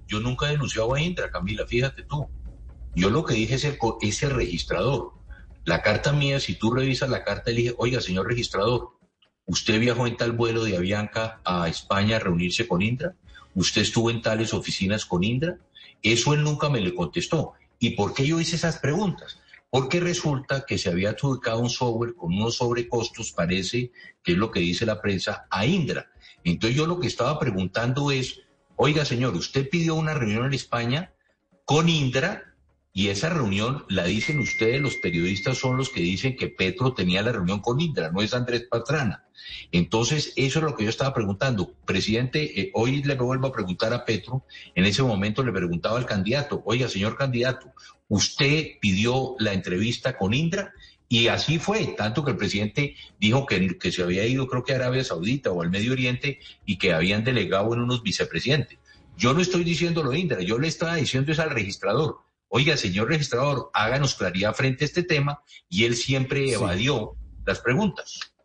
Yo 0.08 0.20
nunca 0.20 0.48
he 0.48 0.52
denunciado 0.52 0.94
a 0.94 1.02
Indra, 1.02 1.32
Camila, 1.32 1.66
fíjate 1.66 2.04
tú. 2.04 2.28
Yo 2.96 3.10
lo 3.10 3.24
que 3.24 3.34
dije 3.34 3.56
es 3.56 3.64
el, 3.64 3.78
es 4.02 4.24
el 4.24 4.32
registrador. 4.32 5.14
La 5.66 5.82
carta 5.82 6.14
mía, 6.14 6.40
si 6.40 6.56
tú 6.56 6.72
revisas 6.72 7.10
la 7.10 7.24
carta, 7.24 7.52
le 7.52 7.58
dije, 7.58 7.76
oiga, 7.78 8.02
señor 8.02 8.28
registrador, 8.28 8.98
¿usted 9.46 9.80
viajó 9.80 10.08
en 10.08 10.18
tal 10.18 10.32
vuelo 10.32 10.64
de 10.64 10.78
Avianca 10.78 11.42
a 11.44 11.68
España 11.68 12.16
a 12.16 12.20
reunirse 12.20 12.68
con 12.68 12.82
Indra? 12.82 13.16
¿Usted 13.54 13.82
estuvo 13.82 14.10
en 14.10 14.22
tales 14.22 14.54
oficinas 14.54 15.06
con 15.06 15.24
Indra? 15.24 15.58
Eso 16.02 16.34
él 16.34 16.44
nunca 16.44 16.70
me 16.70 16.80
le 16.80 16.96
contestó. 16.96 17.54
¿Y 17.80 17.92
por 17.92 18.14
qué 18.14 18.26
yo 18.26 18.40
hice 18.40 18.56
esas 18.56 18.78
preguntas? 18.78 19.40
Porque 19.70 20.00
resulta 20.00 20.66
que 20.66 20.78
se 20.78 20.90
había 20.90 21.12
adjudicado 21.12 21.60
un 21.60 21.70
software 21.70 22.16
con 22.16 22.34
unos 22.34 22.56
sobrecostos, 22.56 23.32
parece 23.32 23.92
que 24.24 24.32
es 24.34 24.38
lo 24.38 24.52
que 24.52 24.62
dice 24.62 24.86
la 24.86 25.02
prensa, 25.02 25.46
a 25.50 25.66
Indra. 25.66 26.10
Entonces 26.44 26.78
yo 26.78 26.88
lo 26.88 27.00
que 27.00 27.08
estaba 27.08 27.38
preguntando 27.38 28.12
es, 28.12 28.42
oiga 28.78 29.04
señor, 29.04 29.36
usted 29.36 29.70
pidió 29.70 29.96
una 29.96 30.14
reunión 30.14 30.46
en 30.46 30.54
España 30.54 31.14
con 31.66 31.90
Indra 31.90 32.47
Y 32.98 33.10
esa 33.10 33.30
reunión 33.30 33.86
la 33.90 34.06
dicen 34.06 34.40
ustedes, 34.40 34.82
los 34.82 34.96
periodistas 34.96 35.60
son 35.60 35.78
los 35.78 35.90
que 35.90 36.02
dicen 36.02 36.36
que 36.36 36.48
Petro 36.48 36.94
tenía 36.94 37.22
la 37.22 37.32
reunión 37.32 37.60
con 37.60 37.80
Indra, 37.80 38.10
no 38.10 38.24
es 38.24 38.34
Andrés 38.34 38.64
Pastrana. 38.64 39.24
Entonces, 39.72 40.34
eso 40.36 40.58
es 40.58 40.66
lo 40.66 40.76
que 40.76 40.84
yo 40.84 40.90
estaba 40.90 41.14
preguntando. 41.14 41.76
Presidente, 41.86 42.60
eh, 42.60 42.72
hoy 42.74 43.04
le 43.04 43.14
vuelvo 43.14 43.50
a 43.50 43.52
preguntar 43.52 43.94
a 43.94 44.04
Petro, 44.04 44.46
en 44.74 44.86
ese 44.86 45.04
momento 45.04 45.44
le 45.44 45.52
preguntaba 45.52 46.00
al 46.00 46.08
candidato, 46.08 46.64
oiga, 46.66 46.90
señor 46.90 47.16
candidato, 47.16 47.72
¿usted 48.08 48.80
pidió 48.82 49.36
la 49.38 49.54
entrevista 49.54 50.18
con 50.18 50.34
Indra? 50.34 50.74
Y 51.08 51.28
así 51.28 51.60
fue, 51.60 51.94
tanto 51.96 52.26
que 52.26 52.32
el 52.32 52.38
presidente 52.38 52.96
dijo 53.20 53.46
que, 53.46 53.92
se 53.92 54.02
había 54.02 54.26
ido, 54.26 54.48
creo 54.48 54.64
que 54.64 54.74
a 54.74 54.78
Arabia 54.78 55.04
Saudita 55.04 55.52
o 55.52 55.62
al 55.62 55.70
Medio 55.70 55.92
Oriente, 55.92 56.40
y 56.66 56.80
que 56.80 56.94
habían 56.94 57.24
delegado 57.24 57.76
en 57.76 57.82
unos 57.82 58.02
vicepresidentes. 58.02 58.80
Yo 59.16 59.36
no 59.36 59.42
estoy 59.42 59.64
diciéndolo, 59.64 60.16
Indra, 60.16 60.42
yo 60.42 60.58
le 60.58 60.68
estaba 60.68 60.96
diciendo 60.96 61.32
es 61.32 61.38
al 61.38 61.52
registrador. 61.52 62.26
Oiga, 62.50 62.78
señor 62.78 63.10
registrador, 63.10 63.70
háganos 63.74 64.16
claridad 64.16 64.54
frente 64.54 64.86
a 64.86 64.88
este 64.88 65.04
tema, 65.04 65.44
y 65.70 65.86
él 65.86 65.96
siempre 65.96 66.52
evadió 66.52 67.16
las 67.46 67.60
preguntas. 67.60 68.37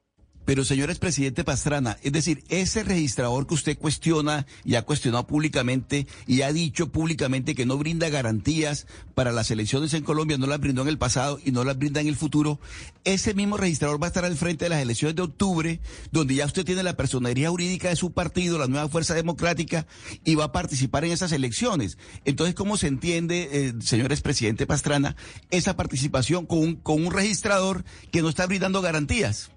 Pero, 0.45 0.65
señor 0.65 0.91
expresidente 0.91 1.45
Pastrana, 1.45 1.99
es 2.03 2.13
decir, 2.13 2.43
ese 2.49 2.83
registrador 2.83 3.47
que 3.47 3.55
usted 3.55 3.79
cuestiona 3.79 4.47
y 4.65 4.75
ha 4.75 4.83
cuestionado 4.83 5.27
públicamente 5.27 6.07
y 6.27 6.43
ha 6.43 6.53
dicho 6.53 6.91
públicamente 6.91 7.55
que 7.55 7.67
no 7.67 7.79
brinda 7.79 8.09
garantías 8.09 8.87
para 9.15 9.33
las 9.33 9.51
elecciones 9.51 9.95
en 9.95 10.03
Colombia, 10.03 10.39
no 10.39 10.47
las 10.47 10.59
brindó 10.59 10.83
en 10.83 10.89
el 10.89 10.99
pasado 10.99 11.39
y 11.45 11.53
no 11.53 11.65
las 11.65 11.79
brinda 11.79 12.01
en 12.01 12.09
el 12.09 12.17
futuro, 12.17 12.59
ese 13.05 13.35
mismo 13.35 13.57
registrador 13.57 14.03
va 14.03 14.07
a 14.07 14.09
estar 14.09 14.25
al 14.25 14.37
frente 14.37 14.65
de 14.65 14.71
las 14.71 14.83
elecciones 14.83 15.15
de 15.17 15.23
octubre, 15.23 15.81
donde 16.11 16.35
ya 16.35 16.47
usted 16.47 16.65
tiene 16.65 16.83
la 16.83 16.97
personería 16.97 17.51
jurídica 17.51 17.89
de 17.89 17.97
su 17.97 18.13
partido, 18.13 18.59
la 18.59 18.67
nueva 18.67 18.89
Fuerza 18.89 19.15
Democrática, 19.15 19.87
y 20.25 20.35
va 20.35 20.45
a 20.45 20.53
participar 20.53 21.05
en 21.05 21.13
esas 21.13 21.33
elecciones. 21.33 21.99
Entonces, 22.25 22.55
¿cómo 22.55 22.77
se 22.77 22.89
entiende, 22.89 23.49
eh, 23.53 23.75
señor 23.81 24.13
expresidente 24.13 24.67
Pastrana, 24.67 25.17
esa 25.51 25.77
participación 25.77 26.47
con 26.47 26.59
un, 26.59 26.75
con 26.77 27.05
un 27.05 27.13
registrador 27.13 27.85
que 28.11 28.23
no 28.23 28.29
está 28.29 28.47
brindando 28.47 28.83
garantías? 28.83 29.51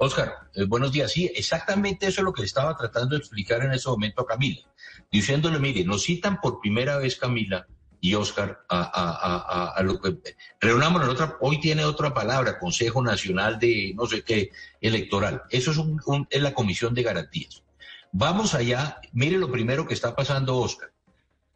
Oscar, 0.00 0.32
eh, 0.54 0.64
buenos 0.64 0.92
días. 0.92 1.10
Sí, 1.10 1.30
exactamente 1.34 2.06
eso 2.06 2.20
es 2.20 2.24
lo 2.24 2.32
que 2.32 2.44
estaba 2.44 2.76
tratando 2.76 3.16
de 3.16 3.20
explicar 3.20 3.62
en 3.62 3.72
ese 3.72 3.88
momento 3.88 4.22
a 4.22 4.26
Camila, 4.26 4.60
diciéndole, 5.10 5.58
mire, 5.58 5.84
nos 5.84 6.04
citan 6.04 6.40
por 6.40 6.60
primera 6.60 6.98
vez 6.98 7.16
Camila 7.16 7.66
y 8.00 8.14
Oscar 8.14 8.60
a, 8.68 8.80
a, 8.80 9.72
a, 9.72 9.82
lo 9.82 10.00
que 10.00 10.18
reunámonos 10.60 11.08
en 11.08 11.14
otra, 11.14 11.36
hoy 11.40 11.58
tiene 11.60 11.84
otra 11.84 12.14
palabra, 12.14 12.60
Consejo 12.60 13.02
Nacional 13.02 13.58
de 13.58 13.92
no 13.96 14.06
sé 14.06 14.22
qué 14.22 14.50
electoral. 14.80 15.42
Eso 15.50 15.72
es, 15.72 15.78
un, 15.78 16.26
es 16.30 16.42
la 16.42 16.54
Comisión 16.54 16.94
de 16.94 17.02
Garantías. 17.02 17.64
Vamos 18.12 18.54
allá, 18.54 19.00
mire 19.12 19.36
lo 19.36 19.50
primero 19.50 19.86
que 19.86 19.94
está 19.94 20.14
pasando, 20.14 20.58
Oscar. 20.58 20.92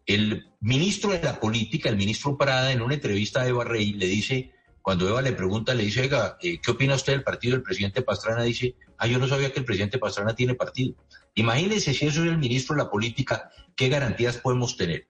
El 0.05 0.51
ministro 0.59 1.13
de 1.13 1.23
la 1.23 1.39
política, 1.39 1.89
el 1.89 1.97
ministro 1.97 2.37
Prada, 2.37 2.73
en 2.73 2.83
una 2.83 2.95
entrevista 2.95 3.43
a 3.43 3.47
Eva 3.47 3.63
Rey, 3.63 3.93
le 3.93 4.07
dice 4.07 4.53
cuando 4.83 5.09
Eva 5.09 5.23
le 5.23 5.33
pregunta, 5.33 5.75
le 5.75 5.85
dice, 5.85 6.11
eh, 6.43 6.61
¿qué 6.61 6.71
opina 6.71 6.97
usted 6.97 7.13
del 7.13 7.23
partido 7.23 7.55
del 7.55 7.63
presidente 7.63 8.03
Pastrana? 8.03 8.43
Dice, 8.43 8.75
ah, 8.99 9.07
yo 9.07 9.19
no 9.19 9.29
sabía 9.29 9.53
que 9.53 9.61
el 9.61 9.65
presidente 9.65 9.99
Pastrana 9.99 10.35
tiene 10.35 10.55
partido. 10.55 10.95
Imagínense 11.35 11.95
si 11.95 12.07
eso 12.07 12.23
es 12.23 12.29
el 12.29 12.39
ministro 12.39 12.77
de 12.77 12.83
la 12.83 12.91
política, 12.91 13.51
¿qué 13.77 13.89
garantías 13.89 14.39
podemos 14.39 14.77
tener? 14.77 15.09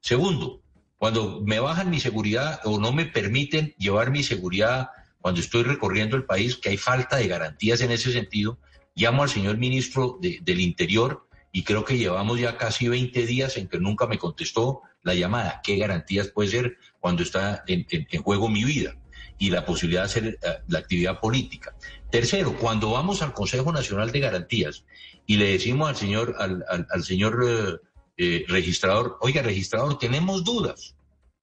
Segundo, 0.00 0.62
cuando 0.96 1.42
me 1.44 1.60
bajan 1.60 1.90
mi 1.90 2.00
seguridad 2.00 2.60
o 2.64 2.80
no 2.80 2.92
me 2.92 3.06
permiten 3.06 3.74
llevar 3.78 4.10
mi 4.10 4.22
seguridad 4.22 4.88
cuando 5.20 5.40
estoy 5.40 5.62
recorriendo 5.64 6.16
el 6.16 6.24
país, 6.24 6.56
que 6.56 6.70
hay 6.70 6.76
falta 6.78 7.16
de 7.16 7.28
garantías 7.28 7.82
en 7.82 7.90
ese 7.90 8.10
sentido, 8.12 8.58
llamo 8.94 9.22
al 9.22 9.28
señor 9.28 9.58
ministro 9.58 10.18
del 10.20 10.60
Interior 10.60 11.28
y 11.52 11.64
creo 11.64 11.84
que 11.84 11.98
llevamos 11.98 12.40
ya 12.40 12.56
casi 12.56 12.88
20 12.88 13.26
días 13.26 13.56
en 13.58 13.68
que 13.68 13.78
nunca 13.78 14.06
me 14.06 14.18
contestó 14.18 14.80
la 15.02 15.14
llamada. 15.14 15.60
¿Qué 15.62 15.76
garantías 15.76 16.28
puede 16.28 16.48
ser 16.48 16.78
cuando 17.00 17.22
está 17.22 17.64
en 17.66 18.22
juego 18.22 18.48
mi 18.48 18.64
vida? 18.64 18.94
Y 19.40 19.48
la 19.50 19.64
posibilidad 19.64 20.02
de 20.02 20.06
hacer 20.06 20.38
eh, 20.42 20.58
la 20.68 20.78
actividad 20.78 21.18
política. 21.18 21.74
Tercero, 22.10 22.56
cuando 22.56 22.90
vamos 22.90 23.22
al 23.22 23.32
Consejo 23.32 23.72
Nacional 23.72 24.12
de 24.12 24.20
Garantías 24.20 24.84
y 25.26 25.38
le 25.38 25.52
decimos 25.52 25.88
al 25.88 25.96
señor, 25.96 26.36
al, 26.38 26.64
al, 26.68 27.02
señor 27.02 27.42
eh, 27.48 27.76
eh, 28.18 28.44
registrador, 28.48 29.16
oiga, 29.22 29.40
registrador, 29.42 29.98
tenemos 29.98 30.44
dudas, 30.44 30.94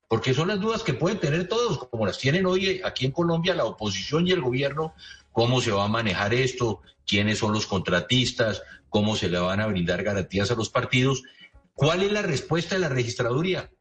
porque 0.07 0.35
son 0.35 0.49
las 0.49 0.61
dudas 0.61 0.83
que 0.83 0.93
pueden 0.93 1.19
tener 1.19 1.47
todos, 1.47 1.79
como 1.89 2.05
las 2.05 2.19
tienen 2.19 2.45
hoy 2.45 2.81
aquí 2.85 3.05
en 3.05 3.11
Colombia 3.11 3.55
la 3.55 3.65
oposición 3.65 4.27
y 4.27 4.31
el 4.31 4.41
gobierno, 4.41 4.93
cómo 5.31 5.59
se 5.59 5.71
va 5.71 5.85
a 5.85 5.89
manejar 5.89 6.35
esto, 6.35 6.81
quiénes 7.07 7.39
son 7.39 7.51
los 7.51 7.65
contratistas, 7.65 8.61
cómo 8.89 9.15
se 9.15 9.27
le 9.27 9.39
van 9.39 9.59
a 9.59 9.67
brindar 9.67 10.03
garantías 10.03 10.51
a 10.51 10.55
los 10.55 10.69
partidos. 10.69 11.23
¿Cuál 11.73 12.03
es 12.03 12.11
la 12.11 12.21
respuesta 12.21 12.75
de 12.75 12.81
la 12.81 12.89
registraduría? 12.89 13.71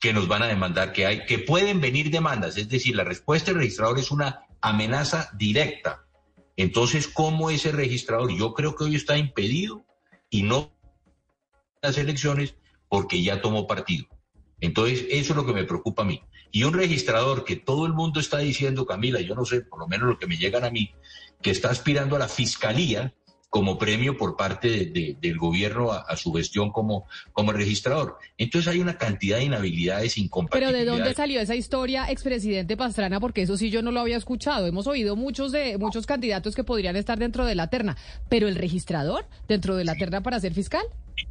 Que 0.00 0.12
nos 0.12 0.28
van 0.28 0.42
a 0.42 0.46
demandar, 0.46 0.92
que 0.92 1.06
hay, 1.06 1.24
que 1.26 1.38
pueden 1.38 1.80
venir 1.80 2.10
demandas, 2.10 2.56
es 2.56 2.68
decir, 2.68 2.94
la 2.96 3.04
respuesta 3.04 3.50
del 3.50 3.60
registrador 3.60 3.98
es 3.98 4.10
una 4.10 4.46
amenaza 4.60 5.30
directa. 5.34 6.04
Entonces, 6.56 7.08
¿cómo 7.08 7.50
ese 7.50 7.72
registrador? 7.72 8.32
Yo 8.32 8.54
creo 8.54 8.76
que 8.76 8.84
hoy 8.84 8.96
está 8.96 9.16
impedido 9.16 9.84
y 10.30 10.42
no 10.42 10.72
las 11.82 11.98
elecciones 11.98 12.54
porque 12.88 13.22
ya 13.22 13.42
tomó 13.42 13.66
partido. 13.66 14.06
Entonces, 14.60 15.06
eso 15.10 15.32
es 15.32 15.36
lo 15.36 15.44
que 15.44 15.52
me 15.52 15.64
preocupa 15.64 16.02
a 16.02 16.06
mí. 16.06 16.22
Y 16.50 16.62
un 16.62 16.72
registrador 16.72 17.44
que 17.44 17.56
todo 17.56 17.86
el 17.86 17.92
mundo 17.92 18.20
está 18.20 18.38
diciendo, 18.38 18.86
Camila, 18.86 19.20
yo 19.20 19.34
no 19.34 19.44
sé, 19.44 19.62
por 19.62 19.80
lo 19.80 19.88
menos 19.88 20.08
lo 20.08 20.18
que 20.18 20.28
me 20.28 20.36
llegan 20.36 20.64
a 20.64 20.70
mí, 20.70 20.94
que 21.42 21.50
está 21.50 21.70
aspirando 21.70 22.14
a 22.14 22.20
la 22.20 22.28
fiscalía, 22.28 23.12
como 23.54 23.78
premio 23.78 24.18
por 24.18 24.36
parte 24.36 24.86
del 25.20 25.38
gobierno 25.38 25.92
a, 25.92 26.16
su 26.16 26.32
gestión 26.32 26.72
como, 26.72 27.06
como 27.32 27.52
registrador. 27.52 28.18
Entonces 28.36 28.66
hay 28.72 28.80
una 28.80 28.98
cantidad 28.98 29.36
de 29.36 29.44
inhabilidades, 29.44 30.18
incompatibilidades. 30.18 30.84
Pero 30.84 30.96
¿de 30.96 30.98
dónde 30.98 31.14
salió 31.14 31.40
esa 31.40 31.54
historia, 31.54 32.10
expresidente 32.10 32.76
Pastrana? 32.76 33.20
Porque 33.20 33.42
eso 33.42 33.56
sí 33.56 33.70
yo 33.70 33.80
no 33.80 33.92
lo 33.92 34.00
había 34.00 34.16
escuchado. 34.16 34.66
Hemos 34.66 34.88
oído 34.88 35.14
muchos 35.14 35.52
de 35.52 35.78
muchos 35.78 36.04
candidatos 36.04 36.56
que 36.56 36.64
podrían 36.64 36.96
estar 36.96 37.16
dentro 37.16 37.46
de 37.46 37.54
la 37.54 37.70
terna, 37.70 37.96
pero 38.28 38.48
el 38.48 38.56
registrador 38.56 39.24
dentro 39.46 39.76
de 39.76 39.84
la 39.84 39.94
terna 39.94 40.20
para 40.20 40.40
ser 40.40 40.52
fiscal. 40.52 40.82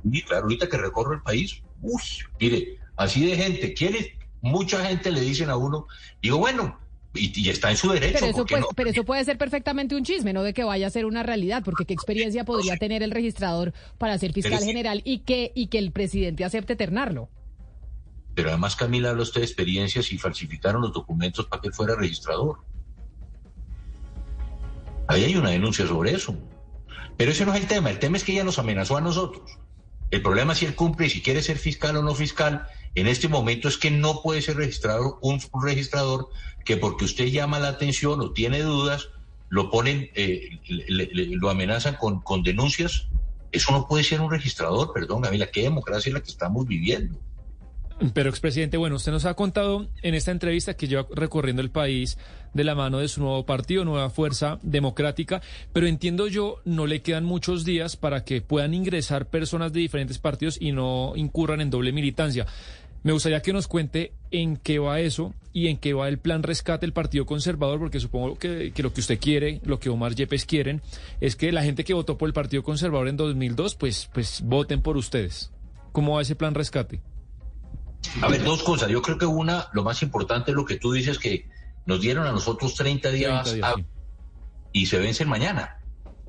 Sí, 0.09 0.21
claro, 0.21 0.43
ahorita 0.43 0.69
que 0.69 0.77
recorro 0.77 1.15
el 1.15 1.21
país, 1.23 1.61
uy, 1.81 2.01
mire, 2.39 2.79
así 2.95 3.25
de 3.25 3.35
gente, 3.35 3.73
quiere, 3.73 4.17
mucha 4.39 4.85
gente 4.85 5.11
le 5.11 5.19
dicen 5.19 5.49
a 5.49 5.57
uno, 5.57 5.87
digo, 6.21 6.37
bueno, 6.37 6.79
y, 7.13 7.49
está 7.49 7.69
en 7.69 7.77
su 7.77 7.91
derecho. 7.91 8.19
Pero 8.19 8.31
eso, 8.31 8.45
puede, 8.45 8.63
pero 8.75 8.89
eso 8.89 9.03
puede 9.03 9.23
ser 9.23 9.37
perfectamente 9.37 9.95
un 9.95 10.03
chisme, 10.03 10.33
no 10.33 10.43
de 10.43 10.53
que 10.53 10.63
vaya 10.63 10.87
a 10.87 10.89
ser 10.89 11.05
una 11.05 11.23
realidad, 11.23 11.63
porque 11.63 11.85
qué 11.85 11.93
experiencia 11.93 12.43
podría 12.43 12.77
tener 12.77 13.03
el 13.03 13.11
registrador 13.11 13.73
para 13.97 14.17
ser 14.17 14.33
fiscal 14.33 14.63
general 14.63 15.01
y 15.05 15.19
que, 15.19 15.51
y 15.55 15.67
que 15.67 15.77
el 15.77 15.91
presidente 15.91 16.43
acepte 16.43 16.75
ternarlo. 16.75 17.29
Pero 18.35 18.49
además, 18.49 18.75
Camila, 18.75 19.11
habla 19.11 19.23
usted 19.23 19.41
de 19.41 19.45
experiencias 19.45 20.11
y 20.11 20.17
falsificaron 20.17 20.81
los 20.81 20.91
documentos 20.91 21.45
para 21.45 21.61
que 21.61 21.71
fuera 21.71 21.95
registrador. 21.95 22.59
Ahí 25.07 25.23
hay 25.23 25.35
una 25.35 25.51
denuncia 25.51 25.85
sobre 25.85 26.11
eso. 26.13 26.35
Pero 27.15 27.31
ese 27.31 27.45
no 27.45 27.53
es 27.53 27.61
el 27.61 27.67
tema. 27.67 27.91
El 27.91 27.99
tema 27.99 28.17
es 28.17 28.23
que 28.23 28.31
ella 28.31 28.43
nos 28.43 28.57
amenazó 28.57 28.97
a 28.97 29.01
nosotros. 29.01 29.59
El 30.09 30.23
problema 30.23 30.53
es 30.53 30.59
si 30.59 30.65
él 30.65 30.75
cumple 30.75 31.07
y 31.07 31.09
si 31.09 31.21
quiere 31.21 31.43
ser 31.43 31.57
fiscal 31.57 31.95
o 31.97 32.01
no 32.01 32.15
fiscal 32.15 32.67
en 32.95 33.07
este 33.07 33.27
momento 33.27 33.67
es 33.67 33.77
que 33.77 33.91
no 33.91 34.21
puede 34.21 34.41
ser 34.41 34.57
registrado 34.57 35.17
un, 35.21 35.39
registrador 35.63 36.29
que 36.63 36.77
porque 36.77 37.05
usted 37.05 37.25
llama 37.25 37.59
la 37.59 37.69
atención 37.69 38.21
o 38.21 38.31
tiene 38.31 38.61
dudas, 38.61 39.09
lo 39.49 39.69
ponen, 39.69 40.09
eh, 40.15 40.59
lo 40.87 41.49
amenazan 41.49 41.95
con, 41.95 42.21
con 42.21 42.43
denuncias. 42.43 43.07
Eso 43.51 43.71
no 43.71 43.87
puede 43.87 44.03
ser 44.03 44.21
un 44.21 44.31
registrador, 44.31 44.93
perdón, 44.93 45.21
Gabriela, 45.21 45.51
qué 45.51 45.63
democracia 45.63 46.09
es 46.09 46.13
la 46.13 46.21
que 46.21 46.31
estamos 46.31 46.67
viviendo. 46.67 47.19
Pero, 48.13 48.29
expresidente, 48.29 48.77
bueno, 48.77 48.95
usted 48.95 49.11
nos 49.11 49.25
ha 49.25 49.33
contado 49.35 49.87
en 50.01 50.15
esta 50.15 50.31
entrevista 50.31 50.73
que 50.73 50.87
lleva 50.87 51.07
recorriendo 51.13 51.61
el 51.61 51.69
país 51.69 52.17
de 52.53 52.63
la 52.63 52.75
mano 52.75 52.99
de 52.99 53.07
su 53.07 53.21
nuevo 53.21 53.45
partido, 53.45 53.85
Nueva 53.85 54.09
Fuerza 54.09 54.59
Democrática, 54.61 55.41
pero 55.71 55.87
entiendo 55.87 56.27
yo, 56.27 56.59
no 56.65 56.85
le 56.85 57.01
quedan 57.01 57.23
muchos 57.23 57.65
días 57.65 57.95
para 57.95 58.25
que 58.25 58.41
puedan 58.41 58.73
ingresar 58.73 59.27
personas 59.27 59.73
de 59.73 59.79
diferentes 59.79 60.17
partidos 60.17 60.57
y 60.59 60.71
no 60.71 61.13
incurran 61.15 61.61
en 61.61 61.69
doble 61.69 61.91
militancia. 61.91 62.45
Me 63.03 63.11
gustaría 63.11 63.41
que 63.41 63.51
nos 63.51 63.67
cuente 63.67 64.13
en 64.31 64.55
qué 64.55 64.79
va 64.79 65.01
eso 65.01 65.33
y 65.51 65.67
en 65.67 65.77
qué 65.77 65.93
va 65.93 66.07
el 66.07 66.19
plan 66.19 66.41
rescate 66.41 66.85
del 66.85 66.93
Partido 66.93 67.25
Conservador, 67.25 67.77
porque 67.77 67.99
supongo 67.99 68.37
que, 68.39 68.71
lo 68.77 68.93
que 68.93 69.01
usted 69.01 69.19
quiere, 69.19 69.59
lo 69.65 69.79
que 69.79 69.89
Omar 69.89 70.15
Yepes 70.15 70.45
quieren, 70.45 70.81
es 71.19 71.35
que 71.35 71.51
la 71.51 71.63
gente 71.63 71.83
que 71.83 71.93
votó 71.93 72.17
por 72.17 72.29
el 72.29 72.33
Partido 72.33 72.63
Conservador 72.63 73.09
en 73.09 73.17
2002, 73.17 73.75
pues, 73.75 74.09
pues 74.13 74.41
voten 74.41 74.81
por 74.81 74.95
ustedes. 74.95 75.51
¿Cómo 75.91 76.15
va 76.15 76.21
ese 76.21 76.35
plan 76.35 76.55
rescate? 76.55 77.01
A 78.21 78.29
ver, 78.29 78.43
dos 78.43 78.63
cosas. 78.63 78.89
Yo 78.89 79.01
creo 79.01 79.17
que 79.17 79.25
una, 79.25 79.67
lo 79.73 79.83
más 79.83 80.01
importante 80.01 80.51
es 80.51 80.55
lo 80.55 80.65
que 80.65 80.77
tú 80.77 80.93
dices, 80.93 81.19
que 81.19 81.49
nos 81.85 81.99
dieron 81.99 82.25
a 82.25 82.31
nosotros 82.31 82.73
30 82.75 83.11
días, 83.11 83.55
y 84.71 84.85
se 84.85 84.97
vencen 84.97 85.27
mañana. 85.27 85.77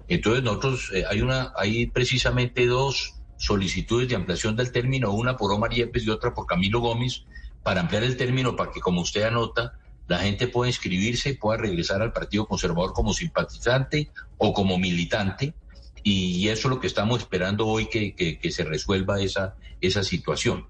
Entonces 0.08 0.42
nosotros, 0.42 0.90
eh, 0.92 1.04
hay 1.08 1.22
una, 1.22 1.52
hay 1.56 1.86
precisamente 1.86 2.66
dos 2.66 3.14
solicitudes 3.44 4.08
de 4.08 4.16
ampliación 4.16 4.56
del 4.56 4.72
término, 4.72 5.12
una 5.12 5.36
por 5.36 5.52
Omar 5.52 5.72
Yepes 5.72 6.04
y 6.04 6.10
otra 6.10 6.32
por 6.34 6.46
Camilo 6.46 6.80
Gómez, 6.80 7.24
para 7.62 7.80
ampliar 7.80 8.04
el 8.04 8.16
término 8.16 8.56
para 8.56 8.72
que, 8.72 8.80
como 8.80 9.02
usted 9.02 9.22
anota, 9.22 9.78
la 10.06 10.18
gente 10.18 10.48
pueda 10.48 10.68
inscribirse 10.68 11.30
y 11.30 11.34
pueda 11.34 11.58
regresar 11.58 12.02
al 12.02 12.12
Partido 12.12 12.46
Conservador 12.46 12.92
como 12.92 13.12
simpatizante 13.12 14.10
o 14.38 14.52
como 14.52 14.78
militante. 14.78 15.54
y 16.06 16.48
eso 16.48 16.68
es 16.68 16.74
lo 16.74 16.80
que 16.80 16.86
estamos 16.86 17.20
esperando 17.20 17.66
hoy 17.66 17.86
que, 17.86 18.14
que, 18.14 18.50
se 18.50 18.64
resuelva 18.64 19.22
esa, 19.22 19.56
esa 19.80 20.02
situación. 20.02 20.66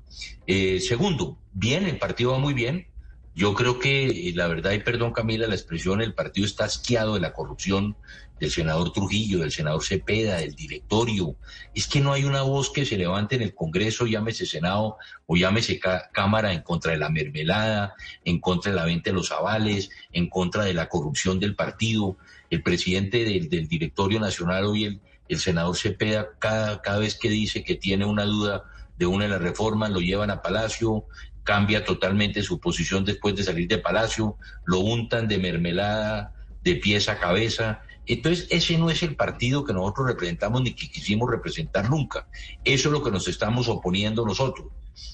Eh, 0.46 0.78
segundo, 0.78 1.36
bien, 1.52 1.86
el 1.86 1.98
partido 1.98 2.30
va 2.32 2.38
muy 2.38 2.54
bien. 2.54 2.86
Yo 3.34 3.54
creo 3.54 3.78
que, 3.78 4.32
la 4.34 4.46
verdad, 4.46 4.72
y 4.72 4.78
perdón 4.78 5.12
Camila 5.12 5.46
la 5.46 5.54
expresión, 5.54 6.00
el 6.00 6.14
partido 6.14 6.46
está 6.46 6.64
asqueado 6.64 7.14
de 7.14 7.20
la 7.20 7.32
corrupción 7.32 7.96
del 8.38 8.50
senador 8.50 8.92
Trujillo, 8.92 9.40
del 9.40 9.50
senador 9.50 9.82
Cepeda, 9.82 10.36
del 10.36 10.54
directorio. 10.54 11.34
Es 11.74 11.86
que 11.86 12.00
no 12.00 12.12
hay 12.12 12.24
una 12.24 12.42
voz 12.42 12.70
que 12.70 12.84
se 12.84 12.96
levante 12.96 13.34
en 13.34 13.42
el 13.42 13.54
Congreso, 13.54 14.06
llámese 14.06 14.46
Senado 14.46 14.98
o 15.26 15.36
llámese 15.36 15.80
Cámara, 16.12 16.52
en 16.52 16.62
contra 16.62 16.92
de 16.92 16.98
la 16.98 17.08
mermelada, 17.08 17.94
en 18.24 18.38
contra 18.40 18.70
de 18.70 18.76
la 18.76 18.84
venta 18.84 19.10
de 19.10 19.16
los 19.16 19.32
avales, 19.32 19.90
en 20.12 20.28
contra 20.28 20.64
de 20.64 20.74
la 20.74 20.88
corrupción 20.88 21.40
del 21.40 21.56
partido. 21.56 22.16
El 22.50 22.62
presidente 22.62 23.24
del, 23.24 23.48
del 23.48 23.66
directorio 23.66 24.20
nacional 24.20 24.64
hoy, 24.64 24.84
el 24.84 25.00
el 25.28 25.38
senador 25.38 25.76
Cepeda, 25.76 26.30
cada, 26.38 26.82
cada 26.82 26.98
vez 26.98 27.16
que 27.16 27.30
dice 27.30 27.64
que 27.64 27.74
tiene 27.74 28.04
una 28.04 28.24
duda 28.24 28.64
de 28.98 29.06
una 29.06 29.24
de 29.24 29.30
las 29.30 29.42
reformas, 29.42 29.90
lo 29.90 30.00
llevan 30.00 30.30
a 30.30 30.42
Palacio, 30.42 31.04
cambia 31.44 31.84
totalmente 31.84 32.42
su 32.42 32.58
posición 32.58 33.04
después 33.04 33.36
de 33.36 33.44
salir 33.44 33.68
de 33.68 33.78
Palacio, 33.78 34.36
lo 34.64 34.80
untan 34.80 35.28
de 35.28 35.38
mermelada, 35.38 36.32
de 36.62 36.76
pies 36.76 37.08
a 37.08 37.20
cabeza. 37.20 37.82
Entonces, 38.06 38.48
ese 38.50 38.76
no 38.76 38.90
es 38.90 39.02
el 39.02 39.14
partido 39.14 39.64
que 39.64 39.72
nosotros 39.72 40.08
representamos 40.08 40.62
ni 40.62 40.74
que 40.74 40.90
quisimos 40.90 41.30
representar 41.30 41.88
nunca. 41.88 42.26
Eso 42.64 42.88
es 42.88 42.92
lo 42.92 43.02
que 43.02 43.10
nos 43.10 43.28
estamos 43.28 43.68
oponiendo 43.68 44.26
nosotros. 44.26 44.68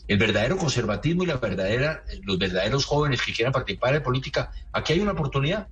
El 0.06 0.18
verdadero 0.18 0.56
conservatismo 0.56 1.24
y 1.24 1.26
la 1.26 1.36
verdadera, 1.36 2.04
los 2.22 2.38
verdaderos 2.38 2.84
jóvenes 2.84 3.22
que 3.22 3.32
quieran 3.32 3.52
participar 3.52 3.94
en 3.94 4.02
política, 4.02 4.50
aquí 4.72 4.92
hay 4.92 5.00
una 5.00 5.12
oportunidad 5.12 5.68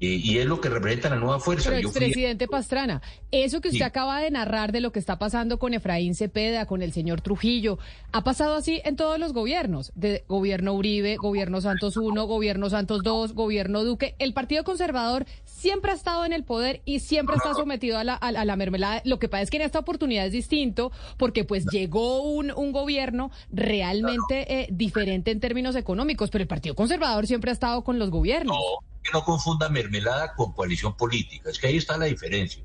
y 0.00 0.38
es 0.38 0.46
lo 0.46 0.60
que 0.60 0.70
representa 0.70 1.10
la 1.10 1.16
nueva 1.16 1.40
fuerza. 1.40 1.68
Pero, 1.68 1.88
expresidente 1.88 2.48
Pastrana, 2.48 3.02
eso 3.30 3.60
que 3.60 3.68
usted 3.68 3.84
acaba 3.84 4.20
de 4.20 4.30
narrar 4.30 4.72
de 4.72 4.80
lo 4.80 4.92
que 4.92 4.98
está 4.98 5.18
pasando 5.18 5.58
con 5.58 5.74
Efraín 5.74 6.14
Cepeda, 6.14 6.64
con 6.64 6.80
el 6.82 6.92
señor 6.92 7.20
Trujillo, 7.20 7.78
ha 8.12 8.24
pasado 8.24 8.54
así 8.54 8.80
en 8.84 8.96
todos 8.96 9.18
los 9.18 9.34
gobiernos, 9.34 9.92
de 9.94 10.24
gobierno 10.26 10.72
Uribe, 10.72 11.16
gobierno 11.16 11.60
Santos 11.60 11.96
I, 11.96 12.00
gobierno 12.00 12.70
Santos 12.70 13.02
II, 13.04 13.34
gobierno 13.34 13.84
Duque. 13.84 14.14
El 14.18 14.32
Partido 14.32 14.64
Conservador 14.64 15.26
siempre 15.44 15.92
ha 15.92 15.94
estado 15.94 16.24
en 16.24 16.32
el 16.32 16.44
poder 16.44 16.80
y 16.86 17.00
siempre 17.00 17.36
está 17.36 17.52
sometido 17.52 17.98
a 17.98 18.04
la, 18.04 18.14
a, 18.14 18.32
la 18.32 18.56
mermelada. 18.56 19.02
Lo 19.04 19.18
que 19.18 19.28
pasa 19.28 19.42
es 19.42 19.50
que 19.50 19.58
en 19.58 19.64
esta 19.64 19.80
oportunidad 19.80 20.24
es 20.24 20.32
distinto 20.32 20.92
porque 21.18 21.44
pues 21.44 21.66
llegó 21.70 22.22
un, 22.22 22.52
un 22.52 22.72
gobierno 22.72 23.30
realmente 23.52 24.60
eh, 24.60 24.68
diferente 24.70 25.30
en 25.30 25.40
términos 25.40 25.76
económicos, 25.76 26.30
pero 26.30 26.42
el 26.42 26.48
Partido 26.48 26.74
Conservador 26.74 27.26
siempre 27.26 27.50
ha 27.50 27.52
estado 27.52 27.84
con 27.84 27.98
los 27.98 28.10
gobiernos 28.10 28.56
que 29.02 29.12
no 29.12 29.24
confunda 29.24 29.68
mermelada 29.68 30.34
con 30.34 30.52
coalición 30.52 30.96
política. 30.96 31.50
Es 31.50 31.58
que 31.58 31.68
ahí 31.68 31.76
está 31.76 31.96
la 31.96 32.06
diferencia, 32.06 32.62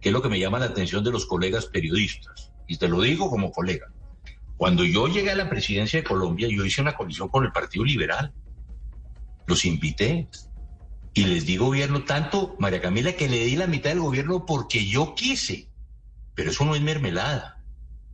que 0.00 0.08
es 0.08 0.12
lo 0.12 0.22
que 0.22 0.28
me 0.28 0.38
llama 0.38 0.58
la 0.58 0.66
atención 0.66 1.02
de 1.04 1.10
los 1.10 1.26
colegas 1.26 1.66
periodistas. 1.66 2.52
Y 2.66 2.76
te 2.76 2.88
lo 2.88 3.00
digo 3.00 3.30
como 3.30 3.50
colega. 3.50 3.86
Cuando 4.56 4.84
yo 4.84 5.06
llegué 5.06 5.30
a 5.30 5.36
la 5.36 5.48
presidencia 5.48 6.00
de 6.00 6.04
Colombia, 6.04 6.48
yo 6.50 6.64
hice 6.64 6.82
una 6.82 6.96
coalición 6.96 7.28
con 7.28 7.44
el 7.44 7.52
Partido 7.52 7.84
Liberal. 7.84 8.32
Los 9.46 9.64
invité. 9.64 10.28
Y 11.14 11.24
les 11.24 11.46
di 11.46 11.56
gobierno 11.56 12.04
tanto, 12.04 12.54
María 12.58 12.80
Camila, 12.80 13.12
que 13.12 13.28
le 13.28 13.44
di 13.44 13.56
la 13.56 13.66
mitad 13.66 13.90
del 13.90 14.00
gobierno 14.00 14.44
porque 14.46 14.86
yo 14.86 15.14
quise. 15.14 15.68
Pero 16.34 16.50
eso 16.50 16.64
no 16.64 16.74
es 16.74 16.82
mermelada. 16.82 17.58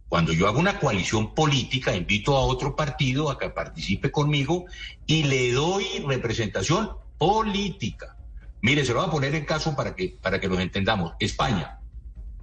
Cuando 0.09 0.33
yo 0.33 0.47
hago 0.47 0.61
una 0.61 0.78
coalición 0.78 1.35
política, 1.35 1.97
invito 1.97 2.36
a 2.36 2.44
otro 2.44 2.77
partido 2.77 3.31
a 3.31 3.39
que 3.39 3.51
participe 3.51 4.12
conmigo 4.12 4.67
y 5.07 5.25
le 5.25 5.51
doy 5.53 5.85
representación 6.07 6.91
política. 7.18 8.17
Mire, 8.62 8.84
se 8.84 8.93
lo 8.93 9.01
voy 9.01 9.09
a 9.09 9.12
poner 9.12 9.34
en 9.34 9.44
caso 9.44 9.76
para 9.76 9.94
que, 9.94 10.17
para 10.20 10.41
que 10.41 10.49
nos 10.49 10.59
entendamos. 10.59 11.15
España. 11.20 11.81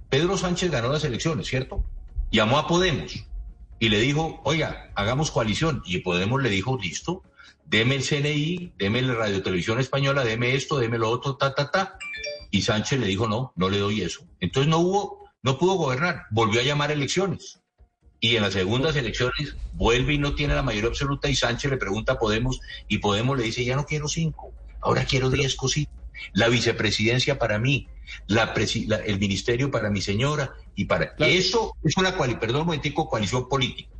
Pedro 0.08 0.36
Sánchez 0.36 0.70
ganó 0.70 0.88
las 0.88 1.04
elecciones, 1.04 1.46
¿cierto? 1.46 1.84
Llamó 2.30 2.58
a 2.58 2.66
Podemos 2.66 3.24
y 3.78 3.88
le 3.88 3.98
dijo, 3.98 4.40
oiga, 4.44 4.90
hagamos 4.94 5.30
coalición. 5.30 5.82
Y 5.84 5.98
Podemos 5.98 6.42
le 6.42 6.50
dijo, 6.50 6.78
listo, 6.80 7.22
deme 7.64 7.96
el 7.96 8.04
CNI, 8.06 8.74
deme 8.78 9.02
la 9.02 9.14
Radio 9.14 9.42
Televisión 9.42 9.80
Española, 9.80 10.24
deme 10.24 10.54
esto, 10.54 10.78
deme 10.78 10.98
lo 10.98 11.10
otro, 11.10 11.36
ta, 11.36 11.54
ta, 11.54 11.70
ta. 11.70 11.98
Y 12.50 12.62
Sánchez 12.62 13.00
le 13.00 13.06
dijo, 13.06 13.26
no, 13.26 13.52
no 13.56 13.70
le 13.70 13.78
doy 13.78 14.02
eso. 14.02 14.24
Entonces 14.40 14.68
no 14.70 14.78
hubo, 14.78 15.30
no 15.42 15.58
pudo 15.58 15.74
gobernar, 15.74 16.26
volvió 16.30 16.60
a 16.60 16.64
llamar 16.64 16.92
elecciones 16.92 17.62
y 18.22 18.36
en 18.36 18.42
las 18.42 18.52
segundas 18.52 18.94
elecciones 18.94 19.56
vuelve 19.72 20.14
y 20.14 20.18
no 20.18 20.36
tiene 20.36 20.54
la 20.54 20.62
mayoría 20.62 20.88
absoluta 20.88 21.28
y 21.28 21.34
Sánchez 21.34 21.72
le 21.72 21.76
pregunta 21.76 22.12
a 22.12 22.18
Podemos 22.20 22.60
y 22.86 22.98
Podemos 22.98 23.36
le 23.36 23.42
dice, 23.42 23.64
ya 23.64 23.74
no 23.74 23.84
quiero 23.84 24.06
cinco, 24.06 24.52
ahora 24.82 25.04
quiero 25.04 25.30
diez 25.30 25.54
cositas. 25.54 25.94
La 26.32 26.48
vicepresidencia 26.48 27.38
para 27.38 27.58
mí, 27.58 27.88
la, 28.26 28.52
el 29.04 29.18
ministerio 29.18 29.70
para 29.70 29.90
mi 29.90 30.00
señora 30.00 30.54
y 30.74 30.84
para... 30.84 31.14
Eso 31.18 31.74
es 31.82 31.96
una, 31.96 32.16
perdón 32.38 32.62
un 32.62 32.66
momentico, 32.66 33.08
coalición 33.08 33.48
política. 33.48 33.90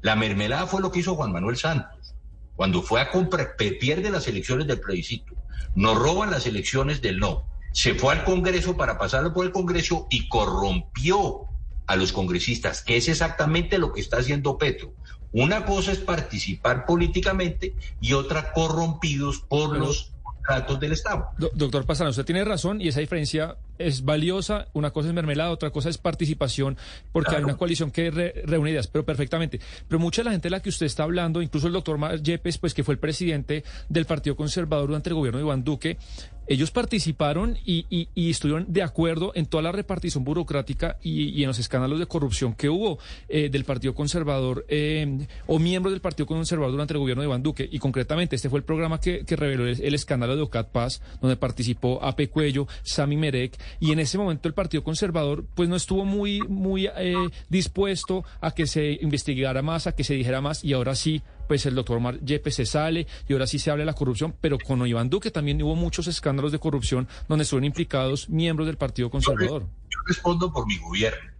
La 0.00 0.16
mermelada 0.16 0.66
fue 0.66 0.80
lo 0.80 0.90
que 0.90 1.00
hizo 1.00 1.16
Juan 1.16 1.32
Manuel 1.32 1.56
Santos. 1.56 2.14
Cuando 2.54 2.82
fue 2.82 3.00
a 3.00 3.10
comprar, 3.10 3.56
pierde 3.56 4.10
las 4.10 4.28
elecciones 4.28 4.66
del 4.66 4.80
plebiscito, 4.80 5.34
nos 5.74 5.98
roban 5.98 6.30
las 6.30 6.46
elecciones 6.46 7.02
del 7.02 7.18
no, 7.18 7.46
se 7.72 7.94
fue 7.94 8.14
al 8.14 8.24
Congreso 8.24 8.76
para 8.76 8.96
pasarlo 8.96 9.34
por 9.34 9.44
el 9.44 9.52
Congreso 9.52 10.06
y 10.08 10.28
corrompió 10.28 11.42
a 11.86 11.96
los 11.96 12.12
congresistas, 12.12 12.82
que 12.82 12.96
es 12.96 13.08
exactamente 13.08 13.78
lo 13.78 13.92
que 13.92 14.00
está 14.00 14.16
haciendo 14.16 14.56
Petro. 14.56 14.94
Una 15.32 15.66
cosa 15.66 15.92
es 15.92 15.98
participar 15.98 16.86
políticamente 16.86 17.76
y 18.00 18.14
otra 18.14 18.52
corrompidos 18.52 19.40
por 19.40 19.76
los 19.76 20.14
contratos 20.46 20.80
del 20.80 20.92
Estado. 20.92 21.30
doctor 21.54 21.84
Pastrana, 21.84 22.10
usted 22.10 22.24
tiene 22.24 22.44
razón 22.44 22.80
y 22.80 22.88
esa 22.88 23.00
diferencia 23.00 23.56
es 23.78 24.04
valiosa. 24.04 24.68
Una 24.72 24.90
cosa 24.90 25.08
es 25.08 25.14
mermelada, 25.14 25.50
otra 25.50 25.70
cosa 25.70 25.88
es 25.88 25.98
participación, 25.98 26.76
porque 27.12 27.36
hay 27.36 27.42
una 27.42 27.56
coalición 27.56 27.90
que 27.90 28.10
reúne 28.10 28.70
ideas, 28.70 28.86
pero 28.86 29.04
perfectamente. 29.04 29.60
Pero 29.88 29.98
mucha 29.98 30.22
de 30.22 30.26
la 30.26 30.30
gente 30.32 30.46
de 30.46 30.50
la 30.50 30.60
que 30.60 30.68
usted 30.68 30.86
está 30.86 31.02
hablando, 31.02 31.42
incluso 31.42 31.66
el 31.66 31.72
doctor 31.72 31.96
Yepes, 32.22 32.58
pues 32.58 32.74
que 32.74 32.84
fue 32.84 32.94
el 32.94 32.98
presidente 32.98 33.64
del 33.88 34.06
Partido 34.06 34.36
Conservador 34.36 34.88
durante 34.88 35.10
el 35.10 35.14
gobierno 35.14 35.38
de 35.38 35.44
Iván 35.44 35.64
Duque, 35.64 35.98
ellos 36.46 36.70
participaron 36.70 37.56
y, 37.64 38.08
estuvieron 38.14 38.66
de 38.68 38.82
acuerdo 38.82 39.32
en 39.34 39.46
toda 39.46 39.62
la 39.62 39.72
repartición 39.72 40.24
burocrática 40.24 40.96
y, 41.02 41.42
en 41.42 41.48
los 41.48 41.58
escándalos 41.58 41.98
de 41.98 42.06
corrupción 42.06 42.54
que 42.54 42.68
hubo 42.68 42.98
eh, 43.28 43.48
del 43.48 43.64
Partido 43.64 43.94
Conservador 43.94 44.64
eh, 44.68 45.26
o 45.46 45.58
miembros 45.58 45.92
del 45.92 46.00
Partido 46.00 46.26
Conservador 46.26 46.72
durante 46.72 46.94
el 46.94 46.98
gobierno 46.98 47.22
de 47.22 47.28
Iván 47.28 47.42
Duque. 47.42 47.68
Y 47.70 47.78
concretamente, 47.78 48.36
este 48.36 48.48
fue 48.48 48.58
el 48.58 48.64
programa 48.64 49.00
que, 49.00 49.24
reveló 49.28 49.66
el, 49.66 49.94
escándalo 49.94 50.36
de 50.36 50.42
Ocat 50.42 50.68
Paz, 50.68 51.02
donde 51.20 51.36
participó 51.36 52.02
Ape 52.02 52.28
Cuello, 52.28 52.66
Sami 52.82 53.16
Merek, 53.16 53.58
y 53.80 53.92
en 53.92 53.98
ese 53.98 54.18
momento 54.18 54.48
el 54.48 54.54
Partido 54.54 54.82
Conservador 54.82 55.44
pues 55.54 55.68
no 55.68 55.76
estuvo 55.76 56.04
muy, 56.04 56.40
muy 56.40 56.86
eh, 56.86 57.14
dispuesto 57.48 58.24
a 58.40 58.52
que 58.52 58.66
se 58.66 58.98
investigara 59.02 59.62
más, 59.62 59.86
a 59.86 59.92
que 59.92 60.04
se 60.04 60.14
dijera 60.14 60.40
más, 60.40 60.64
y 60.64 60.72
ahora 60.72 60.94
sí 60.94 61.22
pues 61.46 61.66
el 61.66 61.74
doctor 61.74 61.96
Omar 61.98 62.20
Yepes 62.20 62.54
se 62.54 62.66
sale 62.66 63.06
y 63.28 63.32
ahora 63.32 63.46
sí 63.46 63.58
se 63.58 63.70
habla 63.70 63.82
de 63.82 63.86
la 63.86 63.94
corrupción, 63.94 64.34
pero 64.40 64.58
con 64.58 64.86
Iván 64.86 65.10
Duque 65.10 65.30
también 65.30 65.62
hubo 65.62 65.74
muchos 65.74 66.06
escándalos 66.06 66.52
de 66.52 66.58
corrupción 66.58 67.08
donde 67.28 67.44
estuvieron 67.44 67.64
implicados 67.66 68.28
miembros 68.28 68.66
del 68.66 68.76
Partido 68.76 69.10
Conservador. 69.10 69.62
Yo, 69.62 69.98
respondo 70.06 70.52
por 70.52 70.66
mi 70.66 70.78
gobierno. 70.78 71.30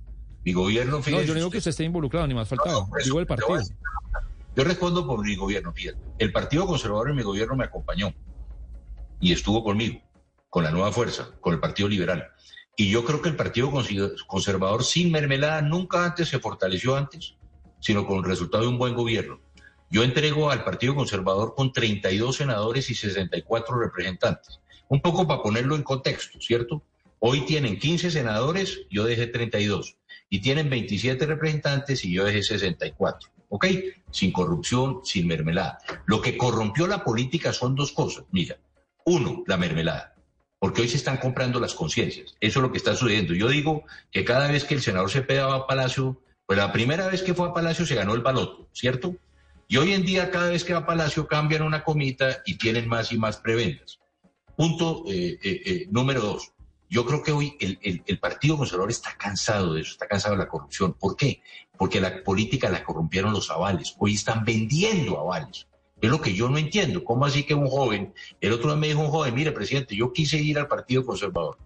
Mi 0.44 0.52
gobierno, 0.52 0.98
No, 0.98 1.22
yo 1.22 1.28
no 1.28 1.34
digo 1.34 1.50
que 1.50 1.58
usted 1.58 1.70
esté 1.70 1.84
involucrado, 1.84 2.26
ni 2.26 2.34
más 2.34 2.48
faltaba. 2.48 2.86
digo 3.04 3.18
el 3.18 3.26
partido. 3.26 3.58
Yo 4.54 4.64
respondo 4.64 5.06
por 5.06 5.22
mi 5.22 5.36
gobierno, 5.36 5.72
fíjate. 5.72 5.98
El 6.18 6.32
Partido 6.32 6.66
Conservador 6.66 7.10
en 7.10 7.16
mi 7.16 7.22
gobierno 7.22 7.56
me 7.56 7.64
acompañó 7.64 8.14
y 9.20 9.32
estuvo 9.32 9.62
conmigo, 9.62 10.00
con 10.48 10.64
la 10.64 10.70
nueva 10.70 10.92
fuerza, 10.92 11.30
con 11.40 11.52
el 11.52 11.60
Partido 11.60 11.88
Liberal. 11.88 12.28
Y 12.76 12.88
yo 12.90 13.04
creo 13.04 13.20
que 13.20 13.28
el 13.28 13.36
Partido 13.36 13.70
Conservador 14.26 14.84
sin 14.84 15.10
mermelada 15.10 15.60
nunca 15.62 16.04
antes 16.04 16.28
se 16.28 16.38
fortaleció 16.38 16.96
antes, 16.96 17.34
sino 17.80 18.06
con 18.06 18.18
el 18.18 18.24
resultado 18.24 18.64
de 18.64 18.70
un 18.70 18.78
buen 18.78 18.94
gobierno. 18.94 19.40
Yo 19.90 20.02
entrego 20.02 20.50
al 20.50 20.64
Partido 20.64 20.94
Conservador 20.94 21.54
con 21.54 21.72
32 21.72 22.36
senadores 22.36 22.90
y 22.90 22.94
64 22.94 23.78
representantes. 23.78 24.60
Un 24.88 25.00
poco 25.00 25.26
para 25.26 25.42
ponerlo 25.42 25.76
en 25.76 25.82
contexto, 25.82 26.40
¿cierto? 26.40 26.82
Hoy 27.18 27.42
tienen 27.46 27.78
15 27.78 28.10
senadores, 28.10 28.80
yo 28.90 29.04
dejé 29.04 29.26
32. 29.26 29.96
Y 30.28 30.40
tienen 30.40 30.68
27 30.68 31.24
representantes 31.26 32.04
y 32.04 32.12
yo 32.12 32.24
dejé 32.24 32.42
64. 32.42 33.30
¿Ok? 33.48 33.66
Sin 34.10 34.32
corrupción, 34.32 35.00
sin 35.04 35.26
mermelada. 35.26 35.78
Lo 36.06 36.20
que 36.20 36.36
corrompió 36.36 36.86
la 36.86 37.04
política 37.04 37.52
son 37.52 37.76
dos 37.76 37.92
cosas. 37.92 38.24
Mira, 38.32 38.58
uno, 39.04 39.44
la 39.46 39.56
mermelada. 39.56 40.14
Porque 40.58 40.82
hoy 40.82 40.88
se 40.88 40.96
están 40.96 41.18
comprando 41.18 41.60
las 41.60 41.74
conciencias. 41.74 42.34
Eso 42.40 42.58
es 42.58 42.62
lo 42.62 42.72
que 42.72 42.78
está 42.78 42.96
sucediendo. 42.96 43.34
Yo 43.34 43.48
digo 43.48 43.84
que 44.10 44.24
cada 44.24 44.48
vez 44.48 44.64
que 44.64 44.74
el 44.74 44.82
senador 44.82 45.10
Cepeda 45.10 45.46
va 45.46 45.56
a 45.56 45.66
Palacio, 45.66 46.20
pues 46.44 46.58
la 46.58 46.72
primera 46.72 47.06
vez 47.06 47.22
que 47.22 47.34
fue 47.34 47.48
a 47.48 47.52
Palacio 47.52 47.86
se 47.86 47.94
ganó 47.94 48.14
el 48.14 48.22
baloto, 48.22 48.68
¿cierto? 48.72 49.14
Y 49.68 49.78
hoy 49.78 49.92
en 49.92 50.04
día, 50.04 50.30
cada 50.30 50.50
vez 50.50 50.62
que 50.64 50.72
va 50.72 50.80
a 50.80 50.86
Palacio, 50.86 51.26
cambian 51.26 51.62
una 51.62 51.82
comita 51.82 52.42
y 52.46 52.56
tienen 52.56 52.88
más 52.88 53.10
y 53.10 53.18
más 53.18 53.38
preventas. 53.38 53.98
Punto 54.56 55.04
eh, 55.08 55.38
eh, 55.42 55.62
eh, 55.66 55.86
número 55.90 56.20
dos. 56.20 56.52
Yo 56.88 57.04
creo 57.04 57.20
que 57.22 57.32
hoy 57.32 57.56
el, 57.58 58.18
Partido 58.20 58.56
Conservador 58.56 58.90
está 58.90 59.16
cansado 59.18 59.74
de 59.74 59.80
eso, 59.80 59.90
está 59.90 60.06
cansado 60.06 60.36
de 60.36 60.44
la 60.44 60.48
corrupción. 60.48 60.92
¿Por 60.94 61.16
qué? 61.16 61.42
Porque 61.76 62.00
la 62.00 62.22
política 62.22 62.70
la 62.70 62.84
corrompieron 62.84 63.32
los 63.32 63.50
avales. 63.50 63.96
Hoy 63.98 64.14
están 64.14 64.44
vendiendo 64.44 65.18
avales. 65.18 65.66
Es 66.00 66.10
lo 66.10 66.20
que 66.20 66.32
yo 66.32 66.48
no 66.48 66.58
entiendo. 66.58 67.02
¿Cómo 67.02 67.26
así 67.26 67.42
que 67.42 67.54
un 67.54 67.68
joven, 67.68 68.14
el 68.40 68.52
otro 68.52 68.68
día 68.70 68.76
me 68.76 68.86
dijo 68.86 69.00
un 69.00 69.08
joven, 69.08 69.34
mire, 69.34 69.50
presidente, 69.50 69.96
yo 69.96 70.12
quise 70.12 70.36
ir 70.36 70.58
al 70.58 70.68
Partido 70.68 71.04
Conservador. 71.04 71.58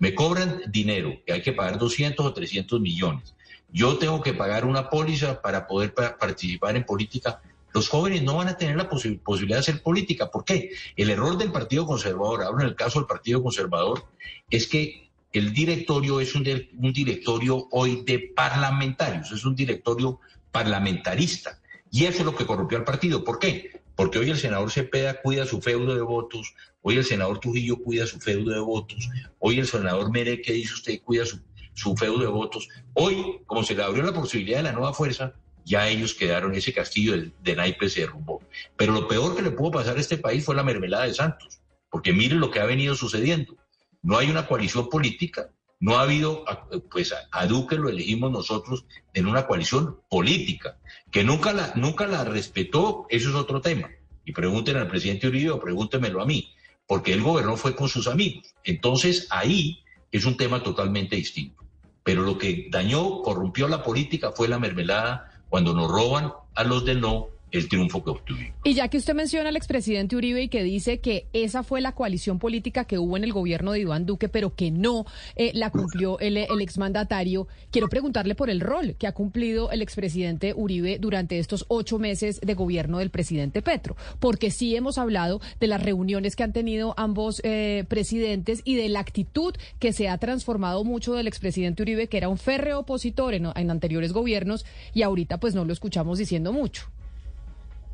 me 0.00 0.12
cobran 0.12 0.60
dinero, 0.66 1.12
que 1.24 1.34
hay 1.34 1.42
que 1.42 1.52
pagar 1.52 1.78
200 1.78 2.26
o 2.26 2.34
300 2.34 2.80
millones. 2.80 3.34
Yo 3.74 3.98
tengo 3.98 4.22
que 4.22 4.34
pagar 4.34 4.64
una 4.64 4.88
póliza 4.88 5.42
para 5.42 5.66
poder 5.66 5.92
participar 5.92 6.76
en 6.76 6.84
política. 6.84 7.42
Los 7.72 7.88
jóvenes 7.88 8.22
no 8.22 8.36
van 8.36 8.46
a 8.46 8.56
tener 8.56 8.76
la 8.76 8.88
posibilidad 8.88 9.56
de 9.56 9.60
hacer 9.60 9.82
política. 9.82 10.30
¿Por 10.30 10.44
qué? 10.44 10.70
El 10.94 11.10
error 11.10 11.36
del 11.36 11.50
Partido 11.50 11.84
Conservador, 11.84 12.44
ahora 12.44 12.62
en 12.62 12.68
el 12.68 12.76
caso 12.76 13.00
del 13.00 13.08
Partido 13.08 13.42
Conservador, 13.42 14.04
es 14.48 14.68
que 14.68 15.10
el 15.32 15.52
directorio 15.52 16.20
es 16.20 16.36
un, 16.36 16.46
un 16.78 16.92
directorio 16.92 17.66
hoy 17.72 18.04
de 18.06 18.20
parlamentarios, 18.36 19.32
es 19.32 19.44
un 19.44 19.56
directorio 19.56 20.20
parlamentarista. 20.52 21.60
Y 21.90 22.04
eso 22.04 22.18
es 22.18 22.26
lo 22.26 22.36
que 22.36 22.46
corrompió 22.46 22.78
al 22.78 22.84
partido. 22.84 23.24
¿Por 23.24 23.40
qué? 23.40 23.82
Porque 23.96 24.20
hoy 24.20 24.30
el 24.30 24.38
senador 24.38 24.70
Cepeda 24.70 25.20
cuida 25.20 25.46
su 25.46 25.60
feudo 25.60 25.96
de 25.96 26.02
votos, 26.02 26.54
hoy 26.80 26.98
el 26.98 27.04
senador 27.04 27.40
Trujillo 27.40 27.82
cuida 27.82 28.06
su 28.06 28.20
feudo 28.20 28.52
de 28.52 28.60
votos, 28.60 29.08
hoy 29.40 29.58
el 29.58 29.66
senador 29.66 30.12
Mere, 30.12 30.40
¿qué 30.40 30.52
dice 30.52 30.74
usted? 30.74 31.00
Cuida 31.02 31.26
su, 31.26 31.40
su 31.74 31.96
feudo 31.96 32.20
de 32.20 32.26
votos. 32.26 32.68
Hoy, 32.94 33.40
como 33.46 33.62
se 33.62 33.74
le 33.74 33.82
abrió 33.82 34.02
la 34.02 34.12
posibilidad 34.12 34.58
de 34.58 34.64
la 34.64 34.72
nueva 34.72 34.94
fuerza, 34.94 35.34
ya 35.64 35.88
ellos 35.88 36.14
quedaron, 36.14 36.54
ese 36.54 36.72
castillo 36.72 37.12
de, 37.12 37.32
de 37.42 37.56
naipes 37.56 37.92
se 37.92 38.00
derrumbó. 38.00 38.40
Pero 38.76 38.92
lo 38.92 39.08
peor 39.08 39.34
que 39.34 39.42
le 39.42 39.50
pudo 39.50 39.72
pasar 39.72 39.96
a 39.96 40.00
este 40.00 40.18
país 40.18 40.44
fue 40.44 40.54
la 40.54 40.62
mermelada 40.62 41.04
de 41.04 41.14
Santos, 41.14 41.60
porque 41.90 42.12
miren 42.12 42.40
lo 42.40 42.50
que 42.50 42.60
ha 42.60 42.66
venido 42.66 42.94
sucediendo. 42.94 43.56
No 44.02 44.18
hay 44.18 44.30
una 44.30 44.46
coalición 44.46 44.88
política, 44.88 45.50
no 45.80 45.96
ha 45.96 46.02
habido, 46.02 46.44
pues 46.90 47.14
a 47.30 47.46
Duque 47.46 47.76
lo 47.76 47.88
elegimos 47.88 48.30
nosotros 48.30 48.86
en 49.12 49.26
una 49.26 49.46
coalición 49.46 50.00
política, 50.08 50.78
que 51.10 51.24
nunca 51.24 51.52
la, 51.52 51.72
nunca 51.74 52.06
la 52.06 52.24
respetó, 52.24 53.06
eso 53.08 53.28
es 53.30 53.34
otro 53.34 53.60
tema. 53.60 53.90
Y 54.24 54.32
pregunten 54.32 54.76
al 54.76 54.88
presidente 54.88 55.28
Uribe 55.28 55.50
o 55.50 55.60
pregúntemelo 55.60 56.22
a 56.22 56.26
mí, 56.26 56.52
porque 56.86 57.12
él 57.12 57.22
gobernó 57.22 57.56
fue 57.56 57.74
con 57.74 57.88
sus 57.88 58.06
amigos. 58.06 58.54
Entonces 58.62 59.26
ahí 59.30 59.82
es 60.10 60.24
un 60.24 60.36
tema 60.36 60.62
totalmente 60.62 61.16
distinto. 61.16 61.63
Pero 62.04 62.22
lo 62.22 62.38
que 62.38 62.68
dañó, 62.70 63.22
corrompió 63.22 63.66
la 63.66 63.82
política 63.82 64.30
fue 64.30 64.46
la 64.46 64.60
mermelada 64.60 65.32
cuando 65.48 65.74
nos 65.74 65.90
roban 65.90 66.32
a 66.54 66.62
los 66.62 66.84
del 66.84 67.00
no 67.00 67.33
el 67.54 67.68
triunfo 67.68 68.02
que 68.02 68.10
obtuvimos. 68.10 68.56
Y 68.64 68.74
ya 68.74 68.88
que 68.88 68.98
usted 68.98 69.14
menciona 69.14 69.48
al 69.48 69.56
expresidente 69.56 70.16
Uribe 70.16 70.42
y 70.42 70.48
que 70.48 70.64
dice 70.64 70.98
que 70.98 71.28
esa 71.32 71.62
fue 71.62 71.80
la 71.80 71.92
coalición 71.92 72.38
política 72.38 72.84
que 72.84 72.98
hubo 72.98 73.16
en 73.16 73.24
el 73.24 73.32
gobierno 73.32 73.72
de 73.72 73.80
Iván 73.80 74.06
Duque, 74.06 74.28
pero 74.28 74.54
que 74.54 74.70
no 74.70 75.06
eh, 75.36 75.52
la 75.54 75.70
cumplió 75.70 76.18
el, 76.18 76.36
el, 76.36 76.60
exmandatario, 76.60 77.46
quiero 77.70 77.88
preguntarle 77.88 78.34
por 78.34 78.50
el 78.50 78.60
rol 78.60 78.96
que 78.98 79.06
ha 79.06 79.12
cumplido 79.12 79.70
el 79.70 79.82
expresidente 79.82 80.52
Uribe 80.54 80.98
durante 80.98 81.38
estos 81.38 81.64
ocho 81.68 81.98
meses 81.98 82.40
de 82.40 82.54
gobierno 82.54 82.98
del 82.98 83.10
presidente 83.10 83.62
Petro, 83.62 83.96
porque 84.18 84.50
sí 84.50 84.74
hemos 84.74 84.98
hablado 84.98 85.40
de 85.60 85.68
las 85.68 85.82
reuniones 85.82 86.34
que 86.34 86.42
han 86.42 86.52
tenido 86.52 86.94
ambos 86.96 87.40
eh, 87.44 87.84
presidentes 87.88 88.62
y 88.64 88.74
de 88.74 88.88
la 88.88 89.00
actitud 89.00 89.54
que 89.78 89.92
se 89.92 90.08
ha 90.08 90.18
transformado 90.18 90.82
mucho 90.82 91.14
del 91.14 91.28
expresidente 91.28 91.82
Uribe, 91.82 92.08
que 92.08 92.16
era 92.16 92.28
un 92.28 92.38
férreo 92.38 92.80
opositor 92.80 93.34
en, 93.34 93.46
en 93.54 93.70
anteriores 93.70 94.12
gobiernos 94.12 94.64
y 94.92 95.02
ahorita 95.02 95.38
pues 95.38 95.54
no 95.54 95.64
lo 95.64 95.72
escuchamos 95.72 96.18
diciendo 96.18 96.52
mucho. 96.52 96.90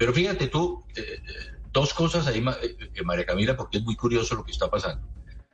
Pero 0.01 0.15
fíjate 0.15 0.49
tú, 0.49 0.83
eh, 0.97 1.03
eh, 1.03 1.21
dos 1.71 1.93
cosas 1.93 2.27
ahí, 2.27 2.43
eh, 2.63 3.03
María 3.05 3.27
Camila, 3.27 3.55
porque 3.55 3.77
es 3.77 3.85
muy 3.85 3.97
curioso 3.97 4.35
lo 4.35 4.43
que 4.43 4.51
está 4.51 4.71
pasando. 4.71 5.07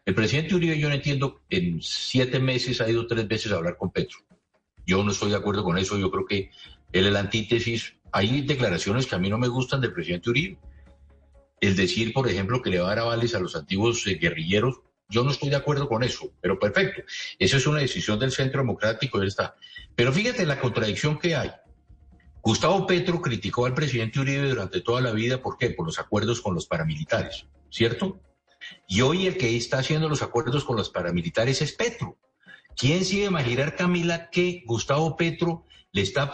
El 0.05 0.15
presidente 0.15 0.55
Uribe, 0.55 0.79
yo 0.79 0.89
no 0.89 0.95
entiendo, 0.95 1.43
en 1.51 1.83
siete 1.83 2.39
meses 2.39 2.81
ha 2.81 2.89
ido 2.89 3.09
tres 3.09 3.27
veces 3.27 3.51
a 3.51 3.57
hablar 3.57 3.77
con 3.77 3.91
Petro. 3.91 4.21
Yo 4.87 5.03
no 5.03 5.11
estoy 5.11 5.31
de 5.31 5.37
acuerdo 5.37 5.65
con 5.65 5.79
eso, 5.79 5.99
yo 5.99 6.13
creo 6.13 6.27
que 6.27 6.53
él 6.93 7.07
es 7.07 7.13
la 7.13 7.19
antítesis. 7.19 7.95
Hay 8.13 8.43
declaraciones 8.43 9.09
que 9.09 9.17
a 9.17 9.19
mí 9.19 9.29
no 9.29 9.37
me 9.37 9.49
gustan 9.49 9.81
del 9.81 9.93
presidente 9.93 10.31
Uribe. 10.31 10.59
El 11.61 11.75
decir, 11.75 12.13
por 12.13 12.29
ejemplo, 12.29 12.63
que 12.63 12.71
le 12.71 12.79
va 12.79 12.87
a 12.87 12.91
dar 12.91 13.01
avales 13.01 13.35
a 13.35 13.41
los 13.41 13.57
antiguos 13.57 14.05
guerrilleros, 14.05 14.77
yo 15.09 15.25
no 15.25 15.33
estoy 15.33 15.51
de 15.51 15.57
acuerdo 15.57 15.89
con 15.89 16.05
eso, 16.05 16.31
pero 16.41 16.57
perfecto. 16.57 17.03
Eso 17.41 17.57
es 17.57 17.67
una 17.67 17.81
decisión 17.81 18.17
del 18.21 18.31
Centro 18.31 18.61
Democrático, 18.61 19.21
él 19.21 19.27
está. 19.27 19.57
Pero 19.97 20.13
fíjate 20.13 20.47
la 20.47 20.61
contradicción 20.61 21.19
que 21.19 21.35
hay. 21.35 21.51
Gustavo 22.47 22.87
Petro 22.87 23.21
criticó 23.21 23.67
al 23.67 23.75
presidente 23.75 24.21
Uribe 24.21 24.49
durante 24.49 24.81
toda 24.81 25.01
la 25.01 25.11
vida, 25.11 25.43
¿por 25.43 25.59
qué? 25.59 25.71
Por 25.71 25.85
los 25.85 25.99
acuerdos 25.99 26.41
con 26.41 26.55
los 26.55 26.65
paramilitares, 26.65 27.45
¿cierto? 27.71 28.21
Y 28.87 29.01
hoy 29.01 29.27
el 29.27 29.37
que 29.37 29.57
está 29.57 29.79
haciendo 29.79 30.09
los 30.09 30.23
acuerdos 30.23 30.63
con 30.63 30.77
los 30.77 30.89
paramilitares 30.89 31.61
es 31.61 31.73
Petro. 31.73 32.17
¿Quién 32.77 33.05
sigue 33.05 33.25
imaginar, 33.25 33.75
Camila, 33.75 34.31
que 34.31 34.63
Gustavo 34.65 35.17
Petro 35.17 35.65
le 35.91 36.03
está 36.03 36.31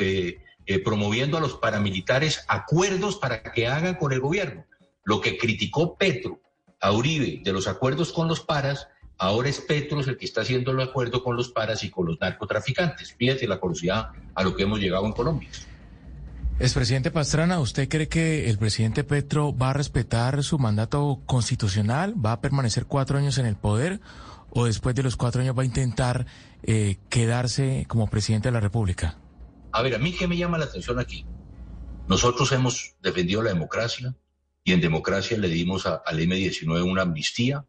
eh, 0.00 0.38
eh, 0.64 0.78
promoviendo 0.78 1.36
a 1.36 1.42
los 1.42 1.58
paramilitares 1.58 2.42
acuerdos 2.48 3.16
para 3.16 3.42
que 3.42 3.66
hagan 3.66 3.96
con 3.96 4.14
el 4.14 4.20
gobierno? 4.20 4.64
Lo 5.02 5.20
que 5.20 5.36
criticó 5.36 5.98
Petro 5.98 6.40
a 6.80 6.90
Uribe 6.90 7.42
de 7.44 7.52
los 7.52 7.68
acuerdos 7.68 8.14
con 8.14 8.28
los 8.28 8.40
paras, 8.40 8.88
Ahora 9.18 9.48
es 9.48 9.60
Petros 9.60 10.08
el 10.08 10.16
que 10.16 10.24
está 10.24 10.40
haciendo 10.40 10.72
el 10.72 10.80
acuerdo 10.80 11.22
con 11.22 11.36
los 11.36 11.48
paras 11.50 11.84
y 11.84 11.90
con 11.90 12.06
los 12.06 12.20
narcotraficantes. 12.20 13.14
Fíjate 13.14 13.46
la 13.46 13.58
curiosidad 13.58 14.10
a 14.34 14.42
lo 14.42 14.56
que 14.56 14.64
hemos 14.64 14.80
llegado 14.80 15.06
en 15.06 15.12
Colombia. 15.12 15.48
Expresidente 16.58 17.10
Pastrana, 17.10 17.58
¿usted 17.58 17.88
cree 17.88 18.08
que 18.08 18.48
el 18.48 18.58
presidente 18.58 19.02
Petro 19.02 19.56
va 19.56 19.70
a 19.70 19.72
respetar 19.72 20.42
su 20.44 20.58
mandato 20.58 21.20
constitucional? 21.26 22.14
¿Va 22.24 22.32
a 22.32 22.40
permanecer 22.40 22.86
cuatro 22.86 23.18
años 23.18 23.38
en 23.38 23.46
el 23.46 23.56
poder? 23.56 24.00
¿O 24.50 24.66
después 24.66 24.94
de 24.94 25.02
los 25.02 25.16
cuatro 25.16 25.42
años 25.42 25.56
va 25.58 25.62
a 25.62 25.66
intentar 25.66 26.26
eh, 26.62 26.98
quedarse 27.08 27.86
como 27.88 28.08
presidente 28.08 28.48
de 28.48 28.52
la 28.52 28.60
República? 28.60 29.18
A 29.72 29.82
ver, 29.82 29.96
a 29.96 29.98
mí 29.98 30.12
qué 30.12 30.28
me 30.28 30.36
llama 30.36 30.58
la 30.58 30.66
atención 30.66 31.00
aquí. 31.00 31.26
Nosotros 32.06 32.52
hemos 32.52 32.94
defendido 33.02 33.42
la 33.42 33.50
democracia 33.50 34.14
y 34.62 34.72
en 34.72 34.80
democracia 34.80 35.36
le 35.36 35.48
dimos 35.48 35.86
al 35.86 36.18
M19 36.20 36.84
una 36.84 37.02
amnistía 37.02 37.64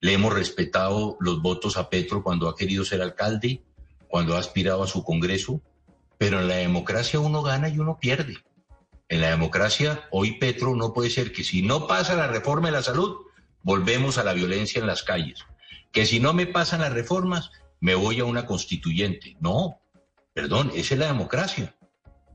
le 0.00 0.14
hemos 0.14 0.32
respetado 0.32 1.16
los 1.20 1.42
votos 1.42 1.76
a 1.76 1.90
Petro 1.90 2.22
cuando 2.22 2.48
ha 2.48 2.56
querido 2.56 2.84
ser 2.84 3.02
alcalde, 3.02 3.62
cuando 4.08 4.34
ha 4.34 4.38
aspirado 4.38 4.82
a 4.82 4.86
su 4.86 5.04
Congreso, 5.04 5.60
pero 6.18 6.40
en 6.40 6.48
la 6.48 6.56
democracia 6.56 7.20
uno 7.20 7.42
gana 7.42 7.68
y 7.68 7.78
uno 7.78 7.98
pierde. 8.00 8.38
En 9.08 9.20
la 9.20 9.30
democracia, 9.30 10.08
hoy 10.10 10.38
Petro 10.38 10.74
no 10.74 10.92
puede 10.92 11.10
ser 11.10 11.32
que 11.32 11.44
si 11.44 11.62
no 11.62 11.86
pasa 11.86 12.14
la 12.14 12.28
reforma 12.28 12.68
de 12.68 12.72
la 12.72 12.82
salud, 12.82 13.16
volvemos 13.62 14.18
a 14.18 14.24
la 14.24 14.32
violencia 14.32 14.80
en 14.80 14.86
las 14.86 15.02
calles. 15.02 15.44
Que 15.92 16.06
si 16.06 16.20
no 16.20 16.32
me 16.32 16.46
pasan 16.46 16.80
las 16.80 16.92
reformas, 16.92 17.50
me 17.80 17.94
voy 17.94 18.20
a 18.20 18.24
una 18.24 18.46
constituyente. 18.46 19.36
No, 19.40 19.80
perdón, 20.32 20.70
esa 20.74 20.94
es 20.94 21.00
la 21.00 21.06
democracia. 21.08 21.74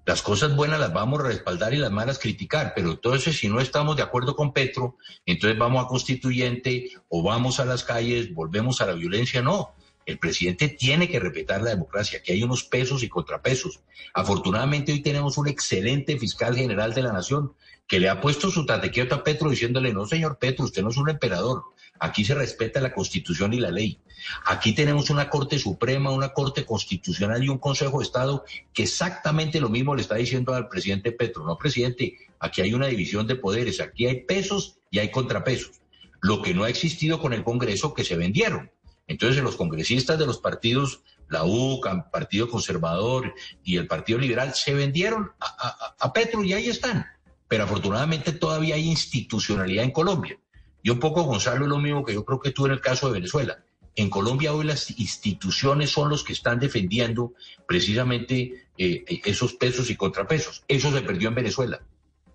Las 0.05 0.21
cosas 0.21 0.55
buenas 0.55 0.79
las 0.79 0.93
vamos 0.93 1.19
a 1.19 1.23
respaldar 1.23 1.73
y 1.73 1.77
las 1.77 1.91
malas 1.91 2.19
criticar, 2.19 2.73
pero 2.75 2.91
entonces 2.91 3.37
si 3.37 3.49
no 3.49 3.59
estamos 3.59 3.95
de 3.95 4.03
acuerdo 4.03 4.35
con 4.35 4.53
Petro, 4.53 4.97
entonces 5.25 5.57
vamos 5.57 5.83
a 5.83 5.87
constituyente 5.87 6.91
o 7.09 7.23
vamos 7.23 7.59
a 7.59 7.65
las 7.65 7.83
calles, 7.83 8.31
volvemos 8.31 8.81
a 8.81 8.85
la 8.85 8.93
violencia, 8.93 9.41
no. 9.41 9.73
El 10.05 10.19
presidente 10.19 10.69
tiene 10.69 11.09
que 11.09 11.19
respetar 11.19 11.63
la 11.63 11.71
democracia, 11.71 12.21
que 12.21 12.33
hay 12.33 12.43
unos 12.43 12.63
pesos 12.63 13.01
y 13.01 13.09
contrapesos. 13.09 13.79
Afortunadamente 14.13 14.91
hoy 14.91 15.01
tenemos 15.01 15.39
un 15.39 15.47
excelente 15.47 16.19
fiscal 16.19 16.55
general 16.55 16.93
de 16.93 17.01
la 17.01 17.11
nación 17.11 17.53
que 17.87 17.99
le 17.99 18.07
ha 18.07 18.21
puesto 18.21 18.51
su 18.51 18.63
tatequieto 18.63 19.15
a 19.15 19.23
Petro 19.23 19.49
diciéndole, 19.49 19.91
no 19.91 20.05
señor 20.05 20.37
Petro, 20.37 20.65
usted 20.65 20.83
no 20.83 20.89
es 20.89 20.97
un 20.97 21.09
emperador, 21.09 21.63
Aquí 21.99 22.25
se 22.25 22.35
respeta 22.35 22.81
la 22.81 22.93
Constitución 22.93 23.53
y 23.53 23.59
la 23.59 23.71
ley. 23.71 23.99
Aquí 24.45 24.73
tenemos 24.73 25.09
una 25.09 25.29
Corte 25.29 25.59
Suprema, 25.59 26.11
una 26.11 26.29
Corte 26.29 26.65
Constitucional 26.65 27.43
y 27.43 27.49
un 27.49 27.57
Consejo 27.57 27.99
de 27.99 28.05
Estado 28.05 28.43
que 28.73 28.83
exactamente 28.83 29.59
lo 29.59 29.69
mismo 29.69 29.95
le 29.95 30.01
está 30.01 30.15
diciendo 30.15 30.53
al 30.53 30.67
presidente 30.67 31.11
Petro. 31.11 31.45
No, 31.45 31.57
presidente, 31.57 32.17
aquí 32.39 32.61
hay 32.61 32.73
una 32.73 32.87
división 32.87 33.27
de 33.27 33.35
poderes, 33.35 33.79
aquí 33.79 34.07
hay 34.07 34.21
pesos 34.21 34.77
y 34.89 34.99
hay 34.99 35.11
contrapesos. 35.11 35.81
Lo 36.21 36.41
que 36.41 36.53
no 36.53 36.63
ha 36.63 36.69
existido 36.69 37.19
con 37.19 37.33
el 37.33 37.43
Congreso 37.43 37.93
que 37.93 38.03
se 38.03 38.17
vendieron. 38.17 38.71
Entonces 39.07 39.43
los 39.43 39.55
congresistas 39.55 40.17
de 40.17 40.25
los 40.25 40.39
partidos, 40.39 41.01
la 41.29 41.43
UCA, 41.43 42.09
Partido 42.09 42.49
Conservador 42.49 43.33
y 43.63 43.77
el 43.77 43.87
Partido 43.87 44.17
Liberal, 44.17 44.53
se 44.55 44.73
vendieron 44.73 45.31
a, 45.39 45.45
a, 45.45 45.95
a 45.99 46.13
Petro 46.13 46.43
y 46.43 46.53
ahí 46.53 46.67
están. 46.67 47.05
Pero 47.47 47.65
afortunadamente 47.65 48.31
todavía 48.31 48.75
hay 48.75 48.89
institucionalidad 48.89 49.83
en 49.83 49.91
Colombia. 49.91 50.39
Y 50.85 50.91
un 50.91 50.99
poco, 50.99 51.23
Gonzalo, 51.23 51.65
lo 51.65 51.79
mismo 51.79 52.05
que 52.05 52.13
yo 52.13 52.23
creo 52.23 52.39
que 52.39 52.51
tú 52.51 52.67
en 52.67 52.73
el 52.73 52.79
caso 52.79 53.07
de 53.07 53.13
Venezuela. 53.13 53.57
En 53.95 54.07
Colombia 54.07 54.53
hoy 54.53 54.65
las 54.65 54.91
instituciones 54.99 55.89
son 55.89 56.09
los 56.09 56.23
que 56.23 56.31
están 56.31 56.59
defendiendo 56.59 57.33
precisamente 57.67 58.67
eh, 58.77 59.03
esos 59.25 59.53
pesos 59.55 59.89
y 59.89 59.95
contrapesos. 59.95 60.63
Eso 60.67 60.91
se 60.91 61.01
perdió 61.01 61.29
en 61.29 61.33
Venezuela. 61.33 61.81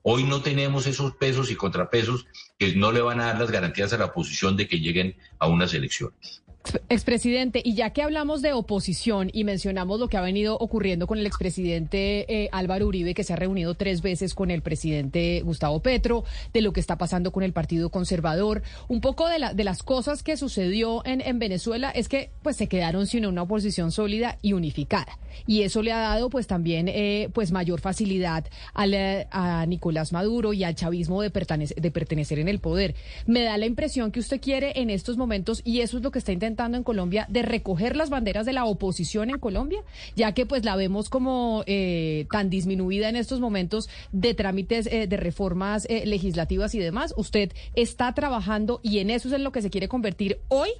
Hoy 0.03 0.25
no 0.25 0.43
tenemos 0.43 0.89
esos 0.89 1.15
pesos 1.15 1.49
y 1.53 1.55
contrapesos 1.55 2.27
que 2.59 2.75
no 2.75 2.91
le 2.91 3.03
van 3.03 3.21
a 3.21 3.27
dar 3.27 3.39
las 3.39 3.53
garantías 3.53 3.93
a 3.93 3.99
la 3.99 4.07
oposición 4.07 4.57
de 4.57 4.67
que 4.67 4.81
lleguen 4.81 5.15
a 5.39 5.47
unas 5.47 5.73
elecciones. 5.73 6.43
Expresidente, 6.91 7.63
y 7.65 7.75
ya 7.75 7.91
que 7.91 8.03
hablamos 8.03 8.43
de 8.43 8.53
oposición 8.53 9.31
y 9.33 9.45
mencionamos 9.45 9.99
lo 9.99 10.09
que 10.09 10.19
ha 10.19 10.21
venido 10.21 10.59
ocurriendo 10.59 11.07
con 11.07 11.19
el 11.19 11.27
expresidente 11.27 12.27
eh, 12.29 12.51
Álvaro 12.53 12.87
Uribe, 12.87 13.15
que 13.15 13.25
se 13.25 13.33
ha 13.33 13.37
reunido 13.37 13.75
tres 13.75 14.03
veces 14.03 14.35
con 14.35 14.51
el 14.51 14.61
presidente 14.61 15.41
Gustavo 15.43 15.81
Petro, 15.81 16.23
de 16.53 16.61
lo 16.61 16.75
que 16.75 16.81
está 16.81 16.99
pasando 16.99 17.33
con 17.33 17.43
el 17.43 17.55
Partido 17.55 17.89
Conservador, 17.89 18.63
un 18.89 19.01
poco 19.01 19.27
de, 19.29 19.39
la, 19.39 19.55
de 19.55 19.65
las 19.65 19.83
cosas 19.83 20.23
que 20.23 20.37
sucedió 20.37 21.05
en, 21.07 21.23
en 21.23 21.39
Venezuela 21.39 21.91
es 21.91 22.09
que 22.09 22.31
pues 22.43 22.57
se 22.57 22.67
quedaron 22.67 23.07
sin 23.07 23.25
una 23.25 23.43
oposición 23.43 23.91
sólida 23.91 24.37
y 24.43 24.53
unificada. 24.53 25.19
Y 25.47 25.63
eso 25.63 25.83
le 25.83 25.93
ha 25.93 26.01
dado 26.01 26.29
pues 26.29 26.47
también 26.47 26.89
eh, 26.89 27.31
pues 27.33 27.53
mayor 27.53 27.81
facilidad 27.81 28.45
eh, 28.77 29.27
a 29.31 29.65
Nicolás 29.67 30.13
Maduro 30.13 30.53
y 30.53 30.65
al 30.65 30.75
chavismo 30.75 31.23
de, 31.23 31.31
pertenecer, 31.31 31.81
de 31.81 31.91
pertenecer 31.91 32.39
en 32.39 32.49
el 32.49 32.59
poder. 32.59 32.95
Me 33.27 33.43
da 33.43 33.57
la 33.57 33.67
impresión 33.67 34.13
que 34.13 34.21
usted 34.21 34.41
quiere 34.41 34.73
en 34.77 34.91
estos 34.91 35.17
momentos, 35.17 35.63
y 35.65 35.81
eso 35.81 35.97
es 35.97 36.03
lo 36.03 36.11
que 36.11 36.19
está 36.19 36.33
intentando 36.33 36.50
en 36.59 36.85
Colombia 36.85 37.27
de 37.29 37.43
recoger 37.43 37.97
las 37.97 38.11
banderas 38.11 38.47
de 38.47 38.53
la 38.53 38.65
oposición 38.65 39.31
en 39.31 39.39
Colombia, 39.39 39.83
ya 40.17 40.33
que 40.33 40.47
pues 40.47 40.65
la 40.65 40.77
vemos 40.77 41.09
como 41.09 41.65
eh, 41.67 42.27
tan 42.31 42.51
disminuida 42.51 43.09
en 43.09 43.17
estos 43.17 43.41
momentos 43.41 43.89
de 44.13 44.35
trámites 44.35 44.87
eh, 44.87 45.07
de 45.07 45.17
reformas 45.17 45.87
eh, 45.89 46.05
legislativas 46.07 46.75
y 46.75 46.79
demás. 46.79 47.15
Usted 47.17 47.53
está 47.75 48.13
trabajando 48.15 48.81
y 48.83 48.99
en 48.99 49.11
eso 49.11 49.29
es 49.29 49.35
en 49.35 49.45
lo 49.45 49.53
que 49.53 49.63
se 49.63 49.71
quiere 49.71 49.89
convertir 49.89 50.41
hoy 50.49 50.71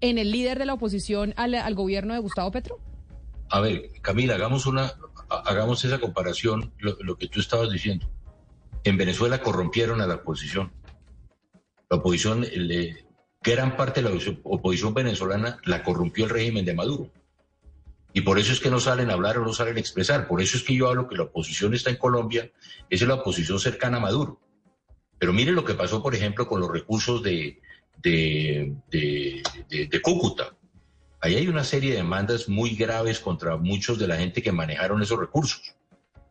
en 0.00 0.18
el 0.18 0.30
líder 0.30 0.58
de 0.58 0.66
la 0.66 0.74
oposición 0.74 1.34
al, 1.36 1.74
gobierno 1.74 2.14
de 2.14 2.20
Gustavo 2.20 2.50
Petro. 2.50 2.78
A 3.50 3.60
ver, 3.60 3.90
Camila, 4.02 4.34
hagamos 4.34 4.66
una, 4.66 4.92
hagamos 5.28 5.84
esa 5.84 5.98
comparación, 5.98 6.72
lo, 6.78 6.96
lo 7.00 7.16
que 7.16 7.28
tú 7.28 7.40
estabas 7.40 7.70
diciendo. 7.70 8.08
En 8.84 8.96
Venezuela 8.96 9.40
corrompieron 9.40 10.00
a 10.00 10.06
la 10.06 10.16
oposición. 10.16 10.72
La 11.90 11.96
oposición 11.96 12.42
le, 12.42 13.07
gran 13.42 13.76
parte 13.76 14.02
de 14.02 14.10
la 14.10 14.16
oposición 14.42 14.94
venezolana 14.94 15.58
la 15.64 15.82
corrompió 15.82 16.24
el 16.24 16.30
régimen 16.30 16.64
de 16.64 16.74
Maduro. 16.74 17.10
Y 18.12 18.22
por 18.22 18.38
eso 18.38 18.52
es 18.52 18.60
que 18.60 18.70
no 18.70 18.80
salen 18.80 19.10
a 19.10 19.12
hablar 19.12 19.38
o 19.38 19.44
no 19.44 19.52
salen 19.52 19.76
a 19.76 19.80
expresar. 19.80 20.26
Por 20.26 20.40
eso 20.40 20.56
es 20.56 20.64
que 20.64 20.74
yo 20.74 20.88
hablo 20.88 21.08
que 21.08 21.16
la 21.16 21.24
oposición 21.24 21.74
está 21.74 21.90
en 21.90 21.96
Colombia, 21.96 22.50
es 22.90 23.02
la 23.02 23.14
oposición 23.14 23.60
cercana 23.60 23.98
a 23.98 24.00
Maduro. 24.00 24.40
Pero 25.18 25.32
mire 25.32 25.52
lo 25.52 25.64
que 25.64 25.74
pasó, 25.74 26.02
por 26.02 26.14
ejemplo, 26.14 26.46
con 26.46 26.60
los 26.60 26.70
recursos 26.70 27.22
de, 27.22 27.60
de, 27.98 28.74
de, 28.88 30.02
Cúcuta. 30.02 30.54
Ahí 31.20 31.34
hay 31.34 31.48
una 31.48 31.64
serie 31.64 31.90
de 31.90 31.96
demandas 31.96 32.48
muy 32.48 32.76
graves 32.76 33.18
contra 33.18 33.56
muchos 33.56 33.98
de 33.98 34.06
la 34.06 34.16
gente 34.16 34.42
que 34.42 34.52
manejaron 34.52 35.02
esos 35.02 35.18
recursos. 35.18 35.74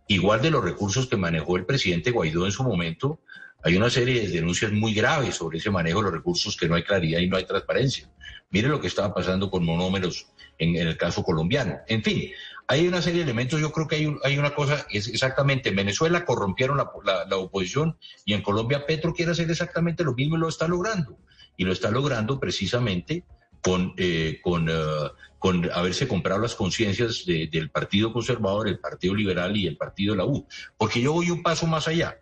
Igual 0.08 0.42
de 0.42 0.52
los 0.52 0.64
recursos 0.64 1.08
que 1.08 1.18
manejó 1.18 1.58
el 1.58 1.66
presidente 1.66 2.11
Guaidó 2.11 2.45
en 2.45 2.53
su 2.53 2.64
momento, 2.64 3.19
hay 3.64 3.76
una 3.76 3.90
serie 3.90 4.22
de 4.22 4.27
denuncias 4.27 4.72
muy 4.72 4.94
graves 4.94 5.36
sobre 5.36 5.58
ese 5.58 5.72
manejo 5.72 6.00
de 6.00 6.06
los 6.06 6.14
recursos 6.14 6.56
que 6.56 6.68
no 6.68 6.76
hay 6.76 6.84
claridad 6.84 7.19
y 7.19 7.27
no 7.27 7.38
hay 7.38 7.45
transparencia. 7.45 8.10
Mire 8.50 8.68
lo 8.68 8.80
que 8.80 8.88
estaba 8.88 9.14
pasando 9.14 9.50
con 9.50 9.66
monómeros 9.66 10.27
en, 10.58 10.76
el 10.76 10.95
caso 10.98 11.24
colombiano. 11.24 11.80
En 11.88 12.03
fin, 12.03 12.32
hay 12.68 12.88
una 12.88 13.02
serie 13.02 13.19
de 13.19 13.24
elementos. 13.26 13.60
Yo 13.60 13.72
creo 13.72 13.88
que 13.88 13.95
hay, 13.95 14.16
hay 14.24 14.38
una 14.38 14.53
cosa, 14.56 14.86
es 14.90 15.08
exactamente, 15.08 15.69
en 15.69 15.76
Venezuela 15.76 16.24
corrompieron 16.24 16.77
la, 16.77 17.38
oposición 17.38 17.98
y 18.26 18.34
en 18.34 18.42
Colombia 18.42 18.86
Petro 18.86 19.14
quiere 19.14 19.32
hacer 19.32 19.50
exactamente 19.50 20.03
lo 20.03 20.14
mismo 20.14 20.38
y 20.38 20.40
lo 20.40 20.50
está 20.50 20.68
logrando. 20.68 21.18
Y 21.58 21.66
lo 21.66 21.74
está 21.74 21.90
logrando 21.90 22.40
precisamente 22.40 23.24
con, 23.61 23.94
eh, 23.98 24.40
con, 24.44 24.69
eh, 24.69 25.10
con 25.40 25.69
haberse 25.72 26.08
comprado 26.08 26.40
las 26.42 26.56
conciencias 26.56 27.26
del 27.26 27.69
Partido 27.69 28.14
Conservador, 28.14 28.68
el 28.68 28.80
Partido 28.80 29.16
Liberal 29.16 29.58
y 29.58 29.68
el 29.68 29.76
Partido 29.76 30.14
de 30.14 30.19
la 30.19 30.26
U. 30.26 30.48
Porque 30.77 31.02
yo 31.02 31.14
voy 31.14 31.32
un 31.32 31.44
paso 31.44 31.68
más 31.68 31.88
allá. 31.88 32.18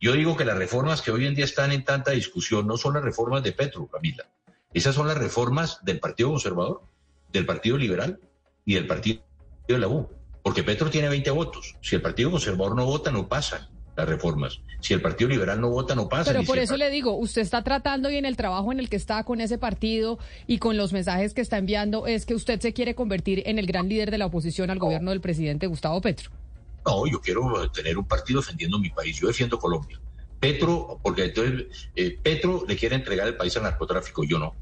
Yo 0.00 0.12
digo 0.12 0.34
que 0.34 0.46
las 0.46 0.56
reformas 0.56 1.02
que 1.02 1.10
hoy 1.10 1.26
en 1.26 1.34
día 1.34 1.44
están 1.44 1.72
en 1.72 1.84
tanta 1.84 2.12
discusión 2.12 2.66
no 2.66 2.78
son 2.78 2.94
las 2.94 3.02
reformas 3.02 3.42
de 3.42 3.52
Petro, 3.52 3.86
Camila. 3.86 4.26
Esas 4.72 4.94
son 4.94 5.06
las 5.06 5.18
reformas 5.18 5.84
del 5.84 6.00
Partido 6.00 6.30
Conservador, 6.30 6.82
del 7.30 7.44
Partido 7.44 7.76
Liberal 7.76 8.18
y 8.64 8.74
del 8.74 8.86
Partido 8.86 9.22
de 9.68 9.78
la 9.78 9.88
U. 9.88 10.08
Porque 10.42 10.62
Petro 10.62 10.88
tiene 10.88 11.10
20 11.10 11.30
votos. 11.32 11.76
Si 11.82 11.96
el 11.96 12.00
Partido 12.00 12.30
Conservador 12.30 12.74
no 12.74 12.86
vota, 12.86 13.10
no 13.10 13.28
pasan 13.28 13.68
las 13.94 14.08
reformas. 14.08 14.62
Si 14.80 14.94
el 14.94 15.02
Partido 15.02 15.28
Liberal 15.28 15.60
no 15.60 15.68
vota, 15.68 15.94
no 15.94 16.08
pasa. 16.08 16.32
Pero 16.32 16.44
por 16.44 16.58
eso 16.58 16.78
le 16.78 16.88
digo, 16.88 17.12
usted 17.18 17.42
está 17.42 17.62
tratando 17.62 18.10
y 18.10 18.16
en 18.16 18.24
el 18.24 18.36
trabajo 18.36 18.72
en 18.72 18.80
el 18.80 18.88
que 18.88 18.96
está 18.96 19.22
con 19.24 19.42
ese 19.42 19.58
partido 19.58 20.18
y 20.46 20.56
con 20.56 20.78
los 20.78 20.94
mensajes 20.94 21.34
que 21.34 21.42
está 21.42 21.58
enviando 21.58 22.06
es 22.06 22.24
que 22.24 22.34
usted 22.34 22.58
se 22.60 22.72
quiere 22.72 22.94
convertir 22.94 23.42
en 23.44 23.58
el 23.58 23.66
gran 23.66 23.90
líder 23.90 24.10
de 24.10 24.16
la 24.16 24.26
oposición 24.26 24.70
al 24.70 24.78
gobierno 24.78 25.10
del 25.10 25.20
presidente 25.20 25.66
Gustavo 25.66 26.00
Petro. 26.00 26.30
No, 26.86 27.06
yo 27.06 27.20
quiero 27.20 27.70
tener 27.70 27.98
un 27.98 28.06
partido 28.06 28.40
defendiendo 28.40 28.78
mi 28.78 28.90
país. 28.90 29.16
Yo 29.18 29.28
defiendo 29.28 29.58
Colombia. 29.58 30.00
Petro, 30.38 30.98
porque 31.02 31.24
entonces 31.24 31.90
eh, 31.94 32.18
Petro 32.22 32.64
le 32.66 32.76
quiere 32.76 32.96
entregar 32.96 33.28
el 33.28 33.36
país 33.36 33.56
al 33.56 33.64
narcotráfico, 33.64 34.24
yo 34.24 34.38
no. 34.38 34.56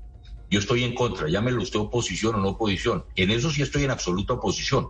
Yo 0.50 0.58
estoy 0.58 0.82
en 0.82 0.94
contra, 0.94 1.28
llámelo 1.28 1.62
usted 1.62 1.78
oposición 1.78 2.34
o 2.36 2.38
no 2.38 2.48
oposición. 2.50 3.04
En 3.14 3.30
eso 3.30 3.50
sí 3.50 3.62
estoy 3.62 3.84
en 3.84 3.90
absoluta 3.90 4.34
oposición. 4.34 4.88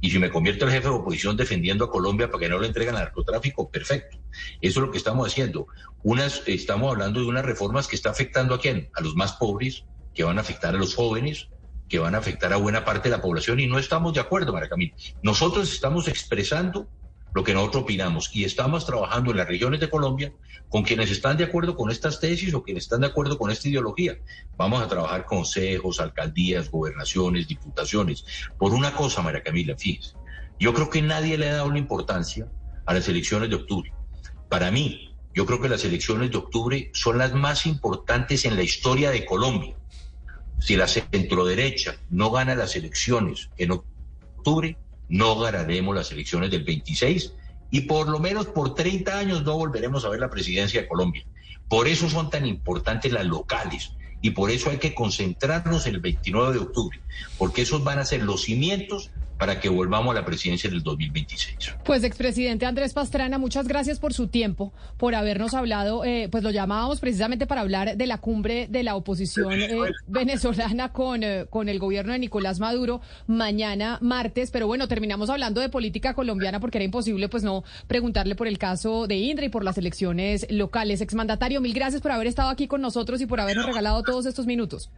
Y 0.00 0.10
si 0.10 0.18
me 0.18 0.30
convierto 0.30 0.64
en 0.64 0.70
jefe 0.70 0.88
de 0.88 0.94
oposición 0.94 1.36
defendiendo 1.36 1.84
a 1.84 1.90
Colombia 1.90 2.30
para 2.30 2.40
que 2.40 2.48
no 2.48 2.58
le 2.58 2.68
entreguen 2.68 2.94
al 2.94 3.02
narcotráfico, 3.02 3.70
perfecto. 3.70 4.18
Eso 4.62 4.80
es 4.80 4.86
lo 4.86 4.90
que 4.90 4.96
estamos 4.96 5.26
haciendo. 5.26 5.66
Unas, 6.02 6.42
estamos 6.46 6.90
hablando 6.90 7.20
de 7.20 7.26
unas 7.26 7.44
reformas 7.44 7.86
que 7.86 7.96
está 7.96 8.10
afectando 8.10 8.54
a 8.54 8.60
quién? 8.60 8.88
A 8.94 9.02
los 9.02 9.14
más 9.14 9.32
pobres, 9.34 9.84
que 10.14 10.24
van 10.24 10.38
a 10.38 10.40
afectar 10.40 10.74
a 10.74 10.78
los 10.78 10.94
jóvenes, 10.94 11.48
que 11.90 11.98
van 11.98 12.14
a 12.14 12.18
afectar 12.18 12.52
a 12.52 12.56
buena 12.56 12.84
parte 12.84 13.10
de 13.10 13.16
la 13.16 13.20
población 13.20 13.58
y 13.58 13.66
no 13.66 13.78
estamos 13.78 14.14
de 14.14 14.20
acuerdo, 14.20 14.52
Maracamín. 14.52 14.94
Nosotros 15.22 15.70
estamos 15.72 16.06
expresando 16.06 16.88
lo 17.34 17.44
que 17.44 17.52
nosotros 17.52 17.82
opinamos 17.82 18.30
y 18.32 18.44
estamos 18.44 18.86
trabajando 18.86 19.32
en 19.32 19.36
las 19.36 19.48
regiones 19.48 19.80
de 19.80 19.90
Colombia 19.90 20.32
con 20.68 20.84
quienes 20.84 21.10
están 21.10 21.36
de 21.36 21.44
acuerdo 21.44 21.76
con 21.76 21.90
estas 21.90 22.20
tesis 22.20 22.54
o 22.54 22.62
quienes 22.62 22.84
están 22.84 23.00
de 23.00 23.08
acuerdo 23.08 23.36
con 23.36 23.50
esta 23.50 23.68
ideología. 23.68 24.18
Vamos 24.56 24.80
a 24.80 24.88
trabajar 24.88 25.26
consejos, 25.26 26.00
alcaldías, 26.00 26.70
gobernaciones, 26.70 27.48
diputaciones. 27.48 28.24
Por 28.56 28.72
una 28.72 28.94
cosa, 28.94 29.20
María 29.20 29.42
Camila, 29.42 29.76
fíjese, 29.76 30.14
yo 30.60 30.72
creo 30.72 30.90
que 30.90 31.02
nadie 31.02 31.38
le 31.38 31.50
ha 31.50 31.56
dado 31.56 31.72
la 31.72 31.78
importancia 31.78 32.48
a 32.86 32.94
las 32.94 33.08
elecciones 33.08 33.50
de 33.50 33.56
octubre. 33.56 33.92
Para 34.48 34.70
mí, 34.70 35.12
yo 35.34 35.44
creo 35.44 35.60
que 35.60 35.68
las 35.68 35.84
elecciones 35.84 36.30
de 36.30 36.38
octubre 36.38 36.90
son 36.94 37.18
las 37.18 37.34
más 37.34 37.66
importantes 37.66 38.44
en 38.44 38.54
la 38.54 38.62
historia 38.62 39.10
de 39.10 39.24
Colombia 39.24 39.79
si 40.60 40.76
la 40.76 40.86
centroderecha 40.86 41.96
no 42.10 42.30
gana 42.30 42.54
las 42.54 42.76
elecciones 42.76 43.50
en 43.56 43.72
octubre, 43.72 44.76
no 45.08 45.38
ganaremos 45.38 45.94
las 45.94 46.12
elecciones 46.12 46.50
del 46.50 46.64
26 46.64 47.32
y 47.70 47.82
por 47.82 48.08
lo 48.08 48.18
menos 48.18 48.46
por 48.46 48.74
30 48.74 49.18
años 49.18 49.42
no 49.44 49.56
volveremos 49.56 50.04
a 50.04 50.08
ver 50.08 50.20
la 50.20 50.30
presidencia 50.30 50.82
de 50.82 50.88
Colombia. 50.88 51.24
Por 51.68 51.88
eso 51.88 52.08
son 52.08 52.30
tan 52.30 52.46
importantes 52.46 53.12
las 53.12 53.26
locales 53.26 53.92
y 54.20 54.30
por 54.30 54.50
eso 54.50 54.70
hay 54.70 54.78
que 54.78 54.94
concentrarnos 54.94 55.86
el 55.86 56.00
29 56.00 56.52
de 56.52 56.58
octubre, 56.58 57.00
porque 57.38 57.62
esos 57.62 57.82
van 57.82 57.98
a 57.98 58.04
ser 58.04 58.22
los 58.22 58.42
cimientos 58.42 59.10
para 59.40 59.58
que 59.58 59.70
volvamos 59.70 60.14
a 60.14 60.20
la 60.20 60.24
presidencia 60.26 60.68
del 60.68 60.82
2026. 60.82 61.76
Pues, 61.82 62.04
expresidente 62.04 62.66
Andrés 62.66 62.92
Pastrana, 62.92 63.38
muchas 63.38 63.66
gracias 63.66 63.98
por 63.98 64.12
su 64.12 64.28
tiempo, 64.28 64.74
por 64.98 65.14
habernos 65.14 65.54
hablado, 65.54 66.04
eh, 66.04 66.28
pues 66.30 66.44
lo 66.44 66.50
llamábamos 66.50 67.00
precisamente 67.00 67.46
para 67.46 67.62
hablar 67.62 67.96
de 67.96 68.06
la 68.06 68.18
cumbre 68.18 68.66
de 68.68 68.82
la 68.82 68.96
oposición 68.96 69.54
eh, 69.54 69.78
venezolana 70.06 70.92
con, 70.92 71.24
eh, 71.24 71.46
con 71.48 71.70
el 71.70 71.78
gobierno 71.78 72.12
de 72.12 72.18
Nicolás 72.18 72.60
Maduro 72.60 73.00
mañana 73.26 73.96
martes, 74.02 74.50
pero 74.50 74.66
bueno, 74.66 74.88
terminamos 74.88 75.30
hablando 75.30 75.62
de 75.62 75.70
política 75.70 76.12
colombiana 76.12 76.60
porque 76.60 76.76
era 76.76 76.84
imposible 76.84 77.30
pues 77.30 77.42
no 77.42 77.64
preguntarle 77.86 78.34
por 78.34 78.46
el 78.46 78.58
caso 78.58 79.06
de 79.06 79.16
Indra 79.16 79.46
y 79.46 79.48
por 79.48 79.64
las 79.64 79.78
elecciones 79.78 80.46
locales. 80.50 81.00
Exmandatario, 81.00 81.62
mil 81.62 81.72
gracias 81.72 82.02
por 82.02 82.12
haber 82.12 82.26
estado 82.26 82.50
aquí 82.50 82.68
con 82.68 82.82
nosotros 82.82 83.22
y 83.22 83.26
por 83.26 83.40
habernos 83.40 83.64
regalado 83.64 84.02
todos 84.02 84.26
estos 84.26 84.44
minutos. 84.44 84.90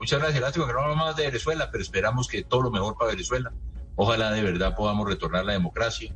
Muchas 0.00 0.18
gracias, 0.18 0.42
lástima 0.42 0.66
que 0.66 0.72
no 0.72 0.80
hablamos 0.80 1.06
más 1.06 1.16
de 1.16 1.26
Venezuela, 1.26 1.70
pero 1.70 1.80
esperamos 1.80 2.26
que 2.26 2.42
todo 2.42 2.62
lo 2.62 2.72
mejor 2.72 2.96
para 2.98 3.12
Venezuela. 3.12 3.52
Ojalá 3.96 4.32
de 4.32 4.42
verdad 4.42 4.74
podamos 4.76 5.08
retornar 5.08 5.44
la 5.44 5.52
democracia, 5.52 6.12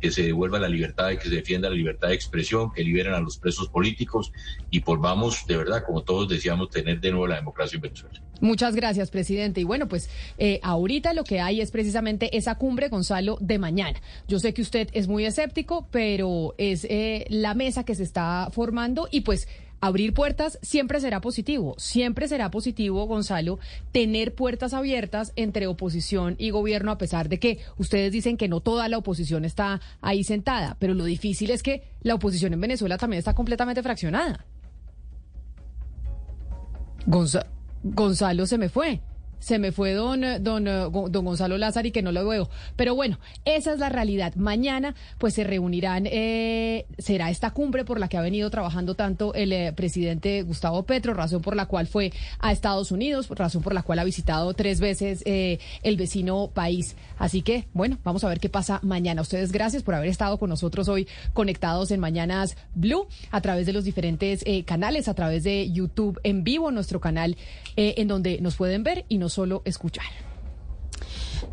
que 0.00 0.10
se 0.10 0.22
devuelva 0.22 0.58
la 0.58 0.68
libertad 0.68 1.10
y 1.10 1.18
que 1.18 1.28
se 1.28 1.34
defienda 1.34 1.68
la 1.68 1.76
libertad 1.76 2.08
de 2.08 2.14
expresión, 2.14 2.72
que 2.72 2.84
liberen 2.84 3.14
a 3.14 3.20
los 3.20 3.38
presos 3.38 3.68
políticos 3.68 4.32
y 4.70 4.80
volvamos 4.80 5.46
de 5.46 5.56
verdad, 5.56 5.82
como 5.84 6.02
todos 6.02 6.28
decíamos, 6.28 6.70
tener 6.70 7.00
de 7.00 7.10
nuevo 7.10 7.26
la 7.26 7.36
democracia 7.36 7.76
en 7.76 7.82
Venezuela. 7.82 8.22
Muchas 8.40 8.76
gracias, 8.76 9.10
presidente. 9.10 9.60
Y 9.60 9.64
bueno, 9.64 9.88
pues 9.88 10.08
eh, 10.38 10.60
ahorita 10.62 11.12
lo 11.12 11.24
que 11.24 11.40
hay 11.40 11.60
es 11.60 11.72
precisamente 11.72 12.36
esa 12.36 12.54
cumbre, 12.54 12.88
Gonzalo, 12.88 13.36
de 13.40 13.58
mañana. 13.58 14.00
Yo 14.28 14.38
sé 14.38 14.54
que 14.54 14.62
usted 14.62 14.88
es 14.92 15.08
muy 15.08 15.24
escéptico, 15.24 15.88
pero 15.90 16.54
es 16.56 16.84
eh, 16.84 17.26
la 17.30 17.54
mesa 17.54 17.84
que 17.84 17.96
se 17.96 18.04
está 18.04 18.48
formando 18.52 19.08
y 19.10 19.22
pues 19.22 19.48
abrir 19.80 20.14
puertas 20.14 20.58
siempre 20.62 21.00
será 21.00 21.20
positivo, 21.20 21.74
siempre 21.78 22.28
será 22.28 22.50
positivo, 22.50 23.06
Gonzalo, 23.06 23.58
tener 23.92 24.34
puertas 24.34 24.74
abiertas 24.74 25.32
entre 25.36 25.66
oposición 25.66 26.36
y 26.38 26.50
gobierno, 26.50 26.90
a 26.90 26.98
pesar 26.98 27.28
de 27.28 27.38
que 27.38 27.58
ustedes 27.76 28.12
dicen 28.12 28.36
que 28.36 28.48
no 28.48 28.60
toda 28.60 28.88
la 28.88 28.98
oposición 28.98 29.44
está 29.44 29.80
ahí 30.00 30.24
sentada, 30.24 30.76
pero 30.78 30.94
lo 30.94 31.04
difícil 31.04 31.50
es 31.50 31.62
que 31.62 31.84
la 32.02 32.14
oposición 32.14 32.52
en 32.52 32.60
Venezuela 32.60 32.98
también 32.98 33.18
está 33.18 33.34
completamente 33.34 33.82
fraccionada. 33.82 34.44
Gonzalo 37.82 38.46
se 38.46 38.58
me 38.58 38.68
fue. 38.68 39.00
Se 39.38 39.58
me 39.58 39.72
fue 39.72 39.92
don, 39.92 40.22
don, 40.40 40.64
don 40.64 41.24
Gonzalo 41.24 41.58
Lázaro 41.58 41.88
y 41.88 41.90
que 41.90 42.02
no 42.02 42.12
lo 42.12 42.26
veo. 42.26 42.48
Pero 42.76 42.94
bueno, 42.94 43.18
esa 43.44 43.72
es 43.72 43.78
la 43.78 43.88
realidad. 43.88 44.34
Mañana 44.36 44.94
pues 45.18 45.34
se 45.34 45.44
reunirán, 45.44 46.06
eh, 46.06 46.86
será 46.98 47.30
esta 47.30 47.50
cumbre 47.50 47.84
por 47.84 48.00
la 48.00 48.08
que 48.08 48.16
ha 48.16 48.22
venido 48.22 48.50
trabajando 48.50 48.94
tanto 48.94 49.34
el 49.34 49.52
eh, 49.52 49.72
presidente 49.72 50.42
Gustavo 50.42 50.84
Petro, 50.84 51.14
razón 51.14 51.42
por 51.42 51.56
la 51.56 51.66
cual 51.66 51.86
fue 51.86 52.12
a 52.38 52.52
Estados 52.52 52.90
Unidos, 52.90 53.28
razón 53.30 53.62
por 53.62 53.74
la 53.74 53.82
cual 53.82 53.98
ha 53.98 54.04
visitado 54.04 54.52
tres 54.54 54.80
veces 54.80 55.22
eh, 55.26 55.58
el 55.82 55.96
vecino 55.96 56.50
país. 56.52 56.96
Así 57.18 57.42
que 57.42 57.66
bueno, 57.72 57.98
vamos 58.04 58.24
a 58.24 58.28
ver 58.28 58.40
qué 58.40 58.48
pasa 58.48 58.80
mañana. 58.82 59.22
Ustedes 59.22 59.52
gracias 59.52 59.82
por 59.82 59.94
haber 59.94 60.08
estado 60.08 60.38
con 60.38 60.50
nosotros 60.50 60.88
hoy 60.88 61.06
conectados 61.32 61.90
en 61.90 62.00
Mañanas 62.00 62.56
Blue 62.74 63.06
a 63.30 63.40
través 63.40 63.66
de 63.66 63.72
los 63.72 63.84
diferentes 63.84 64.44
canales, 64.64 65.08
a 65.08 65.14
través 65.14 65.44
de 65.44 65.70
YouTube 65.70 66.20
en 66.22 66.44
vivo, 66.44 66.70
nuestro 66.70 67.00
canal 67.00 67.36
en 67.76 68.08
donde 68.08 68.40
nos 68.40 68.56
pueden 68.56 68.82
ver 68.82 69.04
y 69.08 69.18
nos 69.18 69.27
solo 69.28 69.62
escuchar. 69.64 70.06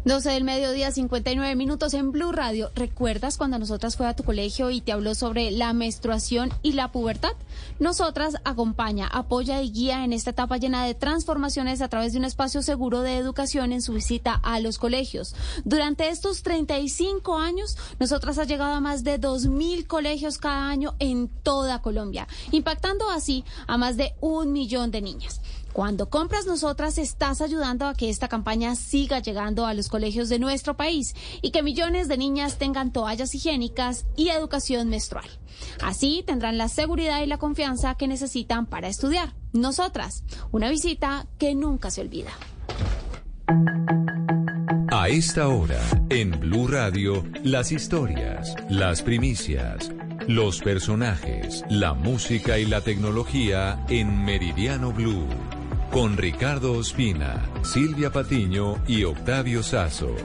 12 0.05 0.29
del 0.29 0.43
mediodía, 0.43 0.91
59 0.91 1.55
minutos 1.55 1.95
en 1.95 2.11
Blue 2.11 2.31
Radio. 2.31 2.69
¿Recuerdas 2.75 3.37
cuando 3.37 3.57
nosotras 3.57 3.95
fue 3.95 4.07
a 4.07 4.15
tu 4.15 4.23
colegio 4.23 4.69
y 4.69 4.81
te 4.81 4.91
habló 4.91 5.15
sobre 5.15 5.49
la 5.49 5.73
menstruación 5.73 6.51
y 6.61 6.73
la 6.73 6.91
pubertad? 6.91 7.31
Nosotras 7.79 8.35
acompaña, 8.43 9.07
apoya 9.07 9.63
y 9.63 9.71
guía 9.71 10.03
en 10.03 10.13
esta 10.13 10.29
etapa 10.29 10.57
llena 10.57 10.85
de 10.85 10.93
transformaciones 10.93 11.81
a 11.81 11.87
través 11.87 12.13
de 12.13 12.19
un 12.19 12.25
espacio 12.25 12.61
seguro 12.61 13.01
de 13.01 13.17
educación 13.17 13.71
en 13.73 13.81
su 13.81 13.93
visita 13.93 14.39
a 14.43 14.59
los 14.59 14.77
colegios. 14.77 15.35
Durante 15.63 16.09
estos 16.09 16.43
35 16.43 17.39
años, 17.39 17.75
nosotras 17.99 18.37
ha 18.37 18.43
llegado 18.43 18.75
a 18.75 18.81
más 18.81 19.03
de 19.03 19.19
2.000 19.19 19.87
colegios 19.87 20.37
cada 20.37 20.69
año 20.69 20.93
en 20.99 21.29
toda 21.29 21.81
Colombia, 21.81 22.27
impactando 22.51 23.09
así 23.09 23.43
a 23.65 23.77
más 23.77 23.97
de 23.97 24.13
un 24.21 24.53
millón 24.53 24.91
de 24.91 25.01
niñas. 25.01 25.41
Cuando 25.75 26.09
compras 26.09 26.45
nosotras 26.45 26.97
estás 26.97 27.41
ayudando 27.41 27.85
a 27.85 27.95
que 27.95 28.09
esta 28.09 28.29
campaña 28.29 28.77
siga 28.77 29.19
llegando 29.19 29.65
a 29.65 29.73
los 29.73 29.89
colegios 29.89 30.29
de 30.29 30.39
nuestro 30.39 30.77
país 30.77 31.13
y 31.41 31.51
que 31.51 31.63
millones 31.63 32.07
de 32.07 32.17
niñas 32.17 32.57
tengan 32.57 32.93
toallas 32.93 33.35
higiénicas 33.35 34.05
y 34.15 34.29
educación 34.29 34.87
menstrual. 34.87 35.27
Así 35.83 36.23
tendrán 36.25 36.57
la 36.57 36.69
seguridad 36.69 37.21
y 37.21 37.25
la 37.25 37.39
confianza 37.39 37.95
que 37.95 38.07
necesitan 38.07 38.67
para 38.67 38.87
estudiar. 38.87 39.33
Nosotras, 39.51 40.23
una 40.53 40.69
visita 40.69 41.27
que 41.37 41.55
nunca 41.55 41.91
se 41.91 41.99
olvida. 41.99 42.31
A 44.93 45.09
esta 45.09 45.49
hora, 45.49 45.81
en 46.09 46.39
Blue 46.39 46.69
Radio, 46.69 47.25
las 47.43 47.73
historias, 47.73 48.55
las 48.69 49.01
primicias, 49.01 49.91
los 50.25 50.61
personajes, 50.61 51.65
la 51.69 51.93
música 51.93 52.57
y 52.59 52.65
la 52.65 52.79
tecnología 52.79 53.83
en 53.89 54.23
Meridiano 54.23 54.93
Blue 54.93 55.27
con 55.91 56.17
Ricardo 56.17 56.73
Ospina, 56.73 57.43
Silvia 57.64 58.11
Patiño 58.11 58.75
y 58.88 59.03
Octavio 59.03 59.64
Sazo. 59.64 60.15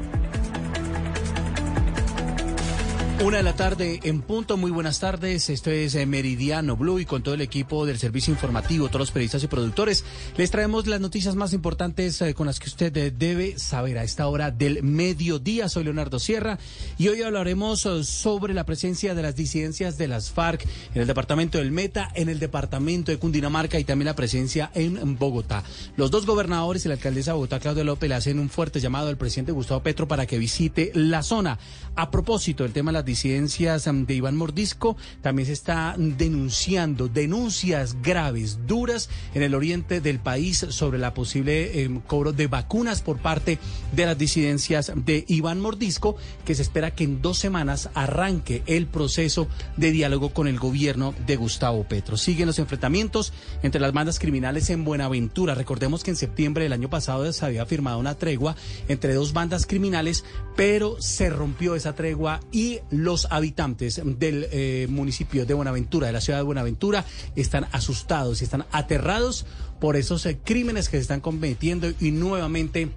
Una 3.22 3.36
de 3.36 3.42
la 3.42 3.54
tarde 3.54 4.00
en 4.04 4.22
punto, 4.22 4.56
muy 4.56 4.70
buenas 4.70 4.98
tardes. 4.98 5.50
Esto 5.50 5.70
es 5.70 5.94
eh, 5.94 6.06
Meridiano 6.06 6.74
Blue 6.74 7.00
y 7.00 7.04
con 7.04 7.22
todo 7.22 7.34
el 7.34 7.42
equipo 7.42 7.84
del 7.84 7.98
servicio 7.98 8.32
informativo, 8.32 8.88
todos 8.88 9.00
los 9.00 9.10
periodistas 9.10 9.42
y 9.42 9.46
productores, 9.46 10.06
les 10.38 10.50
traemos 10.50 10.86
las 10.86 11.02
noticias 11.02 11.36
más 11.36 11.52
importantes 11.52 12.22
eh, 12.22 12.32
con 12.32 12.46
las 12.46 12.58
que 12.58 12.68
usted 12.68 12.96
eh, 12.96 13.10
debe 13.10 13.58
saber 13.58 13.98
a 13.98 14.04
esta 14.04 14.26
hora 14.26 14.50
del 14.50 14.82
mediodía. 14.82 15.68
Soy 15.68 15.84
Leonardo 15.84 16.18
Sierra 16.18 16.58
y 16.96 17.08
hoy 17.08 17.20
hablaremos 17.20 17.80
sobre 17.80 18.54
la 18.54 18.64
presencia 18.64 19.14
de 19.14 19.20
las 19.20 19.36
disidencias 19.36 19.98
de 19.98 20.08
las 20.08 20.30
FARC 20.30 20.66
en 20.94 21.02
el 21.02 21.06
departamento 21.06 21.58
del 21.58 21.72
Meta, 21.72 22.08
en 22.14 22.30
el 22.30 22.38
departamento 22.38 23.12
de 23.12 23.18
Cundinamarca 23.18 23.78
y 23.78 23.84
también 23.84 24.06
la 24.06 24.16
presencia 24.16 24.70
en 24.74 25.18
Bogotá. 25.18 25.62
Los 25.94 26.10
dos 26.10 26.24
gobernadores 26.24 26.86
y 26.86 26.88
la 26.88 26.94
alcaldesa 26.94 27.32
de 27.32 27.34
Bogotá, 27.34 27.60
Claudia 27.60 27.84
López, 27.84 28.08
le 28.08 28.14
hacen 28.14 28.38
un 28.38 28.48
fuerte 28.48 28.80
llamado 28.80 29.08
al 29.08 29.18
presidente 29.18 29.52
Gustavo 29.52 29.82
Petro 29.82 30.08
para 30.08 30.24
que 30.24 30.38
visite 30.38 30.90
la 30.94 31.22
zona. 31.22 31.58
A 31.96 32.10
propósito 32.10 32.62
del 32.62 32.72
tema 32.72 32.92
de 32.92 32.94
las 32.94 33.09
disidencias 33.10 33.86
um, 33.86 34.06
de 34.06 34.14
Iván 34.14 34.36
Mordisco, 34.36 34.96
también 35.20 35.46
se 35.46 35.52
está 35.52 35.94
denunciando 35.98 37.08
denuncias 37.08 37.96
graves, 38.02 38.66
duras 38.66 39.08
en 39.34 39.42
el 39.42 39.54
oriente 39.54 40.00
del 40.00 40.20
país 40.20 40.64
sobre 40.70 40.98
la 40.98 41.12
posible 41.12 41.82
em, 41.82 42.00
cobro 42.00 42.32
de 42.32 42.46
vacunas 42.46 43.02
por 43.02 43.18
parte 43.18 43.58
de 43.92 44.06
las 44.06 44.16
disidencias 44.16 44.92
de 44.94 45.24
Iván 45.26 45.60
Mordisco, 45.60 46.16
que 46.44 46.54
se 46.54 46.62
espera 46.62 46.92
que 46.92 47.04
en 47.04 47.20
dos 47.20 47.38
semanas 47.38 47.90
arranque 47.94 48.62
el 48.66 48.86
proceso 48.86 49.48
de 49.76 49.90
diálogo 49.90 50.32
con 50.32 50.46
el 50.46 50.58
gobierno 50.58 51.12
de 51.26 51.36
Gustavo 51.36 51.82
Petro. 51.84 52.16
Siguen 52.16 52.46
los 52.46 52.60
enfrentamientos 52.60 53.32
entre 53.62 53.80
las 53.80 53.92
bandas 53.92 54.18
criminales 54.20 54.70
en 54.70 54.84
Buenaventura. 54.84 55.54
Recordemos 55.54 56.04
que 56.04 56.12
en 56.12 56.16
septiembre 56.16 56.64
del 56.64 56.72
año 56.72 56.88
pasado 56.88 57.30
se 57.32 57.44
había 57.44 57.66
firmado 57.66 57.98
una 57.98 58.14
tregua 58.14 58.54
entre 58.88 59.14
dos 59.14 59.32
bandas 59.32 59.66
criminales, 59.66 60.24
pero 60.54 60.96
se 61.00 61.28
rompió 61.28 61.74
esa 61.74 61.94
tregua 61.94 62.40
y 62.52 62.78
los 63.04 63.26
habitantes 63.30 64.00
del 64.04 64.46
eh, 64.50 64.86
municipio 64.88 65.46
de 65.46 65.54
Buenaventura, 65.54 66.06
de 66.06 66.12
la 66.12 66.20
ciudad 66.20 66.38
de 66.38 66.44
Buenaventura, 66.44 67.04
están 67.36 67.66
asustados 67.72 68.40
y 68.40 68.44
están 68.44 68.66
aterrados 68.72 69.46
por 69.80 69.96
esos 69.96 70.24
eh, 70.26 70.38
crímenes 70.42 70.88
que 70.88 70.96
se 70.96 71.02
están 71.02 71.20
cometiendo 71.20 71.90
y 72.00 72.10
nuevamente 72.10 72.90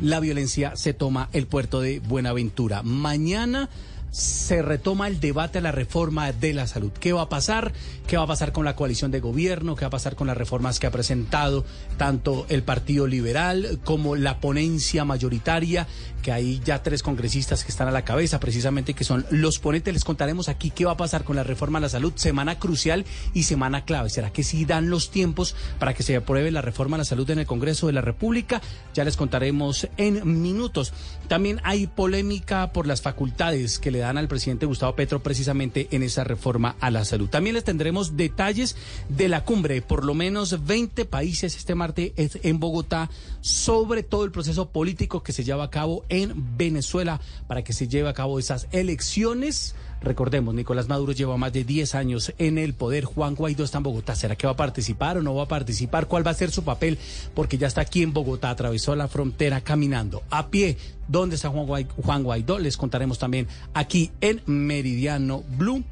la 0.00 0.20
violencia 0.20 0.76
se 0.76 0.94
toma 0.94 1.28
el 1.32 1.46
puerto 1.46 1.80
de 1.80 2.00
Buenaventura. 2.00 2.82
Mañana 2.82 3.68
se 4.14 4.62
retoma 4.62 5.08
el 5.08 5.18
debate 5.18 5.58
a 5.58 5.60
la 5.60 5.72
reforma 5.72 6.30
de 6.30 6.54
la 6.54 6.68
salud. 6.68 6.92
¿Qué 7.00 7.12
va 7.12 7.22
a 7.22 7.28
pasar? 7.28 7.72
¿Qué 8.06 8.16
va 8.16 8.22
a 8.22 8.28
pasar 8.28 8.52
con 8.52 8.64
la 8.64 8.76
coalición 8.76 9.10
de 9.10 9.18
gobierno? 9.18 9.74
¿Qué 9.74 9.80
va 9.80 9.88
a 9.88 9.90
pasar 9.90 10.14
con 10.14 10.28
las 10.28 10.36
reformas 10.36 10.78
que 10.78 10.86
ha 10.86 10.92
presentado 10.92 11.64
tanto 11.96 12.46
el 12.48 12.62
Partido 12.62 13.08
Liberal 13.08 13.80
como 13.82 14.14
la 14.14 14.38
ponencia 14.38 15.04
mayoritaria? 15.04 15.88
Que 16.24 16.32
hay 16.32 16.58
ya 16.64 16.82
tres 16.82 17.02
congresistas 17.02 17.64
que 17.64 17.70
están 17.70 17.86
a 17.86 17.90
la 17.90 18.02
cabeza, 18.02 18.40
precisamente 18.40 18.94
que 18.94 19.04
son 19.04 19.26
los 19.30 19.58
ponentes. 19.58 19.92
Les 19.92 20.04
contaremos 20.04 20.48
aquí 20.48 20.70
qué 20.70 20.86
va 20.86 20.92
a 20.92 20.96
pasar 20.96 21.22
con 21.22 21.36
la 21.36 21.44
reforma 21.44 21.76
a 21.76 21.82
la 21.82 21.90
salud. 21.90 22.14
Semana 22.16 22.58
crucial 22.58 23.04
y 23.34 23.42
semana 23.42 23.84
clave. 23.84 24.08
¿Será 24.08 24.32
que 24.32 24.42
sí 24.42 24.64
dan 24.64 24.88
los 24.88 25.10
tiempos 25.10 25.54
para 25.78 25.92
que 25.92 26.02
se 26.02 26.16
apruebe 26.16 26.50
la 26.50 26.62
reforma 26.62 26.96
a 26.96 26.98
la 26.98 27.04
salud 27.04 27.28
en 27.28 27.40
el 27.40 27.46
Congreso 27.46 27.88
de 27.88 27.92
la 27.92 28.00
República? 28.00 28.62
Ya 28.94 29.04
les 29.04 29.18
contaremos 29.18 29.86
en 29.98 30.40
minutos. 30.40 30.94
También 31.28 31.60
hay 31.62 31.88
polémica 31.88 32.72
por 32.72 32.86
las 32.86 33.02
facultades 33.02 33.78
que 33.78 33.90
le 33.90 33.98
dan 33.98 34.16
al 34.16 34.28
presidente 34.28 34.64
Gustavo 34.64 34.96
Petro 34.96 35.22
precisamente 35.22 35.88
en 35.90 36.02
esa 36.02 36.24
reforma 36.24 36.76
a 36.80 36.90
la 36.90 37.04
salud. 37.04 37.28
También 37.28 37.54
les 37.54 37.64
tendremos 37.64 38.16
detalles 38.16 38.76
de 39.10 39.28
la 39.28 39.44
cumbre, 39.44 39.82
por 39.82 40.04
lo 40.04 40.14
menos 40.14 40.64
20 40.64 41.04
países 41.04 41.56
este 41.56 41.74
martes 41.74 42.12
en 42.16 42.60
Bogotá, 42.60 43.10
sobre 43.44 44.02
todo 44.02 44.24
el 44.24 44.32
proceso 44.32 44.70
político 44.70 45.22
que 45.22 45.34
se 45.34 45.44
lleva 45.44 45.64
a 45.64 45.70
cabo 45.70 46.06
en 46.08 46.56
Venezuela 46.56 47.20
para 47.46 47.62
que 47.62 47.74
se 47.74 47.88
lleve 47.88 48.08
a 48.08 48.14
cabo 48.14 48.38
esas 48.38 48.68
elecciones. 48.72 49.74
Recordemos, 50.00 50.54
Nicolás 50.54 50.88
Maduro 50.88 51.12
lleva 51.12 51.36
más 51.36 51.52
de 51.52 51.62
10 51.62 51.94
años 51.94 52.32
en 52.38 52.56
el 52.56 52.72
poder. 52.72 53.04
Juan 53.04 53.34
Guaidó 53.34 53.64
está 53.64 53.76
en 53.76 53.84
Bogotá. 53.84 54.16
¿Será 54.16 54.34
que 54.34 54.46
va 54.46 54.54
a 54.54 54.56
participar 54.56 55.18
o 55.18 55.22
no 55.22 55.34
va 55.34 55.42
a 55.42 55.48
participar? 55.48 56.08
¿Cuál 56.08 56.26
va 56.26 56.30
a 56.30 56.34
ser 56.34 56.50
su 56.50 56.64
papel? 56.64 56.98
Porque 57.34 57.58
ya 57.58 57.66
está 57.66 57.82
aquí 57.82 58.02
en 58.02 58.14
Bogotá, 58.14 58.48
atravesó 58.48 58.96
la 58.96 59.08
frontera 59.08 59.60
caminando 59.60 60.22
a 60.30 60.48
pie. 60.48 60.78
¿Dónde 61.06 61.36
está 61.36 61.50
Juan 61.50 62.22
Guaidó? 62.22 62.58
Les 62.58 62.78
contaremos 62.78 63.18
también 63.18 63.46
aquí 63.74 64.10
en 64.22 64.40
Meridiano 64.46 65.44
Blue. 65.58 65.84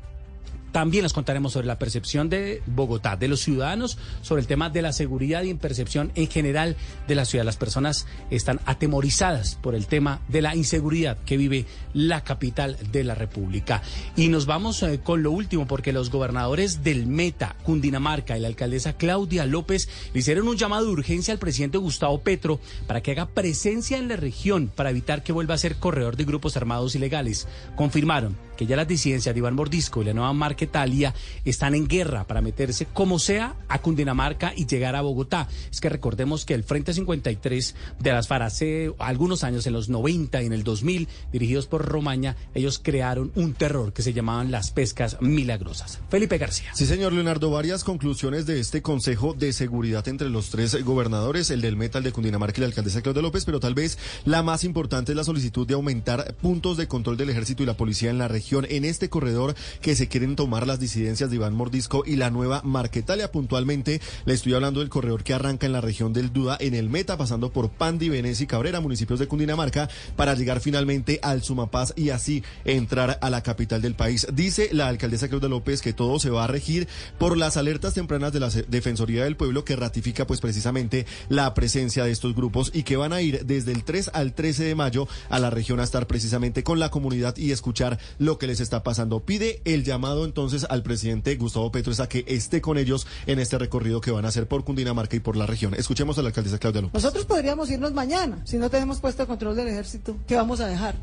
También 0.72 1.02
les 1.02 1.12
contaremos 1.12 1.52
sobre 1.52 1.66
la 1.66 1.78
percepción 1.78 2.30
de 2.30 2.62
Bogotá, 2.66 3.16
de 3.16 3.28
los 3.28 3.40
ciudadanos, 3.40 3.98
sobre 4.22 4.40
el 4.40 4.48
tema 4.48 4.70
de 4.70 4.82
la 4.82 4.92
seguridad 4.92 5.42
y 5.42 5.52
percepción 5.54 6.12
en 6.14 6.28
general 6.28 6.76
de 7.06 7.14
la 7.14 7.26
ciudad. 7.26 7.44
Las 7.44 7.58
personas 7.58 8.06
están 8.30 8.60
atemorizadas 8.64 9.56
por 9.56 9.74
el 9.74 9.86
tema 9.86 10.20
de 10.28 10.42
la 10.42 10.56
inseguridad 10.56 11.18
que 11.26 11.36
vive 11.36 11.66
la 11.92 12.24
capital 12.24 12.78
de 12.90 13.04
la 13.04 13.14
República. 13.14 13.82
Y 14.16 14.28
nos 14.28 14.46
vamos 14.46 14.82
eh, 14.82 15.00
con 15.02 15.22
lo 15.22 15.30
último, 15.30 15.66
porque 15.66 15.92
los 15.92 16.10
gobernadores 16.10 16.82
del 16.82 17.06
Meta, 17.06 17.54
Cundinamarca 17.64 18.36
y 18.36 18.40
la 18.40 18.48
alcaldesa 18.48 18.94
Claudia 18.94 19.44
López 19.44 19.88
le 20.14 20.20
hicieron 20.20 20.48
un 20.48 20.56
llamado 20.56 20.86
de 20.86 20.92
urgencia 20.92 21.32
al 21.32 21.38
presidente 21.38 21.78
Gustavo 21.78 22.22
Petro 22.22 22.60
para 22.86 23.02
que 23.02 23.12
haga 23.12 23.26
presencia 23.26 23.98
en 23.98 24.08
la 24.08 24.16
región 24.16 24.72
para 24.74 24.90
evitar 24.90 25.22
que 25.22 25.32
vuelva 25.32 25.54
a 25.54 25.58
ser 25.58 25.76
corredor 25.76 26.16
de 26.16 26.24
grupos 26.24 26.56
armados 26.56 26.94
ilegales. 26.94 27.46
Confirmaron 27.76 28.36
que 28.62 28.68
ya 28.68 28.76
las 28.76 28.86
disidencias 28.86 29.34
de 29.34 29.38
Iván 29.40 29.56
Mordisco 29.56 30.02
y 30.02 30.04
la 30.04 30.14
nueva 30.14 30.32
marca 30.32 30.64
Italia 30.64 31.12
están 31.44 31.74
en 31.74 31.88
guerra 31.88 32.28
para 32.28 32.40
meterse 32.40 32.86
como 32.86 33.18
sea 33.18 33.56
a 33.68 33.80
Cundinamarca 33.80 34.52
y 34.54 34.66
llegar 34.66 34.94
a 34.94 35.00
Bogotá. 35.00 35.48
Es 35.68 35.80
que 35.80 35.88
recordemos 35.88 36.44
que 36.44 36.54
el 36.54 36.62
Frente 36.62 36.94
53 36.94 37.74
de 37.98 38.12
las 38.12 38.28
FARC 38.28 38.42
hace 38.42 38.94
algunos 39.00 39.42
años, 39.42 39.66
en 39.66 39.72
los 39.72 39.88
90 39.88 40.42
y 40.42 40.46
en 40.46 40.52
el 40.52 40.62
2000, 40.62 41.08
dirigidos 41.32 41.66
por 41.66 41.84
Romaña, 41.84 42.36
ellos 42.54 42.78
crearon 42.80 43.32
un 43.34 43.54
terror 43.54 43.92
que 43.92 44.02
se 44.02 44.12
llamaban 44.12 44.52
las 44.52 44.70
pescas 44.70 45.16
milagrosas. 45.20 45.98
Felipe 46.08 46.38
García. 46.38 46.70
Sí, 46.74 46.86
señor 46.86 47.12
Leonardo, 47.12 47.50
varias 47.50 47.82
conclusiones 47.82 48.46
de 48.46 48.60
este 48.60 48.80
Consejo 48.80 49.34
de 49.34 49.52
Seguridad 49.52 50.06
entre 50.06 50.30
los 50.30 50.50
tres 50.50 50.84
gobernadores, 50.84 51.50
el 51.50 51.62
del 51.62 51.76
Meta, 51.76 51.98
el 51.98 52.04
de 52.04 52.12
Cundinamarca 52.12 52.58
y 52.58 52.60
la 52.60 52.66
alcaldesa 52.68 53.02
Claudia 53.02 53.22
López, 53.22 53.44
pero 53.44 53.58
tal 53.58 53.74
vez 53.74 53.98
la 54.24 54.44
más 54.44 54.62
importante 54.62 55.10
es 55.10 55.16
la 55.16 55.24
solicitud 55.24 55.66
de 55.66 55.74
aumentar 55.74 56.34
puntos 56.36 56.76
de 56.76 56.86
control 56.86 57.16
del 57.16 57.30
ejército 57.30 57.64
y 57.64 57.66
la 57.66 57.76
policía 57.76 58.10
en 58.10 58.18
la 58.18 58.28
región 58.28 58.51
en 58.60 58.84
este 58.84 59.08
corredor 59.08 59.54
que 59.80 59.96
se 59.96 60.08
quieren 60.08 60.36
tomar 60.36 60.66
las 60.66 60.78
disidencias 60.78 61.30
de 61.30 61.36
Iván 61.36 61.54
Mordisco 61.54 62.02
y 62.06 62.16
la 62.16 62.30
nueva 62.30 62.60
Marquetalia. 62.64 63.32
Puntualmente 63.32 64.00
le 64.26 64.34
estoy 64.34 64.52
hablando 64.52 64.80
del 64.80 64.90
corredor 64.90 65.24
que 65.24 65.32
arranca 65.32 65.66
en 65.66 65.72
la 65.72 65.80
región 65.80 66.12
del 66.12 66.32
Duda, 66.32 66.58
en 66.60 66.74
el 66.74 66.90
Meta, 66.90 67.16
pasando 67.16 67.50
por 67.50 67.70
Pandi, 67.70 68.10
Venecia 68.10 68.44
y 68.44 68.46
Cabrera, 68.46 68.80
municipios 68.80 69.18
de 69.18 69.26
Cundinamarca, 69.26 69.88
para 70.16 70.34
llegar 70.34 70.60
finalmente 70.60 71.18
al 71.22 71.42
Sumapaz 71.42 71.94
y 71.96 72.10
así 72.10 72.42
entrar 72.64 73.18
a 73.22 73.30
la 73.30 73.42
capital 73.42 73.80
del 73.80 73.94
país. 73.94 74.26
Dice 74.32 74.68
la 74.72 74.88
alcaldesa 74.88 75.28
Claudia 75.28 75.48
López 75.48 75.80
que 75.80 75.94
todo 75.94 76.18
se 76.18 76.30
va 76.30 76.44
a 76.44 76.48
regir 76.48 76.88
por 77.18 77.38
las 77.38 77.56
alertas 77.56 77.94
tempranas 77.94 78.32
de 78.32 78.40
la 78.40 78.50
Defensoría 78.68 79.24
del 79.24 79.36
Pueblo 79.36 79.64
que 79.64 79.76
ratifica 79.76 80.26
pues 80.26 80.40
precisamente 80.40 81.06
la 81.30 81.54
presencia 81.54 82.04
de 82.04 82.10
estos 82.10 82.34
grupos 82.34 82.70
y 82.74 82.82
que 82.82 82.96
van 82.96 83.14
a 83.14 83.22
ir 83.22 83.46
desde 83.46 83.72
el 83.72 83.84
3 83.84 84.10
al 84.12 84.34
13 84.34 84.64
de 84.64 84.74
mayo 84.74 85.08
a 85.30 85.38
la 85.38 85.48
región 85.48 85.80
a 85.80 85.84
estar 85.84 86.06
precisamente 86.06 86.62
con 86.62 86.78
la 86.78 86.90
comunidad 86.90 87.36
y 87.36 87.52
escuchar 87.52 87.98
lo 88.18 88.38
que 88.38 88.41
les 88.46 88.60
está 88.60 88.82
pasando. 88.82 89.20
Pide 89.20 89.60
el 89.64 89.84
llamado 89.84 90.24
entonces 90.24 90.66
al 90.68 90.82
presidente 90.82 91.36
Gustavo 91.36 91.70
Petro 91.70 91.92
a 91.98 92.08
que 92.08 92.24
esté 92.26 92.60
con 92.60 92.78
ellos 92.78 93.06
en 93.26 93.38
este 93.38 93.58
recorrido 93.58 94.00
que 94.00 94.10
van 94.10 94.24
a 94.24 94.28
hacer 94.28 94.48
por 94.48 94.64
Cundinamarca 94.64 95.16
y 95.16 95.20
por 95.20 95.36
la 95.36 95.46
región. 95.46 95.74
Escuchemos 95.74 96.18
a 96.18 96.22
la 96.22 96.28
alcaldesa 96.28 96.58
Claudia 96.58 96.80
López. 96.80 96.94
Nosotros 96.94 97.24
podríamos 97.26 97.70
irnos 97.70 97.92
mañana 97.92 98.40
si 98.44 98.56
no 98.56 98.70
tenemos 98.70 99.00
puesto 99.00 99.22
el 99.22 99.28
control 99.28 99.56
del 99.56 99.68
ejército. 99.68 100.16
¿Qué 100.26 100.36
vamos 100.36 100.60
a 100.60 100.66
dejar? 100.66 100.94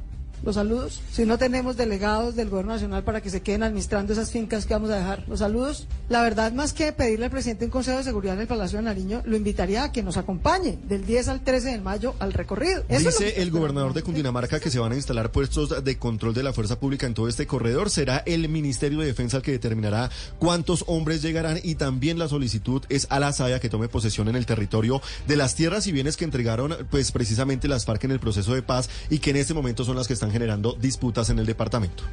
Los 0.43 0.55
saludos. 0.55 1.01
Si 1.11 1.25
no 1.25 1.37
tenemos 1.37 1.77
delegados 1.77 2.35
del 2.35 2.49
Gobierno 2.49 2.73
Nacional 2.73 3.03
para 3.03 3.21
que 3.21 3.29
se 3.29 3.41
queden 3.41 3.63
administrando 3.63 4.13
esas 4.13 4.31
fincas 4.31 4.65
que 4.65 4.73
vamos 4.73 4.89
a 4.89 4.97
dejar, 4.97 5.23
los 5.27 5.39
saludos. 5.39 5.87
La 6.09 6.21
verdad, 6.21 6.51
más 6.53 6.73
que 6.73 6.91
pedirle 6.91 7.25
al 7.25 7.31
presidente 7.31 7.65
un 7.65 7.71
Consejo 7.71 7.97
de 7.97 8.03
Seguridad 8.03 8.35
en 8.35 8.41
el 8.41 8.47
Palacio 8.47 8.77
de 8.77 8.83
Nariño, 8.83 9.21
lo 9.25 9.35
invitaría 9.35 9.83
a 9.83 9.91
que 9.91 10.03
nos 10.03 10.17
acompañe 10.17 10.77
del 10.87 11.05
10 11.05 11.27
al 11.27 11.41
13 11.41 11.71
de 11.71 11.79
mayo 11.79 12.15
al 12.19 12.33
recorrido. 12.33 12.83
Dice 12.89 13.41
el 13.41 13.51
gobernador 13.51 13.93
de 13.93 14.03
Cundinamarca 14.03 14.59
que 14.59 14.69
se 14.69 14.79
van 14.79 14.91
a 14.91 14.95
instalar 14.95 15.31
puestos 15.31 15.83
de 15.83 15.97
control 15.97 16.33
de 16.33 16.43
la 16.43 16.53
fuerza 16.53 16.79
pública 16.79 17.05
en 17.05 17.13
todo 17.13 17.27
este 17.27 17.47
corredor. 17.47 17.89
Será 17.89 18.23
el 18.25 18.47
Ministerio 18.49 18.99
de 18.99 19.05
Defensa 19.05 19.37
el 19.37 19.43
que 19.43 19.51
determinará 19.51 20.09
cuántos 20.37 20.83
hombres 20.87 21.21
llegarán 21.21 21.59
y 21.63 21.75
también 21.75 22.17
la 22.17 22.27
solicitud 22.27 22.83
es 22.89 23.07
a 23.09 23.19
la 23.19 23.33
SAIA 23.33 23.59
que 23.59 23.69
tome 23.69 23.87
posesión 23.87 24.27
en 24.27 24.35
el 24.35 24.45
territorio 24.45 25.01
de 25.27 25.35
las 25.35 25.55
tierras 25.55 25.87
y 25.87 25.91
bienes 25.91 26.17
que 26.17 26.25
entregaron 26.25 26.75
pues 26.89 27.11
precisamente 27.11 27.67
las 27.67 27.85
FARC 27.85 28.03
en 28.05 28.11
el 28.11 28.19
proceso 28.19 28.53
de 28.53 28.61
paz 28.61 28.89
y 29.09 29.19
que 29.19 29.31
en 29.31 29.37
este 29.37 29.53
momento 29.53 29.83
son 29.83 29.95
las 29.95 30.07
que 30.07 30.13
están 30.13 30.28
generando 30.31 30.73
disputas 30.73 31.29
en 31.29 31.39
el 31.39 31.45
departamento. 31.45 32.03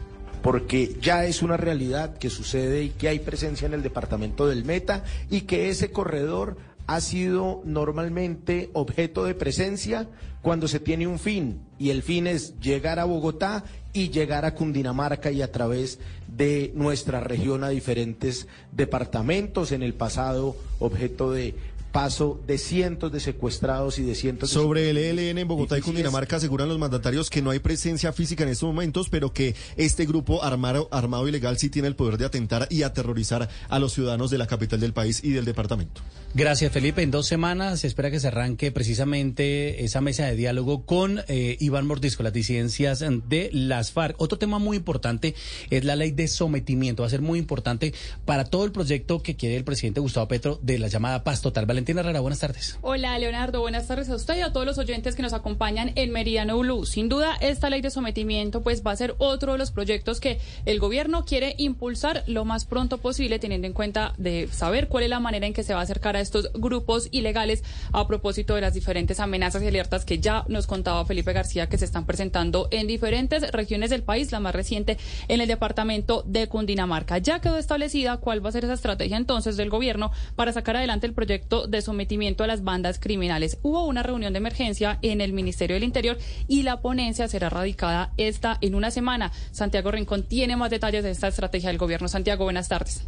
Porque 0.42 0.96
ya 1.00 1.24
es 1.24 1.42
una 1.42 1.56
realidad 1.56 2.18
que 2.18 2.30
sucede 2.30 2.84
y 2.84 2.90
que 2.90 3.08
hay 3.08 3.18
presencia 3.18 3.66
en 3.66 3.74
el 3.74 3.82
departamento 3.82 4.46
del 4.46 4.64
Meta 4.64 5.04
y 5.30 5.42
que 5.42 5.70
ese 5.70 5.90
corredor 5.90 6.56
ha 6.86 7.00
sido 7.00 7.62
normalmente 7.64 8.70
objeto 8.72 9.24
de 9.24 9.34
presencia 9.34 10.06
cuando 10.42 10.68
se 10.68 10.78
tiene 10.78 11.08
un 11.08 11.18
fin 11.18 11.60
y 11.78 11.90
el 11.90 12.02
fin 12.02 12.28
es 12.28 12.60
llegar 12.60 13.00
a 13.00 13.04
Bogotá 13.04 13.64
y 13.92 14.10
llegar 14.10 14.44
a 14.44 14.54
Cundinamarca 14.54 15.32
y 15.32 15.42
a 15.42 15.50
través 15.50 15.98
de 16.28 16.70
nuestra 16.76 17.18
región 17.18 17.64
a 17.64 17.70
diferentes 17.70 18.46
departamentos 18.70 19.72
en 19.72 19.82
el 19.82 19.94
pasado 19.94 20.54
objeto 20.78 21.32
de 21.32 21.54
paso 21.96 22.38
de 22.46 22.58
cientos 22.58 23.10
de 23.10 23.20
secuestrados 23.20 23.98
y 23.98 24.02
de 24.02 24.14
cientos 24.14 24.50
de... 24.50 24.54
Sobre 24.54 24.90
el 24.90 24.98
ELN 24.98 25.38
en 25.38 25.48
Bogotá 25.48 25.78
y 25.78 25.80
Cundinamarca 25.80 26.36
aseguran 26.36 26.68
los 26.68 26.78
mandatarios 26.78 27.30
que 27.30 27.40
no 27.40 27.48
hay 27.48 27.58
presencia 27.58 28.12
física 28.12 28.44
en 28.44 28.50
estos 28.50 28.66
momentos, 28.66 29.08
pero 29.08 29.32
que 29.32 29.54
este 29.78 30.04
grupo 30.04 30.44
armado, 30.44 30.90
armado 30.92 31.26
ilegal 31.26 31.56
sí 31.56 31.70
tiene 31.70 31.88
el 31.88 31.96
poder 31.96 32.18
de 32.18 32.26
atentar 32.26 32.66
y 32.68 32.82
aterrorizar 32.82 33.48
a 33.70 33.78
los 33.78 33.94
ciudadanos 33.94 34.30
de 34.30 34.36
la 34.36 34.46
capital 34.46 34.78
del 34.78 34.92
país 34.92 35.24
y 35.24 35.30
del 35.30 35.46
departamento. 35.46 36.02
Gracias, 36.34 36.70
Felipe. 36.70 37.00
En 37.00 37.10
dos 37.10 37.26
semanas 37.26 37.80
se 37.80 37.86
espera 37.86 38.10
que 38.10 38.20
se 38.20 38.28
arranque 38.28 38.70
precisamente 38.70 39.82
esa 39.82 40.02
mesa 40.02 40.26
de 40.26 40.36
diálogo 40.36 40.84
con 40.84 41.22
eh, 41.28 41.56
Iván 41.60 41.86
Mordisco, 41.86 42.22
las 42.22 42.34
disidencias 42.34 43.02
de 43.26 43.48
las 43.54 43.92
FARC. 43.92 44.20
Otro 44.20 44.36
tema 44.36 44.58
muy 44.58 44.76
importante 44.76 45.34
es 45.70 45.84
la 45.84 45.96
ley 45.96 46.10
de 46.10 46.28
sometimiento. 46.28 47.04
Va 47.04 47.06
a 47.06 47.10
ser 47.10 47.22
muy 47.22 47.38
importante 47.38 47.94
para 48.26 48.44
todo 48.44 48.66
el 48.66 48.72
proyecto 48.72 49.22
que 49.22 49.36
quiere 49.36 49.56
el 49.56 49.64
presidente 49.64 50.00
Gustavo 50.00 50.28
Petro 50.28 50.60
de 50.62 50.78
la 50.78 50.88
llamada 50.88 51.24
paz 51.24 51.40
total. 51.40 51.64
Buenas 51.94 52.40
tardes. 52.40 52.78
Hola, 52.82 53.16
Leonardo. 53.18 53.60
Buenas 53.60 53.86
tardes 53.86 54.10
a 54.10 54.16
usted 54.16 54.36
y 54.38 54.40
a 54.40 54.52
todos 54.52 54.66
los 54.66 54.76
oyentes 54.78 55.14
que 55.14 55.22
nos 55.22 55.32
acompañan 55.32 55.92
en 55.94 56.10
Meridiano 56.10 56.58
Blue. 56.58 56.84
Sin 56.84 57.08
duda, 57.08 57.36
esta 57.40 57.70
ley 57.70 57.80
de 57.80 57.90
sometimiento 57.90 58.62
pues 58.62 58.84
va 58.84 58.90
a 58.90 58.96
ser 58.96 59.14
otro 59.18 59.52
de 59.52 59.58
los 59.58 59.70
proyectos 59.70 60.18
que 60.18 60.40
el 60.64 60.80
gobierno 60.80 61.24
quiere 61.24 61.54
impulsar 61.58 62.24
lo 62.26 62.44
más 62.44 62.64
pronto 62.64 62.98
posible, 62.98 63.38
teniendo 63.38 63.68
en 63.68 63.72
cuenta 63.72 64.14
de 64.18 64.48
saber 64.50 64.88
cuál 64.88 65.04
es 65.04 65.10
la 65.10 65.20
manera 65.20 65.46
en 65.46 65.52
que 65.52 65.62
se 65.62 65.74
va 65.74 65.80
a 65.80 65.82
acercar 65.84 66.16
a 66.16 66.20
estos 66.20 66.50
grupos 66.54 67.08
ilegales 67.12 67.62
a 67.92 68.06
propósito 68.08 68.56
de 68.56 68.62
las 68.62 68.74
diferentes 68.74 69.20
amenazas 69.20 69.62
y 69.62 69.68
alertas 69.68 70.04
que 70.04 70.18
ya 70.18 70.44
nos 70.48 70.66
contaba 70.66 71.04
Felipe 71.04 71.32
García 71.32 71.68
que 71.68 71.78
se 71.78 71.84
están 71.84 72.04
presentando 72.04 72.66
en 72.72 72.88
diferentes 72.88 73.48
regiones 73.52 73.90
del 73.90 74.02
país, 74.02 74.32
la 74.32 74.40
más 74.40 74.54
reciente 74.54 74.98
en 75.28 75.40
el 75.40 75.46
departamento 75.46 76.24
de 76.26 76.48
Cundinamarca. 76.48 77.18
Ya 77.18 77.40
quedó 77.40 77.58
establecida 77.58 78.16
cuál 78.16 78.44
va 78.44 78.48
a 78.48 78.52
ser 78.52 78.64
esa 78.64 78.74
estrategia 78.74 79.16
entonces 79.16 79.56
del 79.56 79.70
gobierno 79.70 80.10
para 80.34 80.52
sacar 80.52 80.76
adelante 80.76 81.06
el 81.06 81.12
proyecto 81.12 81.65
de 81.68 81.82
sometimiento 81.82 82.44
a 82.44 82.46
las 82.46 82.64
bandas 82.64 82.98
criminales. 82.98 83.58
Hubo 83.62 83.84
una 83.84 84.02
reunión 84.02 84.32
de 84.32 84.38
emergencia 84.38 84.98
en 85.02 85.20
el 85.20 85.32
Ministerio 85.32 85.74
del 85.74 85.84
Interior 85.84 86.18
y 86.48 86.62
la 86.62 86.80
ponencia 86.80 87.28
será 87.28 87.48
radicada 87.48 88.12
esta 88.16 88.58
en 88.60 88.74
una 88.74 88.90
semana. 88.90 89.32
Santiago 89.50 89.90
Rincón 89.90 90.22
tiene 90.22 90.56
más 90.56 90.70
detalles 90.70 91.04
de 91.04 91.10
esta 91.10 91.28
estrategia 91.28 91.68
del 91.68 91.78
gobierno. 91.78 92.08
Santiago, 92.08 92.44
buenas 92.44 92.68
tardes. 92.68 93.06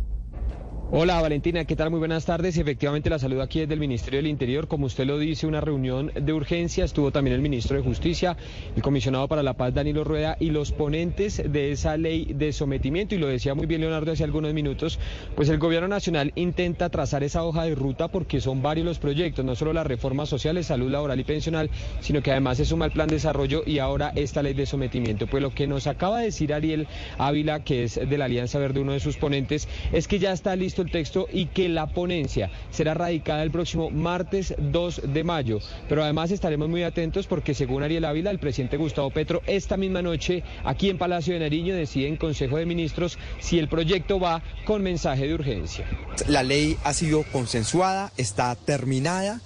Hola 0.91 1.21
Valentina, 1.21 1.67
¿qué 1.67 1.77
tal? 1.77 1.91
Muy 1.91 1.99
buenas 1.99 2.25
tardes. 2.25 2.57
Efectivamente 2.57 3.11
la 3.11 3.19
saludo 3.19 3.43
aquí 3.43 3.61
desde 3.61 3.75
el 3.75 3.81
Ministerio 3.81 4.21
del 4.21 4.27
Interior. 4.27 4.69
Como 4.69 4.87
usted 4.87 5.05
lo 5.05 5.19
dice, 5.19 5.47
una 5.47 5.61
reunión 5.61 6.11
de 6.15 6.33
urgencia. 6.33 6.83
Estuvo 6.83 7.13
también 7.13 7.37
el 7.37 7.43
ministro 7.43 7.77
de 7.77 7.83
Justicia, 7.83 8.39
el 8.75 8.81
comisionado 8.81 9.29
para 9.29 9.43
la 9.43 9.53
paz 9.53 9.75
Danilo 9.75 10.03
Rueda 10.03 10.39
y 10.41 10.49
los 10.49 10.73
ponentes 10.73 11.43
de 11.45 11.73
esa 11.73 11.99
ley 11.99 12.33
de 12.35 12.55
sometimiento. 12.55 13.15
Y 13.15 13.19
lo 13.19 13.27
decía 13.27 13.55
muy 13.55 13.67
bien 13.67 13.83
Leonardo 13.83 14.13
hace 14.13 14.25
algunos 14.25 14.55
minutos, 14.55 14.99
pues 15.37 15.51
el 15.51 15.59
gobierno 15.59 15.89
nacional 15.89 16.33
intenta 16.37 16.89
trazar 16.89 17.23
esa 17.23 17.45
hoja 17.45 17.65
de 17.65 17.75
ruta 17.75 18.09
porque 18.09 18.41
son 18.41 18.63
varios 18.63 18.87
los 18.87 18.99
proyectos, 18.99 19.45
no 19.45 19.57
solo 19.57 19.75
las 19.75 19.87
reformas 19.87 20.31
sociales, 20.31 20.69
salud 20.69 20.91
laboral 20.91 21.21
y 21.21 21.25
pensional, 21.25 21.69
sino 22.01 22.23
que 22.23 22.31
además 22.31 22.57
se 22.57 22.65
suma 22.65 22.87
el 22.87 22.93
plan 22.93 23.09
de 23.09 23.17
desarrollo 23.17 23.63
y 23.67 23.79
ahora 23.79 24.11
esta 24.17 24.43
ley 24.43 24.55
de 24.55 24.65
sometimiento. 24.65 25.27
Pues 25.27 25.43
lo 25.43 25.51
que 25.51 25.67
nos 25.67 25.87
acaba 25.87 26.21
de 26.21 26.25
decir 26.25 26.55
Ariel 26.55 26.89
Ávila, 27.19 27.63
que 27.63 27.85
es 27.85 27.97
de 27.97 28.17
la 28.17 28.25
Alianza 28.25 28.59
Verde, 28.59 28.81
uno 28.81 28.93
de 28.93 29.01
sus 29.01 29.19
ponentes, 29.19 29.69
es 29.93 30.09
que 30.09 30.19
ya 30.19 30.33
está 30.33 30.57
listo 30.57 30.78
el 30.83 30.91
texto 30.91 31.29
y 31.33 31.47
que 31.47 31.69
la 31.69 31.87
ponencia 31.87 32.51
será 32.71 32.95
radicada 32.95 33.43
el 33.43 33.51
próximo 33.51 33.91
martes 33.91 34.55
2 34.59 35.03
de 35.13 35.25
mayo. 35.25 35.59
Pero 35.89 36.03
además 36.03 36.31
estaremos 36.31 36.69
muy 36.69 36.83
atentos 36.83 37.27
porque 37.27 37.55
según 37.55 37.83
Ariel 37.83 38.05
Ávila, 38.05 38.31
el 38.31 38.39
presidente 38.39 38.77
Gustavo 38.77 39.11
Petro 39.11 39.43
esta 39.47 39.77
misma 39.77 40.03
noche 40.03 40.43
aquí 40.65 40.91
en 40.91 40.99
Palacio 40.99 41.35
de 41.35 41.41
Nariño 41.41 41.75
decide 41.75 42.09
en 42.09 42.17
Consejo 42.17 42.57
de 42.57 42.67
Ministros 42.67 43.19
si 43.41 43.59
el 43.59 43.69
proyecto 43.69 44.21
va 44.21 44.43
con 44.65 44.83
mensaje 44.83 45.27
de 45.27 45.35
urgencia. 45.35 45.87
La 46.27 46.43
ley 46.43 46.77
ha 46.85 46.93
sido 46.93 47.25
consensuada, 47.33 48.13
está 48.17 48.55
terminada. 48.55 49.41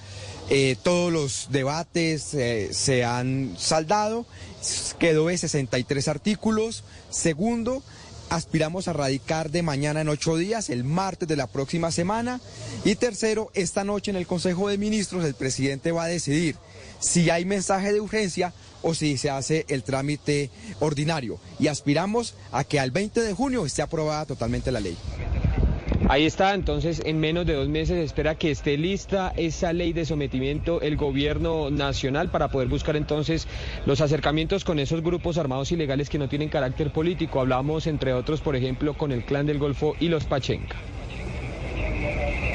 Eh, 0.50 0.76
todos 0.82 1.12
los 1.12 1.48
debates 1.50 2.34
eh, 2.34 2.68
se 2.72 3.04
han 3.04 3.54
saldado, 3.56 4.26
quedó 4.98 5.28
de 5.28 5.38
63 5.38 6.08
artículos. 6.08 6.84
Segundo, 7.10 7.82
aspiramos 8.32 8.88
a 8.88 8.94
radicar 8.94 9.50
de 9.50 9.62
mañana 9.62 10.00
en 10.00 10.08
ocho 10.08 10.36
días, 10.36 10.70
el 10.70 10.84
martes 10.84 11.28
de 11.28 11.36
la 11.36 11.46
próxima 11.46 11.90
semana. 11.90 12.40
Y 12.82 12.94
tercero, 12.94 13.50
esta 13.52 13.84
noche 13.84 14.10
en 14.10 14.16
el 14.16 14.26
Consejo 14.26 14.68
de 14.68 14.78
Ministros 14.78 15.24
el 15.24 15.34
presidente 15.34 15.92
va 15.92 16.04
a 16.04 16.08
decidir 16.08 16.56
si 16.98 17.28
hay 17.28 17.44
mensaje 17.44 17.92
de 17.92 18.00
urgencia 18.00 18.54
o 18.80 18.94
si 18.94 19.18
se 19.18 19.28
hace 19.28 19.66
el 19.68 19.82
trámite 19.82 20.50
ordinario. 20.80 21.38
Y 21.58 21.66
aspiramos 21.66 22.34
a 22.52 22.64
que 22.64 22.80
al 22.80 22.90
20 22.90 23.20
de 23.20 23.34
junio 23.34 23.66
esté 23.66 23.82
aprobada 23.82 24.24
totalmente 24.24 24.72
la 24.72 24.80
ley. 24.80 24.96
Ahí 26.08 26.26
está, 26.26 26.54
entonces 26.54 27.00
en 27.04 27.20
menos 27.20 27.46
de 27.46 27.54
dos 27.54 27.68
meses 27.68 27.96
espera 27.96 28.34
que 28.34 28.50
esté 28.50 28.76
lista 28.76 29.32
esa 29.36 29.72
ley 29.72 29.92
de 29.92 30.04
sometimiento 30.04 30.80
el 30.80 30.96
gobierno 30.96 31.70
nacional 31.70 32.28
para 32.28 32.48
poder 32.48 32.68
buscar 32.68 32.96
entonces 32.96 33.46
los 33.86 34.00
acercamientos 34.00 34.64
con 34.64 34.78
esos 34.78 35.00
grupos 35.02 35.38
armados 35.38 35.70
ilegales 35.72 36.10
que 36.10 36.18
no 36.18 36.28
tienen 36.28 36.48
carácter 36.48 36.92
político. 36.92 37.40
Hablamos 37.40 37.86
entre 37.86 38.12
otros, 38.12 38.40
por 38.40 38.56
ejemplo, 38.56 38.94
con 38.94 39.12
el 39.12 39.24
Clan 39.24 39.46
del 39.46 39.58
Golfo 39.58 39.94
y 40.00 40.08
los 40.08 40.24
Pachenca. 40.24 40.76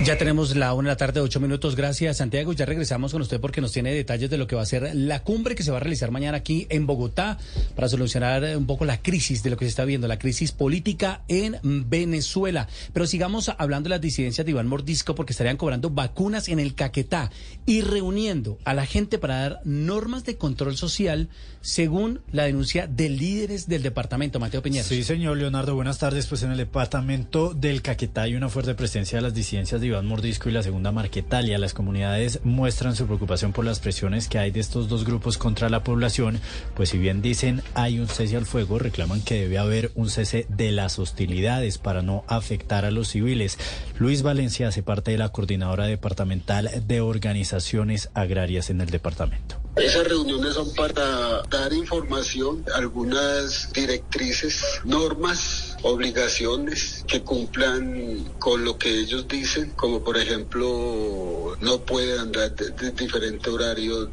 Ya 0.07 0.17
tenemos 0.17 0.55
la 0.55 0.73
una 0.73 0.89
de 0.89 0.93
la 0.93 0.97
tarde, 0.97 1.19
ocho 1.19 1.41
minutos. 1.41 1.75
Gracias, 1.75 2.17
Santiago. 2.17 2.53
Ya 2.53 2.65
regresamos 2.65 3.11
con 3.11 3.21
usted 3.21 3.41
porque 3.41 3.59
nos 3.59 3.73
tiene 3.73 3.93
detalles 3.93 4.29
de 4.29 4.37
lo 4.37 4.47
que 4.47 4.55
va 4.55 4.61
a 4.61 4.65
ser 4.65 4.95
la 4.95 5.21
cumbre 5.21 5.53
que 5.53 5.63
se 5.63 5.71
va 5.71 5.77
a 5.77 5.79
realizar 5.81 6.11
mañana 6.11 6.37
aquí 6.37 6.65
en 6.69 6.87
Bogotá 6.87 7.37
para 7.75 7.89
solucionar 7.89 8.55
un 8.55 8.65
poco 8.65 8.85
la 8.85 9.01
crisis 9.01 9.43
de 9.43 9.49
lo 9.49 9.57
que 9.57 9.65
se 9.65 9.69
está 9.69 9.83
viendo, 9.83 10.07
la 10.07 10.17
crisis 10.17 10.53
política 10.53 11.23
en 11.27 11.57
Venezuela. 11.89 12.69
Pero 12.93 13.05
sigamos 13.05 13.51
hablando 13.57 13.89
de 13.89 13.95
las 13.95 14.01
disidencias 14.01 14.45
de 14.45 14.51
Iván 14.51 14.67
Mordisco 14.67 15.13
porque 15.13 15.33
estarían 15.33 15.57
cobrando 15.57 15.89
vacunas 15.89 16.47
en 16.47 16.59
el 16.59 16.73
Caquetá 16.73 17.29
y 17.65 17.81
reuniendo 17.81 18.59
a 18.63 18.73
la 18.73 18.85
gente 18.85 19.17
para 19.17 19.39
dar 19.39 19.61
normas 19.65 20.23
de 20.23 20.37
control 20.37 20.77
social 20.77 21.27
según 21.59 22.21
la 22.31 22.43
denuncia 22.43 22.87
de 22.87 23.09
líderes 23.09 23.67
del 23.67 23.83
departamento. 23.83 24.39
Mateo 24.39 24.61
Piñera. 24.61 24.85
Sí, 24.85 25.03
señor 25.03 25.35
Leonardo. 25.35 25.75
Buenas 25.75 25.97
tardes. 25.97 26.27
Pues 26.27 26.43
en 26.43 26.51
el 26.51 26.57
departamento 26.57 27.53
del 27.53 27.81
Caquetá 27.81 28.21
hay 28.21 28.35
una 28.35 28.47
fuerte 28.47 28.73
presencia 28.73 29.17
de 29.17 29.23
las 29.23 29.33
disidencias 29.37 29.79
de 29.79 29.87
Iván 29.87 30.05
Mordisco 30.05 30.49
y 30.49 30.51
la 30.51 30.63
segunda 30.63 30.91
Marquetalia. 30.91 31.57
Las 31.57 31.73
comunidades 31.73 32.41
muestran 32.43 32.95
su 32.95 33.05
preocupación 33.05 33.53
por 33.53 33.63
las 33.63 33.79
presiones 33.79 34.27
que 34.27 34.39
hay 34.39 34.51
de 34.51 34.59
estos 34.59 34.89
dos 34.89 35.05
grupos 35.05 35.37
contra 35.37 35.69
la 35.69 35.83
población, 35.83 36.41
pues 36.75 36.89
si 36.89 36.97
bien 36.97 37.21
dicen 37.21 37.63
hay 37.73 37.99
un 37.99 38.09
cese 38.09 38.35
al 38.35 38.45
fuego, 38.45 38.79
reclaman 38.79 39.21
que 39.21 39.41
debe 39.41 39.57
haber 39.57 39.91
un 39.95 40.09
cese 40.09 40.45
de 40.49 40.71
las 40.71 40.99
hostilidades 40.99 41.77
para 41.77 42.01
no 42.01 42.25
afectar 42.27 42.83
a 42.83 42.91
los 42.91 43.07
civiles. 43.07 43.57
Luis 43.97 44.23
Valencia 44.23 44.67
hace 44.67 44.83
parte 44.83 45.11
de 45.11 45.17
la 45.17 45.29
coordinadora 45.29 45.85
departamental 45.85 46.69
de 46.87 46.99
organizaciones 46.99 48.09
agrarias 48.13 48.69
en 48.69 48.81
el 48.81 48.89
departamento. 48.89 49.61
Esas 49.77 50.07
reuniones 50.07 50.55
son 50.55 50.73
para 50.73 51.43
dar 51.51 51.71
información, 51.71 52.65
algunas 52.73 53.71
directrices, 53.73 54.63
normas, 54.83 55.66
obligaciones 55.83 57.03
que 57.07 57.21
cumplan 57.21 58.23
con 58.39 58.63
lo 58.63 58.77
que 58.77 58.89
ellos 58.99 59.27
dicen, 59.27 59.71
como 59.75 60.03
por 60.03 60.17
ejemplo 60.17 61.55
no 61.61 61.79
puede 61.81 62.19
andar 62.19 62.55
de, 62.55 62.91
diferente 62.91 63.49
horario, 63.49 64.09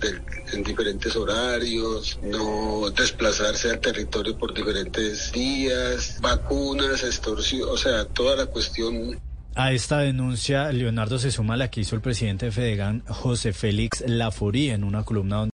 en 0.52 0.62
diferentes 0.62 1.17
horarios, 1.17 2.18
no 2.23 2.91
desplazarse 2.91 3.70
al 3.70 3.81
territorio 3.81 4.36
por 4.36 4.55
diferentes 4.55 5.33
días, 5.33 6.18
vacunas, 6.20 7.02
extorsión, 7.02 7.68
o 7.70 7.76
sea, 7.76 8.05
toda 8.05 8.36
la 8.36 8.47
cuestión. 8.47 9.18
A 9.57 9.73
esta 9.73 9.99
denuncia, 9.99 10.73
Leonardo 10.73 11.18
se 11.18 11.31
suma 11.31 11.57
la 11.57 11.70
que 11.70 11.81
hizo 11.81 11.94
el 11.94 12.02
presidente 12.02 12.47
de 12.47 12.52
Fedegan, 12.52 13.05
José 13.07 13.52
Félix 13.52 14.02
Laforí, 14.07 14.70
en 14.70 14.83
una 14.83 15.05
columna 15.05 15.36
donde 15.36 15.51